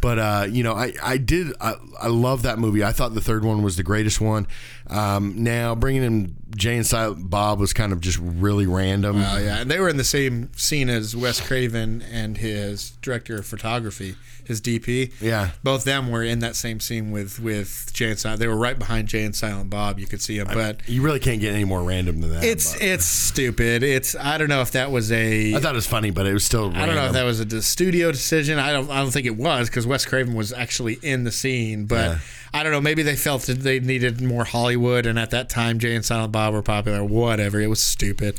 But 0.01 0.19
uh, 0.19 0.47
you 0.51 0.62
know, 0.62 0.74
I 0.74 0.93
I 1.03 1.16
did 1.16 1.53
I, 1.61 1.74
I 2.01 2.09
love 2.09 2.43
that 2.43 2.59
movie. 2.59 2.85
I 2.85 2.93
thought 2.93 3.15
the 3.15 3.20
third 3.20 3.45
one 3.45 3.62
was 3.62 3.77
the 3.77 3.83
greatest 3.83 4.20
one. 4.20 4.47
Um, 4.93 5.43
now 5.43 5.74
bringing 5.74 6.02
in 6.02 6.36
Jay 6.56 6.77
and 6.77 6.86
Silent 6.86 7.31
Bob 7.31 7.59
was 7.59 7.73
kind 7.73 7.93
of 7.93 8.01
just 8.01 8.19
really 8.23 8.66
random. 8.66 9.16
Oh 9.16 9.39
yeah, 9.39 9.60
and 9.62 9.70
they 9.70 9.81
were 9.81 9.89
in 9.89 9.97
the 9.97 10.05
same 10.05 10.51
scene 10.56 10.89
as 10.90 11.16
Wes 11.16 11.40
Craven 11.40 12.02
and 12.02 12.36
his 12.39 12.90
director 13.02 13.36
of 13.39 13.47
photography, 13.47 14.16
his 14.44 14.60
DP. 14.60 15.12
Yeah. 15.20 15.51
both 15.62 15.85
them 15.85 16.10
were 16.10 16.23
in 16.23 16.40
that 16.40 16.55
same 16.56 16.78
scene 16.81 17.10
with 17.10 17.40
with 17.40 17.90
Jay 17.94 18.10
and 18.10 18.19
Silent. 18.19 18.39
They 18.40 18.48
were 18.48 18.56
right 18.56 18.78
behind 18.78 19.09
Jay 19.09 19.24
and 19.24 19.35
Silent 19.35 19.70
Bob. 19.70 19.98
You 19.98 20.06
could 20.06 20.20
see 20.20 20.39
them, 20.39 20.48
but 20.52 20.86
you 20.86 21.01
really 21.01 21.20
can't 21.20 21.40
get 21.40 21.55
any 21.55 21.64
more 21.64 21.82
random 21.82 22.20
than 22.20 22.32
that. 22.32 22.44
it's 22.44 22.73
but- 22.74 22.82
it's 22.82 23.05
stupid. 23.06 23.82
It's 23.82 24.14
I 24.14 24.36
don't 24.36 24.48
know 24.51 24.60
if 24.60 24.73
that 24.73 24.90
was 24.90 25.10
a 25.10 25.55
I 25.55 25.59
thought 25.60 25.73
it 25.73 25.77
was 25.77 25.86
funny, 25.86 26.10
but 26.10 26.27
it 26.27 26.35
was 26.35 26.44
still. 26.44 26.70
I 26.77 26.85
don't 26.85 26.94
know 26.97 27.06
if 27.06 27.12
that 27.12 27.24
was 27.24 27.40
a 27.40 27.62
studio 27.62 28.12
decision. 28.12 28.59
I 28.59 28.73
don't. 28.73 28.90
I 28.90 29.01
don't 29.01 29.10
think 29.10 29.27
it 29.27 29.36
was 29.36 29.70
because 29.70 29.86
Wes 29.86 30.05
Craven 30.05 30.35
was 30.35 30.52
actually 30.52 30.98
in 31.02 31.24
the 31.24 31.32
scene. 31.32 31.86
But 31.86 32.10
Yeah. 32.10 32.19
I 32.55 32.62
don't 32.62 32.73
know. 32.73 32.81
Maybe 32.81 33.03
they 33.03 33.16
felt 33.16 33.43
that 33.43 33.61
they 33.61 33.81
needed 33.81 34.20
more 34.20 34.45
Hollywood, 34.45 35.07
and 35.07 35.19
at 35.19 35.31
that 35.31 35.49
time, 35.49 35.79
Jay 35.79 35.95
and 35.95 36.05
Silent 36.05 36.33
Bob 36.33 36.53
were 36.53 36.62
popular. 36.62 37.03
Whatever. 37.05 37.61
It 37.61 37.69
was 37.69 37.83
stupid. 37.83 38.39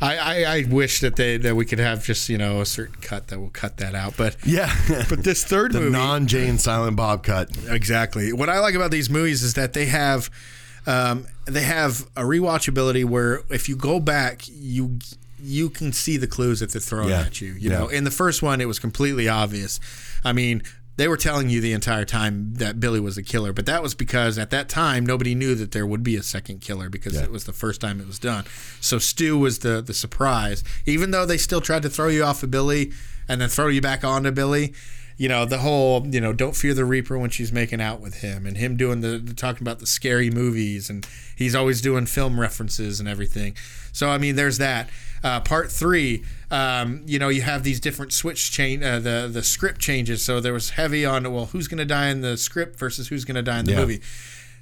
I, 0.00 0.16
I, 0.16 0.56
I 0.56 0.64
wish 0.68 0.98
that 0.98 1.14
they 1.14 1.36
that 1.36 1.54
we 1.54 1.64
could 1.64 1.78
have 1.78 2.04
just 2.04 2.28
you 2.28 2.36
know 2.36 2.60
a 2.60 2.66
certain 2.66 2.96
cut 3.00 3.28
that 3.28 3.38
will 3.38 3.50
cut 3.50 3.76
that 3.76 3.94
out. 3.94 4.16
But 4.16 4.36
Yeah, 4.44 4.74
but 5.08 5.22
this 5.22 5.44
third 5.44 5.72
the 5.72 5.78
movie, 5.80 5.92
non 5.92 6.26
Jay 6.26 6.48
and 6.48 6.60
Silent 6.60 6.96
Bob 6.96 7.22
cut. 7.22 7.50
Exactly. 7.68 8.32
What 8.32 8.48
I 8.48 8.58
like 8.58 8.74
about 8.74 8.90
these 8.90 9.08
movies 9.08 9.44
is 9.44 9.54
that 9.54 9.74
they 9.74 9.86
have 9.86 10.28
um, 10.86 11.26
they 11.44 11.62
have 11.62 12.00
a 12.16 12.22
rewatchability 12.22 13.04
where 13.04 13.42
if 13.48 13.68
you 13.68 13.76
go 13.76 14.00
back, 14.00 14.42
you 14.48 14.98
you 15.40 15.70
can 15.70 15.92
see 15.92 16.16
the 16.16 16.26
clues 16.26 16.58
that 16.60 16.70
they're 16.72 16.80
throwing 16.80 17.08
Yeah. 17.10 17.20
at 17.22 17.40
you. 17.40 17.52
You 17.52 17.70
Yeah. 17.70 17.78
know, 17.78 17.88
in 17.88 18.02
the 18.02 18.10
first 18.10 18.42
one, 18.42 18.60
it 18.60 18.66
was 18.66 18.80
completely 18.80 19.28
obvious. 19.28 19.78
I 20.24 20.32
mean, 20.32 20.62
they 20.96 21.08
were 21.08 21.16
telling 21.16 21.48
you 21.48 21.60
the 21.60 21.72
entire 21.72 22.04
time 22.04 22.54
that 22.54 22.78
Billy 22.78 23.00
was 23.00 23.16
the 23.16 23.22
killer, 23.22 23.52
but 23.52 23.64
that 23.66 23.82
was 23.82 23.94
because 23.94 24.36
at 24.38 24.50
that 24.50 24.68
time 24.68 25.06
nobody 25.06 25.34
knew 25.34 25.54
that 25.54 25.72
there 25.72 25.86
would 25.86 26.02
be 26.02 26.16
a 26.16 26.22
second 26.22 26.60
killer 26.60 26.90
because 26.90 27.16
it 27.16 27.30
was 27.30 27.44
the 27.44 27.52
first 27.52 27.80
time 27.80 28.00
it 28.00 28.06
was 28.06 28.18
done. 28.18 28.44
So 28.80 28.98
Stu 28.98 29.38
was 29.38 29.60
the 29.60 29.80
the 29.80 29.94
surprise, 29.94 30.62
even 30.84 31.10
though 31.10 31.24
they 31.24 31.38
still 31.38 31.60
tried 31.62 31.82
to 31.82 31.90
throw 31.90 32.08
you 32.08 32.24
off 32.24 32.42
of 32.42 32.50
Billy 32.50 32.92
and 33.28 33.40
then 33.40 33.48
throw 33.48 33.68
you 33.68 33.80
back 33.80 34.04
onto 34.04 34.30
Billy. 34.30 34.74
You 35.16 35.28
know 35.28 35.44
the 35.44 35.58
whole 35.58 36.06
you 36.06 36.20
know 36.20 36.32
don't 36.32 36.56
fear 36.56 36.74
the 36.74 36.84
Reaper 36.84 37.18
when 37.18 37.30
she's 37.30 37.52
making 37.52 37.80
out 37.80 38.00
with 38.00 38.20
him 38.20 38.44
and 38.44 38.56
him 38.56 38.76
doing 38.76 39.00
the, 39.00 39.18
the 39.18 39.34
talking 39.34 39.62
about 39.62 39.78
the 39.78 39.86
scary 39.86 40.30
movies 40.30 40.90
and 40.90 41.06
he's 41.36 41.54
always 41.54 41.80
doing 41.80 42.06
film 42.06 42.38
references 42.40 43.00
and 43.00 43.08
everything. 43.08 43.54
So 43.92 44.10
I 44.10 44.18
mean 44.18 44.36
there's 44.36 44.58
that. 44.58 44.90
Uh, 45.24 45.38
part 45.40 45.70
three, 45.70 46.24
um, 46.50 47.02
you 47.06 47.18
know, 47.18 47.28
you 47.28 47.42
have 47.42 47.62
these 47.62 47.78
different 47.78 48.12
switch 48.12 48.50
chain, 48.50 48.82
uh, 48.82 48.98
the 48.98 49.28
the 49.32 49.42
script 49.42 49.80
changes. 49.80 50.24
So 50.24 50.40
there 50.40 50.52
was 50.52 50.70
heavy 50.70 51.04
on 51.06 51.32
well, 51.32 51.46
who's 51.46 51.68
going 51.68 51.78
to 51.78 51.84
die 51.84 52.08
in 52.08 52.22
the 52.22 52.36
script 52.36 52.78
versus 52.78 53.08
who's 53.08 53.24
going 53.24 53.36
to 53.36 53.42
die 53.42 53.60
in 53.60 53.64
the 53.66 53.72
Yeah. 53.72 53.80
movie. 53.80 54.00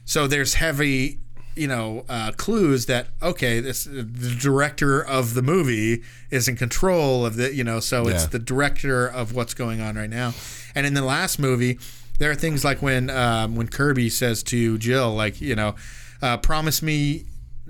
So 0.04 0.26
there's 0.26 0.54
heavy, 0.54 1.18
you 1.56 1.66
know, 1.66 2.04
uh, 2.10 2.32
clues 2.36 2.86
that 2.86 3.08
okay, 3.22 3.60
this 3.60 3.84
the 3.84 4.02
director 4.38 5.00
of 5.02 5.32
the 5.34 5.42
movie 5.42 6.02
is 6.30 6.46
in 6.46 6.56
control 6.56 7.24
of 7.24 7.36
the, 7.36 7.54
you 7.54 7.64
know, 7.64 7.80
so 7.80 8.06
it's 8.08 8.24
Yeah. 8.24 8.28
the 8.28 8.38
director 8.38 9.06
of 9.06 9.32
what's 9.34 9.54
going 9.54 9.80
on 9.80 9.94
right 9.96 10.10
now. 10.10 10.34
And 10.74 10.86
in 10.86 10.92
the 10.94 11.04
last 11.04 11.38
movie, 11.38 11.78
there 12.18 12.30
are 12.30 12.34
things 12.34 12.64
like 12.64 12.82
when 12.82 13.08
um, 13.08 13.56
when 13.56 13.68
Kirby 13.68 14.10
says 14.10 14.42
to 14.44 14.76
Jill, 14.76 15.14
like, 15.14 15.40
you 15.40 15.54
know, 15.56 15.74
uh, 16.20 16.36
promise 16.36 16.82
me. 16.82 17.24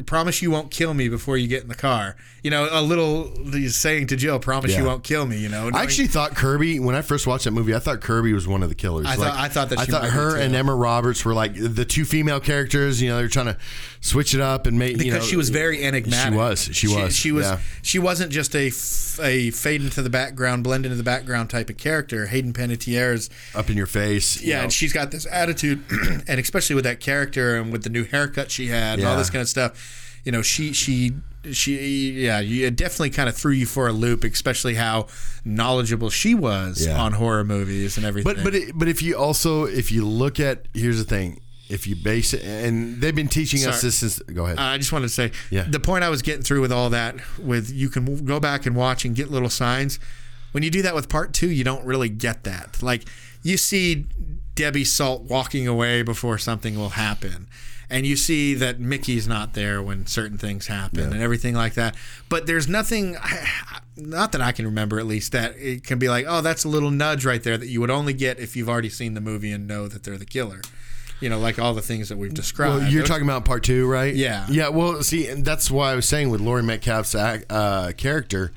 Promise 0.06 0.43
you 0.43 0.51
won't 0.51 0.70
kill 0.70 0.94
me 0.94 1.09
before 1.09 1.36
you 1.36 1.48
get 1.48 1.62
in 1.62 1.68
the 1.68 1.74
car. 1.74 2.16
You 2.43 2.51
know, 2.51 2.68
a 2.70 2.81
little 2.81 3.31
he's 3.52 3.77
saying 3.77 4.06
to 4.09 4.16
Jill, 4.16 4.39
"Promise 4.39 4.77
you 4.77 4.85
won't 4.85 5.05
kill 5.05 5.27
me." 5.27 5.39
You 5.39 5.48
know, 5.48 5.70
I 5.74 5.82
actually 5.82 6.09
thought 6.09 6.35
Kirby 6.35 6.81
when 6.81 6.94
I 6.94 7.02
first 7.02 7.27
watched 7.27 7.44
that 7.44 7.51
movie. 7.51 7.74
I 7.74 7.78
thought 7.78 8.01
Kirby 8.01 8.32
was 8.32 8.48
one 8.48 8.62
of 8.62 8.68
the 8.70 8.74
killers. 8.74 9.06
I 9.06 9.16
thought- 9.16 9.36
I 9.36 9.48
thought 9.48 9.68
that 9.70 9.78
I 9.78 9.85
she 9.85 9.90
thought 9.90 10.05
her 10.05 10.36
and 10.36 10.55
Emma 10.55 10.74
Roberts 10.74 11.24
were 11.24 11.35
like 11.35 11.55
the 11.55 11.85
two 11.85 12.05
female 12.05 12.40
characters. 12.40 13.02
You 13.02 13.10
know, 13.10 13.18
they're 13.18 13.28
trying 13.28 13.47
to 13.47 13.59
switch 14.01 14.35
it 14.35 14.40
up 14.40 14.66
and 14.66 14.78
make 14.78 14.94
because 14.94 15.06
you 15.06 15.12
know, 15.12 15.20
she 15.20 15.36
was 15.36 15.51
very 15.51 15.82
enigmatic. 15.85 16.32
She 16.32 16.36
was. 16.39 16.60
She 16.72 16.89
was. 16.89 17.16
She, 17.16 17.32
was. 17.32 17.44
Yeah. 17.47 17.59
She 17.82 17.98
wasn't 17.98 18.32
just 18.32 18.55
a 18.55 18.68
f- 18.68 19.20
a 19.22 19.51
fade 19.51 19.82
into 19.82 20.01
the 20.02 20.09
background, 20.10 20.64
blend 20.64 20.86
into 20.86 20.97
the 20.97 21.02
background 21.02 21.51
type 21.51 21.68
of 21.68 21.77
character. 21.77 22.27
Hayden 22.27 22.52
Panettiere's 22.52 23.28
up 23.55 23.68
in 23.68 23.77
your 23.77 23.86
face. 23.86 24.40
you 24.40 24.51
yeah, 24.51 24.59
know. 24.59 24.62
and 24.64 24.72
she's 24.72 24.93
got 24.93 25.10
this 25.10 25.27
attitude, 25.31 25.82
and 26.27 26.40
especially 26.40 26.74
with 26.74 26.85
that 26.85 27.01
character 27.01 27.56
and 27.56 27.70
with 27.72 27.82
the 27.85 27.90
new 27.90 28.05
haircut 28.05 28.51
she 28.51 28.68
had 28.68 28.98
and 28.98 29.06
all 29.06 29.16
this 29.16 29.31
kind 29.31 29.43
of 29.43 29.48
stuff. 29.48 29.89
You 30.24 30.32
know, 30.32 30.42
she 30.42 30.72
she 30.72 31.12
she 31.52 32.10
yeah, 32.24 32.40
you 32.40 32.66
it 32.66 32.76
definitely 32.76 33.10
kind 33.10 33.28
of 33.28 33.36
threw 33.36 33.52
you 33.52 33.66
for 33.66 33.88
a 33.88 33.92
loop, 33.92 34.24
especially 34.24 34.74
how 34.74 35.06
knowledgeable 35.44 36.10
she 36.10 36.34
was 36.34 36.84
Yeah. 36.86 37.01
on 37.01 37.12
horror 37.14 37.44
movies 37.44 37.97
and 37.97 38.05
everything. 38.06 38.34
But 38.34 38.44
but 38.44 38.55
it, 38.55 38.72
but 38.78 38.88
if 38.88 39.02
you 39.02 39.16
also 39.16 39.64
if 39.64 39.90
you 39.90 40.06
look 40.06 40.38
at 40.38 40.66
here's 40.74 40.98
the 40.98 41.05
thing 41.05 41.40
if 41.68 41.86
you 41.86 41.94
base 41.97 42.34
it 42.34 42.42
and 42.42 43.01
they've 43.01 43.14
been 43.14 43.28
teaching 43.28 43.64
us 43.66 43.80
this 43.80 43.97
since 43.98 44.18
go 44.34 44.44
ahead 44.44 44.59
I 44.59 44.76
just 44.76 44.92
wanted 44.92 45.06
to 45.06 45.14
say 45.14 45.30
Yeah. 45.51 45.62
the 45.68 45.78
point 45.80 46.02
I 46.05 46.09
was 46.09 46.20
getting 46.20 46.42
through 46.42 46.60
with 46.62 46.72
all 46.72 46.90
that 46.90 47.14
with 47.38 47.70
you 47.70 47.88
can 47.88 48.24
go 48.24 48.40
back 48.40 48.66
and 48.66 48.74
watch 48.76 49.05
and 49.05 49.14
get 49.14 49.30
little 49.30 49.51
signs. 49.51 49.98
When 50.52 50.64
you 50.64 50.70
do 50.70 50.82
that 50.82 50.97
with 50.97 51.09
part 51.09 51.32
two, 51.32 51.48
you 51.48 51.62
don't 51.62 51.84
really 51.86 52.09
get 52.09 52.42
that. 52.42 52.82
Like 52.82 53.05
you 53.44 53.56
see 53.56 54.06
Debbie 54.61 54.85
Salt 54.85 55.23
walking 55.23 55.66
away 55.66 56.03
before 56.03 56.37
something 56.37 56.77
will 56.77 56.91
happen. 56.91 57.47
And 57.89 58.07
you 58.07 58.15
see 58.15 58.53
that 58.55 58.78
Mickey's 58.78 59.27
not 59.27 59.55
there 59.55 59.82
when 59.82 60.07
certain 60.07 60.37
things 60.37 60.66
happen 60.66 61.12
and 61.12 61.23
everything 61.23 61.55
like 61.55 61.74
that. 61.74 61.97
But 62.28 62.47
there's 62.47 62.69
nothing, 62.69 63.16
not 63.97 64.32
that 64.32 64.43
I 64.43 64.53
can 64.53 64.66
remember 64.66 65.01
at 65.01 65.07
least, 65.07 65.32
that 65.32 65.57
it 65.57 65.82
can 65.82 65.99
be 65.99 66.11
like, 66.11 66.27
oh, 66.28 66.43
that's 66.43 66.65
a 66.65 66.69
little 66.69 66.91
nudge 66.91 67.24
right 67.24 67.43
there 67.43 67.57
that 67.57 67.69
you 67.69 67.81
would 67.81 67.91
only 67.91 68.12
get 68.12 68.39
if 68.39 68.55
you've 68.55 68.69
already 68.69 68.91
seen 68.91 69.15
the 69.15 69.20
movie 69.23 69.51
and 69.51 69.66
know 69.66 69.89
that 69.89 70.03
they're 70.05 70.19
the 70.19 70.27
killer. 70.27 70.61
You 71.20 71.31
know, 71.31 71.39
like 71.39 71.59
all 71.59 71.73
the 71.73 71.82
things 71.82 72.11
that 72.11 72.19
we've 72.19 72.35
described. 72.35 72.82
well, 72.82 72.93
you're 72.93 73.05
talking 73.07 73.24
about 73.24 73.47
part 73.47 73.65
two, 73.65 73.89
right? 73.89 74.15
Yeah. 74.15 74.47
Yeah. 74.51 74.69
Well, 74.69 75.03
see, 75.03 75.27
and 75.27 75.43
that's 75.43 75.70
why 75.70 75.93
I 75.93 75.95
was 75.95 76.07
saying 76.07 76.28
with 76.28 76.43
Laurie 76.43 76.62
Metcalf's 76.62 77.15
uh, 77.15 77.93
character, 77.97 78.53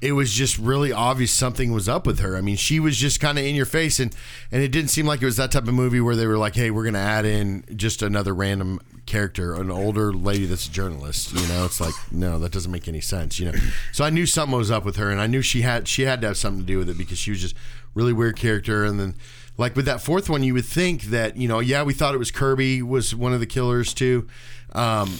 it 0.00 0.12
was 0.12 0.32
just 0.32 0.58
really 0.58 0.92
obvious 0.92 1.30
something 1.30 1.72
was 1.72 1.88
up 1.88 2.06
with 2.06 2.20
her. 2.20 2.36
I 2.36 2.40
mean, 2.40 2.56
she 2.56 2.80
was 2.80 2.96
just 2.96 3.20
kind 3.20 3.38
of 3.38 3.44
in 3.44 3.54
your 3.54 3.66
face, 3.66 4.00
and 4.00 4.14
and 4.50 4.62
it 4.62 4.68
didn't 4.68 4.90
seem 4.90 5.06
like 5.06 5.20
it 5.20 5.26
was 5.26 5.36
that 5.36 5.52
type 5.52 5.68
of 5.68 5.74
movie 5.74 6.00
where 6.00 6.16
they 6.16 6.26
were 6.26 6.38
like, 6.38 6.54
"Hey, 6.54 6.70
we're 6.70 6.84
going 6.84 6.94
to 6.94 7.00
add 7.00 7.26
in 7.26 7.64
just 7.76 8.02
another 8.02 8.34
random 8.34 8.80
character, 9.04 9.54
an 9.54 9.70
older 9.70 10.12
lady 10.12 10.46
that's 10.46 10.66
a 10.66 10.70
journalist." 10.70 11.32
You 11.32 11.46
know, 11.48 11.66
it's 11.66 11.80
like, 11.80 11.94
no, 12.10 12.38
that 12.38 12.50
doesn't 12.50 12.72
make 12.72 12.88
any 12.88 13.02
sense. 13.02 13.38
You 13.38 13.52
know, 13.52 13.58
so 13.92 14.04
I 14.04 14.10
knew 14.10 14.24
something 14.24 14.56
was 14.56 14.70
up 14.70 14.84
with 14.84 14.96
her, 14.96 15.10
and 15.10 15.20
I 15.20 15.26
knew 15.26 15.42
she 15.42 15.62
had 15.62 15.86
she 15.86 16.02
had 16.02 16.22
to 16.22 16.28
have 16.28 16.38
something 16.38 16.60
to 16.60 16.66
do 16.66 16.78
with 16.78 16.88
it 16.88 16.96
because 16.96 17.18
she 17.18 17.30
was 17.30 17.40
just 17.40 17.54
really 17.94 18.12
weird 18.12 18.36
character, 18.36 18.84
and 18.84 18.98
then. 18.98 19.14
Like 19.58 19.76
with 19.76 19.84
that 19.84 20.00
fourth 20.00 20.30
one, 20.30 20.42
you 20.42 20.54
would 20.54 20.64
think 20.64 21.02
that 21.04 21.36
you 21.36 21.46
know, 21.46 21.58
yeah, 21.58 21.82
we 21.82 21.92
thought 21.92 22.14
it 22.14 22.18
was 22.18 22.30
Kirby 22.30 22.80
was 22.80 23.14
one 23.14 23.34
of 23.34 23.40
the 23.40 23.46
killers 23.46 23.92
too, 23.92 24.26
um, 24.72 25.18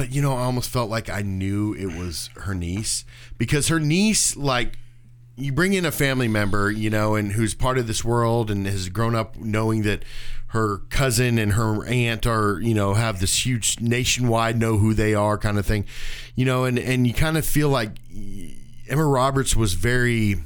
but 0.00 0.14
you 0.14 0.22
know, 0.22 0.32
I 0.32 0.44
almost 0.44 0.70
felt 0.70 0.88
like 0.88 1.10
I 1.10 1.20
knew 1.20 1.74
it 1.74 1.94
was 1.94 2.30
her 2.36 2.54
niece 2.54 3.04
because 3.36 3.68
her 3.68 3.78
niece, 3.78 4.34
like, 4.34 4.78
you 5.36 5.52
bring 5.52 5.74
in 5.74 5.84
a 5.84 5.92
family 5.92 6.26
member, 6.26 6.70
you 6.70 6.88
know, 6.88 7.16
and 7.16 7.32
who's 7.32 7.52
part 7.52 7.76
of 7.76 7.86
this 7.86 8.02
world 8.02 8.50
and 8.50 8.66
has 8.66 8.88
grown 8.88 9.14
up 9.14 9.36
knowing 9.36 9.82
that 9.82 10.06
her 10.48 10.78
cousin 10.88 11.36
and 11.36 11.52
her 11.52 11.84
aunt 11.84 12.26
are, 12.26 12.60
you 12.62 12.72
know, 12.72 12.94
have 12.94 13.20
this 13.20 13.44
huge 13.44 13.78
nationwide 13.78 14.58
know 14.58 14.78
who 14.78 14.94
they 14.94 15.12
are 15.12 15.36
kind 15.36 15.58
of 15.58 15.66
thing, 15.66 15.84
you 16.34 16.46
know, 16.46 16.64
and 16.64 16.78
and 16.78 17.06
you 17.06 17.12
kind 17.12 17.36
of 17.36 17.44
feel 17.44 17.68
like 17.68 17.90
Emma 18.88 19.04
Roberts 19.04 19.54
was 19.54 19.74
very 19.74 20.36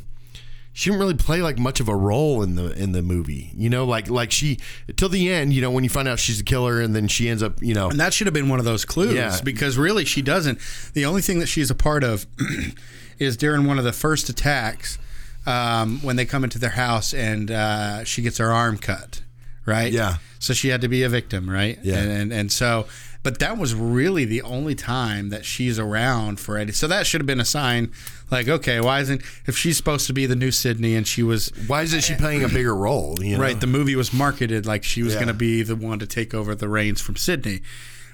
she 0.77 0.91
didn't 0.91 1.01
really 1.01 1.15
play 1.15 1.41
like 1.41 1.57
much 1.57 1.79
of 1.79 1.89
a 1.89 1.95
role 1.97 2.43
in 2.43 2.57
the 2.57 2.73
in 2.73 2.91
the 2.93 3.01
movie. 3.01 3.53
You 3.57 3.71
know, 3.71 3.85
like 3.87 4.11
like 4.11 4.31
she 4.33 4.59
till 4.97 5.09
the 5.09 5.31
end, 5.33 5.53
you 5.55 5.63
know, 5.63 5.71
when 5.71 5.85
you 5.85 5.89
find 5.91 6.09
out 6.09 6.19
she's 6.19 6.41
a 6.41 6.45
killer 6.45 6.81
and 6.81 6.95
then 6.97 7.07
she 7.09 7.29
ends 7.29 7.43
up, 7.43 7.63
you 7.63 7.75
know, 7.75 7.89
And 7.89 8.01
that 8.01 8.13
should 8.13 8.27
have 8.27 8.35
been 8.35 8.49
one 8.49 8.59
of 8.59 8.65
those 8.65 8.85
clues 8.85 9.15
Yeah. 9.15 9.39
because 9.45 9.79
really 9.79 10.05
she 10.05 10.21
doesn't. 10.21 10.59
The 10.93 11.07
only 11.07 11.23
thing 11.23 11.39
that 11.39 11.47
she's 11.47 11.71
a 11.71 11.75
part 11.77 12.03
of 12.05 12.27
is 13.19 13.37
during 13.37 13.67
one 13.67 13.79
of 13.79 13.85
the 13.85 13.93
first 13.93 14.29
attacks 14.29 14.99
um, 15.47 16.01
when 16.03 16.17
they 16.17 16.25
come 16.27 16.43
into 16.43 16.59
their 16.59 16.71
house 16.71 17.15
and 17.15 17.51
uh, 17.51 18.03
she 18.05 18.23
gets 18.23 18.39
her 18.39 18.51
arm 18.51 18.77
cut, 18.77 19.23
right? 19.67 19.93
Yeah. 19.93 20.17
So 20.41 20.53
she 20.55 20.69
had 20.69 20.81
to 20.81 20.89
be 20.89 21.05
a 21.05 21.09
victim, 21.09 21.49
right? 21.49 21.79
Yeah. 21.83 21.99
And, 21.99 22.11
and, 22.11 22.33
and 22.33 22.53
so, 22.53 22.87
but 23.25 23.41
that 23.41 23.59
was 23.59 23.75
really 23.75 24.25
the 24.25 24.43
only 24.43 24.77
time 24.77 25.31
that 25.31 25.45
she's 25.45 25.79
around 25.79 26.39
for 26.39 26.57
Eddie. 26.59 26.71
So 26.73 26.87
that 26.87 27.07
should 27.09 27.21
have 27.21 27.27
been 27.27 27.41
a 27.41 27.45
sign 27.45 27.91
like, 28.31 28.47
okay, 28.49 28.81
why 28.81 29.01
isn't, 29.01 29.23
if 29.47 29.57
she's 29.57 29.77
supposed 29.77 30.07
to 30.07 30.13
be 30.13 30.27
the 30.27 30.37
new 30.37 30.51
Sidney 30.53 30.95
and 30.95 31.07
she 31.09 31.23
was, 31.23 31.49
why 31.67 31.83
isn't 31.83 32.03
she 32.05 32.15
playing 32.15 32.45
a 32.45 32.49
bigger 32.49 32.75
role? 32.77 33.17
You 33.21 33.37
know? 33.37 33.43
Right. 33.43 33.59
The 33.61 33.67
movie 33.67 33.97
was 33.97 34.13
marketed 34.13 34.67
like 34.67 34.85
she 34.85 35.03
was 35.03 35.15
Yeah. 35.15 35.21
going 35.21 35.29
to 35.29 35.35
be 35.35 35.63
the 35.63 35.75
one 35.75 35.99
to 35.99 36.07
take 36.07 36.35
over 36.35 36.55
the 36.55 36.69
reins 36.69 37.01
from 37.01 37.17
Sidney, 37.17 37.63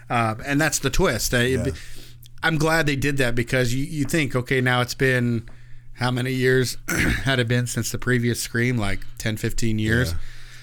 uh, 0.09 0.37
and 0.47 0.61
that's 0.61 0.79
the 0.79 0.91
twist. 0.91 1.35
I, 1.35 1.57
I'm 2.43 2.57
glad 2.57 2.87
they 2.87 2.97
did 2.97 3.17
that 3.19 3.35
because 3.35 3.75
you, 3.75 3.85
you 3.85 4.05
think, 4.05 4.35
okay, 4.35 4.61
now 4.61 4.81
it's 4.81 4.95
been 4.95 5.49
how 5.95 6.11
many 6.11 6.33
years 6.33 6.77
had 7.25 7.39
it 7.39 7.49
been 7.49 7.67
since 7.67 7.91
the 7.93 7.99
previous 7.99 8.41
Scream? 8.43 8.79
Like 8.79 9.01
10, 9.19 9.37
15 9.37 9.79
years. 9.79 10.15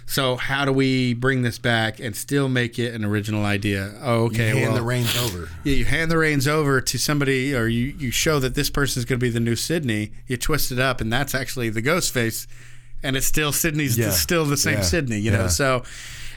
So 0.09 0.37
how 0.37 0.63
do 0.63 0.71
we 0.71 1.13
bring 1.13 1.41
this 1.41 1.59
back 1.59 1.99
and 1.99 2.15
still 2.15 2.47
make 2.47 2.79
it 2.79 2.93
an 2.95 3.03
original 3.03 3.43
idea? 3.43 3.93
Oh, 4.01 4.23
okay. 4.27 4.47
hand 4.47 4.61
well, 4.61 4.73
the 4.75 4.81
reins 4.81 5.15
over. 5.17 5.49
yeah, 5.65 5.73
you 5.73 5.83
hand 5.85 6.09
the 6.09 6.17
reins 6.17 6.47
over 6.47 6.79
to 6.79 6.97
somebody, 6.97 7.53
or 7.53 7.67
you, 7.67 7.87
you 7.99 8.09
show 8.09 8.39
that 8.39 8.55
this 8.55 8.69
person 8.69 9.01
is 9.01 9.05
going 9.05 9.19
to 9.19 9.23
be 9.25 9.29
the 9.29 9.41
new 9.41 9.57
Sidney. 9.57 10.11
You 10.25 10.37
twist 10.37 10.71
it 10.71 10.79
up, 10.79 11.01
and 11.01 11.11
that's 11.11 11.35
actually 11.35 11.69
the 11.69 11.81
ghost 11.81 12.13
face, 12.13 12.47
and 13.03 13.17
it's 13.17 13.25
still 13.25 13.51
Sidney's 13.51 13.97
Yeah. 13.97 14.11
still 14.11 14.45
the 14.45 14.55
same 14.55 14.75
Yeah. 14.77 14.81
Sidney. 14.83 15.19
You 15.19 15.31
know, 15.31 15.41
Yeah. 15.41 15.47
so 15.49 15.83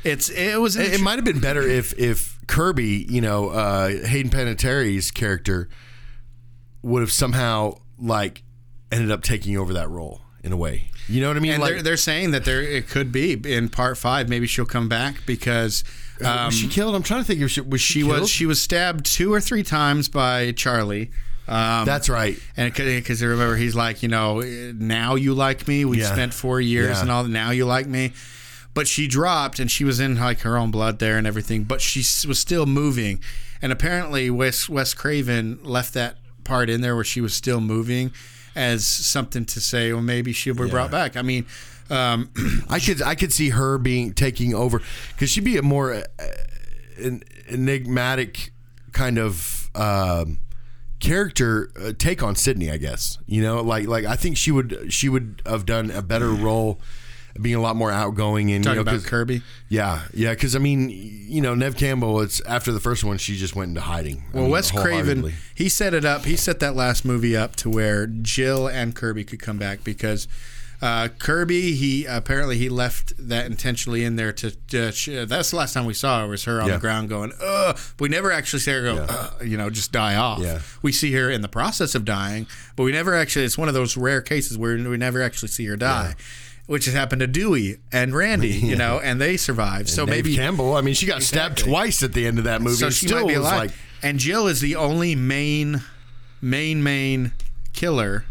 it's 0.02 0.28
it 0.30 0.60
was 0.60 0.74
It, 0.76 0.94
it 0.94 1.00
might 1.00 1.16
have 1.16 1.24
been 1.24 1.40
better 1.40 1.62
if 1.62 1.96
if 1.96 2.38
Kirby, 2.48 3.06
you 3.08 3.20
know, 3.20 3.50
uh, 3.50 4.04
Hayden 4.04 4.32
Panettiere's 4.32 5.12
character 5.12 5.68
would 6.82 7.02
have 7.02 7.12
somehow 7.12 7.74
like 8.00 8.42
ended 8.90 9.12
up 9.12 9.22
taking 9.22 9.56
over 9.56 9.72
that 9.74 9.88
role 9.88 10.22
in 10.42 10.50
a 10.52 10.56
way. 10.56 10.90
You 11.10 11.20
know 11.20 11.28
what 11.28 11.36
I 11.36 11.40
mean? 11.40 11.52
and 11.52 11.60
like, 11.62 11.72
they're, 11.74 11.82
they're 11.82 11.96
saying 11.96 12.30
that 12.30 12.44
there 12.44 12.62
it 12.62 12.88
could 12.88 13.10
be 13.12 13.32
in 13.44 13.68
part 13.68 13.98
five. 13.98 14.28
Maybe 14.28 14.46
she'll 14.46 14.64
come 14.66 14.88
back 14.88 15.26
because 15.26 15.82
um, 16.24 16.46
was 16.46 16.54
she 16.54 16.68
killed? 16.68 16.94
I'm 16.94 17.02
trying 17.02 17.20
to 17.22 17.26
think 17.26 17.40
if 17.40 17.50
she 17.50 17.60
was 17.60 17.80
she, 17.80 18.00
she 18.00 18.02
was 18.04 18.28
she 18.30 18.46
was 18.46 18.60
stabbed 18.60 19.04
two 19.06 19.32
or 19.32 19.40
three 19.40 19.62
times 19.62 20.08
by 20.08 20.52
Charlie. 20.52 21.10
Um, 21.48 21.84
That's 21.84 22.08
right. 22.08 22.38
And 22.56 22.72
because 22.72 23.22
remember, 23.22 23.56
he's 23.56 23.74
like, 23.74 24.02
you 24.04 24.08
know, 24.08 24.40
now 24.40 25.16
you 25.16 25.34
like 25.34 25.66
me. 25.66 25.84
We 25.84 25.98
Yeah. 26.00 26.12
spent 26.12 26.32
four 26.32 26.60
years 26.60 26.96
Yeah. 26.98 27.02
and 27.02 27.10
all. 27.10 27.24
Now 27.24 27.50
you 27.50 27.66
like 27.66 27.86
me. 27.88 28.12
But 28.72 28.86
she 28.86 29.08
dropped, 29.08 29.58
and 29.58 29.68
she 29.68 29.82
was 29.82 29.98
in 29.98 30.16
like 30.16 30.40
her 30.42 30.56
own 30.56 30.70
blood 30.70 31.00
there 31.00 31.18
and 31.18 31.26
everything. 31.26 31.64
But 31.64 31.80
she 31.80 32.04
was 32.28 32.38
still 32.38 32.66
moving, 32.66 33.18
and 33.60 33.72
apparently 33.72 34.30
Wes 34.30 34.68
Wes 34.68 34.94
Craven 34.94 35.58
left 35.64 35.92
that 35.94 36.18
part 36.44 36.70
in 36.70 36.80
there 36.80 36.94
where 36.94 37.02
she 37.04 37.20
was 37.20 37.34
still 37.34 37.60
moving, 37.60 38.12
as 38.54 38.84
something 38.86 39.44
to 39.46 39.60
say, 39.60 39.92
well, 39.92 40.02
maybe 40.02 40.32
she'll 40.32 40.54
be 40.54 40.68
brought 40.68 40.90
back. 40.90 41.16
I 41.16 41.22
mean, 41.22 41.46
um, 41.90 42.30
I 42.68 42.78
could 42.80 43.02
I 43.02 43.14
could 43.14 43.32
see 43.32 43.50
her 43.50 43.78
being 43.78 44.12
taking 44.12 44.54
over 44.54 44.80
because 45.10 45.30
she'd 45.30 45.44
be 45.44 45.56
a 45.56 45.62
more 45.62 45.94
uh, 45.94 46.02
en- 46.98 47.22
enigmatic 47.48 48.52
kind 48.92 49.18
of 49.18 49.70
um, 49.74 50.38
character 51.00 51.70
uh, 51.80 51.92
take 51.98 52.22
on 52.22 52.36
Sidney. 52.36 52.70
I 52.70 52.76
guess 52.76 53.18
you 53.26 53.42
know, 53.42 53.60
like 53.62 53.86
like 53.86 54.04
I 54.04 54.16
think 54.16 54.36
she 54.36 54.50
would 54.50 54.92
she 54.92 55.08
would 55.08 55.42
have 55.46 55.66
done 55.66 55.90
a 55.90 56.02
better 56.02 56.30
role 56.30 56.80
being 57.40 57.54
a 57.56 57.60
lot 57.60 57.76
more 57.76 57.90
outgoing 57.90 58.50
and 58.52 58.64
Talking 58.64 58.78
you 58.80 58.84
know, 58.84 58.92
about 58.92 59.04
Kirby. 59.04 59.42
Yeah, 59.68 60.02
yeah, 60.14 60.30
because 60.30 60.56
I 60.56 60.58
mean, 60.58 60.88
you 60.90 61.40
know, 61.40 61.54
Neve 61.54 61.76
Campbell. 61.76 62.20
It's 62.20 62.40
after 62.42 62.72
the 62.72 62.80
first 62.80 63.04
one, 63.04 63.18
she 63.18 63.36
just 63.36 63.54
went 63.54 63.68
into 63.70 63.80
hiding. 63.82 64.24
I 64.32 64.34
Well, 64.34 64.42
mean, 64.44 64.52
Wes 64.52 64.70
Craven, 64.70 65.32
he 65.54 65.68
set 65.68 65.94
it 65.94 66.04
up. 66.04 66.24
He 66.24 66.36
set 66.36 66.60
that 66.60 66.74
last 66.74 67.04
movie 67.04 67.36
up 67.36 67.56
to 67.56 67.70
where 67.70 68.06
Jill 68.06 68.66
and 68.66 68.94
Kirby 68.94 69.24
could 69.24 69.40
come 69.40 69.58
back 69.58 69.84
because 69.84 70.26
uh, 70.82 71.08
Kirby, 71.18 71.72
he 71.72 72.06
apparently 72.06 72.56
he 72.56 72.70
left 72.70 73.12
that 73.18 73.44
intentionally 73.44 74.02
in 74.02 74.16
there 74.16 74.32
to. 74.32 74.50
to 74.68 74.90
sh- 74.92 75.10
that's 75.26 75.50
the 75.50 75.56
last 75.56 75.74
time 75.74 75.84
we 75.84 75.92
saw 75.92 76.22
her 76.22 76.26
was 76.26 76.44
her 76.44 76.58
on 76.60 76.68
Yeah. 76.68 76.74
the 76.76 76.80
ground 76.80 77.10
going, 77.10 77.32
"Ugh." 77.38 77.78
We 77.98 78.08
never 78.08 78.32
actually 78.32 78.60
see 78.60 78.70
her 78.72 78.82
go, 78.82 79.06
"Ugh," 79.06 79.46
you 79.46 79.58
know, 79.58 79.68
just 79.68 79.92
die 79.92 80.16
off. 80.16 80.40
Yeah. 80.40 80.60
We 80.80 80.90
see 80.90 81.12
her 81.12 81.30
in 81.30 81.42
the 81.42 81.48
process 81.48 81.94
of 81.94 82.06
dying, 82.06 82.46
but 82.76 82.84
we 82.84 82.92
never 82.92 83.14
actually. 83.14 83.44
It's 83.44 83.58
one 83.58 83.68
of 83.68 83.74
those 83.74 83.96
rare 83.98 84.22
cases 84.22 84.56
where 84.56 84.74
we 84.76 84.96
never 84.96 85.22
actually 85.22 85.48
see 85.50 85.66
her 85.66 85.76
die. 85.76 86.14
Which 86.70 86.84
has 86.84 86.94
happened 86.94 87.18
to 87.18 87.26
Dewey 87.26 87.78
and 87.90 88.14
Randy, 88.14 88.48
you 88.70 88.76
know, 88.76 89.00
and 89.02 89.20
they 89.20 89.36
survived. 89.36 89.88
so 89.88 90.06
maybe 90.06 90.36
Campbell. 90.36 90.76
I 90.76 90.82
mean, 90.82 90.94
she 90.94 91.04
got 91.04 91.20
stabbed 91.22 91.54
Exactly. 91.54 91.72
twice 91.72 92.02
at 92.04 92.12
the 92.12 92.26
end 92.28 92.38
of 92.38 92.44
that 92.44 92.62
movie. 92.62 92.76
so 92.76 92.86
and 92.86 92.94
she 92.94 93.06
still 93.08 93.22
might 93.22 93.26
be 93.32 93.36
was 93.38 93.46
alive. 93.48 93.58
like, 93.58 93.70
and 94.04 94.20
Jill 94.20 94.46
is 94.46 94.60
the 94.60 94.76
only 94.76 95.16
main, 95.16 95.82
main, 96.40 96.80
main 96.84 97.32
killer 97.72 98.24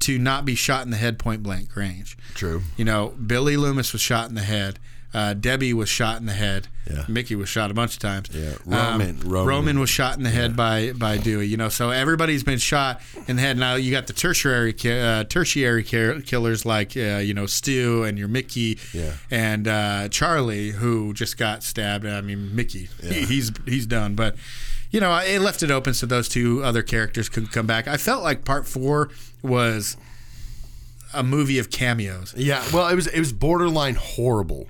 to 0.00 0.18
not 0.18 0.46
be 0.46 0.54
shot 0.54 0.86
in 0.86 0.90
the 0.90 0.96
head 0.96 1.18
point 1.18 1.42
blank 1.42 1.76
range. 1.76 2.16
True. 2.34 2.62
You 2.78 2.86
know, 2.86 3.08
Billy 3.10 3.58
Loomis 3.58 3.92
was 3.92 4.00
shot 4.00 4.30
in 4.30 4.34
the 4.34 4.40
head. 4.42 4.78
Uh, 5.14 5.32
Debbie 5.32 5.72
was 5.72 5.88
shot 5.88 6.20
in 6.20 6.26
the 6.26 6.34
head. 6.34 6.68
Yeah. 6.90 7.04
Mickey 7.08 7.34
was 7.34 7.48
shot 7.48 7.70
a 7.70 7.74
bunch 7.74 7.94
of 7.94 7.98
times. 8.00 8.28
Yeah. 8.32 8.52
Um, 8.66 9.00
Roman- 9.00 9.20
Roman, 9.20 9.46
Roman. 9.46 9.80
was 9.80 9.88
shot 9.88 10.16
in 10.18 10.22
the 10.22 10.30
head 10.30 10.54
by 10.54 10.92
by 10.92 11.16
Dewey. 11.16 11.46
You 11.46 11.56
know, 11.56 11.68
so 11.70 11.90
everybody's 11.90 12.42
been 12.44 12.58
shot 12.58 13.00
in 13.26 13.36
the 13.36 13.42
head. 13.42 13.56
Now 13.56 13.74
you 13.76 13.90
got 13.90 14.06
the 14.06 14.12
tertiary 14.12 14.74
uh, 14.84 15.24
tertiary 15.24 15.82
killers 15.82 16.66
like 16.66 16.94
uh, 16.96 17.18
you 17.18 17.32
know 17.32 17.46
Stu 17.46 18.04
and 18.04 18.18
your 18.18 18.28
Mickey 18.28 18.78
Yeah. 18.92 19.12
and 19.30 19.66
uh, 19.66 20.08
Charlie 20.10 20.70
who 20.72 21.14
just 21.14 21.38
got 21.38 21.62
stabbed. 21.62 22.04
I 22.06 22.20
mean 22.20 22.54
Mickey, 22.54 22.88
he, 23.02 23.24
he's 23.24 23.50
he's 23.64 23.86
done. 23.86 24.14
But 24.14 24.36
you 24.90 25.00
know, 25.00 25.14
it 25.18 25.40
left 25.40 25.62
it 25.62 25.70
open 25.70 25.94
so 25.94 26.06
those 26.06 26.28
two 26.28 26.62
other 26.62 26.82
characters 26.82 27.28
could 27.30 27.50
come 27.50 27.66
back. 27.66 27.88
I 27.88 27.96
felt 27.96 28.22
like 28.22 28.44
part 28.44 28.66
four 28.66 29.10
was 29.42 29.96
a 31.14 31.22
movie 31.22 31.58
of 31.58 31.70
cameos. 31.70 32.34
yeah. 32.36 32.62
Well, 32.72 32.88
it 32.88 32.94
was 32.94 33.06
it 33.06 33.18
was 33.18 33.32
borderline 33.32 33.94
horrible, 33.96 34.68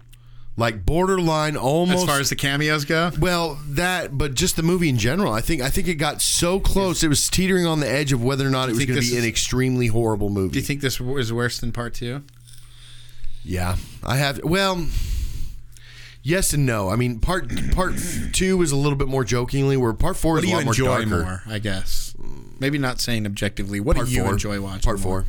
like 0.58 0.84
borderline 0.84 1.56
almost. 1.56 2.00
As 2.02 2.04
far 2.04 2.20
as 2.20 2.28
the 2.28 2.36
cameos 2.36 2.84
go, 2.84 3.10
well, 3.18 3.58
that, 3.68 4.18
but 4.18 4.34
just 4.34 4.56
the 4.56 4.62
movie 4.62 4.90
in 4.90 4.98
general. 4.98 5.32
I 5.32 5.40
think 5.40 5.62
I 5.62 5.70
think 5.70 5.88
it 5.88 5.94
got 5.94 6.20
so 6.20 6.60
close. 6.60 7.02
It 7.02 7.08
was 7.08 7.30
teetering 7.30 7.64
on 7.64 7.80
the 7.80 7.88
edge 7.88 8.12
of 8.12 8.22
whether 8.22 8.46
or 8.46 8.50
not 8.50 8.68
it 8.68 8.72
was 8.74 8.84
going 8.84 9.00
to 9.00 9.06
be 9.06 9.16
is- 9.16 9.22
an 9.24 9.28
extremely 9.28 9.86
horrible 9.86 10.28
movie. 10.28 10.52
do 10.52 10.58
you 10.58 10.64
think 10.64 10.82
this 10.82 11.00
was 11.00 11.32
worse 11.32 11.58
than 11.58 11.72
part 11.72 11.94
two? 11.94 12.22
Yeah, 13.44 13.76
I 14.04 14.16
have. 14.16 14.40
Well, 14.44 14.86
yes 16.22 16.52
and 16.52 16.66
no. 16.66 16.90
I 16.90 16.96
mean, 16.96 17.20
part 17.20 17.48
part 17.72 17.94
two 18.32 18.58
was 18.58 18.72
a 18.72 18.76
little 18.76 18.98
bit 18.98 19.08
more 19.08 19.24
jokingly, 19.24 19.76
where 19.76 19.92
part 19.94 20.16
four 20.16 20.34
What 20.34 20.44
is 20.44 20.50
do 20.50 20.56
a 20.56 20.60
you 20.60 20.64
lot 20.66 20.66
enjoy 20.66 21.06
more 21.06 21.18
more, 21.20 21.30
darker. 21.30 21.42
I 21.48 21.58
guess. 21.58 22.14
Maybe 22.60 22.76
not 22.76 23.00
saying 23.00 23.24
objectively. 23.24 23.78
What 23.78 23.94
Part 23.96 24.08
do 24.08 24.14
you 24.14 24.22
four. 24.24 24.32
enjoy 24.32 24.60
watching? 24.60 24.80
Part 24.82 24.98
more? 25.00 25.22
four. 25.22 25.26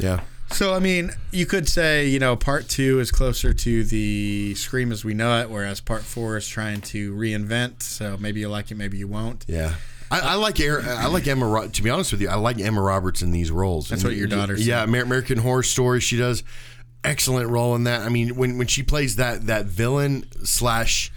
Yeah. 0.00 0.20
So 0.52 0.74
I 0.74 0.78
mean, 0.78 1.12
you 1.30 1.46
could 1.46 1.68
say 1.68 2.06
you 2.08 2.18
know 2.18 2.34
part 2.36 2.68
two 2.68 3.00
is 3.00 3.10
closer 3.10 3.52
to 3.52 3.84
the 3.84 4.54
Scream 4.54 4.90
as 4.92 5.04
we 5.04 5.14
know 5.14 5.40
it, 5.40 5.50
whereas 5.50 5.80
part 5.80 6.02
four 6.02 6.36
is 6.36 6.48
trying 6.48 6.80
to 6.82 7.14
reinvent. 7.14 7.82
So 7.82 8.16
maybe 8.18 8.40
you 8.40 8.48
like 8.48 8.70
it, 8.70 8.76
maybe 8.76 8.96
you 8.98 9.06
won't. 9.08 9.44
Yeah. 9.48 9.74
I, 10.10 10.20
I 10.20 10.34
like 10.36 10.58
I 10.60 11.06
like 11.08 11.26
Emma. 11.26 11.68
To 11.68 11.82
be 11.82 11.90
honest 11.90 12.12
with 12.12 12.22
you, 12.22 12.28
I 12.30 12.36
like 12.36 12.58
Emma 12.58 12.80
Roberts 12.80 13.20
in 13.20 13.30
these 13.30 13.50
roles. 13.50 13.90
That's 13.90 14.02
And- 14.02 14.10
what 14.12 14.16
your 14.16 14.26
daughter. 14.26 14.54
Yeah, 14.56 14.82
Amer- 14.84 15.02
American 15.02 15.38
Horror 15.38 15.62
Story. 15.62 16.00
She 16.00 16.16
does 16.16 16.42
excellent 17.04 17.50
role 17.50 17.74
in 17.74 17.84
that. 17.84 18.00
I 18.00 18.08
mean, 18.08 18.34
when 18.36 18.56
when 18.56 18.66
she 18.68 18.82
plays 18.82 19.16
that 19.16 19.46
that 19.48 19.66
villain 19.66 20.24
slash 20.44 21.12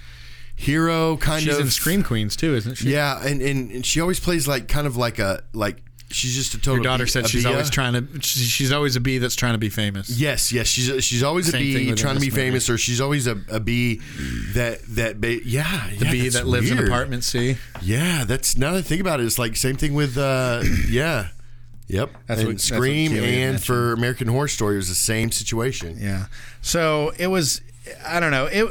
hero 0.57 1.15
kind 1.17 1.41
She's 1.43 1.55
of 1.55 1.61
in 1.61 1.69
Scream 1.71 2.03
Queens 2.03 2.35
too, 2.35 2.53
isn't 2.53 2.75
she? 2.75 2.91
Yeah, 2.91 3.25
and, 3.25 3.41
and 3.41 3.71
and 3.71 3.85
she 3.85 4.01
always 4.01 4.19
plays 4.19 4.45
like 4.47 4.67
kind 4.67 4.85
of 4.85 4.97
like 4.97 5.19
a 5.19 5.41
like 5.53 5.77
she's 6.13 6.35
just 6.35 6.53
a 6.53 6.57
total. 6.57 6.75
Your 6.75 6.83
daughter 6.83 7.05
bee- 7.05 7.09
said 7.09 7.27
she's 7.27 7.43
bee- 7.43 7.49
always 7.49 7.69
trying 7.69 7.93
to. 7.93 8.21
she- 8.21 8.39
She's 8.41 8.71
always 8.71 8.95
a 8.95 8.99
bee 8.99 9.17
that's 9.17 9.35
trying 9.35 9.53
to 9.53 9.57
be 9.59 9.69
famous. 9.69 10.09
Yes, 10.09 10.51
yes, 10.51 10.67
she's 10.67 11.03
she's 11.03 11.23
always 11.23 11.49
Same 11.51 11.61
a 11.61 11.63
bee 11.91 11.95
trying 11.95 12.15
to 12.15 12.21
be 12.21 12.27
movie. 12.29 12.41
famous, 12.41 12.69
or 12.69 12.77
she's 12.77 13.01
always 13.01 13.27
a, 13.27 13.37
a 13.49 13.59
bee 13.59 14.01
that 14.53 14.79
that 14.89 15.19
ba- 15.21 15.43
yeah, 15.47 15.89
The 15.97 16.05
bee 16.05 16.29
that 16.29 16.45
lives 16.47 16.69
in 16.71 16.77
apartment 16.79 17.23
C. 17.23 17.57
Yeah, 17.81 18.23
that's 18.25 18.57
now 18.57 18.71
that 18.73 18.79
I 18.79 18.81
think 18.81 19.01
about 19.01 19.19
it, 19.19 19.25
it's 19.25 19.39
like 19.39 19.55
same 19.55 19.75
thing 19.77 19.93
with 19.93 20.17
uh 20.17 20.63
yeah. 20.89 21.27
Yep. 21.87 22.09
That's 22.27 22.39
and 22.39 22.47
what- 22.47 22.55
that's 22.57 22.71
what 22.71 22.77
Scream 22.77 23.11
and 23.13 23.21
mentioned. 23.21 23.63
for 23.65 23.91
American 23.93 24.27
Horror 24.29 24.47
Story 24.47 24.75
it 24.75 24.77
was 24.77 24.87
the 24.89 24.95
same 24.95 25.29
situation. 25.31 25.97
Yeah. 25.99 26.27
So 26.61 27.11
it 27.17 27.27
was, 27.27 27.59
I 28.07 28.19
don't 28.21 28.31
know. 28.31 28.45
It. 28.45 28.67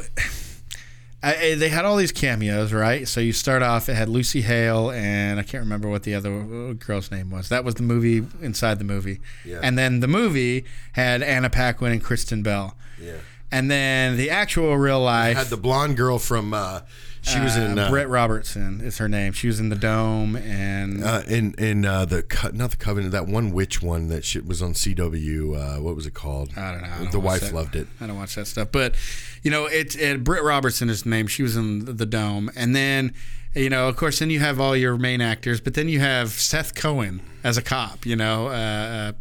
I, 1.23 1.55
they 1.55 1.69
had 1.69 1.85
all 1.85 1.97
these 1.97 2.11
cameos, 2.11 2.73
right? 2.73 3.07
So 3.07 3.19
you 3.19 3.31
start 3.31 3.61
off. 3.61 3.87
It 3.89 3.93
had 3.93 4.09
Lucy 4.09 4.41
Hale 4.41 4.89
and 4.89 5.39
I 5.39 5.43
can't 5.43 5.63
remember 5.63 5.87
what 5.87 6.03
the 6.03 6.15
other 6.15 6.73
girl's 6.73 7.11
name 7.11 7.29
was. 7.29 7.49
That 7.49 7.63
was 7.63 7.75
the 7.75 7.83
movie 7.83 8.25
inside 8.41 8.79
the 8.79 8.85
movie. 8.85 9.19
Yeah. 9.45 9.59
And 9.61 9.77
then 9.77 9.99
the 9.99 10.07
movie 10.07 10.65
had 10.93 11.21
Anna 11.21 11.49
Paquin 11.49 11.91
and 11.91 12.03
Kristen 12.03 12.41
Bell. 12.41 12.75
Yeah. 12.99 13.17
And 13.51 13.69
then 13.69 14.17
the 14.17 14.31
actual 14.31 14.75
real 14.77 15.01
life. 15.01 15.37
Had 15.37 15.47
the 15.47 15.57
blonde 15.57 15.95
girl 15.95 16.17
from 16.17 16.53
uh 16.53 16.81
she 17.21 17.39
was 17.39 17.55
in 17.55 17.77
uh, 17.77 17.83
uh, 17.83 17.89
Britt 17.89 18.07
Robertson 18.07 18.81
is 18.81 18.97
her 18.97 19.07
name. 19.07 19.33
She 19.33 19.47
was 19.47 19.59
in 19.59 19.69
the 19.69 19.75
Dome 19.75 20.35
and 20.35 21.03
uh, 21.03 21.21
in 21.27 21.53
in 21.57 21.85
uh, 21.85 22.05
the 22.05 22.23
co- 22.23 22.49
not 22.51 22.71
the 22.71 22.77
covenant 22.77 23.11
that 23.11 23.27
one 23.27 23.51
witch 23.51 23.81
one 23.81 24.07
that 24.07 24.25
shit 24.25 24.45
was 24.45 24.61
on 24.61 24.73
CW 24.73 25.77
uh, 25.77 25.81
what 25.81 25.95
was 25.95 26.05
it 26.05 26.13
called 26.13 26.51
I 26.57 26.71
don't 26.71 26.81
know. 26.81 26.87
I 26.87 26.97
don't 26.99 27.11
the 27.11 27.19
wife 27.19 27.41
that. 27.41 27.53
loved 27.53 27.75
it 27.75 27.87
I 27.99 28.07
don't 28.07 28.17
watch 28.17 28.35
that 28.35 28.47
stuff, 28.47 28.69
but 28.71 28.95
you 29.43 29.51
know, 29.51 29.65
it's 29.65 29.95
it, 29.95 30.23
Britt 30.23 30.43
Robertson 30.43 30.89
is 30.89 31.03
the 31.03 31.09
name. 31.09 31.27
She 31.27 31.43
was 31.43 31.55
in 31.55 31.85
the, 31.85 31.93
the 31.93 32.05
Dome, 32.05 32.49
and 32.55 32.75
then 32.75 33.13
you 33.53 33.69
know, 33.69 33.87
of 33.89 33.97
course, 33.97 34.19
then 34.19 34.29
you 34.29 34.39
have 34.39 34.59
all 34.59 34.75
your 34.77 34.97
main 34.97 35.19
actors, 35.19 35.59
but 35.59 35.73
then 35.73 35.89
you 35.89 35.99
have 35.99 36.29
Seth 36.29 36.73
Cohen 36.73 37.21
as 37.43 37.57
a 37.57 37.61
cop. 37.61 38.05
You 38.05 38.15
know, 38.15 38.47
uh, 38.47 39.11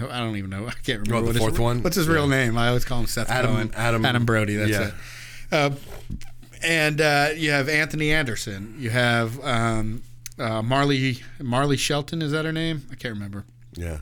uh, 0.00 0.06
I 0.10 0.20
don't 0.20 0.36
even 0.36 0.48
know. 0.50 0.66
I 0.66 0.72
can't 0.84 1.06
remember 1.06 1.16
Oh, 1.16 1.20
the 1.20 1.26
what 1.26 1.36
fourth 1.38 1.52
his, 1.52 1.60
one? 1.60 1.82
What's 1.82 1.96
his 1.96 2.08
real 2.08 2.26
name? 2.28 2.56
I 2.56 2.68
always 2.68 2.84
call 2.84 3.00
him 3.00 3.06
Seth 3.06 3.28
Adam- 3.30 3.50
Cohen. 3.54 3.70
Adam- 3.76 4.04
Adam 4.04 4.24
Brody. 4.24 4.56
That's 4.56 4.70
yeah. 4.70 4.86
it. 4.88 4.94
Uh, 5.50 5.70
and 6.62 7.00
uh, 7.00 7.28
you 7.36 7.50
have 7.50 7.68
Anthony 7.68 8.12
Anderson. 8.12 8.74
You 8.78 8.90
have 8.90 9.42
um, 9.44 10.02
uh, 10.38 10.62
Marley 10.62 11.18
Marley 11.40 11.76
Shelton. 11.76 12.22
Is 12.22 12.32
that 12.32 12.44
her 12.44 12.52
name? 12.52 12.82
I 12.90 12.94
can't 12.94 13.14
remember. 13.14 13.44
yeah 13.74 13.98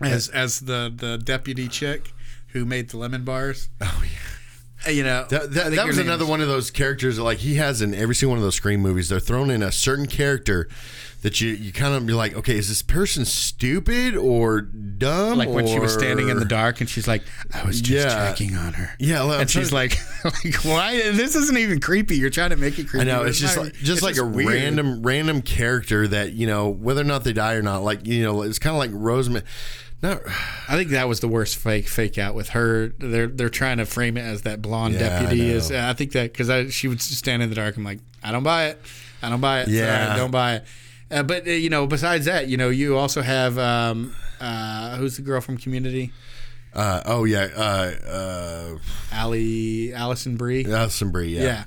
As 0.00 0.28
as 0.28 0.60
the 0.60 0.92
the 0.94 1.18
deputy 1.18 1.68
chick 1.68 2.12
who 2.48 2.64
made 2.64 2.90
the 2.90 2.96
lemon 2.98 3.24
bars. 3.24 3.68
Oh 3.80 4.02
yeah. 4.04 4.90
You 4.92 5.02
know 5.02 5.26
That, 5.30 5.52
that, 5.54 5.72
that 5.72 5.86
was 5.86 5.98
another 5.98 6.24
is- 6.24 6.30
one 6.30 6.40
of 6.40 6.46
those 6.48 6.70
characters 6.70 7.16
that, 7.16 7.24
like 7.24 7.38
he 7.38 7.54
has 7.56 7.82
in 7.82 7.92
every 7.94 8.14
single 8.14 8.32
one 8.32 8.38
of 8.38 8.44
those 8.44 8.54
Scream 8.54 8.80
movies. 8.80 9.08
They're 9.08 9.18
thrown 9.18 9.50
in 9.50 9.62
a 9.62 9.72
certain 9.72 10.06
character 10.06 10.68
that 11.26 11.40
you 11.40 11.48
you 11.50 11.72
kind 11.72 11.92
of 11.92 12.06
be 12.06 12.12
like, 12.12 12.36
okay, 12.36 12.56
is 12.56 12.68
this 12.68 12.82
person 12.82 13.24
stupid 13.24 14.14
or 14.16 14.60
dumb? 14.60 15.38
Like 15.38 15.48
when 15.48 15.66
she 15.66 15.80
was 15.80 15.92
standing 15.92 16.28
in 16.28 16.38
the 16.38 16.44
dark 16.44 16.80
and 16.80 16.88
she's 16.88 17.08
like, 17.08 17.24
I 17.52 17.64
was 17.66 17.80
just 17.80 18.06
Yeah. 18.06 18.28
checking 18.28 18.54
on 18.54 18.74
her. 18.74 18.90
Yeah, 19.00 19.24
well, 19.24 19.40
and 19.40 19.50
she's 19.50 19.70
trying 19.70 19.90
like, 19.90 19.98
like, 20.44 20.54
why? 20.64 20.94
This 21.10 21.34
isn't 21.34 21.58
even 21.58 21.80
creepy. 21.80 22.16
You're 22.16 22.30
trying 22.30 22.50
to 22.50 22.56
make 22.56 22.78
it 22.78 22.86
creepy. 22.86 23.10
I 23.10 23.12
know 23.12 23.20
but 23.22 23.30
it's 23.30 23.40
just 23.40 23.56
not 23.56 23.64
like 23.64 23.74
just 23.74 23.90
it's 23.90 24.02
like 24.02 24.18
a 24.18 24.24
weird. 24.24 24.52
random 24.52 25.02
random 25.02 25.42
character 25.42 26.06
that 26.06 26.32
you 26.34 26.46
know 26.46 26.68
whether 26.68 27.00
or 27.00 27.04
not 27.04 27.24
they 27.24 27.32
die 27.32 27.54
or 27.54 27.62
not. 27.62 27.82
Like 27.82 28.06
you 28.06 28.22
know, 28.22 28.42
it's 28.42 28.60
kind 28.60 28.76
of 28.76 28.78
like 28.78 28.90
Rosamund. 28.92 29.44
Not 30.02 30.20
I 30.68 30.76
think 30.76 30.90
that 30.90 31.08
was 31.08 31.18
the 31.18 31.28
worst 31.28 31.56
fake 31.56 31.88
fake 31.88 32.18
out 32.18 32.36
with 32.36 32.50
her. 32.50 32.92
They're 33.00 33.26
they're 33.26 33.48
trying 33.48 33.78
to 33.78 33.84
frame 33.86 34.16
it 34.16 34.22
as 34.22 34.42
that 34.42 34.62
blonde 34.62 34.94
Yeah, 34.94 35.08
deputy 35.22 35.48
know. 35.48 35.54
is. 35.56 35.72
I 35.72 35.92
think 35.94 36.12
that 36.12 36.32
because 36.32 36.72
she 36.72 36.86
would 36.86 37.02
stand 37.02 37.42
in 37.42 37.48
the 37.48 37.56
dark. 37.56 37.76
I'm 37.76 37.82
like, 37.82 37.98
I 38.22 38.30
don't 38.30 38.44
buy 38.44 38.66
it. 38.66 38.80
I 39.22 39.28
don't 39.30 39.40
buy 39.40 39.62
it. 39.62 39.68
Yeah. 39.68 40.14
Don't 40.16 40.30
buy 40.30 40.56
it. 40.56 40.64
Uh, 41.10 41.22
but 41.22 41.46
uh, 41.46 41.50
you 41.50 41.70
know, 41.70 41.86
besides 41.86 42.24
that, 42.24 42.48
you 42.48 42.56
know, 42.56 42.68
you 42.68 42.96
also 42.96 43.22
have 43.22 43.58
um, 43.58 44.14
uh, 44.40 44.96
who's 44.96 45.16
the 45.16 45.22
girl 45.22 45.40
from 45.40 45.56
Community? 45.56 46.12
uh, 46.74 47.02
oh 47.06 47.24
yeah, 47.24 47.48
uh, 47.56 48.78
Ali 49.14 49.92
Alison 49.94 50.36
Brie. 50.36 50.64
Alison 50.66 51.10
Brie. 51.10 51.36
Yeah. 51.36 51.64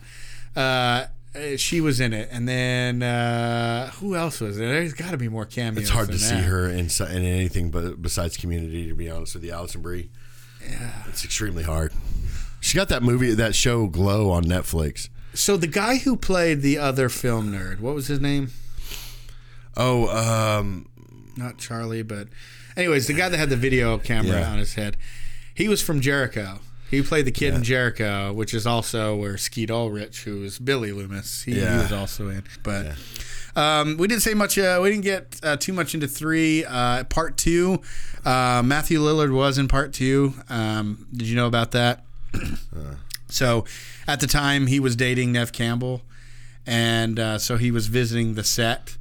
Yeah. 0.56 0.62
Uh, 0.62 1.08
uh, 1.36 1.58
she 1.58 1.80
was 1.80 2.00
in 2.00 2.12
it, 2.12 2.28
and 2.32 2.48
then 2.50 3.04
uh, 3.04 3.92
who 3.92 4.16
else 4.16 4.42
was 4.42 4.58
there? 4.58 4.68
There's 4.68 4.94
got 4.94 5.12
to 5.12 5.18
be 5.18 5.30
more 5.30 5.46
cameos. 5.46 5.84
It's 5.84 5.90
hard 5.90 6.08
to 6.08 6.18
than 6.18 6.20
see 6.20 6.42
her 6.42 6.68
in, 6.68 6.90
in 6.90 7.24
anything 7.24 7.70
but 7.70 8.02
besides 8.02 8.36
Community. 8.36 8.88
To 8.88 8.96
be 8.96 9.10
honest 9.10 9.36
with 9.36 9.44
you, 9.44 9.52
Alison 9.52 9.82
Brie. 9.82 10.10
Yeah, 10.68 11.04
it's 11.08 11.24
extremely 11.24 11.64
hard. 11.64 11.94
She 12.60 12.76
got 12.76 12.90
that 12.90 13.04
movie, 13.04 13.34
that 13.34 13.56
show 13.56 13.88
Glow 13.88 14.30
on 14.32 14.44
Netflix. 14.44 15.10
So 15.34 15.56
the 15.56 15.68
guy 15.68 15.98
who 15.98 16.18
played 16.18 16.62
the 16.62 16.78
other 16.78 17.08
film 17.08 17.54
nerd, 17.54 17.80
what 17.80 17.96
was 17.96 18.08
his 18.08 18.20
name? 18.20 18.50
Oh, 19.78 20.08
um, 20.10 20.88
Not 21.38 21.58
Charlie, 21.58 22.04
but 22.04 22.28
anyways, 22.76 23.08
the 23.08 23.14
guy 23.14 23.30
that 23.30 23.38
had 23.38 23.50
the 23.50 23.56
video 23.56 23.98
camera 23.98 24.40
Yeah. 24.42 24.52
on 24.52 24.58
his 24.58 24.74
head. 24.74 24.98
He 25.54 25.68
was 25.68 25.82
from 25.82 26.02
Jericho. 26.02 26.60
He 26.90 27.02
played 27.02 27.26
the 27.26 27.32
kid 27.32 27.50
Yeah. 27.50 27.56
in 27.58 27.64
Jericho, 27.64 28.34
which 28.34 28.54
is 28.54 28.66
also 28.66 29.16
where 29.16 29.38
Skeet 29.38 29.70
Ulrich, 29.70 30.24
who 30.24 30.42
was 30.42 30.58
Billy 30.60 30.92
Loomis, 30.92 31.44
he, 31.44 31.54
he 31.54 31.60
was 31.62 31.92
also 31.92 32.30
in. 32.30 32.44
But 32.64 32.96
Um, 33.56 33.98
we 33.98 34.08
didn't 34.08 34.22
say 34.24 34.34
much. 34.34 34.58
Uh, 34.58 34.80
we 34.82 34.90
didn't 34.90 35.04
get 35.04 35.40
uh, 35.44 35.58
too 35.58 35.74
much 35.74 35.94
into 35.94 36.08
three. 36.08 36.64
Uh, 36.66 37.04
part 37.06 37.36
two, 37.38 37.82
uh, 38.26 38.62
Matthew 38.66 39.00
Lillard 39.00 39.32
was 39.34 39.58
in 39.58 39.68
part 39.68 39.92
two. 39.94 40.34
Um, 40.50 41.08
did 41.14 41.28
you 41.28 41.36
know 41.36 41.48
about 41.48 41.72
that? 41.72 42.06
so, 43.28 43.66
at 44.08 44.20
the 44.20 44.28
time, 44.28 44.68
he 44.68 44.80
was 44.80 44.96
dating 44.96 45.32
Neve 45.32 45.52
Campbell, 45.52 46.04
and 46.66 47.20
uh, 47.20 47.38
so 47.38 47.58
he 47.58 47.72
was 47.72 47.88
visiting 47.88 48.36
the 48.36 48.44
set, 48.44 48.98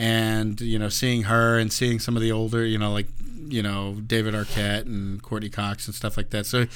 and 0.00 0.58
you 0.62 0.78
know, 0.78 0.88
seeing 0.88 1.24
her 1.24 1.58
and 1.58 1.70
seeing 1.72 1.98
some 1.98 2.16
of 2.16 2.22
the 2.22 2.32
older, 2.32 2.64
you 2.64 2.78
know, 2.78 2.90
like 2.92 3.06
you 3.48 3.62
know 3.62 3.94
David 4.06 4.32
Arquette 4.32 4.82
and 4.86 5.20
Courteney 5.22 5.50
Cox 5.50 5.86
and 5.86 5.94
stuff 5.94 6.16
like 6.16 6.30
that. 6.30 6.46
So 6.46 6.66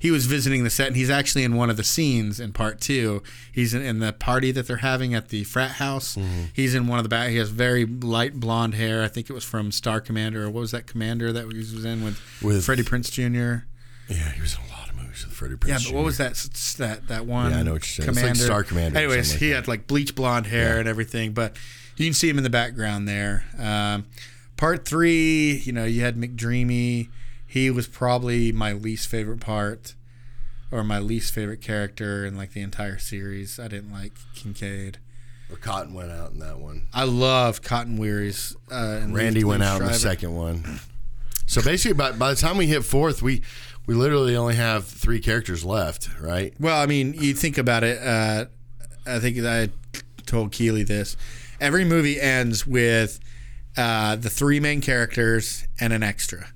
he 0.00 0.10
was 0.10 0.26
visiting 0.26 0.64
the 0.64 0.70
set, 0.70 0.88
and 0.88 0.96
he's 0.96 1.08
actually 1.08 1.44
in 1.44 1.54
one 1.54 1.70
of 1.70 1.76
the 1.78 1.84
scenes 1.84 2.40
in 2.40 2.52
part 2.52 2.80
two. 2.80 3.22
He's 3.50 3.72
in, 3.72 3.82
in 3.82 4.00
the 4.00 4.12
party 4.12 4.50
that 4.52 4.66
they're 4.66 4.78
having 4.78 5.14
at 5.14 5.28
the 5.30 5.44
frat 5.44 5.72
house. 5.72 6.16
Mm-hmm. 6.16 6.42
He's 6.52 6.74
in 6.74 6.86
one 6.86 6.98
of 6.98 7.04
the 7.04 7.08
back. 7.08 7.30
He 7.30 7.36
has 7.38 7.48
very 7.50 7.86
light 7.86 8.34
blonde 8.38 8.74
hair. 8.74 9.02
I 9.02 9.08
think 9.08 9.30
it 9.30 9.32
was 9.32 9.44
from 9.44 9.72
Star 9.72 10.00
Commander 10.00 10.44
or 10.44 10.50
what 10.50 10.60
was 10.60 10.72
that 10.72 10.86
Commander 10.86 11.32
that 11.32 11.50
he 11.50 11.58
was 11.58 11.84
in 11.84 12.04
with 12.04 12.20
With- 12.42 12.64
Freddie 12.64 12.82
Prinze 12.82 13.10
Jr. 13.10 13.64
Yeah, 14.12 14.32
he 14.32 14.40
was 14.42 14.54
in 14.56 14.60
a 14.68 14.76
lot 14.76 14.90
of 14.90 14.96
movies 14.96 15.24
with 15.24 15.34
Freddie 15.34 15.54
Prinze. 15.54 15.68
Yeah, 15.68 15.78
but 15.86 15.94
what 15.94 16.04
was 16.04 16.18
that 16.18 16.34
that 16.78 17.08
that 17.08 17.24
one? 17.24 17.52
Yeah, 17.52 17.58
I 17.60 17.62
know 17.62 17.72
what 17.72 17.96
you're 17.96 18.12
saying. 18.12 18.18
It's 18.18 18.40
like 18.40 18.48
Star 18.48 18.62
Commander 18.64 18.98
Anyways, 18.98 19.30
like 19.32 19.40
he 19.40 19.48
that. 19.50 19.54
had 19.54 19.68
like 19.68 19.86
bleach 19.86 20.14
blonde 20.14 20.46
hair 20.48 20.74
Yeah. 20.74 20.80
and 20.80 20.88
everything, 20.88 21.32
but 21.32 21.56
you 21.96 22.06
can 22.06 22.14
see 22.14 22.28
him 22.28 22.38
in 22.38 22.44
the 22.44 22.50
background 22.50 23.08
there. 23.08 23.44
Um, 23.58 24.06
part 24.56 24.86
three, 24.86 25.62
you 25.64 25.72
know, 25.72 25.84
you 25.84 26.02
had 26.02 26.16
McDreamy. 26.16 27.08
He 27.46 27.70
was 27.70 27.86
probably 27.86 28.50
my 28.52 28.72
least 28.72 29.08
favorite 29.08 29.40
part, 29.40 29.94
or 30.70 30.82
my 30.82 30.98
least 30.98 31.32
favorite 31.32 31.60
character 31.60 32.26
in 32.26 32.36
like 32.36 32.52
the 32.52 32.62
entire 32.62 32.98
series. 32.98 33.60
I 33.60 33.68
didn't 33.68 33.92
like 33.92 34.12
Kincaid. 34.34 34.98
Or 35.50 35.56
Cotton 35.56 35.94
went 35.94 36.10
out 36.10 36.32
in 36.32 36.38
that 36.40 36.58
one. 36.58 36.88
I 36.92 37.04
love 37.04 37.62
Cotton 37.62 37.96
Weary's. 37.96 38.56
Uh, 38.72 39.00
and 39.02 39.14
Randy 39.14 39.44
went 39.44 39.62
out 39.62 39.80
in 39.80 39.86
the 39.86 39.94
second 39.94 40.34
one. 40.34 40.80
So 41.46 41.62
basically, 41.62 41.94
by, 41.94 42.12
by 42.12 42.30
the 42.30 42.36
time 42.40 42.56
we 42.56 42.66
hit 42.66 42.84
fourth, 42.84 43.22
we 43.22 43.42
we 43.86 43.94
literally 43.94 44.34
only 44.34 44.54
have 44.54 44.86
three 44.86 45.20
characters 45.20 45.64
left, 45.64 46.08
right? 46.18 46.54
Well, 46.58 46.80
I 46.80 46.86
mean, 46.86 47.14
you 47.14 47.34
think 47.34 47.58
about 47.58 47.84
it. 47.84 48.00
Uh, 48.02 48.46
I 49.06 49.18
think 49.18 49.38
I 49.40 49.68
told 50.26 50.52
Keely 50.52 50.82
this. 50.84 51.16
Every 51.64 51.86
movie 51.86 52.20
ends 52.20 52.66
with 52.66 53.20
uh, 53.74 54.16
the 54.16 54.28
three 54.28 54.60
main 54.60 54.82
characters 54.82 55.66
and 55.80 55.94
an 55.94 56.02
extra 56.02 56.48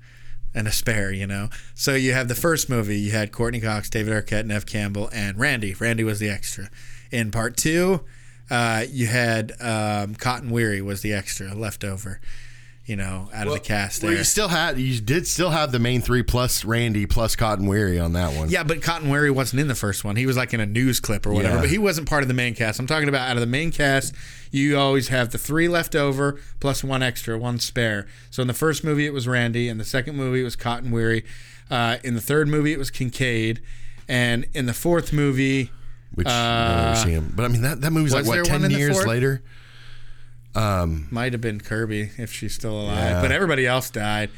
and 0.55 0.69
a 0.69 0.71
spare, 0.71 1.11
you 1.11 1.27
know. 1.27 1.49
So 1.75 1.95
you 1.95 2.13
have 2.13 2.29
the 2.29 2.35
first 2.35 2.69
movie. 2.69 2.99
You 2.99 3.13
had 3.13 3.33
Courteney 3.33 3.61
Cox, 3.61 3.89
David 3.89 4.13
Arquette, 4.13 4.45
Neve 4.45 4.67
Campbell, 4.67 5.09
and 5.11 5.39
Randy. 5.39 5.73
Randy 5.73 6.05
was 6.05 6.19
the 6.19 6.29
extra. 6.29 6.69
In 7.11 7.31
part 7.31 7.57
two, 7.57 8.05
uh, 8.51 8.85
you 8.91 9.07
had 9.07 9.55
um, 9.63 10.15
Cotton 10.15 10.51
Weary 10.51 10.83
was 10.83 11.01
the 11.01 11.15
extra 11.15 11.55
left 11.55 11.85
over, 11.85 12.21
you 12.89 12.97
know, 12.97 13.29
out 13.35 13.47
of 13.47 13.53
the 13.53 13.61
cast 13.61 14.03
Well, 14.03 14.13
you 14.13 14.25
still 14.25 14.49
had 14.49 14.79
you 14.81 14.99
did 14.99 15.27
still 15.27 15.51
have 15.51 15.73
the 15.73 15.79
main 15.79 16.01
three 16.01 16.23
plus 16.23 16.65
Randy 16.65 17.05
plus 17.05 17.37
Cotton 17.37 17.67
Weary 17.67 18.01
on 18.01 18.15
that 18.15 18.35
one. 18.35 18.49
Yeah, 18.49 18.63
but 18.63 18.81
Cotton 18.81 19.11
Weary 19.11 19.31
wasn't 19.31 19.61
in 19.61 19.69
the 19.69 19.75
first 19.75 20.05
one. 20.05 20.17
He 20.17 20.25
was 20.25 20.39
like 20.39 20.55
in 20.55 20.61
a 20.61 20.65
news 20.67 20.99
clip 20.99 21.27
or 21.27 21.35
whatever, 21.35 21.57
Yeah. 21.57 21.61
but 21.61 21.71
he 21.71 21.77
wasn't 21.77 22.09
part 22.09 22.23
of 22.23 22.29
the 22.29 22.35
main 22.35 22.55
cast. 22.55 22.81
I'm 22.81 22.87
talking 22.87 23.11
about 23.11 23.29
out 23.29 23.37
of 23.37 23.43
the 23.43 23.47
main 23.47 23.71
cast, 23.73 24.15
you 24.51 24.79
always 24.79 25.09
have 25.09 25.31
the 25.33 25.39
three 25.39 25.69
left 25.69 25.95
over 25.95 26.41
plus 26.61 26.83
one 26.83 27.03
extra, 27.03 27.37
one 27.37 27.59
spare. 27.59 28.07
So 28.31 28.41
in 28.41 28.49
the 28.49 28.55
first 28.55 28.83
movie, 28.83 29.05
it 29.05 29.13
was 29.13 29.29
Randy. 29.29 29.69
In 29.69 29.77
the 29.77 29.85
second 29.85 30.17
movie, 30.17 30.41
it 30.41 30.45
was 30.45 30.57
Cotton 30.57 30.91
Weary. 30.91 31.27
Uh, 31.71 31.99
in 32.03 32.15
the 32.15 32.23
third 32.23 32.49
movie, 32.49 32.73
it 32.73 32.79
was 32.79 32.91
Kincaid. 32.91 33.61
And 34.09 34.47
in 34.55 34.65
the 34.65 34.73
fourth 34.73 35.13
movie, 35.13 35.71
which 36.15 36.27
you 36.27 36.33
don't 36.33 36.87
ever 36.89 36.97
see 36.97 37.11
him. 37.11 37.35
But 37.37 37.45
I 37.45 37.49
mean 37.49 37.61
that 37.61 37.83
that 37.83 37.91
movie's 37.93 38.15
like 38.15 38.25
what 38.25 38.33
there 38.33 38.45
ten 38.45 38.63
one 38.63 38.65
in 38.65 38.73
the 38.73 38.79
years 38.79 38.97
fourth? 38.97 39.07
Later. 40.59 41.03
might 41.11 41.33
have 41.33 41.41
been 41.41 41.61
Kirby 41.61 42.11
if 42.19 42.33
she's 42.33 42.55
still 42.55 42.81
alive, 42.81 42.99
Yeah. 43.11 43.21
but 43.23 43.33
everybody 43.33 43.67
else 43.67 43.91
died. 43.91 44.31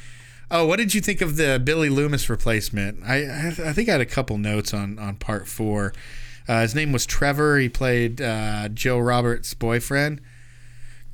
Oh, 0.51 0.67
what 0.67 0.79
did 0.79 0.95
you 0.95 1.01
think 1.01 1.21
of 1.21 1.37
the 1.37 1.61
Billy 1.63 1.89
Loomis 1.89 2.29
replacement? 2.29 3.03
I 3.05 3.25
I, 3.25 3.47
I 3.69 3.73
think 3.73 3.89
I 3.89 3.93
had 3.93 4.01
a 4.01 4.07
couple 4.07 4.37
notes 4.39 4.75
on 4.75 4.99
on 4.99 5.17
part 5.17 5.47
four. 5.49 5.93
Uh, 6.49 6.63
his 6.63 6.75
name 6.75 6.91
was 6.91 7.07
Trevor. 7.07 7.59
He 7.59 7.69
played 7.69 8.21
uh, 8.21 8.69
Joe 8.71 8.99
Roberts' 8.99 9.55
boyfriend. 9.55 10.21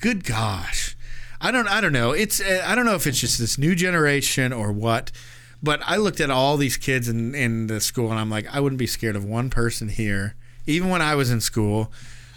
Good 0.01 0.25
gosh, 0.25 0.97
I 1.41 1.51
don't 1.51 1.69
I 1.69 1.81
don't 1.83 1.93
know. 1.93 2.13
It's 2.13 2.41
uh, 2.41 2.63
I 2.67 2.75
don't 2.75 2.87
know 2.87 2.95
if 2.95 3.07
it's 3.07 3.21
just 3.21 3.39
this 3.39 3.59
new 3.59 3.75
generation 3.75 4.53
or 4.53 4.73
what. 4.73 5.13
But 5.63 5.81
I 5.85 5.97
looked 5.97 6.21
at 6.21 6.31
all 6.31 6.59
these 6.59 6.77
kids 6.77 7.09
in, 7.09 7.35
in 7.35 7.67
the 7.67 7.81
school 7.81 8.11
and 8.11 8.21
I'm 8.21 8.29
like, 8.31 8.47
I 8.55 8.61
wouldn't 8.61 8.79
be 8.79 8.87
scared 8.87 9.17
of 9.17 9.25
one 9.25 9.49
person 9.49 9.89
here, 9.89 10.35
even 10.67 10.91
when 10.91 11.01
I 11.01 11.15
was 11.15 11.31
in 11.31 11.41
school. 11.41 11.91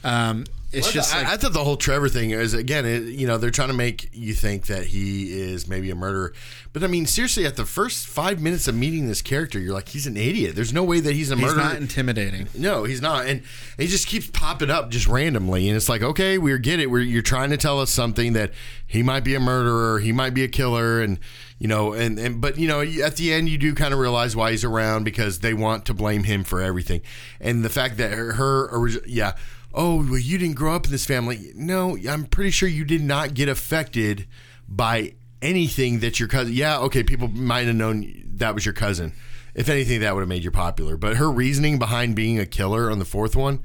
Um, 0.05 0.45
it's 0.71 0.91
just 0.91 1.15
I, 1.15 1.23
like, 1.23 1.27
I 1.27 1.37
thought 1.37 1.53
the 1.53 1.63
whole 1.63 1.77
Trevor 1.77 2.09
thing 2.09 2.31
is 2.31 2.53
again, 2.53 2.85
it, 2.85 3.03
you 3.03 3.25
know, 3.25 3.37
they're 3.37 3.49
trying 3.49 3.69
to 3.69 3.73
make 3.73 4.09
you 4.13 4.33
think 4.33 4.67
that 4.67 4.85
he 4.85 5.39
is 5.39 5.67
maybe 5.67 5.89
a 5.89 5.95
murderer, 5.95 6.33
but 6.71 6.83
I 6.83 6.87
mean, 6.87 7.07
seriously, 7.07 7.45
at 7.45 7.55
the 7.55 7.65
first 7.65 8.05
five 8.07 8.39
minutes 8.39 8.67
of 8.67 8.75
meeting 8.75 9.07
this 9.07 9.21
character, 9.23 9.59
you're 9.59 9.73
like, 9.73 9.89
he's 9.89 10.05
an 10.05 10.15
idiot. 10.15 10.55
There's 10.55 10.73
no 10.73 10.83
way 10.83 10.99
that 10.99 11.13
he's 11.13 11.31
a 11.31 11.35
he's 11.35 11.45
murderer. 11.45 11.63
not 11.63 11.75
intimidating. 11.77 12.47
No, 12.53 12.83
he's 12.83 13.01
not, 13.01 13.25
and 13.25 13.41
he 13.77 13.87
just 13.87 14.07
keeps 14.07 14.27
popping 14.27 14.69
up 14.69 14.91
just 14.91 15.07
randomly, 15.07 15.67
and 15.67 15.75
it's 15.75 15.89
like, 15.89 16.03
okay, 16.03 16.37
we 16.37 16.57
get 16.59 16.79
it. 16.79 16.91
We're, 16.91 16.99
you're 16.99 17.21
trying 17.23 17.49
to 17.49 17.57
tell 17.57 17.79
us 17.79 17.89
something 17.89 18.33
that 18.33 18.51
he 18.85 19.01
might 19.01 19.23
be 19.23 19.33
a 19.33 19.39
murderer, 19.39 19.99
he 19.99 20.11
might 20.11 20.35
be 20.35 20.43
a 20.43 20.47
killer, 20.47 21.01
and 21.01 21.19
you 21.57 21.67
know, 21.67 21.93
and 21.93 22.19
and 22.19 22.39
but 22.39 22.57
you 22.57 22.67
know, 22.67 22.81
at 22.81 23.15
the 23.15 23.33
end, 23.33 23.49
you 23.49 23.57
do 23.57 23.73
kind 23.73 23.93
of 23.93 23.99
realize 23.99 24.35
why 24.35 24.51
he's 24.51 24.63
around 24.63 25.03
because 25.03 25.39
they 25.39 25.53
want 25.53 25.85
to 25.85 25.93
blame 25.95 26.25
him 26.25 26.43
for 26.43 26.61
everything, 26.61 27.01
and 27.41 27.65
the 27.65 27.69
fact 27.69 27.97
that 27.97 28.11
her, 28.11 28.33
her 28.33 28.89
yeah. 29.07 29.33
Oh, 29.73 29.97
well, 30.03 30.17
you 30.17 30.37
didn't 30.37 30.55
grow 30.55 30.73
up 30.75 30.85
in 30.85 30.91
this 30.91 31.05
family. 31.05 31.51
No, 31.55 31.97
I'm 32.09 32.25
pretty 32.25 32.51
sure 32.51 32.67
you 32.67 32.83
did 32.85 33.01
not 33.01 33.33
get 33.33 33.47
affected 33.49 34.25
by 34.67 35.13
anything 35.41 35.99
that 35.99 36.19
your 36.19 36.27
cousin. 36.27 36.53
Yeah, 36.53 36.79
okay, 36.79 37.03
people 37.03 37.27
might 37.27 37.67
have 37.67 37.75
known 37.75 38.23
that 38.35 38.55
was 38.55 38.65
your 38.65 38.73
cousin. 38.73 39.13
If 39.55 39.69
anything, 39.69 39.99
that 40.01 40.13
would 40.15 40.21
have 40.21 40.29
made 40.29 40.43
you 40.43 40.51
popular. 40.51 40.97
But 40.97 41.17
her 41.17 41.29
reasoning 41.29 41.79
behind 41.79 42.15
being 42.15 42.39
a 42.39 42.45
killer 42.45 42.89
on 42.89 42.99
the 42.99 43.05
fourth 43.05 43.35
one 43.35 43.59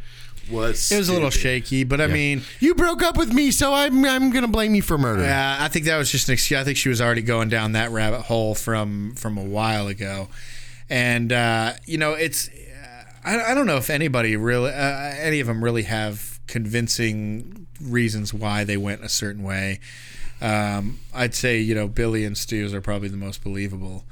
was 0.50 0.90
It 0.92 0.98
was 0.98 1.08
a 1.08 1.12
little 1.14 1.30
stupid. 1.30 1.42
shaky, 1.42 1.84
but 1.84 2.00
I 2.00 2.06
mean, 2.06 2.42
You 2.60 2.74
broke 2.74 3.02
up 3.02 3.16
with 3.16 3.32
me, 3.32 3.50
so 3.50 3.72
I'm 3.72 4.04
I'm 4.04 4.30
gonna 4.30 4.48
blame 4.48 4.74
you 4.74 4.82
for 4.82 4.98
murder. 4.98 5.22
yeah, 5.22 5.56
I 5.60 5.68
think 5.68 5.86
that 5.86 5.96
was 5.96 6.10
just 6.10 6.28
an 6.28 6.34
excuse. 6.34 6.60
I 6.60 6.64
think 6.64 6.76
she 6.76 6.88
was 6.90 7.00
already 7.00 7.22
going 7.22 7.48
down 7.48 7.72
that 7.72 7.90
rabbit 7.90 8.22
hole 8.22 8.54
from 8.54 9.14
from 9.14 9.38
a 9.38 9.42
while 9.44 9.86
ago, 9.86 10.28
and 10.90 11.32
uh, 11.32 11.72
you 11.86 11.96
know, 11.96 12.12
it's 12.12 12.50
I, 13.24 13.52
I 13.52 13.54
don't 13.54 13.66
know 13.66 13.76
if 13.76 13.90
anybody 13.90 14.36
really, 14.36 14.70
uh, 14.70 15.14
any 15.18 15.40
of 15.40 15.46
them 15.46 15.64
really 15.64 15.84
have 15.84 16.40
convincing 16.46 17.66
reasons 17.80 18.34
why 18.34 18.64
they 18.64 18.76
went 18.76 19.02
a 19.02 19.08
certain 19.08 19.42
way. 19.42 19.80
Um, 20.40 20.98
I'd 21.14 21.34
say 21.34 21.58
you 21.58 21.74
know 21.74 21.88
Billy 21.88 22.24
and 22.24 22.36
Stu's 22.36 22.74
are 22.74 22.80
probably 22.80 23.08
the 23.08 23.16
most 23.16 23.42
believable. 23.42 24.04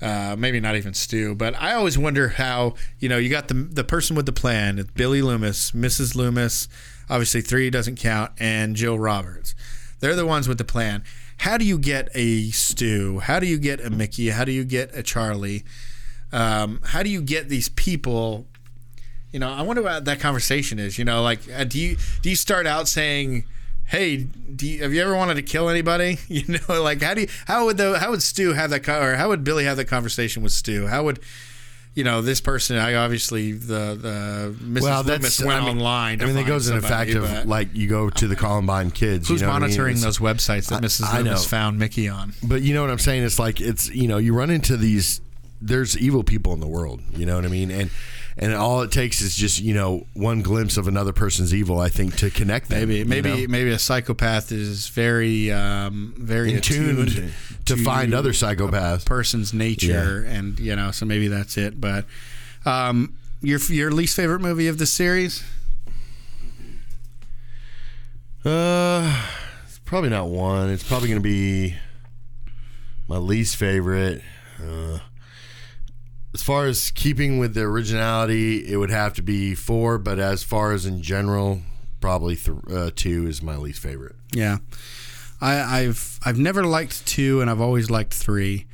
Uh, 0.00 0.34
maybe 0.36 0.58
not 0.58 0.74
even 0.74 0.94
Stu, 0.94 1.34
but 1.34 1.54
I 1.60 1.74
always 1.74 1.96
wonder 1.96 2.30
how 2.30 2.74
you 2.98 3.08
know 3.08 3.18
you 3.18 3.28
got 3.28 3.48
the 3.48 3.54
the 3.54 3.84
person 3.84 4.16
with 4.16 4.26
the 4.26 4.32
plan. 4.32 4.88
Billy 4.94 5.22
Loomis, 5.22 5.72
Mrs. 5.72 6.14
Loomis, 6.14 6.68
obviously 7.08 7.40
three 7.40 7.70
doesn't 7.70 7.96
count, 7.96 8.32
and 8.38 8.76
Jill 8.76 8.98
Roberts. 8.98 9.54
They're 10.00 10.16
the 10.16 10.26
ones 10.26 10.48
with 10.48 10.58
the 10.58 10.64
plan. 10.64 11.04
How 11.38 11.56
do 11.56 11.64
you 11.64 11.78
get 11.78 12.08
a 12.14 12.50
Stu? 12.50 13.20
How 13.20 13.38
do 13.38 13.46
you 13.46 13.58
get 13.58 13.80
a 13.80 13.90
Mickey? 13.90 14.30
How 14.30 14.44
do 14.44 14.52
you 14.52 14.64
get 14.64 14.94
a 14.94 15.02
Charlie? 15.02 15.64
Um, 16.32 16.80
how 16.84 17.02
do 17.02 17.10
you 17.10 17.22
get 17.22 17.48
these 17.48 17.68
people? 17.68 18.46
You 19.32 19.38
know, 19.40 19.50
I 19.50 19.62
wonder 19.62 19.82
what 19.82 20.04
that 20.04 20.20
conversation 20.20 20.78
is. 20.78 20.98
You 20.98 21.04
know, 21.04 21.22
like 21.22 21.40
uh, 21.54 21.64
do 21.64 21.78
you 21.80 21.96
do 22.20 22.28
you 22.30 22.36
start 22.36 22.66
out 22.66 22.86
saying, 22.86 23.44
"Hey, 23.86 24.18
do 24.18 24.68
you, 24.68 24.82
have 24.82 24.92
you 24.92 25.00
ever 25.02 25.16
wanted 25.16 25.34
to 25.34 25.42
kill 25.42 25.68
anybody?" 25.68 26.18
You 26.28 26.44
know, 26.68 26.82
like 26.82 27.00
how 27.02 27.14
do 27.14 27.22
you 27.22 27.28
how 27.46 27.64
would 27.66 27.78
the 27.78 27.98
how 27.98 28.10
would 28.10 28.22
Stu 28.22 28.52
have 28.52 28.70
that 28.70 28.86
or 28.88 29.16
how 29.16 29.28
would 29.28 29.42
Billy 29.42 29.64
have 29.64 29.78
that 29.78 29.86
conversation 29.86 30.42
with 30.42 30.52
Stu? 30.52 30.86
How 30.86 31.04
would 31.04 31.20
you 31.94 32.04
know 32.04 32.20
this 32.20 32.42
person? 32.42 32.76
I 32.76 32.94
obviously 32.94 33.52
the 33.52 33.96
the 33.98 34.56
Mrs. 34.62 34.82
Well, 34.82 35.02
Loomis 35.02 35.40
went 35.42 35.62
I 35.62 35.66
mean, 35.66 35.78
online. 35.78 36.22
I 36.22 36.26
mean, 36.26 36.34
that 36.36 36.46
goes 36.46 36.68
in 36.68 36.80
fact 36.82 37.12
of 37.12 37.46
like 37.46 37.74
you 37.74 37.88
go 37.88 38.10
to 38.10 38.28
the 38.28 38.36
Columbine 38.36 38.90
kids. 38.90 39.28
who's 39.28 39.40
you 39.40 39.46
know 39.46 39.52
what 39.52 39.62
I 39.62 39.66
mean? 39.66 39.76
monitoring 39.76 40.00
those 40.00 40.18
websites 40.18 40.68
that 40.68 40.82
Mrs. 40.82 41.04
I 41.04 41.18
Loomis 41.18 41.44
know. 41.44 41.48
found 41.48 41.78
Mickey 41.78 42.08
on? 42.08 42.34
But 42.42 42.60
you 42.60 42.74
know 42.74 42.82
what 42.82 42.90
I'm 42.90 42.98
saying? 42.98 43.24
It's 43.24 43.38
like 43.38 43.62
it's 43.62 43.88
you 43.88 44.08
know 44.08 44.18
you 44.18 44.34
run 44.34 44.50
into 44.50 44.76
these. 44.76 45.22
There's 45.64 45.96
evil 45.96 46.24
people 46.24 46.52
in 46.54 46.60
the 46.60 46.66
world. 46.66 47.00
You 47.12 47.24
know 47.24 47.36
what 47.36 47.44
I 47.44 47.48
mean? 47.48 47.70
And 47.70 47.90
and 48.36 48.54
all 48.54 48.82
it 48.82 48.90
takes 48.90 49.20
is 49.20 49.34
just 49.36 49.60
you 49.60 49.74
know 49.74 50.06
one 50.14 50.42
glimpse 50.42 50.76
of 50.76 50.88
another 50.88 51.12
person's 51.12 51.54
evil. 51.54 51.78
I 51.78 51.88
think 51.88 52.16
to 52.16 52.30
connect 52.30 52.68
them. 52.68 52.80
Maybe 52.80 52.98
you 52.98 53.04
maybe 53.04 53.42
know? 53.42 53.46
maybe 53.48 53.70
a 53.70 53.78
psychopath 53.78 54.52
is 54.52 54.88
very 54.88 55.52
um, 55.52 56.14
very 56.16 56.54
in 56.54 56.60
tuned 56.60 57.08
attuned 57.08 57.32
to, 57.66 57.76
find 57.76 58.14
other 58.14 58.32
psychopaths. 58.32 59.04
person's 59.04 59.52
nature, 59.52 60.24
and 60.24 60.58
you 60.58 60.74
know, 60.76 60.90
so 60.90 61.06
maybe 61.06 61.28
that's 61.28 61.56
it. 61.56 61.80
But 61.80 62.06
um, 62.64 63.14
your 63.40 63.58
your 63.60 63.90
least 63.90 64.16
favorite 64.16 64.40
movie 64.40 64.68
of 64.68 64.78
the 64.78 64.86
series? 64.86 65.44
Uh, 68.44 69.24
it's 69.64 69.78
probably 69.84 70.10
not 70.10 70.28
one. 70.28 70.70
It's 70.70 70.82
probably 70.82 71.08
going 71.08 71.20
to 71.20 71.28
be 71.28 71.76
my 73.06 73.18
least 73.18 73.56
favorite. 73.56 74.22
Uh, 74.60 74.98
as 76.34 76.42
far 76.42 76.66
as 76.66 76.90
keeping 76.90 77.38
with 77.38 77.54
the 77.54 77.62
originality, 77.62 78.66
it 78.66 78.76
would 78.76 78.90
have 78.90 79.14
to 79.14 79.22
be 79.22 79.54
four. 79.54 79.98
But 79.98 80.18
as 80.18 80.42
far 80.42 80.72
as 80.72 80.86
in 80.86 81.02
general, 81.02 81.62
probably 82.00 82.36
th- 82.36 82.56
uh, 82.70 82.90
two 82.94 83.26
is 83.26 83.42
my 83.42 83.56
least 83.56 83.80
favorite. 83.80 84.16
Yeah, 84.32 84.58
I, 85.40 85.80
I've 85.80 86.18
I've 86.24 86.38
never 86.38 86.64
liked 86.64 87.06
two, 87.06 87.40
and 87.40 87.50
I've 87.50 87.60
always 87.60 87.90
liked 87.90 88.14
three. 88.14 88.66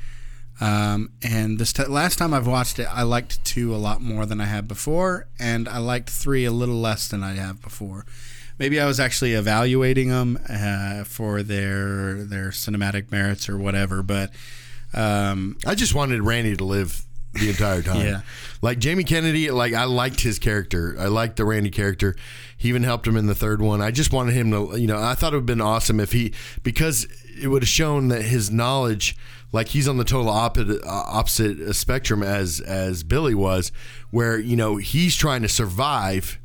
Um, 0.60 1.12
and 1.22 1.59
this 1.59 1.72
t- 1.72 1.85
last 1.85 2.18
time 2.18 2.35
I've 2.35 2.48
watched 2.48 2.80
it, 2.80 2.89
I 2.90 3.02
liked 3.02 3.44
two 3.44 3.72
a 3.74 3.78
lot 3.78 4.01
more 4.01 4.26
than 4.26 4.40
I 4.40 4.47
had 4.47 4.66
before, 4.66 5.28
and 5.39 5.68
I 5.68 5.78
liked 5.78 6.10
three 6.10 6.44
a 6.44 6.51
little 6.51 6.80
less 6.80 7.06
than 7.06 7.22
I 7.22 7.35
have 7.35 7.62
before. 7.62 8.05
Maybe 8.59 8.80
I 8.80 8.86
was 8.86 8.98
actually 8.98 9.35
evaluating 9.35 10.09
them 10.09 10.36
uh, 10.48 11.05
for 11.05 11.44
their 11.44 12.24
their 12.24 12.48
cinematic 12.48 13.12
merits 13.12 13.48
or 13.48 13.56
whatever, 13.56 14.02
but 14.02 14.30
um, 14.94 15.59
I 15.64 15.76
just 15.76 15.94
wanted 15.94 16.22
Randy 16.22 16.56
to 16.56 16.64
live 16.64 17.05
the 17.39 17.48
entire 17.51 17.82
time. 17.82 18.06
Yeah. 18.06 18.20
Like 18.60 18.78
Jamie 18.78 19.05
Kennedy, 19.05 19.51
like 19.51 19.74
I 19.74 19.85
liked 19.85 20.20
his 20.20 20.39
character. 20.39 20.97
I 20.98 21.06
liked 21.06 21.36
the 21.36 21.44
Randy 21.44 21.70
character. 21.70 22.16
He 22.56 22.69
even 22.69 22.82
helped 22.82 23.06
him 23.06 23.16
in 23.16 23.27
the 23.27 23.35
third 23.35 23.62
one. 23.62 23.81
I 23.81 23.90
just 23.90 24.12
wanted 24.12 24.32
him 24.32 24.51
to, 24.51 24.77
you 24.77 24.86
know, 24.86 24.98
I 24.98 25.15
thought 25.15 25.32
it 25.32 25.36
would 25.36 25.43
have 25.43 25.47
been 25.47 25.60
awesome 25.60 26.01
if 26.01 26.12
he, 26.12 26.32
because 26.62 27.06
it 27.40 27.48
would 27.48 27.62
have 27.62 27.69
shown 27.69 28.09
that 28.09 28.23
his 28.23 28.51
knowledge, 28.51 29.16
like 29.52 29.69
he's 29.69 29.86
on 29.89 29.97
the 29.97 30.05
total 30.05 30.28
opposite, 30.28 30.82
opposite 30.85 31.74
spectrum 31.74 32.23
as 32.23 32.60
as 32.60 33.02
Billy 33.02 33.35
was, 33.35 33.70
where 34.10 34.39
you 34.39 34.56
know 34.56 34.77
he's 34.77 35.15
trying 35.16 35.43
to 35.43 35.48
survive 35.48 36.39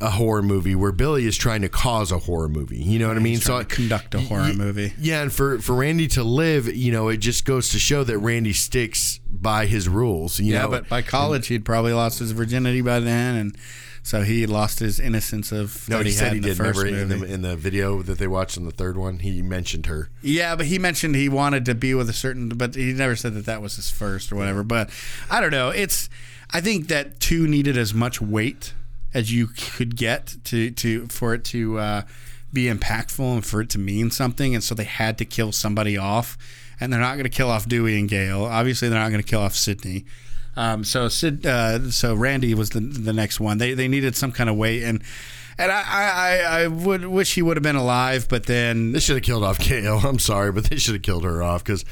a 0.00 0.10
horror 0.10 0.42
movie 0.42 0.74
where 0.74 0.92
Billy 0.92 1.24
is 1.24 1.36
trying 1.36 1.62
to 1.62 1.68
cause 1.68 2.12
a 2.12 2.18
horror 2.18 2.48
movie. 2.48 2.78
You 2.78 2.98
know 2.98 3.08
what 3.08 3.16
I 3.16 3.20
mean? 3.20 3.38
So 3.38 3.64
conduct 3.64 4.14
a 4.14 4.20
horror 4.20 4.42
y- 4.42 4.52
movie. 4.52 4.92
Yeah, 4.98 5.22
and 5.22 5.32
for 5.32 5.58
for 5.58 5.74
Randy 5.74 6.06
to 6.08 6.22
live, 6.22 6.74
you 6.74 6.92
know, 6.92 7.08
it 7.08 7.18
just 7.18 7.44
goes 7.44 7.70
to 7.70 7.78
show 7.78 8.04
that 8.04 8.18
Randy 8.18 8.52
sticks 8.52 9.20
by 9.30 9.66
his 9.66 9.88
rules. 9.88 10.38
You 10.38 10.52
yeah, 10.52 10.62
know? 10.62 10.68
but 10.68 10.88
by 10.88 11.02
college 11.02 11.46
he'd 11.46 11.64
probably 11.64 11.92
lost 11.92 12.18
his 12.18 12.32
virginity 12.32 12.82
by 12.82 13.00
then, 13.00 13.36
and 13.36 13.58
so 14.02 14.22
he 14.22 14.46
lost 14.46 14.80
his 14.80 15.00
innocence 15.00 15.50
of 15.50 15.88
no, 15.88 15.96
that 15.96 16.06
he, 16.06 16.12
he, 16.12 16.16
said 16.16 16.34
he 16.34 16.40
did. 16.40 16.58
Remember 16.58 16.86
in 16.86 17.08
the, 17.08 17.24
in 17.24 17.42
the 17.42 17.56
video 17.56 18.02
that 18.02 18.18
they 18.18 18.26
watched 18.26 18.58
in 18.58 18.64
the 18.64 18.70
third 18.70 18.98
one, 18.98 19.20
he 19.20 19.40
mentioned 19.40 19.86
her. 19.86 20.10
Yeah, 20.20 20.56
but 20.56 20.66
he 20.66 20.78
mentioned 20.78 21.16
he 21.16 21.30
wanted 21.30 21.64
to 21.64 21.74
be 21.74 21.94
with 21.94 22.10
a 22.10 22.12
certain, 22.12 22.50
but 22.50 22.74
he 22.74 22.92
never 22.92 23.16
said 23.16 23.32
that 23.34 23.46
that 23.46 23.62
was 23.62 23.76
his 23.76 23.90
first 23.90 24.30
or 24.30 24.36
whatever. 24.36 24.62
But 24.62 24.90
I 25.30 25.40
don't 25.40 25.50
know. 25.50 25.70
It's 25.70 26.10
I 26.50 26.60
think 26.60 26.88
that 26.88 27.18
two 27.18 27.48
needed 27.48 27.78
as 27.78 27.94
much 27.94 28.20
weight 28.20 28.74
as 29.16 29.32
you 29.32 29.46
could 29.46 29.96
get 29.96 30.36
to 30.44 30.70
to 30.70 31.06
for 31.06 31.32
it 31.32 31.42
to 31.42 31.78
uh, 31.78 32.02
be 32.52 32.66
impactful 32.66 33.34
and 33.34 33.44
for 33.44 33.62
it 33.62 33.70
to 33.70 33.78
mean 33.78 34.10
something, 34.10 34.54
and 34.54 34.62
so 34.62 34.74
they 34.74 34.84
had 34.84 35.16
to 35.18 35.24
kill 35.24 35.52
somebody 35.52 35.96
off, 35.96 36.36
and 36.78 36.92
they're 36.92 37.00
not 37.00 37.14
going 37.14 37.24
to 37.24 37.30
kill 37.30 37.48
off 37.48 37.66
Dewey 37.66 37.98
and 37.98 38.10
Gale. 38.10 38.44
Obviously, 38.44 38.90
they're 38.90 39.00
not 39.00 39.08
going 39.08 39.22
to 39.22 39.28
kill 39.28 39.40
off 39.40 39.56
Sidney. 39.56 40.04
Um, 40.54 40.84
so 40.84 41.08
Sid, 41.08 41.46
uh, 41.46 41.90
so 41.90 42.14
Randy 42.14 42.54
was 42.54 42.70
the 42.70 42.80
the 42.80 43.14
next 43.14 43.40
one. 43.40 43.56
They 43.56 43.72
they 43.72 43.88
needed 43.88 44.14
some 44.14 44.30
kind 44.32 44.50
of 44.50 44.56
weight 44.56 44.82
and. 44.84 45.02
And 45.58 45.72
I, 45.72 45.82
I, 45.86 46.38
I 46.60 46.66
would 46.66 47.06
wish 47.06 47.34
he 47.34 47.40
would 47.40 47.56
have 47.56 47.62
been 47.62 47.76
alive, 47.76 48.28
but 48.28 48.44
then 48.44 48.92
They 48.92 49.00
should 49.00 49.16
have 49.16 49.22
killed 49.24 49.42
off 49.42 49.58
Gale. 49.58 49.98
I'm 50.04 50.18
sorry, 50.18 50.52
but 50.52 50.64
they 50.64 50.76
should 50.76 50.92
have 50.92 51.02
killed 51.02 51.24
her 51.24 51.42
off 51.42 51.64
because, 51.64 51.82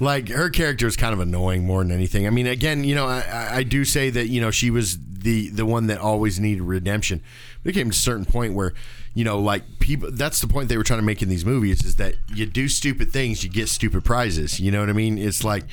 like, 0.00 0.28
her 0.28 0.50
character 0.50 0.86
is 0.86 0.96
kind 0.96 1.12
of 1.12 1.20
annoying 1.20 1.64
more 1.64 1.82
than 1.84 1.92
anything. 1.92 2.26
I 2.26 2.30
mean, 2.30 2.46
again, 2.46 2.82
you 2.84 2.94
know, 2.94 3.06
I- 3.06 3.58
I, 3.58 3.62
do 3.62 3.84
say 3.84 4.10
that 4.10 4.28
you 4.28 4.40
know 4.40 4.50
she 4.50 4.70
was 4.70 4.98
the 5.06 5.48
the 5.50 5.66
one 5.66 5.86
that 5.88 5.98
always 5.98 6.40
needed 6.40 6.62
redemption. 6.62 7.22
But 7.62 7.70
it 7.70 7.72
came 7.74 7.90
to 7.90 7.94
a 7.94 7.98
certain 7.98 8.24
point 8.24 8.54
where, 8.54 8.72
you 9.14 9.22
know, 9.22 9.38
like 9.38 9.78
people. 9.78 10.10
That's 10.10 10.40
the 10.40 10.48
point 10.48 10.68
they 10.70 10.78
were 10.78 10.82
trying 10.84 11.00
to 11.00 11.04
make 11.04 11.20
in 11.22 11.28
these 11.28 11.44
movies 11.44 11.84
is 11.84 11.96
that 11.96 12.14
you 12.34 12.46
do 12.46 12.68
stupid 12.68 13.12
things, 13.12 13.44
you 13.44 13.50
get 13.50 13.68
stupid 13.68 14.04
prizes. 14.04 14.58
You 14.58 14.70
know 14.70 14.80
what 14.80 14.88
I 14.88 14.94
mean? 14.94 15.18
It's 15.18 15.44
like 15.44 15.64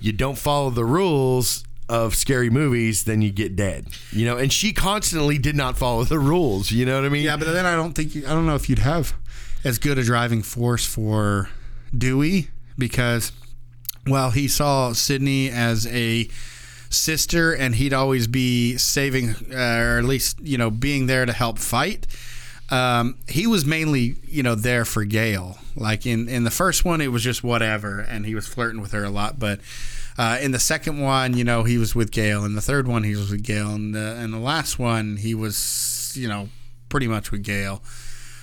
you 0.00 0.12
don't 0.12 0.38
follow 0.38 0.70
the 0.70 0.84
rules 0.84 1.64
of 1.88 2.14
scary 2.14 2.48
movies, 2.50 3.04
then 3.04 3.20
you 3.20 3.30
get 3.30 3.56
dead. 3.56 3.88
You 4.12 4.24
know, 4.26 4.36
and 4.38 4.52
she 4.52 4.72
constantly 4.72 5.36
did 5.38 5.56
not 5.56 5.76
follow 5.76 6.04
the 6.04 6.18
rules. 6.18 6.70
You 6.70 6.86
know 6.86 6.94
what 6.96 7.04
I 7.04 7.08
mean? 7.08 7.24
Yeah, 7.24 7.36
but 7.36 7.52
then 7.52 7.66
I 7.66 7.74
don't 7.74 7.92
think 7.94 8.14
you, 8.14 8.24
I 8.26 8.30
don't 8.30 8.46
know 8.46 8.54
if 8.54 8.68
you'd 8.70 8.78
have 8.78 9.14
as 9.64 9.78
good 9.78 9.98
a 9.98 10.02
driving 10.04 10.42
force 10.42 10.86
for 10.86 11.50
Dewey 11.96 12.48
because 12.78 13.32
well, 14.06 14.30
he 14.30 14.48
saw 14.48 14.92
Sidney 14.92 15.50
as 15.50 15.86
a 15.86 16.28
sister 16.90 17.52
and 17.52 17.74
he'd 17.74 17.92
always 17.92 18.26
be 18.26 18.76
saving 18.76 19.30
uh, 19.52 19.56
or 19.56 19.98
at 19.98 20.04
least, 20.04 20.40
you 20.40 20.56
know, 20.56 20.70
being 20.70 21.06
there 21.06 21.26
to 21.26 21.32
help 21.32 21.58
fight. 21.58 22.06
Um, 22.70 23.18
he 23.28 23.46
was 23.46 23.66
mainly, 23.66 24.16
you 24.24 24.42
know, 24.42 24.54
there 24.54 24.84
for 24.84 25.04
Gale. 25.04 25.58
Like 25.76 26.06
in, 26.06 26.28
in 26.28 26.44
the 26.44 26.50
first 26.50 26.84
one, 26.84 27.00
it 27.00 27.08
was 27.08 27.22
just 27.22 27.42
whatever, 27.44 28.00
and 28.00 28.24
he 28.24 28.34
was 28.34 28.46
flirting 28.46 28.80
with 28.80 28.92
her 28.92 29.04
a 29.04 29.10
lot. 29.10 29.38
But 29.38 29.60
uh, 30.16 30.38
in 30.40 30.52
the 30.52 30.58
second 30.58 31.00
one, 31.00 31.36
you 31.36 31.44
know, 31.44 31.64
he 31.64 31.78
was 31.78 31.94
with 31.94 32.10
Gale. 32.10 32.44
In 32.44 32.54
the 32.54 32.60
third 32.60 32.86
one, 32.86 33.02
he 33.02 33.16
was 33.16 33.30
with 33.30 33.42
Gale. 33.42 33.70
And 33.70 33.94
the, 33.94 34.16
and 34.18 34.32
the 34.32 34.38
last 34.38 34.78
one, 34.78 35.16
he 35.16 35.34
was, 35.34 36.12
you 36.16 36.28
know, 36.28 36.48
pretty 36.88 37.08
much 37.08 37.30
with 37.32 37.42
Gale. 37.42 37.82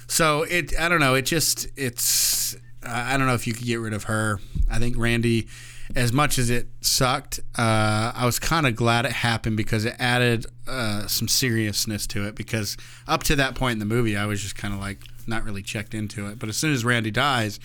So 0.08 0.44
it, 0.44 0.78
I 0.78 0.90
don't 0.90 1.00
know. 1.00 1.16
It 1.16 1.26
just, 1.26 1.68
it's, 1.78 2.58
I 2.84 3.18
don't 3.18 3.28
know 3.28 3.34
if 3.34 3.46
you 3.46 3.54
could 3.54 3.66
get 3.66 3.80
rid 3.80 3.94
of 3.94 4.06
her. 4.06 4.40
I 4.70 4.80
think 4.80 4.98
Randy, 4.98 5.48
as 5.96 6.12
much 6.12 6.38
as 6.38 6.50
it 6.50 6.68
sucked, 6.82 7.40
uh, 7.58 8.12
I 8.16 8.26
was 8.26 8.40
kind 8.40 8.66
of 8.66 8.76
glad 8.76 9.06
it 9.06 9.12
happened 9.12 9.58
because 9.58 9.86
it 9.86 9.96
added 10.00 10.46
uh, 10.68 11.08
some 11.08 11.28
seriousness 11.28 12.08
to 12.08 12.28
it. 12.28 12.36
Because 12.36 12.78
up 13.08 13.24
to 13.24 13.36
that 13.36 13.56
point 13.56 13.74
in 13.74 13.80
the 13.80 13.86
movie, 13.86 14.18
I 14.18 14.26
was 14.26 14.42
just 14.42 14.56
kind 14.56 14.74
of 14.74 14.80
like 14.80 15.00
not 15.28 15.44
really 15.44 15.62
checked 15.62 15.94
into 15.94 16.28
it. 16.28 16.40
But 16.40 16.50
as 16.50 16.58
soon 16.58 16.74
as 16.74 16.84
Randy 16.84 17.12
dies, 17.12 17.60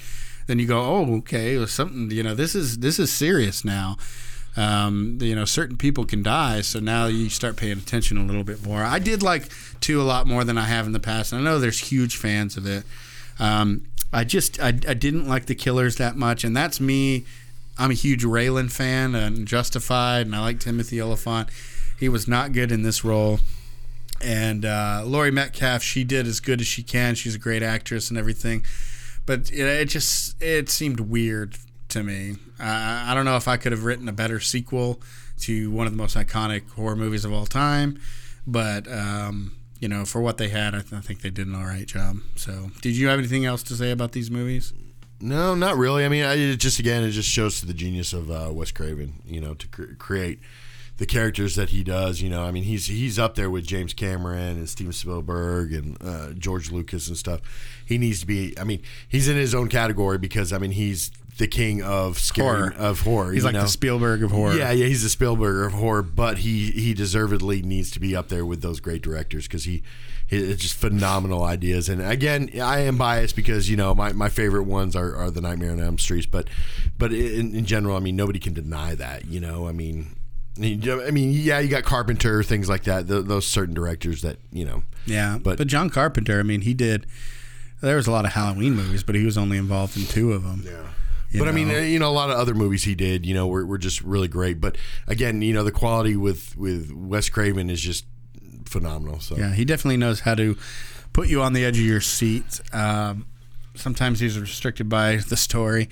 then 0.47 0.59
you 0.59 0.67
go, 0.67 0.81
oh, 0.81 1.17
okay, 1.19 1.57
was 1.57 1.73
something. 1.73 2.11
You 2.11 2.23
know, 2.23 2.35
this 2.35 2.55
is 2.55 2.79
this 2.79 2.99
is 2.99 3.11
serious 3.11 3.65
now. 3.65 3.97
Um, 4.57 5.19
you 5.21 5.35
know, 5.35 5.45
certain 5.45 5.77
people 5.77 6.07
can 6.07 6.23
die, 6.23 6.63
so 6.63 6.81
now 6.81 7.07
you 7.07 7.29
start 7.29 7.57
paying 7.57 7.77
attention 7.77 8.17
a 8.17 8.25
little 8.25 8.45
bit 8.45 8.65
more. 8.65 8.83
I 8.83 8.99
did 8.99 9.23
like 9.23 9.51
two 9.81 10.01
a 10.01 10.05
lot 10.05 10.27
more 10.27 10.45
than 10.45 10.57
I 10.57 10.65
have 10.65 10.87
in 10.87 10.93
the 10.93 11.01
past. 11.01 11.33
And 11.33 11.41
I 11.41 11.45
know 11.45 11.59
there's 11.59 11.79
huge 11.79 12.17
fans 12.17 12.57
of 12.57 12.67
it. 12.67 12.85
Um, 13.39 13.87
I 14.13 14.25
just 14.25 14.61
I, 14.61 14.69
I 14.69 14.95
didn't 14.95 15.29
like 15.29 15.47
the 15.47 15.55
Killers 15.55 15.97
that 15.97 16.17
much, 16.17 16.45
and 16.45 16.57
that's 16.57 16.81
me. 16.81 17.25
I'm 17.79 17.91
a 17.91 17.95
huge 17.95 18.25
Raylan 18.25 18.71
fan 18.71 19.15
and 19.15 19.47
Justified, 19.47 20.27
and 20.27 20.35
I 20.35 20.41
like 20.41 20.61
Timothy 20.61 21.01
Olyphant. 21.01 21.51
He 21.99 22.09
was 22.09 22.27
not 22.27 22.53
good 22.53 22.73
in 22.73 22.83
this 22.83 23.05
role. 23.05 23.41
And 24.23 24.65
uh, 24.65 25.03
Laurie 25.05 25.31
Metcalf, 25.31 25.83
she 25.83 26.03
did 26.05 26.27
as 26.27 26.41
good 26.41 26.61
as 26.61 26.67
she 26.67 26.83
can. 26.83 27.15
She's 27.15 27.35
a 27.35 27.39
great 27.39 27.63
actress 27.63 28.09
and 28.09 28.19
everything, 28.19 28.65
but 29.27 29.51
it, 29.53 29.61
it 29.61 29.89
just 29.89 30.43
it 30.43 30.71
seemed 30.71 31.01
weird 31.01 31.59
to 31.91 32.03
me. 32.03 32.37
Uh, 32.59 33.05
I 33.07 33.13
don't 33.15 33.27
know 33.27 33.37
if 33.37 33.47
I 33.47 33.59
could 33.59 33.73
have 33.73 33.85
written 33.85 34.09
a 34.09 34.13
better 34.13 34.41
sequel 34.41 35.01
to 35.41 35.71
one 35.71 35.87
of 35.87 35.93
the 35.93 35.99
most 35.99 36.17
iconic 36.17 36.71
horror 36.71 36.97
movies 36.97 37.27
of 37.27 37.33
all 37.33 37.45
time, 37.45 38.01
but 38.47 38.91
um, 38.91 39.53
you 39.81 39.89
know, 39.89 40.05
for 40.05 40.21
what 40.21 40.39
they 40.39 40.49
had, 40.49 40.75
I, 40.75 40.81
th- 40.81 40.93
I 40.93 41.01
think 41.01 41.21
they 41.21 41.31
did 41.31 41.47
an 41.47 41.55
all 41.55 41.65
right 41.67 41.87
job. 41.87 42.19
So, 42.37 42.71
did 42.81 42.97
you 42.97 43.09
have 43.09 43.19
anything 43.19 43.45
else 43.45 43.63
to 43.65 43.75
say 43.75 43.91
about 43.91 44.13
these 44.13 44.31
movies? 44.31 44.73
No, 45.21 45.55
not 45.55 45.77
really. 45.77 46.05
I 46.05 46.09
mean, 46.09 46.25
I, 46.25 46.35
it 46.35 46.57
just 46.57 46.79
again, 46.79 47.03
it 47.03 47.11
just 47.11 47.29
shows 47.29 47.61
to 47.61 47.67
the 47.67 47.75
genius 47.75 48.13
of 48.13 48.31
uh, 48.31 48.51
Wes 48.53 48.71
Craven. 48.71 49.15
You 49.25 49.41
know, 49.41 49.55
to 49.55 49.67
cre- 49.69 49.95
create 49.99 50.41
the 50.99 51.07
characters 51.07 51.57
that 51.57 51.71
he 51.71 51.83
does. 51.83 52.21
You 52.21 52.31
know, 52.31 52.45
I 52.45 52.51
mean, 52.51 52.65
he's 52.65 52.87
he's 52.87 53.19
up 53.19 53.35
there 53.35 53.51
with 53.51 53.67
James 53.67 53.95
Cameron 53.95 54.57
and 54.57 54.69
Steven 54.69 54.93
Spielberg 54.93 55.73
and 55.73 55.97
uh, 56.03 56.33
George 56.33 56.71
Lucas 56.71 57.09
and 57.09 57.17
stuff. 57.17 57.41
He 57.85 57.99
needs 57.99 58.21
to 58.21 58.27
be. 58.27 58.55
I 58.59 58.65
mean, 58.65 58.83
he's 59.09 59.29
in 59.29 59.37
his 59.37 59.55
own 59.55 59.69
category 59.69 60.19
because 60.19 60.53
I 60.53 60.59
mean, 60.59 60.73
he's 60.73 61.11
the 61.39 61.47
king 61.47 61.83
of 61.83 62.19
scary, 62.19 62.47
Horror. 62.61 62.75
of 62.79 63.01
horror. 63.01 63.33
He's 63.33 63.45
like 63.45 63.53
know? 63.55 63.63
the 63.63 63.69
Spielberg 63.69 64.23
of 64.23 64.31
horror. 64.31 64.55
Yeah, 64.57 64.71
yeah, 64.73 64.87
he's 64.87 65.03
the 65.03 65.09
Spielberg 65.11 65.67
of 65.67 65.79
horror, 65.79 66.03
but 66.03 66.39
he 66.39 66.71
he 66.71 66.95
deservedly 66.95 67.63
needs 67.63 67.91
to 67.93 68.01
be 68.01 68.17
up 68.17 68.29
there 68.29 68.47
with 68.47 68.63
those 68.63 68.81
great 68.81 69.03
directors 69.03 69.47
because 69.47 69.65
he, 69.65 69.83
he 70.27 70.39
it's 70.39 70.63
just 70.63 70.75
phenomenal 70.75 71.43
ideas. 71.45 71.89
And 71.91 72.01
again, 72.01 72.49
I 72.61 72.81
am 72.81 72.97
biased 72.97 73.37
because 73.37 73.69
you 73.69 73.77
know 73.77 73.95
my, 73.95 74.13
my 74.13 74.29
favorite 74.31 74.63
ones 74.65 74.97
are, 74.97 75.15
are 75.15 75.31
the 75.31 75.41
Nightmare 75.43 75.73
on 75.73 75.81
Elm 75.81 75.99
Street, 75.99 76.31
but 76.31 76.49
but 76.99 77.13
in, 77.13 77.55
in 77.55 77.67
general, 77.67 77.97
I 77.97 78.01
mean 78.01 78.17
nobody 78.17 78.39
can 78.39 78.55
deny 78.55 78.95
that. 78.95 79.27
You 79.27 79.41
know, 79.41 79.69
I 79.69 79.73
mean. 79.73 80.17
I 80.59 81.11
mean, 81.11 81.33
yeah, 81.33 81.59
you 81.59 81.69
got 81.69 81.85
Carpenter, 81.85 82.43
things 82.43 82.67
like 82.67 82.85
that. 82.85 83.09
th 83.09 83.27
those 83.27 83.47
certain 83.47 83.75
directors 83.75 84.23
that 84.23 84.39
you 84.51 84.65
know. 84.65 84.85
Yeah, 85.05 85.37
But- 85.37 85.59
but 85.59 85.67
John 85.67 85.91
Carpenter, 85.91 86.41
I 86.41 86.45
mean, 86.45 86.63
he 86.63 86.73
did. 86.73 87.05
There 87.83 87.97
was 87.97 88.07
a 88.07 88.11
lot 88.11 88.25
of 88.25 88.33
Halloween 88.33 88.75
movies, 88.75 89.03
but 89.03 89.15
he 89.15 89.25
was 89.27 89.37
only 89.37 89.59
involved 89.59 89.99
in 89.99 90.07
two 90.07 90.33
of 90.33 90.45
them. 90.45 90.63
Yeah. 90.65 90.87
But 91.39 91.49
I 91.49 91.53
mean, 91.53 91.69
you 91.69 91.99
know, 91.99 92.09
a 92.09 92.13
lot 92.13 92.31
of 92.31 92.37
other 92.37 92.55
movies 92.55 92.85
he 92.85 92.95
did, 92.95 93.27
you 93.27 93.35
know, 93.35 93.47
were, 93.47 93.67
were 93.67 93.79
just 93.79 94.01
really 94.01 94.29
great. 94.29 94.61
But 94.61 94.77
again, 95.07 95.43
you 95.43 95.53
know, 95.53 95.65
the 95.65 95.73
quality 95.73 96.17
with 96.17 96.57
with 96.57 96.93
Wes 96.93 97.29
Craven 97.29 97.69
is 97.69 97.81
just 97.81 98.07
phenomenal. 98.65 99.21
So 99.21 99.37
Yeah, 99.37 99.53
he 99.53 99.65
definitely 99.65 99.99
knows 99.99 100.21
how 100.21 100.35
to 100.35 100.57
put 101.13 101.29
you 101.29 101.43
on 101.43 101.53
the 101.53 101.65
edge 101.65 101.79
of 101.79 101.85
your 101.85 102.01
seat. 102.01 102.61
Um, 102.73 103.27
sometimes 103.75 104.21
he's 104.21 104.39
restricted 104.39 104.89
by 104.89 105.17
the 105.29 105.37
story, 105.37 105.89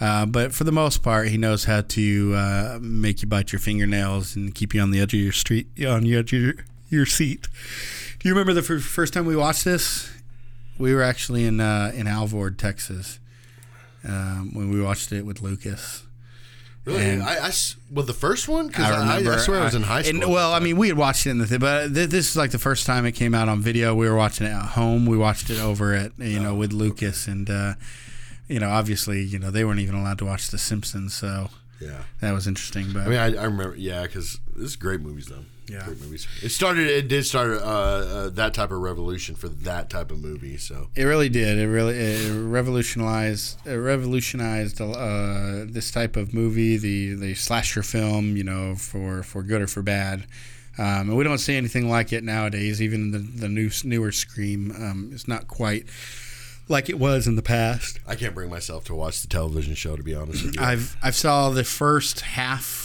uh, 0.00 0.26
but 0.26 0.52
for 0.52 0.64
the 0.64 0.72
most 0.72 1.02
part, 1.02 1.28
he 1.28 1.38
knows 1.38 1.64
how 1.64 1.80
to 1.82 2.34
uh, 2.34 2.78
make 2.80 3.22
you 3.22 3.28
bite 3.28 3.52
your 3.52 3.60
fingernails 3.60 4.36
and 4.36 4.54
keep 4.54 4.74
you 4.74 4.80
on 4.80 4.90
the 4.90 5.00
edge 5.00 5.14
of 5.14 5.20
your 5.20 5.32
street, 5.32 5.68
on 5.86 6.02
the 6.02 6.16
edge 6.16 6.32
of 6.32 6.40
your, 6.40 6.54
your 6.88 7.06
seat. 7.06 7.48
Do 8.18 8.28
you 8.28 8.34
remember 8.34 8.52
the 8.52 8.62
fir- 8.62 8.80
first 8.80 9.14
time 9.14 9.26
we 9.26 9.36
watched 9.36 9.64
this? 9.64 10.10
We 10.78 10.92
were 10.92 11.02
actually 11.02 11.44
in 11.44 11.60
uh, 11.60 11.92
in 11.94 12.08
Alvord, 12.08 12.58
Texas, 12.58 13.20
um, 14.04 14.50
when 14.54 14.70
we 14.70 14.80
watched 14.82 15.12
it 15.12 15.24
with 15.24 15.40
Lucas. 15.42 16.02
Really? 16.84 17.02
And- 17.02 17.22
I, 17.22 17.48
I 17.48 17.52
well, 17.90 18.04
the 18.04 18.12
first 18.12 18.46
one 18.48 18.68
because 18.68 18.84
I 18.84 19.16
I, 19.20 19.34
I, 19.34 19.36
swear 19.38 19.60
I 19.60 19.64
was 19.64 19.74
in 19.74 19.82
high 19.82 20.00
and- 20.02 20.20
school. 20.22 20.32
well, 20.32 20.52
I 20.52 20.60
mean, 20.60 20.76
we 20.76 20.88
had 20.88 20.98
watched 20.98 21.26
it 21.26 21.30
in 21.30 21.38
the 21.38 21.46
thing, 21.46 21.58
but 21.60 21.94
th- 21.94 22.10
this 22.10 22.30
is 22.30 22.36
like 22.36 22.50
the 22.50 22.58
first 22.58 22.84
time 22.84 23.06
it 23.06 23.12
came 23.12 23.34
out 23.34 23.48
on 23.48 23.60
video. 23.60 23.94
We 23.94 24.08
were 24.08 24.16
watching 24.16 24.46
it 24.46 24.50
at 24.50 24.70
home. 24.70 25.06
We 25.06 25.16
watched 25.16 25.48
it 25.48 25.60
over 25.60 25.94
at 25.94 26.12
you 26.18 26.40
know 26.40 26.54
with 26.54 26.72
Lucas, 26.72 27.26
and 27.26 27.48
uh, 27.48 27.74
you 28.48 28.60
know, 28.60 28.68
obviously, 28.68 29.22
you 29.22 29.38
know, 29.38 29.50
they 29.50 29.64
weren't 29.64 29.80
even 29.80 29.94
allowed 29.94 30.18
to 30.18 30.26
watch 30.26 30.48
The 30.50 30.58
Simpsons, 30.58 31.14
so 31.14 31.48
yeah. 31.80 32.02
that 32.20 32.32
was 32.32 32.46
interesting. 32.46 32.92
But 32.92 33.06
I 33.06 33.08
mean, 33.08 33.18
I, 33.18 33.24
I 33.40 33.44
remember, 33.44 33.74
yeah, 33.76 34.02
because 34.02 34.38
this 34.54 34.66
is 34.66 34.76
great 34.76 35.00
movies 35.00 35.26
though. 35.26 35.44
Yeah. 35.66 35.84
great 35.84 36.00
movies. 36.00 36.26
It 36.42 36.50
started. 36.50 36.88
It 36.88 37.08
did 37.08 37.24
start 37.24 37.52
uh, 37.52 37.64
uh, 37.64 38.28
that 38.30 38.52
type 38.54 38.70
of 38.70 38.78
revolution 38.80 39.34
for 39.34 39.48
that 39.48 39.88
type 39.88 40.10
of 40.10 40.20
movie. 40.20 40.56
So 40.58 40.88
It 40.94 41.04
really 41.04 41.28
did. 41.28 41.58
It 41.58 41.68
really 41.68 41.94
it 41.96 42.32
revolutionized 42.32 43.58
it 43.66 43.74
revolutionized 43.74 44.80
uh, 44.80 45.64
this 45.66 45.90
type 45.90 46.16
of 46.16 46.34
movie, 46.34 46.76
the 46.76 47.14
the 47.14 47.34
slasher 47.34 47.82
film, 47.82 48.36
you 48.36 48.44
know, 48.44 48.74
for 48.74 49.22
for 49.22 49.42
good 49.42 49.62
or 49.62 49.66
for 49.66 49.82
bad. 49.82 50.26
Um, 50.76 51.08
and 51.08 51.16
we 51.16 51.22
don't 51.24 51.38
see 51.38 51.56
anything 51.56 51.88
like 51.88 52.12
it 52.12 52.24
nowadays. 52.24 52.82
Even 52.82 53.12
the 53.12 53.18
the 53.18 53.48
new 53.48 53.70
newer 53.84 54.12
Scream 54.12 54.70
um, 54.72 55.10
is 55.12 55.26
not 55.28 55.46
quite 55.48 55.86
like 56.68 56.88
it 56.88 56.98
was 56.98 57.26
in 57.26 57.36
the 57.36 57.42
past. 57.42 58.00
I 58.06 58.16
can't 58.16 58.34
bring 58.34 58.50
myself 58.50 58.84
to 58.84 58.94
watch 58.94 59.22
the 59.22 59.28
television 59.28 59.74
show. 59.74 59.96
To 59.96 60.02
be 60.02 60.14
honest 60.14 60.44
with 60.44 60.56
you, 60.56 60.62
I've 60.62 60.96
I've 61.02 61.14
saw 61.14 61.50
the 61.50 61.64
first 61.64 62.20
half 62.22 62.83